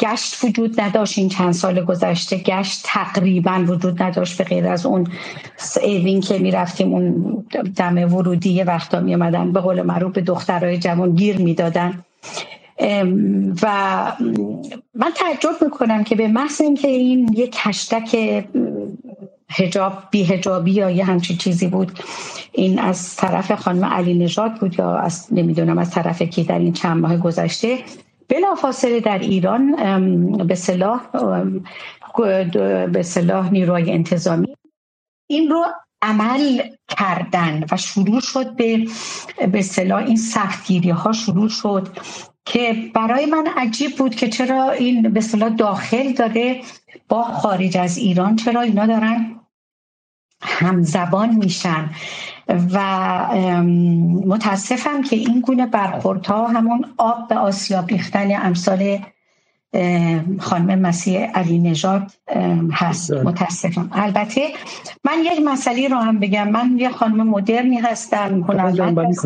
گشت 0.00 0.44
وجود 0.44 0.80
نداشت 0.80 1.18
این 1.18 1.28
چند 1.28 1.52
سال 1.52 1.84
گذشته. 1.84 2.36
گشت 2.36 2.80
تقریبا 2.84 3.64
وجود 3.68 4.02
نداشت 4.02 4.38
به 4.38 4.44
غیر 4.44 4.66
از 4.66 4.86
اون 4.86 5.06
ایوین 5.82 6.20
که 6.20 6.38
می‌رفتیم 6.38 6.92
اون 6.92 7.44
دم 7.76 8.14
ورودی 8.14 8.50
یه 8.50 8.64
وقتا 8.64 9.00
میامدن 9.00 9.52
به 9.52 9.60
قول 9.60 9.82
معروف 9.82 10.12
به 10.12 10.20
دخترای 10.20 10.78
جوان 10.78 11.14
گیر 11.14 11.38
می‌دادن. 11.38 12.04
و 13.62 13.66
من 14.94 15.10
تعجب 15.14 15.62
می‌کنم 15.62 16.04
که 16.04 16.16
به 16.16 16.28
محض 16.28 16.60
اینکه 16.60 16.88
این 16.88 17.32
یک 17.32 17.56
هشتک 17.58 18.16
هجاب 19.50 19.92
بی 20.10 20.24
هجابی 20.24 20.72
یا 20.72 20.90
یه 20.90 21.04
همچین 21.04 21.36
چیزی 21.36 21.66
بود 21.66 21.98
این 22.52 22.78
از 22.78 23.16
طرف 23.16 23.52
خانم 23.52 23.84
علی 23.84 24.14
نژاد 24.14 24.54
بود 24.54 24.78
یا 24.78 24.96
از 24.96 25.26
نمی‌دونم 25.30 25.78
از 25.78 25.90
طرف 25.90 26.22
کی 26.22 26.44
در 26.44 26.58
این 26.58 26.72
چند 26.72 27.00
ماه 27.00 27.16
گذشته 27.16 27.78
بلافاصله 28.30 29.00
در 29.00 29.18
ایران 29.18 29.76
به 30.46 30.54
صلاح 30.54 31.00
به 32.92 33.02
صلاح 33.02 33.50
نیروهای 33.52 33.92
انتظامی 33.92 34.56
این 35.30 35.50
رو 35.50 35.64
عمل 36.02 36.62
کردن 36.88 37.64
و 37.72 37.76
شروع 37.76 38.20
شد 38.20 38.56
به 38.56 38.86
به 39.52 39.62
صلاح 39.62 40.04
این 40.04 40.16
سختگیری 40.16 40.90
ها 40.90 41.12
شروع 41.12 41.48
شد 41.48 41.88
که 42.44 42.90
برای 42.94 43.26
من 43.26 43.46
عجیب 43.56 43.96
بود 43.96 44.14
که 44.14 44.28
چرا 44.28 44.70
این 44.70 45.02
به 45.02 45.20
صلاح 45.20 45.48
داخل 45.48 46.12
داره 46.12 46.60
با 47.08 47.22
خارج 47.22 47.76
از 47.76 47.98
ایران 47.98 48.36
چرا 48.36 48.60
اینا 48.60 48.86
دارن 48.86 49.40
همزبان 50.42 51.34
میشن. 51.34 51.90
و 52.72 52.78
متاسفم 54.26 55.02
که 55.02 55.16
این 55.16 55.40
گونه 55.40 55.66
برخوردها 55.66 56.48
همون 56.48 56.84
آب 56.96 57.28
به 57.28 57.34
آسیاب 57.34 57.86
ریختن 57.88 58.46
امثال 58.46 58.98
خانم 60.38 60.78
مسیح 60.78 61.20
علی 61.20 61.58
نژاد 61.58 62.12
هست. 62.72 63.12
بله. 63.12 63.22
متاسفم. 63.22 63.88
البته 63.92 64.48
من 65.04 65.18
یک 65.24 65.40
مسئله 65.44 65.88
رو 65.88 65.96
هم 65.96 66.18
بگم. 66.18 66.48
من 66.48 66.76
یه 66.78 66.88
خانم 66.88 67.28
مدرنی 67.28 67.78
هستم. 67.78 68.44
هنرمند 68.48 69.16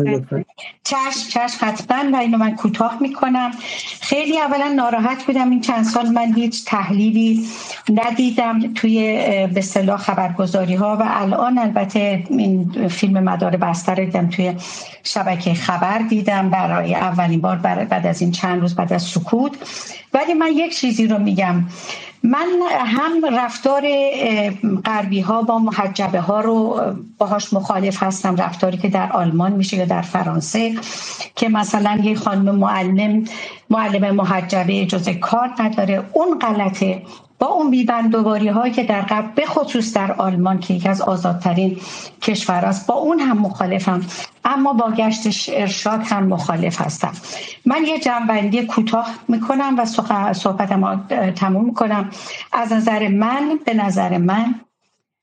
چشم 0.83 1.29
چشم 1.29 1.57
حتما 1.67 2.11
و 2.13 2.15
اینو 2.15 2.37
من 2.37 2.55
کوتاه 2.55 2.97
می‌کنم. 3.01 3.51
خیلی 4.01 4.39
اولا 4.39 4.67
ناراحت 4.67 5.23
بودم 5.23 5.49
این 5.49 5.61
چند 5.61 5.83
سال. 5.83 6.09
من 6.09 6.33
هیچ 6.33 6.65
تحلیلی 6.65 7.47
ندیدم 7.89 8.73
توی 8.73 8.97
به 9.53 9.61
صلاح 9.61 9.99
خبرگزاری 9.99 10.75
ها 10.75 10.97
و 10.97 11.03
الان 11.05 11.57
البته 11.57 12.23
این 12.29 12.87
فیلم 12.87 13.23
مدار 13.23 13.57
بستر 13.57 13.95
دیدم. 13.95 14.29
توی 14.29 14.53
شبکه 15.03 15.53
خبر 15.53 15.99
دیدم. 15.99 16.49
برای 16.49 16.95
اولین 16.95 17.41
بار 17.41 17.55
بعد 17.55 18.07
از 18.07 18.21
این 18.21 18.31
چند 18.31 18.61
روز 18.61 18.75
بعد 18.75 18.93
از 18.93 19.03
سکوت. 19.03 19.51
ولی 20.13 20.33
من 20.37 20.51
یک 20.51 20.75
چیزی 20.75 21.07
رو 21.07 21.19
میگم. 21.19 21.63
من 22.23 22.47
هم 22.71 23.37
رفتار 23.37 23.83
غربی 24.85 25.19
ها 25.19 25.41
با 25.41 25.59
محجبه 25.59 26.19
ها 26.19 26.41
رو 26.41 26.81
باهاش 27.17 27.53
مخالف 27.53 28.03
هستم. 28.03 28.35
رفتاری 28.35 28.77
که 28.77 28.89
در 28.89 29.11
آلمان 29.11 29.51
میشه 29.51 29.77
یا 29.77 29.85
در 29.85 30.01
فرانسه 30.01 30.75
که 31.35 31.49
مثلا 31.49 31.99
یه 32.03 32.15
خانم 32.15 32.55
معلم 32.55 33.23
معلم 33.69 34.15
محجبه 34.15 34.81
اجازه 34.81 35.13
کار 35.13 35.49
نداره. 35.59 36.03
اون 36.13 36.39
غلطه. 36.39 37.01
با 37.39 37.47
اون 37.47 37.71
بیبندوباری 37.71 38.47
هایی 38.47 38.73
که 38.73 38.83
در 38.83 39.01
قبل 39.01 39.27
به 39.35 39.45
خصوص 39.45 39.93
در 39.93 40.11
آلمان 40.11 40.59
که 40.59 40.73
یکی 40.73 40.89
از 40.89 41.01
آزادترین 41.01 41.77
کشور 42.21 42.65
است 42.65 42.87
با 42.87 42.93
اون 42.93 43.19
هم 43.19 43.37
مخالفم. 43.37 44.01
اما 44.45 44.73
با 44.73 44.91
گشت 44.91 45.49
ارشاد 45.53 46.01
هم 46.05 46.27
مخالف 46.27 46.81
هستم. 46.81 47.11
من 47.65 47.85
یه 47.85 47.99
جنبندی 47.99 48.65
کوتاه 48.65 49.07
می‌کنم 49.27 49.75
و 49.77 49.85
صحبتم 50.33 51.05
تموم 51.35 51.65
می‌کنم. 51.65 52.09
از 52.53 52.73
نظر 52.73 53.07
من 53.07 53.59
به 53.65 53.73
نظر 53.73 54.17
من 54.17 54.55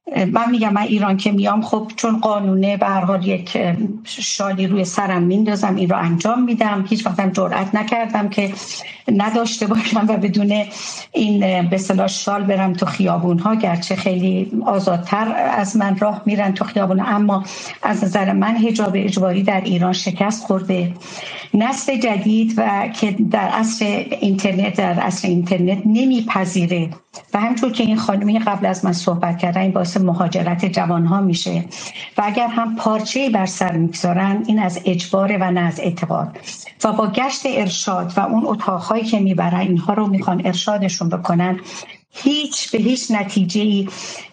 من 0.06 0.50
میگم 0.50 0.72
من 0.72 0.82
ایران 0.82 1.16
که 1.16 1.32
میام 1.32 1.62
خب 1.62 1.92
چون 1.96 2.20
قانونه 2.20 2.76
به 2.76 2.86
حال 2.86 3.26
یک 3.26 3.58
شالی 4.04 4.66
روی 4.66 4.84
سرم 4.84 5.22
میندازم 5.22 5.74
این 5.74 5.88
رو 5.88 5.96
انجام 5.96 6.42
میدم. 6.42 6.84
هیچ 6.88 7.06
وقتم 7.06 7.30
جرئت 7.30 7.74
نکردم 7.74 8.28
که 8.28 8.52
نداشته 9.08 9.66
باشم 9.66 10.06
و 10.08 10.16
بدون 10.16 10.64
این 11.12 11.68
به 11.68 12.06
شال 12.08 12.44
برم 12.44 12.72
تو 12.72 12.86
خیابون 12.86 13.38
ها 13.38 13.54
گرچه 13.54 13.96
خیلی 13.96 14.52
آزادتر 14.66 15.50
از 15.58 15.76
من 15.76 15.98
راه 15.98 16.22
میرن 16.26 16.54
تو 16.54 16.64
خیابون 16.64 17.00
اما 17.00 17.44
از 17.82 18.04
نظر 18.04 18.32
من 18.32 18.56
حجاب 18.56 18.92
اجباری 18.94 19.42
در 19.42 19.60
ایران 19.60 19.92
شکست 19.92 20.44
خورده. 20.44 20.92
نسل 21.54 21.96
جدید 21.96 22.54
و 22.56 22.88
که 22.88 23.16
در 23.30 23.50
اصل 23.52 23.84
اینترنت 24.20 24.76
در 24.76 25.00
اصل 25.00 25.28
اینترنت 25.28 25.78
نمیپذیره. 25.86 26.90
و 27.34 27.40
همچون 27.40 27.72
که 27.72 27.84
این 27.84 27.96
خانمی 27.96 28.38
قبل 28.38 28.66
از 28.66 28.84
من 28.84 28.92
صحبت 28.92 29.38
کردن 29.38 29.60
این 29.60 29.70
باعث 29.70 29.96
مهاجرت 29.96 30.64
جوان 30.64 31.06
ها 31.06 31.20
میشه. 31.20 31.64
و 32.18 32.22
اگر 32.24 32.46
هم 32.46 32.76
پارچه 32.76 33.30
بر 33.30 33.46
سر 33.46 33.72
می‌گذارن 33.72 34.44
این 34.46 34.58
از 34.58 34.80
اجبار 34.84 35.36
و 35.40 35.50
نه 35.50 35.60
از 35.60 35.80
اعتبار 35.80 36.28
و 36.84 36.92
با 36.92 37.06
گشت 37.06 37.42
ارشاد 37.46 38.12
و 38.16 38.20
اون 38.20 38.42
اتاقهایی 38.46 39.04
که 39.04 39.20
می‌برن 39.20 39.60
اینها 39.60 39.92
رو 39.92 40.06
می‌خوان 40.06 40.42
ارشادشون 40.44 41.08
بکنن 41.08 41.60
هیچ 42.10 42.70
به 42.70 42.78
هیچ 42.78 43.10
نتیجه 43.10 43.60
ای 43.60 43.88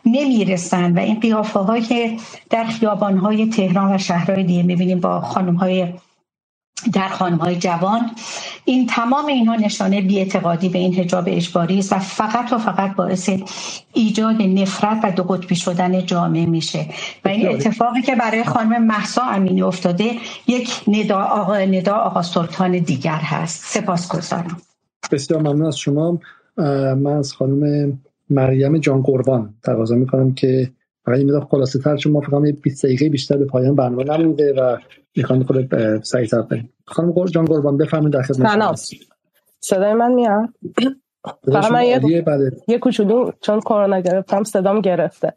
نمی‌رسن. 0.05 0.93
و 0.93 0.99
این 0.99 1.19
قیافه 1.19 1.59
های 1.59 2.17
در 2.49 2.63
خیابان 2.63 3.17
های 3.17 3.45
تهران 3.49 3.95
و 3.95 3.97
شهرهای 3.97 4.43
دیگه 4.43 4.63
می‌بینیم 4.63 4.99
با 4.99 5.21
خانم 5.21 5.55
های 5.55 5.87
در 6.93 7.07
خانم 7.07 7.37
های 7.37 7.55
جوان 7.55 8.11
این 8.65 8.87
تمام 8.87 9.25
اینها 9.25 9.55
نشانه 9.55 10.01
بیاعتقادی 10.01 10.69
به 10.69 10.79
این 10.79 10.93
حجاب 10.93 11.23
اجباری 11.27 11.79
است 11.79 11.93
و 11.93 11.99
فقط 11.99 12.53
و 12.53 12.57
فقط 12.57 12.95
باعث 12.95 13.29
ایجاد 13.93 14.41
نفرت 14.41 14.99
و 15.03 15.11
دو 15.11 15.23
قطبی 15.23 15.55
شدن 15.55 16.05
جامعه 16.05 16.45
میشه. 16.45 16.85
و 17.25 17.27
این 17.27 17.49
اتفاقی 17.49 18.01
که 18.01 18.15
برای 18.15 18.43
خانم 18.43 18.83
محسا 18.83 19.21
امینی 19.21 19.61
افتاده 19.61 20.11
یک 20.47 20.69
ندا 20.87 21.19
آقا, 21.21 21.57
ندا 21.57 21.95
آقا 21.95 22.21
سلطان 22.21 22.79
دیگر 22.79 23.19
هست. 23.23 23.63
سپاس 23.65 24.07
گذارم. 24.07 24.57
بسیار 25.11 25.41
ممنون 25.41 25.65
از 25.65 25.77
شما. 25.77 26.19
من 26.57 27.17
از 27.17 27.33
خانم 27.33 27.93
مریم 28.29 28.77
جان 28.77 29.01
قربان 29.01 29.53
تقاضا 29.63 29.95
می‌کنم 29.95 30.33
که 30.33 30.71
فقط 31.05 31.17
این 31.17 31.27
مدار 31.27 31.47
خلاصه 31.51 31.79
تر 31.79 31.97
چون 31.97 32.11
ما 32.11 32.21
فقط 32.21 32.41
20 32.41 32.85
دقیقه 32.85 33.09
بیشتر 33.09 33.37
به 33.37 33.45
پایان 33.45 33.75
برنامه 33.75 34.03
نمونده 34.03 34.53
و 34.53 34.77
می‌خوام 35.19 35.43
خود 35.43 36.03
سریعتر 36.03 36.41
بریم. 36.41 36.73
خانم 36.87 37.25
جان 37.25 37.45
قربان 37.45 37.77
بفرمایید 37.77 38.13
در 38.13 38.21
خدمت 38.21 38.49
سلام. 38.49 38.75
صدای 39.59 39.93
من 39.93 40.11
میاد؟ 40.11 40.49
فقط 41.53 41.71
من 41.71 41.85
یه, 41.85 42.21
بله. 42.21 42.51
یه 42.67 42.79
کوچولو 42.79 43.31
چون 43.41 43.59
کرونا 43.59 43.99
گرفتم 43.99 44.43
صدام 44.43 44.81
گرفته. 44.81 45.33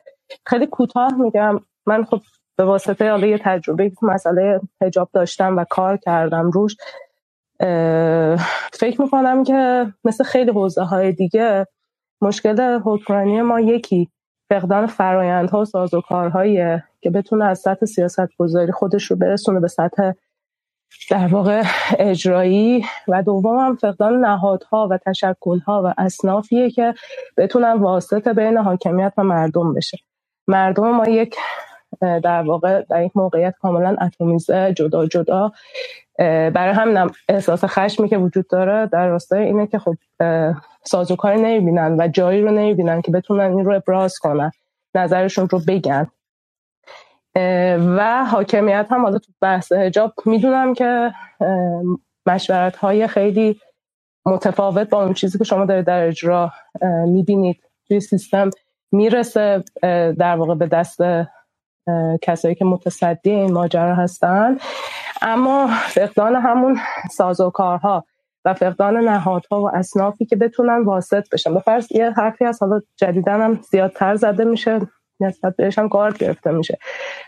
خیلی 0.46 0.66
کوتاه 0.66 1.14
میگم. 1.14 1.60
من 1.86 2.04
خب 2.04 2.20
به 2.56 2.64
واسطه 2.64 3.10
حالا 3.10 3.26
یه 3.26 3.38
تجربه 3.44 3.92
مسئله 4.02 4.60
حجاب 4.82 5.10
داشتم 5.12 5.56
و 5.56 5.64
کار 5.70 5.96
کردم 5.96 6.50
روش. 6.50 6.76
فکر 8.72 9.02
می‌کنم 9.02 9.44
که 9.44 9.92
مثل 10.04 10.24
خیلی 10.24 10.50
حوزه 10.50 10.82
های 10.82 11.12
دیگه 11.12 11.66
مشکل 12.20 12.80
حکمرانی 12.84 13.42
ما 13.42 13.60
یکی. 13.60 14.08
فقدان 14.52 14.86
فرایندها 14.86 15.60
و 15.60 15.64
سازوکارهایی 15.64 16.78
که 17.00 17.10
بتونه 17.10 17.44
از 17.44 17.58
سطح 17.58 17.86
سیاست 17.86 18.36
گذاری 18.38 18.72
خودش 18.72 19.10
رو 19.10 19.16
برسونه 19.16 19.60
به 19.60 19.68
سطح 19.68 20.12
در 21.10 21.26
واقع 21.26 21.62
اجرایی. 21.98 22.84
و 23.08 23.22
دوم 23.22 23.58
هم 23.58 23.76
فقدان 23.76 24.20
نهادها 24.24 24.88
و 24.90 24.98
تشکلها 24.98 25.82
و 25.84 25.94
اصنافیه 25.98 26.70
که 26.70 26.94
بتونن 27.36 27.72
واسطه 27.72 28.32
بین 28.32 28.56
حاکمیت 28.56 29.12
و 29.16 29.24
مردم 29.24 29.74
بشه. 29.74 29.98
مردم 30.48 30.90
ما 30.90 31.08
یک 31.08 31.36
در 32.00 32.42
واقع 32.42 32.82
در 32.90 33.04
یک 33.04 33.12
موقعیت 33.14 33.54
کاملا 33.62 33.96
اتمیزه 34.00 34.74
جدا 34.76 35.06
جدا. 35.06 35.52
برای 36.18 36.74
همینم 36.74 37.10
احساس 37.28 37.64
خشمی 37.64 38.08
که 38.08 38.18
وجود 38.18 38.48
داره 38.48 38.86
در 38.86 39.08
راستای 39.08 39.44
اینه 39.44 39.66
که 39.66 39.78
خب 39.78 39.96
سازوکاری 40.84 41.42
نمی‌بینن 41.42 42.00
و 42.00 42.08
جایی 42.08 42.42
رو 42.42 42.50
نمی‌بینن 42.50 43.02
که 43.02 43.10
بتونن 43.10 43.56
این 43.56 43.64
رو 43.64 43.76
ابراز 43.76 44.18
کنن 44.18 44.50
نظرشون 44.94 45.48
رو 45.48 45.60
بگن. 45.68 46.06
و 47.96 48.24
حاکمیت 48.24 48.86
هم 48.90 49.02
حالا 49.02 49.18
تو 49.18 49.32
بحث 49.40 49.72
هجاب 49.72 50.12
می‌دونم 50.26 50.74
که 50.74 51.12
مشورت 52.26 52.76
های 52.76 53.06
خیلی 53.06 53.60
متفاوت 54.26 54.88
با 54.88 55.04
اون 55.04 55.14
چیزی 55.14 55.38
که 55.38 55.44
شما 55.44 55.64
دارید 55.64 55.84
در 55.84 56.06
اجرا 56.06 56.52
می‌بینید. 57.06 57.62
توی 57.88 58.00
سیستم 58.00 58.50
می‌رسه 58.92 59.64
در 60.18 60.36
واقع 60.36 60.54
به 60.54 60.66
دست 60.66 61.00
کسایی 62.22 62.54
که 62.54 62.64
متصدی 62.64 63.30
این 63.30 63.52
ماجرا 63.52 63.94
هستن. 63.94 64.58
اما 65.22 65.66
فقدان 65.66 66.36
همون 66.36 66.78
سازوکارها 67.10 68.04
و 68.44 68.54
فقدان 68.54 68.96
نهادها 68.96 69.62
و 69.62 69.76
اصنافی 69.76 70.26
که 70.26 70.36
بتونن 70.36 70.84
واسط 70.84 71.28
بشن. 71.32 71.54
به 71.54 71.60
فرض 71.60 71.92
یه 71.92 72.10
حرفی 72.10 72.44
از 72.44 72.62
حالا 72.62 72.80
جدیدن 72.96 73.40
هم 73.40 73.60
زیادتر 73.70 74.14
زده 74.14 74.44
میشه 74.44 74.80
نسبت 75.20 75.56
بهش 75.56 75.78
هم 75.78 75.88
کار 75.88 76.12
گرفته 76.12 76.50
میشه. 76.50 76.78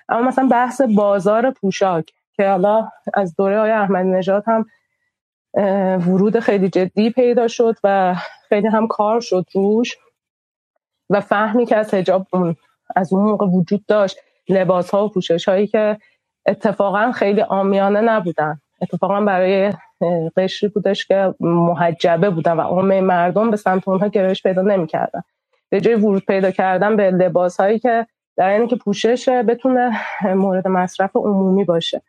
اما 0.08 0.28
مثلا 0.28 0.48
بحث 0.48 0.80
بازار 0.80 1.50
پوشاک 1.50 2.10
که 2.36 2.48
حالا 2.48 2.88
از 3.14 3.34
دوره 3.36 3.60
های 3.60 3.70
احمدی 3.70 4.08
نژاد 4.08 4.44
هم 4.46 4.66
ورود 5.98 6.40
خیلی 6.40 6.68
جدی 6.68 7.10
پیدا 7.10 7.48
شد 7.48 7.76
و 7.84 8.14
خیلی 8.48 8.66
هم 8.66 8.86
کار 8.86 9.20
شد 9.20 9.44
روش 9.54 9.96
و 11.10 11.20
فهمی 11.20 11.66
که 11.66 11.76
از 11.76 11.94
حجاب 11.94 12.26
اون 12.32 12.56
از 12.96 13.12
اون 13.12 13.24
موقع 13.24 13.46
وجود 13.46 13.86
داشت 13.86 14.16
لباس 14.48 14.90
ها 14.90 15.04
و 15.04 15.08
پوشش 15.08 15.48
هایی 15.48 15.66
که 15.66 15.98
اتفاقا 16.46 17.12
خیلی 17.12 17.42
آمیانه 17.42 18.00
نبودن. 18.00 18.60
اتفاقا 18.84 19.20
برای 19.20 19.72
قشری 20.36 20.68
بودش 20.68 21.06
که 21.06 21.34
محجبه 21.40 22.30
بودن 22.30 22.56
و 22.56 22.60
عامه 22.60 23.00
مردم 23.00 23.50
به 23.50 23.56
سمت 23.56 23.88
اونها 23.88 24.08
گرایش 24.08 24.42
پیدا 24.42 24.62
نمی‌کردن. 24.62 25.22
به 25.70 25.80
جای 25.80 25.94
ورود 25.94 26.26
پیدا 26.26 26.50
کردن 26.50 26.96
به 26.96 27.10
لباس 27.10 27.60
هایی 27.60 27.78
که 27.78 28.06
در 28.36 28.48
اینکه 28.48 28.76
که 28.76 28.82
پوشش 28.84 29.28
بتونه 29.28 29.92
مورد 30.34 30.68
مصرف 30.68 31.16
عمومی 31.16 31.64
باشه. 31.64 32.02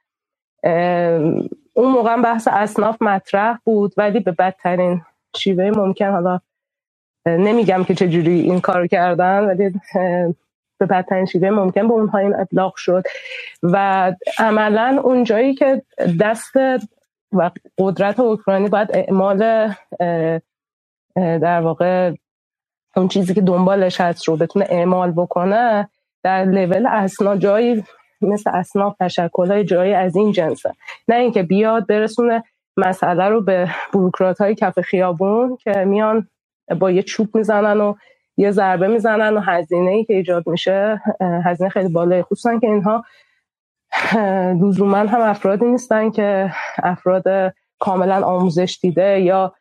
اون 1.74 1.92
موقع 1.92 2.22
بحث 2.22 2.48
اصناف 2.52 3.02
مطرح 3.02 3.58
بود 3.64 3.94
ولی 3.98 4.20
به 4.20 4.32
بدترین 4.32 5.02
شیوه 5.38 5.72
ممکن 5.76 6.12
حالا 6.12 6.40
نمیگم 7.28 7.84
که 7.84 7.96
چجوری 7.96 8.40
این 8.42 8.62
کار 8.62 8.88
کردن 8.88 9.46
ولی 9.46 9.82
به 10.78 10.86
بدترین 10.86 11.26
شیوه 11.26 11.50
ممکن 11.50 11.88
به 11.88 11.94
اونها 11.94 12.18
این 12.18 12.36
اطلاق 12.36 12.76
شد. 12.76 13.04
و 13.64 14.14
عملا 14.40 15.02
اون 15.04 15.24
جایی 15.24 15.56
که 15.56 15.82
دست 16.20 16.56
و 17.32 17.52
قدرت 17.78 18.20
اوکراینی 18.20 18.70
باید 18.70 18.90
اعمال 18.94 19.70
در 21.16 21.62
واقع 21.62 22.12
اون 22.96 23.08
چیزی 23.08 23.34
که 23.34 23.42
دنبالش 23.42 24.02
هست 24.02 24.28
رو 24.28 24.38
بتونه 24.38 24.66
اعمال 24.70 25.12
بکنه 25.12 25.90
در 26.24 26.46
لول 26.46 26.86
اسنا 26.88 27.36
جایی 27.38 27.84
مثل 28.22 28.50
اسناف 28.54 28.96
تشکل 29.00 29.48
های 29.48 29.64
جایی 29.64 29.94
از 29.94 30.16
این 30.16 30.32
جنسه. 30.32 30.74
نه 31.08 31.16
اینکه 31.16 31.44
بیاد 31.44 31.88
برسونه 31.88 32.44
مسئله 32.78 33.24
رو 33.24 33.42
به 33.42 33.70
بروکرات 33.94 34.42
های 34.42 34.56
کف 34.56 34.80
خیابون 34.80 35.58
که 35.58 35.72
میان 35.72 36.28
با 36.80 36.92
یه 36.92 37.04
چوب 37.04 37.36
می‌زنن 37.36 37.82
و 37.82 37.96
یه 38.38 38.52
ضربه 38.52 38.88
می‌زنن 38.88 39.38
و 39.38 39.40
هزینه 39.40 39.92
ای 39.92 40.04
که 40.06 40.14
ایجاد 40.14 40.50
میشه 40.50 41.02
هزینه 41.46 41.70
خیلی 41.70 41.90
بالایی 41.90 42.24
خصوصا 42.24 42.60
که 42.60 42.68
اینها 42.68 43.04
لزوما 44.62 44.98
هم 44.98 45.22
افرادی 45.22 45.66
نیستن 45.66 46.12
که 46.12 46.52
افراد 46.84 47.54
کاملا 47.80 48.26
آموزش 48.26 48.80
دیده 48.82 49.22
یا 49.22 49.54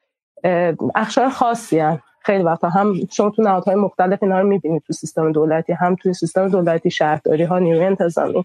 اخشار 0.94 1.28
خاصی 1.28 1.78
هن. 1.78 2.00
خیلی 2.20 2.42
وقتا 2.42 2.68
هم 2.68 2.94
شما 3.12 3.30
تو 3.30 3.42
نهادهای 3.42 3.74
مختلف 3.74 4.22
اینا 4.22 4.40
رو 4.40 4.48
می‌بینید 4.48 4.82
تو 4.86 4.92
سیستم 4.92 5.32
دولتی 5.32 5.72
هم 5.72 5.94
توی 5.94 6.12
سیستم 6.12 6.48
دولتی 6.48 6.90
شهرداری 6.90 7.44
ها 7.44 7.58
نیروی 7.58 7.84
انتظامی 7.84 8.44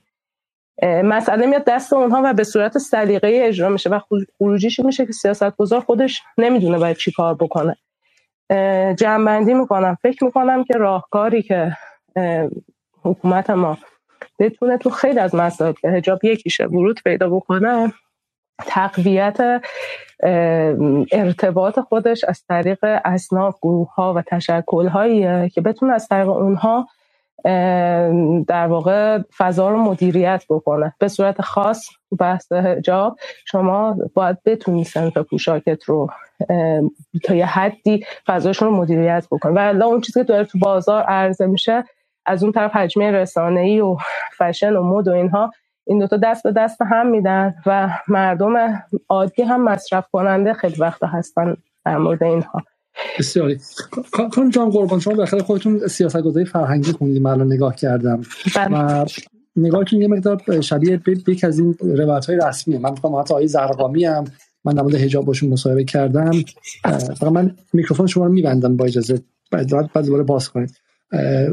مسئله 0.84 1.46
میاد 1.46 1.64
دست 1.68 1.94
اونها 1.94 2.22
و 2.26 2.34
به 2.34 2.44
صورت 2.44 2.78
سلیقه 2.78 3.42
اجرا 3.44 3.70
میشه 3.70 3.90
و 3.90 4.00
خروجیش 4.38 4.80
میشه 4.80 5.06
که 5.06 5.12
سیاست 5.12 5.58
گذار 5.58 5.80
خودش 5.80 6.22
نمی‌دونه 6.38 6.78
باید 6.78 6.98
چی 6.98 7.12
کار 7.12 7.36
بکنه 7.36 7.78
جمعبندی 8.96 9.54
می‌کنم. 9.54 9.98
فکر 10.02 10.24
می‌کنم 10.24 10.64
که 10.64 10.74
راهکاری 10.74 11.42
که 11.42 11.78
حکومت 13.04 13.50
ما 13.50 13.78
بتونه 14.40 14.78
تو 14.78 14.90
خیلی 14.90 15.20
از 15.20 15.36
مسائل 15.36 15.74
که 15.74 15.90
هجاب 15.90 16.26
یکیشه 16.26 16.66
ورود 16.66 17.00
پیدا 17.04 17.30
بکنه 17.30 17.94
تقویت 18.58 19.62
ارتباط 21.12 21.80
خودش 21.80 22.24
از 22.24 22.44
طریق 22.50 22.80
اصناف 23.06 23.58
گروه 23.62 23.94
ها 23.94 24.14
و 24.14 24.22
تشکل 24.22 24.88
هایی 24.88 25.50
که 25.50 25.62
بتونه 25.62 25.94
از 25.94 26.08
طریق 26.08 26.30
اونها 26.30 26.88
در 28.48 28.68
واقع 28.68 29.20
فضا 29.38 29.70
رو 29.70 29.78
مدیریت 29.78 30.44
بکنه. 30.50 30.94
به 31.00 31.08
صورت 31.08 31.42
خاص 31.42 31.90
بحث 32.20 32.52
حجاب 32.52 33.18
شما 33.46 33.98
باید 34.14 34.38
بتونی 34.46 34.84
سنف 34.84 35.18
پوشاکت 35.18 35.84
رو 35.84 36.10
تا 37.24 37.36
یه 37.36 37.46
حدی 37.46 38.06
فضاشون 38.28 38.68
رو 38.68 38.76
مدیریت 38.76 39.28
بکنه 39.32 39.74
و 39.74 39.84
اون 39.84 40.02
چیزی 40.02 40.20
که 40.20 40.24
داره 40.24 40.46
تو 40.46 40.60
بازار 40.60 41.04
عرضه 41.04 41.46
میشه 41.46 41.84
از 42.26 42.44
اون 42.44 42.52
طرف 42.52 42.76
حجمه 42.76 43.12
رسانه 43.12 43.62
ای 43.62 43.80
و 43.80 43.98
فشن 44.38 44.76
و 44.76 44.84
مد 44.84 45.08
و 45.08 45.12
اینها 45.12 45.52
این 45.88 46.00
دوتا 46.00 46.18
دست 46.18 46.44
به 46.44 46.52
دست 46.52 46.82
هم 46.82 47.08
میدن 47.08 47.56
و 47.66 47.90
مردم 48.08 48.84
عادی 49.10 49.44
هم 49.44 49.64
مصرف 49.64 50.08
کننده 50.12 50.54
خیلی 50.54 50.76
وقتا 50.80 51.08
هستن 51.08 51.58
در 51.86 51.98
مورد 51.98 52.24
اینها. 52.24 52.64
بسیاری. 53.20 53.60
کان 54.12 54.50
جان 54.50 54.70
قربان 54.70 55.00
شما 55.00 55.14
بخیر 55.14 55.42
خودتون 55.42 55.88
سیاست 55.88 56.22
گذاری 56.22 56.46
فرهنگی 56.46 56.92
خوندیم 56.92 57.22
من 57.24 57.42
نگاه 57.42 57.76
کردم. 57.76 58.22
بله. 58.56 58.78
و 58.78 59.06
نگاه 59.56 59.94
یه 59.94 60.08
مقدار 60.08 60.62
شبیه 60.62 61.02
یک 61.28 61.44
از 61.44 61.60
این 61.60 61.76
روایت 61.82 62.26
های 62.26 62.40
رسمیه. 62.48 62.80
من 62.80 62.92
می‌خوام 62.92 63.16
حتی 63.16 63.34
آیه 63.34 63.48
زرقامی 63.48 64.06
هم 64.06 64.24
من 64.66 64.74
در 64.74 64.82
مورد 64.82 64.96
حجاب 64.96 65.26
باشون 65.26 65.50
مصاحبه 65.50 65.84
کردم. 65.84 66.32
فقط 66.84 67.24
من 67.24 67.56
میکروفون 67.74 68.08
شما 68.08 68.26
رو 68.26 68.32
میبندم 68.32 68.78
با 68.78 68.86
اجازه. 68.86 69.22
بعد 69.52 69.70
بعد 69.94 70.06
دوباره 70.06 70.24
باز 70.24 70.50
کنید. 70.50 70.72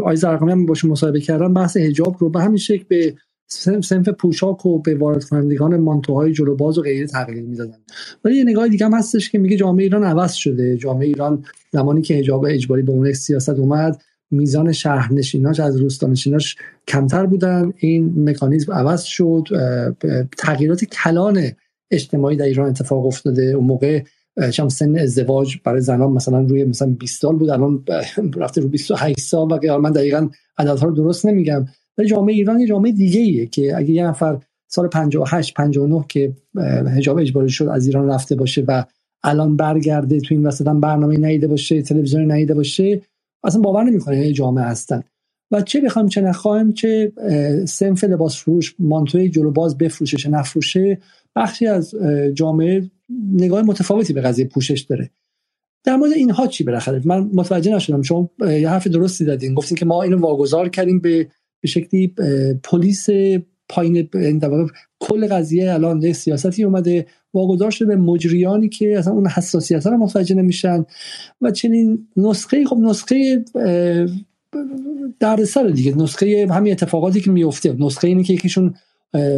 آیه 0.05 0.17
زرقامی 0.17 0.53
هم 0.53 0.67
باشون 0.67 0.91
مصاحبه 0.91 1.21
کردم. 1.21 1.55
بحث 1.55 1.77
حجاب 1.77 2.17
رو 2.19 2.31
به 2.31 2.41
همین 2.41 2.57
شکل 2.57 2.85
به 2.89 3.15
سنف 3.49 4.09
پوشاک 4.09 4.67
و 4.67 4.79
به 4.79 4.95
وارد 4.95 5.25
کنندگان 5.25 5.77
مانتوهای 5.77 6.33
جلو 6.33 6.57
باز 6.57 6.79
و 6.79 6.83
غیره 6.83 7.07
تغییر 7.07 7.43
می‌دادن. 7.43 7.79
ولی 8.25 8.37
یه 8.37 8.45
نگاه 8.45 8.69
دیگه 8.69 8.87
هم 8.87 8.95
هستش 8.95 9.31
که 9.31 9.39
میگه 9.39 9.57
جامعه 9.57 9.85
ایران 9.85 10.05
عوض 10.05 10.33
شده. 10.33 10.77
جامعه 10.77 11.07
ایران 11.07 11.45
زمانی 11.73 12.03
که 12.03 12.15
حجاب 12.15 12.45
اجباری 12.49 12.83
به 12.83 12.93
اون 12.93 13.13
سیاست 13.13 13.49
اومد 13.49 14.03
میزان 14.31 14.73
شهرنشیناش 14.73 15.61
از 15.61 15.77
روستانشیناش 15.77 16.57
کمتر 16.89 17.27
بودن. 17.27 17.73
این 17.77 18.31
مکانیزم 18.31 18.73
عوض 18.73 19.03
شد. 19.03 19.45
تغییرات 20.39 20.85
کلان 20.85 21.43
اجتماعی 21.91 22.37
در 22.37 22.45
ایران 22.45 22.69
اتفاق 22.69 23.07
افتاده. 23.07 23.43
اون 23.43 23.65
موقع 23.65 24.03
شام 24.53 24.69
سن 24.69 24.99
ازدواج 24.99 25.57
برای 25.65 25.81
زنان 25.81 26.13
مثلا 26.13 26.41
روی 26.41 26.65
مثلا 26.65 26.89
20 26.89 27.21
سال 27.21 27.37
بود. 27.37 27.51
الان 27.51 27.85
رفته 28.37 28.61
رو 28.61 28.69
28 28.69 29.19
سال. 29.19 29.49
و 29.69 29.79
من 29.79 29.93
دقیقا 29.93 30.29
عددها 30.59 30.87
رو 30.87 30.95
درست 30.95 31.27
نمیگم. 31.27 31.67
ولی 31.99 32.09
جامعه 32.09 32.35
ایران 32.35 32.61
یه 32.61 32.67
جامعه 32.67 32.93
دیگه 32.93 33.21
ایه 33.21 33.47
که 33.47 33.77
اگه 33.77 33.91
یه 33.91 34.07
نفر 34.07 34.39
سال 34.69 34.89
58 34.89 35.55
59 35.55 36.05
که 36.09 36.33
حجاب 36.97 37.19
اجباری 37.19 37.49
شد 37.49 37.65
از 37.65 37.87
ایران 37.87 38.09
رفته 38.09 38.35
باشه 38.35 38.65
و 38.69 38.85
الان 39.23 39.57
برگرده 39.57 40.21
تو 40.21 40.35
این 40.35 40.47
وسط 40.47 40.65
برنامه 40.65 41.17
نیده 41.17 41.47
باشه 41.47 41.83
تلویزیون 41.83 42.33
نیده 42.33 42.55
باشه 42.55 43.03
اصلا 43.45 43.61
باور 43.61 43.85
نمی‌کنه 43.85 44.33
جامعه 44.33 44.65
هستن. 44.65 45.03
و 45.51 45.63
چه 45.63 45.81
بخوایم 45.81 46.09
چه 46.09 46.21
نخوایم 46.21 46.73
چه 46.73 47.13
سنف 47.69 48.05
لباس 48.05 48.37
فروش 48.37 48.75
مانتوی 48.79 49.29
جلو 49.29 49.51
باز 49.51 49.79
بفروشه 49.79 50.17
چه 50.17 50.31
نفروشه 50.31 50.99
بخشی 51.37 51.67
از 51.67 51.95
جامعه 52.35 52.91
نگاه 53.33 53.63
متفاوتی 53.63 54.13
به 54.13 54.21
قضیه 54.21 54.45
پوشش 54.45 54.81
داره. 54.81 55.11
در 55.85 55.97
مورد 55.97 56.13
اینها 56.13 56.47
چی 56.47 56.65
بالاخره؟ 56.65 57.03
من 57.05 57.31
متوجه 57.35 57.75
نشدم. 57.75 58.03
شما 58.03 58.31
یه 58.41 58.69
حرف 58.69 58.87
درستی 58.87 59.25
دادین 59.25 59.55
گفتین 59.55 59.77
که 59.77 59.85
ما 59.85 60.03
اینو 60.03 60.19
واگذار 60.19 60.69
کردیم 60.69 61.01
به 61.01 61.29
به 61.67 61.71
شکلی 61.71 62.15
پلیس 62.63 63.07
پایین 63.69 64.09
کل 65.01 65.27
قضیه 65.27 65.73
الان 65.73 66.03
یه 66.03 66.13
سیاستی 66.13 66.65
اومده 66.65 67.07
واگذار 67.35 67.71
شده 67.71 67.89
به 67.89 67.97
مجریانی 67.97 68.69
که 68.69 68.99
اصلا 68.99 69.13
اون 69.13 69.27
حساسیت 69.27 69.85
ها 69.85 69.91
رو 69.93 69.97
متوجه 69.97 70.35
نمیشن 70.35 70.85
و 71.41 71.51
چنین 71.51 72.09
نسخه 72.17 72.65
خب 72.65 72.77
نسخه 72.77 73.45
سر 75.45 75.69
دیگه 75.69 75.97
نسخه 75.97 76.47
همین 76.51 76.73
اتفاقاتی 76.73 77.21
که 77.21 77.31
میفته 77.31 77.77
نسخه 77.79 78.09
اینه 78.09 78.23
که 78.23 78.35
یکیشون 78.35 78.75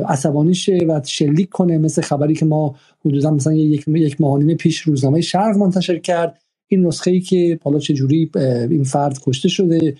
عصبانی 0.08 0.54
شه 0.54 0.78
و 0.88 1.00
شلیک 1.04 1.48
کنه 1.48 1.78
مثل 1.78 2.02
خبری 2.02 2.34
که 2.34 2.44
ما 2.44 2.76
حدودا 3.04 3.30
مثلا 3.30 3.52
یک 3.52 3.88
یک 3.88 4.16
پیش 4.56 4.80
روزنامه 4.80 5.20
شرق 5.20 5.56
منتشر 5.56 5.98
کرد. 5.98 6.38
این 6.68 6.86
نسخه 6.86 7.10
ای 7.10 7.20
که 7.20 7.58
حالا 7.62 7.78
چه 7.78 7.94
جوری 7.94 8.30
این 8.70 8.84
فرد 8.84 9.18
کشته 9.22 9.48
شده 9.48 9.94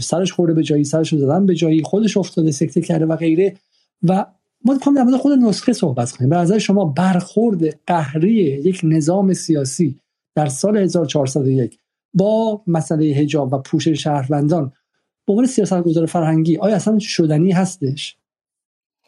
سرش 0.00 0.32
خورده 0.32 0.54
به 0.54 0.62
جایی 0.62 0.84
سرش 0.84 1.14
زدن 1.14 1.46
به 1.46 1.54
جایی 1.54 1.82
خودش 1.82 2.16
افتاده 2.16 2.50
سکته 2.50 2.80
کرده 2.80 3.06
و 3.06 3.16
غیره. 3.16 3.56
و 4.02 4.26
ما 4.64 4.74
می‌خوام 4.74 5.10
در 5.10 5.18
خود 5.18 5.38
نسخه 5.38 5.72
صحبت 5.72 6.12
کنیم. 6.12 6.30
به 6.30 6.36
نظر 6.36 6.58
شما 6.58 6.84
برخورد 6.84 7.80
قهری 7.86 8.32
یک 8.64 8.80
نظام 8.84 9.32
سیاسی 9.32 9.98
در 10.34 10.46
سال 10.46 10.76
1401 10.76 11.78
با 12.14 12.62
مسئله 12.66 13.14
حجاب 13.14 13.52
و 13.52 13.58
پوشش 13.58 14.02
شهروندان 14.02 14.72
به 15.26 15.32
عنوان 15.32 15.46
سیاستگزار 15.46 16.06
فرهنگی 16.06 16.56
آیا 16.56 16.76
اصلا 16.76 16.98
شدنی 16.98 17.52
هستش؟ 17.52 18.16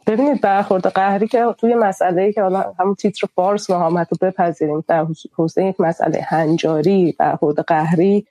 ببینید 0.07 0.41
برخورد 0.41 0.87
قهری 0.87 1.29
که 1.29 1.45
توی 1.59 1.75
مسئله 1.75 2.23
ای 2.23 2.33
که 2.33 2.43
حالا 2.43 2.75
همون 2.79 2.95
تیتر 2.95 3.27
فارس 3.35 3.71
نهامت 3.71 4.09
رو 4.11 4.29
بپذیریم 4.29 4.85
در 4.89 5.07
حوزه 5.33 5.65
یک 5.65 5.81
مسئله 5.81 6.21
هنجاری 6.23 7.15
برخورد 7.19 7.59
قهری 7.59 8.27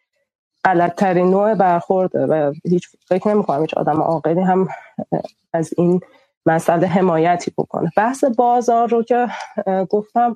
غلط 0.66 0.96
ترین 0.96 1.30
نوع 1.30 1.56
برخورده 1.56 2.26
و 2.26 2.54
هیچ 2.64 2.88
فکر 3.08 3.28
نمی 3.30 3.44
کنم 3.44 3.62
هیچ 3.62 3.74
آدم 3.74 4.02
عاقلی 4.02 4.42
هم 4.42 4.68
از 5.54 5.74
این 5.78 6.02
مسئله 6.46 6.88
حمایتی 6.88 7.52
بکنه. 7.58 7.92
بحث 7.98 8.24
بازار 8.24 8.90
رو 8.90 9.04
که 9.04 9.28
گفتم 9.90 10.36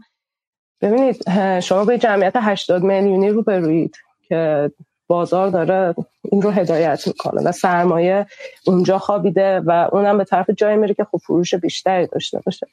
ببینید 0.81 1.29
شما 1.59 1.85
به 1.85 1.97
جمعیت 1.97 2.33
80 2.35 2.83
میلیونی 2.83 3.29
رو 3.29 3.43
بروید 3.43 3.95
که 4.27 4.71
بازار 5.07 5.49
داره 5.49 5.95
این 6.23 6.41
رو 6.41 6.49
هدایت 6.51 7.07
می‌کنه 7.07 7.41
و 7.41 7.51
سرمایه 7.51 8.25
اونجا 8.65 8.97
خوابیده 8.97 9.59
و 9.59 9.89
اونم 9.91 10.17
به 10.17 10.23
طرف 10.23 10.49
جایی 10.49 10.77
میره 10.77 10.93
که 10.93 11.03
خب 11.03 11.17
فروش 11.17 11.55
بیشتری 11.55 12.07
داشته 12.07 12.39
باشه. 12.45 12.67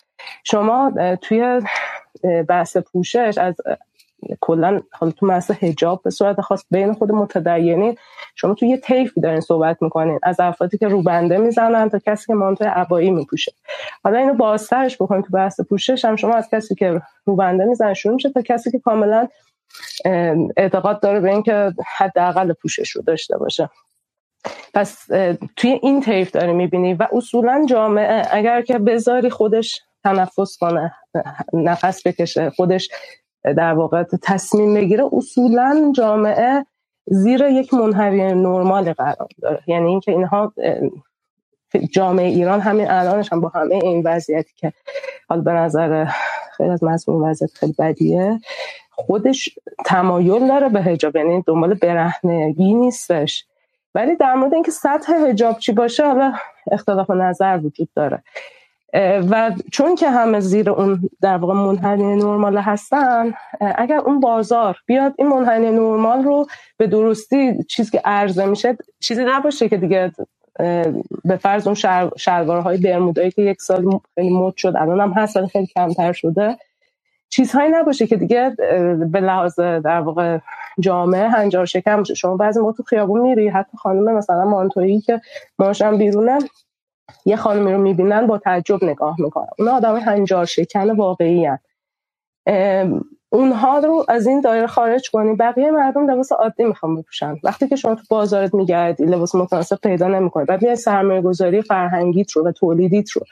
شما 0.44 0.92
توی 1.20 1.62
بحث 2.48 2.76
پوشش 2.76 3.38
از 3.38 3.54
کلا 4.40 4.80
حالا 4.92 5.12
تو 5.12 5.26
بحث 5.26 5.50
حجاب 5.50 6.02
به 6.02 6.10
صورت 6.10 6.40
خاص 6.40 6.64
بین 6.70 6.92
خود 6.92 7.12
متدینین 7.12 7.96
شما 8.34 8.54
تو 8.54 8.66
یه 8.66 8.76
طیفی 8.76 9.20
دارین 9.20 9.40
صحبت 9.40 9.82
می‌کنین 9.82 10.18
از 10.22 10.40
افرادی 10.40 10.78
که 10.78 10.88
روبنده 10.88 11.38
می‌زنن 11.38 11.88
تا 11.88 11.98
کسی 11.98 12.26
که 12.26 12.34
مانتو 12.34 12.64
عبایی 12.64 13.10
میپوشه. 13.10 13.52
حالا 14.04 14.18
اینو 14.18 14.34
بازترش 14.34 14.96
بکنین 15.02 15.22
تو 15.22 15.28
بحث 15.32 15.60
پوشش 15.60 16.04
هم 16.04 16.16
شما 16.16 16.34
از 16.34 16.48
کسی 16.50 16.74
که 16.74 17.02
روبنده 17.24 17.64
می‌زنن 17.64 17.94
شروع 17.94 18.14
میشه 18.14 18.30
تا 18.30 18.42
کسی 18.42 18.70
که 18.70 18.78
کاملا 18.78 19.28
اعتقاد 20.56 21.00
داره 21.00 21.20
به 21.20 21.30
اینکه 21.30 21.72
حداقل 21.96 22.52
پوشش 22.52 22.90
رو 22.90 23.02
داشته 23.02 23.38
باشه. 23.38 23.70
پس 24.74 25.06
توی 25.56 25.78
این 25.82 26.00
طیف 26.00 26.30
داری 26.30 26.52
می‌بینی 26.52 26.94
و 26.94 27.06
اصولا 27.12 27.66
جامعه 27.68 28.26
اگر 28.30 28.62
که 28.62 28.78
بذاری 28.78 29.30
خودش 29.30 29.80
تنفس 30.04 30.56
کنه 30.60 30.94
نفس 31.52 32.06
بکشه 32.06 32.50
خودش 32.50 32.88
در 33.44 33.72
واقع 33.72 34.02
تصمیم 34.02 34.74
بگیره 34.74 35.04
اصولا 35.12 35.92
جامعه 35.94 36.66
زیر 37.06 37.40
یک 37.40 37.74
منحوی 37.74 38.22
نرمال 38.22 38.92
قرار 38.92 39.28
داره. 39.42 39.62
یعنی 39.66 39.86
اینکه 39.90 40.12
اینها 40.12 40.52
جامعه 41.90 42.26
ایران 42.26 42.60
همین 42.60 42.90
الانش 42.90 43.32
هم 43.32 43.40
با 43.40 43.48
همه 43.48 43.74
این 43.74 44.02
وضعیتی 44.04 44.52
که 44.56 44.72
حال 45.28 45.40
به 45.40 45.52
نظر 45.52 46.06
خیلی 46.56 46.70
از 46.70 46.84
مسئول 46.84 47.30
وضعیت 47.30 47.52
خیلی 47.52 47.74
بدیه 47.78 48.40
خودش 48.90 49.58
تمایل 49.84 50.48
داره 50.48 50.68
به 50.68 50.82
هجاب 50.82 51.16
یعنی 51.16 51.42
دنبال 51.46 51.74
برهنگی 51.74 52.74
نیستش. 52.74 53.46
ولی 53.94 54.16
در 54.16 54.34
مورد 54.34 54.54
اینکه 54.54 54.70
سطح 54.70 55.12
هجاب 55.12 55.58
چی 55.58 55.72
باشه 55.72 56.06
حالا 56.06 56.32
اختلاف 56.72 57.10
نظر 57.10 57.60
وجود 57.64 57.88
داره. 57.96 58.22
و 59.30 59.52
چون 59.72 59.94
که 59.94 60.10
همه 60.10 60.40
زیر 60.40 60.70
اون 60.70 61.10
در 61.22 61.36
واقع 61.36 61.54
منحنی 61.54 62.16
نرمال 62.16 62.58
هستن 62.58 63.34
اگر 63.60 63.98
اون 63.98 64.20
بازار 64.20 64.76
بیاد 64.86 65.14
این 65.18 65.28
منحنی 65.28 65.70
نرمال 65.70 66.22
رو 66.22 66.46
به 66.76 66.86
درستی 66.86 67.64
چیزی 67.64 67.90
که 67.90 68.00
عرضه 68.04 68.44
میشه 68.44 68.76
چیزی 69.00 69.24
نباشه 69.24 69.68
که 69.68 69.76
دیگه 69.76 70.12
به 71.24 71.36
فرض 71.40 71.66
اون 71.66 71.76
شلوارهای 72.16 72.76
برمودایی 72.76 73.30
که 73.30 73.42
یک 73.42 73.60
سال 73.60 74.00
خیلی 74.14 74.30
مد 74.30 74.56
شد 74.56 74.74
الان 74.76 75.00
هم 75.00 75.12
هست 75.12 75.46
خیلی 75.46 75.66
کمتر 75.66 76.12
شده. 76.12 76.56
چیزهایی 77.28 77.70
نباشه 77.70 78.06
که 78.06 78.16
دیگه 78.16 78.56
به 79.12 79.20
لحاظ 79.20 79.60
در 79.60 80.00
واقع 80.00 80.38
جامعه 80.80 81.28
هنجار 81.28 81.64
شکم 81.64 82.02
شما 82.02 82.36
بعضی 82.36 82.60
موقع 82.60 82.72
تو 82.72 82.82
خیابون 82.82 83.20
میری 83.20 83.48
حتی 83.48 83.76
خانم 83.76 84.14
مثلا 84.14 84.44
مانتویی 84.44 85.00
که 85.00 85.20
ماشم 85.58 85.98
بیرونه 85.98 86.38
یه 87.24 87.36
خانمی 87.36 87.72
رو 87.72 87.78
می‌بینن 87.78 88.26
با 88.26 88.38
تعجب 88.38 88.84
نگاه 88.84 89.16
می‌کنن. 89.18 89.46
اون 89.58 89.68
آدم 89.68 89.96
هنجار 89.96 90.44
شکن 90.44 90.90
واقعی 90.90 91.46
هن. 91.46 91.58
اونها 93.32 93.78
رو 93.78 94.04
از 94.08 94.26
این 94.26 94.40
دایره 94.40 94.66
خارج 94.66 95.10
کنی 95.10 95.36
بقیه 95.36 95.70
مردم 95.70 96.10
لباس 96.10 96.32
عادی 96.32 96.64
می‌خوام 96.64 96.96
بپوشن. 96.96 97.36
وقتی 97.44 97.68
که 97.68 97.76
شما 97.76 97.94
تو 97.94 98.02
بازارت 98.10 98.54
میگردی 98.54 99.04
لباس 99.04 99.34
متناسب 99.34 99.78
پیدا 99.82 100.08
نمی‌کنی. 100.08 100.44
بعد 100.44 100.62
میای 100.62 100.76
سرمایه 100.76 101.20
گذاری 101.20 101.62
فرهنگیت 101.62 102.30
رو 102.30 102.46
و 102.48 102.52
تولیدیت 102.52 103.10
رو 103.10 103.22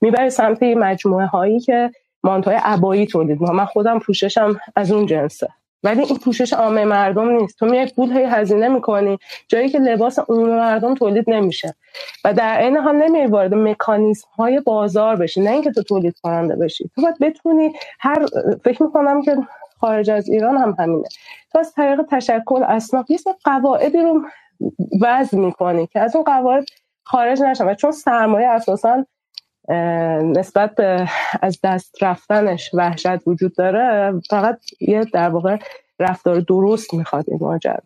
می‌بری 0.00 0.30
سمت 0.30 0.62
مجموعه 0.62 1.26
هایی 1.26 1.60
که 1.60 1.90
مانتوی 2.24 2.54
عبایی 2.54 3.06
تولید 3.06 3.40
می‌کنن. 3.40 3.56
من 3.56 3.64
خودم 3.64 3.98
پوششم 3.98 4.60
از 4.76 4.92
اون 4.92 5.06
جنسه. 5.06 5.48
ولی 5.84 6.02
این 6.02 6.18
پوشش 6.18 6.52
عامه 6.52 6.84
مردم 6.84 7.28
نیست. 7.28 7.58
تو 7.58 7.66
میای 7.66 7.86
پول 7.96 8.12
هی 8.12 8.24
هزینه 8.24 8.68
می‌کنی. 8.68 9.18
جایی 9.48 9.68
که 9.68 9.78
لباس 9.78 10.18
عموم 10.18 10.48
مردم 10.48 10.94
تولید 10.94 11.24
نمیشه. 11.30 11.74
و 12.24 12.34
در 12.34 12.54
عین 12.54 12.76
حال 12.76 12.96
نمیای 12.96 13.26
وارد 13.26 13.54
مکانیزم 13.54 14.28
های 14.38 14.60
بازار 14.60 15.16
بشی. 15.16 15.40
نه 15.40 15.50
اینکه 15.50 15.70
تو 15.72 15.82
تولید 15.82 16.18
کننده 16.22 16.56
بشی. 16.56 16.90
تو 16.94 17.02
باید 17.02 17.18
بتونی 17.20 17.72
هر 18.00 18.26
فکر 18.64 18.82
می‌کنم 18.82 19.22
که 19.22 19.36
خارج 19.80 20.10
از 20.10 20.28
ایران 20.28 20.56
هم 20.56 20.76
همینه. 20.78 21.08
تو 21.52 21.58
از 21.58 21.72
طریق 21.72 22.02
تشکل 22.10 22.62
اسناف 22.62 23.10
یه 23.10 23.18
قواعدی 23.44 23.98
رو 23.98 24.22
وضع 25.00 25.38
می‌کنی 25.38 25.86
که 25.86 26.00
از 26.00 26.16
اون 26.16 26.24
قواعد 26.24 26.64
خارج 27.04 27.42
نشن. 27.42 27.68
و 27.68 27.74
چون 27.74 27.92
سرمایه 27.92 28.48
اساسا 28.48 29.06
نسبت 30.22 30.74
به 30.74 31.08
از 31.42 31.58
دست 31.64 32.02
رفتنش 32.02 32.70
وحشت 32.74 33.28
وجود 33.28 33.54
داره. 33.54 34.12
فقط 34.30 34.60
یه 34.80 35.04
در 35.04 35.28
واقع 35.28 35.56
رفتار 35.98 36.40
درست 36.40 36.94
می‌خواد 36.94 37.24
این 37.28 37.38
ماجرا. 37.40 37.80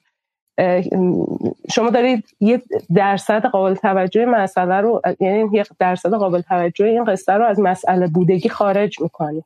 شما 1.71 1.91
دارید 1.91 2.25
یه 2.41 2.63
درصد 2.95 3.47
قابل 3.47 3.75
توجه 3.75 4.25
مسئله 4.25 4.75
رو 4.75 5.03
یعنی 5.21 5.49
یه 5.53 5.65
درصد 5.79 6.15
قابل 6.15 6.41
توجه 6.41 6.85
این 6.85 7.05
قصه 7.05 7.33
رو 7.33 7.45
از 7.45 7.61
مسئله 7.61 8.07
بودگی 8.07 8.49
خارج 8.49 9.01
می‌کنی. 9.01 9.45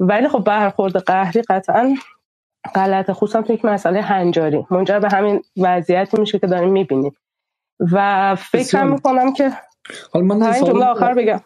ولی 0.00 0.28
خب 0.28 0.44
برخورد 0.44 0.96
قهری 0.96 1.42
قطعا 1.42 1.94
غلط 2.74 3.10
خصوصا 3.10 3.42
تو 3.42 3.52
یک 3.52 3.64
مسئله 3.64 4.00
هنجاری. 4.00 4.66
منجر 4.70 4.98
به 4.98 5.08
همین 5.08 5.42
وضعیتی 5.56 6.20
میشه 6.20 6.38
که 6.38 6.46
داریم 6.46 6.68
می‌بینیم. 6.68 7.16
و 7.92 8.34
فکر 8.34 8.82
می‌کنم 8.82 9.32
که 9.32 9.52
حالا 10.12 10.24
من 10.24 10.42
آخر 10.82 11.14
بگم. 11.14 11.40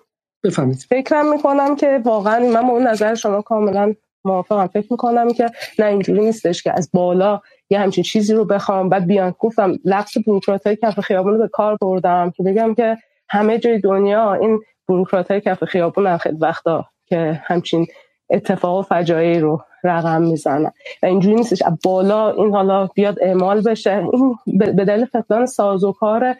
بفهمید. 0.44 0.86
فکرم 0.88 1.30
می‌کنم 1.32 1.76
که 1.76 2.00
واقعا 2.04 2.38
من 2.38 2.62
با 2.66 2.72
اون 2.72 2.86
نظر 2.86 3.14
شما 3.14 3.42
کاملا 3.42 3.94
موافقم. 4.24 4.66
فکر 4.66 4.86
می‌کنم 4.90 5.32
که 5.32 5.46
نه 5.78 5.86
اینجوری 5.86 6.20
نیستش 6.20 6.62
که 6.62 6.72
از 6.76 6.90
بالا 6.92 7.40
یه 7.70 7.78
همچین 7.78 8.04
چیزی 8.04 8.34
رو 8.34 8.44
بخوام. 8.44 8.88
بعد 8.88 9.06
بیان 9.06 9.34
گفتم 9.38 9.72
لفظ 9.84 10.18
بروکرات 10.26 10.66
های 10.66 10.76
کف 10.76 11.00
خیابون 11.00 11.32
رو 11.32 11.38
به 11.38 11.48
کار 11.48 11.76
بردم 11.80 12.30
که 12.30 12.42
بگم 12.42 12.74
که 12.74 12.96
همه 13.28 13.58
جای 13.58 13.78
دنیا 13.78 14.34
این 14.34 14.60
بروکرات 14.88 15.30
های 15.30 15.40
کف 15.40 15.64
خیابون 15.64 16.06
هم 16.06 16.18
خیلی 16.18 16.36
وقتا 16.36 16.84
که 17.06 17.40
همچین 17.44 17.86
اتفاق 18.30 18.78
و 18.78 18.82
فجایعی 18.82 19.40
رو 19.40 19.60
رقم 19.84 20.22
می‌زنن. 20.22 20.72
و 21.02 21.06
اینجوری 21.06 21.34
نیستش. 21.34 21.62
از 21.62 21.78
بالا 21.84 22.30
این 22.30 22.54
حالا 22.54 22.86
بیاد 22.86 23.18
اعمال 23.20 23.62
بشه. 23.62 24.04
این 24.12 24.36
به 24.58 24.84
دلیل 24.84 25.04
فقدان 25.04 25.46
سازوکار 25.46 26.34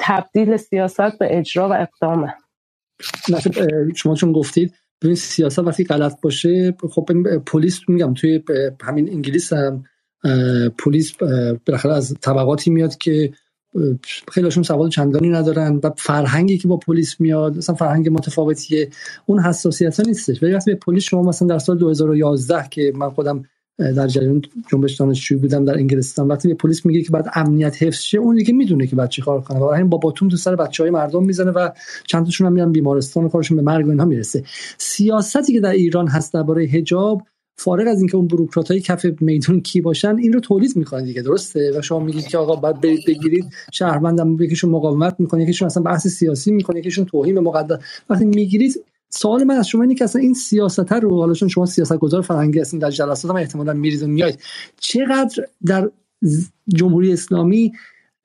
تبدیل 0.00 0.56
سیاست 0.56 1.18
به 1.18 1.38
اجرا 1.38 1.68
و 1.68 1.72
اقدامه. 1.72 2.34
شما 3.94 4.14
چون 4.14 4.32
گفتید 4.32 4.74
ببین 5.02 5.14
سیاست 5.14 5.58
وقتی 5.58 5.84
غلط 5.84 6.20
باشه 6.20 6.76
خب 6.90 7.08
پلیس 7.46 7.80
میگم 7.88 8.14
توی 8.14 8.42
همین 8.82 9.08
انگلیس 9.08 9.52
هم 9.52 9.84
پلیس 10.78 11.12
بالاخره 11.66 11.94
از 11.94 12.14
طبقاتی 12.20 12.70
میاد 12.70 12.96
که 12.96 13.32
خیلیشون 14.32 14.62
سواد 14.62 14.90
چندانی 14.90 15.28
ندارن 15.28 15.80
و 15.82 15.90
فرهنگی 15.96 16.58
که 16.58 16.68
با 16.68 16.76
پلیس 16.76 17.20
میاد 17.20 17.56
مثلا 17.56 17.74
فرهنگ 17.74 18.08
متفاوتیه 18.08 18.90
اون 19.26 19.40
حساسیت 19.40 20.00
ها 20.00 20.06
نیستش. 20.06 20.42
ولی 20.42 20.52
وقتی 20.52 20.70
به 20.70 20.76
پلیس 20.76 21.02
شما 21.02 21.22
مثلا 21.22 21.48
در 21.48 21.58
سال 21.58 21.78
2011 21.78 22.68
که 22.70 22.92
من 22.94 23.10
خودم 23.10 23.42
در 23.78 24.06
جریان 24.06 24.42
جنبش 24.70 24.94
دانشجویی 24.94 25.40
بودم 25.40 25.64
در 25.64 25.74
انگلستان. 25.74 26.28
وقتی 26.28 26.54
پلیس 26.54 26.86
میگه 26.86 27.02
که 27.02 27.10
بعد 27.10 27.26
امنیت 27.34 27.82
حفظ 27.82 28.00
شه 28.00 28.18
اون 28.18 28.36
دیگه 28.36 28.54
می‌دونه 28.54 28.86
که 28.86 28.96
بعد 28.96 29.10
چیکار 29.10 29.40
کنه. 29.40 29.60
و 29.60 29.70
همین 29.70 29.88
با 29.88 29.98
باتوم 29.98 30.28
تو 30.28 30.36
سر 30.36 30.56
بچهای 30.56 30.90
مردم 30.90 31.24
می‌زنه 31.24 31.50
و 31.50 31.68
چند 32.06 32.24
تاشون 32.24 32.46
هم 32.46 32.52
میرن 32.52 32.72
بیمارستان 32.72 33.24
و 33.24 33.28
کارشون 33.28 33.56
به 33.56 33.62
مرگ 33.62 33.86
و 33.86 33.90
اینها 33.90 34.06
می‌رسه. 34.06 34.44
سیاستی 34.78 35.52
که 35.52 35.60
در 35.60 35.72
ایران 35.72 36.08
هست 36.08 36.34
درباره 36.34 36.66
حجاب 36.66 37.22
فارغ 37.58 37.88
از 37.88 37.98
اینکه 37.98 38.16
اون 38.16 38.26
بروکرات 38.26 38.70
های 38.70 38.80
کف 38.80 39.06
میدون 39.20 39.60
کی 39.60 39.80
باشن 39.80 40.16
این 40.16 40.32
رو 40.32 40.40
تولید 40.40 40.76
می‌کنن 40.76 41.04
دیگه 41.04 41.22
درسته؟ 41.22 41.78
و 41.78 41.82
شما 41.82 42.00
میگید 42.00 42.26
که 42.26 42.38
آقا 42.38 42.56
باید 42.56 42.80
برید 42.80 43.00
بگیرید 43.06 43.44
شهروندم 43.72 44.42
یکیشون 44.42 44.70
مقاومت 44.70 45.16
می‌کنه 45.18 45.42
یکیشون 45.42 45.66
اصلا 45.66 45.82
بحث 45.82 46.06
سیاسی 46.06 46.52
می‌کنه 46.52 46.78
یکیشون 46.78 47.04
توهین 47.04 47.34
به 47.34 47.40
مقدس. 47.40 47.78
وقتی 48.10 48.24
می‌گیرید 48.24 48.84
سوال 49.10 49.44
من 49.44 49.54
از 49.54 49.68
شما 49.68 49.82
اینه 49.82 49.94
که 49.94 50.04
اصلا 50.04 50.22
این 50.22 50.34
سیاست 50.34 50.92
رو 50.92 51.16
حالا 51.16 51.34
چون 51.34 51.48
شما 51.48 51.66
سیاست 51.66 51.96
گذار 51.96 52.22
فرهنگی 52.22 52.60
هستین 52.60 52.80
در 52.80 52.90
جلسات 52.90 53.30
هم 53.30 53.36
احتمالا 53.36 53.72
میرید 53.72 54.02
و 54.02 54.06
میایید 54.06 54.38
چقدر 54.80 55.44
در 55.66 55.90
جمهوری 56.68 57.12
اسلامی 57.12 57.72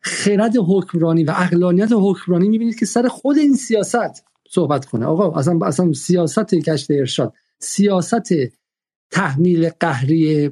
خرد 0.01 0.53
حکمرانی 0.67 1.23
و 1.23 1.33
اقلانیت 1.37 1.89
حکمرانی 1.91 2.49
می‌بینید 2.49 2.79
که 2.79 2.85
سر 2.85 3.07
خود 3.07 3.37
این 3.37 3.55
سیاست 3.55 4.23
صحبت 4.49 4.85
کنه؟ 4.85 5.05
آقا 5.05 5.39
اصلا 5.39 5.59
اصلا 5.65 5.93
سیاست 5.93 6.55
کشت 6.55 6.91
ارشاد 6.91 7.33
سیاست 7.59 8.33
تحمیل 9.11 9.69
قهری 9.79 10.51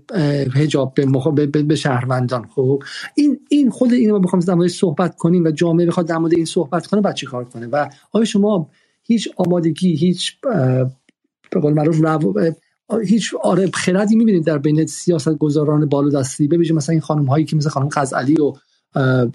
حجاب 0.55 0.93
به, 1.35 1.45
به 1.45 1.75
شهروندان 1.75 2.47
خب؟ 2.55 2.83
این 3.15 3.39
این 3.49 3.69
خود 3.69 3.93
اینو 3.93 4.13
ما 4.13 4.19
بخوام 4.19 4.41
در 4.41 4.67
صحبت 4.67 5.15
کنیم 5.15 5.43
و 5.43 5.51
جامعه 5.51 5.85
بخواد 5.85 6.07
در 6.07 6.17
مورد 6.17 6.33
این 6.33 6.45
صحبت 6.45 6.87
کنه 6.87 7.01
بعد 7.01 7.23
کار 7.23 7.43
کنه؟ 7.45 7.67
و 7.67 7.89
آیا 8.11 8.25
شما 8.25 8.69
هیچ 9.09 9.29
آمادگی 9.37 9.95
هیچ 9.95 10.41
به 11.51 11.59
قول 11.61 11.73
معروف 11.73 12.01
هیچ 13.03 13.33
آره 13.41 13.71
خردی 13.73 14.15
می‌بینید 14.15 14.45
در 14.45 14.57
بین 14.57 14.85
سیاست 14.85 15.35
گذاران 15.35 15.85
بالو 15.85 16.09
دستی 16.09 16.47
ببینید 16.47 16.73
مثلا 16.73 16.93
این 16.93 17.01
خانم 17.01 17.25
هایی 17.25 17.45
که 17.45 17.55
مثل 17.55 17.69
خانم 17.69 17.89
غزالی 17.93 18.37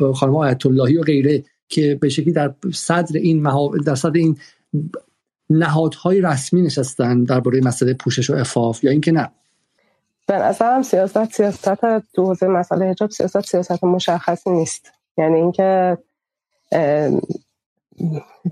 و 0.00 0.12
خانم 0.12 0.36
آیت 0.36 0.66
اللهی 0.66 0.96
و 0.96 1.02
غیره 1.02 1.44
که 1.68 1.98
به 2.00 2.08
شکلی 2.08 2.32
در 2.32 2.54
صدر 2.72 3.16
این 3.16 3.42
در 3.86 3.94
صدر 3.94 4.18
این 4.18 4.38
نهادهای 5.50 6.20
رسمی 6.20 6.62
نشستن 6.62 7.24
درباره 7.24 7.60
مسئله 7.60 7.94
پوشش 7.94 8.30
و 8.30 8.34
افاف 8.34 8.84
یا 8.84 8.90
اینکه 8.90 9.12
نه. 9.12 9.30
به 10.26 10.34
نظرم 10.34 10.82
سیاست 10.82 11.32
سیاست 11.32 11.74
تو 12.14 12.24
حوزه 12.24 12.46
مسئله 12.46 12.90
حجاب 12.90 13.10
سیاست 13.10 13.40
سیاست 13.40 13.84
مشخصی 13.84 14.50
نیست. 14.50 14.90
یعنی 15.18 15.36
اینکه 15.36 15.98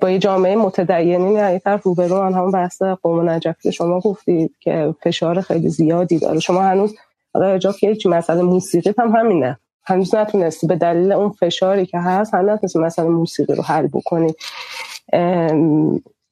با 0.01 0.11
یه 0.11 0.19
جامعه 0.19 0.57
متدینی 0.57 1.35
یعنی 1.35 1.59
طرف 1.59 1.83
روبرو 1.83 2.23
هم 2.23 2.33
همون 2.33 2.51
بحث 2.51 2.83
قوم 2.83 3.31
نجفی 3.31 3.73
شما 3.73 4.01
گفتید 4.01 4.55
که 4.61 4.95
فشار 5.03 5.41
خیلی 5.41 5.69
زیادی 5.69 6.19
داره. 6.19 6.41
شما 6.41 6.62
هنوز 6.62 6.95
حالا 7.35 7.59
که 7.59 7.89
هیچ 7.89 8.07
مسئله 8.07 8.43
موسیقی 8.43 8.95
هم 8.99 9.17
همینه. 9.17 9.59
هنوز 9.85 10.15
نتونستی 10.15 10.67
به 10.67 10.77
دلیل 10.77 11.12
اون 11.12 11.31
فشاری 11.31 11.87
که 11.87 11.99
هست 11.99 12.35
هم 12.35 12.51
نتونستی 12.51 12.79
مسئله 12.79 13.09
موسیقی 13.09 13.55
رو 13.55 13.62
حل 13.62 13.87
بکنی. 13.87 14.35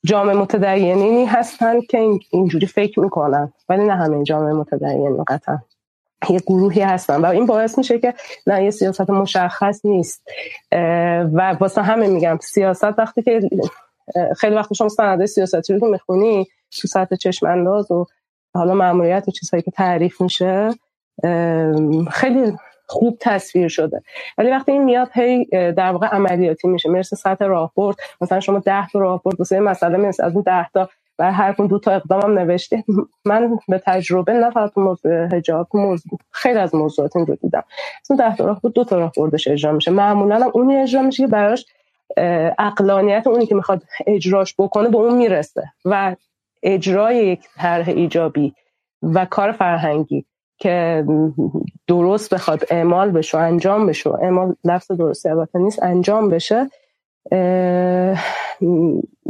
جامعه 0.05 0.35
متدینینی 0.35 1.25
هستن 1.25 1.81
که 1.81 1.99
اینجوری 2.31 2.67
فکر 2.67 3.01
می‌کنن 3.01 3.53
ولی 3.69 3.85
نه 3.85 3.95
همه 3.95 4.25
جامعه 4.25 4.53
متدینین 4.53 5.25
قطعا. 5.25 5.59
یه 6.29 6.41
گروهی 6.47 6.81
هستن 6.81 7.21
و 7.21 7.27
این 7.27 7.47
باعث 7.47 7.79
میشه 7.79 7.99
که 7.99 8.15
نه 8.47 8.65
یه 8.65 8.71
سیاست 8.71 9.11
مشخص 9.11 9.85
نیست. 9.85 10.23
و 11.33 11.57
واسه 11.61 11.83
همه 11.83 12.07
میگم 12.07 12.39
سیاست 12.43 12.99
وقتی 12.99 13.23
که 13.23 13.41
خیلی 14.37 14.55
وقت 14.55 14.73
شما 14.73 14.89
سنده 14.89 15.27
سیاستی 15.27 15.75
رو 15.75 15.91
می‌خونی 15.91 16.47
تو 16.81 16.89
سطح 16.89 17.17
چشم 17.17 17.47
انداز 17.47 17.91
و 17.91 18.07
حالا 18.55 18.75
معمولیت 18.75 19.29
و 19.29 19.31
چیزهایی 19.31 19.63
که 19.63 19.71
تعریف 19.71 20.21
میشه 20.21 20.71
خیلی 22.11 22.57
خوب 22.87 23.19
تصویر 23.21 23.69
شده. 23.69 24.03
ولی 24.39 24.51
وقتی 24.51 24.73
این 24.73 24.85
میاد 24.85 25.09
هی 25.15 25.45
در 25.73 25.93
واقع 25.93 26.07
عملیاتی 26.07 26.69
میشه. 26.69 26.89
می‌رسه 26.89 27.17
سطح 27.17 27.45
راهبرد. 27.45 27.97
مثلا 28.21 28.41
شما 28.41 28.59
10 28.59 28.87
تا 28.87 28.99
راهبرد 28.99 29.39
واسه 29.39 29.61
مسئله 29.61 29.97
مثل 29.97 30.25
از 30.25 30.35
اون 30.35 30.43
10 30.43 30.69
تا 30.75 30.89
و 31.21 31.33
هر 31.33 31.53
کدوم 31.53 31.67
دو 31.67 31.79
تا 31.79 31.91
اقدامم 31.91 32.39
نوشته. 32.39 32.85
من 33.25 33.59
به 33.69 33.83
تجربه 33.87 34.33
نه 34.33 34.51
فقط 34.51 34.79
موضوع 34.79 35.27
حجاب 35.27 35.69
موضوع 35.75 36.19
خیلی 36.31 36.59
از 36.59 36.75
موضوعات 36.75 37.17
این 37.17 37.27
رو 37.27 37.35
دیدم. 37.35 37.65
اون 38.11 38.19
10 38.19 38.37
تا 38.37 38.45
راهبرد 38.45 38.73
دو 38.73 38.85
تا 38.85 38.99
راهبردش 38.99 39.49
اجرا 39.49 39.73
میشه. 39.73 39.91
معمولا 39.91 40.37
هم 40.37 40.51
اونی 40.55 40.77
اجرا 40.77 41.03
میشه 41.03 41.23
که 41.23 41.27
براش 41.27 41.67
اقلانیت 42.59 43.27
اونی 43.27 43.47
که 43.47 43.55
می‌خواد 43.55 43.83
اجراش 44.07 44.55
بکنه 44.59 44.89
به 44.89 44.97
اون 44.97 45.17
می‌رسه 45.17 45.73
و 45.85 46.17
اجرای 46.63 47.27
یک 47.27 47.41
طرح 47.57 47.89
ایجابی 47.89 48.55
و 49.03 49.25
کار 49.25 49.53
فرهنگی 49.53 50.25
که 50.59 51.05
درست 51.87 52.35
بخواد 52.35 52.65
اعمال 52.71 53.11
بشه 53.11 53.39
انجام 53.39 53.87
بشه 53.87 54.11
اعمال 54.11 54.57
لفظ 54.65 54.91
درستی 54.91 55.29
البته 55.29 55.59
نیست 55.59 55.83
انجام 55.83 56.29
بشه 56.29 56.71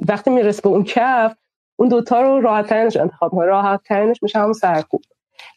وقتی 0.09 0.31
می‌رسه 0.31 0.63
به 0.63 0.69
اون 0.69 0.85
کف 0.85 1.37
اون 1.81 1.89
دوتا 1.89 2.23
رو 2.23 2.41
راحت 2.41 2.67
ترینش 2.67 2.97
انتخاب 2.97 3.31
کنه 3.31 3.45
راحت 3.45 3.81
ترینش 3.85 4.23
میشه 4.23 4.39
همون 4.39 4.53
سرکوب. 4.53 5.03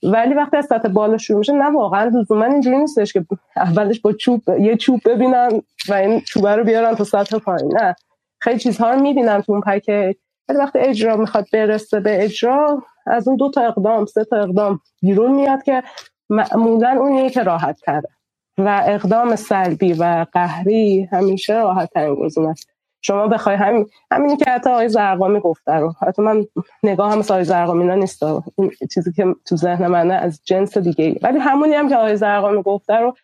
ولی 0.04 0.34
وقتی 0.34 0.58
از 0.58 0.66
سطح 0.66 0.88
بالا 0.88 1.18
شروع 1.18 1.40
میشه 1.40 1.54
نه 1.54 1.72
واقعا 1.72 2.04
لزوما 2.04 2.46
اینجوری 2.46 2.78
نیستش 2.78 3.14
که 3.14 3.26
اولش 3.56 4.00
با 4.00 4.14
چوب 4.14 4.42
یه 4.60 4.76
چوب 4.76 5.02
ببینن 5.06 5.62
و 5.90 5.94
این 5.94 6.22
چوبه 6.22 6.56
رو 6.56 6.64
بیارن 6.64 6.96
تا 6.96 7.04
سطح 7.04 7.38
پایین 7.38 7.78
نه. 7.82 7.96
خیلی 8.40 8.60
چیزها 8.60 8.92
رو 8.92 9.02
می‌بینن 9.02 9.42
تو 9.42 9.52
اون 9.52 9.62
پکیج 9.62 10.16
ولی 10.50 10.58
وقتی 10.58 10.80
اجرا 10.80 11.18
می‌خواد 11.18 11.46
برسه 11.54 12.00
به 12.00 12.24
اجرا 12.24 12.84
از 13.08 13.28
اون 13.28 13.38
دو 13.38 13.52
تا 13.52 13.62
اقدام 13.62 14.06
سه 14.06 14.24
تا 14.24 14.38
اقدام 14.38 14.80
بیرون 15.02 15.32
میاد 15.32 15.64
که 15.64 15.84
معمولا 16.30 16.90
اون 16.90 17.30
که 17.30 17.44
راحت 17.44 17.80
تره 17.86 18.10
و 18.58 18.84
اقدام 18.88 19.36
سلبی 19.36 19.94
و 19.94 20.26
قهری 20.34 21.10
همیشه 21.12 21.54
راحت 21.54 21.90
ترین 21.94 22.16
گزینه 22.16 22.50
است 22.50 22.73
شما 23.06 23.28
بخوای 23.28 23.56
همین 23.56 23.90
همینی 24.12 24.38
که 24.38 24.52
حتی 24.52 24.70
آقای 24.70 24.90
زرقامی 24.90 25.40
گفته 25.40 25.72
رو. 25.72 25.94
حتی 26.02 26.22
من 26.22 26.46
نگاه 26.84 27.12
هم 27.12 27.20
آقای 27.20 27.44
زرقامی 27.44 27.96
نیست 27.96 28.24
این 28.24 28.72
چیزی 28.94 29.14
که 29.14 29.26
تو 29.46 29.56
ذهن 29.56 29.88
منه 29.88 30.14
از 30.14 30.42
جنس 30.44 30.78
دیگه 30.78 31.20
ولی 31.22 31.40
همونی 31.40 31.74
هم 31.74 31.90
که 31.90 31.96
آقای 31.96 32.18
زرقامی 32.18 32.62
گفته 32.62 32.94
رو 32.94 33.16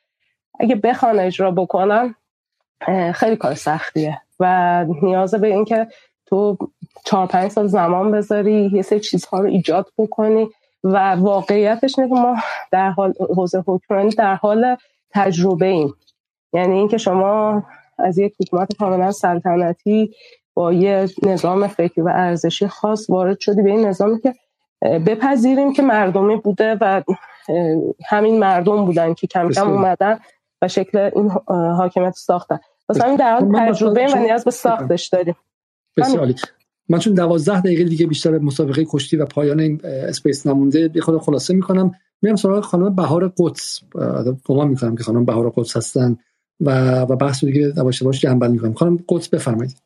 اگه 0.60 0.76
بخوان 0.76 1.20
اجرا 1.20 1.52
بکنن 1.52 2.16
خیلی 3.14 3.36
کار 3.36 3.54
سختیه. 3.54 4.22
و 4.40 4.86
نیازه 5.02 5.38
به 5.38 5.48
اینکه 5.48 5.88
تو 6.26 6.58
چهار 7.06 7.28
پنج 7.28 7.52
سال 7.52 7.68
زمان 7.68 8.12
بذاری 8.12 8.70
یه 8.74 8.82
سری 8.82 9.00
چیزها 9.00 9.40
رو 9.40 9.46
ایجاد 9.46 9.88
بکنی 9.98 10.50
و 10.84 11.12
واقعیتش 11.12 12.00
اینه 12.00 12.22
ما 12.22 12.36
در 12.72 12.90
حال 12.90 13.14
حوزه 13.36 13.64
حکمرانی 13.68 14.10
در 14.10 14.36
حال 14.36 14.76
تجربه 15.12 15.66
ایم 15.66 15.94
یعنی 16.54 16.78
اینکه 16.78 16.98
شما 16.98 17.64
از 18.04 18.18
یک 18.18 18.36
حکومت 18.40 18.76
کاملا 18.78 19.12
سلطنتی 19.12 20.12
با 20.54 20.74
یه 20.74 21.08
نظام 21.24 21.68
فکری 21.68 22.02
و 22.02 22.08
ارزشی 22.08 22.68
خاص 22.68 23.10
وارد 23.10 23.40
شدی 23.40 23.62
به 23.62 23.70
این 23.70 23.86
نظامی 23.86 24.22
که 24.22 24.34
بپذیریم 24.82 25.74
که 25.74 25.82
مردمی 25.82 26.36
بوده 26.36 26.78
و 26.82 27.04
همین 28.10 28.40
مردم 28.40 28.86
بودن 28.86 29.14
که 29.14 29.28
کم 29.28 29.50
کم 29.50 29.70
اومدن 29.70 30.20
و 30.62 30.68
شکل 30.68 30.98
این 31.16 31.30
حاکمیت 31.48 32.14
ساختن. 32.14 32.60
واسه 32.90 33.04
همین 33.04 33.16
در 33.16 33.34
حال 33.34 33.60
تجربه 33.60 34.08
و 34.14 34.18
نیاز 34.18 34.46
به 34.46 34.52
ساختش 34.52 35.08
داریم. 35.08 35.36
بسیاری 35.98 36.36
من 36.90 37.00
چون 37.00 37.14
دوازده 37.14 37.62
دقیقه 37.62 37.84
دیگه 37.84 38.08
بیشتر 38.08 38.38
مسابقه 38.38 38.86
کشتی 38.86 39.18
و 39.18 39.26
پایان 39.26 39.60
این 39.60 39.82
اسپیس 39.84 40.48
نمونده 40.48 40.90
یه 40.96 41.02
خود 41.02 41.22
خلاصه 41.22 41.54
می‌کنم. 41.54 41.92
میرم 42.22 42.36
سراغ 42.36 42.64
خانم 42.64 42.96
بهار 42.96 43.34
قدس. 43.38 43.82
گمان 44.46 44.68
می‌کنم 44.68 44.96
که 44.96 45.04
خانم 45.04 45.26
بهار 45.26 45.50
قدس 45.50 45.78
هستن. 45.78 46.18
و 46.62 47.00
و 47.00 47.16
بحث 47.16 47.44
دیگه 47.44 47.68
دواش 47.68 48.04
باش 48.04 48.22
جنبل 48.22 48.52
می‌کنم. 48.52 48.74
خانم 48.74 49.00
قدس 49.10 49.30
بفرمایید. 49.30 49.78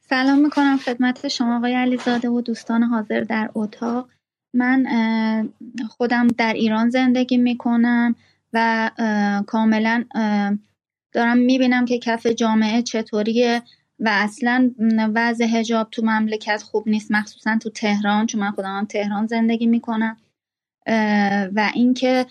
سلام 0.00 0.38
می‌کنم 0.38 0.76
خدمت 0.76 1.28
شما 1.28 1.56
آقای 1.56 1.74
علیزاده 1.74 2.28
و 2.28 2.40
دوستان 2.40 2.82
حاضر 2.82 3.20
در 3.20 3.50
اتاق. 3.54 4.08
من 4.54 4.86
خودم 5.88 6.28
در 6.28 6.52
ایران 6.52 6.90
زندگی 6.90 7.36
می‌کنم 7.36 8.14
و 8.52 8.90
کاملا 9.46 10.04
دارم 11.12 11.38
می‌بینم 11.38 11.84
که 11.84 11.98
کف 11.98 12.26
جامعه 12.26 12.82
چطوریه 12.82 13.62
و 13.98 14.08
اصلا 14.12 14.70
وضع 15.14 15.44
هجاب 15.44 15.88
تو 15.90 16.02
مملکت 16.02 16.62
خوب 16.62 16.88
نیست 16.88 17.12
مخصوصا 17.12 17.58
تو 17.62 17.70
تهران 17.70 18.26
چون 18.26 18.40
من 18.40 18.50
خودم 18.50 18.78
هم 18.78 18.84
تهران 18.84 19.26
زندگی 19.26 19.66
می‌کنم. 19.66 20.16
و 21.54 21.70
اینکه 21.74 22.26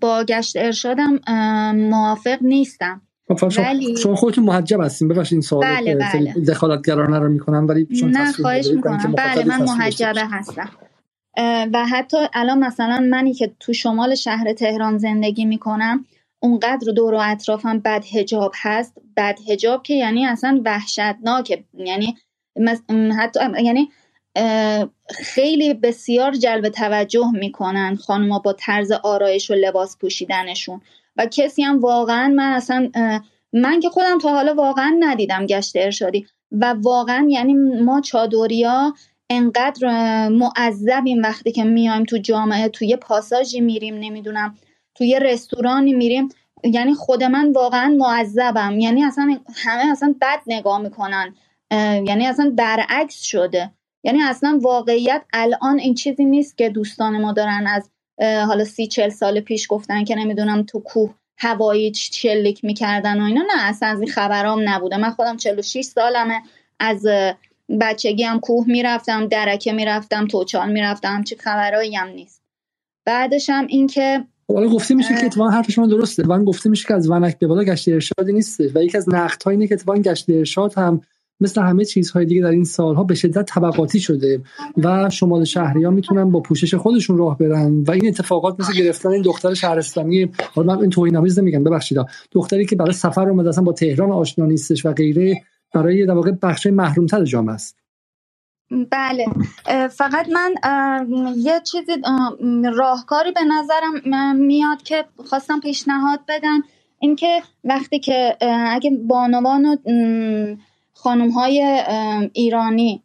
با 0.00 0.24
گشت 0.24 0.56
ارشادم 0.56 1.20
موافق 1.74 2.38
نیستم. 2.40 3.00
خب، 3.28 3.48
ولی 3.58 3.96
شما 3.96 4.14
خودتون 4.14 4.44
محجب 4.44 4.80
هستین. 4.80 5.08
ببخشید 5.08 5.32
این 5.32 5.42
سوال 5.42 5.66
بله 5.66 5.94
بله. 5.94 6.32
دخالتگرانه 6.32 7.18
رو 7.18 7.28
می‌کنم 7.28 7.66
ولی 7.68 7.88
نه 8.02 8.32
خواهش 8.32 8.66
می‌کنم. 8.66 9.14
بله 9.16 9.44
من 9.44 9.62
محجبه 9.62 10.24
هستم. 10.30 10.70
و 11.72 11.86
حتی 11.90 12.16
الان 12.34 12.58
مثلا 12.58 13.08
منی 13.10 13.34
که 13.34 13.54
تو 13.60 13.72
شمال 13.72 14.14
شهر 14.14 14.52
تهران 14.52 14.98
زندگی 14.98 15.44
می‌کنم 15.44 16.04
اونقدر 16.40 16.92
دور 16.96 17.14
و 17.14 17.20
اطرافم 17.22 17.78
بد 17.78 18.04
هجاب 18.12 18.52
هست. 18.62 18.94
بد 19.16 19.38
هجاب 19.48 19.82
که 19.82 19.94
یعنی 19.94 20.26
اصلا 20.26 20.60
وحشتناکه. 20.64 21.64
یعنی 21.74 22.16
حتی 23.18 23.40
یعنی 23.62 23.88
خیلی 25.10 25.74
بسیار 25.74 26.32
جلب 26.32 26.68
توجه 26.68 27.30
می‌کنن 27.34 27.96
خانوما 27.96 28.38
با 28.38 28.52
طرز 28.52 28.92
آرایش 28.92 29.50
و 29.50 29.54
لباس 29.54 29.98
پوشیدنشون. 29.98 30.80
و 31.16 31.26
کسی 31.26 31.62
هم 31.62 31.80
واقعا 31.80 32.28
من 32.28 32.52
اصلا 32.52 32.90
من 33.52 33.80
که 33.80 33.88
خودم 33.88 34.18
تا 34.18 34.28
حالا 34.28 34.54
واقعا 34.54 34.96
ندیدم 35.00 35.46
گشت 35.46 35.76
ارشادی. 35.76 36.26
و 36.52 36.74
واقعا 36.78 37.26
یعنی 37.30 37.54
ما 37.80 38.00
چادوریا 38.00 38.94
انقدر 39.30 39.88
معذبیم 40.28 41.22
وقتی 41.22 41.52
که 41.52 41.64
میایم 41.64 42.04
تو 42.04 42.18
جامعه 42.18 42.68
توی 42.68 42.96
پاساژی 42.96 43.60
میریم 43.60 43.94
نمی‌دونم 43.94 44.58
توی 44.94 45.18
رستورانی 45.22 45.92
میریم. 45.92 46.28
یعنی 46.64 46.94
خود 46.94 47.24
من 47.24 47.52
واقعا 47.52 47.94
معذبم. 47.98 48.80
یعنی 48.80 49.04
اصلا 49.04 49.38
همه 49.54 49.92
اصلا 49.92 50.14
بد 50.20 50.40
نگاه 50.46 50.80
می‌کنن. 50.80 51.34
یعنی 52.06 52.26
اصلا 52.26 52.52
برعکس 52.56 53.22
شده. 53.22 53.70
یعنی 54.04 54.22
اصلا 54.22 54.58
واقعیت 54.62 55.22
الان 55.32 55.78
این 55.78 55.94
چیزی 55.94 56.24
نیست 56.24 56.58
که 56.58 56.68
دوستان 56.68 57.20
ما 57.20 57.32
دارن 57.32 57.66
از 57.66 57.90
حالا 58.20 58.64
سی 58.64 58.86
چل 58.86 59.08
سال 59.08 59.40
پیش 59.40 59.66
گفتن 59.70 60.04
که 60.04 60.14
نمی‌دونم 60.14 60.62
تو 60.62 60.80
کوه 60.80 61.14
هوایی 61.38 61.90
چلیک 61.90 62.64
می‌کردن 62.64 63.20
و 63.20 63.24
اینا. 63.24 63.42
نه 63.42 63.68
اصلا 63.68 63.88
از 63.88 64.00
این 64.00 64.10
خبرام 64.10 64.68
نبوده. 64.68 64.96
من 64.96 65.10
خودم 65.10 65.36
46 65.36 65.84
سالمه. 65.84 66.40
از 66.80 67.06
بچگی 67.80 68.22
هم 68.22 68.40
کوه 68.40 68.64
می‌رفتم 68.68 69.26
درکه 69.26 69.72
می‌رفتم 69.72 70.26
توچال 70.26 70.72
می‌رفتم. 70.72 71.22
چه 71.22 71.36
خبرایی 71.36 71.96
هم 71.96 72.08
نیست. 72.08 72.42
بعدش 73.06 73.50
هم 73.50 73.66
این 73.66 73.86
که 73.86 74.24
حالا 74.48 74.68
گفته 74.68 74.94
میشه 74.94 75.14
که 75.14 75.26
اتفاقا 75.26 75.50
حرف 75.50 75.70
شما 75.70 75.86
درسته. 75.86 76.22
وان 76.22 76.44
گفته 76.44 76.70
میشه 76.70 76.88
که 76.88 76.94
از 76.94 77.10
ونک 77.10 77.38
به 77.38 77.46
بالا 77.46 77.64
گشت 77.64 77.88
ارشادی 77.88 78.32
نیست. 78.32 78.60
و 78.60 78.82
یکی 78.82 78.96
از 78.96 79.08
نقد 79.08 79.48
اینه 79.48 79.66
که 79.66 79.74
اتفاقا 79.74 79.98
گشت 79.98 80.30
ارشاد 80.30 80.74
هم 80.74 81.00
مثل 81.40 81.62
همه 81.62 81.84
چیزهای 81.84 82.26
دیگه 82.26 82.42
در 82.42 82.48
این 82.48 82.64
سالها 82.64 83.04
به 83.04 83.14
شدت 83.14 83.44
طبقاتی 83.44 84.00
شده 84.00 84.42
و 84.76 85.10
شمال 85.10 85.44
شهری 85.44 85.84
ها 85.84 85.90
می‌تونن 85.90 86.30
با 86.30 86.40
پوشش 86.40 86.74
خودشون 86.74 87.18
راه 87.18 87.38
برن 87.38 87.82
و 87.82 87.90
این 87.90 88.08
اتفاقات 88.08 88.60
مثل 88.60 88.72
گرفتن 88.74 89.08
این 89.08 89.22
دختر 89.22 89.54
شهرستانی 89.54 90.30
حالا 90.54 90.74
من 90.74 90.80
این 90.80 90.90
توهین 90.90 91.16
آمیز 91.16 91.38
نمیگم 91.38 91.64
ببخشید 91.64 91.98
دختری 92.32 92.66
که 92.66 92.76
برای 92.76 92.92
سفر 92.92 93.28
اومده 93.28 93.48
اصلا 93.48 93.64
با 93.64 93.72
تهران 93.72 94.12
آشنا 94.12 94.46
نیستش 94.46 94.86
و 94.86 94.92
غیره 94.92 95.42
برای 95.74 96.06
در 96.06 96.14
واقع 96.14 96.30
بخش 96.42 96.66
محرومتر 96.66 97.24
جامعه 97.24 97.54
است. 97.54 97.76
بله 98.90 99.26
فقط 99.88 100.28
من 100.28 100.54
یه 101.36 101.60
چیزی 101.64 101.92
راهکاری 102.76 103.32
به 103.32 103.40
نظرم 103.44 104.36
میاد 104.36 104.82
که 104.82 105.04
خواستم 105.24 105.60
پیشنهاد 105.60 106.20
بدم 106.28 106.62
اینکه 106.98 107.42
وقتی 107.64 107.98
که 107.98 108.36
اگه 108.68 108.90
بانوان 109.08 109.78
خانوم 111.04 111.30
های 111.30 111.82
ایرانی 112.32 113.02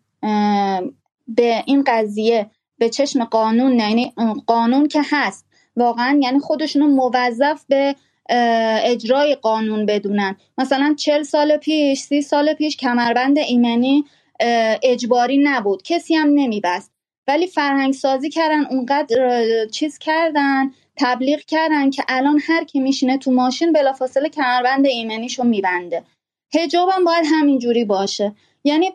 به 1.28 1.64
این 1.66 1.84
قضیه 1.88 2.50
به 2.78 2.90
چشم 2.90 3.24
قانون 3.24 3.80
یعنی 3.80 4.14
قانون 4.48 4.88
که 4.88 5.02
هست 5.11 5.45
واقعا 5.76 6.19
یعنی 6.22 6.40
خودشونو 6.40 6.88
موظف 6.88 7.66
به 7.68 7.95
اجرای 8.84 9.36
قانون 9.36 9.86
بدونن. 9.86 10.36
مثلا 10.58 10.95
چل 10.98 11.24
سال 11.24 11.58
پیش 11.58 12.00
سی 12.00 12.22
سال 12.22 12.53
پیش 12.53 12.78
کمربند 12.78 13.38
ایمنی 13.38 14.06
اجباری 14.84 15.38
نبود. 15.44 15.84
کسی 15.84 16.16
هم 16.16 16.28
نمیبست. 16.28 16.92
ولی 17.28 17.48
فرهنگ 17.48 17.94
سازی 17.94 18.30
کردن 18.30 18.66
اونقدر 18.66 19.66
چیز 19.66 19.98
کردن 19.98 20.72
تبلیغ 20.98 21.40
کردن 21.40 21.90
که 21.90 22.03
الان 22.08 22.40
هر 22.48 22.64
کی 22.64 22.80
میشینه 22.80 23.18
تو 23.18 23.32
ماشین 23.32 23.74
بلافاصله 23.74 24.30
کمربند 24.30 24.86
ایمنیشو 24.86 25.44
میبنده. 25.44 26.03
هجابم 26.53 27.06
باید 27.06 27.26
همینجوری 27.32 27.86
باشه. 27.86 28.36
یعنی 28.64 28.92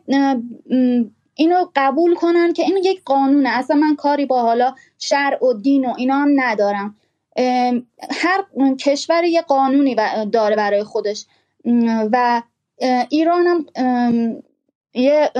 اینو 1.35 1.67
قبول 1.77 2.15
کنن 2.15 2.53
که 2.53 2.63
این 2.63 2.77
یک 2.77 3.03
قانونه. 3.05 3.49
اصلا 3.49 3.77
من 3.77 3.97
کاری 3.97 4.27
با 4.27 4.43
حالا 4.43 4.75
شرع 4.99 5.45
و 5.45 5.53
دین 5.53 5.87
و 5.87 5.95
اینا 5.97 6.15
هم 6.15 6.29
ندارم. 6.37 6.97
هر 8.11 8.45
کشور 8.81 9.25
یه 9.25 9.43
قانونی 9.43 9.97
داره 10.33 10.57
برای 10.57 10.85
خودش. 10.85 11.27
و 12.13 12.43
ایران 13.11 13.47
هم 13.47 13.67
یه 14.95 15.31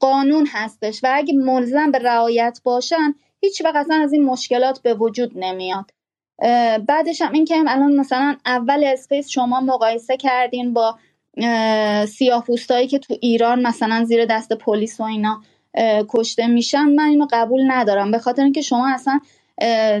قانون 0.00 0.48
هستش. 0.52 1.04
و 1.04 1.10
اگه 1.14 1.34
ملزم 1.34 1.90
به 1.90 1.98
رعایت 1.98 2.60
باشن 2.64 3.14
هیچ 3.40 3.64
وقت 3.64 3.76
اصلا 3.76 3.96
از 3.96 4.12
این 4.12 4.24
مشکلات 4.24 4.82
به 4.82 4.94
وجود 4.94 5.32
نمیاد. 5.36 5.90
بعدش 6.88 7.22
هم 7.22 7.32
این 7.32 7.44
که 7.44 7.56
الان 7.68 7.96
مثلا 7.96 8.36
اول 8.46 8.84
اسپیس 8.84 9.28
شما 9.28 9.60
مقایسه 9.60 10.16
کردین 10.16 10.72
با 10.72 10.98
سیاه 12.06 12.44
که 12.88 12.98
تو 12.98 13.14
ایران 13.20 13.66
مثلا 13.66 14.04
زیر 14.04 14.24
دست 14.24 14.52
پلیس 14.52 15.00
و 15.00 15.02
اینا 15.02 15.40
کشته 16.08 16.46
میشن 16.46 16.84
من 16.84 17.04
اینو 17.04 17.26
قبول 17.32 17.60
ندارم. 17.66 18.10
به 18.10 18.18
خاطر 18.18 18.42
اینکه 18.42 18.62
شما 18.62 18.94
اصلا 18.94 19.20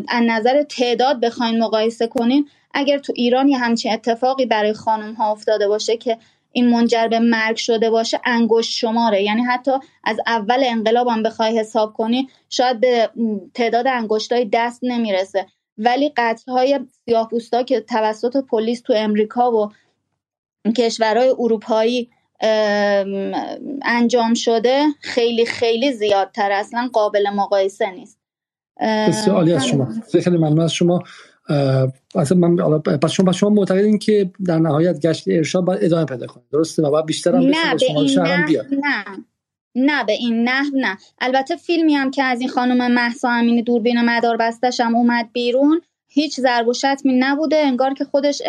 از 0.08 0.22
نظر 0.22 0.62
تعداد 0.62 1.20
بخواین 1.20 1.62
مقایسه 1.62 2.06
کنین 2.06 2.48
اگر 2.74 2.98
تو 2.98 3.12
ایران 3.16 3.48
یه 3.48 3.58
همچین 3.58 3.92
اتفاقی 3.92 4.46
برای 4.46 4.72
خانم 4.72 5.14
ها 5.14 5.32
افتاده 5.32 5.68
باشه 5.68 5.96
که 5.96 6.18
این 6.52 6.70
منجر 6.70 7.08
به 7.08 7.18
مرگ 7.18 7.56
شده 7.56 7.90
باشه 7.90 8.20
انگشت 8.24 8.70
شماره. 8.70 9.22
یعنی 9.22 9.42
حتی 9.42 9.70
از 10.04 10.16
اول 10.26 10.62
انقلاب 10.66 11.08
هم 11.08 11.22
بخوای 11.22 11.58
حساب 11.58 11.92
کنی 11.92 12.28
شاید 12.50 12.80
به 12.80 13.10
تعداد 13.54 13.86
انگشتای 13.86 14.48
دست 14.52 14.80
نمی‌رسه. 14.82 15.46
ولی 15.78 16.12
قتل 16.16 16.52
های 16.52 16.80
سیاه 17.04 17.28
که 17.66 17.80
توسط 17.80 18.36
پلیس 18.36 18.80
تو 18.80 18.92
امریکا 18.96 19.52
و 19.52 19.68
کشورهای 20.72 21.34
اروپایی 21.38 22.10
انجام 23.82 24.34
شده 24.34 24.84
خیلی 25.00 25.46
خیلی 25.46 25.92
زیادتر. 25.92 26.52
اصلا 26.52 26.90
قابل 26.92 27.30
مقایسه 27.30 27.90
نیست. 27.90 28.18
بسیار 29.08 29.36
عالی 29.36 29.52
از 29.52 29.66
شما. 29.66 29.88
خیلی 30.12 30.36
ممنون 30.36 30.60
از 30.60 30.72
شما. 30.72 31.02
اصلا 32.14 32.38
من 32.38 32.78
پس 32.78 33.10
شما 33.10 33.32
شما 33.32 33.50
معتقدین 33.50 33.98
که 33.98 34.30
در 34.46 34.58
نهایت 34.58 35.00
گشت 35.00 35.24
ارشاد 35.28 35.64
باید 35.64 35.84
ادامه 35.84 36.04
پیدا 36.04 36.26
کنه. 36.26 36.42
درسته؟ 36.52 36.82
و 36.82 36.90
باید 36.90 37.06
بیشتر 37.06 37.36
هم 37.36 37.42
نه 37.42 37.74
به 37.74 37.86
این 37.86 38.20
نحو 38.20 38.74
نه 38.74 39.04
نه. 39.74 40.04
به 40.04 40.12
این 40.12 40.48
نحو 40.48 40.70
نه. 40.74 40.96
البته 41.20 41.56
فیلمی 41.56 41.94
هم 41.94 42.10
که 42.10 42.22
از 42.22 42.40
این 42.40 42.48
خانم 42.48 42.92
محسا 42.92 43.30
امینی 43.30 43.62
دوربین 43.62 44.00
مدار 44.00 44.36
بستش 44.36 44.80
هم 44.80 44.96
اومد 44.96 45.28
بیرون 45.32 45.80
هیچ 46.08 46.40
ضرب 46.40 46.68
و 46.68 46.72
شتمی 46.72 47.12
نبوده. 47.18 47.56
انگار 47.56 47.94
که 47.94 48.04
خودش 48.04 48.42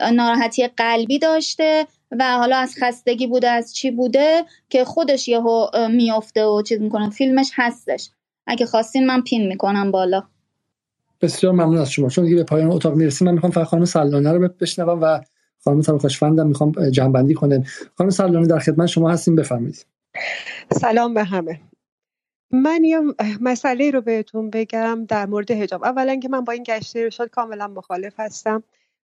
ناراحتی 0.00 0.68
قلبی 0.68 1.18
داشته 1.18 1.86
و 2.18 2.36
حالا 2.36 2.56
از 2.56 2.74
خستگی 2.82 3.26
بوده 3.26 3.48
از 3.48 3.74
چی 3.74 3.90
بوده 3.90 4.44
که 4.68 4.84
خودش 4.84 5.28
یهو 5.28 5.66
میافته 5.90 6.44
و 6.44 6.62
چیز 6.62 6.80
می‌کنه. 6.80 7.10
فیلمش 7.10 7.50
هستش. 7.54 8.10
اگه 8.46 8.66
خواستین 8.66 9.06
من 9.06 9.22
پین 9.22 9.48
می‌کنم 9.48 9.90
بالا. 9.90 10.22
بسیار 11.20 11.52
ممنون 11.52 11.78
از 11.78 11.90
شما. 11.90 12.08
چون 12.08 12.24
دیگه 12.24 12.36
به 12.36 12.44
پایان 12.44 12.72
اتاق 12.72 12.94
می‌رسیم 12.94 13.28
من 13.28 13.34
می‌خوام 13.34 13.52
فقط 13.52 13.66
خانم 13.66 13.84
سلانه 13.84 14.32
رو 14.32 14.48
بشنوم 14.60 15.00
و 15.02 15.20
خانم 15.64 15.82
خوشفندم 15.98 16.46
می‌خوام 16.46 16.90
جنبندی 16.90 17.34
کنه 17.34 17.64
خانم 17.94 18.10
سلانه 18.10 18.46
در 18.46 18.58
خدمت 18.58 18.86
شما 18.86 19.10
هستیم 19.10 19.36
بفرمایید. 19.36 19.86
سلام 20.70 21.14
به 21.14 21.24
همه. 21.24 21.60
من 22.50 22.84
یه 22.84 23.00
مسئله 23.40 23.90
رو 23.90 24.00
بهتون 24.00 24.50
بگم 24.50 25.04
در 25.08 25.26
مورد 25.26 25.50
هجاب 25.50 25.84
اولا 25.84 26.16
که 26.16 26.28
من 26.28 26.44
با 26.44 26.52
این 26.52 26.62
گشت 26.62 26.96
ارشاد 26.96 27.30
کاملا 27.30 27.68
مخالف 27.68 28.14
هستم. 28.18 28.62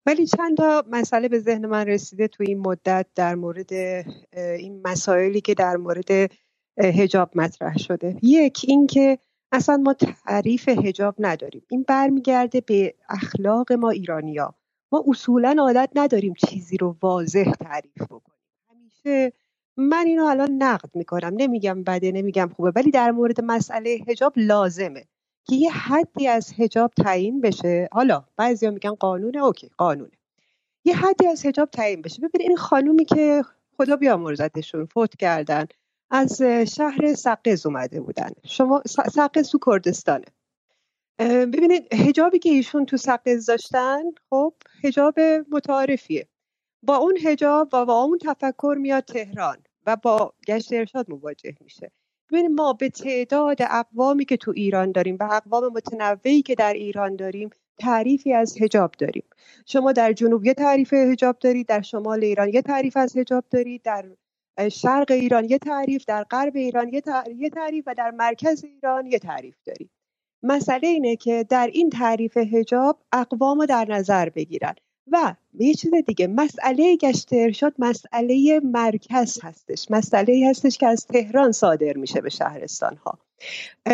ولی 0.06 0.26
چند 0.26 0.56
تا 0.56 0.84
مسئله 0.90 1.28
به 1.28 1.38
ذهن 1.38 1.66
من 1.66 1.86
رسیده 1.86 2.28
تو 2.28 2.44
این 2.46 2.58
مدت 2.58 3.06
در 3.14 3.34
مورد 3.34 3.72
این 4.32 4.82
مسائلی 4.84 5.40
که 5.40 5.54
در 5.54 5.76
مورد 5.76 6.32
هجاب 6.78 7.30
مطرح 7.34 7.78
شده. 7.78 8.16
یک 8.22 8.60
اینکه 8.68 9.18
اصلا 9.52 9.76
ما 9.76 9.94
تعریف 9.94 10.68
هجاب 10.68 11.14
نداریم. 11.18 11.62
این 11.70 11.84
برمیگرده 11.88 12.60
به 12.60 12.94
اخلاق 13.08 13.72
ما 13.72 13.90
ایرانیا. 13.90 14.54
ما 14.92 15.04
اصولا 15.08 15.56
عادت 15.58 15.90
نداریم 15.94 16.34
چیزی 16.34 16.76
رو 16.76 16.96
واضح 17.02 17.52
تعریف 17.52 18.02
بکنیم. 18.02 18.38
همیشه 18.70 19.32
من 19.76 20.04
اینو 20.06 20.24
الان 20.24 20.50
نقد 20.52 20.90
می‌کنم. 20.96 21.34
نمیگم 21.36 21.82
بده 21.82 22.12
نمیگم 22.12 22.50
خوبه. 22.56 22.72
ولی 22.76 22.90
در 22.90 23.10
مورد 23.10 23.40
مسئله 23.44 23.98
هجاب 24.08 24.32
لازمه. 24.36 25.04
که 25.48 25.54
یه 25.56 25.72
حدی 25.72 26.28
از 26.28 26.52
هجاب 26.58 26.92
تعیین 27.04 27.40
بشه. 27.40 27.88
حالا 27.92 28.24
بعضیا 28.36 28.70
میگن 28.70 28.94
قانونه 28.94 29.38
اوکی 29.38 29.70
قانونه. 29.78 30.10
یه 30.84 30.96
حدی 30.96 31.26
از 31.26 31.46
هجاب 31.46 31.70
تعیین 31.70 32.02
بشه. 32.02 32.16
ببینید 32.22 32.48
این 32.48 32.56
خانومی 32.56 33.04
که 33.04 33.44
خدا 33.76 33.96
بیامرزتشون 33.96 34.86
فوت 34.86 35.16
کردن 35.16 35.66
از 36.10 36.42
شهر 36.76 37.14
سقز 37.14 37.66
اومده 37.66 38.00
بودن. 38.00 38.30
شما 38.44 38.82
سقز 39.14 39.50
تو 39.50 39.58
کردستانه. 39.66 40.24
ببینید 41.20 41.94
هجابی 41.94 42.38
که 42.38 42.48
ایشون 42.48 42.86
تو 42.86 42.96
سقز 42.96 43.46
داشتن 43.46 44.02
خب 44.30 44.54
هجاب 44.84 45.20
متعارفیه. 45.50 46.28
با 46.82 46.96
اون 46.96 47.18
هجاب 47.24 47.68
و 47.72 47.84
با 47.84 48.02
اون 48.02 48.18
تفکر 48.18 48.76
میاد 48.80 49.04
تهران 49.04 49.58
و 49.86 49.96
با 49.96 50.34
گشت 50.46 50.72
ارشاد 50.72 51.10
مواجه 51.10 51.54
میشه. 51.60 51.90
ببینید 52.32 52.50
ما 52.50 52.72
به 52.72 52.88
تعداد 52.88 53.56
اقوامی 53.60 54.24
که 54.24 54.36
تو 54.36 54.52
ایران 54.56 54.92
داریم 54.92 55.16
و 55.20 55.28
اقوام 55.32 55.72
متنوعی 55.72 56.42
که 56.42 56.54
در 56.54 56.72
ایران 56.72 57.16
داریم 57.16 57.50
تعریفی 57.78 58.32
از 58.32 58.62
هجاب 58.62 58.92
داریم. 58.98 59.24
شما 59.66 59.92
در 59.92 60.12
جنوب 60.12 60.46
یه 60.46 60.54
تعریف 60.54 60.92
هجاب 60.92 61.38
دارید 61.38 61.66
در 61.66 61.82
شمال 61.82 62.24
ایران 62.24 62.48
یه 62.48 62.62
تعریف 62.62 62.96
از 62.96 63.16
هجاب 63.16 63.44
دارید 63.50 63.82
در 63.82 64.04
شرق 64.68 65.10
ایران 65.10 65.44
یه 65.44 65.58
تعریف 65.58 66.04
در 66.04 66.24
غرب 66.24 66.56
ایران 66.56 66.88
یه 67.38 67.50
تعریف 67.50 67.84
و 67.86 67.94
در 67.94 68.10
مرکز 68.10 68.64
ایران 68.64 69.06
یه 69.06 69.18
تعریف 69.18 69.56
دارید. 69.66 69.90
مسئله 70.42 70.88
اینه 70.88 71.16
که 71.16 71.44
در 71.48 71.70
این 71.72 71.90
تعریف 71.90 72.36
هجاب 72.36 73.02
اقوام 73.12 73.60
رو 73.60 73.66
در 73.66 73.84
نظر 73.88 74.28
بگیرن. 74.28 74.74
و 75.12 75.34
یه 75.54 75.74
چیز 75.74 75.94
دیگه 75.94 76.26
مسئله 76.26 76.96
گشت 76.96 77.28
ارشاد 77.32 77.74
مسئله 77.78 78.60
مرکز 78.64 79.38
هستش. 79.42 79.90
مسئله 79.90 80.46
هستش 80.50 80.78
که 80.78 80.86
از 80.86 81.06
تهران 81.06 81.52
صادر 81.52 81.96
میشه 81.96 82.20
به 82.20 82.28
شهرستان 82.28 82.96
ها 82.96 83.18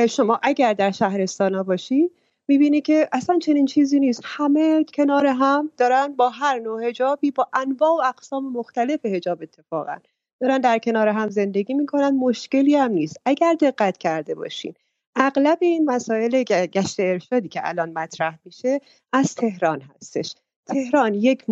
شما 0.07 0.41
اگر 0.43 0.73
در 0.73 0.91
شهرستان 0.91 1.55
ها 1.55 1.63
باشی 1.63 2.11
می‌بینی 2.49 2.81
که 2.81 3.09
اصلا 3.13 3.39
چنین 3.39 3.67
چیزی 3.67 4.01
نیست. 4.01 4.21
همه 4.25 4.85
کنار 4.85 5.27
هم 5.27 5.71
دارن 5.77 6.13
با 6.13 6.29
هر 6.29 6.59
نوع 6.59 6.85
هجابی 6.89 7.31
با 7.31 7.49
انواع 7.53 7.91
و 7.91 8.09
اقسام 8.09 8.53
مختلف 8.53 9.07
هجاب 9.07 9.43
اتفاقا 9.43 9.97
دارن 10.41 10.59
در 10.59 10.79
کنار 10.79 11.09
هم 11.09 11.31
زندگی 11.31 11.75
می‌کنن. 11.75 12.11
مشکلی 12.11 12.75
هم 12.77 12.91
نیست. 12.93 13.17
اگر 13.27 13.55
دقت 13.61 13.99
کرده 13.99 14.35
باشین 14.35 14.75
اغلب 15.17 15.59
این 15.61 15.85
مسائل 15.85 16.43
گشت 16.43 17.01
ارشادی 17.01 17.49
که 17.49 17.61
الان 17.65 17.93
مطرح 17.93 18.39
میشه 18.45 18.81
از 19.13 19.35
تهران 19.35 19.81
هستش. 19.81 20.35
تهران 20.67 21.15
یک, 21.15 21.45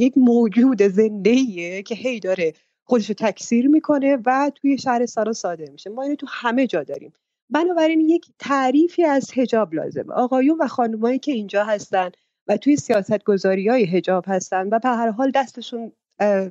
یک 0.00 0.12
موجود 0.16 0.82
زنده 0.82 1.82
که 1.82 1.94
هی 1.94 2.20
داره 2.20 2.52
خودش 2.84 3.08
رو 3.08 3.14
تکثیر 3.18 3.68
می‌کنه 3.68 4.18
و 4.26 4.50
توی 4.54 4.78
شهر 4.78 5.06
سارا 5.06 5.32
صادر 5.32 5.70
میشه. 5.70 5.90
ما 5.90 6.02
اینو 6.02 6.14
تو 6.14 6.26
همه 6.30 6.66
جا 6.66 6.82
داریم. 6.82 7.12
بنابراین 7.50 8.00
یک 8.00 8.26
تعریفی 8.38 9.04
از 9.04 9.30
هجاب 9.34 9.74
لازمه. 9.74 10.14
آقایون 10.14 10.58
و 10.60 10.66
خانمایی 10.66 11.18
که 11.18 11.32
اینجا 11.32 11.64
هستن 11.64 12.10
و 12.48 12.56
توی 12.56 12.76
سیاست 12.76 13.24
گذاری 13.24 13.68
های 13.68 13.84
هجاب 13.84 14.24
هستن 14.26 14.68
و 14.68 14.78
به 14.78 14.88
هر 14.88 15.10
حال 15.10 15.30
دستشون 15.34 15.92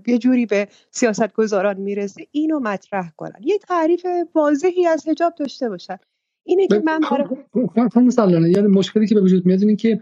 یه 0.08 0.18
جوری 0.18 0.46
به 0.46 0.68
سیاست 0.92 1.34
گذاران 1.34 1.78
می‌رسه 1.78 2.28
اینو 2.32 2.60
مطرح 2.60 3.12
کنن. 3.18 3.40
یه 3.44 3.58
تعریف 3.58 4.06
واضحی 4.36 4.88
از 4.88 5.08
هجاب 5.08 5.34
داشته 5.36 5.70
باشن. 5.70 5.98
اینه 6.44 6.68
که 6.68 6.82
من 6.86 7.00
برای 7.12 8.52
یعنی 8.52 8.68
مشکلی 8.68 9.08
که 9.08 9.16
به 9.16 9.22
وجود 9.22 9.46
میاد 9.46 9.62
اینه 9.62 9.76
که 9.76 10.00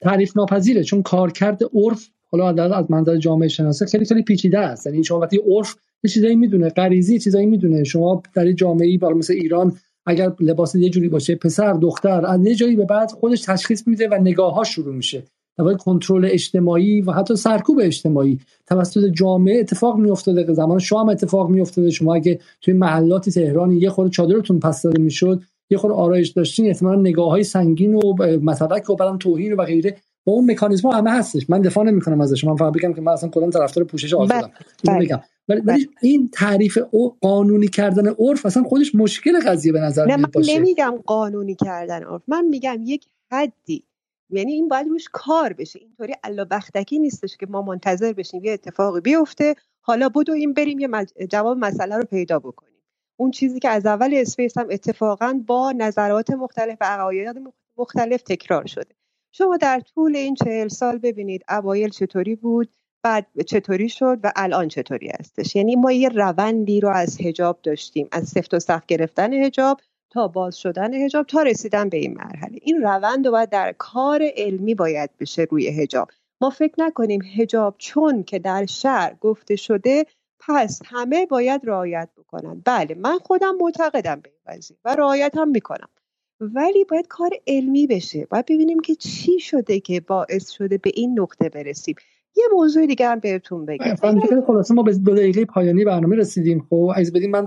تعریف 0.00 0.36
ناپذیره 0.36 0.82
چون 0.82 1.02
کارکرد 1.02 1.60
عرف 1.74 2.08
حالا 2.26 2.74
از 2.74 2.90
منظر 2.90 3.16
جامعه 3.16 3.48
شناسه 3.48 3.86
خیلی 3.86 4.04
خیلی 4.04 4.22
پیچیده 4.22 4.58
است. 4.58 4.86
یعنی 4.86 5.04
شما 5.04 5.18
وقتی 5.18 5.40
عرف 5.56 5.76
یه 6.04 6.10
چیزایی 6.10 6.36
می‌دونه 6.36 6.68
غریزی 6.68 7.18
چیزایی 7.18 7.46
می‌دونه. 7.46 7.84
شما 7.84 8.22
در 8.34 8.52
جامعه 8.52 8.88
ای 8.88 8.98
مثل 9.16 9.32
ایران 9.32 9.72
اگر 10.06 10.32
لباس 10.40 10.74
یه 10.74 10.90
جوری 10.90 11.08
باشه 11.08 11.34
پسر 11.34 11.72
دختر 11.72 12.26
از 12.26 12.46
یه 12.46 12.54
جایی 12.54 12.76
به 12.76 12.84
بعد 12.84 13.10
خودش 13.10 13.42
تشخیص 13.42 13.88
میده 13.88 14.08
و 14.08 14.14
نگاه 14.14 14.54
ها 14.54 14.64
شروع 14.64 14.94
میشه. 14.94 15.22
در 15.58 15.74
کنترل 15.74 16.28
اجتماعی 16.30 17.00
و 17.00 17.12
حتی 17.12 17.36
سرکوب 17.36 17.80
اجتماعی 17.82 18.38
توسط 18.66 19.04
جامعه 19.04 19.60
اتفاق 19.60 19.96
میافتاده. 19.96 20.54
زمان 20.54 20.78
شما 20.78 21.00
هم 21.00 21.08
اتفاق 21.08 21.50
میافتاده. 21.50 21.90
شما 21.90 22.14
اگه 22.14 22.40
توی 22.60 22.74
محلات 22.74 23.30
تهران 23.30 23.72
یه 23.72 23.90
خورده 23.90 24.10
چادرتون 24.10 24.60
پس 24.60 24.82
داده 24.82 25.02
می‌شد 25.02 25.42
یه 25.70 25.78
خورده 25.78 25.96
آرایش 25.96 26.28
داشتین 26.28 26.66
احتمالاً 26.66 27.00
نگاه 27.00 27.30
های 27.30 27.44
سنگین 27.44 27.94
و 27.94 28.00
متلک 28.42 28.90
و 28.90 28.96
بعدم 28.96 29.18
توهین 29.18 29.52
و 29.52 29.64
غیره. 29.64 29.96
با 30.24 30.32
اون 30.32 30.50
مکانیزم 30.50 30.88
همه 30.88 31.10
هستش. 31.10 31.50
من 31.50 31.62
دفاع 31.62 31.84
نمی‌کنم 31.84 32.20
ازش. 32.20 32.44
من 32.44 32.56
فقط 32.56 32.72
بگم 32.72 32.92
که 32.92 33.00
من 33.00 33.12
اصلا 33.12 33.28
کلا 33.28 33.50
طرفدار 33.50 33.84
پوشش 33.84 34.14
آزادم 34.14 34.50
بله، 34.84 35.08
بله. 35.08 35.22
ولی 35.48 35.60
ولی 35.60 35.88
این 36.02 36.30
تعریف 36.32 36.78
او 36.90 37.16
قانونی 37.20 37.68
کردن 37.68 38.08
عرف 38.08 38.46
اصلا 38.46 38.62
خودش 38.62 38.94
مشکل 38.94 39.40
قضیه 39.46 39.72
به 39.72 39.80
نظر 39.80 40.06
نه 40.06 40.16
من 40.16 40.30
باشه. 40.34 40.58
نمیگم 40.58 40.94
قانونی 41.06 41.54
کردن 41.54 42.02
عرف. 42.02 42.22
من 42.28 42.44
میگم 42.44 42.78
یک 42.84 43.06
حدی. 43.32 43.84
یعنی 44.30 44.52
این 44.52 44.68
باید 44.68 44.88
روش 44.88 45.08
کار 45.12 45.52
بشه. 45.52 45.78
اینطوری 45.78 46.14
الا 46.24 46.44
بختکی 46.44 46.98
نیستش 46.98 47.36
که 47.36 47.46
ما 47.46 47.62
منتظر 47.62 48.12
بشیم 48.12 48.44
یه 48.44 48.52
اتفاقی 48.52 49.00
بیفته. 49.00 49.54
حالا 49.80 50.08
بدو 50.08 50.32
این 50.32 50.52
بریم 50.52 50.78
یه 50.78 50.88
جواب 51.30 51.58
مسئله 51.58 51.96
رو 51.96 52.04
پیدا 52.04 52.38
بکنیم. 52.38 52.69
اون 53.20 53.30
چیزی 53.30 53.58
که 53.58 53.68
از 53.68 53.86
اول 53.86 54.14
space 54.14 54.58
هم 54.58 54.66
اتفاقا 54.70 55.40
با 55.46 55.72
نظرات 55.72 56.30
مختلف 56.30 56.78
و 56.80 56.84
عقاید 56.84 57.36
مختلف 57.76 58.22
تکرار 58.22 58.66
شده. 58.66 58.94
شما 59.32 59.56
در 59.56 59.80
طول 59.80 60.16
این 60.16 60.34
چهل 60.34 60.68
سال 60.68 60.98
ببینید 60.98 61.44
اوایل 61.48 61.90
چطوری 61.90 62.34
بود 62.36 62.68
بعد 63.02 63.26
چطوری 63.46 63.88
شد 63.88 64.18
و 64.24 64.32
الان 64.36 64.68
چطوری 64.68 65.08
هستش. 65.18 65.56
یعنی 65.56 65.76
ما 65.76 65.92
یه 65.92 66.08
روندی 66.08 66.80
رو 66.80 66.88
از 66.88 67.20
حجاب 67.20 67.58
داشتیم 67.62 68.08
از 68.12 68.28
سفت 68.28 68.54
و 68.54 68.58
سخت 68.58 68.86
گرفتن 68.86 69.32
حجاب 69.32 69.80
تا 70.10 70.28
باز 70.28 70.56
شدن 70.56 70.94
حجاب 70.94 71.26
تا 71.26 71.42
رسیدن 71.42 71.88
به 71.88 71.96
این 71.96 72.14
مرحله. 72.14 72.58
این 72.62 72.82
روند 72.82 73.26
رو 73.26 73.32
باید 73.32 73.50
در 73.50 73.74
کار 73.78 74.22
علمی 74.36 74.74
باید 74.74 75.10
بشه 75.20 75.46
روی 75.50 75.68
حجاب 75.68 76.10
ما 76.40 76.50
فکر 76.50 76.74
نکنیم 76.78 77.22
هجاب 77.22 77.74
چون 77.78 78.22
که 78.22 78.38
در 78.38 78.66
شهر 78.66 79.14
گفته 79.20 79.56
شده 79.56 80.06
پس 80.40 80.80
همه 80.84 81.26
باید 81.26 81.60
رعایت 81.64 82.08
بکنن. 82.18 82.62
بله 82.64 82.94
من 82.94 83.18
خودم 83.18 83.56
معتقدم 83.60 84.20
به 84.20 84.30
این 84.30 84.56
قضیه 84.56 84.76
و 84.84 84.96
رعایت 84.96 85.32
هم 85.36 85.48
می‌کنم. 85.48 85.88
ولی 86.40 86.84
باید 86.84 87.06
کار 87.06 87.30
علمی 87.46 87.86
بشه. 87.86 88.26
باید 88.30 88.46
ببینیم 88.46 88.80
که 88.80 88.94
چی 88.94 89.40
شده 89.40 89.80
که 89.80 90.00
باعث 90.00 90.50
شده 90.50 90.78
به 90.78 90.90
این 90.94 91.20
نقطه 91.20 91.48
برسیم. 91.48 91.94
یه 92.36 92.44
موضوع 92.52 92.86
دیگه 92.86 93.08
هم 93.08 93.18
بهتون 93.18 93.66
بگم. 93.66 93.94
خلاصه 94.46 94.74
ما 94.74 94.82
به 94.82 94.94
دو 94.94 95.14
دقیقه 95.14 95.44
پایانی 95.44 95.84
برنامه 95.84 96.16
رسیدیم. 96.16 96.66
خب 96.70 96.92
از 96.96 97.12
بدین 97.12 97.30
من 97.30 97.46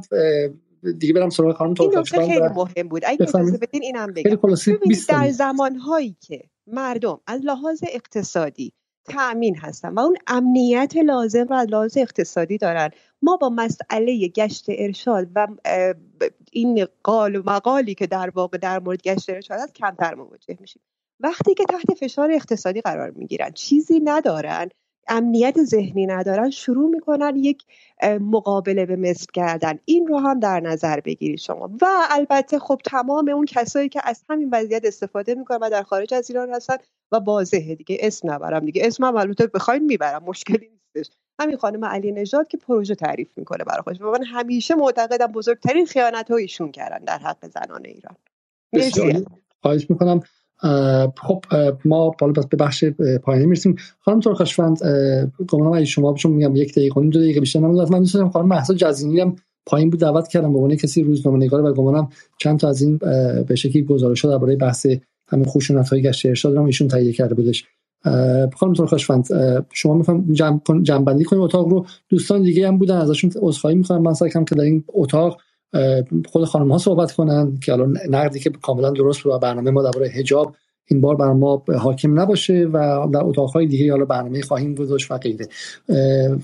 دیگه 1.00 1.14
برم 1.14 1.30
سراغ 1.30 1.56
خانم 1.56 1.74
این 1.80 2.04
خیلی 2.04 2.40
مهم 2.40 2.88
بود. 2.88 3.02
اگه 3.06 3.22
اجازه 3.22 3.58
بدین 3.58 3.84
اینم 3.84 4.14
بگم. 4.14 4.38
در 5.10 5.30
زمانهایی 5.30 6.18
که 6.22 6.44
مردم 6.68 7.20
از 7.28 7.42
لحاظ 7.44 7.84
اقتصادی 7.94 8.74
تأمین 9.06 9.58
هستن 9.58 9.94
و 9.94 10.00
اون 10.00 10.18
امنیت 10.28 10.98
لازم 10.98 11.52
از 11.52 11.68
لحاظ 11.68 11.98
اقتصادی 11.98 12.58
دارن. 12.58 12.90
ما 13.22 13.38
با 13.38 13.50
مسئله 13.50 14.28
گشت 14.28 14.66
ارشاد 14.70 15.28
و 15.36 15.48
این 16.52 16.88
قال 17.04 17.36
و 17.36 17.44
مقالی 17.46 17.96
که 17.96 18.08
در 18.08 18.30
واقع 18.30 18.58
در 18.58 18.80
مورد 18.80 19.02
گشت 19.02 19.30
ارشاد 19.30 19.60
هست 19.60 19.76
کمتر 19.76 20.16
مواجه 20.16 20.58
میشیم. 20.60 20.82
وقتی 21.20 21.54
که 21.54 21.64
تحت 21.70 21.94
فشار 22.00 22.32
اقتصادی 22.32 22.82
قرار 22.82 23.10
می‌گیرن 23.10 23.52
چیزی 23.52 24.00
ندارن 24.00 24.70
امنیت 25.08 25.64
ذهنی 25.64 26.06
ندارن 26.06 26.50
شروع 26.50 26.90
می‌کنن 26.90 27.36
یک 27.36 27.64
مقابله 28.22 28.86
به 28.86 28.96
مثل 28.96 29.26
کردن. 29.34 29.80
این 29.86 30.08
رو 30.08 30.18
هم 30.18 30.40
در 30.40 30.60
نظر 30.60 31.00
بگیرید 31.00 31.40
شما. 31.40 31.70
و 31.82 31.86
البته 32.10 32.60
خب 32.60 32.82
تمام 32.86 33.30
اون 33.30 33.46
کسایی 33.46 33.90
که 33.90 34.02
از 34.04 34.24
همین 34.30 34.50
وضعیت 34.52 34.86
استفاده 34.86 35.36
می‌کنن 35.36 35.58
و 35.62 35.70
در 35.70 35.84
خارج 35.84 36.14
از 36.14 36.30
ایران 36.30 36.54
هستن 36.54 36.76
و 37.14 37.16
واضحه 37.16 37.76
دیگه. 37.76 37.98
اسم 38.00 38.32
نبرم 38.32 38.66
دیگه. 38.66 38.82
اسم 38.86 39.04
هم 39.04 39.16
البته 39.16 39.48
بخواین 39.48 39.86
می‌برم 39.86 40.24
مشکلی 40.24 40.70
نیستش. 40.96 41.14
همین 41.40 41.58
خانم 41.58 41.86
علی 41.86 42.12
نژاد 42.12 42.48
که 42.48 42.58
پروژه 42.58 42.96
تعریف 42.96 43.38
می‌کنه 43.38 43.64
برای 43.64 43.82
خودش. 43.82 44.02
من 44.02 44.24
همیشه 44.26 44.76
معتقدم 44.76 45.28
بزرگترین 45.28 45.86
خیانت 45.86 46.32
ها 46.32 46.38
ایشون 46.38 46.72
کردن 46.72 47.06
در 47.06 47.18
حق 47.18 47.48
زنان 47.48 47.86
ایران. 47.86 48.16
خواهش 49.62 49.90
می‌کنم. 49.90 50.20
خب 51.22 51.46
ما 51.86 52.10
بالا 52.10 52.34
به 52.50 52.58
بخش 52.58 52.86
پایانی 53.24 53.46
می‌رسیم. 53.46 53.76
خانم 54.00 54.20
ترکشفند 54.20 54.78
گمانم 55.48 55.72
اگه 55.72 55.86
شما 55.86 56.14
چون 56.14 56.32
میگم 56.32 56.56
یک 56.56 56.72
دقیقه 56.72 57.02
دو 57.02 57.20
دقیقه 57.20 57.40
بیشتر 57.40 57.60
نمی‌دونم 57.60 57.90
من 57.92 58.00
دوست 58.00 58.24
خانم 58.24 58.48
مهسا 58.48 58.74
جزینی 58.74 59.20
هم 59.20 59.36
پایین 59.66 59.90
بود 59.90 60.00
دعوت 60.00 60.28
کردم. 60.28 60.54
به 60.54 60.60
عنوان 60.60 60.76
کسی 60.76 61.04
روزنامه 61.04 61.38
نگار 61.38 61.66
و 61.66 61.74
گمانم 61.74 62.10
چند 62.38 62.60
تا 62.60 62.70
از 62.70 62.82
این 62.82 62.98
به 63.48 63.56
شکلی 63.56 63.84
گزارش 63.84 64.26
درباره 64.26 64.56
بحث 64.56 64.88
همین 65.34 65.46
خشونت 65.46 65.90
های 65.90 66.02
گشت 66.02 66.26
ارشاد 66.26 66.56
رو 66.56 66.64
ایشون 66.64 66.88
تهیه 66.88 67.14
کرده 67.14 67.36
بودش. 67.36 67.66
خانم 68.56 68.74
ترکشفند 68.74 69.28
شما 69.74 69.94
می‌خوام 69.94 70.34
جمع 70.84 71.04
بندی 71.04 71.24
کنیم 71.24 71.42
اتاق 71.42 71.68
رو. 71.68 71.86
دوستان 72.10 72.44
دیگه 72.44 72.68
هم 72.68 72.78
بودن 72.78 72.98
ازشون 72.98 73.32
عذرخواهی 73.36 73.76
می‌کنم 73.76 74.02
من 74.02 74.14
سعی 74.14 74.30
که 74.30 74.56
در 74.56 74.64
این 74.64 74.84
اتاق 74.88 75.42
خود 76.26 76.46
خانم 76.46 76.72
ها 76.72 76.78
صحبت 76.78 77.12
کنن 77.12 77.58
که 77.60 77.74
الان 77.74 77.98
نقدی 78.10 78.40
که 78.40 78.50
کاملا 78.50 78.92
درست 78.92 79.24
بود 79.24 79.42
برنامه 79.42 79.72
ما 79.72 79.84
درباره 79.84 80.10
حجاب 80.10 80.56
این 80.86 81.02
بار 81.02 81.16
بر 81.16 81.34
ما 81.34 81.64
حاکم 81.78 82.20
نباشه 82.20 82.70
و 82.74 83.08
در 83.14 83.24
اتاقهای 83.24 83.68
دیگه 83.68 83.92
حالا 83.92 84.06
برنامه 84.06 84.42
خواهیم 84.42 84.76
گذاشت 84.76 85.12
و 85.12 85.18
غیره. 85.18 85.48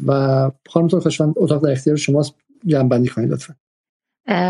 و 0.07 0.51
خانم 0.69 0.87
خوشفند 0.87 1.33
اتاق 1.37 1.63
در 1.63 1.71
اختیار 1.71 1.95
شماست. 1.95 2.33
جمع 2.65 2.89
بندی 2.89 3.07
کنید 3.07 3.31
لطفا. 3.31 3.55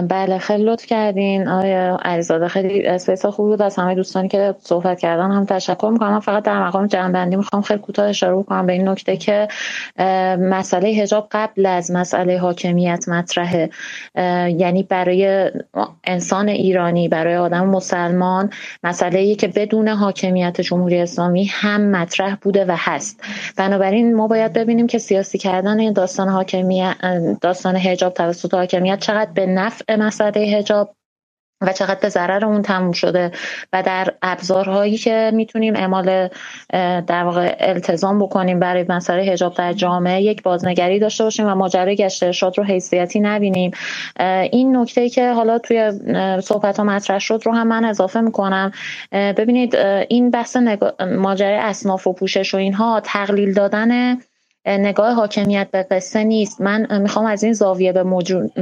بله 0.09 0.37
خیلی 0.37 0.63
لطف 0.63 0.85
کردین. 0.85 1.47
آیا 1.47 1.97
علیزاده 2.01 2.47
خیلی 2.47 2.87
اسپیس 2.87 3.25
خوب 3.25 3.47
بود. 3.47 3.61
از 3.61 3.75
همه 3.75 3.95
دوستانی 3.95 4.27
که 4.27 4.55
صحبت 4.59 4.99
کردن 4.99 5.31
هم 5.31 5.45
تشکر 5.45 5.89
می‌کنم. 5.89 6.11
من 6.11 6.19
فقط 6.19 6.43
در 6.43 6.63
مقام 6.63 6.87
جنبندی 6.87 7.35
می‌خوام 7.35 7.61
خیلی 7.61 7.79
کوتاه 7.79 8.09
اشاره 8.09 8.43
کنم 8.43 8.65
به 8.65 8.73
این 8.73 8.89
نکته 8.89 9.17
که 9.17 9.47
مسئله 10.39 10.89
هجاب 10.89 11.27
قبل 11.31 11.65
از 11.65 11.91
مسئله 11.91 12.37
حاکمیت 12.37 13.09
مطرحه. 13.09 13.69
یعنی 14.57 14.83
برای 14.83 15.51
انسان 16.03 16.49
ایرانی 16.49 17.07
برای 17.07 17.35
آدم 17.35 17.67
مسلمان 17.67 18.49
مسئله 18.83 19.19
ای 19.19 19.35
که 19.35 19.47
بدون 19.47 19.87
حاکمیت 19.87 20.61
جمهوری 20.61 21.01
اسلامی 21.01 21.45
هم 21.51 21.81
مطرح 21.81 22.35
بوده 22.35 22.65
و 22.65 22.75
هست. 22.77 23.23
بنابراین 23.57 24.15
ما 24.15 24.27
باید 24.27 24.53
ببینیم 24.53 24.87
که 24.87 24.97
سیاسی 24.97 25.37
کردن 25.37 25.93
داستان 25.93 26.29
حاکمیت 26.29 26.95
داستان 27.41 27.75
هجاب 27.75 28.13
توسط 28.13 28.53
حاکمیت 28.53 28.99
چقدر 28.99 29.31
به 29.33 29.45
نفع 29.69 29.95
مسئله 29.95 30.41
هجاب 30.41 30.95
و 31.61 31.73
چقدر 31.73 31.99
به 32.01 32.09
ضرر 32.09 32.45
اون 32.45 32.61
تموم 32.61 32.91
شده 32.91 33.31
و 33.73 33.83
در 33.83 34.13
ابزارهایی 34.21 34.97
که 34.97 35.31
می‌تونیم 35.33 35.75
اعمال 35.75 36.29
در 37.07 37.23
واقع 37.23 37.55
التزام 37.59 38.19
بکنیم 38.19 38.59
برای 38.59 38.85
مسئله 38.89 39.23
هجاب 39.23 39.53
در 39.53 39.73
جامعه 39.73 40.21
یک 40.21 40.43
بازنگری 40.43 40.99
داشته 40.99 41.23
باشیم 41.23 41.45
و 41.45 41.55
ماجرای 41.55 41.95
گشت 41.95 42.23
ارشاد 42.23 42.57
رو 42.57 42.63
حیثیتی 42.63 43.19
نبینیم. 43.19 43.71
این 44.51 44.77
نکته 44.77 45.09
که 45.09 45.31
حالا 45.31 45.59
توی 45.59 45.91
صحبت 46.41 46.77
ها 46.77 46.83
مطرح 46.83 47.19
شد 47.19 47.41
رو 47.45 47.51
هم 47.51 47.67
من 47.67 47.85
اضافه 47.85 48.21
می‌کنم. 48.21 48.71
ببینید 49.11 49.75
این 50.09 50.31
بحث 50.31 50.57
ماجرای 51.17 51.57
اصناف 51.57 52.07
و 52.07 52.13
پوشش 52.13 52.53
و 52.53 52.57
اینها 52.57 53.01
تقلیل 53.03 53.53
دادن 53.53 54.17
نگاه 54.65 55.13
حاکمیت 55.13 55.67
به 55.71 55.83
قصه 55.83 56.23
نیست. 56.23 56.61
من 56.61 57.01
می‌خوام 57.01 57.25
از 57.25 57.43
این 57.43 57.53
زاویه 57.53 57.91
به 57.93 58.03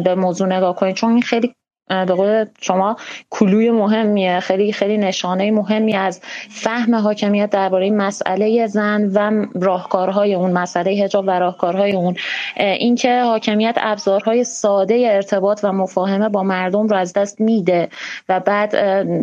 به 0.04 0.16
موضوع 0.16 0.48
نگاه 0.48 0.76
کنید 0.76 0.96
چون 0.96 1.12
این 1.12 1.22
خیلی 1.22 1.56
به 1.90 2.06
قول 2.06 2.46
شما 2.62 2.98
کلوی 3.30 3.72
مهمیه. 3.72 4.40
خیلی 4.40 4.72
خیلی 4.72 4.98
نشانه 4.98 5.52
مهمی 5.52 5.94
از 5.94 6.22
فهم 6.50 6.96
حاکمیت 6.96 7.50
درباره 7.50 7.92
مسئله 7.92 8.68
زن 8.68 9.12
و 9.14 9.46
راهکارهای 9.56 10.36
اون 10.36 10.52
مسئله 10.52 11.04
حجاب 11.04 11.26
و 11.28 11.30
راهکارهای 11.30 11.92
اون. 11.92 12.16
اینکه 12.58 13.22
حاکمیت 13.22 13.76
ابزارهای 13.78 14.44
ساده 14.44 15.08
ارتباط 15.12 15.60
و 15.64 15.72
مفاهمه 15.72 16.30
با 16.30 16.44
مردم 16.44 16.88
رو 16.88 16.98
از 16.98 17.14
دست 17.14 17.42
میده 17.42 17.90
و 18.30 18.40
بعد 18.40 18.72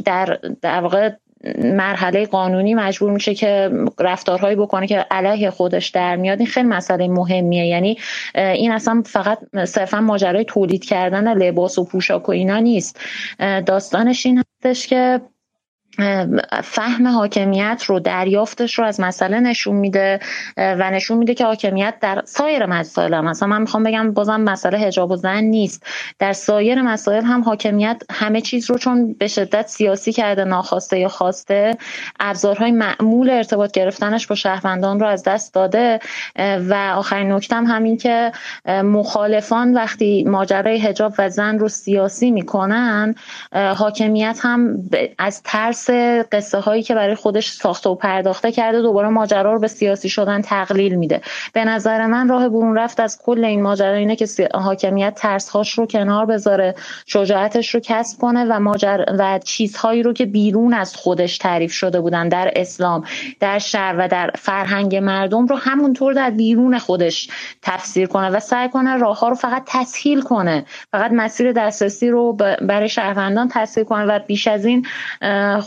در 0.04 0.38
در 0.62 0.80
واقع 0.80 1.10
مرحله 1.58 2.26
قانونی 2.26 2.74
مجبور 2.74 3.10
میشه 3.10 3.34
که 3.34 3.70
رفتارهایی 4.00 4.56
بکنه 4.56 4.86
که 4.86 4.98
علیه 5.10 5.50
خودش 5.50 5.88
در 5.88 6.16
میاد. 6.16 6.38
این 6.38 6.48
خیلی 6.48 6.68
مسئله 6.68 7.08
مهمیه. 7.08 7.66
یعنی 7.66 7.98
این 8.34 8.72
اصلا 8.72 9.02
فقط 9.06 9.38
صرفا 9.64 10.00
ماجرای 10.00 10.44
تولید 10.44 10.84
کردن 10.84 11.34
لباس 11.34 11.78
و 11.78 11.84
پوشاک 11.84 12.28
و 12.28 12.32
اینا 12.32 12.58
نیست. 12.58 13.00
داستانش 13.66 14.26
این 14.26 14.42
هستش 14.64 14.86
که 14.86 15.20
فهم 16.62 17.06
حاکمیت 17.06 17.82
رو 17.86 18.00
دریافتش 18.00 18.78
رو 18.78 18.84
از 18.84 19.00
مسئله 19.00 19.40
نشون 19.40 19.76
میده 19.76 20.20
و 20.56 20.90
نشون 20.90 21.18
میده 21.18 21.34
که 21.34 21.44
حاکمیت 21.44 21.94
در 22.00 22.22
سایر 22.24 22.66
مسائل 22.66 23.14
هم 23.14 23.24
مثلا 23.24 23.48
من 23.48 23.60
می‌خوام 23.60 23.82
بگم 23.82 24.12
بازم 24.12 24.40
مسئله 24.40 24.78
حجاب 24.78 25.10
و 25.10 25.16
زن 25.16 25.44
نیست. 25.44 25.86
در 26.18 26.32
سایر 26.32 26.82
مسائل 26.82 27.24
هم 27.24 27.44
حاکمیت 27.44 28.02
همه 28.12 28.40
چیز 28.40 28.70
رو 28.70 28.78
چون 28.78 29.12
به 29.12 29.28
شدت 29.28 29.68
سیاسی 29.68 30.12
کرده 30.12 30.44
ناخواسته 30.44 30.98
یا 30.98 31.08
خواسته 31.08 31.76
ابزارهای 32.20 32.70
معمول 32.72 33.30
ارتباط 33.30 33.72
گرفتنش 33.72 34.26
با 34.26 34.34
شهروندان 34.34 35.00
رو 35.00 35.06
از 35.06 35.22
دست 35.22 35.54
داده. 35.54 36.00
و 36.68 36.74
آخرین 36.96 37.32
نکته 37.32 37.56
هم 37.56 37.66
همین 37.66 37.96
که 37.96 38.32
مخالفان 38.66 39.74
وقتی 39.74 40.24
ماجرای 40.24 40.78
حجاب 40.78 41.14
و 41.18 41.28
زن 41.28 41.58
رو 41.58 41.68
سیاسی 41.68 42.30
می‌کنن 42.30 43.14
حاکمیت 43.52 44.38
هم 44.42 44.90
از 45.18 45.42
ترس 45.42 45.83
قصه 46.32 46.58
هایی 46.58 46.82
که 46.82 46.94
برای 46.94 47.14
خودش 47.14 47.50
ساخته 47.50 47.90
و 47.90 47.94
پرداخته 47.94 48.52
کرده 48.52 48.82
دوباره 48.82 49.08
ماجرا 49.08 49.52
رو 49.52 49.60
به 49.60 49.68
سیاسی 49.68 50.08
شدن 50.08 50.42
تقلیل 50.42 50.94
میده. 50.94 51.20
به 51.52 51.64
نظر 51.64 52.06
من 52.06 52.28
راه 52.28 52.48
برون 52.48 52.78
رفت 52.78 53.00
از 53.00 53.18
کل 53.22 53.44
این 53.44 53.62
ماجرا 53.62 53.94
اینه 53.94 54.16
که 54.16 54.26
حاکمیت 54.54 55.14
ترسهاش 55.14 55.72
رو 55.72 55.86
کنار 55.86 56.26
بذاره 56.26 56.74
شجاعتش 57.06 57.74
رو 57.74 57.80
کسب 57.80 58.20
کنه 58.20 58.44
و 58.44 58.60
ماجر 58.60 59.04
و 59.18 59.38
چیزهایی 59.44 60.02
رو 60.02 60.12
که 60.12 60.26
بیرون 60.26 60.74
از 60.74 60.96
خودش 60.96 61.38
تعریف 61.38 61.72
شده 61.72 62.00
بودن 62.00 62.28
در 62.28 62.52
اسلام 62.56 63.04
در 63.40 63.58
شهر 63.58 63.94
و 63.98 64.08
در 64.08 64.30
فرهنگ 64.38 64.96
مردم 64.96 65.46
رو 65.46 65.56
همونطور 65.56 66.12
در 66.12 66.30
بیرون 66.30 66.78
خودش 66.78 67.28
تفسیر 67.62 68.06
کنه 68.06 68.30
و 68.30 68.40
سعی 68.40 68.68
کنه 68.68 68.96
راه 68.96 69.18
ها 69.18 69.28
رو 69.28 69.34
فقط 69.34 69.62
تسهیل 69.66 70.22
کنه. 70.22 70.64
فقط 70.92 71.10
مسیر 71.14 71.52
دسترسی 71.52 72.08
رو 72.08 72.32
برای 72.62 72.88
شهروندان 72.88 73.48
تسهیل 73.52 73.86
کنه 73.86 74.04
و 74.04 74.18
بیش 74.26 74.48
از 74.48 74.64
این 74.64 74.86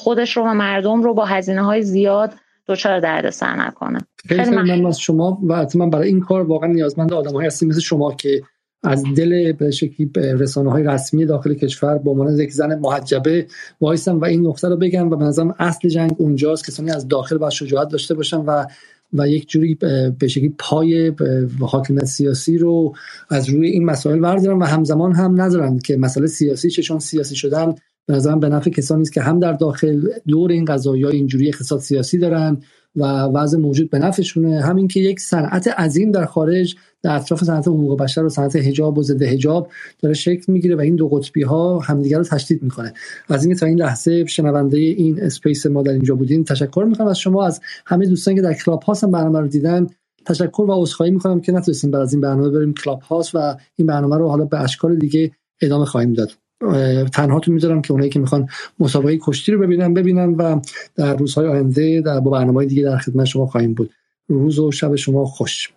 خودش 0.08 0.38
رو 0.38 0.44
و 0.44 0.54
مردم 0.54 1.04
رو 1.04 1.14
با 1.14 1.26
هزینه 1.26 1.62
های 1.62 1.82
زیاد 1.82 2.34
دچار 2.68 3.00
دردسر 3.00 3.56
نکنه. 3.56 4.00
خیلی 4.28 4.50
ممنون. 4.50 4.86
از 4.86 5.00
شما 5.00 5.40
و 5.48 5.68
من 5.76 5.90
برای 5.90 6.08
این 6.08 6.20
کار 6.20 6.42
واقعا 6.42 6.72
نیازمند 6.72 7.14
آدم 7.14 7.42
هستیم 7.42 7.70
مثل 7.70 7.80
شما 7.80 8.14
که 8.14 8.42
از 8.84 9.04
دل 9.16 9.52
به 9.52 9.72
شکلی 9.72 10.12
رسانه 10.16 10.72
های 10.72 10.84
رسمی 10.84 11.26
داخل 11.26 11.54
کشور 11.54 11.98
با 11.98 12.12
عنوان 12.12 12.40
یک 12.40 12.52
زن 12.52 12.80
محجبه 12.80 13.48
وایسم 13.82 14.20
و 14.20 14.26
این 14.26 14.48
نقطه 14.48 14.68
رو 14.68 14.78
بگم 14.78 15.12
و 15.12 15.16
به 15.16 15.26
نظرم 15.26 15.56
اصل 15.60 15.90
جنگ 15.90 16.12
اونجاست 16.18 16.68
کسانی 16.68 16.92
از 16.92 17.08
داخل 17.08 17.38
و 17.42 17.50
شجاعت 17.50 17.90
داشته 17.90 18.14
باشن 18.14 18.38
و 18.38 18.66
و 19.14 19.28
یک 19.28 19.50
جوری 19.50 19.76
به 20.20 20.28
شکلی 20.28 20.56
پای 20.58 21.14
حاکمیت 21.60 22.06
سیاسی 22.06 22.58
رو 22.58 22.96
از 23.30 23.50
روی 23.50 23.68
این 23.68 23.86
مسائل 23.86 24.20
بردارن 24.20 24.60
و 24.60 24.66
همزمان 24.66 25.16
هم 25.16 25.42
نذارن 25.42 25.80
که 25.80 25.98
مسئله 25.98 26.28
سیاسی 26.28 26.70
چون 26.70 27.00
سیاسی 27.00 27.36
شدن 27.36 27.76
نظرم 28.10 28.40
به 28.40 28.50
نفع 28.50 28.70
کسانی 28.70 29.02
است 29.02 29.14
که 29.14 29.22
هم 29.22 29.40
در 29.40 29.54
داخل 29.54 30.08
دور 30.28 30.52
این 30.52 30.66
قضایا 30.66 31.06
یه 31.06 31.20
جوری 31.20 31.48
اقتصاد 31.48 31.80
سیاسی 31.80 32.18
دارن 32.18 32.58
و 32.96 33.04
وضع 33.04 33.58
موجود 33.58 33.90
به 33.90 34.00
نفعشونه. 34.00 34.62
همین 34.62 34.88
که 34.88 35.00
یک 35.00 35.20
صنعت 35.20 35.68
عظیم 35.68 36.12
در 36.12 36.26
خارج 36.26 36.76
در 37.04 37.16
اطراف 37.16 37.44
صنعت 37.44 37.68
حقوق 37.68 38.00
بشر 38.00 38.24
و 38.24 38.30
صنعت 38.30 38.56
حجاب 38.56 38.98
و 38.98 39.04
ضد 39.04 39.24
حجاب 39.24 39.70
داره 40.00 40.14
شکل 40.14 40.52
می‌گیره 40.54 40.76
و 40.76 40.80
این 40.80 40.96
دو 40.96 41.08
قطبی 41.08 41.44
ها 41.44 41.80
همدیگر 41.80 42.18
رو 42.18 42.24
تشدید 42.24 42.64
می‌کنه. 42.64 42.94
از 43.30 43.44
اینکه 43.44 43.60
تا 43.60 43.66
این 43.66 43.80
لحظه 43.80 44.26
شنونده 44.26 44.78
این 44.78 45.24
space 45.24 45.66
ما 45.66 45.82
در 45.82 45.92
اینجا 45.92 46.16
بودین 46.16 46.44
تشکر 46.44 46.86
می‌کنم. 46.90 47.08
از 47.08 47.20
شما 47.20 47.46
از 47.46 47.62
همه 47.86 48.06
دوستانی 48.06 48.38
که 48.38 48.42
در 48.44 48.54
Clubhouse 48.54 49.04
هم 49.04 49.12
برنامه 49.12 49.40
رو 49.40 49.48
دیدن 49.48 49.88
تشکر 50.26 50.62
و 50.62 50.82
عذرخواهی 50.82 51.12
می‌کنم 51.12 51.40
که 51.40 51.52
نتونستیم 51.52 51.92
بعد 51.92 52.02
از 52.02 52.14
این 52.14 52.22
برنامه 52.22 52.50
بریم 52.50 52.74
Clubhouse 52.74 53.36
و 53.36 53.58
این 53.76 53.88
برنامه 53.88 54.18
رو 54.18 54.28
حالا 54.28 54.46
به 54.46 54.60
اشکال 54.60 54.96
دیگه 54.96 55.32
ادامه 55.62 55.86
خواهیم 55.86 56.14
داد. 56.14 56.32
تنها 57.14 57.40
تو 57.40 57.52
می‌ذارم 57.52 57.82
که 57.82 57.92
اونایی 57.92 58.10
که 58.10 58.20
می‌خوان 58.20 58.48
مسابقه 58.80 59.18
کشتی 59.22 59.52
رو 59.52 59.60
ببینن 59.60 59.94
ببینن 59.94 60.34
و 60.34 60.60
در 60.96 61.16
روزهای 61.16 61.48
آینده 61.48 62.02
در 62.02 62.20
با 62.20 62.32
برنامه 62.32 62.66
دیگه 62.66 62.84
در 62.84 62.98
خدمت 62.98 63.26
شما 63.26 63.46
خواهیم 63.46 63.74
بود. 63.74 63.90
روز 64.28 64.60
و 64.60 64.72
شب 64.72 64.96
شما 64.96 65.26
خوش. 65.26 65.74